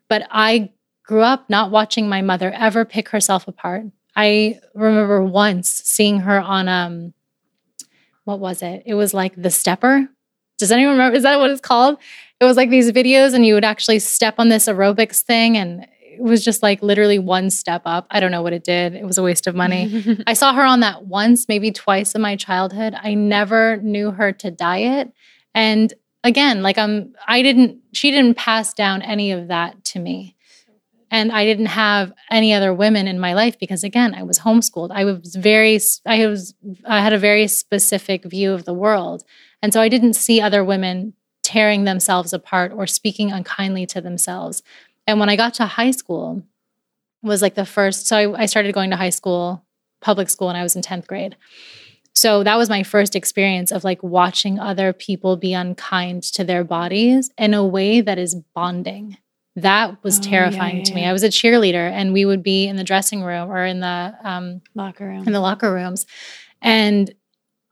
But 0.07 0.25
I 0.31 0.71
grew 1.03 1.23
up 1.23 1.49
not 1.49 1.69
watching 1.69 2.07
my 2.07 2.21
mother 2.21 2.49
ever 2.51 2.85
pick 2.85 3.09
herself 3.09 3.49
apart. 3.49 3.87
I 4.15 4.61
remember 4.73 5.21
once 5.21 5.69
seeing 5.69 6.21
her 6.21 6.39
on 6.39 6.69
um 6.69 7.13
what 8.25 8.39
was 8.39 8.61
it? 8.61 8.83
It 8.85 8.93
was 8.93 9.13
like 9.13 9.33
the 9.35 9.49
stepper. 9.49 10.07
Does 10.57 10.71
anyone 10.71 10.93
remember? 10.93 11.17
Is 11.17 11.23
that 11.23 11.39
what 11.39 11.49
it's 11.49 11.61
called? 11.61 11.97
It 12.39 12.45
was 12.45 12.57
like 12.57 12.69
these 12.69 12.91
videos, 12.91 13.33
and 13.33 13.45
you 13.45 13.53
would 13.53 13.65
actually 13.65 13.99
step 13.99 14.35
on 14.37 14.49
this 14.49 14.67
aerobics 14.67 15.21
thing, 15.21 15.57
and 15.57 15.87
it 16.01 16.21
was 16.21 16.43
just 16.43 16.61
like 16.61 16.81
literally 16.83 17.19
one 17.19 17.49
step 17.49 17.81
up. 17.85 18.05
I 18.11 18.19
don't 18.19 18.31
know 18.31 18.41
what 18.41 18.53
it 18.53 18.63
did. 18.63 18.93
It 18.93 19.05
was 19.05 19.17
a 19.17 19.23
waste 19.23 19.47
of 19.47 19.55
money. 19.55 20.23
I 20.27 20.33
saw 20.33 20.53
her 20.53 20.63
on 20.63 20.81
that 20.81 21.05
once, 21.05 21.47
maybe 21.47 21.71
twice 21.71 22.13
in 22.13 22.21
my 22.21 22.35
childhood. 22.35 22.95
I 22.95 23.13
never 23.13 23.77
knew 23.77 24.11
her 24.11 24.31
to 24.33 24.51
diet. 24.51 25.11
And 25.55 25.93
again, 26.23 26.61
like 26.61 26.77
I'm 26.77 27.13
I 27.27 27.41
didn't 27.41 27.79
she 27.93 28.11
didn't 28.11 28.37
pass 28.37 28.73
down 28.73 29.01
any 29.01 29.31
of 29.31 29.47
that 29.47 29.83
to 29.85 29.99
me. 29.99 30.35
And 31.11 31.31
I 31.31 31.45
didn't 31.45 31.67
have 31.67 32.13
any 32.31 32.53
other 32.53 32.73
women 32.73 33.07
in 33.07 33.19
my 33.19 33.33
life 33.33 33.59
because 33.59 33.83
again, 33.83 34.15
I 34.15 34.23
was 34.23 34.39
homeschooled. 34.39 34.91
I 34.91 35.03
was 35.03 35.35
very 35.35 35.79
I 36.05 36.25
was 36.25 36.55
I 36.85 37.01
had 37.01 37.13
a 37.13 37.19
very 37.19 37.47
specific 37.47 38.23
view 38.23 38.53
of 38.53 38.65
the 38.65 38.73
world. 38.73 39.23
And 39.61 39.73
so 39.73 39.81
I 39.81 39.89
didn't 39.89 40.13
see 40.13 40.41
other 40.41 40.63
women 40.63 41.13
tearing 41.43 41.83
themselves 41.83 42.33
apart 42.33 42.71
or 42.73 42.87
speaking 42.87 43.31
unkindly 43.31 43.85
to 43.87 44.01
themselves. 44.01 44.63
And 45.05 45.19
when 45.19 45.29
I 45.29 45.35
got 45.35 45.53
to 45.55 45.65
high 45.65 45.91
school, 45.91 46.43
was 47.23 47.41
like 47.41 47.55
the 47.55 47.65
first. 47.65 48.07
So 48.07 48.17
I, 48.17 48.43
I 48.43 48.45
started 48.45 48.73
going 48.73 48.89
to 48.91 48.95
high 48.95 49.09
school, 49.09 49.63
public 50.01 50.29
school, 50.29 50.47
when 50.47 50.55
I 50.55 50.63
was 50.63 50.75
in 50.75 50.81
10th 50.81 51.07
grade. 51.07 51.35
So 52.13 52.43
that 52.43 52.57
was 52.57 52.69
my 52.69 52.83
first 52.83 53.15
experience 53.15 53.71
of 53.71 53.83
like 53.83 54.03
watching 54.03 54.59
other 54.59 54.91
people 54.91 55.37
be 55.37 55.53
unkind 55.53 56.23
to 56.23 56.43
their 56.43 56.63
bodies 56.63 57.31
in 57.37 57.53
a 57.53 57.65
way 57.65 58.01
that 58.01 58.17
is 58.17 58.35
bonding. 58.53 59.17
That 59.57 60.01
was 60.03 60.17
Oh, 60.19 60.21
yeah, 60.23 60.29
terrifying 60.29 60.77
yeah, 60.77 60.83
to 60.83 60.93
me. 60.93 61.01
yeah. 61.01 61.09
I 61.09 61.13
was 61.13 61.23
a 61.23 61.29
cheerleader 61.29 61.89
and 61.91 62.13
we 62.13 62.23
would 62.25 62.41
be 62.43 62.67
in 62.67 62.77
the 62.77 62.83
dressing 62.83 63.21
room 63.23 63.49
or 63.51 63.65
in 63.65 63.79
the 63.81 64.13
um, 64.23 64.61
Locker 64.75 65.05
room. 65.07 65.25
in 65.27 65.33
the 65.33 65.39
locker 65.41 65.73
rooms. 65.73 66.05
And 66.61 67.13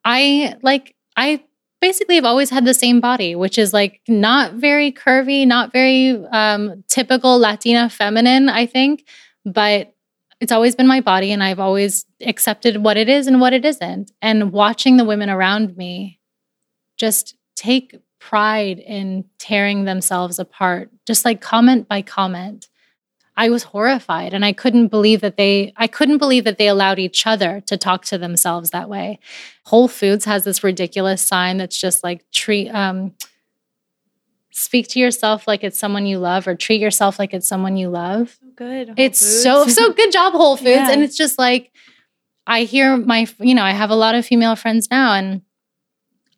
I 0.03 0.56
like, 0.61 0.95
I 1.15 1.43
basically 1.81 2.15
have 2.15 2.26
always 2.26 2.49
had 2.49 2.65
the 2.65 2.73
same 2.73 2.99
body, 2.99 3.35
which 3.35 3.57
is 3.57 3.72
like 3.73 4.01
not 4.07 4.53
very 4.56 4.91
curvy, 4.91 5.47
not 5.47 5.72
very 5.72 6.11
um, 6.31 6.84
typical 6.89 7.38
Latina 7.39 7.89
feminine, 7.89 8.49
I 8.49 8.65
think, 8.65 9.06
but 9.45 9.93
it's 10.41 10.51
always 10.51 10.76
been 10.76 10.88
my 10.88 11.01
body 11.01 11.31
and 11.31 11.43
I've 11.43 11.60
always 11.60 12.06
accepted 12.22 12.77
what 12.84 12.97
it 12.97 13.07
is 13.10 13.27
and 13.27 13.39
what 13.39 13.53
it 13.53 13.64
isn't. 13.65 14.11
And 14.22 14.51
watching 14.51 14.97
the 14.97 15.06
women 15.06 15.30
around 15.30 15.77
me 15.77 16.19
just 16.97 17.35
take 17.56 17.95
pride 18.20 18.80
in 18.80 19.26
tearing 19.38 19.86
themselves 19.86 20.40
apart, 20.40 20.90
just 21.08 21.26
like 21.26 21.41
comment 21.41 21.88
by 21.88 22.02
comment. 22.02 22.68
I 23.38 23.50
was 23.50 23.64
horrified 23.64 24.34
and 24.34 24.44
I 24.44 24.52
couldn't 24.52 24.90
believe 24.90 25.22
that 25.22 25.38
they 25.38 25.72
I 25.78 25.88
couldn't 25.88 26.18
believe 26.18 26.44
that 26.44 26.58
they 26.58 26.68
allowed 26.68 27.00
each 27.00 27.26
other 27.26 27.62
to 27.68 27.78
talk 27.78 28.04
to 28.06 28.18
themselves 28.18 28.72
that 28.72 28.90
way. 28.90 29.20
Whole 29.64 29.88
Foods 29.88 30.26
has 30.26 30.44
this 30.44 30.62
ridiculous 30.62 31.22
sign 31.22 31.56
that's 31.58 31.80
just 31.80 32.04
like 32.04 32.30
treat 32.32 32.68
um 32.70 33.14
speak 34.52 34.90
to 34.90 35.00
yourself 35.00 35.48
like 35.48 35.64
it's 35.64 35.80
someone 35.80 36.06
you 36.06 36.18
love 36.20 36.48
or 36.48 36.56
treat 36.56 36.82
yourself 36.82 37.18
like 37.18 37.34
it's 37.34 37.48
someone 37.48 37.78
you 37.78 37.88
love. 37.90 38.38
so 38.41 38.48
good. 38.56 38.88
Whole 38.90 38.96
It's 38.98 39.22
Foods. 39.22 39.44
so 39.44 39.68
so 39.68 39.94
good 40.02 40.12
job 40.12 40.34
Whole 40.34 40.58
Foods 40.58 40.68
Yeah. 40.70 40.91
and 40.91 41.02
it's 41.02 41.16
just 41.16 41.40
like 41.40 41.72
I 42.46 42.64
hear 42.64 42.98
my 42.98 43.26
you 43.40 43.56
know 43.56 43.64
I 43.64 43.72
have 43.72 43.90
a 43.90 43.96
lot 43.96 44.16
of 44.16 44.26
female 44.26 44.58
friends 44.58 44.90
now 44.91 45.14
and 45.14 45.44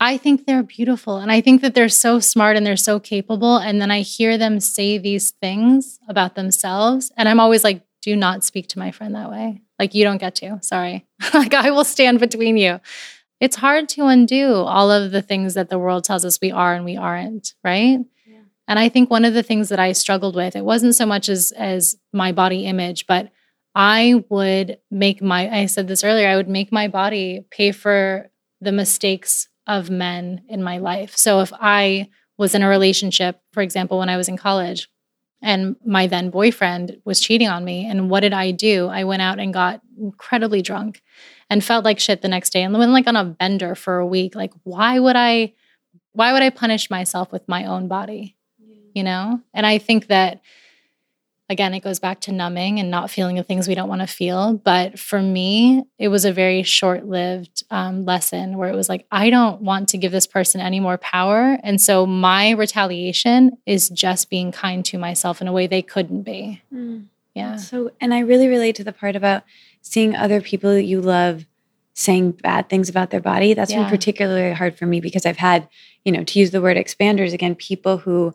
I 0.02 0.18
think 0.18 0.48
they're 0.48 0.64
beautiful 0.64 1.18
and 1.18 1.32
I 1.32 1.42
think 1.42 1.62
that 1.62 1.76
they're 1.76 1.88
so 1.88 2.20
smart 2.20 2.58
and 2.58 2.66
they're 2.66 2.76
so 2.76 3.00
capable 3.00 3.58
and 3.58 3.80
then 3.80 3.92
I 3.92 4.02
hear 4.02 4.36
them 4.36 4.60
say 4.60 4.98
these 4.98 5.30
things 5.30 6.00
about 6.08 6.34
themselves 6.34 7.12
and 7.16 7.30
I'm 7.30 7.40
always 7.40 7.64
like 7.64 7.84
do 8.02 8.16
not 8.16 8.44
speak 8.44 8.68
to 8.70 8.80
my 8.80 8.90
friend 8.90 9.14
that 9.14 9.30
way. 9.30 9.62
Like 9.78 9.94
you 9.94 10.04
don't 10.04 10.18
get 10.18 10.34
to 10.36 10.58
sorry. 10.64 11.06
Like 11.36 11.54
I 11.54 11.70
will 11.70 11.84
stand 11.84 12.20
between 12.20 12.58
you. 12.58 12.80
It's 13.40 13.56
hard 13.56 13.90
to 13.90 14.08
undo 14.08 14.54
all 14.54 14.90
of 14.90 15.12
the 15.12 15.22
things 15.22 15.54
that 15.54 15.70
the 15.70 15.78
world 15.78 16.04
tells 16.04 16.26
us 16.26 16.42
we 16.42 16.52
are 16.52 16.74
and 16.74 16.84
we 16.84 16.98
aren't 16.98 17.54
right? 17.64 18.00
Yeah. 18.26 18.40
and 18.68 18.80
I 18.80 18.90
think 18.90 19.12
one 19.12 19.24
of 19.24 19.36
the 19.36 19.44
things 19.44 19.70
that 19.70 19.80
I 19.80 19.92
struggled 19.92 20.36
with 20.36 20.56
it 20.56 20.66
wasn't 20.66 20.96
so 20.96 21.06
much 21.06 21.30
as 21.30 21.52
as 21.56 21.96
my 22.12 22.32
body 22.32 22.66
image 22.66 23.06
but 23.06 23.32
I 23.76 24.24
would 24.30 24.80
make 24.90 25.22
my 25.22 25.48
I 25.48 25.68
said 25.68 25.88
this 25.88 26.04
earlier 26.04 26.28
I 26.28 26.38
would 26.38 26.50
make 26.50 26.72
my 26.72 26.88
body 26.88 27.46
pay 27.52 27.72
for 27.72 28.32
the 28.62 28.72
mistakes 28.72 29.48
of 29.72 29.90
men 29.90 30.44
in 30.50 30.62
my 30.62 30.78
life. 30.78 31.16
So 31.16 31.40
if 31.40 31.54
I 31.54 32.10
was 32.38 32.54
in 32.54 32.62
a 32.62 32.68
relationship, 32.68 33.40
for 33.54 33.64
example, 33.64 34.00
when 34.00 34.10
I 34.10 34.18
was 34.18 34.28
in 34.28 34.38
college, 34.38 34.90
and 35.42 35.76
my 35.84 36.06
then 36.06 36.30
boyfriend 36.30 36.98
was 37.04 37.20
cheating 37.20 37.48
on 37.48 37.64
me, 37.64 37.86
and 37.88 38.10
what 38.10 38.20
did 38.20 38.34
I 38.34 38.52
do? 38.52 38.88
I 38.88 39.06
went 39.06 39.22
out 39.22 39.40
and 39.40 39.54
got 39.54 39.82
incredibly 39.98 40.62
drunk 40.62 41.02
and 41.50 41.64
felt 41.64 41.86
like 41.86 42.00
shit 42.00 42.22
the 42.22 42.28
next 42.28 42.52
day 42.52 42.64
and 42.64 42.78
went 42.78 42.92
like 42.92 43.08
on 43.08 43.16
a 43.16 43.26
bender 43.26 43.74
for 43.74 43.98
a 43.98 44.06
week. 44.06 44.36
Like, 44.36 44.54
why 44.64 45.00
would 45.00 45.16
I 45.16 45.54
why 46.14 46.34
would 46.34 46.44
I 46.44 46.50
punish 46.50 46.90
myself 46.90 47.32
with 47.32 47.48
my 47.48 47.66
own 47.66 47.88
body? 47.88 48.36
You 48.94 49.04
know? 49.04 49.42
And 49.54 49.66
I 49.66 49.78
think 49.78 50.08
that 50.08 50.42
again, 51.52 51.74
it 51.74 51.82
goes 51.82 52.00
back 52.00 52.22
to 52.22 52.32
numbing 52.32 52.80
and 52.80 52.90
not 52.90 53.12
feeling 53.12 53.36
the 53.36 53.44
things 53.44 53.68
we 53.68 53.76
don't 53.76 53.90
want 53.90 54.00
to 54.00 54.08
feel. 54.08 54.54
But 54.54 54.98
for 54.98 55.22
me, 55.22 55.84
it 56.00 56.08
was 56.08 56.24
a 56.24 56.32
very 56.32 56.64
short 56.64 57.06
lived 57.06 57.64
um, 57.70 58.06
lesson 58.06 58.58
where 58.58 58.70
it 58.70 58.76
was 58.76 58.88
like, 58.88 59.06
I 59.12 59.30
don't 59.30 59.62
want 59.62 59.90
to 59.90 59.98
give 59.98 60.14
this 60.14 60.26
person 60.26 60.62
any 60.62 60.80
more 60.80 60.98
power. 60.98 61.60
And 61.62 61.80
so 61.82 62.06
my 62.06 62.52
retaliation 62.52 63.52
is 63.66 63.90
just 63.90 64.30
being 64.30 64.54
kind 64.54 64.86
to 64.86 64.98
myself 64.98 65.42
in 65.42 65.50
a 65.50 65.52
way 65.52 65.68
they 65.68 65.82
couldn't 65.82 66.24
be. 66.24 66.62
Mm. 66.74 67.08
Yeah. 67.36 67.58
So, 67.58 67.92
and 68.00 68.14
I 68.14 68.20
really 68.20 68.48
relate 68.48 68.76
to 68.78 68.84
the 68.84 68.94
part 68.94 69.16
about 69.16 69.44
seeing 69.82 70.16
other 70.16 70.42
people 70.42 70.72
that 70.74 70.84
you 70.84 71.02
love 71.02 71.46
saying 71.94 72.32
bad 72.32 72.70
things 72.70 72.88
about 72.88 73.10
their 73.10 73.20
body. 73.20 73.54
That's 73.54 73.74
been 73.74 73.90
particularly 73.90 74.54
hard 74.54 74.78
for 74.78 74.86
me 74.86 75.02
because 75.02 75.26
I've 75.26 75.38
had, 75.38 75.68
you 76.06 76.12
know, 76.12 76.24
to 76.24 76.40
use 76.40 76.52
the 76.52 76.62
word 76.62 76.78
expanders 76.78 77.34
again, 77.34 77.56
people 77.56 77.98
who 77.98 78.34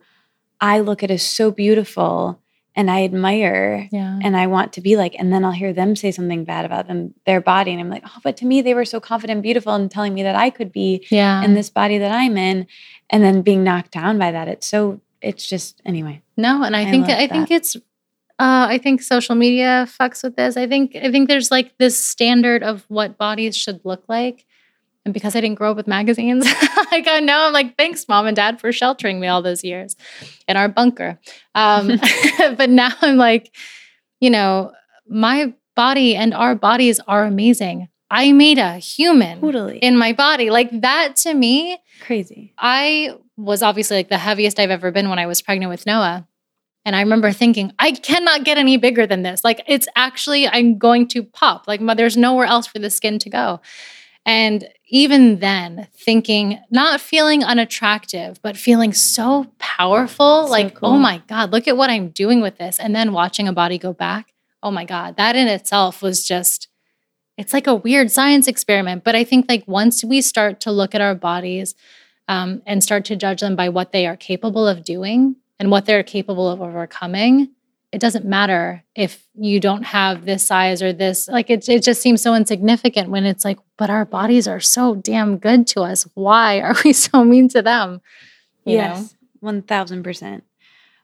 I 0.61 0.81
look 0.81 1.03
at 1.03 1.11
as 1.11 1.23
so 1.23 1.51
beautiful 1.51 2.41
and 2.77 2.91
I 2.91 3.05
admire 3.05 3.89
Yeah. 3.91 4.19
and 4.23 4.37
I 4.37 4.47
want 4.47 4.75
to 4.75 4.81
be 4.81 4.97
like, 4.97 5.17
and 5.19 5.33
then 5.33 5.45
I'll 5.45 5.53
hear 5.53 5.73
them 5.73 5.97
say 5.97 6.13
something 6.13 6.45
bad 6.45 6.65
about 6.67 6.87
them, 6.87 7.15
their 7.25 7.41
body. 7.41 7.73
And 7.73 7.81
I'm 7.81 7.89
like, 7.89 8.05
oh, 8.07 8.21
but 8.23 8.37
to 8.39 8.47
me, 8.47 8.61
they 8.63 8.75
were 8.75 8.85
so 8.85 9.01
confident, 9.01 9.43
beautiful, 9.43 9.75
and 9.75 9.91
telling 9.91 10.15
me 10.15 10.23
that 10.23 10.37
I 10.37 10.51
could 10.51 10.71
be 10.71 11.07
yeah. 11.11 11.43
in 11.43 11.55
this 11.55 11.71
body 11.71 11.99
that 11.99 12.13
I'm 12.13 12.37
in, 12.37 12.67
and 13.11 13.25
then 13.25 13.43
being 13.43 13.65
knocked 13.65 13.93
down 13.93 14.19
by 14.19 14.31
that. 14.31 14.47
It's 14.47 14.67
so, 14.67 15.01
it's 15.23 15.49
just, 15.49 15.81
anyway. 15.85 16.23
No, 16.37 16.63
and 16.63 16.77
I, 16.77 16.83
I 16.83 16.91
think 16.91 17.09
I 17.09 17.27
think 17.27 17.51
it's 17.51 17.77
uh, 18.39 18.67
I 18.69 18.79
think 18.79 19.01
social 19.01 19.35
media 19.35 19.89
fucks 19.89 20.23
with 20.23 20.37
this. 20.37 20.57
I 20.57 20.67
think 20.67 20.95
I 20.95 21.11
think 21.11 21.29
there's 21.29 21.51
like 21.51 21.79
this 21.79 21.99
standard 21.99 22.63
of 22.63 22.85
what 22.89 23.17
bodies 23.17 23.57
should 23.57 23.81
look 23.85 24.05
like. 24.09 24.46
And 25.07 25.15
because 25.15 25.37
I 25.37 25.41
didn't 25.41 25.55
grow 25.55 25.71
up 25.71 25.77
with 25.77 25.87
magazines, 25.87 26.45
like 26.91 27.07
I 27.09 27.21
know 27.21 27.47
I'm 27.47 27.53
like, 27.53 27.77
thanks, 27.77 28.09
mom 28.09 28.27
and 28.27 28.35
dad, 28.35 28.61
for 28.61 28.73
sheltering 28.73 29.21
me 29.21 29.29
all 29.29 29.41
those 29.41 29.63
years 29.63 29.95
in 30.49 30.57
our 30.57 30.69
bunker. 30.69 31.21
Um, 31.55 32.01
but 32.57 32.69
now 32.69 32.91
I'm 33.01 33.17
like, 33.17 33.55
you 34.21 34.31
know, 34.31 34.73
my 35.09 35.55
body 35.77 36.17
and 36.17 36.35
our 36.35 36.57
bodies 36.57 36.99
are 37.07 37.25
amazing. 37.25 37.89
I 38.11 38.33
made 38.33 38.59
a 38.59 38.79
human 38.79 39.41
Totally. 39.41 39.79
in 39.79 39.97
my 39.97 40.13
body. 40.13 40.51
Like 40.51 40.71
that 40.81 41.15
to 41.19 41.35
me, 41.35 41.79
Crazy. 42.03 42.53
I 42.59 43.17
was 43.37 43.63
obviously 43.63 43.99
like 43.99 44.09
the 44.09 44.19
heaviest 44.19 44.59
I've 44.59 44.71
ever 44.71 44.91
been 44.91 45.09
when 45.09 45.21
I 45.21 45.27
was 45.27 45.41
pregnant 45.41 45.71
with 45.71 45.87
Noah. 45.87 46.27
And 46.85 46.97
I 46.97 47.01
remember 47.01 47.31
thinking, 47.31 47.73
I 47.79 47.93
cannot 47.93 48.45
get 48.45 48.59
any 48.59 48.77
bigger 48.77 49.07
than 49.07 49.23
this. 49.23 49.45
Like 49.45 49.63
it's 49.69 49.87
actually, 49.95 50.49
I'm 50.49 50.79
going 50.79 51.07
to 51.09 51.23
pop. 51.23 51.69
Like 51.69 51.81
there's 51.97 52.17
nowhere 52.17 52.47
else 52.47 52.67
for 52.67 52.81
the 52.81 52.91
skin 52.91 53.21
to 53.21 53.31
go. 53.31 53.61
And 54.27 54.69
even 54.89 55.39
then, 55.39 55.87
thinking, 55.95 56.59
not 56.71 57.01
feeling 57.01 57.45
unattractive, 57.45 58.43
but 58.43 58.57
feeling 58.57 58.93
so 58.93 59.47
powerful, 59.59 60.47
So 60.47 60.51
like, 60.51 60.75
cool. 60.75 60.91
oh 60.91 60.99
my 60.99 61.23
God, 61.29 61.53
look 61.53 61.69
at 61.69 61.77
what 61.77 61.91
I'm 61.91 62.09
doing 62.09 62.41
with 62.41 62.59
this. 62.59 62.81
And 62.81 62.95
then 62.95 63.13
watching 63.13 63.47
a 63.47 63.53
body 63.53 63.79
go 63.79 63.93
back. 63.93 64.33
Oh 64.63 64.73
my 64.73 64.85
God, 64.85 65.17
that 65.17 65.37
in 65.37 65.47
itself 65.47 66.03
was 66.03 66.27
just, 66.27 66.69
it's 67.39 67.53
like 67.53 67.69
a 67.69 67.75
weird 67.75 68.11
science 68.11 68.49
experiment. 68.49 69.05
But 69.05 69.15
I 69.15 69.23
think 69.23 69.47
like 69.49 69.63
once 69.69 70.03
we 70.03 70.21
start 70.21 70.61
to 70.63 70.73
look 70.73 70.95
at 70.95 71.01
our 71.01 71.15
bodies 71.15 71.77
um, 72.27 72.63
and 72.67 72.83
start 72.83 73.05
to 73.07 73.17
judge 73.17 73.41
them 73.41 73.55
by 73.55 73.69
what 73.69 73.93
they 73.93 74.07
are 74.09 74.17
capable 74.17 74.67
of 74.67 74.83
doing 74.83 75.37
and 75.61 75.71
what 75.71 75.87
they're 75.87 76.03
capable 76.03 76.49
of 76.51 76.61
overcoming, 76.61 77.51
it 77.93 78.01
doesn't 78.01 78.25
matter 78.25 78.83
if 78.95 79.27
you 79.35 79.61
don't 79.61 79.85
have 79.85 80.25
this 80.27 80.45
size 80.47 80.83
or 80.83 80.93
this. 80.93 81.29
Like 81.29 81.49
it, 81.51 81.69
it 81.69 81.83
just 81.83 82.03
seems 82.03 82.21
so 82.21 82.35
insignificant 82.35 83.09
when 83.11 83.25
it's 83.25 83.45
like, 83.45 83.59
but 83.79 83.91
our 83.91 84.05
bodies 84.05 84.47
are 84.49 84.61
so 84.61 84.95
damn 84.97 85.39
good 85.39 85.67
to 85.69 85.83
us. 85.83 86.07
Why 86.15 86.61
are 86.61 86.75
we 86.85 86.93
so 87.05 87.25
mean 87.25 87.49
to 87.51 87.63
them? 87.63 88.01
You 88.65 88.79
know? 88.79 88.83
yes. 88.83 89.15
1000%. 89.43 90.43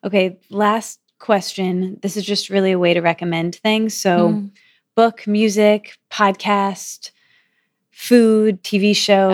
Okay. 0.04 0.38
Last 0.50 0.98
question. 1.18 1.98
This 2.02 2.16
is 2.16 2.24
just 2.24 2.50
really 2.50 2.72
a 2.72 2.78
way 2.78 2.94
to 2.94 3.00
recommend 3.00 3.54
things. 3.56 3.94
So, 3.94 4.28
Mm. 4.30 4.50
book, 4.96 5.26
music, 5.26 5.96
podcast, 6.10 7.12
food, 7.90 8.62
TV 8.64 8.94
show. 8.94 9.30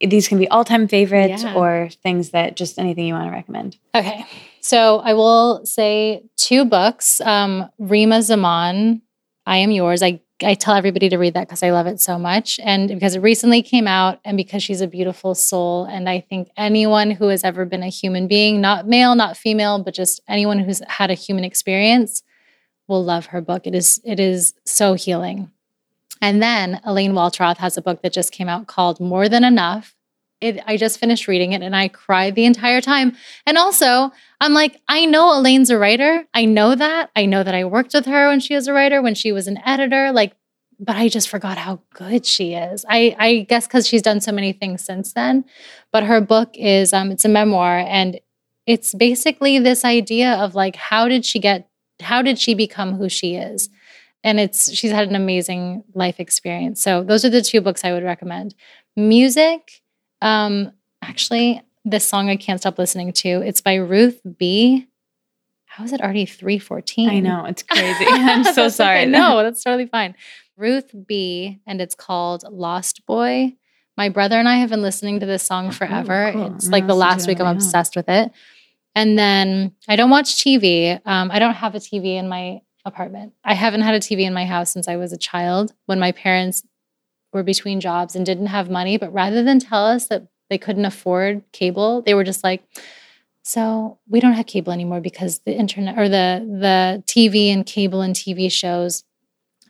Okay. 0.00 0.08
These 0.08 0.26
can 0.26 0.38
be 0.38 0.48
all 0.48 0.64
time 0.64 0.88
favorites 0.88 1.44
Yeah. 1.44 1.54
or 1.54 1.88
things 2.02 2.30
that 2.30 2.56
just 2.56 2.78
anything 2.78 3.06
you 3.06 3.14
want 3.14 3.28
to 3.28 3.32
recommend. 3.32 3.76
Okay. 3.94 4.26
So 4.62 5.00
I 5.00 5.12
will 5.14 5.66
say 5.66 6.22
two 6.36 6.64
books. 6.64 7.20
Um, 7.20 7.68
Reema 7.80 8.22
Zaman, 8.22 9.02
I 9.44 9.56
Am 9.56 9.72
Yours. 9.72 10.02
I, 10.02 10.20
I 10.40 10.54
tell 10.54 10.76
everybody 10.76 11.08
to 11.08 11.18
read 11.18 11.34
that 11.34 11.48
because 11.48 11.64
I 11.64 11.70
love 11.70 11.88
it 11.88 12.00
so 12.00 12.16
much. 12.16 12.60
And 12.62 12.88
because 12.88 13.16
it 13.16 13.20
recently 13.20 13.60
came 13.60 13.88
out 13.88 14.20
and 14.24 14.36
because 14.36 14.62
she's 14.62 14.80
a 14.80 14.86
beautiful 14.86 15.34
soul. 15.34 15.84
And 15.84 16.08
I 16.08 16.20
think 16.20 16.48
anyone 16.56 17.10
who 17.10 17.26
has 17.28 17.42
ever 17.42 17.64
been 17.64 17.82
a 17.82 17.88
human 17.88 18.28
being, 18.28 18.60
not 18.60 18.86
male, 18.86 19.16
not 19.16 19.36
female, 19.36 19.82
but 19.82 19.94
just 19.94 20.20
anyone 20.28 20.60
who's 20.60 20.80
had 20.86 21.10
a 21.10 21.14
human 21.14 21.44
experience 21.44 22.22
will 22.86 23.04
love 23.04 23.26
her 23.26 23.40
book. 23.40 23.66
It 23.66 23.74
is 23.74 24.00
it 24.04 24.20
is 24.20 24.54
so 24.64 24.94
healing. 24.94 25.50
And 26.20 26.40
then 26.40 26.80
Elaine 26.84 27.14
Welteroth 27.14 27.56
has 27.56 27.76
a 27.76 27.82
book 27.82 28.02
that 28.02 28.12
just 28.12 28.30
came 28.30 28.48
out 28.48 28.68
called 28.68 29.00
More 29.00 29.28
Than 29.28 29.42
Enough. 29.42 29.96
It, 30.42 30.62
I 30.66 30.76
just 30.76 30.98
finished 30.98 31.28
reading 31.28 31.52
it 31.52 31.62
and 31.62 31.74
I 31.74 31.88
cried 31.88 32.34
the 32.34 32.44
entire 32.44 32.80
time. 32.80 33.16
And 33.46 33.56
also, 33.56 34.10
I'm 34.40 34.52
like, 34.52 34.80
I 34.88 35.06
know 35.06 35.38
Elaine's 35.38 35.70
a 35.70 35.78
writer. 35.78 36.24
I 36.34 36.44
know 36.44 36.74
that. 36.74 37.10
I 37.14 37.26
know 37.26 37.42
that 37.44 37.54
I 37.54 37.64
worked 37.64 37.94
with 37.94 38.06
her 38.06 38.28
when 38.28 38.40
she 38.40 38.54
was 38.54 38.66
a 38.66 38.72
writer, 38.72 39.00
when 39.00 39.14
she 39.14 39.30
was 39.30 39.46
an 39.46 39.58
editor. 39.64 40.10
Like, 40.10 40.34
but 40.80 40.96
I 40.96 41.08
just 41.08 41.28
forgot 41.28 41.58
how 41.58 41.80
good 41.94 42.26
she 42.26 42.54
is. 42.54 42.84
I, 42.88 43.14
I 43.18 43.46
guess 43.48 43.68
because 43.68 43.86
she's 43.86 44.02
done 44.02 44.20
so 44.20 44.32
many 44.32 44.52
things 44.52 44.84
since 44.84 45.12
then. 45.12 45.44
But 45.92 46.02
her 46.02 46.20
book 46.20 46.50
is, 46.54 46.92
um, 46.92 47.12
it's 47.12 47.24
a 47.24 47.28
memoir, 47.28 47.78
and 47.78 48.18
it's 48.66 48.94
basically 48.94 49.60
this 49.60 49.84
idea 49.84 50.32
of 50.34 50.56
like, 50.56 50.74
how 50.74 51.06
did 51.06 51.24
she 51.24 51.38
get, 51.38 51.68
how 52.00 52.20
did 52.20 52.38
she 52.38 52.54
become 52.54 52.94
who 52.94 53.08
she 53.08 53.36
is? 53.36 53.70
And 54.24 54.40
it's 54.40 54.72
she's 54.72 54.90
had 54.90 55.08
an 55.08 55.14
amazing 55.14 55.84
life 55.94 56.18
experience. 56.18 56.82
So 56.82 57.04
those 57.04 57.24
are 57.24 57.30
the 57.30 57.42
two 57.42 57.60
books 57.60 57.84
I 57.84 57.92
would 57.92 58.04
recommend. 58.04 58.54
Music, 58.96 59.81
um, 60.22 60.72
actually, 61.02 61.60
this 61.84 62.06
song 62.06 62.30
I 62.30 62.36
can't 62.36 62.60
stop 62.60 62.78
listening 62.78 63.12
to. 63.14 63.28
It's 63.42 63.60
by 63.60 63.74
Ruth 63.74 64.20
B. 64.38 64.86
How 65.66 65.84
is 65.84 65.92
it 65.92 66.00
already 66.00 66.26
314? 66.26 67.08
I 67.10 67.20
know. 67.20 67.44
It's 67.46 67.62
crazy. 67.70 68.04
I'm 68.06 68.44
so 68.44 68.68
sorry. 68.68 69.00
okay. 69.00 69.10
No, 69.10 69.36
that's 69.42 69.62
totally 69.64 69.86
fine. 69.86 70.14
Ruth 70.56 70.94
B. 71.06 71.60
and 71.66 71.80
it's 71.80 71.94
called 71.94 72.44
Lost 72.50 73.04
Boy. 73.06 73.54
My 73.96 74.08
brother 74.08 74.38
and 74.38 74.48
I 74.48 74.56
have 74.56 74.70
been 74.70 74.82
listening 74.82 75.20
to 75.20 75.26
this 75.26 75.42
song 75.42 75.70
forever. 75.70 76.28
Oh, 76.28 76.32
cool. 76.32 76.54
It's 76.54 76.66
I'm 76.66 76.72
like 76.72 76.86
the 76.86 76.94
last 76.94 77.26
week 77.26 77.40
I'm 77.40 77.46
right 77.46 77.52
now. 77.52 77.56
obsessed 77.56 77.96
with 77.96 78.08
it. 78.08 78.30
And 78.94 79.18
then 79.18 79.72
I 79.88 79.96
don't 79.96 80.10
watch 80.10 80.34
TV. 80.36 81.00
Um, 81.06 81.30
I 81.30 81.38
don't 81.38 81.54
have 81.54 81.74
a 81.74 81.78
TV 81.78 82.16
in 82.18 82.28
my 82.28 82.60
apartment. 82.84 83.32
I 83.44 83.54
haven't 83.54 83.80
had 83.82 83.94
a 83.94 84.00
TV 84.00 84.20
in 84.22 84.34
my 84.34 84.44
house 84.44 84.70
since 84.70 84.88
I 84.88 84.96
was 84.96 85.12
a 85.12 85.18
child 85.18 85.72
when 85.86 85.98
my 85.98 86.12
parents 86.12 86.62
were 87.32 87.42
between 87.42 87.80
jobs 87.80 88.14
and 88.14 88.26
didn't 88.26 88.46
have 88.46 88.70
money. 88.70 88.96
But 88.96 89.12
rather 89.12 89.42
than 89.42 89.58
tell 89.58 89.86
us 89.86 90.08
that 90.08 90.26
they 90.50 90.58
couldn't 90.58 90.84
afford 90.84 91.42
cable, 91.52 92.02
they 92.02 92.14
were 92.14 92.24
just 92.24 92.44
like, 92.44 92.62
so 93.42 93.98
we 94.08 94.20
don't 94.20 94.34
have 94.34 94.46
cable 94.46 94.72
anymore 94.72 95.00
because 95.00 95.40
the 95.40 95.54
internet 95.54 95.98
or 95.98 96.08
the 96.08 96.46
the 96.46 97.02
TV 97.06 97.52
and 97.52 97.66
cable 97.66 98.00
and 98.00 98.14
TV 98.14 98.50
shows 98.50 99.04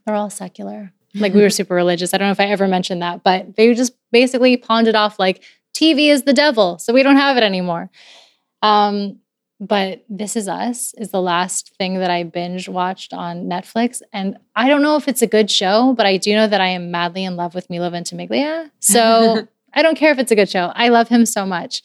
they're 0.05 0.15
all 0.15 0.31
secular. 0.31 0.93
Like 1.15 1.33
we 1.33 1.43
were 1.43 1.51
super 1.61 1.75
religious. 1.75 2.13
I 2.13 2.19
don't 2.19 2.29
know 2.29 2.33
if 2.33 2.41
I 2.41 2.47
ever 2.47 2.69
mentioned 2.69 3.03
that, 3.03 3.23
but 3.23 3.57
they 3.57 3.73
just 3.75 3.95
basically 4.11 4.57
pawned 4.57 4.89
it 4.89 4.95
off 4.95 5.19
like 5.19 5.43
TV 5.75 6.09
is 6.09 6.25
the 6.25 6.35
devil, 6.35 6.79
so 6.79 6.93
we 6.93 7.03
don't 7.03 7.17
have 7.17 7.37
it 7.37 7.43
anymore. 7.43 7.91
Um, 8.61 9.19
but 9.63 10.05
This 10.09 10.35
Is 10.35 10.49
Us 10.49 10.93
is 10.99 11.13
the 11.13 11.23
last 11.23 11.73
thing 11.77 12.01
that 12.01 12.11
I 12.11 12.25
binge 12.25 12.69
watched 12.69 13.15
on 13.15 13.45
Netflix, 13.45 14.03
and 14.13 14.37
I 14.57 14.69
don't 14.69 14.83
know 14.83 14.97
if 14.97 15.07
it's 15.07 15.23
a 15.23 15.27
good 15.27 15.49
show, 15.53 15.95
but 15.97 16.05
I 16.05 16.17
do 16.17 16.35
know 16.35 16.49
that 16.49 16.61
I 16.61 16.67
am 16.67 16.91
madly 16.91 17.25
in 17.25 17.37
love 17.37 17.55
with 17.55 17.71
Milo 17.71 17.89
Ventimiglia. 17.89 18.73
So 18.81 19.47
I 19.75 19.83
don't 19.83 19.97
care 19.97 20.11
if 20.11 20.19
it's 20.19 20.33
a 20.33 20.35
good 20.35 20.51
show. 20.51 20.73
I 20.75 20.89
love 20.89 21.07
him 21.09 21.25
so 21.25 21.47
much. 21.47 21.83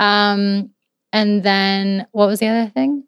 Um, 0.00 0.70
and 1.12 1.44
then 1.44 2.08
what 2.10 2.26
was 2.26 2.40
the 2.40 2.48
other 2.48 2.70
thing? 2.70 3.04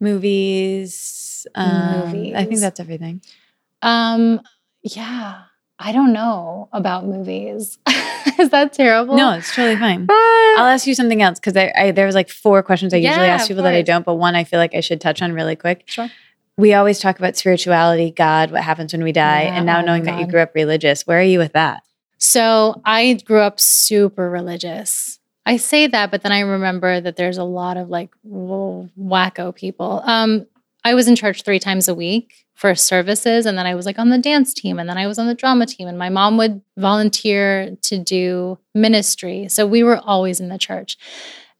Movies. 0.00 1.46
Um, 1.54 2.32
I 2.34 2.44
think 2.46 2.60
that's 2.60 2.80
everything. 2.80 3.20
Um, 3.82 4.40
yeah, 4.82 5.42
I 5.78 5.92
don't 5.92 6.12
know 6.12 6.68
about 6.72 7.06
movies. 7.06 7.78
Is 8.38 8.50
that 8.50 8.72
terrible? 8.72 9.16
No, 9.16 9.32
it's 9.32 9.54
totally 9.54 9.76
fine. 9.76 10.06
I'll 10.10 10.66
ask 10.66 10.86
you 10.86 10.94
something 10.94 11.22
else 11.22 11.38
because 11.38 11.56
I, 11.56 11.72
I 11.76 11.90
there 11.92 12.06
was 12.06 12.14
like 12.14 12.28
four 12.28 12.62
questions 12.62 12.92
I 12.92 12.98
usually 12.98 13.26
ask 13.26 13.48
people 13.48 13.62
that 13.62 13.74
I 13.74 13.82
don't, 13.82 14.04
but 14.04 14.14
one 14.14 14.34
I 14.34 14.44
feel 14.44 14.58
like 14.58 14.74
I 14.74 14.80
should 14.80 15.00
touch 15.00 15.22
on 15.22 15.32
really 15.32 15.56
quick. 15.56 15.84
Sure. 15.86 16.10
We 16.56 16.74
always 16.74 16.98
talk 16.98 17.18
about 17.18 17.36
spirituality, 17.36 18.10
God, 18.10 18.50
what 18.50 18.62
happens 18.62 18.92
when 18.92 19.04
we 19.04 19.12
die, 19.12 19.44
Yeah, 19.44 19.56
and 19.56 19.66
now 19.66 19.78
oh 19.78 19.84
knowing 19.84 20.02
that 20.04 20.18
you 20.18 20.26
grew 20.26 20.40
up 20.40 20.54
religious, 20.56 21.06
where 21.06 21.20
are 21.20 21.22
you 21.22 21.38
with 21.38 21.52
that? 21.52 21.84
So 22.18 22.80
I 22.84 23.20
grew 23.24 23.38
up 23.40 23.60
super 23.60 24.28
religious. 24.28 25.20
I 25.46 25.56
say 25.56 25.86
that, 25.86 26.10
but 26.10 26.22
then 26.22 26.32
I 26.32 26.40
remember 26.40 27.00
that 27.00 27.14
there's 27.14 27.38
a 27.38 27.44
lot 27.44 27.76
of 27.76 27.88
like 27.88 28.10
whoa, 28.22 28.90
wacko 28.98 29.54
people. 29.54 30.02
Um, 30.04 30.46
I 30.84 30.94
was 30.94 31.06
in 31.06 31.14
church 31.16 31.42
three 31.42 31.60
times 31.60 31.86
a 31.86 31.94
week 31.94 32.46
for 32.58 32.74
services, 32.74 33.46
and 33.46 33.56
then 33.56 33.66
I 33.66 33.76
was 33.76 33.86
like 33.86 34.00
on 34.00 34.08
the 34.08 34.18
dance 34.18 34.52
team, 34.52 34.80
and 34.80 34.88
then 34.88 34.98
I 34.98 35.06
was 35.06 35.16
on 35.16 35.28
the 35.28 35.34
drama 35.34 35.64
team, 35.64 35.86
and 35.86 35.96
my 35.96 36.08
mom 36.08 36.36
would 36.38 36.60
volunteer 36.76 37.76
to 37.82 37.98
do 37.98 38.58
ministry. 38.74 39.46
So 39.48 39.64
we 39.64 39.84
were 39.84 39.98
always 39.98 40.40
in 40.40 40.48
the 40.48 40.58
church. 40.58 40.98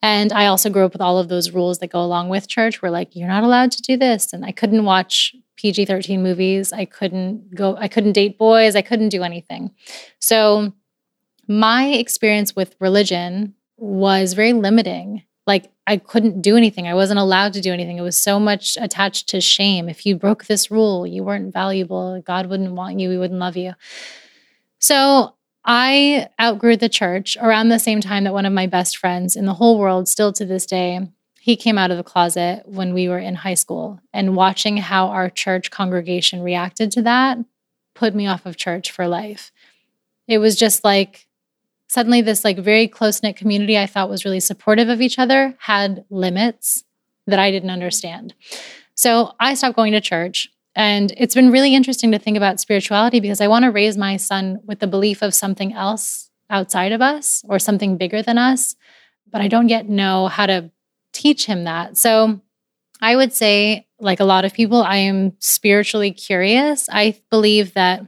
And 0.03 0.33
I 0.33 0.47
also 0.47 0.71
grew 0.71 0.85
up 0.85 0.93
with 0.93 1.01
all 1.01 1.19
of 1.19 1.29
those 1.29 1.53
rules 1.53 1.79
that 1.79 1.93
go 1.93 2.03
along 2.03 2.31
with 2.31 2.49
church. 2.49 2.83
Where 2.83 2.91
like 2.91 3.15
you're 3.15 3.29
not 3.29 3.45
allowed 3.45 3.71
to 3.73 3.83
do 3.83 3.97
this, 3.97 4.33
and 4.33 4.45
I 4.45 4.51
couldn't 4.51 4.85
watch 4.85 5.37
PG-13 5.55 6.19
movies. 6.19 6.73
I 6.73 6.85
couldn't 6.85 7.55
go. 7.55 7.77
I 7.77 7.87
couldn't 7.87 8.13
date 8.13 8.37
boys. 8.37 8.75
I 8.75 8.83
couldn't 8.83 9.11
do 9.11 9.23
anything. 9.23 9.71
So 10.19 10.73
my 11.47 11.87
experience 11.91 12.57
with 12.57 12.75
religion 12.81 13.55
was 13.77 14.33
very 14.33 14.53
limiting. 14.53 15.23
Like 15.49 15.73
I 15.87 15.97
couldn't 15.97 16.43
do 16.43 16.57
anything. 16.57 16.87
I 16.87 16.95
wasn't 16.95 17.19
allowed 17.19 17.55
to 17.55 17.61
do 17.61 17.73
anything. 17.73 17.99
It 17.99 18.03
was 18.03 18.21
so 18.21 18.39
much 18.39 18.77
attached 18.81 19.31
to 19.31 19.41
shame. 19.41 19.89
If 19.89 20.05
you 20.05 20.15
broke 20.15 20.45
this 20.45 20.71
rule, 20.71 21.07
you 21.07 21.25
weren't 21.25 21.53
valuable. 21.53 22.23
God 22.25 22.47
wouldn't 22.47 22.75
want 22.75 23.01
you. 23.01 23.11
He 23.11 23.17
wouldn't 23.17 23.41
love 23.41 23.57
you. 23.57 23.73
So 24.79 25.35
I 25.65 26.29
outgrew 26.41 26.77
the 26.77 26.91
church 26.91 27.37
around 27.41 27.71
the 27.71 27.79
same 27.79 28.03
time 28.03 28.25
that 28.25 28.35
one 28.35 28.47
of 28.47 28.53
my 28.53 28.67
best 28.67 28.99
friends 28.99 29.37
in 29.37 29.47
the 29.47 29.55
whole 29.55 29.79
world, 29.79 30.07
still 30.07 30.33
to 30.35 30.45
this 30.45 30.67
day, 30.67 31.01
he 31.41 31.57
came 31.57 31.79
out 31.79 31.91
of 31.91 31.97
the 31.97 32.05
closet 32.05 32.65
when 32.67 32.93
we 32.93 33.09
were 33.09 33.19
in 33.19 33.35
high 33.35 33.55
school. 33.55 34.01
And 34.13 34.37
watching 34.37 34.77
how 34.77 35.09
our 35.09 35.31
church 35.31 35.71
congregation 35.71 36.43
reacted 36.43 36.93
to 36.93 37.03
that 37.03 37.39
put 37.95 38.15
me 38.15 38.27
off 38.27 38.45
of 38.45 38.57
church 38.57 38.91
for 38.91 39.09
life. 39.09 39.51
It 40.27 40.39
was 40.39 40.57
just 40.57 40.85
like 40.85 41.28
suddenly 41.89 42.21
this 42.21 42.45
like 42.45 42.59
very 42.59 42.87
close-knit 42.87 43.37
community 43.37 43.79
I 43.79 43.87
thought 43.87 44.11
was 44.11 44.25
really 44.25 44.41
supportive 44.41 44.89
of 44.89 45.01
each 45.01 45.19
other 45.19 45.57
had 45.59 46.05
limits 46.11 46.85
that 47.27 47.39
I 47.39 47.51
didn't 47.51 47.71
understand. 47.71 48.35
So 48.95 49.33
I 49.41 49.55
stopped 49.55 49.77
going 49.77 49.93
to 49.93 50.01
church. 50.01 50.49
And 50.75 51.13
it's 51.17 51.35
been 51.35 51.51
really 51.51 51.75
interesting 51.75 52.13
to 52.13 52.19
think 52.19 52.37
about 52.37 52.61
spirituality 52.61 53.21
because 53.21 53.41
I 53.41 53.49
want 53.49 53.65
to 53.65 53.71
raise 53.71 53.97
my 53.97 54.17
son 54.17 54.61
with 54.65 54.79
the 54.79 54.87
belief 54.87 55.23
of 55.23 55.35
something 55.35 55.73
else 55.73 56.31
outside 56.51 56.93
of 56.93 57.03
us 57.03 57.43
or 57.49 57.59
something 57.59 57.97
bigger 57.97 58.23
than 58.23 58.39
us, 58.39 58.77
but 59.31 59.41
I 59.41 59.49
don't 59.49 59.69
yet 59.69 59.89
know 59.89 60.29
how 60.29 60.47
to 60.47 60.71
teach 61.13 61.47
him 61.47 61.65
that. 61.65 61.99
So 61.99 62.41
I 63.01 63.17
would 63.17 63.33
say, 63.33 63.87
like 64.01 64.21
a 64.21 64.25
lot 64.25 64.45
of 64.45 64.53
people, 64.53 64.83
I 64.83 64.97
am 64.97 65.33
spiritually 65.41 66.13
curious. 66.13 66.89
I 66.91 67.21
believe 67.31 67.75
that 67.75 68.07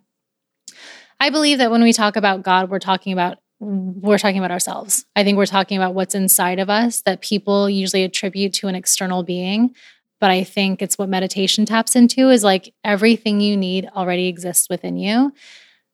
I 1.18 1.30
believe 1.30 1.58
that 1.58 1.70
when 1.70 1.82
we 1.82 1.92
talk 1.92 2.16
about 2.16 2.42
God, 2.42 2.70
we're 2.70 2.78
talking 2.78 3.12
about 3.12 3.38
we're 3.60 4.18
talking 4.18 4.38
about 4.38 4.50
ourselves. 4.50 5.04
I 5.14 5.22
think 5.22 5.36
we're 5.36 5.46
talking 5.46 5.76
about 5.76 5.94
what's 5.94 6.14
inside 6.14 6.58
of 6.58 6.70
us 6.70 7.02
that 7.02 7.20
people 7.20 7.68
usually 7.68 8.02
attribute 8.02 8.54
to 8.54 8.68
an 8.68 8.74
external 8.74 9.22
being. 9.22 9.74
But 10.18 10.30
I 10.30 10.44
think 10.44 10.82
it's 10.82 10.98
what 10.98 11.08
meditation 11.08 11.64
taps 11.66 11.96
into 11.96 12.30
is 12.30 12.42
like 12.42 12.74
everything 12.84 13.40
you 13.40 13.56
need 13.56 13.88
already 13.94 14.28
exists 14.28 14.68
within 14.68 14.96
you. 14.96 15.32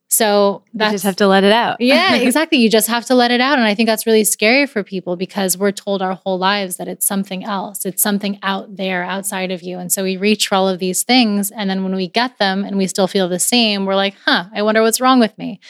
So 0.08 0.62
you 0.72 0.78
just 0.92 1.04
have 1.04 1.16
to 1.16 1.26
let 1.26 1.42
it 1.42 1.52
out. 1.52 1.80
yeah, 1.80 2.14
exactly. 2.16 2.58
You 2.58 2.70
just 2.70 2.86
have 2.86 3.04
to 3.06 3.14
let 3.14 3.32
it 3.32 3.40
out. 3.40 3.58
And 3.58 3.66
I 3.66 3.74
think 3.74 3.88
that's 3.88 4.06
really 4.06 4.22
scary 4.22 4.66
for 4.66 4.84
people 4.84 5.16
because 5.16 5.58
we're 5.58 5.72
told 5.72 6.00
our 6.00 6.14
whole 6.14 6.38
lives 6.38 6.76
that 6.76 6.86
it's 6.86 7.04
something 7.04 7.44
else. 7.44 7.84
It's 7.84 8.02
something 8.02 8.38
out 8.42 8.76
there 8.76 9.02
outside 9.02 9.50
of 9.50 9.62
you. 9.62 9.78
And 9.78 9.90
so 9.90 10.04
we 10.04 10.16
reach 10.16 10.46
for 10.46 10.54
all 10.54 10.68
of 10.68 10.78
these 10.78 11.02
things. 11.02 11.50
And 11.50 11.68
then 11.68 11.82
when 11.82 11.94
we 11.94 12.06
get 12.06 12.38
them 12.38 12.64
and 12.64 12.76
we 12.76 12.86
still 12.86 13.08
feel 13.08 13.28
the 13.28 13.40
same, 13.40 13.84
we're 13.84 13.96
like, 13.96 14.14
huh, 14.24 14.44
I 14.54 14.62
wonder 14.62 14.80
what's 14.82 15.00
wrong 15.00 15.18
with 15.18 15.36
me. 15.38 15.60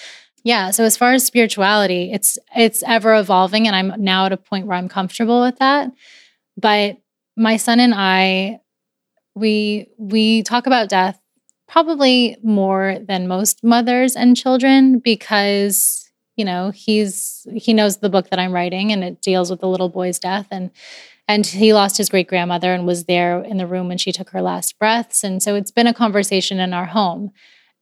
Yeah. 0.46 0.70
So 0.70 0.84
as 0.84 0.96
far 0.96 1.12
as 1.12 1.26
spirituality, 1.26 2.12
it's 2.12 2.38
it's 2.54 2.84
ever 2.84 3.16
evolving. 3.16 3.66
And 3.66 3.74
I'm 3.74 4.00
now 4.00 4.26
at 4.26 4.32
a 4.32 4.36
point 4.36 4.68
where 4.68 4.76
I'm 4.76 4.88
comfortable 4.88 5.42
with 5.42 5.58
that. 5.58 5.90
But 6.56 6.98
my 7.36 7.56
son 7.56 7.80
and 7.80 7.92
I, 7.92 8.60
we 9.34 9.88
we 9.98 10.44
talk 10.44 10.68
about 10.68 10.88
death 10.88 11.20
probably 11.66 12.36
more 12.44 12.96
than 13.08 13.26
most 13.26 13.64
mothers 13.64 14.14
and 14.14 14.36
children 14.36 15.00
because 15.00 16.08
you 16.36 16.44
know 16.44 16.70
he's 16.70 17.44
he 17.52 17.74
knows 17.74 17.96
the 17.96 18.08
book 18.08 18.30
that 18.30 18.38
i'm 18.38 18.52
writing 18.52 18.92
and 18.92 19.02
it 19.02 19.20
deals 19.20 19.50
with 19.50 19.58
the 19.60 19.68
little 19.68 19.88
boy's 19.88 20.20
death 20.20 20.46
and 20.52 20.70
and 21.26 21.44
he 21.44 21.74
lost 21.74 21.96
his 21.96 22.08
great 22.08 22.28
grandmother 22.28 22.72
and 22.72 22.86
was 22.86 23.06
there 23.06 23.42
in 23.42 23.56
the 23.56 23.66
room 23.66 23.88
when 23.88 23.98
she 23.98 24.12
took 24.12 24.30
her 24.30 24.40
last 24.40 24.78
breaths 24.78 25.24
and 25.24 25.42
so 25.42 25.56
it's 25.56 25.72
been 25.72 25.88
a 25.88 25.94
conversation 25.94 26.60
in 26.60 26.72
our 26.72 26.86
home 26.86 27.32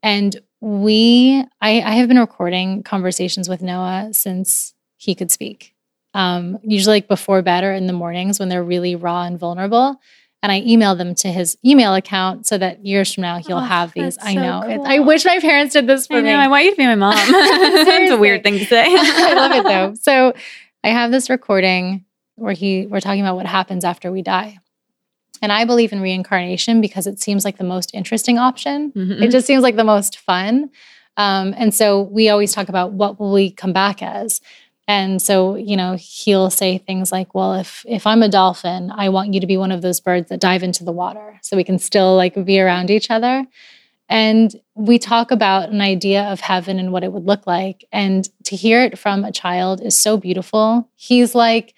and 0.05 0.41
we 0.61 1.45
i, 1.61 1.81
I 1.81 1.95
have 1.97 2.07
been 2.09 2.19
recording 2.21 2.83
conversations 2.85 3.49
with 3.49 3.61
noah 3.63 4.11
since 4.13 4.73
he 4.97 5.15
could 5.17 5.31
speak 5.33 5.73
um, 6.15 6.59
usually 6.63 6.99
like 6.99 7.09
before 7.09 7.43
bed 7.43 7.65
or 7.65 7.73
in 7.73 7.89
the 7.89 7.93
mornings 7.93 8.39
when 8.39 8.49
they're 8.49 8.63
really 8.63 8.95
raw 8.95 9.25
and 9.25 9.37
vulnerable 9.37 9.97
and 10.45 10.53
I 10.53 10.61
email 10.61 10.95
them 10.95 11.15
to 11.17 11.29
his 11.33 11.57
email 11.65 11.95
account 11.95 12.47
so 12.47 12.59
that 12.59 12.85
years 12.87 13.13
from 13.15 13.23
now 13.23 13.39
he'll 13.39 13.57
Oh, 13.57 13.61
have 13.61 13.95
these. 13.95 14.19
I 14.19 14.35
so 14.35 14.41
know. 14.43 14.63
Cool. 14.65 14.87
I 14.87 14.99
wish 14.99 15.25
my 15.25 15.39
parents 15.41 15.73
did 15.73 15.87
this 15.87 16.07
for 16.07 16.17
I 16.17 16.21
me. 16.21 16.29
know. 16.31 16.39
I 16.39 16.49
want 16.49 16.65
you 16.67 16.71
to 16.73 16.77
be 16.77 16.85
my 16.85 16.95
mom. 16.97 17.15
That's 17.33 18.11
a 18.13 18.19
weird 18.19 18.43
thing 18.43 18.59
to 18.59 18.65
say. 18.67 18.85
I 18.91 19.33
love 19.35 19.53
it 19.53 19.65
though. 19.65 19.95
So 20.03 20.35
I 20.85 20.89
have 20.89 21.11
this 21.11 21.31
recording 21.31 22.05
where 22.37 22.53
he 22.53 22.87
we're 22.87 23.01
talking 23.01 23.23
about 23.23 23.37
what 23.37 23.47
happens 23.47 23.85
after 23.85 24.13
we 24.13 24.21
die. 24.21 24.59
And 25.43 25.53
I 25.53 25.65
believe 25.65 25.93
in 25.93 26.01
reincarnation 26.01 26.81
because 26.81 27.07
it 27.07 27.21
seems 27.21 27.45
like 27.45 27.59
the 27.59 27.65
most 27.65 27.91
interesting 27.95 28.39
option. 28.39 28.93
Mhm. 28.93 29.23
It 29.23 29.31
just 29.31 29.47
seems 29.47 29.63
like 29.63 29.77
the 29.77 29.85
most 29.85 30.19
fun. 30.19 30.71
Um, 31.17 31.55
and 31.57 31.75
so 31.75 32.03
we 32.03 32.29
always 32.29 32.53
talk 32.53 32.69
about 32.69 32.93
what 32.93 33.21
will 33.21 33.33
we 33.33 33.51
come 33.51 33.73
back 33.73 34.03
as. 34.03 34.41
And 34.87 35.21
so, 35.23 35.55
you 35.57 35.77
know, 35.77 35.97
he'll 35.99 36.51
say 36.51 36.77
things 36.79 37.11
like, 37.11 37.35
"Well, 37.35 37.55
if 37.55 37.85
if 37.89 38.07
I'm 38.07 38.23
a 38.23 38.29
dolphin, 38.29 38.93
I 38.95 39.09
want 39.09 39.33
you 39.33 39.41
to 39.41 39.47
be 39.47 39.57
one 39.57 39.73
of 39.73 39.81
those 39.81 40.01
birds 40.01 40.29
that 40.29 40.41
dive 40.41 40.63
into 40.63 40.85
the 40.85 40.93
water, 40.93 41.39
so 41.43 41.57
we 41.57 41.65
can 41.65 41.79
still 41.79 42.17
like 42.17 42.43
be 42.45 42.61
around 42.61 42.91
each 42.91 43.11
other." 43.11 43.47
And 44.11 44.55
we 44.75 44.99
talk 44.99 45.31
about 45.31 45.71
an 45.71 45.81
idea 45.81 46.25
of 46.25 46.41
heaven 46.41 46.79
and 46.79 46.93
what 46.93 47.03
it 47.05 47.13
would 47.13 47.25
look 47.25 47.47
like. 47.47 47.87
And 47.91 48.29
to 48.45 48.57
hear 48.57 48.83
it 48.83 48.99
from 48.99 49.25
a 49.25 49.33
child 49.33 49.81
is 49.81 50.01
so 50.01 50.19
beautiful. 50.19 50.89
He's 50.97 51.35
like, 51.35 51.73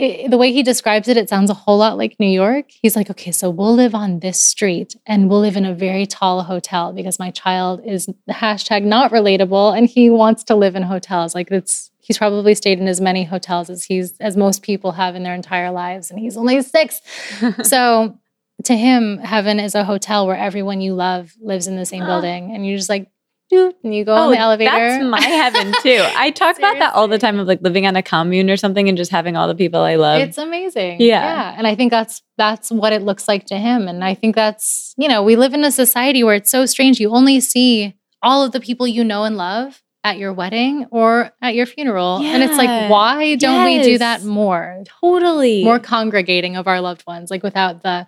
i 0.00 0.26
the 0.28 0.38
way 0.38 0.52
he 0.52 0.62
describes 0.62 1.08
it, 1.08 1.16
it 1.16 1.28
sounds 1.28 1.50
a 1.50 1.54
whole 1.54 1.78
lot 1.78 1.96
like 1.96 2.18
New 2.18 2.26
York. 2.26 2.66
He's 2.70 2.96
like, 2.96 3.10
okay, 3.10 3.32
so 3.32 3.50
we'll 3.50 3.74
live 3.74 3.94
on 3.94 4.20
this 4.20 4.40
street 4.40 4.96
and 5.06 5.28
we'll 5.28 5.40
live 5.40 5.56
in 5.56 5.64
a 5.64 5.74
very 5.74 6.06
tall 6.06 6.42
hotel 6.42 6.92
because 6.92 7.18
my 7.18 7.30
child 7.30 7.82
is 7.84 8.08
hashtag 8.28 8.84
not 8.84 9.12
relatable 9.12 9.76
and 9.76 9.88
he 9.88 10.10
wants 10.10 10.44
to 10.44 10.54
live 10.54 10.76
in 10.76 10.82
hotels. 10.82 11.34
Like 11.34 11.50
it's 11.50 11.90
he's 12.00 12.18
probably 12.18 12.54
stayed 12.54 12.80
in 12.80 12.88
as 12.88 13.00
many 13.00 13.24
hotels 13.24 13.70
as 13.70 13.84
he's 13.84 14.16
as 14.18 14.36
most 14.36 14.62
people 14.62 14.92
have 14.92 15.14
in 15.14 15.22
their 15.22 15.34
entire 15.34 15.70
lives, 15.70 16.10
and 16.10 16.18
he's 16.18 16.36
only 16.36 16.60
six. 16.62 17.00
so 17.62 18.18
to 18.64 18.76
him, 18.76 19.18
heaven 19.18 19.60
is 19.60 19.74
a 19.74 19.84
hotel 19.84 20.26
where 20.26 20.36
everyone 20.36 20.80
you 20.80 20.94
love 20.94 21.32
lives 21.40 21.66
in 21.66 21.76
the 21.76 21.86
same 21.86 22.04
building, 22.10 22.54
and 22.54 22.66
you're 22.66 22.76
just 22.76 22.88
like 22.88 23.08
and 23.50 23.94
you 23.94 24.04
go 24.04 24.14
on 24.14 24.28
oh, 24.28 24.30
the 24.30 24.38
elevator. 24.38 24.70
Oh, 24.72 24.78
That's 24.78 25.04
my 25.04 25.20
heaven 25.20 25.72
too. 25.82 26.02
I 26.16 26.30
talk 26.34 26.58
about 26.58 26.78
that 26.78 26.94
all 26.94 27.08
the 27.08 27.18
time 27.18 27.38
of 27.38 27.46
like 27.46 27.60
living 27.62 27.86
on 27.86 27.96
a 27.96 28.02
commune 28.02 28.50
or 28.50 28.56
something 28.56 28.88
and 28.88 28.96
just 28.96 29.10
having 29.10 29.36
all 29.36 29.48
the 29.48 29.54
people 29.54 29.80
I 29.80 29.96
love. 29.96 30.20
it's 30.20 30.38
amazing. 30.38 31.00
Yeah. 31.00 31.22
Yeah. 31.22 31.54
And 31.56 31.66
I 31.66 31.74
think 31.74 31.90
that's 31.90 32.22
that's 32.36 32.70
what 32.70 32.92
it 32.92 33.02
looks 33.02 33.28
like 33.28 33.46
to 33.46 33.56
him. 33.56 33.88
And 33.88 34.04
I 34.04 34.14
think 34.14 34.34
that's, 34.34 34.94
you 34.96 35.08
know, 35.08 35.22
we 35.22 35.36
live 35.36 35.54
in 35.54 35.64
a 35.64 35.72
society 35.72 36.22
where 36.22 36.34
it's 36.34 36.50
so 36.50 36.66
strange. 36.66 37.00
You 37.00 37.10
only 37.10 37.40
see 37.40 37.94
all 38.22 38.44
of 38.44 38.52
the 38.52 38.60
people 38.60 38.86
you 38.86 39.04
know 39.04 39.24
and 39.24 39.36
love 39.36 39.82
at 40.02 40.18
your 40.18 40.32
wedding 40.32 40.86
or 40.90 41.30
at 41.42 41.54
your 41.54 41.66
funeral. 41.66 42.20
And 42.22 42.42
it's 42.42 42.56
like, 42.56 42.90
why 42.90 43.34
don't 43.36 43.64
we 43.64 43.82
do 43.82 43.98
that 43.98 44.24
more? 44.24 44.82
totally 45.00 45.62
More 45.64 45.78
congregating 45.78 46.56
of 46.56 46.66
our 46.66 46.80
loved 46.80 47.06
ones, 47.06 47.30
like 47.30 47.42
without 47.42 47.82
the, 47.82 48.06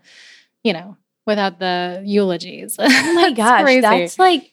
you 0.62 0.72
know, 0.72 0.96
without 1.26 1.58
the 1.58 2.02
eulogies. 2.04 2.76
Oh 2.80 3.14
my 3.14 3.32
gosh, 3.32 3.80
that's 3.80 4.18
like 4.18 4.51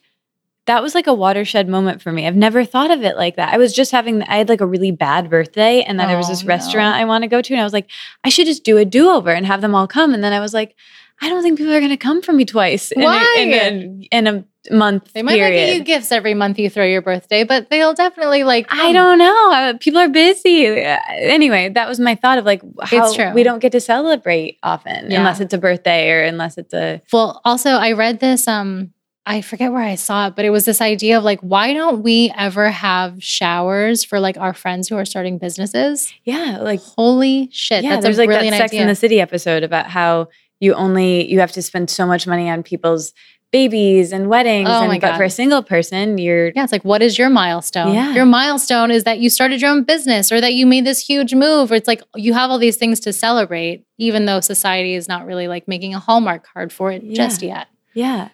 that 0.66 0.82
was 0.82 0.94
like 0.94 1.06
a 1.06 1.14
watershed 1.14 1.68
moment 1.68 2.00
for 2.02 2.12
me. 2.12 2.26
I've 2.26 2.36
never 2.36 2.64
thought 2.64 2.90
of 2.90 3.02
it 3.02 3.16
like 3.16 3.36
that. 3.36 3.52
I 3.52 3.56
was 3.56 3.72
just 3.72 3.90
having 3.92 4.22
I 4.24 4.36
had 4.36 4.48
like 4.48 4.60
a 4.60 4.66
really 4.66 4.90
bad 4.92 5.28
birthday 5.30 5.82
and 5.82 5.98
then 5.98 6.06
there 6.08 6.16
was 6.16 6.26
Oh, 6.28 6.30
this 6.32 6.44
no. 6.44 6.48
restaurant 6.48 6.94
I 6.96 7.04
want 7.06 7.22
to 7.22 7.28
go 7.28 7.40
to 7.42 7.52
and 7.54 7.60
I 7.60 7.64
was 7.64 7.72
like 7.72 7.90
I 8.24 8.28
should 8.28 8.46
just 8.46 8.62
do 8.64 8.76
a 8.78 8.84
do-over 8.84 9.30
and 9.30 9.46
have 9.46 9.62
them 9.62 9.74
all 9.74 9.86
come 9.88 10.14
and 10.14 10.22
then 10.22 10.32
I 10.32 10.40
was 10.40 10.54
like 10.54 10.76
I 11.22 11.28
don't 11.28 11.42
think 11.42 11.58
people 11.58 11.72
are 11.74 11.80
going 11.80 11.90
to 11.90 11.96
come 11.98 12.22
for 12.22 12.32
me 12.32 12.44
twice 12.46 12.92
in 12.92 13.02
Why? 13.02 13.34
a, 13.36 13.42
in 13.42 13.52
a, 13.52 14.06
in 14.16 14.26
a 14.70 14.74
month 14.74 15.12
they 15.14 15.22
might 15.22 15.32
not 15.32 15.46
period. 15.48 15.66
get 15.66 15.76
you 15.76 15.84
gifts 15.84 16.12
every 16.12 16.34
month 16.34 16.58
you 16.58 16.68
throw 16.70 16.84
your 16.84 17.00
birthday, 17.02 17.44
but 17.44 17.68
they'll 17.70 17.94
definitely 17.94 18.44
like 18.44 18.66
I 18.70 18.92
don't 18.92 19.18
know. 19.18 19.52
Uh, 19.52 19.74
People 19.78 20.00
are 20.00 20.08
busy. 20.08 20.66
Uh, 20.84 20.98
Anyway, 21.08 21.70
that 21.70 21.88
was 21.88 21.98
my 21.98 22.14
thought 22.14 22.38
of 22.38 22.44
like 22.44 22.62
how 22.82 23.32
we 23.34 23.42
don't 23.42 23.58
get 23.58 23.72
to 23.72 23.80
celebrate 23.80 24.58
often 24.62 25.10
Yeah. 25.10 25.18
unless 25.18 25.40
it's 25.40 25.52
a 25.54 25.58
birthday 25.58 26.10
or 26.10 26.22
unless 26.22 26.58
it's 26.58 26.74
a 26.74 27.00
Well, 27.12 27.40
also 27.44 27.70
I 27.70 27.92
read 27.92 28.20
this 28.20 28.46
um 28.46 28.92
I 29.30 29.42
forget 29.42 29.70
where 29.70 29.82
I 29.82 29.94
saw 29.94 30.26
it, 30.26 30.34
but 30.34 30.44
it 30.44 30.50
was 30.50 30.64
this 30.64 30.80
idea 30.80 31.16
of 31.16 31.22
like 31.22 31.38
why 31.40 31.72
don't 31.72 32.02
we 32.02 32.32
ever 32.36 32.68
have 32.70 33.22
showers 33.22 34.02
for 34.02 34.18
like 34.18 34.36
our 34.36 34.52
friends 34.52 34.88
who 34.88 34.96
are 34.96 35.04
starting 35.04 35.38
businesses? 35.38 36.12
yeah, 36.24 36.58
like 36.60 36.80
Holy 36.80 37.48
shit, 37.52 37.84
yeah. 37.84 37.90
that's 37.90 38.02
there's 38.02 38.18
a 38.18 38.26
like 38.26 38.30
that 38.30 38.42
Sex 38.52 38.72
idea. 38.72 38.82
in 38.82 38.88
the 38.88 38.96
City 38.96 39.20
episode 39.20 39.62
about 39.62 39.86
how 39.86 40.28
you 40.58 40.74
only 40.74 41.30
you 41.30 41.38
have 41.38 41.52
to 41.52 41.62
spend 41.62 41.90
so 41.90 42.06
much 42.06 42.26
money 42.26 42.50
on 42.50 42.64
people's 42.64 43.12
babies 43.52 44.12
and 44.12 44.28
weddings, 44.28 44.68
Oh 44.68 44.80
and 44.80 44.88
my 44.88 44.98
but 44.98 45.16
for 45.16 45.22
a 45.22 45.30
single 45.30 45.62
person, 45.62 46.18
you're 46.18 46.48
yeah, 46.56 46.64
it's 46.64 46.72
like 46.72 46.84
what 46.84 47.00
is 47.00 47.16
your 47.16 47.30
milestone? 47.30 47.94
Yeah. 47.94 48.12
Your 48.14 48.26
milestone 48.26 48.90
is 48.90 49.04
that 49.04 49.20
you 49.20 49.30
started 49.30 49.62
your 49.62 49.70
own 49.70 49.84
business 49.84 50.32
or 50.32 50.40
that 50.40 50.54
you 50.54 50.66
made 50.66 50.84
this 50.84 50.98
huge 51.06 51.34
move. 51.34 51.70
Or 51.70 51.76
it's 51.76 51.86
like 51.88 52.02
you 52.16 52.34
have 52.34 52.50
all 52.50 52.58
these 52.58 52.76
things 52.76 52.98
to 53.00 53.12
celebrate, 53.12 53.84
even 53.96 54.26
though 54.26 54.40
society 54.40 54.94
is 54.94 55.06
not 55.06 55.24
really 55.24 55.46
like 55.46 55.68
making 55.68 55.94
a 55.94 56.00
Hallmark 56.00 56.44
card 56.52 56.72
for 56.72 56.90
it 56.90 57.12
just 57.12 57.42
yet. 57.42 57.68
yeah. 57.94 58.30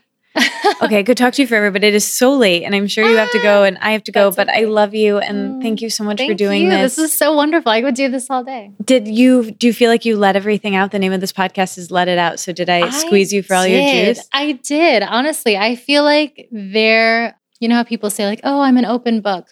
Okay, 0.83 0.99
I 0.99 1.03
could 1.03 1.17
talk 1.17 1.33
to 1.35 1.43
you 1.43 1.49
forever, 1.49 1.71
but 1.71 1.83
it 1.85 1.95
is 1.95 2.05
so 2.11 2.35
late, 2.35 2.63
and 2.65 2.75
I'm 2.75 2.87
sure 2.87 3.09
you 3.09 3.17
have 3.17 3.31
to 3.33 3.41
go, 3.43 3.63
and 3.65 3.79
I 3.79 3.93
have 3.93 4.05
to 4.05 4.13
go. 4.13 4.25
That's 4.31 4.37
But 4.37 4.49
I 4.49 4.65
love 4.65 4.95
you, 4.95 5.19
and 5.19 5.37
Mm, 5.57 5.63
thank 5.63 5.81
you 5.83 5.91
so 5.91 6.05
much 6.05 6.21
for 6.25 6.35
doing 6.35 6.65
you. 6.65 6.71
this. 6.71 6.97
This 6.97 7.13
is 7.13 7.19
so 7.19 7.35
wonderful. 7.35 7.71
I 7.73 7.81
would 7.83 7.95
do 7.95 8.09
this 8.09 8.29
all 8.31 8.45
day. 8.45 8.73
Did 8.85 9.09
you 9.09 9.51
do 9.53 9.67
you 9.67 9.73
feel 9.73 9.91
like 9.91 10.05
you 10.05 10.17
let 10.17 10.37
everything 10.37 10.75
out? 10.75 10.91
The 10.93 10.99
name 10.99 11.13
of 11.13 11.21
this 11.21 11.33
podcast 11.33 11.79
is 11.79 11.91
"Let 11.91 12.09
It 12.09 12.19
Out." 12.19 12.39
So 12.41 12.53
did 12.53 12.69
I, 12.69 12.91
squeeze 12.91 13.33
you 13.33 13.43
for 13.43 13.55
all 13.55 13.67
your 13.67 13.81
juice? 14.15 14.29
I 14.33 14.53
did. 14.53 15.03
Honestly, 15.03 15.57
I 15.57 15.77
feel 15.77 16.03
like 16.05 16.49
they're, 16.53 17.37
you 17.61 17.69
know 17.69 17.77
how 17.77 17.85
people 17.85 18.11
say, 18.11 18.27
like, 18.27 18.41
oh, 18.45 18.61
I'm 18.61 18.77
an 18.77 18.85
open 18.85 19.21
book. 19.21 19.47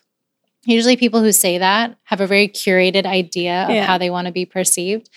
Usually 0.66 0.96
people 0.96 1.20
who 1.20 1.30
say 1.32 1.58
that 1.58 1.96
have 2.04 2.20
a 2.22 2.26
very 2.26 2.48
curated 2.48 3.04
idea 3.04 3.64
of 3.64 3.70
Yeah. 3.70 3.84
how 3.84 3.98
they 3.98 4.08
want 4.10 4.26
to 4.26 4.32
be 4.32 4.46
perceived. 4.46 5.10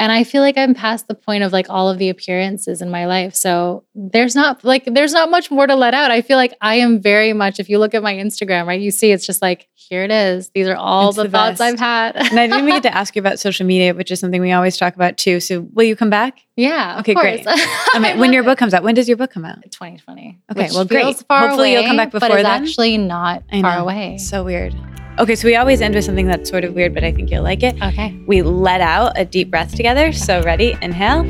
And 0.00 0.10
I 0.10 0.24
feel 0.24 0.42
like 0.42 0.58
I'm 0.58 0.74
past 0.74 1.06
the 1.06 1.14
point 1.14 1.44
of 1.44 1.52
like 1.52 1.70
all 1.70 1.88
of 1.88 1.98
the 1.98 2.08
appearances 2.08 2.82
in 2.82 2.90
my 2.90 3.06
life. 3.06 3.34
So 3.34 3.84
there's 3.94 4.34
not 4.34 4.64
like 4.64 4.84
there's 4.86 5.12
not 5.12 5.30
much 5.30 5.52
more 5.52 5.68
to 5.68 5.76
let 5.76 5.94
out. 5.94 6.10
I 6.10 6.20
feel 6.20 6.36
like 6.36 6.52
I 6.60 6.74
am 6.76 7.00
very 7.00 7.32
much, 7.32 7.60
if 7.60 7.68
you 7.68 7.78
look 7.78 7.94
at 7.94 8.02
my 8.02 8.12
Instagram, 8.12 8.66
right, 8.66 8.80
you 8.80 8.90
see 8.90 9.12
it's 9.12 9.24
just 9.24 9.40
like, 9.40 9.68
here 9.74 10.02
it 10.02 10.10
is. 10.10 10.50
These 10.54 10.66
are 10.66 10.74
all 10.74 11.08
It's 11.08 11.16
the, 11.16 11.24
the 11.24 11.28
thoughts. 11.30 11.60
I've 11.60 11.78
had. 11.78 12.16
And 12.34 12.40
I 12.40 12.46
didn't 12.48 12.66
even 12.66 12.74
get 12.74 12.82
to 12.84 12.94
ask 12.94 13.14
you 13.14 13.20
about 13.20 13.38
social 13.38 13.66
media, 13.66 13.94
which 13.94 14.10
is 14.10 14.18
something 14.18 14.40
we 14.40 14.50
always 14.50 14.76
talk 14.76 14.96
about 14.96 15.16
too. 15.16 15.38
So 15.38 15.60
will 15.72 15.84
you 15.84 15.94
come 15.94 16.10
back? 16.10 16.40
yeah. 16.56 16.94
of 16.94 17.00
Okay, 17.00 17.14
great. 17.14 17.44
I 17.46 17.98
mean, 18.00 18.18
when 18.18 18.32
your 18.32 18.42
book 18.42 18.58
comes 18.58 18.74
out, 18.74 18.82
when 18.82 18.94
does 18.94 19.06
your 19.06 19.16
book 19.16 19.30
come 19.30 19.44
out? 19.44 19.62
2020. 19.62 20.40
Okay, 20.50 20.68
well, 20.72 20.84
great. 20.84 21.04
Hopefully 21.30 21.72
you'll 21.72 21.82
come 21.82 21.92
away, 21.92 21.96
back 21.96 22.12
but 22.12 22.20
before 22.20 22.38
it's 22.38 22.44
then. 22.44 22.62
actually 22.62 22.98
not 22.98 23.44
far 23.60 23.78
away. 23.78 24.18
So 24.18 24.42
weird. 24.42 24.74
Okay, 25.16 25.36
so 25.36 25.46
we 25.46 25.54
always 25.54 25.80
end 25.80 25.94
with 25.94 26.04
something 26.04 26.26
that's 26.26 26.50
sort 26.50 26.64
of 26.64 26.74
weird, 26.74 26.92
but 26.92 27.04
I 27.04 27.12
think 27.12 27.30
you'll 27.30 27.44
like 27.44 27.62
it. 27.62 27.80
Okay. 27.80 28.20
We 28.26 28.42
let 28.42 28.80
out 28.80 29.12
a 29.16 29.24
deep 29.24 29.48
breath 29.48 29.76
together. 29.76 30.12
So 30.12 30.42
ready? 30.42 30.76
Inhale. 30.82 31.22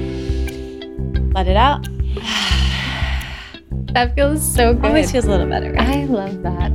Let 1.34 1.48
it 1.48 1.56
out. 1.56 1.86
That 3.92 4.14
feels 4.14 4.42
so 4.42 4.72
good. 4.72 4.86
Always 4.86 5.12
feels 5.12 5.26
a 5.26 5.30
little 5.30 5.46
better. 5.46 5.70
Right? 5.70 5.86
I 5.86 6.04
love 6.04 6.42
that. 6.42 6.72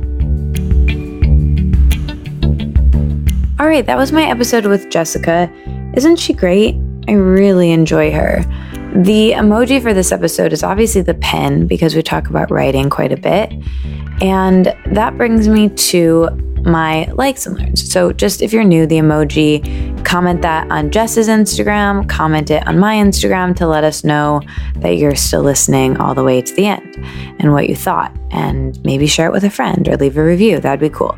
All 3.58 3.66
right, 3.66 3.84
that 3.84 3.98
was 3.98 4.12
my 4.12 4.22
episode 4.22 4.66
with 4.66 4.88
Jessica. 4.90 5.52
Isn't 5.96 6.16
she 6.16 6.32
great? 6.32 6.76
I 7.08 7.12
really 7.12 7.72
enjoy 7.72 8.12
her. 8.12 8.42
The 8.94 9.32
emoji 9.32 9.82
for 9.82 9.92
this 9.92 10.12
episode 10.12 10.52
is 10.52 10.62
obviously 10.62 11.02
the 11.02 11.14
pen 11.14 11.66
because 11.66 11.96
we 11.96 12.02
talk 12.02 12.28
about 12.28 12.52
writing 12.52 12.88
quite 12.88 13.10
a 13.10 13.16
bit. 13.16 13.52
And 14.22 14.74
that 14.86 15.16
brings 15.16 15.48
me 15.48 15.70
to 15.70 16.28
my 16.64 17.04
likes 17.12 17.46
and 17.46 17.58
learns. 17.58 17.90
So, 17.90 18.12
just 18.12 18.42
if 18.42 18.52
you're 18.52 18.64
new, 18.64 18.86
the 18.86 18.96
emoji, 18.96 20.04
comment 20.04 20.42
that 20.42 20.70
on 20.70 20.90
Jess's 20.90 21.28
Instagram, 21.28 22.08
comment 22.08 22.50
it 22.50 22.66
on 22.66 22.78
my 22.78 22.96
Instagram 22.96 23.54
to 23.56 23.66
let 23.66 23.84
us 23.84 24.04
know 24.04 24.40
that 24.76 24.96
you're 24.96 25.14
still 25.14 25.42
listening 25.42 25.96
all 25.96 26.14
the 26.14 26.24
way 26.24 26.42
to 26.42 26.54
the 26.54 26.66
end 26.66 26.96
and 27.38 27.52
what 27.52 27.68
you 27.68 27.76
thought. 27.76 28.14
And 28.30 28.82
maybe 28.84 29.06
share 29.06 29.26
it 29.26 29.32
with 29.32 29.44
a 29.44 29.50
friend 29.50 29.88
or 29.88 29.96
leave 29.96 30.16
a 30.16 30.24
review. 30.24 30.60
That'd 30.60 30.80
be 30.80 30.94
cool. 30.94 31.16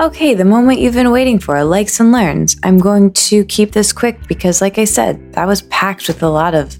Okay, 0.00 0.34
the 0.34 0.44
moment 0.44 0.80
you've 0.80 0.94
been 0.94 1.12
waiting 1.12 1.38
for 1.38 1.62
likes 1.62 2.00
and 2.00 2.12
learns. 2.12 2.56
I'm 2.62 2.78
going 2.78 3.12
to 3.12 3.44
keep 3.44 3.72
this 3.72 3.92
quick 3.92 4.26
because, 4.26 4.60
like 4.60 4.78
I 4.78 4.84
said, 4.84 5.34
that 5.34 5.46
was 5.46 5.62
packed 5.62 6.08
with 6.08 6.22
a 6.22 6.28
lot 6.28 6.54
of 6.54 6.76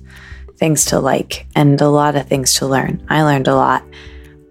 things 0.57 0.85
to 0.87 0.99
like 0.99 1.47
and 1.55 1.81
a 1.81 1.89
lot 1.89 2.17
of 2.17 2.27
things 2.27 2.55
to 2.55 2.67
learn. 2.67 3.05
I 3.09 3.23
learned 3.23 3.49
a 3.49 3.55
lot 3.55 3.85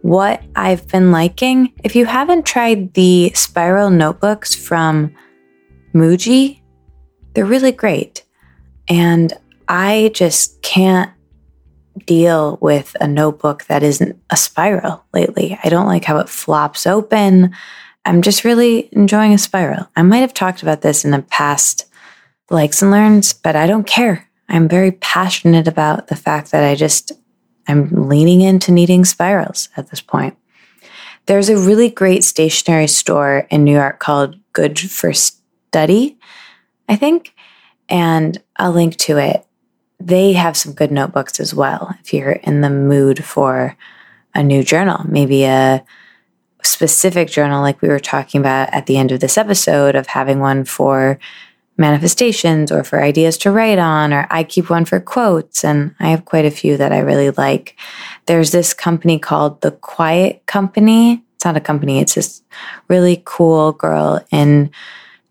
what 0.02 0.42
I've 0.56 0.88
been 0.88 1.12
liking. 1.12 1.74
If 1.84 1.96
you 1.96 2.06
haven't 2.06 2.46
tried 2.46 2.94
the 2.94 3.32
spiral 3.36 3.90
notebooks 3.90 4.56
from 4.56 5.14
Muji, 5.94 6.62
they're 7.34 7.46
really 7.46 7.72
great. 7.72 8.24
And 8.88 9.34
I 9.68 10.12
just 10.14 10.62
can't 10.62 11.12
deal 12.06 12.58
with 12.62 12.96
a 13.00 13.08
notebook 13.08 13.66
that 13.66 13.84
isn't 13.84 14.20
a 14.30 14.38
spiral 14.38 15.04
lately. 15.14 15.58
I 15.64 15.70
don't 15.70 15.88
like 15.88 16.06
how 16.06 16.18
it 16.18 16.30
flops 16.30 16.88
open. 16.88 17.54
I'm 18.06 18.22
just 18.22 18.44
really 18.44 18.90
enjoying 18.94 19.34
a 19.34 19.38
spiral. 19.38 19.88
I 19.96 20.02
might 20.02 20.20
have 20.20 20.34
talked 20.34 20.62
about 20.62 20.82
this 20.82 21.06
in 21.06 21.12
the 21.12 21.22
past 21.22 21.86
likes 22.50 22.82
and 22.82 22.92
learns, 22.92 23.34
but 23.34 23.56
I 23.56 23.68
don't 23.68 23.86
care. 23.86 24.28
I'm 24.50 24.68
very 24.68 24.92
passionate 24.92 25.68
about 25.68 26.08
the 26.08 26.16
fact 26.16 26.52
that 26.52 26.64
I 26.64 26.76
just 26.76 27.12
I'm 27.68 28.10
leaning 28.10 28.42
into 28.42 28.72
needing 28.72 29.06
spirals 29.06 29.70
at 29.78 29.90
this 29.90 30.02
point. 30.02 30.38
There's 31.26 31.50
a 31.50 31.58
really 31.58 31.90
great 31.90 32.24
stationery 32.24 32.88
store 32.88 33.48
in 33.50 33.64
New 33.64 33.74
York 33.74 34.00
called 34.00 34.38
Good 34.54 34.80
for 34.80 35.14
Study, 35.14 36.18
I 36.90 36.96
think, 36.96 37.36
and 37.88 38.42
I'll 38.58 38.72
link 38.72 38.98
to 38.98 39.18
it. 39.18 39.46
They 40.00 40.34
have 40.34 40.58
some 40.58 40.74
good 40.74 40.92
notebooks 40.92 41.40
as 41.40 41.54
well 41.54 41.96
if 42.02 42.14
you're 42.14 42.32
in 42.32 42.62
the 42.62 42.70
mood 42.70 43.24
for 43.24 43.78
a 44.34 44.42
new 44.42 44.64
journal, 44.64 45.06
maybe 45.08 45.44
a 45.44 45.86
specific 46.64 47.30
journal 47.30 47.62
like 47.62 47.82
we 47.82 47.90
were 47.90 48.00
talking 48.00 48.40
about 48.40 48.74
at 48.74 48.86
the 48.86 48.98
end 48.98 49.12
of 49.12 49.20
this 49.20 49.38
episode 49.38 49.96
of 49.96 50.08
having 50.08 50.40
one 50.40 50.64
for 50.64 51.20
manifestations 51.82 52.72
or 52.72 52.86
for 52.86 53.04
ideas 53.04 53.38
to 53.40 53.52
write 53.52 53.80
on, 53.80 54.14
or 54.14 54.26
I 54.30 54.46
keep 54.46 54.70
one 54.70 54.86
for 54.86 55.02
quotes, 55.02 55.66
and 55.66 55.94
I 56.00 56.10
have 56.10 56.24
quite 56.24 56.46
a 56.46 56.52
few 56.52 56.78
that 56.78 56.94
I 56.94 57.00
really 57.00 57.32
like. 57.32 57.76
There's 58.28 58.52
this 58.52 58.74
company 58.74 59.20
called 59.20 59.60
The 59.60 59.72
Quiet 59.72 60.46
Company. 60.46 61.22
It's 61.36 61.44
not 61.44 61.58
a 61.58 61.60
company, 61.60 62.00
it's 62.00 62.16
this 62.16 62.44
really 62.88 63.22
cool 63.26 63.74
girl 63.74 64.24
in 64.32 64.72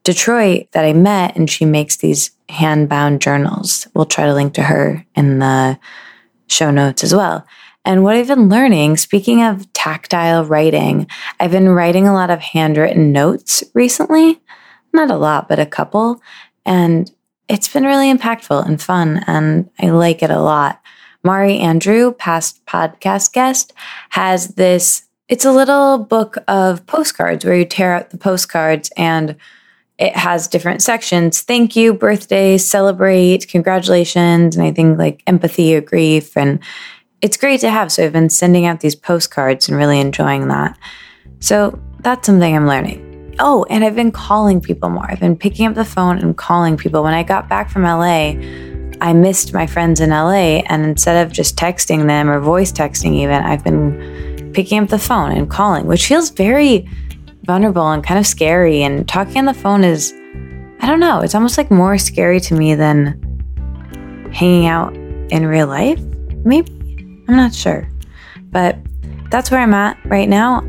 Detroit 0.05 0.67
that 0.73 0.85
I 0.85 0.93
met, 0.93 1.37
and 1.37 1.49
she 1.49 1.65
makes 1.65 1.97
these 1.97 2.33
hand 2.49 2.89
bound 2.89 3.23
journals. 3.23 3.87
We'll 3.95 4.07
try 4.07 4.27
to 4.27 4.35
link 4.35 4.55
to 4.55 4.63
her 4.63 5.07
in 5.15 5.39
the 5.39 5.79
show 6.49 6.71
notes 6.71 7.05
as 7.05 7.15
well. 7.15 7.47
And 7.85 8.03
what 8.03 8.17
I've 8.17 8.27
been 8.27 8.49
learning, 8.49 8.99
speaking 8.99 9.43
of 9.43 9.73
tactile 9.73 10.45
writing, 10.45 11.07
I've 11.39 11.53
been 11.53 11.69
writing 11.69 12.07
a 12.07 12.13
lot 12.13 12.31
of 12.31 12.41
handwritten 12.41 13.13
notes 13.13 13.65
recently 13.73 14.41
not 14.93 15.11
a 15.11 15.17
lot, 15.17 15.49
but 15.49 15.59
a 15.59 15.67
couple. 15.67 16.21
And 16.65 17.11
it's 17.49 17.73
been 17.73 17.85
really 17.85 18.13
impactful 18.13 18.67
and 18.67 18.81
fun, 18.81 19.25
and 19.27 19.69
I 19.81 19.91
like 19.91 20.23
it 20.23 20.31
a 20.31 20.41
lot. 20.41 20.81
Mari 21.23 21.59
Andrew, 21.59 22.13
past 22.13 22.65
podcast 22.67 23.33
guest, 23.33 23.73
has 24.11 24.49
this. 24.55 25.05
It's 25.29 25.45
a 25.45 25.53
little 25.53 25.99
book 25.99 26.39
of 26.49 26.87
postcards 26.87 27.45
where 27.45 27.57
you 27.57 27.65
tear 27.65 27.95
out 27.95 28.11
the 28.11 28.19
postcards 28.19 28.91
and 28.97 29.37
it 29.99 30.17
has 30.17 30.49
different 30.49 30.81
sections 30.83 31.43
thank 31.43 31.77
you, 31.77 31.93
birthday, 31.93 32.57
celebrate, 32.57 33.47
congratulations, 33.49 34.57
and 34.57 34.65
I 34.65 34.73
think 34.73 34.99
like 34.99 35.23
empathy 35.27 35.77
or 35.77 35.83
grief. 35.83 36.37
And 36.37 36.59
it's 37.21 37.37
great 37.37 37.61
to 37.61 37.71
have. 37.71 37.93
So 37.93 38.05
I've 38.05 38.13
been 38.13 38.31
sending 38.31 38.65
out 38.65 38.81
these 38.81 38.97
postcards 38.97 39.69
and 39.69 39.77
really 39.77 40.01
enjoying 40.01 40.49
that. 40.49 40.79
So 41.41 41.79
that's 42.01 42.27
something 42.27 42.57
I'm 42.57 42.67
learning. 42.67 43.10
Oh, 43.43 43.65
and 43.71 43.83
I've 43.83 43.97
been 43.97 44.13
calling 44.13 44.61
people 44.61 44.91
more. 44.91 45.11
I've 45.11 45.19
been 45.19 45.37
picking 45.37 45.67
up 45.67 45.75
the 45.75 45.85
phone 45.85 46.19
and 46.19 46.37
calling 46.37 46.77
people. 46.77 47.03
When 47.03 47.15
I 47.15 47.23
got 47.23 47.49
back 47.49 47.71
from 47.71 47.85
LA, 47.85 48.35
I 49.01 49.15
missed 49.15 49.55
my 49.55 49.67
friends 49.67 49.99
in 49.99 50.11
LA. 50.11 50.61
And 50.69 50.85
instead 50.85 51.27
of 51.27 51.33
just 51.33 51.57
texting 51.57 52.07
them 52.07 52.29
or 52.29 52.39
voice 52.39 52.71
texting, 52.71 53.15
even, 53.15 53.43
I've 53.43 53.65
been 53.65 54.53
picking 54.53 54.83
up 54.83 54.91
the 54.91 54.99
phone 54.99 55.33
and 55.33 55.49
calling, 55.49 55.87
which 55.87 56.07
feels 56.07 56.29
very 56.29 56.87
vulnerable 57.45 57.91
and 57.91 58.05
kind 58.05 58.21
of 58.21 58.27
scary. 58.27 58.83
And 58.83 59.09
talking 59.09 59.39
on 59.39 59.47
the 59.47 59.55
phone 59.55 59.85
is, 59.85 60.13
I 60.81 60.87
don't 60.87 61.01
know, 61.01 61.21
it's 61.21 61.35
almost 61.35 61.57
like 61.57 61.71
more 61.71 61.97
scary 61.97 62.41
to 62.41 62.55
me 62.55 62.75
than 62.75 63.17
hanging 64.35 64.67
out 64.67 64.95
in 64.95 65.47
real 65.47 65.67
life. 65.67 65.99
Maybe. 66.45 66.71
I'm 67.27 67.37
not 67.37 67.55
sure. 67.55 67.89
But 68.51 68.77
that's 69.31 69.51
where 69.51 69.61
I'm 69.61 69.73
at 69.73 69.97
right 70.05 70.29
now. 70.29 70.61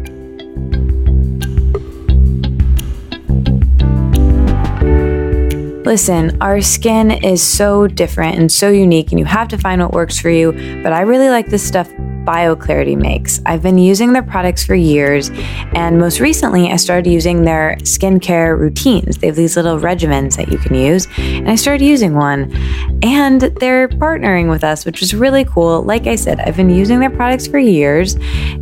Listen, 5.83 6.39
our 6.41 6.61
skin 6.61 7.09
is 7.09 7.41
so 7.41 7.87
different 7.87 8.37
and 8.37 8.51
so 8.51 8.69
unique, 8.69 9.11
and 9.11 9.19
you 9.19 9.25
have 9.25 9.47
to 9.47 9.57
find 9.57 9.81
what 9.81 9.93
works 9.93 10.19
for 10.19 10.29
you. 10.29 10.51
But 10.83 10.93
I 10.93 11.01
really 11.01 11.29
like 11.29 11.47
this 11.47 11.67
stuff 11.67 11.91
BioClarity 12.23 12.95
makes. 12.95 13.41
I've 13.47 13.63
been 13.63 13.79
using 13.79 14.13
their 14.13 14.21
products 14.21 14.63
for 14.63 14.75
years, 14.75 15.31
and 15.73 15.97
most 15.97 16.19
recently, 16.19 16.71
I 16.71 16.75
started 16.75 17.09
using 17.09 17.45
their 17.45 17.77
skincare 17.79 18.57
routines. 18.59 19.17
They 19.17 19.27
have 19.27 19.35
these 19.35 19.55
little 19.55 19.79
regimens 19.79 20.37
that 20.37 20.51
you 20.51 20.59
can 20.59 20.75
use, 20.75 21.07
and 21.17 21.49
I 21.49 21.55
started 21.55 21.83
using 21.83 22.13
one. 22.13 22.53
And 23.01 23.41
they're 23.41 23.87
partnering 23.87 24.51
with 24.51 24.63
us, 24.63 24.85
which 24.85 25.01
is 25.01 25.15
really 25.15 25.45
cool. 25.45 25.81
Like 25.81 26.05
I 26.05 26.15
said, 26.15 26.39
I've 26.41 26.57
been 26.57 26.69
using 26.69 26.99
their 26.99 27.09
products 27.09 27.47
for 27.47 27.57
years, 27.57 28.17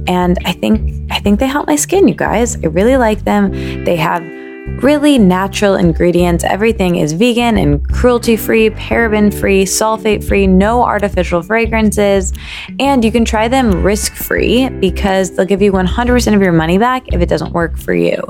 and 0.07 0.37
I 0.45 0.53
think 0.53 1.11
I 1.11 1.19
think 1.19 1.41
they 1.41 1.47
help 1.47 1.67
my 1.67 1.75
skin, 1.75 2.07
you 2.07 2.15
guys. 2.15 2.55
I 2.63 2.67
really 2.67 2.95
like 2.95 3.25
them. 3.25 3.51
They 3.83 3.97
have 3.97 4.23
really 4.81 5.17
natural 5.17 5.75
ingredients. 5.75 6.43
Everything 6.43 6.95
is 6.95 7.13
vegan 7.13 7.57
and 7.57 7.87
cruelty 7.89 8.37
free, 8.37 8.69
paraben 8.69 9.33
free, 9.33 9.65
sulfate 9.65 10.23
free, 10.25 10.47
no 10.47 10.83
artificial 10.83 11.41
fragrances. 11.41 12.33
And 12.79 13.03
you 13.03 13.11
can 13.11 13.25
try 13.25 13.47
them 13.47 13.83
risk 13.83 14.13
free 14.13 14.69
because 14.69 15.31
they'll 15.35 15.45
give 15.45 15.61
you 15.61 15.71
100% 15.71 16.35
of 16.35 16.41
your 16.41 16.53
money 16.53 16.77
back 16.77 17.07
if 17.13 17.21
it 17.21 17.27
doesn't 17.27 17.53
work 17.53 17.77
for 17.77 17.93
you. 17.93 18.21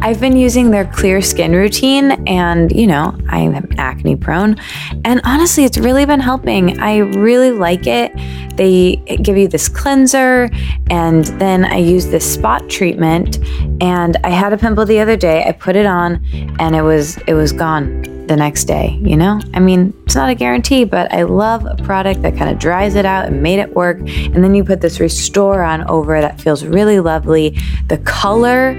I've 0.00 0.20
been 0.20 0.36
using 0.36 0.70
their 0.70 0.84
clear 0.84 1.22
skin 1.22 1.52
routine, 1.52 2.10
and 2.26 2.70
you 2.72 2.86
know, 2.86 3.16
I 3.30 3.38
am 3.38 3.66
acne 3.78 4.16
prone. 4.16 4.56
And 5.04 5.20
honestly, 5.24 5.64
it's 5.64 5.78
really 5.78 6.04
been 6.04 6.20
helping. 6.20 6.78
I 6.78 6.98
really 6.98 7.52
like 7.52 7.86
it. 7.86 8.12
They 8.56 8.96
give 9.22 9.38
you 9.38 9.48
this 9.48 9.66
cleanser, 9.66 10.50
and 10.90 11.24
then 11.40 11.64
I 11.64 11.76
use 11.76 12.08
this 12.08 12.30
spot 12.30 12.68
treatment. 12.68 13.38
And 13.80 14.18
I 14.24 14.28
had 14.28 14.52
a 14.52 14.58
pimple 14.58 14.84
the 14.84 15.00
other 15.00 15.16
day. 15.16 15.44
I 15.46 15.52
put 15.52 15.73
it 15.76 15.86
on, 15.86 16.24
and 16.58 16.74
it 16.74 16.82
was 16.82 17.16
it 17.26 17.34
was 17.34 17.52
gone 17.52 18.02
the 18.26 18.36
next 18.36 18.64
day, 18.64 18.98
you 19.02 19.16
know? 19.16 19.40
I 19.52 19.60
mean, 19.60 19.92
it's 20.04 20.14
not 20.14 20.30
a 20.30 20.34
guarantee, 20.34 20.84
but 20.84 21.12
I 21.12 21.24
love 21.24 21.66
a 21.66 21.76
product 21.82 22.22
that 22.22 22.36
kind 22.36 22.50
of 22.50 22.58
dries 22.58 22.94
it 22.94 23.04
out 23.04 23.26
and 23.26 23.42
made 23.42 23.58
it 23.58 23.74
work. 23.74 23.98
And 23.98 24.42
then 24.42 24.54
you 24.54 24.64
put 24.64 24.80
this 24.80 25.00
restore 25.00 25.62
on 25.62 25.84
over 25.90 26.20
that 26.20 26.40
feels 26.40 26.64
really 26.64 27.00
lovely. 27.00 27.58
The 27.88 27.98
color 27.98 28.70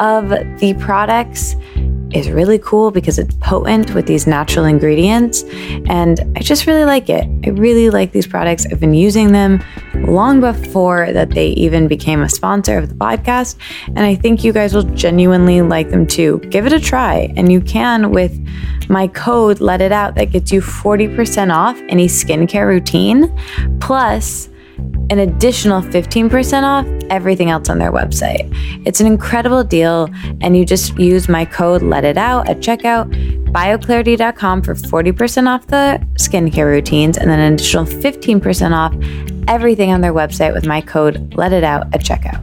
of 0.00 0.28
the 0.58 0.74
products 0.78 1.54
is 2.14 2.30
really 2.30 2.58
cool 2.58 2.90
because 2.90 3.18
it's 3.18 3.34
potent 3.40 3.94
with 3.94 4.06
these 4.06 4.26
natural 4.26 4.64
ingredients. 4.64 5.44
And 5.86 6.20
I 6.36 6.40
just 6.40 6.66
really 6.66 6.84
like 6.84 7.08
it. 7.08 7.26
I 7.46 7.50
really 7.50 7.90
like 7.90 8.12
these 8.12 8.26
products. 8.26 8.66
I've 8.66 8.80
been 8.80 8.94
using 8.94 9.32
them 9.32 9.62
long 9.94 10.40
before 10.40 11.12
that 11.12 11.30
they 11.30 11.48
even 11.48 11.88
became 11.88 12.22
a 12.22 12.28
sponsor 12.28 12.78
of 12.78 12.88
the 12.88 12.94
podcast. 12.94 13.56
And 13.88 14.00
I 14.00 14.14
think 14.14 14.44
you 14.44 14.52
guys 14.52 14.74
will 14.74 14.82
genuinely 14.82 15.62
like 15.62 15.90
them 15.90 16.06
too. 16.06 16.38
Give 16.50 16.66
it 16.66 16.72
a 16.72 16.80
try. 16.80 17.32
And 17.36 17.50
you 17.50 17.60
can 17.60 18.10
with 18.10 18.38
my 18.88 19.08
code, 19.08 19.60
Let 19.60 19.80
It 19.80 19.92
Out, 19.92 20.14
that 20.16 20.26
gets 20.26 20.52
you 20.52 20.60
40% 20.60 21.54
off 21.54 21.80
any 21.88 22.06
skincare 22.06 22.66
routine. 22.66 23.32
Plus, 23.80 24.48
an 25.10 25.18
additional 25.18 25.82
15% 25.82 26.62
off 26.62 26.86
everything 27.10 27.50
else 27.50 27.68
on 27.68 27.78
their 27.78 27.92
website. 27.92 28.50
It's 28.86 29.00
an 29.00 29.06
incredible 29.06 29.62
deal, 29.62 30.08
and 30.40 30.56
you 30.56 30.64
just 30.64 30.98
use 30.98 31.28
my 31.28 31.44
code 31.44 31.82
Let 31.82 32.04
It 32.04 32.16
Out 32.16 32.48
at 32.48 32.58
checkout, 32.58 33.12
bioclarity.com 33.52 34.62
for 34.62 34.74
40% 34.74 35.48
off 35.48 35.66
the 35.66 36.04
skincare 36.14 36.66
routines, 36.66 37.18
and 37.18 37.30
then 37.30 37.40
an 37.40 37.54
additional 37.54 37.84
15% 37.84 38.72
off 38.72 38.94
everything 39.48 39.92
on 39.92 40.00
their 40.00 40.14
website 40.14 40.54
with 40.54 40.66
my 40.66 40.80
code 40.80 41.34
Let 41.34 41.52
It 41.52 41.64
Out 41.64 41.94
at 41.94 42.00
checkout. 42.00 42.40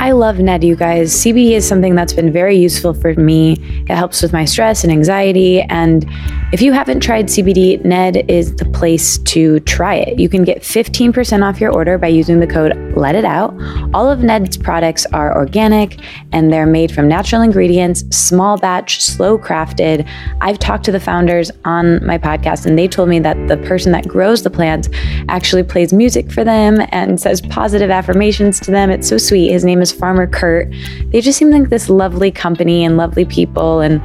I 0.00 0.12
love 0.12 0.38
Ned, 0.38 0.62
you 0.62 0.76
guys. 0.76 1.12
CBD 1.12 1.50
is 1.52 1.66
something 1.66 1.96
that's 1.96 2.12
been 2.12 2.32
very 2.32 2.56
useful 2.56 2.94
for 2.94 3.14
me. 3.14 3.54
It 3.88 3.96
helps 3.96 4.22
with 4.22 4.32
my 4.32 4.44
stress 4.44 4.84
and 4.84 4.92
anxiety. 4.92 5.60
And 5.62 6.08
if 6.52 6.62
you 6.62 6.72
haven't 6.72 7.00
tried 7.00 7.26
CBD, 7.26 7.84
Ned 7.84 8.30
is 8.30 8.54
the 8.54 8.64
place 8.64 9.18
to 9.18 9.58
try 9.60 9.96
it. 9.96 10.20
You 10.20 10.28
can 10.28 10.44
get 10.44 10.62
15% 10.62 11.42
off 11.42 11.60
your 11.60 11.72
order 11.72 11.98
by 11.98 12.06
using 12.06 12.38
the 12.38 12.46
code 12.46 12.76
Let 12.96 13.16
It 13.16 13.24
Out. 13.24 13.54
All 13.92 14.08
of 14.08 14.20
Ned's 14.20 14.56
products 14.56 15.04
are 15.06 15.36
organic 15.36 15.98
and 16.30 16.52
they're 16.52 16.64
made 16.64 16.92
from 16.92 17.08
natural 17.08 17.42
ingredients, 17.42 18.04
small 18.16 18.56
batch, 18.56 19.02
slow 19.02 19.36
crafted. 19.36 20.08
I've 20.40 20.60
talked 20.60 20.84
to 20.84 20.92
the 20.92 21.00
founders 21.00 21.50
on 21.64 22.06
my 22.06 22.18
podcast 22.18 22.66
and 22.66 22.78
they 22.78 22.86
told 22.86 23.08
me 23.08 23.18
that 23.18 23.48
the 23.48 23.56
person 23.56 23.90
that 23.92 24.06
grows 24.06 24.44
the 24.44 24.50
plants 24.50 24.88
actually 25.28 25.64
plays 25.64 25.92
music 25.92 26.30
for 26.30 26.44
them 26.44 26.86
and 26.92 27.20
says 27.20 27.40
positive 27.40 27.90
affirmations 27.90 28.60
to 28.60 28.70
them. 28.70 28.90
It's 28.90 29.08
so 29.08 29.18
sweet. 29.18 29.50
His 29.50 29.64
name 29.64 29.82
is 29.82 29.87
Farmer 29.92 30.26
Kurt. 30.26 30.72
They 31.10 31.20
just 31.20 31.38
seem 31.38 31.50
like 31.50 31.68
this 31.68 31.88
lovely 31.88 32.30
company 32.30 32.84
and 32.84 32.96
lovely 32.96 33.24
people. 33.24 33.80
And 33.80 34.02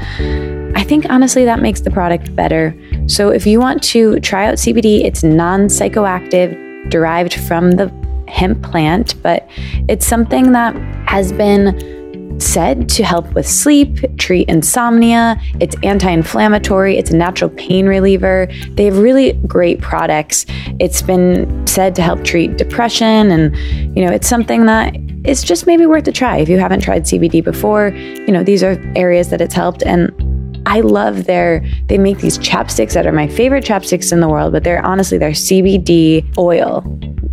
I 0.77 0.83
think 0.83 1.05
honestly 1.09 1.45
that 1.45 1.61
makes 1.61 1.81
the 1.81 1.91
product 1.91 2.35
better. 2.35 2.75
So 3.07 3.29
if 3.29 3.45
you 3.45 3.59
want 3.59 3.83
to 3.83 4.19
try 4.19 4.45
out 4.45 4.55
CBD, 4.55 5.03
it's 5.05 5.23
non 5.23 5.67
psychoactive, 5.67 6.89
derived 6.89 7.33
from 7.33 7.71
the 7.71 7.91
hemp 8.27 8.61
plant, 8.63 9.21
but 9.21 9.47
it's 9.87 10.05
something 10.05 10.51
that 10.53 10.75
has 11.07 11.31
been 11.31 12.02
said 12.39 12.89
to 12.89 13.03
help 13.03 13.31
with 13.33 13.47
sleep, 13.47 13.99
treat 14.17 14.47
insomnia. 14.49 15.39
It's 15.59 15.75
anti 15.83 16.09
inflammatory, 16.09 16.97
it's 16.97 17.11
a 17.11 17.15
natural 17.15 17.49
pain 17.49 17.85
reliever. 17.87 18.47
They 18.71 18.85
have 18.85 18.97
really 18.97 19.33
great 19.47 19.81
products. 19.81 20.45
It's 20.79 21.01
been 21.01 21.67
said 21.67 21.95
to 21.95 22.01
help 22.01 22.23
treat 22.23 22.57
depression, 22.57 23.31
and 23.31 23.55
you 23.95 24.05
know, 24.05 24.11
it's 24.11 24.27
something 24.27 24.65
that 24.65 24.95
is 25.25 25.41
just 25.43 25.65
maybe 25.65 25.85
worth 25.85 26.07
a 26.07 26.11
try 26.11 26.37
if 26.37 26.49
you 26.49 26.57
haven't 26.57 26.81
tried 26.81 27.03
CBD 27.03 27.43
before. 27.43 27.89
You 27.89 28.31
know, 28.31 28.43
these 28.43 28.63
are 28.63 28.81
areas 28.95 29.29
that 29.29 29.41
it's 29.41 29.53
helped, 29.53 29.83
and 29.83 30.11
I 30.65 30.81
love 30.81 31.25
their, 31.25 31.65
they 31.87 31.97
make 31.97 32.19
these 32.19 32.37
chapsticks 32.37 32.93
that 32.93 33.05
are 33.05 33.11
my 33.11 33.27
favorite 33.27 33.65
chapsticks 33.65 34.11
in 34.11 34.21
the 34.21 34.29
world, 34.29 34.53
but 34.53 34.63
they're 34.63 34.85
honestly, 34.85 35.17
they're 35.17 35.31
CBD 35.31 36.25
oil 36.37 36.83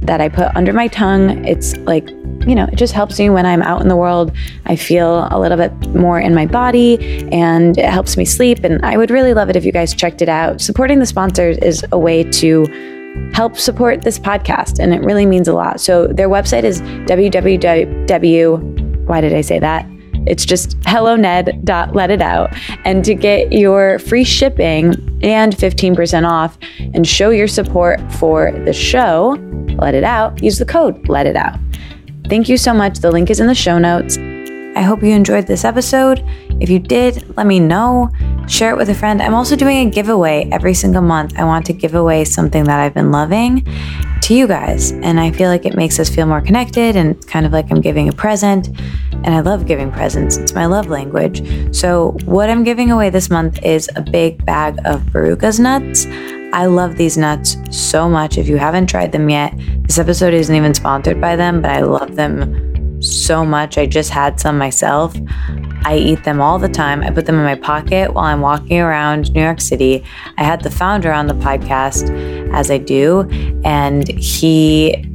that 0.03 0.20
I 0.20 0.29
put 0.29 0.55
under 0.57 0.73
my 0.73 0.89
tongue. 0.89 1.45
It's 1.45 1.77
like, 1.79 2.09
you 2.47 2.55
know, 2.55 2.69
it 2.73 2.77
just 2.77 2.93
helps 2.93 3.19
me 3.19 3.31
when 3.31 3.47
I'm 3.47 3.62
out 3.62 3.83
in 3.83 3.89
the 3.89 3.97
world. 3.97 4.33
I 4.67 4.77
feel 4.77 5.29
a 5.31 5.39
little 5.39 5.59
bit 5.59 5.73
more 5.95 6.19
in 6.19 6.35
my 6.35 6.47
body 6.47 7.29
and 7.31 7.77
it 7.77 7.85
helps 7.85 8.17
me 8.17 8.25
sleep. 8.25 8.65
And 8.65 8.85
I 8.85 8.97
would 8.97 9.11
really 9.11 9.35
love 9.35 9.51
it 9.51 9.57
if 9.57 9.65
you 9.65 9.73
guys 9.73 9.95
checked 9.95 10.23
it 10.23 10.29
out. 10.29 10.61
Supporting 10.61 11.01
the 11.01 11.07
sponsors 11.07 11.59
is 11.59 11.85
a 11.93 11.99
way 11.99 12.25
to 12.25 13.31
help 13.35 13.57
support 13.57 14.03
this 14.03 14.20
podcast, 14.20 14.79
and 14.79 14.95
it 14.95 15.03
really 15.03 15.27
means 15.27 15.49
a 15.49 15.53
lot. 15.53 15.81
So 15.81 16.07
their 16.07 16.29
website 16.29 16.62
is 16.62 16.81
www. 16.81 19.07
Why 19.07 19.20
did 19.20 19.35
I 19.35 19.41
say 19.41 19.59
that? 19.59 19.85
It's 20.27 20.45
just 20.45 20.77
helloned.letitout. 20.85 22.79
And 22.85 23.05
to 23.05 23.15
get 23.15 23.53
your 23.53 23.99
free 23.99 24.25
shipping 24.25 24.95
and 25.23 25.55
15% 25.55 26.29
off 26.29 26.59
and 26.95 27.07
show 27.07 27.31
your 27.31 27.49
support 27.49 28.01
for 28.13 28.53
the 28.65 28.73
show, 28.73 29.37
Let 29.79 29.95
It 29.95 30.05
Out, 30.05 30.43
use 30.43 30.59
the 30.59 30.67
code 30.67 31.09
Let 31.09 31.27
It 31.27 31.37
Out. 31.37 31.59
Thank 32.29 32.49
you 32.49 32.57
so 32.57 32.73
much. 32.73 32.99
The 33.01 33.11
link 33.11 33.31
is 33.31 33.41
in 33.41 33.47
the 33.47 33.55
show 33.55 33.79
notes. 33.79 34.17
I 34.81 34.83
hope 34.83 35.02
you 35.02 35.10
enjoyed 35.10 35.47
this 35.47 35.67
episode. 35.67 36.25
If 36.59 36.70
you 36.70 36.78
did, 36.78 37.36
let 37.36 37.47
me 37.47 37.60
know. 37.60 38.09
Share 38.49 38.70
it 38.70 38.78
with 38.78 38.89
a 38.89 38.94
friend. 38.94 39.20
I'm 39.20 39.34
also 39.34 39.55
doing 39.55 39.86
a 39.86 39.91
giveaway 39.91 40.49
every 40.50 40.73
single 40.73 41.02
month. 41.02 41.39
I 41.39 41.44
want 41.44 41.67
to 41.67 41.75
give 41.75 41.94
away 41.94 42.25
something 42.25 42.65
that 42.65 42.81
I've 42.81 42.94
been 42.94 43.12
loving 43.12 43.67
to 44.23 44.34
you 44.34 44.47
guys. 44.47 44.92
And 44.92 45.20
I 45.20 45.33
feel 45.33 45.50
like 45.50 45.67
it 45.67 45.76
makes 45.76 46.00
us 46.00 46.09
feel 46.09 46.25
more 46.25 46.41
connected 46.41 46.97
and 46.97 47.10
it's 47.15 47.26
kind 47.26 47.44
of 47.44 47.52
like 47.52 47.70
I'm 47.70 47.83
giving 47.83 48.09
a 48.09 48.12
present. 48.12 48.68
And 49.23 49.34
I 49.34 49.41
love 49.41 49.67
giving 49.67 49.92
presents, 49.92 50.39
it's 50.39 50.55
my 50.55 50.65
love 50.65 50.86
language. 50.86 51.76
So, 51.76 52.17
what 52.25 52.49
I'm 52.49 52.65
giving 52.65 52.91
away 52.91 53.10
this 53.10 53.28
month 53.28 53.62
is 53.62 53.91
a 53.97 54.00
big 54.00 54.42
bag 54.47 54.78
of 54.86 55.02
Barukas 55.12 55.60
nuts. 55.60 56.07
I 56.55 56.65
love 56.65 56.97
these 56.97 57.18
nuts 57.18 57.59
so 57.70 58.09
much. 58.09 58.39
If 58.39 58.49
you 58.49 58.57
haven't 58.57 58.86
tried 58.86 59.12
them 59.12 59.28
yet, 59.28 59.52
this 59.83 59.99
episode 59.99 60.33
isn't 60.33 60.57
even 60.57 60.73
sponsored 60.73 61.20
by 61.20 61.36
them, 61.36 61.60
but 61.60 61.70
I 61.70 61.81
love 61.83 62.17
them 62.17 62.70
so 63.01 63.45
much. 63.45 63.79
I 63.79 63.87
just 63.87 64.11
had 64.11 64.39
some 64.41 64.59
myself. 64.59 65.17
I 65.85 65.97
eat 65.97 66.25
them 66.25 66.41
all 66.41 66.59
the 66.59 66.69
time. 66.69 67.03
I 67.03 67.11
put 67.11 67.27
them 67.27 67.37
in 67.37 67.45
my 67.45 67.55
pocket 67.55 68.12
while 68.12 68.27
I'm 68.27 68.41
walking 68.41 68.81
around 68.81 69.33
New 69.33 69.43
York 69.43 69.61
City. 69.61 70.05
I 70.37 70.45
had 70.45 70.62
the 70.62 70.70
founder 70.70 71.12
on 71.12 71.27
the 71.27 71.35
podcast, 71.35 72.11
as 72.53 72.70
I 72.70 72.79
do, 72.79 73.29
and 73.65 74.07
he 74.09 75.07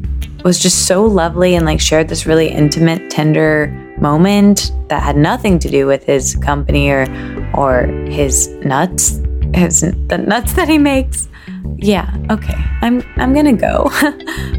was 0.44 0.60
just 0.60 0.88
so 0.88 1.06
lovely 1.06 1.56
and 1.56 1.66
like 1.66 1.82
shared 1.82 2.08
this 2.08 2.26
really 2.26 2.50
intimate, 2.50 3.10
tender 3.10 3.68
moment 4.00 4.72
that 4.90 5.02
had 5.02 5.18
nothing 5.18 5.58
to 5.60 5.70
do 5.70 5.88
with 5.88 6.04
his 6.04 6.36
company 6.36 6.90
or 6.90 7.08
or 7.56 7.86
his 8.08 8.48
nuts, 8.66 9.22
his 9.54 9.82
the 9.82 10.18
nuts 10.18 10.54
that 10.54 10.68
he 10.68 10.78
makes 10.78 11.28
yeah, 11.78 12.16
okay. 12.32 12.56
I'm 12.82 13.04
I'm 13.18 13.34
going 13.34 13.46
to 13.46 13.54
go. 13.54 13.90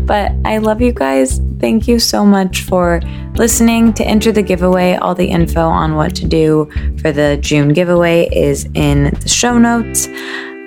but 0.07 0.33
I 0.45 0.59
love 0.59 0.81
you 0.81 0.93
guys. 0.93 1.41
Thank 1.59 1.89
you 1.89 1.99
so 1.99 2.25
much 2.25 2.63
for 2.63 3.01
listening. 3.35 3.93
To 3.95 4.05
enter 4.05 4.33
the 4.33 4.43
giveaway, 4.43 4.95
all 4.95 5.15
the 5.15 5.27
info 5.27 5.63
on 5.63 5.97
what 5.97 6.15
to 6.17 6.27
do 6.27 6.71
for 7.01 7.13
the 7.13 7.39
June 7.41 7.73
giveaway 7.73 8.29
is 8.29 8.69
in 8.75 9.15
the 9.21 9.29
show 9.29 9.59
notes. 9.59 10.09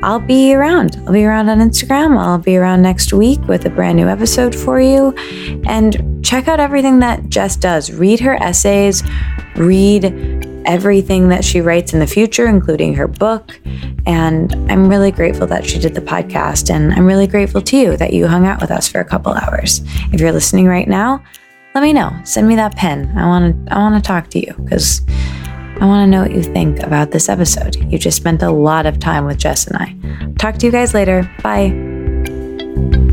I'll 0.01 0.19
be 0.19 0.55
around. 0.55 0.95
I'll 1.05 1.13
be 1.13 1.25
around 1.25 1.49
on 1.49 1.59
Instagram. 1.59 2.17
I'll 2.17 2.37
be 2.37 2.55
around 2.55 2.81
next 2.81 3.11
week 3.11 3.41
with 3.47 3.65
a 3.65 3.69
brand 3.69 3.97
new 3.97 4.07
episode 4.07 4.55
for 4.55 4.79
you. 4.79 5.13
And 5.67 6.25
check 6.25 6.47
out 6.47 6.59
everything 6.59 6.99
that 6.99 7.27
Jess 7.29 7.57
does. 7.57 7.91
Read 7.91 8.21
her 8.21 8.41
essays, 8.41 9.03
read 9.55 10.48
everything 10.65 11.29
that 11.29 11.43
she 11.43 11.61
writes 11.61 11.93
in 11.93 11.99
the 11.99 12.07
future, 12.07 12.47
including 12.47 12.93
her 12.95 13.07
book. 13.07 13.59
And 14.05 14.53
I'm 14.71 14.87
really 14.87 15.11
grateful 15.11 15.47
that 15.47 15.65
she 15.65 15.79
did 15.79 15.95
the 15.95 16.01
podcast. 16.01 16.73
And 16.73 16.93
I'm 16.93 17.05
really 17.05 17.27
grateful 17.27 17.61
to 17.61 17.77
you 17.77 17.97
that 17.97 18.13
you 18.13 18.27
hung 18.27 18.45
out 18.45 18.61
with 18.61 18.71
us 18.71 18.87
for 18.87 18.99
a 18.99 19.05
couple 19.05 19.33
hours. 19.33 19.81
If 20.11 20.19
you're 20.19 20.31
listening 20.31 20.67
right 20.67 20.87
now, 20.87 21.23
let 21.75 21.81
me 21.81 21.93
know. 21.93 22.11
Send 22.23 22.47
me 22.47 22.55
that 22.55 22.75
pen. 22.75 23.15
I 23.17 23.27
want 23.27 23.67
to 23.67 23.73
I 23.73 23.77
want 23.79 24.03
to 24.03 24.07
talk 24.07 24.29
to 24.31 24.39
you 24.39 24.53
because 24.63 25.01
I 25.79 25.85
want 25.85 26.05
to 26.05 26.07
know 26.07 26.21
what 26.23 26.31
you 26.31 26.43
think 26.43 26.81
about 26.81 27.11
this 27.11 27.29
episode. 27.29 27.75
You 27.91 27.97
just 27.97 28.17
spent 28.17 28.41
a 28.41 28.51
lot 28.51 28.85
of 28.85 28.99
time 28.99 29.25
with 29.25 29.37
Jess 29.37 29.67
and 29.67 29.77
I. 29.77 30.33
Talk 30.37 30.57
to 30.57 30.65
you 30.65 30.71
guys 30.71 30.93
later. 30.93 31.29
Bye. 31.41 33.08